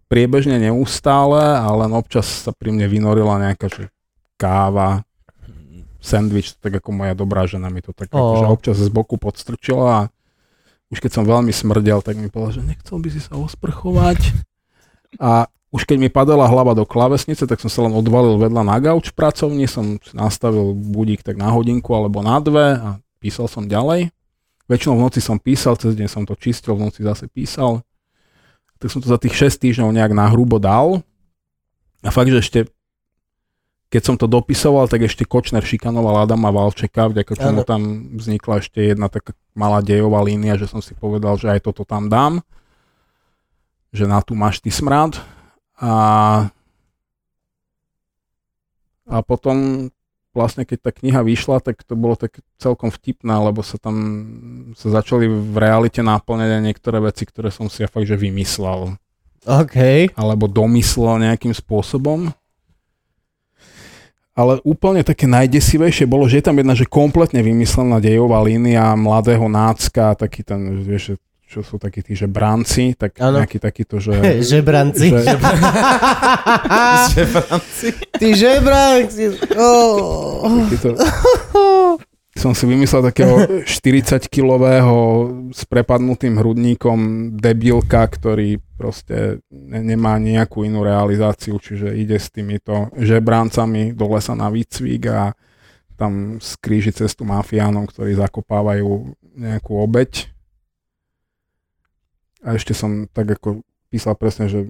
priebežne 0.07 0.61
neustále, 0.61 1.41
ale 1.41 1.89
len 1.89 1.93
občas 1.97 2.29
sa 2.45 2.53
pri 2.53 2.73
mne 2.73 2.85
vynorila 2.85 3.41
nejaká 3.41 3.73
že 3.73 3.89
káva, 4.37 5.09
sendvič, 5.99 6.57
tak 6.63 6.79
ako 6.79 6.95
moja 6.95 7.13
dobrá 7.13 7.45
žena 7.45 7.69
mi 7.69 7.83
to 7.83 7.91
tak 7.91 8.13
Ó. 8.15 8.17
akože 8.17 8.47
občas 8.47 8.77
z 8.79 8.89
boku 8.89 9.19
podstrčila 9.19 9.89
a 9.89 10.03
už 10.89 11.05
keď 11.05 11.11
som 11.21 11.25
veľmi 11.29 11.53
smrdel, 11.53 12.01
tak 12.01 12.17
mi 12.17 12.33
povedal, 12.33 12.61
že 12.61 12.65
nechcel 12.65 12.97
by 12.97 13.09
si 13.13 13.21
sa 13.21 13.37
osprchovať. 13.37 14.21
A 15.21 15.49
už 15.69 15.85
keď 15.85 15.97
mi 16.01 16.09
padala 16.09 16.49
hlava 16.49 16.73
do 16.73 16.89
klavesnice, 16.89 17.45
tak 17.45 17.61
som 17.61 17.69
sa 17.69 17.85
len 17.85 17.93
odvalil 17.93 18.41
vedľa 18.41 18.63
na 18.65 18.77
gauč 18.81 19.13
v 19.13 19.19
pracovni, 19.21 19.69
som 19.69 20.01
nastavil 20.17 20.73
budík 20.73 21.21
tak 21.21 21.37
na 21.37 21.53
hodinku 21.53 21.93
alebo 21.93 22.25
na 22.25 22.41
dve 22.41 22.81
a 22.81 22.89
písal 23.21 23.53
som 23.53 23.69
ďalej. 23.69 24.09
Väčšinou 24.69 24.97
v 24.97 25.05
noci 25.05 25.21
som 25.21 25.37
písal, 25.37 25.77
cez 25.77 25.93
deň 25.93 26.09
som 26.09 26.25
to 26.25 26.37
čistil, 26.37 26.77
v 26.77 26.89
noci 26.89 27.05
zase 27.05 27.29
písal. 27.29 27.85
Tak 28.81 28.89
som 28.89 29.01
to 29.05 29.13
za 29.13 29.21
tých 29.21 29.37
6 29.37 29.61
týždňov 29.65 29.93
nejak 29.93 30.13
nahrubo 30.17 30.57
dal. 30.57 31.05
A 32.01 32.09
fakt, 32.09 32.33
že 32.33 32.41
ešte 32.41 32.61
keď 33.89 34.03
som 34.05 34.17
to 34.21 34.29
dopisoval, 34.29 34.85
tak 34.85 35.09
ešte 35.09 35.25
Kočner 35.25 35.65
šikanoval 35.65 36.29
Adama 36.29 36.53
Valčeka, 36.53 37.09
vďaka 37.09 37.33
čomu 37.41 37.65
tam 37.65 38.13
vznikla 38.21 38.61
ešte 38.61 38.85
jedna 38.85 39.09
taká 39.09 39.33
malá 39.57 39.81
dejová 39.81 40.21
línia, 40.21 40.61
že 40.61 40.69
som 40.69 40.85
si 40.85 40.93
povedal, 40.93 41.41
že 41.41 41.49
aj 41.49 41.65
toto 41.65 41.89
tam 41.89 42.13
dám. 42.13 42.45
Že 43.89 44.05
na 44.13 44.21
tu 44.21 44.37
máš 44.37 44.61
ty 44.61 44.69
smrad. 44.69 45.17
A, 45.79 45.95
a 49.07 49.17
potom 49.23 49.89
vlastne 50.39 50.63
keď 50.63 50.79
tá 50.79 50.91
kniha 50.95 51.27
vyšla, 51.27 51.59
tak 51.59 51.83
to 51.83 51.99
bolo 51.99 52.15
tak 52.15 52.39
celkom 52.63 52.95
vtipné, 52.95 53.35
lebo 53.35 53.67
sa 53.67 53.75
tam 53.81 53.97
sa 54.79 55.03
začali 55.03 55.27
v 55.27 55.57
realite 55.59 55.99
náplňať 55.99 56.51
aj 56.55 56.63
niektoré 56.63 56.99
veci, 57.03 57.27
ktoré 57.27 57.51
som 57.51 57.67
si 57.67 57.83
ja 57.83 57.89
fakt, 57.91 58.07
že 58.07 58.15
vymyslel 58.15 58.95
OK. 59.49 59.79
alebo 60.15 60.45
domyslel 60.47 61.25
nejakým 61.25 61.55
spôsobom. 61.57 62.31
Ale 64.39 64.63
úplne 64.63 65.03
také 65.03 65.27
najdesivejšie 65.27 66.07
bolo, 66.07 66.31
že 66.31 66.39
je 66.39 66.47
tam 66.47 66.55
jedna, 66.63 66.79
že 66.79 66.87
kompletne 66.87 67.43
vymyslená 67.43 67.99
dejová 67.99 68.39
línia 68.47 68.95
mladého 68.95 69.51
nácka, 69.51 70.15
taký 70.15 70.47
ten, 70.47 70.79
vieš, 70.87 71.19
čo 71.49 71.65
sú 71.65 71.81
takí 71.81 72.05
tí, 72.05 72.13
že 72.13 72.29
branci, 72.29 72.93
tak 72.93 73.17
Áno. 73.25 73.41
nejaký 73.41 73.57
takýto, 73.57 73.97
že... 73.97 74.13
Žebranci. 74.53 75.09
že, 75.09 75.35
Že 77.09 77.23
Franci. 77.25 77.89
Ty 78.21 78.29
žebranci. 78.37 79.25
Oh. 79.57 80.45
takýto, 80.69 80.93
som 82.39 82.55
si 82.55 82.71
vymyslel 82.71 83.03
takého 83.03 83.65
40-kilového 83.67 84.97
s 85.51 85.67
prepadnutým 85.67 86.39
hrudníkom 86.39 86.99
debilka, 87.35 88.07
ktorý 88.07 88.63
proste 88.79 89.43
ne- 89.51 89.83
nemá 89.83 90.21
nejakú 90.23 90.63
inú 90.63 90.87
realizáciu, 90.87 91.59
čiže 91.59 91.99
ide 91.99 92.15
s 92.15 92.31
týmito 92.31 92.95
žebrancami 92.95 93.91
do 93.91 94.07
lesa 94.15 94.39
na 94.39 94.47
výcvik 94.47 95.03
a 95.11 95.35
tam 95.99 96.39
skríži 96.39 96.95
cestu 96.95 97.27
mafiánom, 97.27 97.91
ktorí 97.91 98.15
zakopávajú 98.15 99.19
nejakú 99.35 99.73
obeď. 99.83 100.31
A 102.45 102.55
ešte 102.55 102.73
som 102.73 103.11
tak 103.11 103.29
ako 103.39 103.63
písal 103.89 104.15
presne, 104.15 104.47
že 104.47 104.65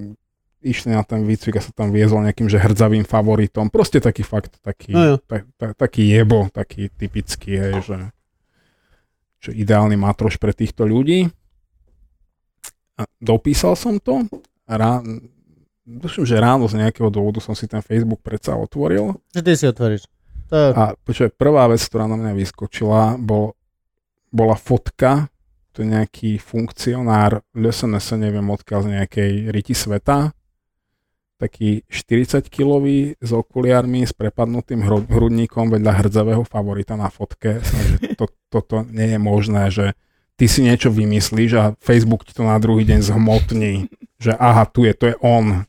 išli 0.58 0.90
na 0.90 1.06
ten 1.06 1.22
výcvik 1.22 1.58
a 1.58 1.62
sa 1.62 1.70
tam 1.70 1.94
viezol 1.94 2.26
nejakým 2.26 2.50
že 2.50 2.58
hrdzavým 2.58 3.06
favoritom. 3.06 3.70
Proste 3.70 4.02
taký 4.02 4.26
fakt, 4.26 4.58
taký, 4.58 4.90
No 4.90 5.02
jo. 5.04 5.16
ta, 5.22 5.46
ta, 5.54 5.66
taký 5.86 6.10
jebo, 6.10 6.50
taký 6.50 6.90
typický, 6.90 7.54
hej, 7.54 7.74
že, 7.86 7.98
že 9.38 9.50
ideálny 9.54 9.94
matroš 9.94 10.34
pre 10.40 10.50
týchto 10.50 10.82
ľudí. 10.82 11.30
A 12.98 13.06
dopísal 13.22 13.78
som 13.78 14.02
to. 14.02 14.26
a 14.66 14.72
Rá, 14.74 14.98
Duším, 15.88 16.28
že 16.28 16.36
ráno 16.36 16.68
z 16.68 16.76
nejakého 16.84 17.08
dôvodu 17.08 17.40
som 17.40 17.56
si 17.56 17.64
ten 17.64 17.80
Facebook 17.80 18.20
predsa 18.20 18.52
otvoril. 18.52 19.16
Čo 19.32 19.40
ty 19.40 19.52
si 19.56 19.64
otvoríš? 19.64 20.04
To, 20.52 20.76
A 20.76 20.92
počuj, 21.00 21.32
prvá 21.32 21.64
vec, 21.64 21.80
ktorá 21.80 22.04
na 22.04 22.20
mňa 22.20 22.32
vyskočila, 22.36 23.16
bol, 23.16 23.56
bola 24.28 24.52
fotka, 24.52 25.32
to 25.78 25.86
je 25.86 25.94
nejaký 25.94 26.42
funkcionár 26.42 27.46
LSNS, 27.54 28.18
neviem 28.18 28.42
odkiaľ 28.50 28.80
z 28.82 28.88
nejakej 28.98 29.30
riti 29.54 29.78
sveta, 29.78 30.34
taký 31.38 31.86
40-kilový 31.86 33.14
s 33.22 33.30
okuliarmi, 33.30 34.02
s 34.02 34.10
prepadnutým 34.10 34.82
hru- 34.82 35.06
hrudníkom 35.06 35.70
vedľa 35.70 36.02
hrdzavého 36.02 36.42
favorita 36.42 36.98
na 36.98 37.06
fotke. 37.14 37.62
Že 37.62 38.18
to, 38.18 38.26
toto 38.50 38.82
nie 38.90 39.14
je 39.14 39.20
možné, 39.22 39.62
že 39.70 39.94
ty 40.34 40.50
si 40.50 40.66
niečo 40.66 40.90
vymyslíš 40.90 41.50
a 41.54 41.78
Facebook 41.78 42.26
ti 42.26 42.34
to 42.34 42.42
na 42.42 42.58
druhý 42.58 42.82
deň 42.82 42.98
zhmotní, 42.98 43.86
že 44.18 44.34
aha, 44.34 44.66
tu 44.66 44.82
je, 44.82 44.90
to 44.98 45.14
je 45.14 45.16
on. 45.22 45.62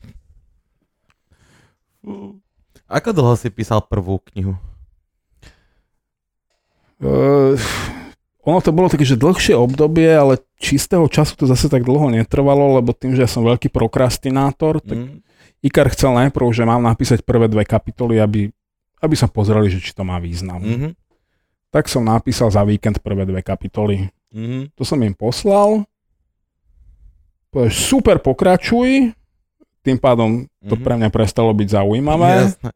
Ako 2.90 3.14
dlho 3.14 3.38
si 3.38 3.46
písal 3.54 3.78
prvú 3.86 4.18
knihu? 4.34 4.58
Uh, 6.98 7.54
ono 8.40 8.58
to 8.60 8.72
bolo 8.72 8.88
také, 8.88 9.04
že 9.04 9.20
dlhšie 9.20 9.52
obdobie, 9.52 10.08
ale 10.08 10.40
čistého 10.56 11.04
času 11.06 11.36
to 11.36 11.44
zase 11.44 11.68
tak 11.68 11.84
dlho 11.84 12.08
netrvalo, 12.08 12.80
lebo 12.80 12.96
tým, 12.96 13.12
že 13.12 13.24
ja 13.24 13.30
som 13.30 13.44
veľký 13.44 13.68
prokrastinátor, 13.68 14.80
tak 14.80 14.96
Mm. 14.96 15.20
Ikar 15.60 15.92
chcel 15.92 16.16
najprv, 16.16 16.56
že 16.56 16.64
mám 16.64 16.80
napísať 16.80 17.20
prvé 17.20 17.44
dve 17.44 17.68
kapitoly, 17.68 18.16
aby, 18.16 18.48
aby 18.96 19.14
sa 19.14 19.28
pozreli, 19.28 19.68
že 19.68 19.84
či 19.84 19.92
to 19.92 20.08
má 20.08 20.16
význam. 20.16 20.56
Mhm. 20.64 20.88
Tak 21.68 21.84
som 21.84 22.00
napísal 22.00 22.48
za 22.48 22.64
víkend 22.64 22.96
prvé 23.04 23.28
dve 23.28 23.44
kapitoly. 23.44 24.08
Mhm. 24.32 24.72
To 24.72 24.82
som 24.88 24.96
im 25.04 25.12
poslal. 25.12 25.84
Povedal, 27.52 27.76
super, 27.76 28.16
pokračuj. 28.24 29.12
Tým 29.84 29.98
pádom 30.00 30.48
to 30.64 30.76
Mhm. 30.76 30.82
pre 30.84 30.94
mňa 30.96 31.08
prestalo 31.12 31.52
byť 31.52 31.68
zaujímavé. 31.76 32.32
Jasné. 32.56 32.70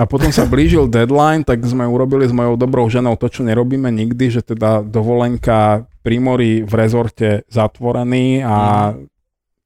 A 0.00 0.08
potom 0.08 0.32
sa 0.32 0.48
blížil 0.48 0.88
deadline, 0.88 1.44
tak 1.44 1.60
sme 1.60 1.84
urobili 1.84 2.24
s 2.24 2.32
mojou 2.32 2.56
dobrou 2.56 2.88
ženou 2.88 3.20
to, 3.20 3.28
čo 3.28 3.44
nerobíme 3.44 3.92
nikdy, 3.92 4.32
že 4.32 4.40
teda 4.40 4.80
dovolenka 4.80 5.84
pri 6.00 6.16
mori 6.16 6.64
v 6.64 6.72
rezorte 6.72 7.44
zatvorený 7.52 8.40
a 8.40 8.56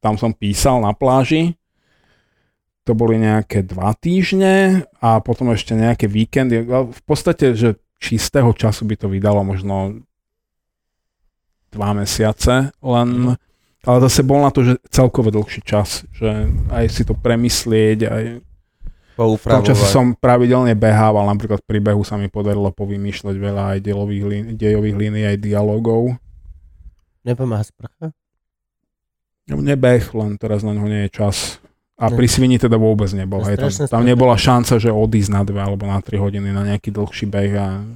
tam 0.02 0.18
som 0.18 0.34
písal 0.34 0.82
na 0.82 0.90
pláži. 0.90 1.54
To 2.82 2.98
boli 2.98 3.22
nejaké 3.22 3.62
dva 3.62 3.94
týždne 3.94 4.82
a 4.98 5.22
potom 5.22 5.54
ešte 5.54 5.78
nejaké 5.78 6.10
víkendy. 6.10 6.66
V 6.66 7.02
podstate, 7.06 7.54
že 7.54 7.78
čistého 8.02 8.50
času 8.50 8.90
by 8.90 8.98
to 8.98 9.06
vydalo 9.06 9.46
možno 9.46 10.02
dva 11.70 11.94
mesiace 11.94 12.74
len, 12.82 13.38
ale 13.86 13.96
zase 14.10 14.26
bol 14.26 14.42
na 14.42 14.50
to, 14.50 14.66
že 14.66 14.82
celkové 14.90 15.30
dlhší 15.30 15.62
čas, 15.62 16.02
že 16.10 16.50
aj 16.74 16.84
si 16.90 17.06
to 17.06 17.14
premyslieť, 17.14 17.98
aj 18.10 18.24
v 19.14 19.46
tom 19.46 19.62
čase 19.62 19.86
som 19.86 20.12
pravidelne 20.12 20.74
behával, 20.74 21.26
napríklad 21.30 21.62
pri 21.62 21.78
behu 21.78 22.02
sa 22.02 22.18
mi 22.18 22.26
podarilo 22.26 22.74
povymýšľať 22.74 23.34
veľa 23.38 23.62
aj 23.74 23.78
dielových 23.80 24.24
lín, 24.26 24.44
dejových 24.58 24.96
línií, 24.98 25.24
aj 25.24 25.38
dialogov. 25.38 26.18
nepomáha 27.22 27.62
sprcha? 27.64 28.10
Nebeh, 29.44 30.04
len 30.16 30.40
teraz 30.40 30.64
na 30.64 30.72
ňo 30.72 30.88
nie 30.88 31.06
je 31.08 31.10
čas. 31.12 31.60
A 31.94 32.10
Ne. 32.10 32.16
pri 32.18 32.26
svini 32.26 32.58
teda 32.58 32.74
vôbec 32.74 33.06
nebol. 33.14 33.38
Hej, 33.46 33.60
tam, 33.60 33.70
tam 33.70 34.02
nebola 34.02 34.34
šanca, 34.34 34.82
že 34.82 34.90
odísť 34.90 35.30
na 35.30 35.46
dve 35.46 35.62
alebo 35.62 35.86
na 35.86 36.02
tri 36.02 36.18
hodiny 36.18 36.50
na 36.50 36.66
nejaký 36.66 36.90
dlhší 36.90 37.30
beh 37.30 37.52
a 37.54 37.86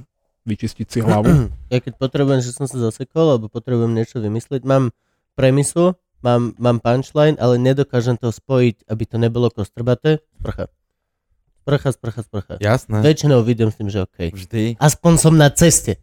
vyčistiť 0.47 0.87
si 0.87 0.99
hlavu. 1.03 1.27
Ja 1.73 1.83
keď 1.83 1.99
potrebujem, 1.99 2.39
že 2.39 2.55
som 2.55 2.65
sa 2.65 2.79
zasekol, 2.79 3.35
alebo 3.35 3.51
potrebujem 3.51 3.91
niečo 3.91 4.23
vymyslieť, 4.23 4.63
mám 4.63 4.95
premisu, 5.35 5.99
mám, 6.23 6.55
mám 6.57 6.79
punchline, 6.79 7.35
ale 7.37 7.59
nedokážem 7.59 8.15
to 8.15 8.31
spojiť, 8.31 8.87
aby 8.87 9.03
to 9.05 9.19
nebolo 9.19 9.51
kostrbaté. 9.51 10.23
Sprcha. 10.39 10.71
Sprcha, 11.63 11.89
sprcha, 11.93 12.21
sprcha. 12.23 12.53
Jasné. 12.57 13.03
Väčšinou 13.03 13.43
vidím 13.45 13.69
s 13.69 13.77
tým, 13.77 13.89
že 13.91 14.03
OK. 14.07 14.33
Vždy. 14.33 14.79
Aspoň 14.79 15.13
som 15.19 15.33
na 15.35 15.51
ceste. 15.53 15.99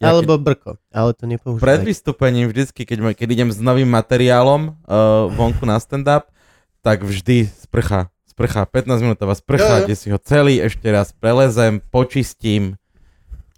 Ja 0.00 0.16
Alebo 0.16 0.40
brko, 0.40 0.80
ale 0.88 1.12
to 1.12 1.28
Pred 1.28 1.36
nepoužívaj. 1.36 1.84
vystúpením 1.84 2.48
vždycky, 2.48 2.88
keď, 2.88 3.12
keď 3.12 3.28
idem 3.36 3.50
s 3.52 3.60
novým 3.60 3.84
materiálom 3.84 4.80
uh, 4.88 5.28
vonku 5.28 5.68
na 5.68 5.76
stand-up, 5.76 6.32
tak 6.80 7.04
vždy 7.04 7.52
sprcha. 7.68 8.08
Sprcha, 8.24 8.64
15 8.64 8.96
minútová 9.04 9.36
sprcha, 9.36 9.84
kde 9.84 9.92
si 9.92 10.08
ho 10.08 10.16
celý 10.16 10.56
ešte 10.64 10.88
raz 10.88 11.12
prelezem, 11.12 11.84
počistím. 11.92 12.80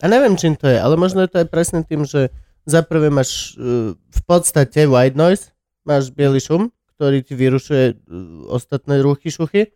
A 0.03 0.11
neviem, 0.11 0.35
čím 0.35 0.59
to 0.59 0.67
je, 0.67 0.75
ale 0.83 0.99
možno 0.99 1.23
je 1.23 1.31
to 1.31 1.47
aj 1.47 1.47
presne 1.47 1.87
tým, 1.87 2.03
že 2.03 2.35
za 2.67 2.83
prvé 2.83 3.07
máš 3.07 3.55
uh, 3.55 3.95
v 3.95 4.21
podstate 4.27 4.91
white 4.91 5.15
noise, 5.15 5.55
máš 5.87 6.11
biely 6.11 6.43
šum, 6.43 6.75
ktorý 6.99 7.23
ti 7.23 7.39
vyrušuje 7.39 7.85
uh, 7.87 8.51
ostatné 8.51 8.99
ruchy, 8.99 9.31
šuchy. 9.31 9.71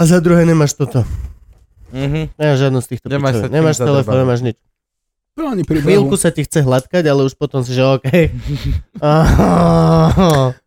A 0.00 0.08
za 0.08 0.16
druhé 0.24 0.48
nemáš 0.48 0.72
toto. 0.72 1.04
Mhm. 1.92 2.32
Nemáš 2.40 2.58
žiadnu 2.58 2.80
z 2.80 2.86
týchto 2.88 3.06
Nemáš 3.12 3.34
sa 3.36 3.46
Nemáš 3.52 3.76
telefón, 3.76 4.16
nemáš 4.16 4.40
nič. 4.40 4.56
To 5.36 5.46
ani 5.46 5.62
pri 5.62 5.84
Chvíľku 5.84 6.16
sa 6.16 6.32
ti 6.32 6.42
chce 6.42 6.64
hladkať, 6.64 7.04
ale 7.04 7.20
už 7.22 7.36
potom 7.36 7.60
si, 7.60 7.76
že 7.76 7.84
OK. 7.84 8.08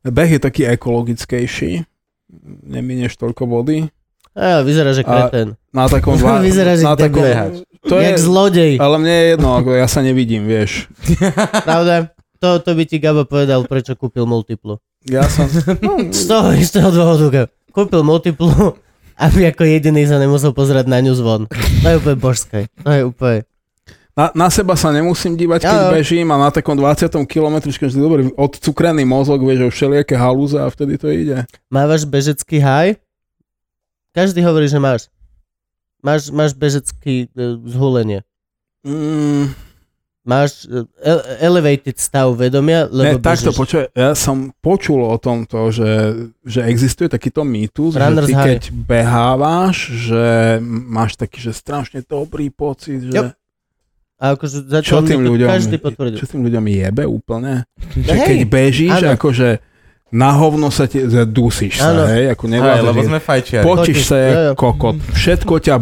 Beh 0.08 0.30
je 0.32 0.40
taký 0.40 0.70
ekologickejší. 0.70 1.84
Neminieš 2.64 3.18
toľko 3.18 3.44
vody. 3.46 3.90
A 4.34 4.66
vyzerá, 4.66 4.94
že 4.94 5.06
A- 5.06 5.30
kreten. 5.30 5.58
Na 5.70 5.86
takom 5.86 6.18
dva... 6.22 6.42
Vyzerá, 6.42 6.74
že 6.74 6.86
na 6.86 6.98
takom, 6.98 7.22
debil. 7.22 7.66
to 7.86 7.96
Jak 7.98 8.18
je, 8.18 8.22
zlodej. 8.22 8.74
ale 8.78 8.96
mne 8.98 9.14
je 9.14 9.26
jedno, 9.34 9.50
ako 9.54 9.70
ja 9.74 9.86
sa 9.86 10.02
nevidím, 10.02 10.46
vieš. 10.46 10.90
Pravda? 11.68 12.14
To, 12.42 12.60
to 12.60 12.74
by 12.74 12.84
ti 12.84 12.98
Gabo 12.98 13.24
povedal, 13.24 13.64
prečo 13.64 13.94
kúpil 13.94 14.26
multiplu. 14.26 14.82
Ja 15.06 15.26
som... 15.26 15.46
Z 16.10 16.22
toho 16.26 16.50
istého 16.54 16.90
dôvodu, 16.90 17.26
Gabo. 17.30 17.50
Kúpil 17.74 18.02
multiplu, 18.02 18.78
aby 19.18 19.50
ako 19.50 19.64
jediný 19.66 20.04
sa 20.06 20.18
nemusel 20.18 20.54
pozerať 20.54 20.86
na 20.90 21.00
ňu 21.02 21.14
zvon. 21.14 21.42
To 21.84 21.88
je 21.88 21.96
úplne 22.00 22.18
božské. 22.18 22.60
To 22.82 22.90
je 22.90 23.02
úplne... 23.06 23.40
Na, 24.14 24.30
na 24.38 24.48
seba 24.54 24.78
sa 24.78 24.94
nemusím 24.94 25.34
dívať, 25.34 25.66
keď 25.66 25.80
jo. 25.90 25.90
bežím 25.90 26.30
a 26.30 26.38
na 26.38 26.54
takom 26.54 26.78
20 26.78 27.10
kilometri, 27.26 27.74
že 27.74 27.98
dobrý, 27.98 28.30
odcukrený 28.38 29.10
mozog, 29.10 29.42
vieš, 29.42 29.66
o 29.66 29.70
všelijaké 29.74 30.14
halúze 30.14 30.54
a 30.54 30.70
vtedy 30.70 31.02
to 31.02 31.10
ide. 31.10 31.50
Mávaš 31.74 32.06
bežecký 32.06 32.62
haj? 32.62 33.02
Každý 34.14 34.46
hovorí, 34.46 34.70
že 34.70 34.78
máš. 34.78 35.10
Máš, 36.06 36.30
máš 36.30 36.54
bežecký 36.54 37.26
e, 37.34 37.58
zhulenie. 37.66 38.22
Mm, 38.86 39.50
Máš 40.24 40.64
e, 40.72 40.88
ele- 41.04 41.26
elevated 41.44 42.00
stav 42.00 42.32
vedomia, 42.40 42.88
ne, 42.88 42.96
lebo 42.96 43.20
takto 43.20 43.52
počuj, 43.52 43.92
ja 43.92 44.16
som 44.16 44.56
počul 44.64 45.04
o 45.04 45.20
tomto, 45.20 45.68
že, 45.68 45.92
že 46.48 46.64
existuje 46.64 47.12
takýto 47.12 47.44
mýtus, 47.44 47.96
že 47.96 48.00
Runner's 48.00 48.32
ty 48.32 48.34
high. 48.34 48.48
keď 48.56 48.62
behávaš, 48.72 49.76
že 49.92 50.24
máš 50.64 51.20
taký, 51.20 51.44
že 51.44 51.52
strašne 51.52 52.00
dobrý 52.08 52.48
pocit, 52.48 53.04
že... 53.04 53.12
Yep. 53.12 53.26
A 54.24 54.40
akože 54.40 54.58
Čo 54.88 55.04
tým 55.04 55.20
ľuďom, 55.28 55.52
každý 55.52 55.76
potvrdil. 55.84 56.16
čo 56.16 56.28
tým 56.32 56.48
ľuďom 56.48 56.64
jebe 56.72 57.04
úplne? 57.04 57.68
Že 57.92 58.16
Hej, 58.16 58.24
keď 58.24 58.40
bežíš, 58.48 59.00
áno. 59.04 59.20
akože 59.20 59.48
na 60.14 60.30
hovno 60.38 60.70
sa 60.70 60.86
ti, 60.86 61.02
dusíš 61.26 61.82
sa, 61.82 61.90
Áno. 61.90 62.06
hej, 62.06 62.30
ako 62.38 62.46
Hej, 62.46 62.54
nevládeš. 62.54 62.86
lebo 62.86 63.02
sme 63.02 63.20
fajčiari. 63.20 63.66
Počíš 63.66 63.98
Potíš, 63.98 64.06
sa 64.06 64.18
jak 64.22 64.36
jo. 64.38 64.52
kokot, 64.54 64.98
všetko 65.10 65.54
ťa 65.58 65.76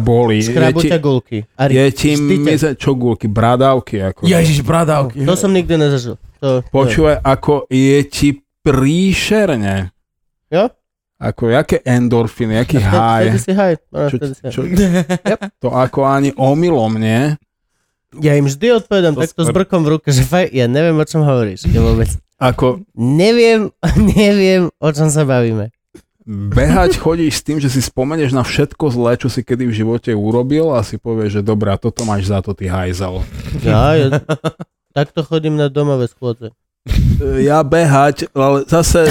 Škrabu 0.48 0.80
ti, 0.80 0.88
ťa 0.88 0.98
gulky. 1.04 1.38
A 1.52 1.62
je 1.68 1.84
ti 1.92 2.10
mize, 2.16 2.68
čo 2.80 2.96
gulky, 2.96 3.28
bradávky. 3.28 4.00
Ako. 4.00 4.24
Ježiš, 4.24 4.64
bradávky. 4.64 5.28
To 5.28 5.36
som 5.36 5.52
nikdy 5.52 5.76
nezažil. 5.76 6.16
To, 6.40 6.64
Počúvaj, 6.72 7.20
ako 7.20 7.68
je 7.68 7.98
ti 8.08 8.28
príšerne. 8.64 9.92
Jo? 10.48 10.72
Ako, 11.22 11.52
jaké 11.52 11.84
endorfiny, 11.84 12.56
aký 12.58 12.80
Vtedy, 12.82 12.88
haj. 12.88 13.24
vtedy 13.28 13.38
si 13.38 13.52
haj. 13.52 13.72
Čo, 14.10 14.16
čo, 14.48 14.60
to 15.60 15.68
ako 15.70 16.08
ani 16.08 16.32
omylom, 16.34 16.96
nie? 16.98 17.36
Ja 18.20 18.36
im 18.36 18.44
vždy 18.44 18.80
odpovedám 18.80 19.16
To 19.16 19.24
takto 19.24 19.44
s 19.44 19.50
brkom 19.52 19.84
v 19.84 19.96
ruke, 19.96 20.08
že 20.12 20.24
faj, 20.24 20.52
ja 20.52 20.68
neviem, 20.68 20.96
o 20.96 21.04
čom 21.06 21.24
hovoríš. 21.24 21.64
Ja 21.68 21.80
vôbec 21.80 22.12
Ako 22.42 22.82
neviem, 22.98 23.70
neviem, 24.18 24.66
o 24.82 24.88
čom 24.90 25.06
sa 25.06 25.22
bavíme. 25.22 25.70
behať 26.26 26.98
chodíš 26.98 27.38
s 27.38 27.46
tým, 27.46 27.58
že 27.62 27.70
si 27.70 27.78
spomeneš 27.78 28.34
na 28.34 28.42
všetko 28.42 28.84
zlé, 28.90 29.14
čo 29.14 29.30
si 29.30 29.46
kedy 29.46 29.70
v 29.70 29.74
živote 29.78 30.10
urobil 30.10 30.74
a 30.74 30.82
si 30.82 30.98
povieš, 30.98 31.38
že 31.38 31.42
dobrá, 31.46 31.78
toto 31.78 32.02
máš 32.02 32.30
za 32.30 32.42
to, 32.42 32.50
ty 32.50 32.66
hajzel. 32.66 33.22
Ja, 33.62 33.94
ja 33.94 34.18
takto 34.90 35.22
chodím 35.22 35.54
na 35.54 35.70
domové 35.70 36.10
schôdze. 36.10 36.50
ja 37.38 37.62
behať, 37.62 38.26
ale 38.34 38.66
zase 38.66 39.06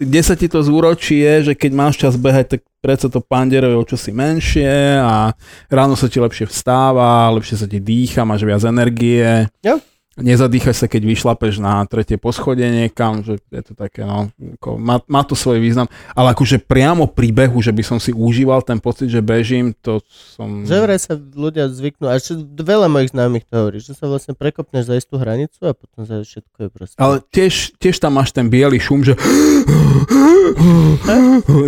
kde 0.00 0.20
sa 0.24 0.32
ti 0.32 0.48
to 0.48 0.64
zúročí 0.64 1.20
je, 1.20 1.52
že 1.52 1.54
keď 1.54 1.72
máš 1.76 2.00
čas 2.00 2.16
behať, 2.16 2.56
tak 2.56 2.60
predsa 2.80 3.12
to 3.12 3.20
panderuje 3.20 3.76
o 3.76 3.84
čosi 3.84 4.16
menšie 4.16 4.96
a 4.96 5.36
ráno 5.68 5.92
sa 5.92 6.08
ti 6.08 6.16
lepšie 6.16 6.48
vstáva, 6.48 7.28
lepšie 7.36 7.60
sa 7.60 7.66
ti 7.68 7.76
dýcha, 7.76 8.24
máš 8.24 8.48
viac 8.48 8.64
energie. 8.64 9.44
Jo. 9.60 9.76
Nezadýchaš 10.20 10.84
sa, 10.84 10.86
keď 10.86 11.02
vyšlapeš 11.08 11.58
na 11.58 11.82
tretie 11.88 12.20
poschodie 12.20 12.68
niekam, 12.68 13.24
že 13.24 13.40
je 13.48 13.62
to 13.64 13.72
také, 13.72 14.04
no, 14.04 14.28
ako, 14.60 14.76
má, 14.76 15.00
má 15.08 15.24
to 15.24 15.32
svoj 15.32 15.58
význam, 15.58 15.88
ale 16.12 16.36
akože 16.36 16.60
priamo 16.60 17.08
pri 17.08 17.32
behu, 17.32 17.58
že 17.64 17.72
by 17.72 17.82
som 17.82 17.98
si 17.98 18.12
užíval 18.12 18.60
ten 18.60 18.78
pocit, 18.78 19.08
že 19.08 19.24
bežím, 19.24 19.72
to 19.80 20.04
som... 20.08 20.68
Že 20.68 20.76
vraj 20.84 21.00
sa 21.00 21.16
ľudia 21.16 21.72
zvyknú, 21.72 22.06
a 22.06 22.20
čo, 22.20 22.36
veľa 22.44 22.92
mojich 22.92 23.16
známych 23.16 23.48
to 23.48 23.54
hovorí, 23.56 23.80
že 23.80 23.96
sa 23.96 24.04
vlastne 24.06 24.36
prekopneš 24.36 24.92
za 24.92 24.94
istú 25.00 25.16
hranicu 25.16 25.58
a 25.64 25.72
potom 25.72 26.04
za 26.04 26.20
všetko 26.20 26.56
je 26.60 26.68
proste. 26.68 26.96
Ale 27.00 27.24
tiež, 27.32 27.74
tiež 27.80 27.96
tam 27.98 28.20
máš 28.20 28.36
ten 28.36 28.52
biely 28.52 28.76
šum, 28.76 29.02
že, 29.02 29.16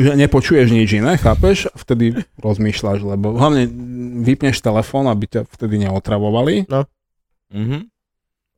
že 0.05 0.12
nepočuješ 0.14 0.68
nič 0.68 1.00
iné, 1.00 1.16
chápeš? 1.16 1.72
A 1.72 1.76
vtedy 1.81 2.20
rozmýšľaš, 2.36 3.00
lebo 3.05 3.34
hlavne 3.34 3.66
vypneš 4.22 4.60
telefón, 4.60 5.08
aby 5.08 5.24
ťa 5.28 5.40
vtedy 5.48 5.89
neotravovali. 5.89 6.68
Mhm. 7.52 7.92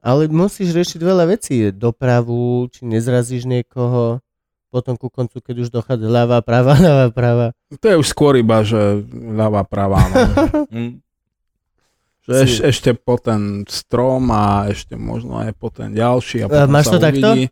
Ale 0.04 0.28
musíš 0.28 0.76
riešiť 0.76 1.00
veľa 1.00 1.24
vecí. 1.24 1.72
Dopravu, 1.72 2.68
či 2.68 2.84
nezrazíš 2.84 3.48
niekoho. 3.48 4.20
Potom 4.68 5.00
ku 5.00 5.08
koncu, 5.08 5.40
keď 5.40 5.64
už 5.64 5.68
dochádza 5.72 6.04
ľavá, 6.04 6.44
práva, 6.44 6.76
ľavá, 6.86 7.06
práva. 7.08 7.46
To 7.72 7.86
je 7.88 7.96
už 7.96 8.12
skôr 8.12 8.36
iba, 8.36 8.60
že 8.60 9.00
ľavá, 9.10 9.64
pravá. 9.64 10.04
No. 10.12 10.20
Mm. 10.68 10.94
Že 12.24 12.32
eš, 12.40 12.54
ešte 12.64 12.90
po 12.96 13.20
ten 13.20 13.68
strom 13.68 14.32
a 14.32 14.72
ešte 14.72 14.96
možno 14.96 15.36
aj 15.44 15.52
po 15.60 15.68
ten 15.68 15.92
ďalší. 15.92 16.40
A 16.40 16.48
A 16.48 16.64
potom 16.64 16.72
máš 16.72 16.88
sa 16.88 16.96
to 16.96 17.04
takto? 17.04 17.28
uvidí. 17.36 17.44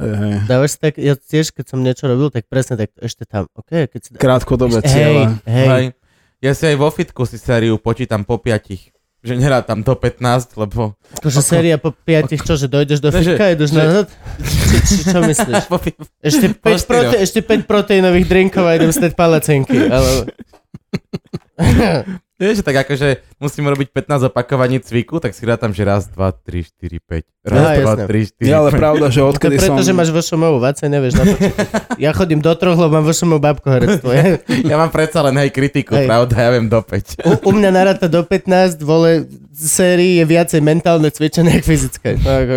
Hej, 0.00 0.12
hej. 0.16 0.34
Dávaš 0.48 0.70
si 0.72 0.78
tak, 0.80 0.94
ja 0.96 1.12
tiež, 1.12 1.46
keď 1.52 1.64
som 1.68 1.84
niečo 1.84 2.08
robil, 2.08 2.32
tak 2.32 2.48
presne 2.48 2.80
tak 2.80 2.96
ešte 3.04 3.28
tam. 3.28 3.52
OK, 3.52 3.84
keď 3.84 4.00
si 4.00 4.08
dá... 4.16 4.24
Krátkodobé 4.24 4.80
Hej, 4.80 4.88
ciele. 4.88 5.22
hej. 5.44 5.68
Hej. 5.68 5.84
Ja 6.40 6.56
si 6.56 6.64
aj 6.64 6.76
vo 6.80 6.88
fitku 6.88 7.28
si 7.28 7.36
sériu 7.36 7.76
počítam 7.76 8.24
po 8.24 8.40
piatich. 8.40 8.93
Že 9.24 9.40
nerátam 9.40 9.80
do 9.80 9.96
15, 9.96 10.52
lebo... 10.60 10.92
Akože 11.16 11.40
Ako- 11.40 11.48
séria 11.48 11.80
po 11.80 11.96
piatich, 11.96 12.44
čo, 12.44 12.60
že 12.60 12.68
dojdeš 12.68 13.00
do 13.00 13.08
Ne, 13.08 13.24
že- 13.24 13.32
fitka, 13.32 13.44
ideš 13.56 13.70
že- 13.72 13.80
nazad? 13.80 14.06
Či, 14.36 14.76
či, 14.84 14.96
čo 15.08 15.18
myslíš? 15.24 15.62
Ešte 16.28 16.46
5, 16.52 16.60
štyroch. 16.60 16.84
prote, 16.84 17.16
ešte 17.24 17.40
5 17.40 17.64
proteínových 17.64 18.26
drinkov 18.28 18.68
a 18.68 18.76
idem 18.76 18.92
stať 18.92 19.16
palacinky. 19.16 19.88
Ale... 19.88 20.28
Vieš, 22.34 22.66
tak 22.66 22.74
akože 22.82 23.22
musím 23.38 23.70
robiť 23.70 23.94
15 23.94 24.26
opakovaní 24.26 24.82
cviku, 24.82 25.22
tak 25.22 25.38
si 25.38 25.46
rátam, 25.46 25.70
že 25.70 25.86
raz, 25.86 26.10
dva, 26.10 26.34
tri, 26.34 26.66
štyri, 26.66 26.98
päť. 26.98 27.30
Raz, 27.46 27.62
Á, 27.62 27.70
dva, 27.78 27.92
jasné. 27.94 28.04
tri, 28.10 28.20
štyri, 28.26 28.48
Ja, 28.50 28.58
ale 28.58 28.74
pravda, 28.74 29.06
že 29.06 29.22
odkedy 29.30 29.54
preto, 29.54 29.78
som... 29.78 29.86
že 29.86 29.94
máš 29.94 30.10
VŠMO, 30.10 30.58
Vace 30.58 30.90
nevieš 30.90 31.14
na 31.14 31.22
to. 31.30 31.36
Ja 32.02 32.10
chodím 32.10 32.42
do 32.42 32.50
troch, 32.58 32.74
lebo 32.74 32.90
mám 32.90 33.06
VŠMO 33.06 33.38
babko 33.38 33.70
herectvo. 33.70 34.10
Ja, 34.10 34.42
Ja 34.74 34.74
mám 34.74 34.90
predsa 34.90 35.22
len 35.22 35.38
hej 35.38 35.54
kritiku, 35.54 35.94
Hej. 35.94 36.10
pravda, 36.10 36.34
ja 36.34 36.50
viem 36.50 36.66
do 36.66 36.82
5. 36.82 37.22
u, 37.22 37.32
u 37.38 37.50
mňa 37.54 37.70
naráta 37.70 38.10
do 38.10 38.26
15, 38.26 38.82
vole, 38.82 39.30
sérii 39.54 40.18
je 40.18 40.24
viacej 40.26 40.58
mentálne 40.58 41.06
cvičenie 41.14 41.62
ako 41.62 41.70
fyzické. 41.70 42.18
To 42.18 42.30
ako... 42.34 42.56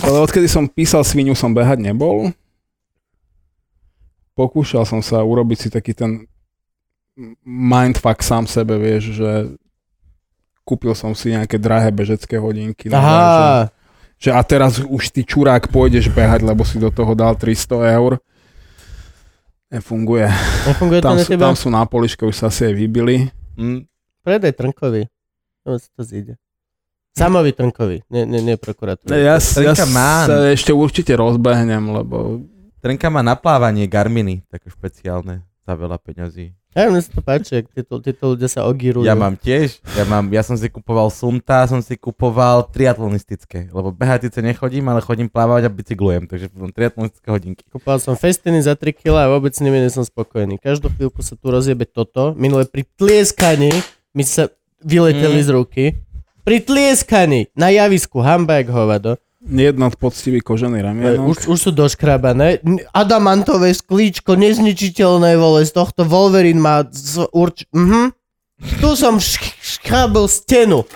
Ale 0.00 0.16
odkedy 0.24 0.48
som 0.48 0.66
písal 0.66 1.04
svinu, 1.04 1.36
som 1.36 1.52
behať 1.52 1.84
nebol. 1.84 2.32
Pokúšal 4.34 4.82
som 4.82 4.98
sa 4.98 5.22
urobiť 5.22 5.58
si 5.58 5.68
taký 5.70 5.94
ten 5.94 6.26
mindfuck 7.42 8.18
sám 8.20 8.44
sebe, 8.44 8.74
vieš, 8.74 9.14
že 9.14 9.30
kúpil 10.66 10.90
som 10.92 11.14
si 11.14 11.30
nejaké 11.30 11.54
drahé 11.54 11.88
bežecké 11.88 12.34
hodinky. 12.34 12.90
nové, 12.90 12.98
Že, 12.98 12.98
Aha, 12.98 13.70
že 14.18 14.30
a 14.32 14.40
teraz 14.42 14.72
už 14.80 15.14
ty 15.14 15.22
čurák 15.22 15.70
pôjdeš 15.70 16.10
behať, 16.10 16.42
lebo 16.42 16.66
si 16.66 16.76
do 16.76 16.90
toho 16.90 17.14
dal 17.14 17.38
300 17.38 17.94
eur. 17.94 18.18
Nefunguje. 19.70 20.26
nefunguje 20.66 20.98
to 20.98 21.06
Tam 21.06 21.16
na 21.16 21.22
sú, 21.22 21.30
teba? 21.30 21.42
tam 21.44 21.54
sú 21.54 21.68
na 21.70 21.82
poliške, 21.86 22.22
už 22.22 22.34
sa 22.34 22.46
asi 22.50 22.66
aj 22.66 22.74
vybili. 22.74 23.30
Mm, 23.54 23.86
Predaj 24.22 24.52
Trnkovi. 24.54 25.02
No, 25.66 25.78
to 25.78 26.02
zíde. 26.02 26.34
Samovi 27.14 27.54
Trnkovi, 27.54 28.02
nie, 28.10 28.26
nie, 28.26 28.42
nie 28.42 28.56
prokuratúra. 28.58 29.14
Ja, 29.14 29.38
ja 29.38 29.74
sa 29.78 30.50
ešte 30.50 30.74
určite 30.74 31.14
rozbehnem, 31.14 31.94
lebo 31.94 32.42
Trenka 32.84 33.08
má 33.08 33.24
na 33.24 33.32
plávanie 33.32 33.88
Garminy, 33.88 34.44
také 34.52 34.68
špeciálne, 34.68 35.40
za 35.64 35.72
veľa 35.72 35.96
peňazí. 35.96 36.52
Ja 36.76 36.92
mne 36.92 37.00
sa 37.00 37.16
to 37.16 37.24
páči, 37.24 37.64
ak 37.64 37.72
títo, 37.72 37.96
títo 37.96 38.36
ľudia 38.36 38.44
sa 38.44 38.68
ogírujú. 38.68 39.08
Ja 39.08 39.16
mám 39.16 39.40
tiež, 39.40 39.80
ja, 39.96 40.04
mám, 40.04 40.28
ja 40.28 40.44
som 40.44 40.52
si 40.52 40.68
kupoval 40.68 41.08
sumta, 41.08 41.64
som 41.64 41.80
si 41.80 41.96
kupoval 41.96 42.68
triatlonistické, 42.68 43.72
lebo 43.72 43.88
behať 43.88 44.28
síce 44.28 44.44
nechodím, 44.44 44.84
ale 44.92 45.00
chodím 45.00 45.32
plávať 45.32 45.64
a 45.64 45.72
bicyklujem, 45.72 46.28
takže 46.28 46.52
mám 46.52 46.76
triatlonistické 46.76 47.28
hodinky. 47.32 47.64
Kúpal 47.72 47.96
som 48.04 48.20
festiny 48.20 48.60
za 48.60 48.76
3 48.76 48.92
kg 48.92 49.16
a 49.16 49.32
vôbec 49.32 49.56
nimi 49.64 49.80
nie 49.80 49.88
som 49.88 50.04
spokojný. 50.04 50.60
Každú 50.60 50.92
chvíľku 50.92 51.24
sa 51.24 51.40
tu 51.40 51.48
rozjebe 51.48 51.88
toto. 51.88 52.36
Minule 52.36 52.68
pri 52.68 52.84
tlieskaní 53.00 53.72
mi 54.12 54.28
sa 54.28 54.52
vyleteli 54.84 55.40
Mm. 55.40 55.46
z 55.46 55.50
ruky. 55.56 55.84
Pri 56.44 56.60
tlieskaní 56.60 57.48
na 57.56 57.72
javisku, 57.72 58.20
hamba 58.20 58.60
jak 58.60 58.68
hovado. 58.68 59.16
Jedna 59.44 59.92
poctivý 59.92 60.40
kožený 60.40 60.80
ramienok. 60.80 61.36
Už, 61.36 61.52
už 61.52 61.58
sú 61.60 61.70
doškrabané. 61.70 62.64
Adamantové 62.96 63.76
sklíčko, 63.76 64.40
nezničiteľné 64.40 65.36
vole, 65.36 65.68
z 65.68 65.72
tohto 65.76 66.08
Wolverine 66.08 66.60
má 66.60 66.88
z, 66.88 67.28
urč... 67.28 67.68
Mhm. 67.76 68.16
Tu 68.80 68.88
som 68.96 69.20
š- 69.20 69.52
škrabel 69.60 70.24
stenu. 70.32 70.88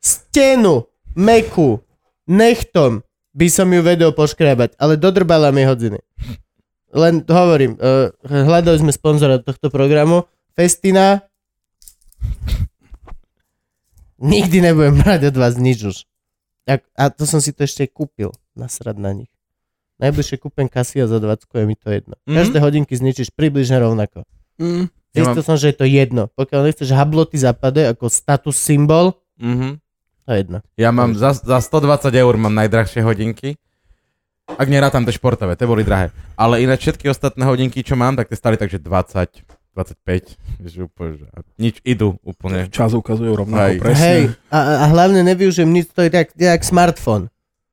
Stenu. 0.00 0.88
Meku. 1.12 1.84
Nechtom 2.24 3.04
by 3.36 3.46
som 3.52 3.68
ju 3.68 3.84
vedel 3.84 4.16
poškrabať, 4.16 4.80
ale 4.80 4.96
dodrbala 4.96 5.52
mi 5.52 5.68
hodiny. 5.68 6.00
Len 6.94 7.20
hovorím, 7.28 7.76
uh, 7.76 8.08
hľadali 8.24 8.80
sme 8.80 8.92
sponzora 8.94 9.42
tohto 9.42 9.68
programu. 9.68 10.24
Festina. 10.56 11.20
Nikdy 14.22 14.62
nebudem 14.62 14.96
brať 15.02 15.34
od 15.34 15.36
vás 15.36 15.58
nič 15.60 15.78
už. 15.84 15.96
A, 16.64 16.80
a 16.96 17.02
to 17.12 17.28
som 17.28 17.40
si 17.44 17.52
to 17.52 17.64
ešte 17.64 17.84
kúpil. 17.86 18.32
Nasrad 18.56 18.96
na 18.96 19.12
nich. 19.12 19.28
Najbližšie 20.00 20.42
kúpem 20.42 20.66
Casio 20.66 21.06
za 21.06 21.22
20, 21.22 21.46
je 21.46 21.66
mi 21.66 21.76
to 21.78 21.88
jedno. 21.90 22.14
Mhm. 22.26 22.34
Každé 22.34 22.58
hodinky 22.58 22.92
zničíš 22.96 23.30
približne 23.30 23.78
rovnako. 23.78 24.26
Mm. 24.58 24.90
Ja 25.14 25.30
Zistil 25.30 25.44
som, 25.46 25.54
že 25.54 25.70
je 25.70 25.76
to 25.78 25.86
jedno. 25.86 26.26
Pokiaľ 26.34 26.60
nechceš 26.66 26.90
habloty 26.90 27.38
zapade 27.38 27.86
ako 27.86 28.10
status 28.10 28.58
symbol, 28.58 29.14
Mhm. 29.38 29.78
to 30.26 30.28
je 30.30 30.38
jedno. 30.42 30.58
Ja 30.74 30.90
mám 30.90 31.14
za, 31.14 31.34
za 31.34 31.58
120 31.62 32.10
eur 32.10 32.34
mám 32.34 32.54
najdrahšie 32.54 33.02
hodinky. 33.02 33.54
Ak 34.44 34.68
nerátam 34.68 35.06
tie 35.08 35.14
športové, 35.14 35.56
tie 35.56 35.64
boli 35.64 35.86
drahé. 35.86 36.12
Ale 36.36 36.60
ináč 36.60 36.84
všetky 36.84 37.08
ostatné 37.08 37.48
hodinky, 37.48 37.80
čo 37.80 37.96
mám, 37.96 38.12
tak 38.18 38.28
tie 38.28 38.36
stali 38.36 38.60
takže 38.60 38.76
20, 38.76 39.40
25. 39.74 40.38
Že 40.62 40.78
úplne, 40.86 41.10
že 41.18 41.26
nič 41.56 41.76
idú 41.82 42.16
úplne. 42.22 42.70
Čas 42.70 42.94
ukazujú 42.94 43.34
rovnako 43.34 43.82
presne. 43.82 43.98
Hej, 44.00 44.22
a, 44.48 44.58
a 44.80 44.94
hlavne 44.94 45.20
nevyužijem 45.20 45.68
nič, 45.68 45.90
to 45.90 46.00
je 46.00 46.10
jak, 46.10 46.30
jak 46.32 46.60
smartfón. 46.62 47.26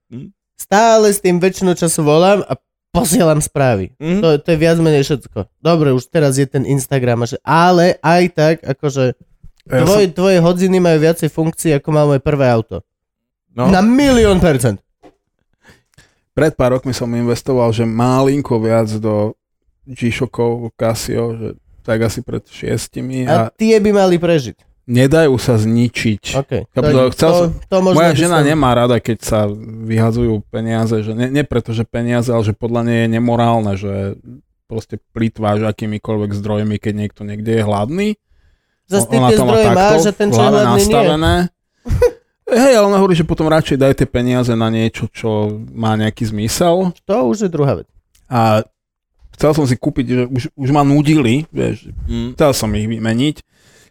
Hm? 0.09 0.33
Stále 0.57 1.09
s 1.09 1.21
tým 1.21 1.37
väčšinu 1.37 1.73
času 1.73 2.01
volám 2.01 2.41
a 2.41 2.57
posielam 2.91 3.39
správy. 3.39 3.93
Mhm. 3.97 4.19
To, 4.19 4.27
to 4.37 4.47
je 4.51 4.57
viac 4.57 4.77
menej 4.77 5.01
všetko. 5.01 5.47
Dobre, 5.57 5.93
už 5.93 6.09
teraz 6.09 6.35
je 6.35 6.45
ten 6.45 6.65
Instagram, 6.65 7.23
že- 7.23 7.39
ale 7.41 7.95
aj 7.99 8.23
tak, 8.33 8.55
akože 8.59 9.15
Ja 9.69 9.85
tvoje, 9.85 10.09
tvoje 10.09 10.37
hodiny 10.37 10.81
majú 10.81 10.97
viacej 10.99 11.29
funkcií, 11.29 11.71
ako 11.77 11.89
mal 11.93 12.09
moje 12.09 12.19
prvé 12.19 12.49
auto. 12.49 12.81
No, 13.53 13.69
Na 13.69 13.79
milión 13.79 14.41
percent. 14.41 14.81
Pred 16.31 16.55
pár 16.55 16.73
rokmi 16.73 16.91
som 16.91 17.11
investoval, 17.11 17.69
že 17.69 17.83
malinko 17.83 18.55
viac 18.57 18.87
do 18.97 19.35
G-Shockov, 19.83 20.71
Casio, 20.73 21.35
že 21.35 21.47
tak 21.81 22.01
asi 22.03 22.19
pred 22.19 22.41
šiestimi 22.43 23.25
A 23.25 23.47
a 23.47 23.49
tie 23.49 23.75
by 23.75 23.91
mali 23.91 24.15
prežiť. 24.15 24.57
nedajú 24.83 25.33
sa 25.35 25.55
zničiť. 25.55 26.23
OK. 26.35 26.51
Chápu, 26.67 26.85
To, 26.85 26.99
to 26.99 27.11
chcel 27.11 27.31
to, 27.31 27.43
to 27.65 27.77
možno 27.79 27.97
Moja 27.97 28.13
žena 28.13 28.37
som- 28.37 28.47
nemá 28.47 28.69
rada, 28.71 28.97
keď 28.97 29.17
sa 29.19 29.39
vyhazujú 29.81 30.41
peniaze, 30.47 30.99
že 30.99 31.11
ne, 31.11 31.27
nie 31.27 31.41
preto, 31.41 31.71
že 31.71 31.83
peniaze, 31.83 32.27
ale 32.27 32.41
že 32.41 32.51
podľa 32.51 32.81
nej 32.83 32.97
je 33.01 33.09
nemorálne, 33.09 33.73
že 33.75 33.93
proste 34.65 34.95
plýtváš 35.11 35.65
akýmikoľvek 35.65 36.31
zdrojmi, 36.33 36.75
keď 36.75 36.93
niekto 36.97 37.21
niekde 37.21 37.51
je 37.53 37.61
hladný. 37.61 38.09
Zas 38.85 39.03
ty 39.05 39.15
tie 39.15 39.35
to 39.35 39.43
má 39.43 39.55
zdroje 39.55 39.67
máš 39.69 40.03
a 40.03 40.13
ten 40.13 40.27
čo 40.27 40.35
je 40.35 40.41
hladný 40.41 40.59
nie. 40.59 40.71
nastavené. 40.73 41.33
Hej, 42.51 42.73
ale 42.75 42.85
ona 42.85 42.99
hovorí, 42.99 43.15
že 43.15 43.23
potom 43.23 43.47
radšej 43.47 43.79
daj 43.79 43.93
tie 43.95 44.03
peniaze 44.05 44.51
na 44.51 44.67
niečo, 44.67 45.07
čo 45.07 45.29
má 45.71 45.95
nejaký 45.95 46.27
zmysel. 46.27 46.91
To 47.07 47.15
už 47.25 47.37
je 47.41 47.49
druhá 47.49 47.79
vec. 47.79 47.87
A 48.27 48.67
chcel 49.41 49.57
som 49.57 49.65
si 49.65 49.73
kúpiť, 49.73 50.05
že 50.05 50.23
už, 50.29 50.43
už 50.53 50.69
ma 50.69 50.85
nudili, 50.85 51.49
vieš, 51.49 51.89
mm, 52.05 52.37
chcel 52.37 52.51
som 52.53 52.69
ich 52.77 52.85
vymeniť, 52.85 53.41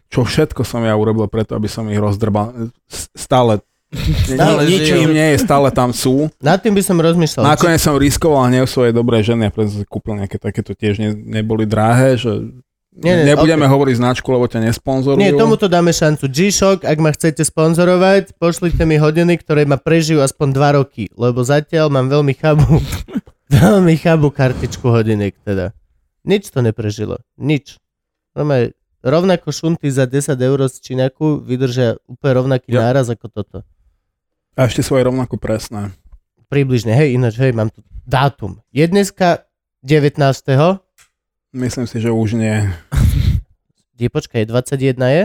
čo 0.06 0.22
všetko 0.22 0.62
som 0.62 0.86
ja 0.86 0.94
urobil 0.94 1.26
preto, 1.26 1.58
aby 1.58 1.66
som 1.66 1.90
ich 1.90 1.98
rozdrbal. 1.98 2.70
Stále, 3.18 3.58
Stále 3.90 4.70
nič 4.70 4.86
im 4.94 5.10
nie 5.10 5.34
je, 5.34 5.42
stále 5.42 5.66
tam 5.74 5.90
sú. 5.90 6.30
Nad 6.38 6.62
tým 6.62 6.78
by 6.78 6.82
som 6.86 6.94
rozmýšľal. 7.02 7.42
Nakoniec 7.42 7.82
som 7.82 7.98
riskoval 7.98 8.46
hnev 8.46 8.70
svojej 8.70 8.94
dobrej 8.94 9.34
ženy 9.34 9.50
a 9.50 9.54
preto 9.54 9.74
som 9.74 9.82
si 9.82 9.88
kúpil 9.90 10.14
nejaké 10.14 10.38
takéto 10.38 10.78
tiež 10.78 11.02
ne, 11.02 11.10
neboli 11.10 11.66
drahé, 11.66 12.14
že 12.14 12.54
Nie, 12.94 13.22
nie, 13.22 13.34
nebudeme 13.34 13.66
ok. 13.66 13.70
hovoriť 13.74 13.94
značku, 13.98 14.30
lebo 14.30 14.46
ťa 14.46 14.62
nesponzorujú. 14.70 15.18
Nie, 15.18 15.34
tomuto 15.34 15.66
dáme 15.66 15.90
šancu. 15.90 16.30
G-Shock, 16.30 16.86
ak 16.86 16.98
ma 17.02 17.10
chcete 17.10 17.42
sponzorovať, 17.42 18.38
pošlite 18.38 18.86
mi 18.86 18.94
hodiny, 18.94 19.34
ktoré 19.42 19.66
ma 19.66 19.74
prežijú 19.74 20.22
aspoň 20.22 20.48
2 20.54 20.78
roky, 20.78 21.04
lebo 21.18 21.42
zatiaľ 21.42 21.90
mám 21.90 22.06
veľmi 22.06 22.34
chabú, 22.38 22.78
veľmi 23.54 23.98
chabú 23.98 24.30
kartičku 24.30 24.86
hodinek 24.86 25.34
teda. 25.42 25.74
Nič 26.22 26.52
to 26.52 26.60
neprežilo. 26.60 27.18
Nič. 27.34 27.80
Normálne, 28.36 28.76
rovnako 29.00 29.50
šunty 29.50 29.88
za 29.88 30.04
10 30.04 30.36
eur 30.36 30.60
z 30.68 30.76
Číňaku 30.78 31.42
vydržia 31.42 31.98
úplne 32.06 32.32
rovnaký 32.36 32.70
Ja. 32.70 32.86
náraz 32.92 33.10
ako 33.10 33.26
toto. 33.26 33.58
A 34.54 34.68
ešte 34.68 34.84
svoje 34.84 35.08
rovnako 35.08 35.40
presné. 35.40 35.90
Približne, 36.46 36.92
hej, 36.92 37.14
ináč, 37.16 37.38
hej, 37.38 37.54
mám 37.54 37.70
tu 37.70 37.80
dátum. 38.04 38.58
Je 38.70 38.84
dneska 38.84 39.46
19. 39.82 40.18
Myslím 41.50 41.86
si, 41.88 41.96
že 41.98 42.10
už 42.12 42.36
nie. 42.38 42.68
Je, 44.00 44.08
počkaj, 44.08 44.48
21 44.48 44.96
je? 45.12 45.24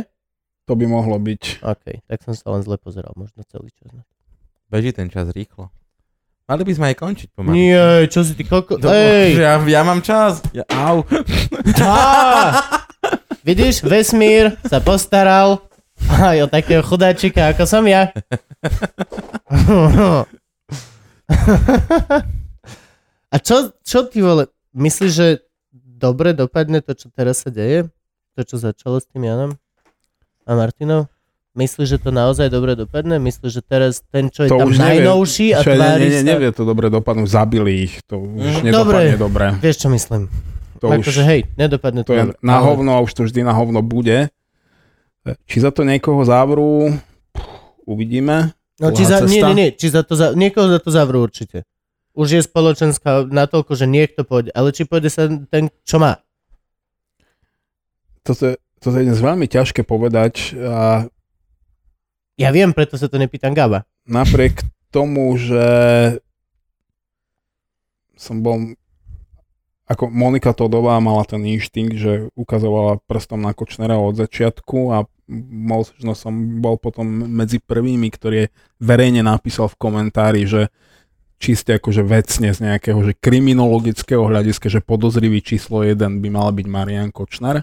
To 0.67 0.75
by 0.75 0.83
mohlo 0.83 1.15
byť. 1.15 1.63
OK, 1.63 1.85
tak 2.03 2.19
som 2.25 2.35
sa 2.35 2.51
len 2.51 2.59
zle 2.59 2.75
pozeral, 2.75 3.15
možno 3.15 3.39
celý 3.47 3.71
čas. 3.71 3.87
beží 4.67 4.91
ten 4.91 5.07
čas 5.07 5.31
rýchlo. 5.31 5.71
Mali 6.45 6.61
by 6.61 6.73
sme 6.77 6.93
aj 6.93 6.97
končiť 7.01 7.33
pomaly. 7.33 7.57
Nie, 7.57 8.05
čo 8.05 8.21
si 8.21 8.37
ty 8.37 8.45
koko... 8.45 8.77
Ej! 8.77 9.33
ja, 9.45 9.57
ja 9.65 9.81
mám 9.81 10.05
čas. 10.05 10.45
Ja, 10.53 10.61
au. 10.69 11.01
Á! 11.81 12.61
Vidíš, 13.41 13.81
vesmír 13.81 14.53
sa 14.65 14.77
postaral 14.77 15.65
aj 16.05 16.45
o 16.45 16.47
takého 16.49 16.85
chudáčika, 16.85 17.49
ako 17.49 17.65
som 17.65 17.81
ja. 17.89 18.13
A 23.33 23.41
čo, 23.41 23.73
čo 23.81 24.05
ty 24.05 24.21
vole, 24.21 24.45
myslíš, 24.77 25.11
že 25.11 25.41
dobre 25.73 26.37
dopadne 26.37 26.77
to, 26.85 26.93
čo 26.93 27.09
teraz 27.09 27.41
sa 27.41 27.49
deje? 27.49 27.89
To, 28.37 28.45
čo 28.45 28.61
začalo 28.61 29.01
s 29.01 29.09
tým 29.09 29.25
Janom 29.25 29.57
a 30.45 30.51
Martinou? 30.53 31.09
Myslíš, 31.55 31.87
že 31.87 31.97
to 31.97 32.11
naozaj 32.11 32.47
dobre 32.47 32.75
dopadne? 32.75 33.15
Myslíš, 33.17 33.51
že 33.53 33.61
teraz 33.61 34.03
ten, 34.05 34.27
čo 34.27 34.43
je 34.43 34.49
To 34.49 34.59
tam 34.59 34.67
už 34.67 34.75
nevie. 34.75 34.99
najnovší 34.99 35.47
a 35.49 35.59
tvári 35.61 36.05
ne, 36.05 36.19
ne, 36.19 36.23
nevie 36.29 36.49
to 36.51 36.61
dobre 36.61 36.87
dopadnúť, 36.89 37.25
zabili 37.25 37.71
ich. 37.81 38.03
To 38.05 38.19
už 38.19 38.59
Mm, 38.59 38.63
nedopadne 38.65 39.15
dobre. 39.15 39.45
Vieš, 39.57 39.77
čo 39.79 39.89
myslím? 39.89 40.27
To 40.77 40.91
akože 40.91 41.07
už, 41.15 41.25
hej, 41.25 41.41
nedopadne 41.55 42.03
to, 42.03 42.11
to 42.11 42.13
je 42.13 42.23
dobre. 42.27 42.43
na 42.43 42.57
hovno 42.59 42.91
a 42.91 42.99
už 42.99 43.11
to 43.13 43.23
vždy 43.23 43.41
na 43.41 43.51
hovno 43.51 43.79
bude. 43.79 44.27
Či 45.41 45.57
za 45.57 45.71
to 45.71 45.81
niekoho 45.81 46.19
závrú, 46.21 46.91
uvidíme. 47.81 48.51
No, 48.75 48.91
či 48.91 49.01
za, 49.01 49.23
nie, 49.23 49.39
nie, 49.41 49.55
nie, 49.55 49.69
či 49.71 49.87
za 49.87 50.03
to 50.03 50.13
za, 50.13 50.35
niekoho 50.35 50.67
za 50.67 50.77
to 50.77 50.91
zavrú 50.91 51.23
určite. 51.23 51.63
Už 52.11 52.27
je 52.29 52.41
spoločenská 52.41 53.23
natoľko, 53.23 53.73
že 53.73 53.85
niekto 53.85 54.21
pôjde, 54.21 54.51
ale 54.51 54.69
či 54.69 54.83
pôjde 54.83 55.07
sa 55.07 55.23
ten, 55.45 55.71
čo 55.81 55.97
má. 55.97 56.19
Toto, 58.21 58.43
je- 58.45 58.59
toto 58.77 58.93
je 58.93 59.05
dnes 59.05 59.15
veľmi 59.17 59.45
ťažké 59.45 59.81
povedať 59.81 60.51
a 60.53 61.07
Ja 62.35 62.51
viem, 62.51 62.75
preto 62.75 62.99
sa 62.99 63.07
to 63.07 63.15
nepýtam 63.15 63.55
Gaba. 63.55 63.87
napriek 64.05 64.63
tomu, 64.91 65.35
že 65.39 65.65
som 68.15 68.39
bol 68.39 68.75
ako 69.85 70.09
Monika 70.09 70.49
Todová 70.49 70.97
mala 70.97 71.21
ten 71.29 71.45
inštinkt, 71.45 71.93
že 71.93 72.11
ukazovala 72.33 72.97
prstom 73.05 73.45
na 73.45 73.53
Kočnera 73.53 74.01
od 74.01 74.17
začiatku 74.17 74.89
a 74.89 75.05
možno 75.29 76.17
som 76.17 76.33
bol 76.57 76.81
potom 76.81 77.05
medzi 77.05 77.61
prvými, 77.61 78.09
ktorý 78.09 78.49
verejne 78.81 79.21
napísal 79.21 79.69
v 79.69 79.77
komentári, 79.77 80.41
že 80.49 80.73
čiste 81.37 81.77
akože 81.77 82.01
vecne 82.01 82.49
z 82.49 82.59
nejakého 82.65 82.97
že 83.05 83.13
kriminologického 83.13 84.25
hľadiska, 84.25 84.73
že 84.73 84.81
podozrivý 84.81 85.45
číslo 85.45 85.85
1 85.85 86.01
by 86.01 86.29
mal 86.33 86.49
byť 86.49 86.65
Marian 86.65 87.13
Kočner. 87.13 87.61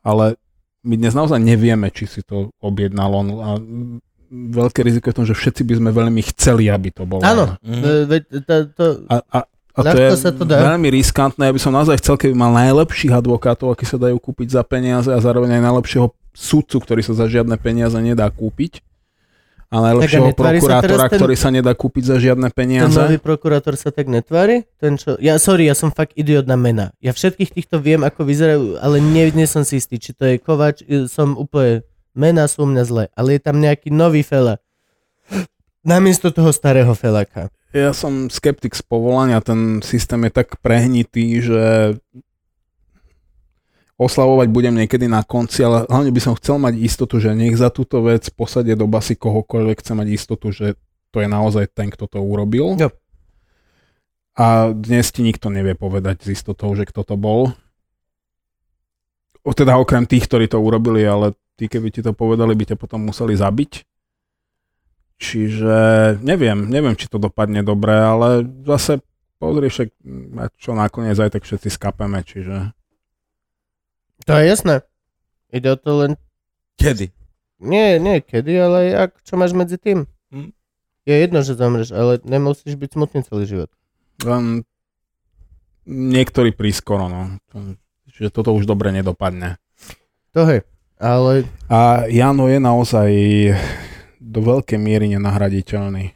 Ale 0.00 0.40
my 0.82 0.94
dnes 0.98 1.14
naozaj 1.14 1.38
nevieme, 1.38 1.88
či 1.94 2.10
si 2.10 2.20
to 2.22 2.50
objednal 2.58 3.10
on 3.14 3.26
a 3.38 3.50
veľké 4.32 4.80
riziko 4.82 5.12
je 5.12 5.16
tom, 5.16 5.28
že 5.28 5.36
všetci 5.36 5.62
by 5.62 5.74
sme 5.78 5.90
veľmi 5.92 6.22
chceli, 6.34 6.72
aby 6.72 6.88
to 6.90 7.04
bolo. 7.04 7.22
Áno, 7.22 7.54
veď 8.08 8.22
to, 8.42 8.54
to, 8.72 8.84
A, 9.12 9.20
a, 9.20 9.38
a 9.76 9.80
to 9.84 9.96
je 9.96 10.08
sa 10.16 10.32
to 10.32 10.48
dá. 10.48 10.72
veľmi 10.72 10.88
riskantné, 10.88 11.52
aby 11.52 11.60
som 11.60 11.72
naozaj 11.72 12.00
chcel, 12.00 12.16
keby 12.16 12.32
mal 12.32 12.52
najlepších 12.56 13.12
advokátov, 13.12 13.76
akí 13.76 13.84
sa 13.84 14.00
dajú 14.00 14.16
kúpiť 14.16 14.56
za 14.56 14.62
peniaze 14.64 15.12
a 15.12 15.20
zároveň 15.20 15.60
aj 15.60 15.62
najlepšieho 15.68 16.06
sudcu, 16.32 16.76
ktorý 16.80 17.00
sa 17.04 17.12
za 17.12 17.28
žiadne 17.28 17.54
peniaze 17.60 17.96
nedá 18.00 18.24
kúpiť. 18.32 18.80
A 19.72 19.80
najlepšieho 19.80 20.28
netvári 20.28 20.60
sa 20.60 20.84
prokurátora, 20.84 21.04
ten- 21.08 21.16
ktorý 21.16 21.34
sa 21.34 21.48
nedá 21.48 21.72
kúpiť 21.72 22.04
za 22.04 22.16
žiadne 22.20 22.52
Ten 22.52 22.54
peniaze. 22.54 22.92
nový 22.92 23.16
prokurátor 23.16 23.72
sa 23.72 23.88
tak 23.88 24.04
netvári? 24.04 24.68
Ten 24.76 25.00
čo... 25.00 25.16
Ja, 25.16 25.40
sorry, 25.40 25.64
ja 25.64 25.72
som 25.72 25.88
fakt 25.88 26.12
idiot 26.12 26.44
na 26.44 26.60
mena. 26.60 26.92
Ja 27.00 27.10
všetkých 27.10 27.50
týchto 27.50 27.80
viem, 27.80 28.04
ako 28.04 28.20
vyzerajú, 28.22 28.76
ale 28.76 29.00
nie, 29.00 29.32
nie 29.32 29.48
som 29.48 29.64
si 29.64 29.80
istý, 29.80 29.96
či 29.96 30.12
to 30.12 30.28
je 30.28 30.36
Kovač, 30.36 30.84
i- 30.84 31.08
som 31.08 31.34
úplne... 31.34 31.88
Mená 32.12 32.44
sú 32.44 32.62
u 32.62 32.68
mňa 32.68 32.84
zle, 32.84 33.04
ale 33.16 33.34
je 33.34 33.40
tam 33.40 33.56
nejaký 33.56 33.88
nový 33.88 34.20
fela. 34.20 34.60
Namiesto 35.80 36.28
toho 36.28 36.52
starého 36.52 36.92
felaka. 36.92 37.48
Ja 37.72 37.96
som 37.96 38.28
skeptik 38.28 38.76
z 38.76 38.84
povolania, 38.84 39.40
ten 39.40 39.80
systém 39.80 40.20
je 40.28 40.32
tak 40.36 40.60
prehnitý, 40.60 41.40
že 41.40 41.96
oslavovať 44.02 44.48
budem 44.50 44.74
niekedy 44.74 45.06
na 45.06 45.22
konci, 45.22 45.62
ale 45.62 45.86
hlavne 45.86 46.10
by 46.10 46.20
som 46.20 46.34
chcel 46.34 46.58
mať 46.58 46.74
istotu, 46.82 47.22
že 47.22 47.32
nech 47.32 47.54
za 47.54 47.70
túto 47.70 48.02
vec 48.02 48.26
posadie 48.34 48.74
do 48.74 48.90
basy 48.90 49.14
kohokoľvek, 49.14 49.78
chce 49.78 49.92
mať 49.94 50.08
istotu, 50.10 50.50
že 50.50 50.74
to 51.14 51.22
je 51.22 51.28
naozaj 51.30 51.70
ten, 51.70 51.88
kto 51.92 52.10
to 52.10 52.18
urobil. 52.18 52.74
Jo. 52.76 52.90
A 54.32 54.72
dnes 54.72 55.12
ti 55.12 55.20
nikto 55.20 55.52
nevie 55.52 55.76
povedať 55.76 56.24
s 56.24 56.40
istotou, 56.40 56.72
že 56.72 56.88
kto 56.88 57.04
to 57.04 57.16
bol. 57.20 57.52
O, 59.44 59.52
teda 59.52 59.76
okrem 59.76 60.08
tých, 60.08 60.24
ktorí 60.26 60.48
to 60.48 60.58
urobili, 60.58 61.04
ale 61.04 61.36
tí, 61.60 61.68
keby 61.68 61.92
ti 61.92 62.00
to 62.00 62.16
povedali, 62.16 62.56
by 62.56 62.72
ťa 62.72 62.76
potom 62.80 63.04
museli 63.04 63.36
zabiť. 63.36 63.84
Čiže 65.22 65.76
neviem, 66.24 66.66
neviem, 66.66 66.98
či 66.98 67.06
to 67.06 67.20
dopadne 67.20 67.62
dobre, 67.62 67.94
ale 67.94 68.42
zase 68.66 69.04
pozri 69.38 69.70
však, 69.70 69.88
a 70.38 70.44
čo 70.54 70.74
nakoniec 70.74 71.18
aj 71.18 71.38
tak 71.38 71.42
všetci 71.46 71.68
skapeme, 71.70 72.22
čiže 72.26 72.74
To 74.26 74.38
je 74.38 74.44
jasné. 74.46 74.86
Ide 75.50 75.74
o 75.74 75.76
to 75.76 75.90
len... 75.98 76.10
Kedy? 76.78 77.10
Nie, 77.62 78.02
nie 78.02 78.18
kedy, 78.18 78.52
ale 78.58 78.78
ak, 78.94 79.22
čo 79.22 79.38
máš 79.38 79.54
medzi 79.54 79.78
tým. 79.78 80.06
Hm. 80.34 80.50
Je 81.02 81.14
jedno, 81.14 81.42
že 81.42 81.58
zomreš, 81.58 81.90
ale 81.90 82.18
nemusíš 82.22 82.78
byť 82.78 82.90
smutný 82.94 83.20
celý 83.26 83.44
život. 83.46 83.70
len 84.22 84.62
niektorí 85.86 86.54
prískoro, 86.54 87.10
no. 87.10 87.38
Čiže 88.12 88.30
toto 88.30 88.54
už 88.54 88.70
dobre 88.70 88.94
nedopadne. 88.94 89.58
To 90.30 90.46
hej. 90.46 90.62
Ale 91.02 91.42
A 91.66 92.06
Jano 92.06 92.46
je 92.46 92.62
naozaj 92.62 93.10
do 94.22 94.40
veľkej 94.40 94.78
miery 94.78 95.10
nenahraditeľný. 95.10 96.14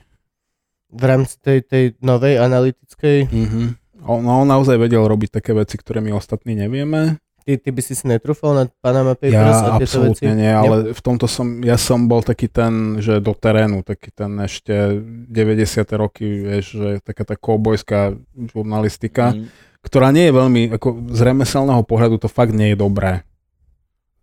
v 0.97 1.03
rámci 1.03 1.35
tej, 1.43 1.59
tej 1.67 1.85
novej 1.99 2.39
analytickej, 2.39 3.27
Mm-hmm. 3.27 3.67
On, 4.07 4.23
on 4.23 4.47
naozaj 4.47 4.79
vedel 4.79 5.03
robiť 5.03 5.43
také 5.43 5.51
veci, 5.51 5.75
ktoré 5.75 5.99
my 5.99 6.15
ostatní 6.15 6.55
nevieme. 6.55 7.19
Ty, 7.47 7.55
ty 7.57 7.71
by 7.71 7.79
si 7.79 7.95
si 7.95 8.05
netrúfal 8.05 8.53
na 8.53 8.65
Panama 8.83 9.15
Papers 9.15 9.31
Ja 9.33 9.79
a 9.79 9.79
tieto 9.79 10.03
veci? 10.03 10.27
nie, 10.27 10.51
ale 10.51 10.91
v 10.91 11.01
tomto 11.01 11.31
som, 11.31 11.63
ja 11.63 11.79
som 11.79 12.11
bol 12.11 12.21
taký 12.21 12.51
ten, 12.51 12.99
že 12.99 13.23
do 13.23 13.31
terénu, 13.33 13.87
taký 13.87 14.11
ten 14.11 14.35
ešte 14.43 14.99
90. 15.31 15.87
roky, 15.95 16.27
vieš, 16.43 16.75
že 16.75 16.89
taká 17.01 17.23
tá 17.23 17.39
koubojská 17.39 18.19
žurnalistika, 18.51 19.31
Mm. 19.31 19.47
ktorá 19.81 20.11
nie 20.11 20.27
je 20.27 20.35
veľmi, 20.35 20.63
ako 20.75 21.15
z 21.15 21.21
remeselného 21.23 21.87
pohľadu 21.87 22.19
to 22.19 22.27
fakt 22.27 22.51
nie 22.51 22.75
je 22.75 22.77
dobré. 22.77 23.23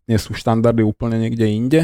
Nie 0.04 0.20
sú 0.20 0.36
štandardy 0.36 0.84
úplne 0.84 1.16
niekde 1.16 1.48
inde. 1.48 1.82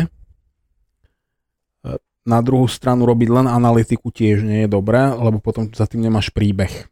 E, 1.88 1.96
Na 2.28 2.44
druhú 2.44 2.68
stranu 2.68 3.08
robiť 3.08 3.32
len 3.32 3.48
analytiku 3.48 4.12
tiež 4.12 4.44
nie 4.44 4.68
je 4.68 4.70
dobré, 4.70 5.00
lebo 5.08 5.40
potom 5.40 5.72
za 5.72 5.88
tým 5.88 6.04
nemáš 6.04 6.28
príbeh. 6.30 6.92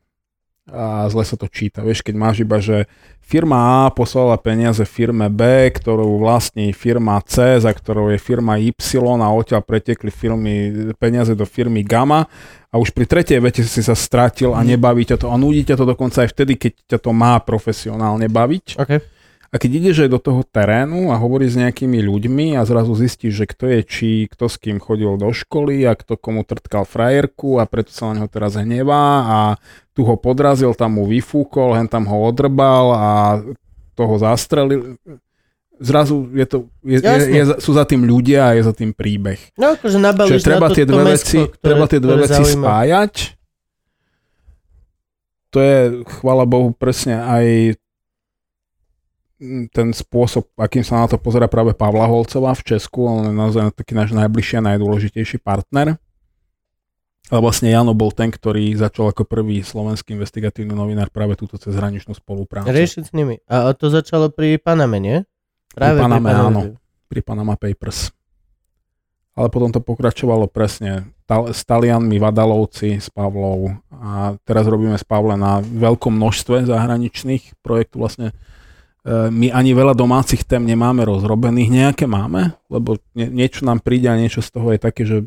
A 0.68 1.08
zle 1.08 1.24
sa 1.24 1.40
to 1.40 1.48
číta. 1.48 1.80
Vieš, 1.80 2.04
keď 2.04 2.16
máš 2.20 2.44
iba, 2.44 2.60
že 2.60 2.92
firma 3.24 3.88
A 3.88 3.92
poslala 3.92 4.36
peniaze 4.36 4.84
firme 4.84 5.32
B, 5.32 5.72
ktorú 5.72 6.20
vlastní 6.20 6.76
firma 6.76 7.20
C, 7.24 7.60
za 7.60 7.72
ktorou 7.72 8.12
je 8.12 8.20
firma 8.20 8.60
Y 8.60 8.76
a 9.00 9.28
odtiaľ 9.32 9.64
pretekli 9.64 10.12
firmy, 10.12 10.92
peniaze 11.00 11.36
do 11.36 11.48
firmy 11.48 11.84
Gamma 11.88 12.28
a 12.68 12.76
už 12.76 12.92
pri 12.92 13.08
tretej 13.08 13.40
vete 13.40 13.64
si 13.64 13.80
sa 13.80 13.96
stratil 13.96 14.52
a 14.52 14.60
Mhm. 14.60 14.68
nebaví 14.76 15.04
ťa 15.08 15.24
to 15.24 15.28
a 15.32 15.36
nudí 15.40 15.64
ťa 15.64 15.76
to 15.80 15.86
dokonca 15.88 16.24
aj 16.24 16.36
vtedy, 16.36 16.60
keď 16.60 16.72
ťa 16.96 16.98
to 17.00 17.12
má 17.16 17.40
profesionálne 17.40 18.28
baviť. 18.28 18.76
OK. 18.80 19.17
A 19.48 19.56
keď 19.56 19.72
ideš 19.80 19.98
aj 20.04 20.12
do 20.12 20.20
toho 20.20 20.42
terénu 20.44 21.16
a 21.16 21.16
hovoríš 21.16 21.56
s 21.56 21.62
nejakými 21.64 22.04
ľuďmi 22.04 22.60
a 22.60 22.68
zrazu 22.68 22.92
zistíš, 23.00 23.34
že 23.44 23.46
kto 23.48 23.66
je 23.72 23.80
či, 23.88 24.12
kto 24.28 24.52
s 24.52 24.60
kým 24.60 24.84
chodil 24.84 25.16
do 25.16 25.32
školy 25.32 25.88
a 25.88 25.96
kto 25.96 26.20
komu 26.20 26.44
trtkal 26.44 26.84
frajerku 26.84 27.56
a 27.56 27.64
preto 27.64 27.96
sa 27.96 28.12
na 28.12 28.20
neho 28.20 28.28
teraz 28.28 28.60
hnevá 28.60 29.24
a 29.24 29.38
tu 29.96 30.04
ho 30.04 30.20
podrazil, 30.20 30.76
tam 30.76 31.00
mu 31.00 31.08
vyfúkol, 31.08 31.80
hen 31.80 31.88
tam 31.88 32.06
ho 32.12 32.28
odrbal 32.28 32.86
a 32.92 33.10
toho 33.96 34.16
zastrelil. 34.20 35.00
Zrazu 35.80 36.28
je 36.34 36.46
to, 36.46 36.58
je, 36.84 37.00
je, 37.00 37.18
je, 37.32 37.44
sú 37.64 37.72
za 37.72 37.86
tým 37.88 38.04
ľudia 38.04 38.52
a 38.52 38.56
je 38.58 38.68
za 38.68 38.74
tým 38.76 38.92
príbeh. 38.92 39.40
No 39.56 39.78
akože 39.80 39.98
Čiže 40.28 40.44
treba 40.44 40.68
na 40.68 40.72
to, 40.74 40.76
tie 40.76 40.86
to 40.86 40.92
dve 40.92 41.04
mesko, 41.08 41.16
veci, 41.16 41.40
ktoré, 41.40 41.64
treba 41.64 41.86
tie 41.88 42.00
dve 42.02 42.16
veci 42.20 42.42
zaujíma. 42.44 42.66
spájať. 42.68 43.14
To 45.56 45.58
je, 45.64 45.78
chvala 46.20 46.44
Bohu, 46.44 46.76
presne 46.76 47.24
aj 47.24 47.46
ten 49.70 49.94
spôsob, 49.94 50.50
akým 50.58 50.82
sa 50.82 51.06
na 51.06 51.08
to 51.08 51.22
pozera 51.22 51.46
práve 51.46 51.78
Pavla 51.78 52.10
Holcová 52.10 52.58
v 52.58 52.66
Česku, 52.74 53.06
on 53.06 53.30
je 53.30 53.34
naozaj 53.34 53.64
taký 53.78 53.94
náš 53.94 54.10
najbližší 54.18 54.58
a 54.58 54.68
najdôležitejší 54.74 55.38
partner. 55.46 56.02
Ale 57.28 57.40
vlastne 57.44 57.68
Jano 57.68 57.92
bol 57.92 58.16
ten, 58.16 58.32
ktorý 58.32 58.72
začal 58.80 59.12
ako 59.12 59.28
prvý 59.28 59.60
slovenský 59.60 60.16
investigatívny 60.16 60.72
novinár 60.72 61.12
práve 61.12 61.36
túto 61.36 61.60
cezhraničnú 61.60 62.16
spoluprácu. 62.16 62.72
Riešiť 62.72 63.04
s 63.04 63.12
nimi. 63.12 63.44
A 63.52 63.76
to 63.76 63.92
začalo 63.92 64.32
pri 64.32 64.56
Paname, 64.58 64.98
nie? 64.98 65.18
Paname, 65.76 66.32
áno. 66.32 66.62
pri 67.12 67.20
Panama 67.22 67.60
Papers. 67.60 68.16
Ale 69.38 69.54
potom 69.54 69.70
to 69.70 69.84
pokračovalo 69.84 70.50
presne 70.50 71.14
tal- 71.30 71.54
s 71.54 71.62
Talianmi, 71.62 72.18
Vadalovci, 72.18 72.98
s 72.98 73.12
Pavlou 73.14 73.76
a 73.94 74.34
teraz 74.48 74.66
robíme 74.66 74.98
s 74.98 75.06
Pavle 75.06 75.38
na 75.38 75.62
veľkom 75.62 76.10
množstve 76.10 76.66
zahraničných 76.66 77.60
projektov. 77.62 78.08
Vlastne 78.08 78.34
my 79.08 79.48
ani 79.56 79.72
veľa 79.72 79.96
domácich 79.96 80.44
tém 80.44 80.68
nemáme 80.68 81.08
rozrobených, 81.08 81.72
nejaké 81.72 82.06
máme, 82.12 82.60
lebo 82.68 83.00
nie, 83.16 83.32
niečo 83.32 83.64
nám 83.64 83.80
príde 83.80 84.12
a 84.12 84.20
niečo 84.20 84.44
z 84.44 84.50
toho 84.52 84.76
je 84.76 84.80
také, 84.84 85.08
že 85.08 85.24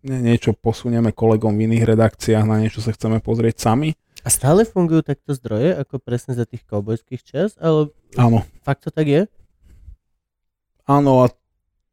nie, 0.00 0.32
niečo 0.32 0.56
posunieme 0.56 1.12
kolegom 1.12 1.52
v 1.52 1.68
iných 1.68 1.84
redakciách, 1.84 2.48
na 2.48 2.64
niečo 2.64 2.80
sa 2.80 2.96
chceme 2.96 3.20
pozrieť 3.20 3.60
sami. 3.60 3.92
A 4.24 4.32
stále 4.32 4.64
fungujú 4.64 5.04
takto 5.04 5.36
zdroje, 5.36 5.76
ako 5.76 6.00
presne 6.00 6.32
za 6.34 6.48
tých 6.48 6.64
koubojských 6.64 7.22
čas? 7.22 7.54
Ale 7.60 7.92
Áno, 8.16 8.48
fakt 8.64 8.88
to 8.88 8.90
tak 8.90 9.06
je? 9.06 9.22
áno 10.88 11.20
a 11.20 11.28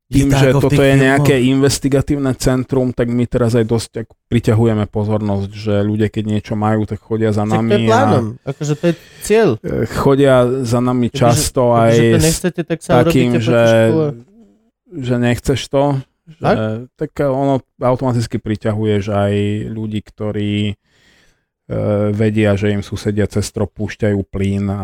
tým, 0.07 0.29
to 0.29 0.37
že 0.37 0.47
toto 0.53 0.69
je 0.75 0.93
filmoch. 0.93 1.01
nejaké 1.03 1.35
investigatívne 1.41 2.31
centrum, 2.35 2.93
tak 2.93 3.07
my 3.07 3.25
teraz 3.25 3.53
aj 3.53 3.65
dosť 3.65 3.91
ako 4.01 4.13
priťahujeme 4.27 4.85
pozornosť, 4.85 5.49
že 5.49 5.73
ľudia, 5.81 6.07
keď 6.07 6.23
niečo 6.29 6.53
majú, 6.53 6.85
tak 6.85 6.99
chodia 6.99 7.29
za 7.29 7.41
Však 7.41 7.49
to 7.49 7.55
je 7.55 7.61
nami 7.65 7.73
a 7.75 7.87
plánom. 7.87 8.25
Akože 8.43 8.73
to 8.75 8.85
je 8.85 8.95
cieľ. 9.21 9.49
e, 9.57 9.85
chodia 9.87 10.35
za 10.61 10.77
nami 10.77 11.07
Takže- 11.07 11.19
často 11.19 11.61
Akože 11.71 11.81
aj 11.81 11.95
to 11.97 12.19
nechcete, 12.21 12.61
tak 12.63 12.79
sa 12.79 12.91
takým, 13.01 13.31
že, 13.39 13.61
že 14.87 15.15
nechceš 15.17 15.61
to. 15.67 15.83
Že, 16.25 16.41
Tak? 16.41 16.55
tak 16.95 17.11
ono 17.21 17.53
automaticky 17.77 18.37
priťahuješ 18.37 19.03
aj 19.09 19.33
ľudí, 19.69 20.01
ktorí 20.01 20.53
e, 20.65 20.73
vedia, 22.09 22.53
že 22.53 22.69
im 22.69 22.81
susedia 22.81 23.25
cez 23.25 23.45
strop 23.45 23.73
púšťajú 23.73 24.19
plyn 24.23 24.65
a, 24.67 24.81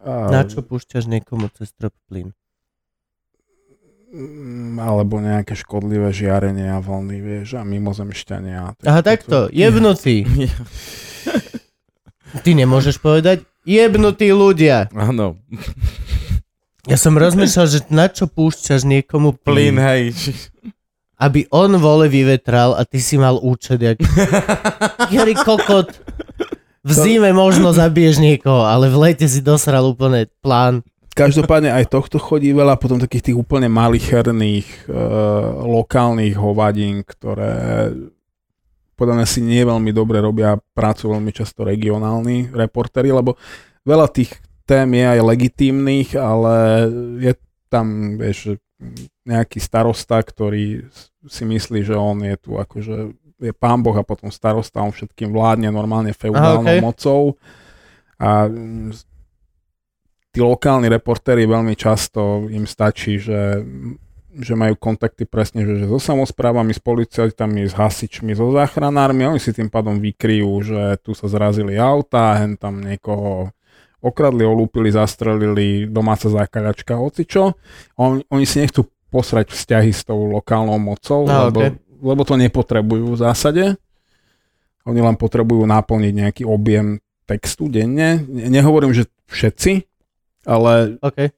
a 0.00 0.32
Na 0.32 0.42
čo 0.48 0.64
púšťaš 0.64 1.06
niekomu 1.06 1.52
cez 1.52 1.72
strop 1.72 1.92
plyn? 2.08 2.32
Mm, 4.10 4.82
alebo 4.82 5.22
nejaké 5.22 5.54
škodlivé 5.54 6.10
žiarenie 6.10 6.66
a 6.66 6.82
vlny, 6.82 7.18
vieš, 7.22 7.54
a 7.54 7.62
mimozemšťania. 7.62 8.82
Tak 8.82 8.86
Aha, 8.88 9.00
takto. 9.06 9.46
Jebnutí. 9.54 10.26
Ty 12.44 12.50
nemôžeš 12.54 12.98
povedať 12.98 13.46
jebnutí 13.66 14.30
ľudia. 14.34 14.90
Áno. 14.94 15.38
Ja 16.88 16.96
som 16.96 17.14
rozmýšľal, 17.14 17.66
že 17.68 17.80
na 17.92 18.08
čo 18.08 18.26
púšťaš 18.26 18.88
niekomu 18.88 19.36
Plyn, 19.36 19.44
plyn, 19.44 19.76
hej. 19.78 20.02
aby 21.20 21.44
on 21.52 21.76
vole 21.76 22.08
vyvetral 22.08 22.72
a 22.72 22.82
ty 22.88 22.98
si 22.98 23.20
mal 23.20 23.36
účet. 23.36 23.78
Jak... 23.78 24.00
Jari 25.14 25.36
kokot. 25.36 25.92
V 26.90 26.92
zime 26.98 27.30
možno 27.30 27.70
zabiješ 27.80 28.18
niekoho, 28.18 28.66
ale 28.66 28.90
v 28.90 29.10
lete 29.10 29.30
si 29.30 29.38
dosral 29.38 29.86
úplne 29.86 30.26
plán. 30.42 30.82
Každopádne 31.14 31.74
aj 31.74 31.90
tohto 31.90 32.18
chodí 32.18 32.54
veľa, 32.54 32.78
potom 32.78 32.98
takých 32.98 33.30
tých 33.30 33.36
úplne 33.38 33.66
malicherných 33.66 34.86
e, 34.86 34.94
lokálnych 35.66 36.38
hovadín, 36.38 37.02
ktoré 37.02 37.90
podľa 38.94 39.14
mňa 39.16 39.26
si 39.26 39.40
nie 39.40 39.64
veľmi 39.64 39.96
dobre 39.96 40.20
robia 40.20 40.60
prácu 40.76 41.08
veľmi 41.08 41.32
často 41.32 41.64
regionálni 41.64 42.52
reportéri, 42.52 43.08
lebo 43.08 43.40
veľa 43.80 44.12
tých 44.12 44.36
tém 44.68 44.86
je 44.92 45.04
aj 45.08 45.20
legitímnych, 45.24 46.14
ale 46.20 46.84
je 47.16 47.32
tam, 47.72 48.14
vieš, 48.20 48.60
nejaký 49.24 49.56
starosta, 49.56 50.20
ktorý 50.20 50.84
si 51.28 51.42
myslí, 51.48 51.80
že 51.84 51.96
on 51.96 52.20
je 52.24 52.36
tu 52.36 52.56
akože 52.56 53.12
je 53.40 53.52
pán 53.56 53.80
Boh 53.80 53.96
a 53.96 54.04
potom 54.04 54.28
starosta, 54.28 54.84
on 54.84 54.92
všetkým 54.92 55.32
vládne 55.32 55.72
normálne 55.72 56.12
feudálnou 56.12 56.62
Aha, 56.62 56.76
okej. 56.76 56.80
mocou 56.84 57.22
a 58.20 58.52
tí 60.30 60.38
lokálni 60.38 60.92
reportéri 60.92 61.48
veľmi 61.48 61.74
často 61.74 62.46
im 62.52 62.68
stačí, 62.68 63.18
že, 63.18 63.64
že 64.36 64.54
majú 64.54 64.76
kontakty 64.78 65.26
presne, 65.26 65.66
že, 65.66 65.80
že 65.82 65.86
so 65.88 65.98
samozprávami, 65.98 66.70
s 66.70 66.78
policajtami, 66.84 67.66
s 67.66 67.74
hasičmi, 67.74 68.36
so 68.36 68.52
záchranármi, 68.54 69.26
oni 69.26 69.40
si 69.42 69.50
tým 69.50 69.72
pádom 69.72 69.98
vykryjú, 69.98 70.52
že 70.62 70.82
tu 71.02 71.16
sa 71.16 71.26
zrazili 71.26 71.80
auta, 71.80 72.38
hen 72.38 72.54
tam 72.60 72.78
niekoho 72.78 73.50
okradli, 74.00 74.44
olúpili, 74.44 74.88
zastrelili, 74.88 75.84
domáca 75.84 76.28
zákaľačka, 76.28 76.96
hocičo. 76.96 77.56
Oni, 78.00 78.24
oni 78.32 78.44
si 78.48 78.64
nechcú 78.64 78.88
posrať 79.12 79.52
vzťahy 79.52 79.90
s 79.92 80.06
tou 80.06 80.30
lokálnou 80.30 80.78
mocou, 80.80 81.26
No, 81.26 81.50
lebo, 81.50 81.60
okay. 81.66 81.76
Lebo 82.00 82.24
to 82.24 82.34
nepotrebujú 82.34 83.14
v 83.14 83.20
zásade. 83.20 83.64
Oni 84.88 85.00
len 85.00 85.14
potrebujú 85.14 85.68
naplniť 85.68 86.14
nejaký 86.16 86.42
objem 86.48 86.98
textu 87.28 87.68
denne. 87.68 88.24
Ne- 88.26 88.48
Nehovorím, 88.50 88.96
že 88.96 89.06
všetci, 89.28 89.86
ale, 90.48 90.98
OK. 90.98 91.30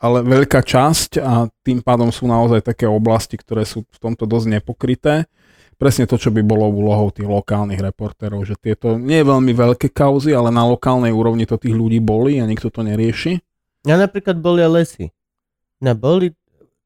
ale 0.00 0.18
veľká 0.24 0.62
časť 0.64 1.20
a 1.20 1.50
tým 1.60 1.84
pádom 1.84 2.08
sú 2.08 2.24
naozaj 2.24 2.64
také 2.64 2.88
oblasti, 2.88 3.36
ktoré 3.36 3.66
sú 3.68 3.84
v 3.84 3.98
tomto 4.00 4.24
dosť 4.24 4.46
nepokryté. 4.60 5.26
Presne 5.74 6.06
to, 6.06 6.14
čo 6.14 6.30
by 6.30 6.40
bolo 6.46 6.70
úlohou 6.70 7.10
tých 7.10 7.26
lokálnych 7.26 7.82
reportérov, 7.82 8.46
že 8.46 8.54
tieto 8.54 8.94
nie 8.94 9.20
veľmi 9.26 9.50
veľké 9.50 9.90
kauzy, 9.90 10.30
ale 10.30 10.54
na 10.54 10.62
lokálnej 10.62 11.10
úrovni 11.10 11.44
to 11.50 11.58
tých 11.58 11.74
ľudí 11.74 11.98
boli 11.98 12.38
a 12.38 12.46
nikto 12.46 12.70
to 12.70 12.86
nerieši. 12.86 13.42
Ja 13.84 13.98
napríklad 13.98 14.38
bolia 14.38 14.70
lesy. 14.70 15.10
Na 15.82 15.92
boli 15.92 16.32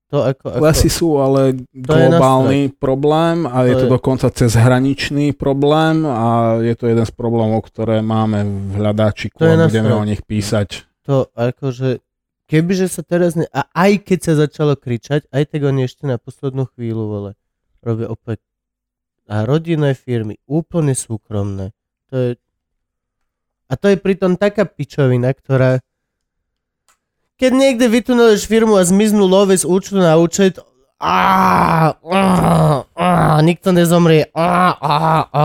to 0.09 0.25
ako... 0.25 0.57
ako 0.57 0.65
Lesy 0.65 0.89
sú 0.89 1.21
ale 1.21 1.57
globálny 1.77 2.73
problém 2.73 3.45
a 3.45 3.65
je 3.69 3.77
To 3.77 3.81
to 3.81 3.87
je- 3.87 3.93
dokonca 3.93 4.27
cezhraničný 4.33 5.37
problém 5.37 6.09
a 6.09 6.59
je 6.65 6.75
to 6.75 6.89
jeden 6.89 7.05
z 7.05 7.13
problémov, 7.13 7.61
ktoré 7.69 8.01
máme 8.01 8.45
v 8.73 8.81
hľadáčiku 8.81 9.37
To 9.37 9.45
a 9.45 9.69
budeme 9.69 9.93
o 9.93 10.05
nich 10.09 10.25
písať. 10.25 10.89
to 11.05 11.29
akože... 11.37 12.01
Kebyže 12.49 12.89
sa 12.89 13.05
teraz... 13.05 13.37
Ne, 13.37 13.45
a 13.53 13.69
aj 13.77 14.09
keď 14.09 14.19
sa 14.25 14.33
začalo 14.49 14.73
kričať, 14.73 15.29
aj 15.29 15.53
tak 15.53 15.61
oni 15.69 15.85
ešte 15.85 16.09
na 16.09 16.17
poslednú 16.17 16.65
chvíľu, 16.73 17.05
vole, 17.05 17.31
robia 17.85 18.09
opäť 18.09 18.41
a 19.29 19.45
rodinné 19.45 19.93
firmy, 19.93 20.41
úplne 20.49 20.97
súkromné. 20.97 21.77
To 22.09 22.15
je... 22.17 22.31
A 23.69 23.77
to 23.77 23.93
je 23.93 24.01
pritom 24.01 24.41
taká 24.41 24.65
pičovina, 24.65 25.29
ktorá... 25.37 25.85
Keď 27.39 27.53
niekde 27.55 27.87
vytunuješ 27.87 28.51
firmu 28.51 28.75
a 28.75 28.83
zmiznú 28.83 29.31
love 29.31 29.55
z 29.55 29.63
účtu 29.63 29.95
na 30.03 30.19
účet, 30.19 30.59
á, 30.99 31.95
á, 31.95 32.23
á, 32.99 33.39
nikto 33.47 33.71
nezomrie, 33.71 34.27
á, 34.35 34.75
á, 34.75 34.95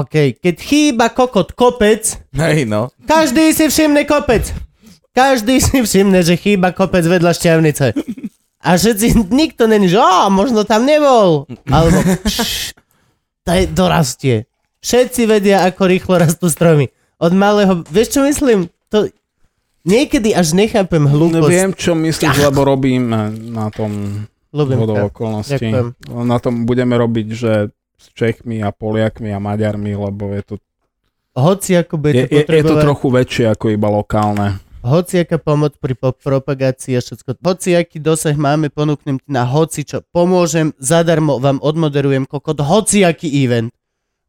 OK. 0.02 0.42
Keď 0.42 0.56
chýba 0.58 1.14
kokot 1.14 1.54
kopec, 1.54 2.18
Hej, 2.34 2.66
no. 2.66 2.90
každý 3.06 3.54
si 3.54 3.70
všimne 3.70 4.10
kopec. 4.10 4.50
Každý 5.14 5.62
si 5.62 5.86
všimne, 5.86 6.26
že 6.26 6.34
chýba 6.34 6.74
kopec 6.74 7.06
vedľa 7.06 7.38
šťavnice. 7.38 7.94
A 8.66 8.74
všetci, 8.74 9.30
nikto 9.30 9.70
není, 9.70 9.86
že 9.86 10.02
á, 10.02 10.26
možno 10.34 10.66
tam 10.66 10.90
nebol. 10.90 11.46
Alebo 11.70 12.02
pš, 12.26 12.74
to 13.46 13.52
je 13.54 13.64
dorastie. 13.70 14.38
Všetci 14.82 15.30
vedia, 15.30 15.62
ako 15.70 15.86
rýchlo 15.86 16.18
rastú 16.18 16.50
stromy. 16.50 16.90
Od 17.22 17.30
malého, 17.38 17.86
vieš 17.86 18.18
čo 18.18 18.26
myslím? 18.26 18.74
To, 18.90 19.06
niekedy 19.84 20.36
až 20.36 20.56
nechápem 20.56 21.04
hlúposť. 21.04 21.48
Viem, 21.48 21.72
čo 21.76 21.94
myslíš, 21.96 22.52
lebo 22.52 22.64
robím 22.64 23.08
na 23.54 23.68
tom 23.72 24.24
Ľubím 24.54 24.86
okolností. 24.86 25.58
Ďakujem. 25.60 25.88
Na 26.24 26.38
tom 26.38 26.70
budeme 26.70 26.94
robiť, 26.94 27.28
že 27.34 27.74
s 27.98 28.06
Čechmi 28.14 28.60
a 28.60 28.70
Poliakmi 28.76 29.32
a 29.32 29.40
Maďarmi, 29.40 29.96
lebo 29.96 30.30
je 30.36 30.44
to, 30.44 30.56
Hoci 31.34 31.74
ako 31.74 31.98
bude 31.98 32.14
je, 32.14 32.46
to 32.46 32.54
je, 32.54 32.62
je 32.62 32.66
to 32.68 32.78
trochu 32.78 33.08
väčšie 33.10 33.46
ako 33.50 33.74
iba 33.74 33.90
lokálne. 33.90 34.62
hoci 34.86 35.24
aká 35.24 35.42
pomoc 35.42 35.80
pri 35.82 35.98
po- 35.98 36.14
propagácii 36.14 36.94
a 36.94 37.02
všetko, 37.02 37.42
hoci 37.42 37.74
aký 37.74 37.98
dosah 37.98 38.38
máme, 38.38 38.70
ponúknem 38.70 39.18
na 39.26 39.42
hoci 39.48 39.82
čo, 39.88 40.06
pomôžem, 40.14 40.76
zadarmo 40.78 41.42
vám 41.42 41.58
odmoderujem 41.64 42.30
kokot, 42.30 42.62
hoci 42.62 43.02
aký 43.02 43.32
event. 43.42 43.74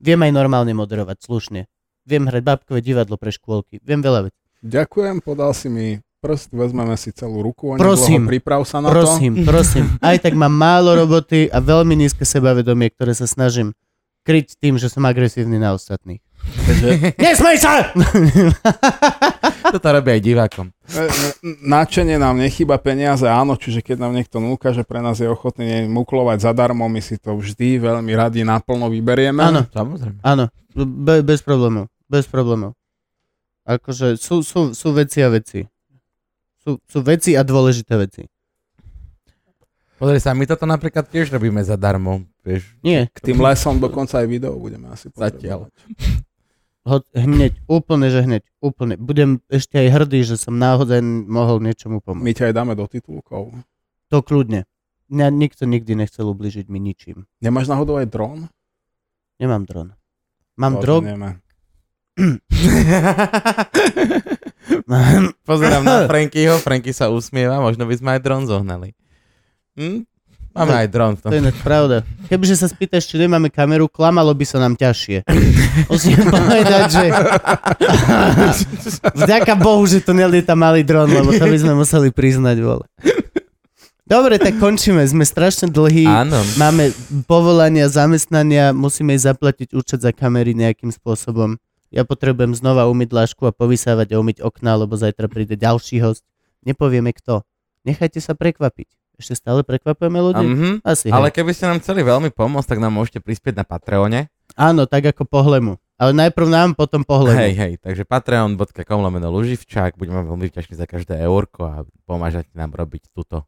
Viem 0.00 0.24
aj 0.24 0.32
normálne 0.32 0.72
moderovať, 0.72 1.20
slušne. 1.28 1.60
Viem 2.08 2.24
hrať 2.24 2.40
babkové 2.40 2.80
divadlo 2.80 3.20
pre 3.20 3.34
škôlky, 3.34 3.84
viem 3.84 4.00
veľa 4.00 4.32
vecí. 4.32 4.43
Ďakujem, 4.64 5.20
podal 5.20 5.52
si 5.52 5.68
mi 5.68 6.00
prst, 6.24 6.48
vezmeme 6.56 6.96
si 6.96 7.12
celú 7.12 7.44
ruku. 7.44 7.76
Prosím. 7.76 8.24
onedlho, 8.24 8.32
Priprav 8.32 8.64
sa 8.64 8.80
na 8.80 8.88
to. 8.88 8.96
Prosím, 8.96 9.44
prosím, 9.44 9.84
aj 10.08 10.24
tak 10.24 10.32
mám 10.32 10.56
málo 10.56 10.96
roboty 10.96 11.52
a 11.52 11.60
veľmi 11.60 11.92
nízke 11.92 12.24
sebavedomie, 12.24 12.88
ktoré 12.96 13.12
sa 13.12 13.28
snažím 13.28 13.76
kryť 14.24 14.56
tým, 14.56 14.80
že 14.80 14.88
som 14.88 15.04
agresívny 15.04 15.60
na 15.60 15.76
ostatných. 15.76 16.24
Takže... 16.64 16.88
Nesmej 17.28 17.60
sa! 17.60 17.92
Toto 19.76 19.88
robí 19.92 20.16
aj 20.16 20.22
divákom. 20.24 20.72
E, 20.72 20.96
e, 20.96 21.28
Načenie 21.60 22.16
nám 22.16 22.40
nechýba 22.40 22.80
peniaze, 22.80 23.28
áno, 23.28 23.60
čiže 23.60 23.84
keď 23.84 24.00
nám 24.00 24.16
niekto 24.16 24.40
núka, 24.40 24.72
že 24.72 24.80
pre 24.80 25.04
nás 25.04 25.20
je 25.20 25.28
ochotný 25.28 25.84
muklovať 25.92 26.40
zadarmo, 26.40 26.88
my 26.88 27.04
si 27.04 27.20
to 27.20 27.36
vždy 27.36 27.84
veľmi 27.84 28.16
radi 28.16 28.40
naplno 28.48 28.88
vyberieme. 28.88 29.44
Áno. 29.44 29.68
Samozrejme. 29.68 30.24
Áno, 30.24 30.48
be, 30.72 31.20
bez 31.20 31.44
problémov. 31.44 31.92
Bez 32.08 32.24
problémov. 32.24 32.72
Akože 33.64 34.20
sú, 34.20 34.44
sú, 34.44 34.76
sú 34.76 34.88
veci 34.92 35.24
a 35.24 35.32
veci. 35.32 35.64
Sú, 36.60 36.80
sú 36.84 36.98
veci 37.00 37.32
a 37.36 37.44
dôležité 37.44 37.96
veci. 37.96 38.28
Pozri 39.94 40.20
sa, 40.20 40.36
my 40.36 40.44
toto 40.44 40.68
napríklad 40.68 41.06
tiež 41.08 41.32
robíme 41.32 41.64
zadarmo, 41.64 42.28
vieš. 42.44 42.76
Nie, 42.84 43.08
K 43.14 43.32
tým 43.32 43.40
lesom 43.40 43.80
dokonca 43.80 44.20
aj 44.20 44.26
video 44.28 44.58
budeme 44.58 44.90
asi 44.90 45.08
Zatiaľ. 45.08 45.70
ho, 46.84 46.96
hneď, 47.14 47.56
úplne, 47.70 48.12
že 48.12 48.20
hneď, 48.26 48.42
úplne. 48.60 49.00
Budem 49.00 49.40
ešte 49.48 49.80
aj 49.80 49.88
hrdý, 49.94 50.20
že 50.26 50.36
som 50.36 50.58
náhodou 50.58 51.00
mohol 51.24 51.62
niečomu 51.62 52.04
pomôcť. 52.04 52.26
My 52.26 52.32
ťa 52.36 52.44
aj 52.50 52.54
dáme 52.58 52.74
do 52.76 52.84
titulkov. 52.84 53.54
To 54.12 54.18
kľudne. 54.20 54.68
Mňa 55.08 55.26
nikto 55.30 55.64
nikdy 55.64 55.94
nechcel 55.94 56.26
ubližiť 56.26 56.66
mi 56.68 56.82
ničím. 56.82 57.24
Nemáš 57.38 57.70
náhodou 57.70 57.96
aj 57.96 58.08
dron? 58.10 58.50
Nemám 59.40 59.64
dron. 59.64 59.88
Mám. 60.58 60.80
Nemá. 60.80 61.30
Pozerám 65.48 65.82
na 65.82 66.06
Frankyho, 66.10 66.62
Franky 66.62 66.94
sa 66.94 67.10
usmieva, 67.10 67.58
možno 67.58 67.82
by 67.86 67.94
sme 67.98 68.10
aj 68.14 68.20
dron 68.22 68.46
zohnali. 68.46 68.94
Hm? 69.74 70.06
Máme 70.54 70.70
aj 70.70 70.86
dron 70.86 71.18
v 71.18 71.20
tom. 71.26 71.34
To 71.34 71.34
je 71.34 71.50
pravda. 71.66 72.06
Kebyže 72.30 72.54
sa 72.54 72.70
spýtaš, 72.70 73.10
či 73.10 73.18
nemáme 73.18 73.50
kameru, 73.50 73.90
klamalo 73.90 74.30
by 74.30 74.46
sa 74.46 74.62
nám 74.62 74.78
ťažšie. 74.78 75.26
Musím 75.90 76.30
povedať, 76.30 76.94
že 76.94 77.10
vďaka 79.18 79.58
Bohu, 79.58 79.82
že 79.82 79.98
to 79.98 80.14
nelieta 80.14 80.54
malý 80.54 80.86
dron, 80.86 81.10
lebo 81.10 81.34
to 81.34 81.42
by 81.42 81.58
sme 81.58 81.74
museli 81.74 82.14
priznať, 82.14 82.62
vole. 82.62 82.86
Dobre, 84.06 84.38
tak 84.38 84.62
končíme. 84.62 85.02
Sme 85.10 85.26
strašne 85.26 85.66
dlhí. 85.66 86.06
Áno. 86.06 86.38
Máme 86.54 86.94
povolania, 87.26 87.90
zamestnania, 87.90 88.70
musíme 88.70 89.18
jej 89.18 89.34
zaplatiť 89.34 89.74
účet 89.74 90.06
za 90.06 90.14
kamery 90.14 90.54
nejakým 90.54 90.94
spôsobom. 90.94 91.58
Ja 91.94 92.02
potrebujem 92.02 92.58
znova 92.58 92.90
umyť 92.90 93.10
lášku 93.14 93.46
a 93.46 93.54
povysávať 93.54 94.18
a 94.18 94.20
umyť 94.20 94.42
okná, 94.42 94.74
lebo 94.74 94.98
zajtra 94.98 95.30
príde 95.30 95.54
ďalší 95.54 96.02
host. 96.02 96.26
Nepovieme 96.66 97.14
kto. 97.14 97.46
Nechajte 97.86 98.18
sa 98.18 98.34
prekvapiť. 98.34 98.90
Ešte 99.14 99.38
stále 99.38 99.62
prekvapujeme 99.62 100.18
ľudí? 100.18 100.42
Mhm. 100.42 100.70
Asi, 100.82 101.06
Ale 101.14 101.30
hej. 101.30 101.38
keby 101.38 101.54
ste 101.54 101.70
nám 101.70 101.78
chceli 101.78 102.02
veľmi 102.02 102.34
pomôcť, 102.34 102.66
tak 102.66 102.82
nám 102.82 102.98
môžete 102.98 103.22
prispieť 103.22 103.62
na 103.62 103.64
Patreone. 103.64 104.26
Áno, 104.58 104.90
tak 104.90 105.06
ako 105.14 105.22
pohlemu. 105.22 105.78
Ale 105.94 106.10
najprv 106.10 106.50
nám, 106.50 106.68
potom 106.74 107.06
pohlemu. 107.06 107.38
Hej, 107.38 107.54
hej, 107.54 107.72
takže 107.78 108.02
patreon.com 108.02 108.98
lomeno 108.98 109.30
Luživčák, 109.30 109.94
budeme 109.94 110.26
veľmi 110.26 110.50
vďační 110.50 110.74
za 110.74 110.90
každé 110.90 111.22
eurko 111.22 111.62
a 111.62 111.76
pomážate 112.10 112.50
nám 112.58 112.74
robiť 112.74 113.14
túto 113.14 113.46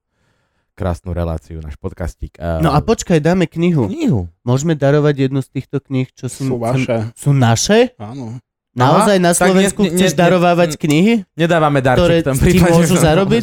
krásnu 0.77 1.17
reláciu, 1.17 1.65
náš 1.65 1.81
podcastík. 1.81 2.37
A... 2.37 2.61
No 2.61 2.77
a 2.77 2.85
počkaj, 2.85 3.17
dáme 3.25 3.49
knihu. 3.49 3.89
Knihu. 3.89 4.29
Môžeme 4.45 4.77
darovať 4.77 5.27
jednu 5.27 5.41
z 5.41 5.49
týchto 5.49 5.81
kníh, 5.81 6.05
čo 6.13 6.29
sú... 6.29 6.53
Sú 6.53 6.57
vaše. 6.61 7.09
Sú 7.17 7.33
naše? 7.33 7.97
Áno. 7.97 8.37
Naozaj 8.77 9.17
na 9.17 9.33
tak 9.33 9.49
Slovensku 9.49 9.81
ne- 9.81 9.89
ne- 9.89 9.93
chceš 9.97 10.13
ne- 10.13 10.19
darovávať 10.21 10.77
knihy? 10.77 11.25
Nedávame 11.33 11.81
Ktoré 11.81 12.21
darček 12.21 12.23
v 12.23 12.27
tom 12.29 12.37
ti 12.45 12.59
môžu 12.61 12.95
zarobiť? 13.01 13.43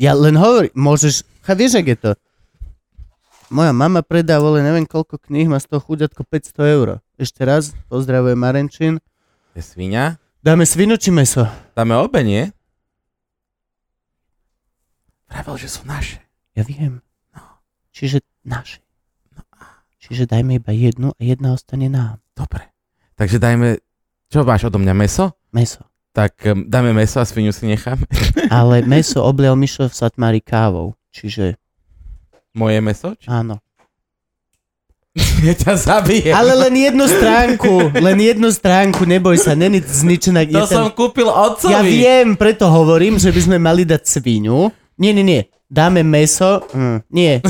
Ja 0.00 0.16
len 0.16 0.32
hovorím, 0.40 0.72
môžeš... 0.72 1.28
Cha, 1.44 1.52
vieš, 1.52 1.76
ak 1.76 1.86
je 1.92 1.96
to? 2.00 2.10
Moja 3.52 3.70
mama 3.70 4.00
predá, 4.02 4.40
vole, 4.42 4.64
neviem 4.64 4.88
koľko 4.88 5.22
kníh, 5.22 5.46
má 5.46 5.60
z 5.62 5.70
toho 5.70 5.84
chuďatko 5.84 6.24
500 6.24 6.74
eur. 6.74 6.88
Ešte 7.20 7.46
raz, 7.46 7.76
pozdravujem 7.92 8.34
Marenčín. 8.34 8.98
Je 9.54 9.62
svinia. 9.62 10.18
Dáme 10.42 10.66
svinu 10.66 10.98
či 10.98 11.14
meso? 11.14 11.46
Dáme 11.78 11.94
obe, 11.94 12.26
nie? 12.26 12.50
Vravel, 15.30 15.56
že 15.60 15.68
sú 15.70 15.86
naše. 15.86 16.25
Ja 16.56 16.64
viem. 16.64 17.04
Čiže 17.92 18.24
naše. 18.40 18.80
Čiže 20.00 20.24
dajme 20.24 20.56
iba 20.56 20.72
jednu 20.72 21.12
a 21.12 21.20
jedna 21.20 21.52
ostane 21.52 21.92
nám. 21.92 22.22
Dobre. 22.32 22.72
Takže 23.16 23.36
dajme... 23.36 23.80
Čo 24.26 24.42
máš 24.42 24.66
odo 24.66 24.80
mňa, 24.80 24.94
meso? 24.96 25.32
Meso. 25.52 25.84
Tak 26.10 26.32
um, 26.48 26.64
dáme 26.64 26.96
meso 26.96 27.20
a 27.20 27.28
svinu 27.28 27.52
si 27.52 27.68
necháme. 27.68 28.08
Ale 28.50 28.80
meso 28.82 29.20
oblial 29.20 29.54
Mišo 29.54 29.86
v 29.86 29.94
Satmári 29.94 30.40
kávou. 30.40 30.96
Čiže 31.12 31.60
Moje 32.56 32.80
meso? 32.80 33.12
Či... 33.20 33.28
áno. 33.28 33.60
Ja 35.44 35.56
ťa 35.56 35.74
zabijem. 35.80 36.32
Ale 36.36 36.52
len 36.68 36.76
jednu 36.76 37.08
stránku, 37.08 37.88
len 37.96 38.18
jednu 38.20 38.48
stránku, 38.52 39.08
neboj 39.08 39.40
sa, 39.40 39.56
není 39.56 39.80
zničená. 39.80 40.44
To 40.44 40.64
je 40.64 40.68
tam- 40.68 40.88
som 40.88 40.88
kúpil 40.92 41.24
otcovi. 41.28 41.72
Ja 41.72 41.80
viem, 41.80 42.36
preto 42.36 42.68
hovorím, 42.68 43.16
že 43.16 43.32
by 43.32 43.40
sme 43.40 43.56
mali 43.56 43.88
dať 43.88 44.04
sviňu. 44.04 44.68
Nie, 45.00 45.16
nie, 45.16 45.24
nie. 45.24 45.42
Dáme 45.66 46.02
meso. 46.02 46.62
Mm, 46.70 46.98
nie. 47.10 47.42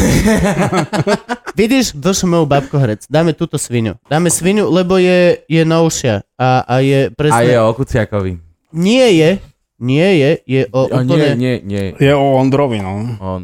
Vidíš, 1.59 1.93
došlo 1.93 2.29
moju 2.29 2.47
babku 2.47 2.77
hrec. 2.77 3.05
Dáme 3.07 3.33
túto 3.33 3.57
sviňu. 3.57 4.01
Dáme 4.07 4.29
sviňu, 4.29 4.69
lebo 4.69 4.97
je, 4.97 5.41
je 5.45 5.63
novšia. 5.63 6.25
A, 6.35 6.65
a 6.65 6.75
je 6.81 7.09
A 7.09 7.13
presne... 7.13 7.45
je 7.45 7.57
o 7.59 7.71
Kuciakovi. 7.73 8.33
Nie 8.73 9.13
je. 9.13 9.31
Nie 9.77 10.09
je. 10.17 10.31
Je 10.49 10.63
o 10.71 10.85
O, 10.85 10.97
úplne... 10.97 11.37
nie, 11.37 11.37
nie, 11.37 11.55
nie. 11.61 11.85
Je 11.97 12.13
o 12.13 12.37
Ondrovi, 12.37 12.81
no. 12.81 12.93
On, 13.21 13.41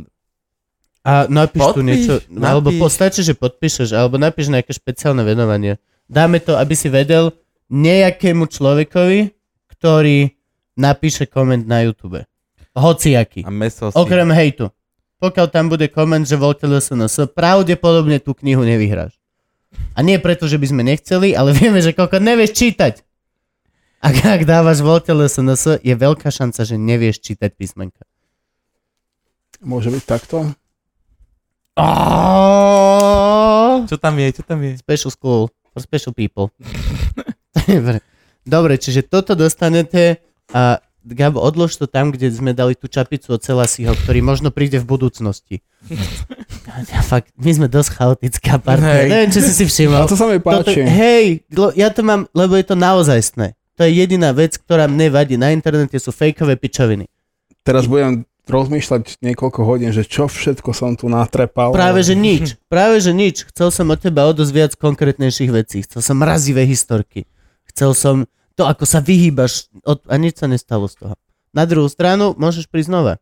A 1.05 1.28
napíš 1.28 1.60
tu 1.73 1.81
Podpíš, 1.81 1.84
niečo. 1.84 2.15
napíš. 2.28 2.49
Alebo 2.49 2.68
postačí, 2.78 3.20
že 3.20 3.34
podpíšeš. 3.36 3.92
Alebo 3.92 4.17
napíš 4.17 4.49
nejaké 4.49 4.73
špeciálne 4.73 5.20
venovanie. 5.20 5.76
Dáme 6.09 6.41
to, 6.41 6.57
aby 6.57 6.73
si 6.73 6.89
vedel 6.89 7.33
nejakému 7.68 8.49
človekovi, 8.49 9.33
ktorý 9.68 10.33
napíše 10.76 11.28
koment 11.28 11.65
na 11.65 11.84
YouTube. 11.84 12.25
Hociaký. 12.73 13.44
a 13.44 13.51
meso 13.52 13.92
si... 13.92 13.97
Okrem 13.97 14.28
hejtu. 14.33 14.73
Pokiaľ 15.18 15.47
tam 15.49 15.68
bude 15.68 15.86
koment, 15.86 16.26
že 16.26 16.34
voľte 16.34 16.67
LSNS, 16.67 17.31
pravdepodobne 17.31 18.18
tú 18.18 18.34
knihu 18.34 18.65
nevyhráš. 18.65 19.15
A 19.94 20.02
nie 20.02 20.18
preto, 20.18 20.49
že 20.51 20.59
by 20.59 20.67
sme 20.67 20.83
nechceli, 20.83 21.36
ale 21.36 21.52
vieme, 21.59 21.78
že 21.78 21.92
koľko 21.92 22.18
nevieš 22.18 22.52
čítať. 22.52 22.94
Ak, 24.02 24.18
ak 24.18 24.42
dávaš 24.42 24.83
voľte 24.83 25.15
LSNS, 25.15 25.78
je 25.78 25.94
veľká 25.94 26.26
šanca, 26.26 26.67
že 26.67 26.75
nevieš 26.75 27.23
čítať 27.23 27.55
písmenka. 27.55 28.02
Môže 29.62 29.94
byť 29.94 30.02
takto? 30.02 30.51
Oh, 32.42 33.86
Čo 33.89 33.97
tam 33.97 34.18
je, 34.18 34.28
čo 34.34 34.42
tam 34.42 34.59
je? 34.60 34.75
special 34.76 35.09
school 35.09 35.42
for 35.70 35.81
special 35.81 36.12
people. 36.12 36.51
Dobre. 37.65 38.02
Dobre, 38.42 38.75
čiže 38.75 39.07
toto 39.07 39.39
dostanete 39.39 40.18
a 40.51 40.83
Gabo, 41.03 41.39
odlož 41.39 41.75
to 41.75 41.87
tam, 41.87 42.11
kde 42.11 42.31
sme 42.31 42.55
dali 42.55 42.73
tú 42.73 42.87
čapicu 42.87 43.35
od 43.35 43.43
Celasiho, 43.43 43.91
ktorý 43.93 44.23
možno 44.23 44.55
príde 44.55 44.79
v 44.79 44.87
budúcnosti. 44.87 45.57
Ja, 46.89 47.03
fakt, 47.03 47.35
my 47.35 47.51
sme 47.51 47.67
dosť 47.67 47.91
chaotická 47.93 48.57
partia. 48.57 49.03
Hej. 49.03 49.09
Neviem, 49.11 49.31
či 49.31 49.41
si 49.43 49.53
si 49.53 49.65
všimol. 49.67 49.99
A 49.99 50.07
to 50.07 50.15
sa 50.15 50.31
mi 50.31 50.39
Toto, 50.39 50.63
páči. 50.63 50.81
hej, 50.81 51.27
lo- 51.51 51.75
ja 51.75 51.91
to 51.91 52.01
mám, 52.01 52.31
lebo 52.31 52.55
je 52.55 52.65
to 52.65 52.79
naozajstné. 52.79 53.59
To 53.75 53.83
je 53.83 53.93
jediná 53.93 54.31
vec, 54.31 54.55
ktorá 54.57 54.87
mne 54.87 55.11
vadí. 55.11 55.35
Na 55.35 55.51
internete 55.51 55.99
sú 55.99 56.15
fejkové 56.15 56.55
pičoviny. 56.55 57.11
Teraz 57.63 57.91
budem 57.91 58.23
rozmýšľať 58.45 59.23
niekoľko 59.23 59.61
hodín, 59.63 59.91
že 59.91 60.03
čo 60.03 60.27
všetko 60.27 60.71
som 60.71 60.95
tu 60.95 61.07
natrepal. 61.07 61.71
Práve, 61.71 62.03
že 62.03 62.15
nič. 62.15 62.59
Práve, 62.67 62.99
že 62.99 63.11
nič. 63.11 63.47
Chcel 63.51 63.71
som 63.71 63.91
od 63.91 63.99
teba 63.99 64.27
o 64.27 64.33
dosť 64.35 64.53
viac 64.53 64.73
konkrétnejších 64.77 65.51
vecí. 65.51 65.83
Chcel 65.83 65.99
som 66.03 66.19
mrazivé 66.19 66.63
historky. 66.63 67.27
Chcel 67.71 67.95
som 67.95 68.17
to, 68.53 68.65
ako 68.65 68.85
sa 68.85 68.99
vyhýbaš 68.99 69.69
od... 69.83 70.01
a 70.07 70.15
nič 70.17 70.39
sa 70.39 70.47
nestalo 70.47 70.87
z 70.87 70.97
toho. 70.99 71.15
Na 71.53 71.65
druhú 71.65 71.87
stranu, 71.87 72.33
môžeš 72.35 72.65
prísť 72.65 72.89
znova. 72.89 73.15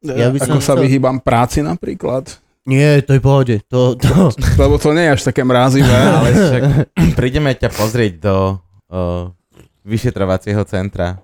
ja 0.00 0.28
by 0.28 0.38
som 0.40 0.56
Ako 0.56 0.62
sa 0.62 0.72
chcel- 0.74 0.84
vyhýbam 0.84 1.18
práci 1.18 1.60
napríklad. 1.60 2.40
Nie, 2.64 3.04
to 3.04 3.12
je 3.12 3.20
pohode. 3.20 3.60
To, 3.68 3.92
to... 3.92 4.32
Lebo 4.62 4.80
to 4.80 4.96
nie 4.96 5.04
je 5.04 5.12
až 5.12 5.22
také 5.28 5.44
mrázivé. 5.44 5.92
Ale 5.92 6.28
však 6.32 6.62
prídeme 7.18 7.52
ťa 7.52 7.68
pozrieť 7.68 8.12
do 8.24 8.56
uh, 8.88 9.28
vyšetrovacieho 9.84 10.64
centra. 10.64 11.20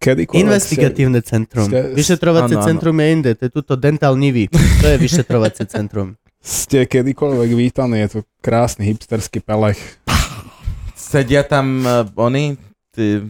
Kedykoľvek 0.00 0.42
Investigatívne 0.42 1.20
centrum. 1.22 1.70
ste- 1.70 1.94
Vyšetrovacie 1.94 2.56
áno. 2.58 2.66
centrum 2.66 2.96
je 2.98 3.06
inde. 3.06 3.30
To 3.38 3.42
je 3.46 3.52
tuto 3.52 3.78
Dental 3.78 4.18
Nivy. 4.18 4.50
To 4.50 4.86
je 4.86 4.96
vyšetrovacie 4.98 5.70
centrum. 5.70 6.18
Ste 6.40 6.88
kedykoľvek 6.88 7.50
vítaní, 7.52 8.00
je 8.00 8.18
to 8.18 8.20
krásny 8.40 8.88
hipsterský 8.88 9.44
pelech. 9.44 9.78
Sedia 11.10 11.42
tam 11.42 11.66
uh, 11.80 11.90
oni, 12.16 12.54
tí 12.90 13.26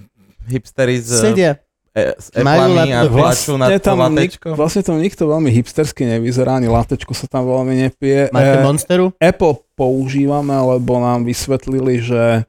hipstery 0.46 0.98
z, 0.98 1.08
Sedia. 1.16 1.52
e, 1.90 2.12
s 2.12 2.28
Majú 2.34 2.44
eplami 2.68 2.90
a 2.90 3.00
laptop. 3.00 3.16
tlačú 3.16 3.52
na 3.54 3.66
to 3.66 3.80
tam, 3.80 3.96
nik, 3.96 4.30
latečko. 4.30 4.48
vlastne 4.52 4.82
tam 4.82 4.96
nikto 4.96 5.22
veľmi 5.24 5.48
hipstersky 5.50 6.02
nevyzerá, 6.06 6.54
ani 6.54 6.68
latečko 6.68 7.12
sa 7.12 7.24
tam 7.24 7.46
veľmi 7.46 7.74
nepije. 7.80 8.28
Máte 8.30 8.54
Eh, 8.54 8.62
Monsteru? 8.62 9.06
Apple 9.16 9.64
používame, 9.74 10.52
lebo 10.52 10.98
nám 10.98 11.24
vysvetlili, 11.24 11.98
že 11.98 12.44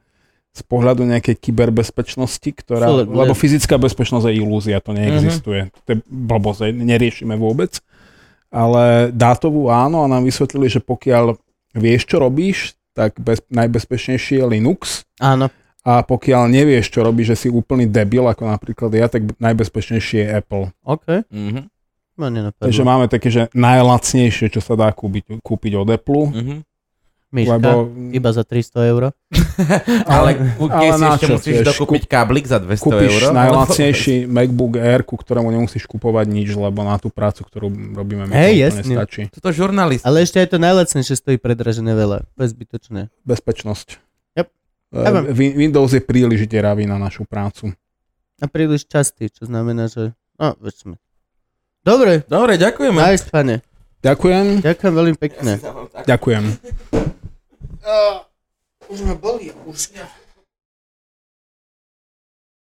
z 0.52 0.62
pohľadu 0.62 1.08
nejakej 1.08 1.40
kyberbezpečnosti, 1.40 2.50
ktorá, 2.54 2.84
Sú- 2.84 3.08
lebo 3.08 3.32
fyzická 3.32 3.80
bezpečnosť 3.80 4.28
je 4.28 4.34
ilúzia, 4.36 4.78
to 4.78 4.92
neexistuje. 4.92 5.72
To 5.86 5.88
je 5.90 5.98
blbosť, 6.04 6.68
neriešime 6.70 7.32
vôbec. 7.34 7.80
Ale 8.46 9.08
dátovú 9.10 9.72
áno 9.72 10.04
a 10.04 10.10
nám 10.10 10.22
vysvetlili, 10.22 10.68
že 10.68 10.78
pokiaľ 10.78 11.40
vieš, 11.72 12.04
čo 12.04 12.20
robíš, 12.20 12.76
tak 12.92 13.16
bez, 13.20 13.40
najbezpečnejší 13.48 14.40
je 14.40 14.44
Linux 14.44 15.08
Áno. 15.20 15.48
a 15.84 15.92
pokiaľ 16.04 16.48
nevieš, 16.48 16.92
čo 16.92 17.00
robíš, 17.04 17.36
že 17.36 17.36
si 17.36 17.48
úplný 17.48 17.88
debil, 17.88 18.28
ako 18.28 18.48
napríklad 18.48 18.90
ja, 18.92 19.08
tak 19.08 19.32
najbezpečnejší 19.40 20.16
je 20.22 20.26
Apple. 20.28 20.64
OK. 20.84 21.26
Mhm, 21.32 21.68
nenapadlo. 22.22 22.64
Takže 22.68 22.82
máme 22.84 23.06
také, 23.08 23.28
že 23.32 23.42
najlacnejšie, 23.56 24.52
čo 24.52 24.60
sa 24.62 24.78
dá 24.78 24.92
kúpiť, 24.92 25.40
kúpiť 25.42 25.72
od 25.80 25.88
Apple. 25.90 26.24
mhm. 26.30 26.56
Myška, 27.32 27.56
Lebo 27.56 27.88
iba 28.12 28.28
za 28.28 28.44
300 28.44 28.92
eur. 28.92 29.02
Ale, 30.04 30.36
ale 30.60 30.92
si 30.92 31.02
ešte 31.02 31.24
čo, 31.24 31.34
musíš 31.34 31.54
vieš, 31.58 31.68
dokúpiť 31.72 32.02
káblik 32.04 32.44
za 32.44 32.60
200 32.60 32.76
kúpiš 32.78 33.08
eur. 33.10 33.32
najlacnejší 33.40 34.14
MacBook 34.36 34.76
Air, 34.76 35.00
ku 35.00 35.16
ktorému 35.16 35.48
nemusíš 35.48 35.84
kupovať 35.86 36.28
nič, 36.28 36.52
lebo 36.52 36.84
na 36.84 36.96
tú 36.96 37.08
prácu, 37.08 37.40
ktorú 37.42 37.66
robíme 37.96 38.28
my, 38.28 38.32
Hej, 38.32 38.36
to 38.36 38.44
úplne 38.44 38.60
jasne. 38.60 38.94
stačí. 38.94 39.22
Toto 39.32 39.48
žurnalist. 39.48 40.04
Ale 40.04 40.20
ešte 40.20 40.38
aj 40.38 40.48
to 40.50 40.58
najlacnejšie 40.58 41.14
stojí 41.16 41.36
predražené 41.36 41.92
veľa. 41.92 42.28
To 42.28 42.40
je 42.40 42.48
zbytočné. 42.48 43.00
Bezpečnosť. 43.24 43.88
Yep. 44.36 44.46
Ja 44.92 45.10
viem. 45.10 45.24
Win- 45.32 45.56
Windows 45.58 45.90
je 45.90 46.04
príliš 46.04 46.44
deravý 46.44 46.84
na 46.84 47.00
našu 47.00 47.24
prácu. 47.24 47.72
A 48.38 48.46
príliš 48.46 48.84
častý, 48.84 49.32
čo 49.32 49.48
znamená, 49.48 49.88
že... 49.88 50.12
No, 50.36 50.52
veď 50.60 50.74
sme. 50.76 50.94
Dobre, 51.80 52.28
Dobre, 52.28 52.60
ďakujeme. 52.60 53.00
nice, 53.00 53.24
pane. 53.24 53.64
Ďakujem. 54.02 54.60
Ďakujem 54.60 54.92
veľmi 54.92 55.16
pekne. 55.16 55.52
Ďakujem. 56.02 57.21
Už 58.88 58.98
ma 59.06 59.14
boli 59.14 59.52
ušňa. 59.66 60.21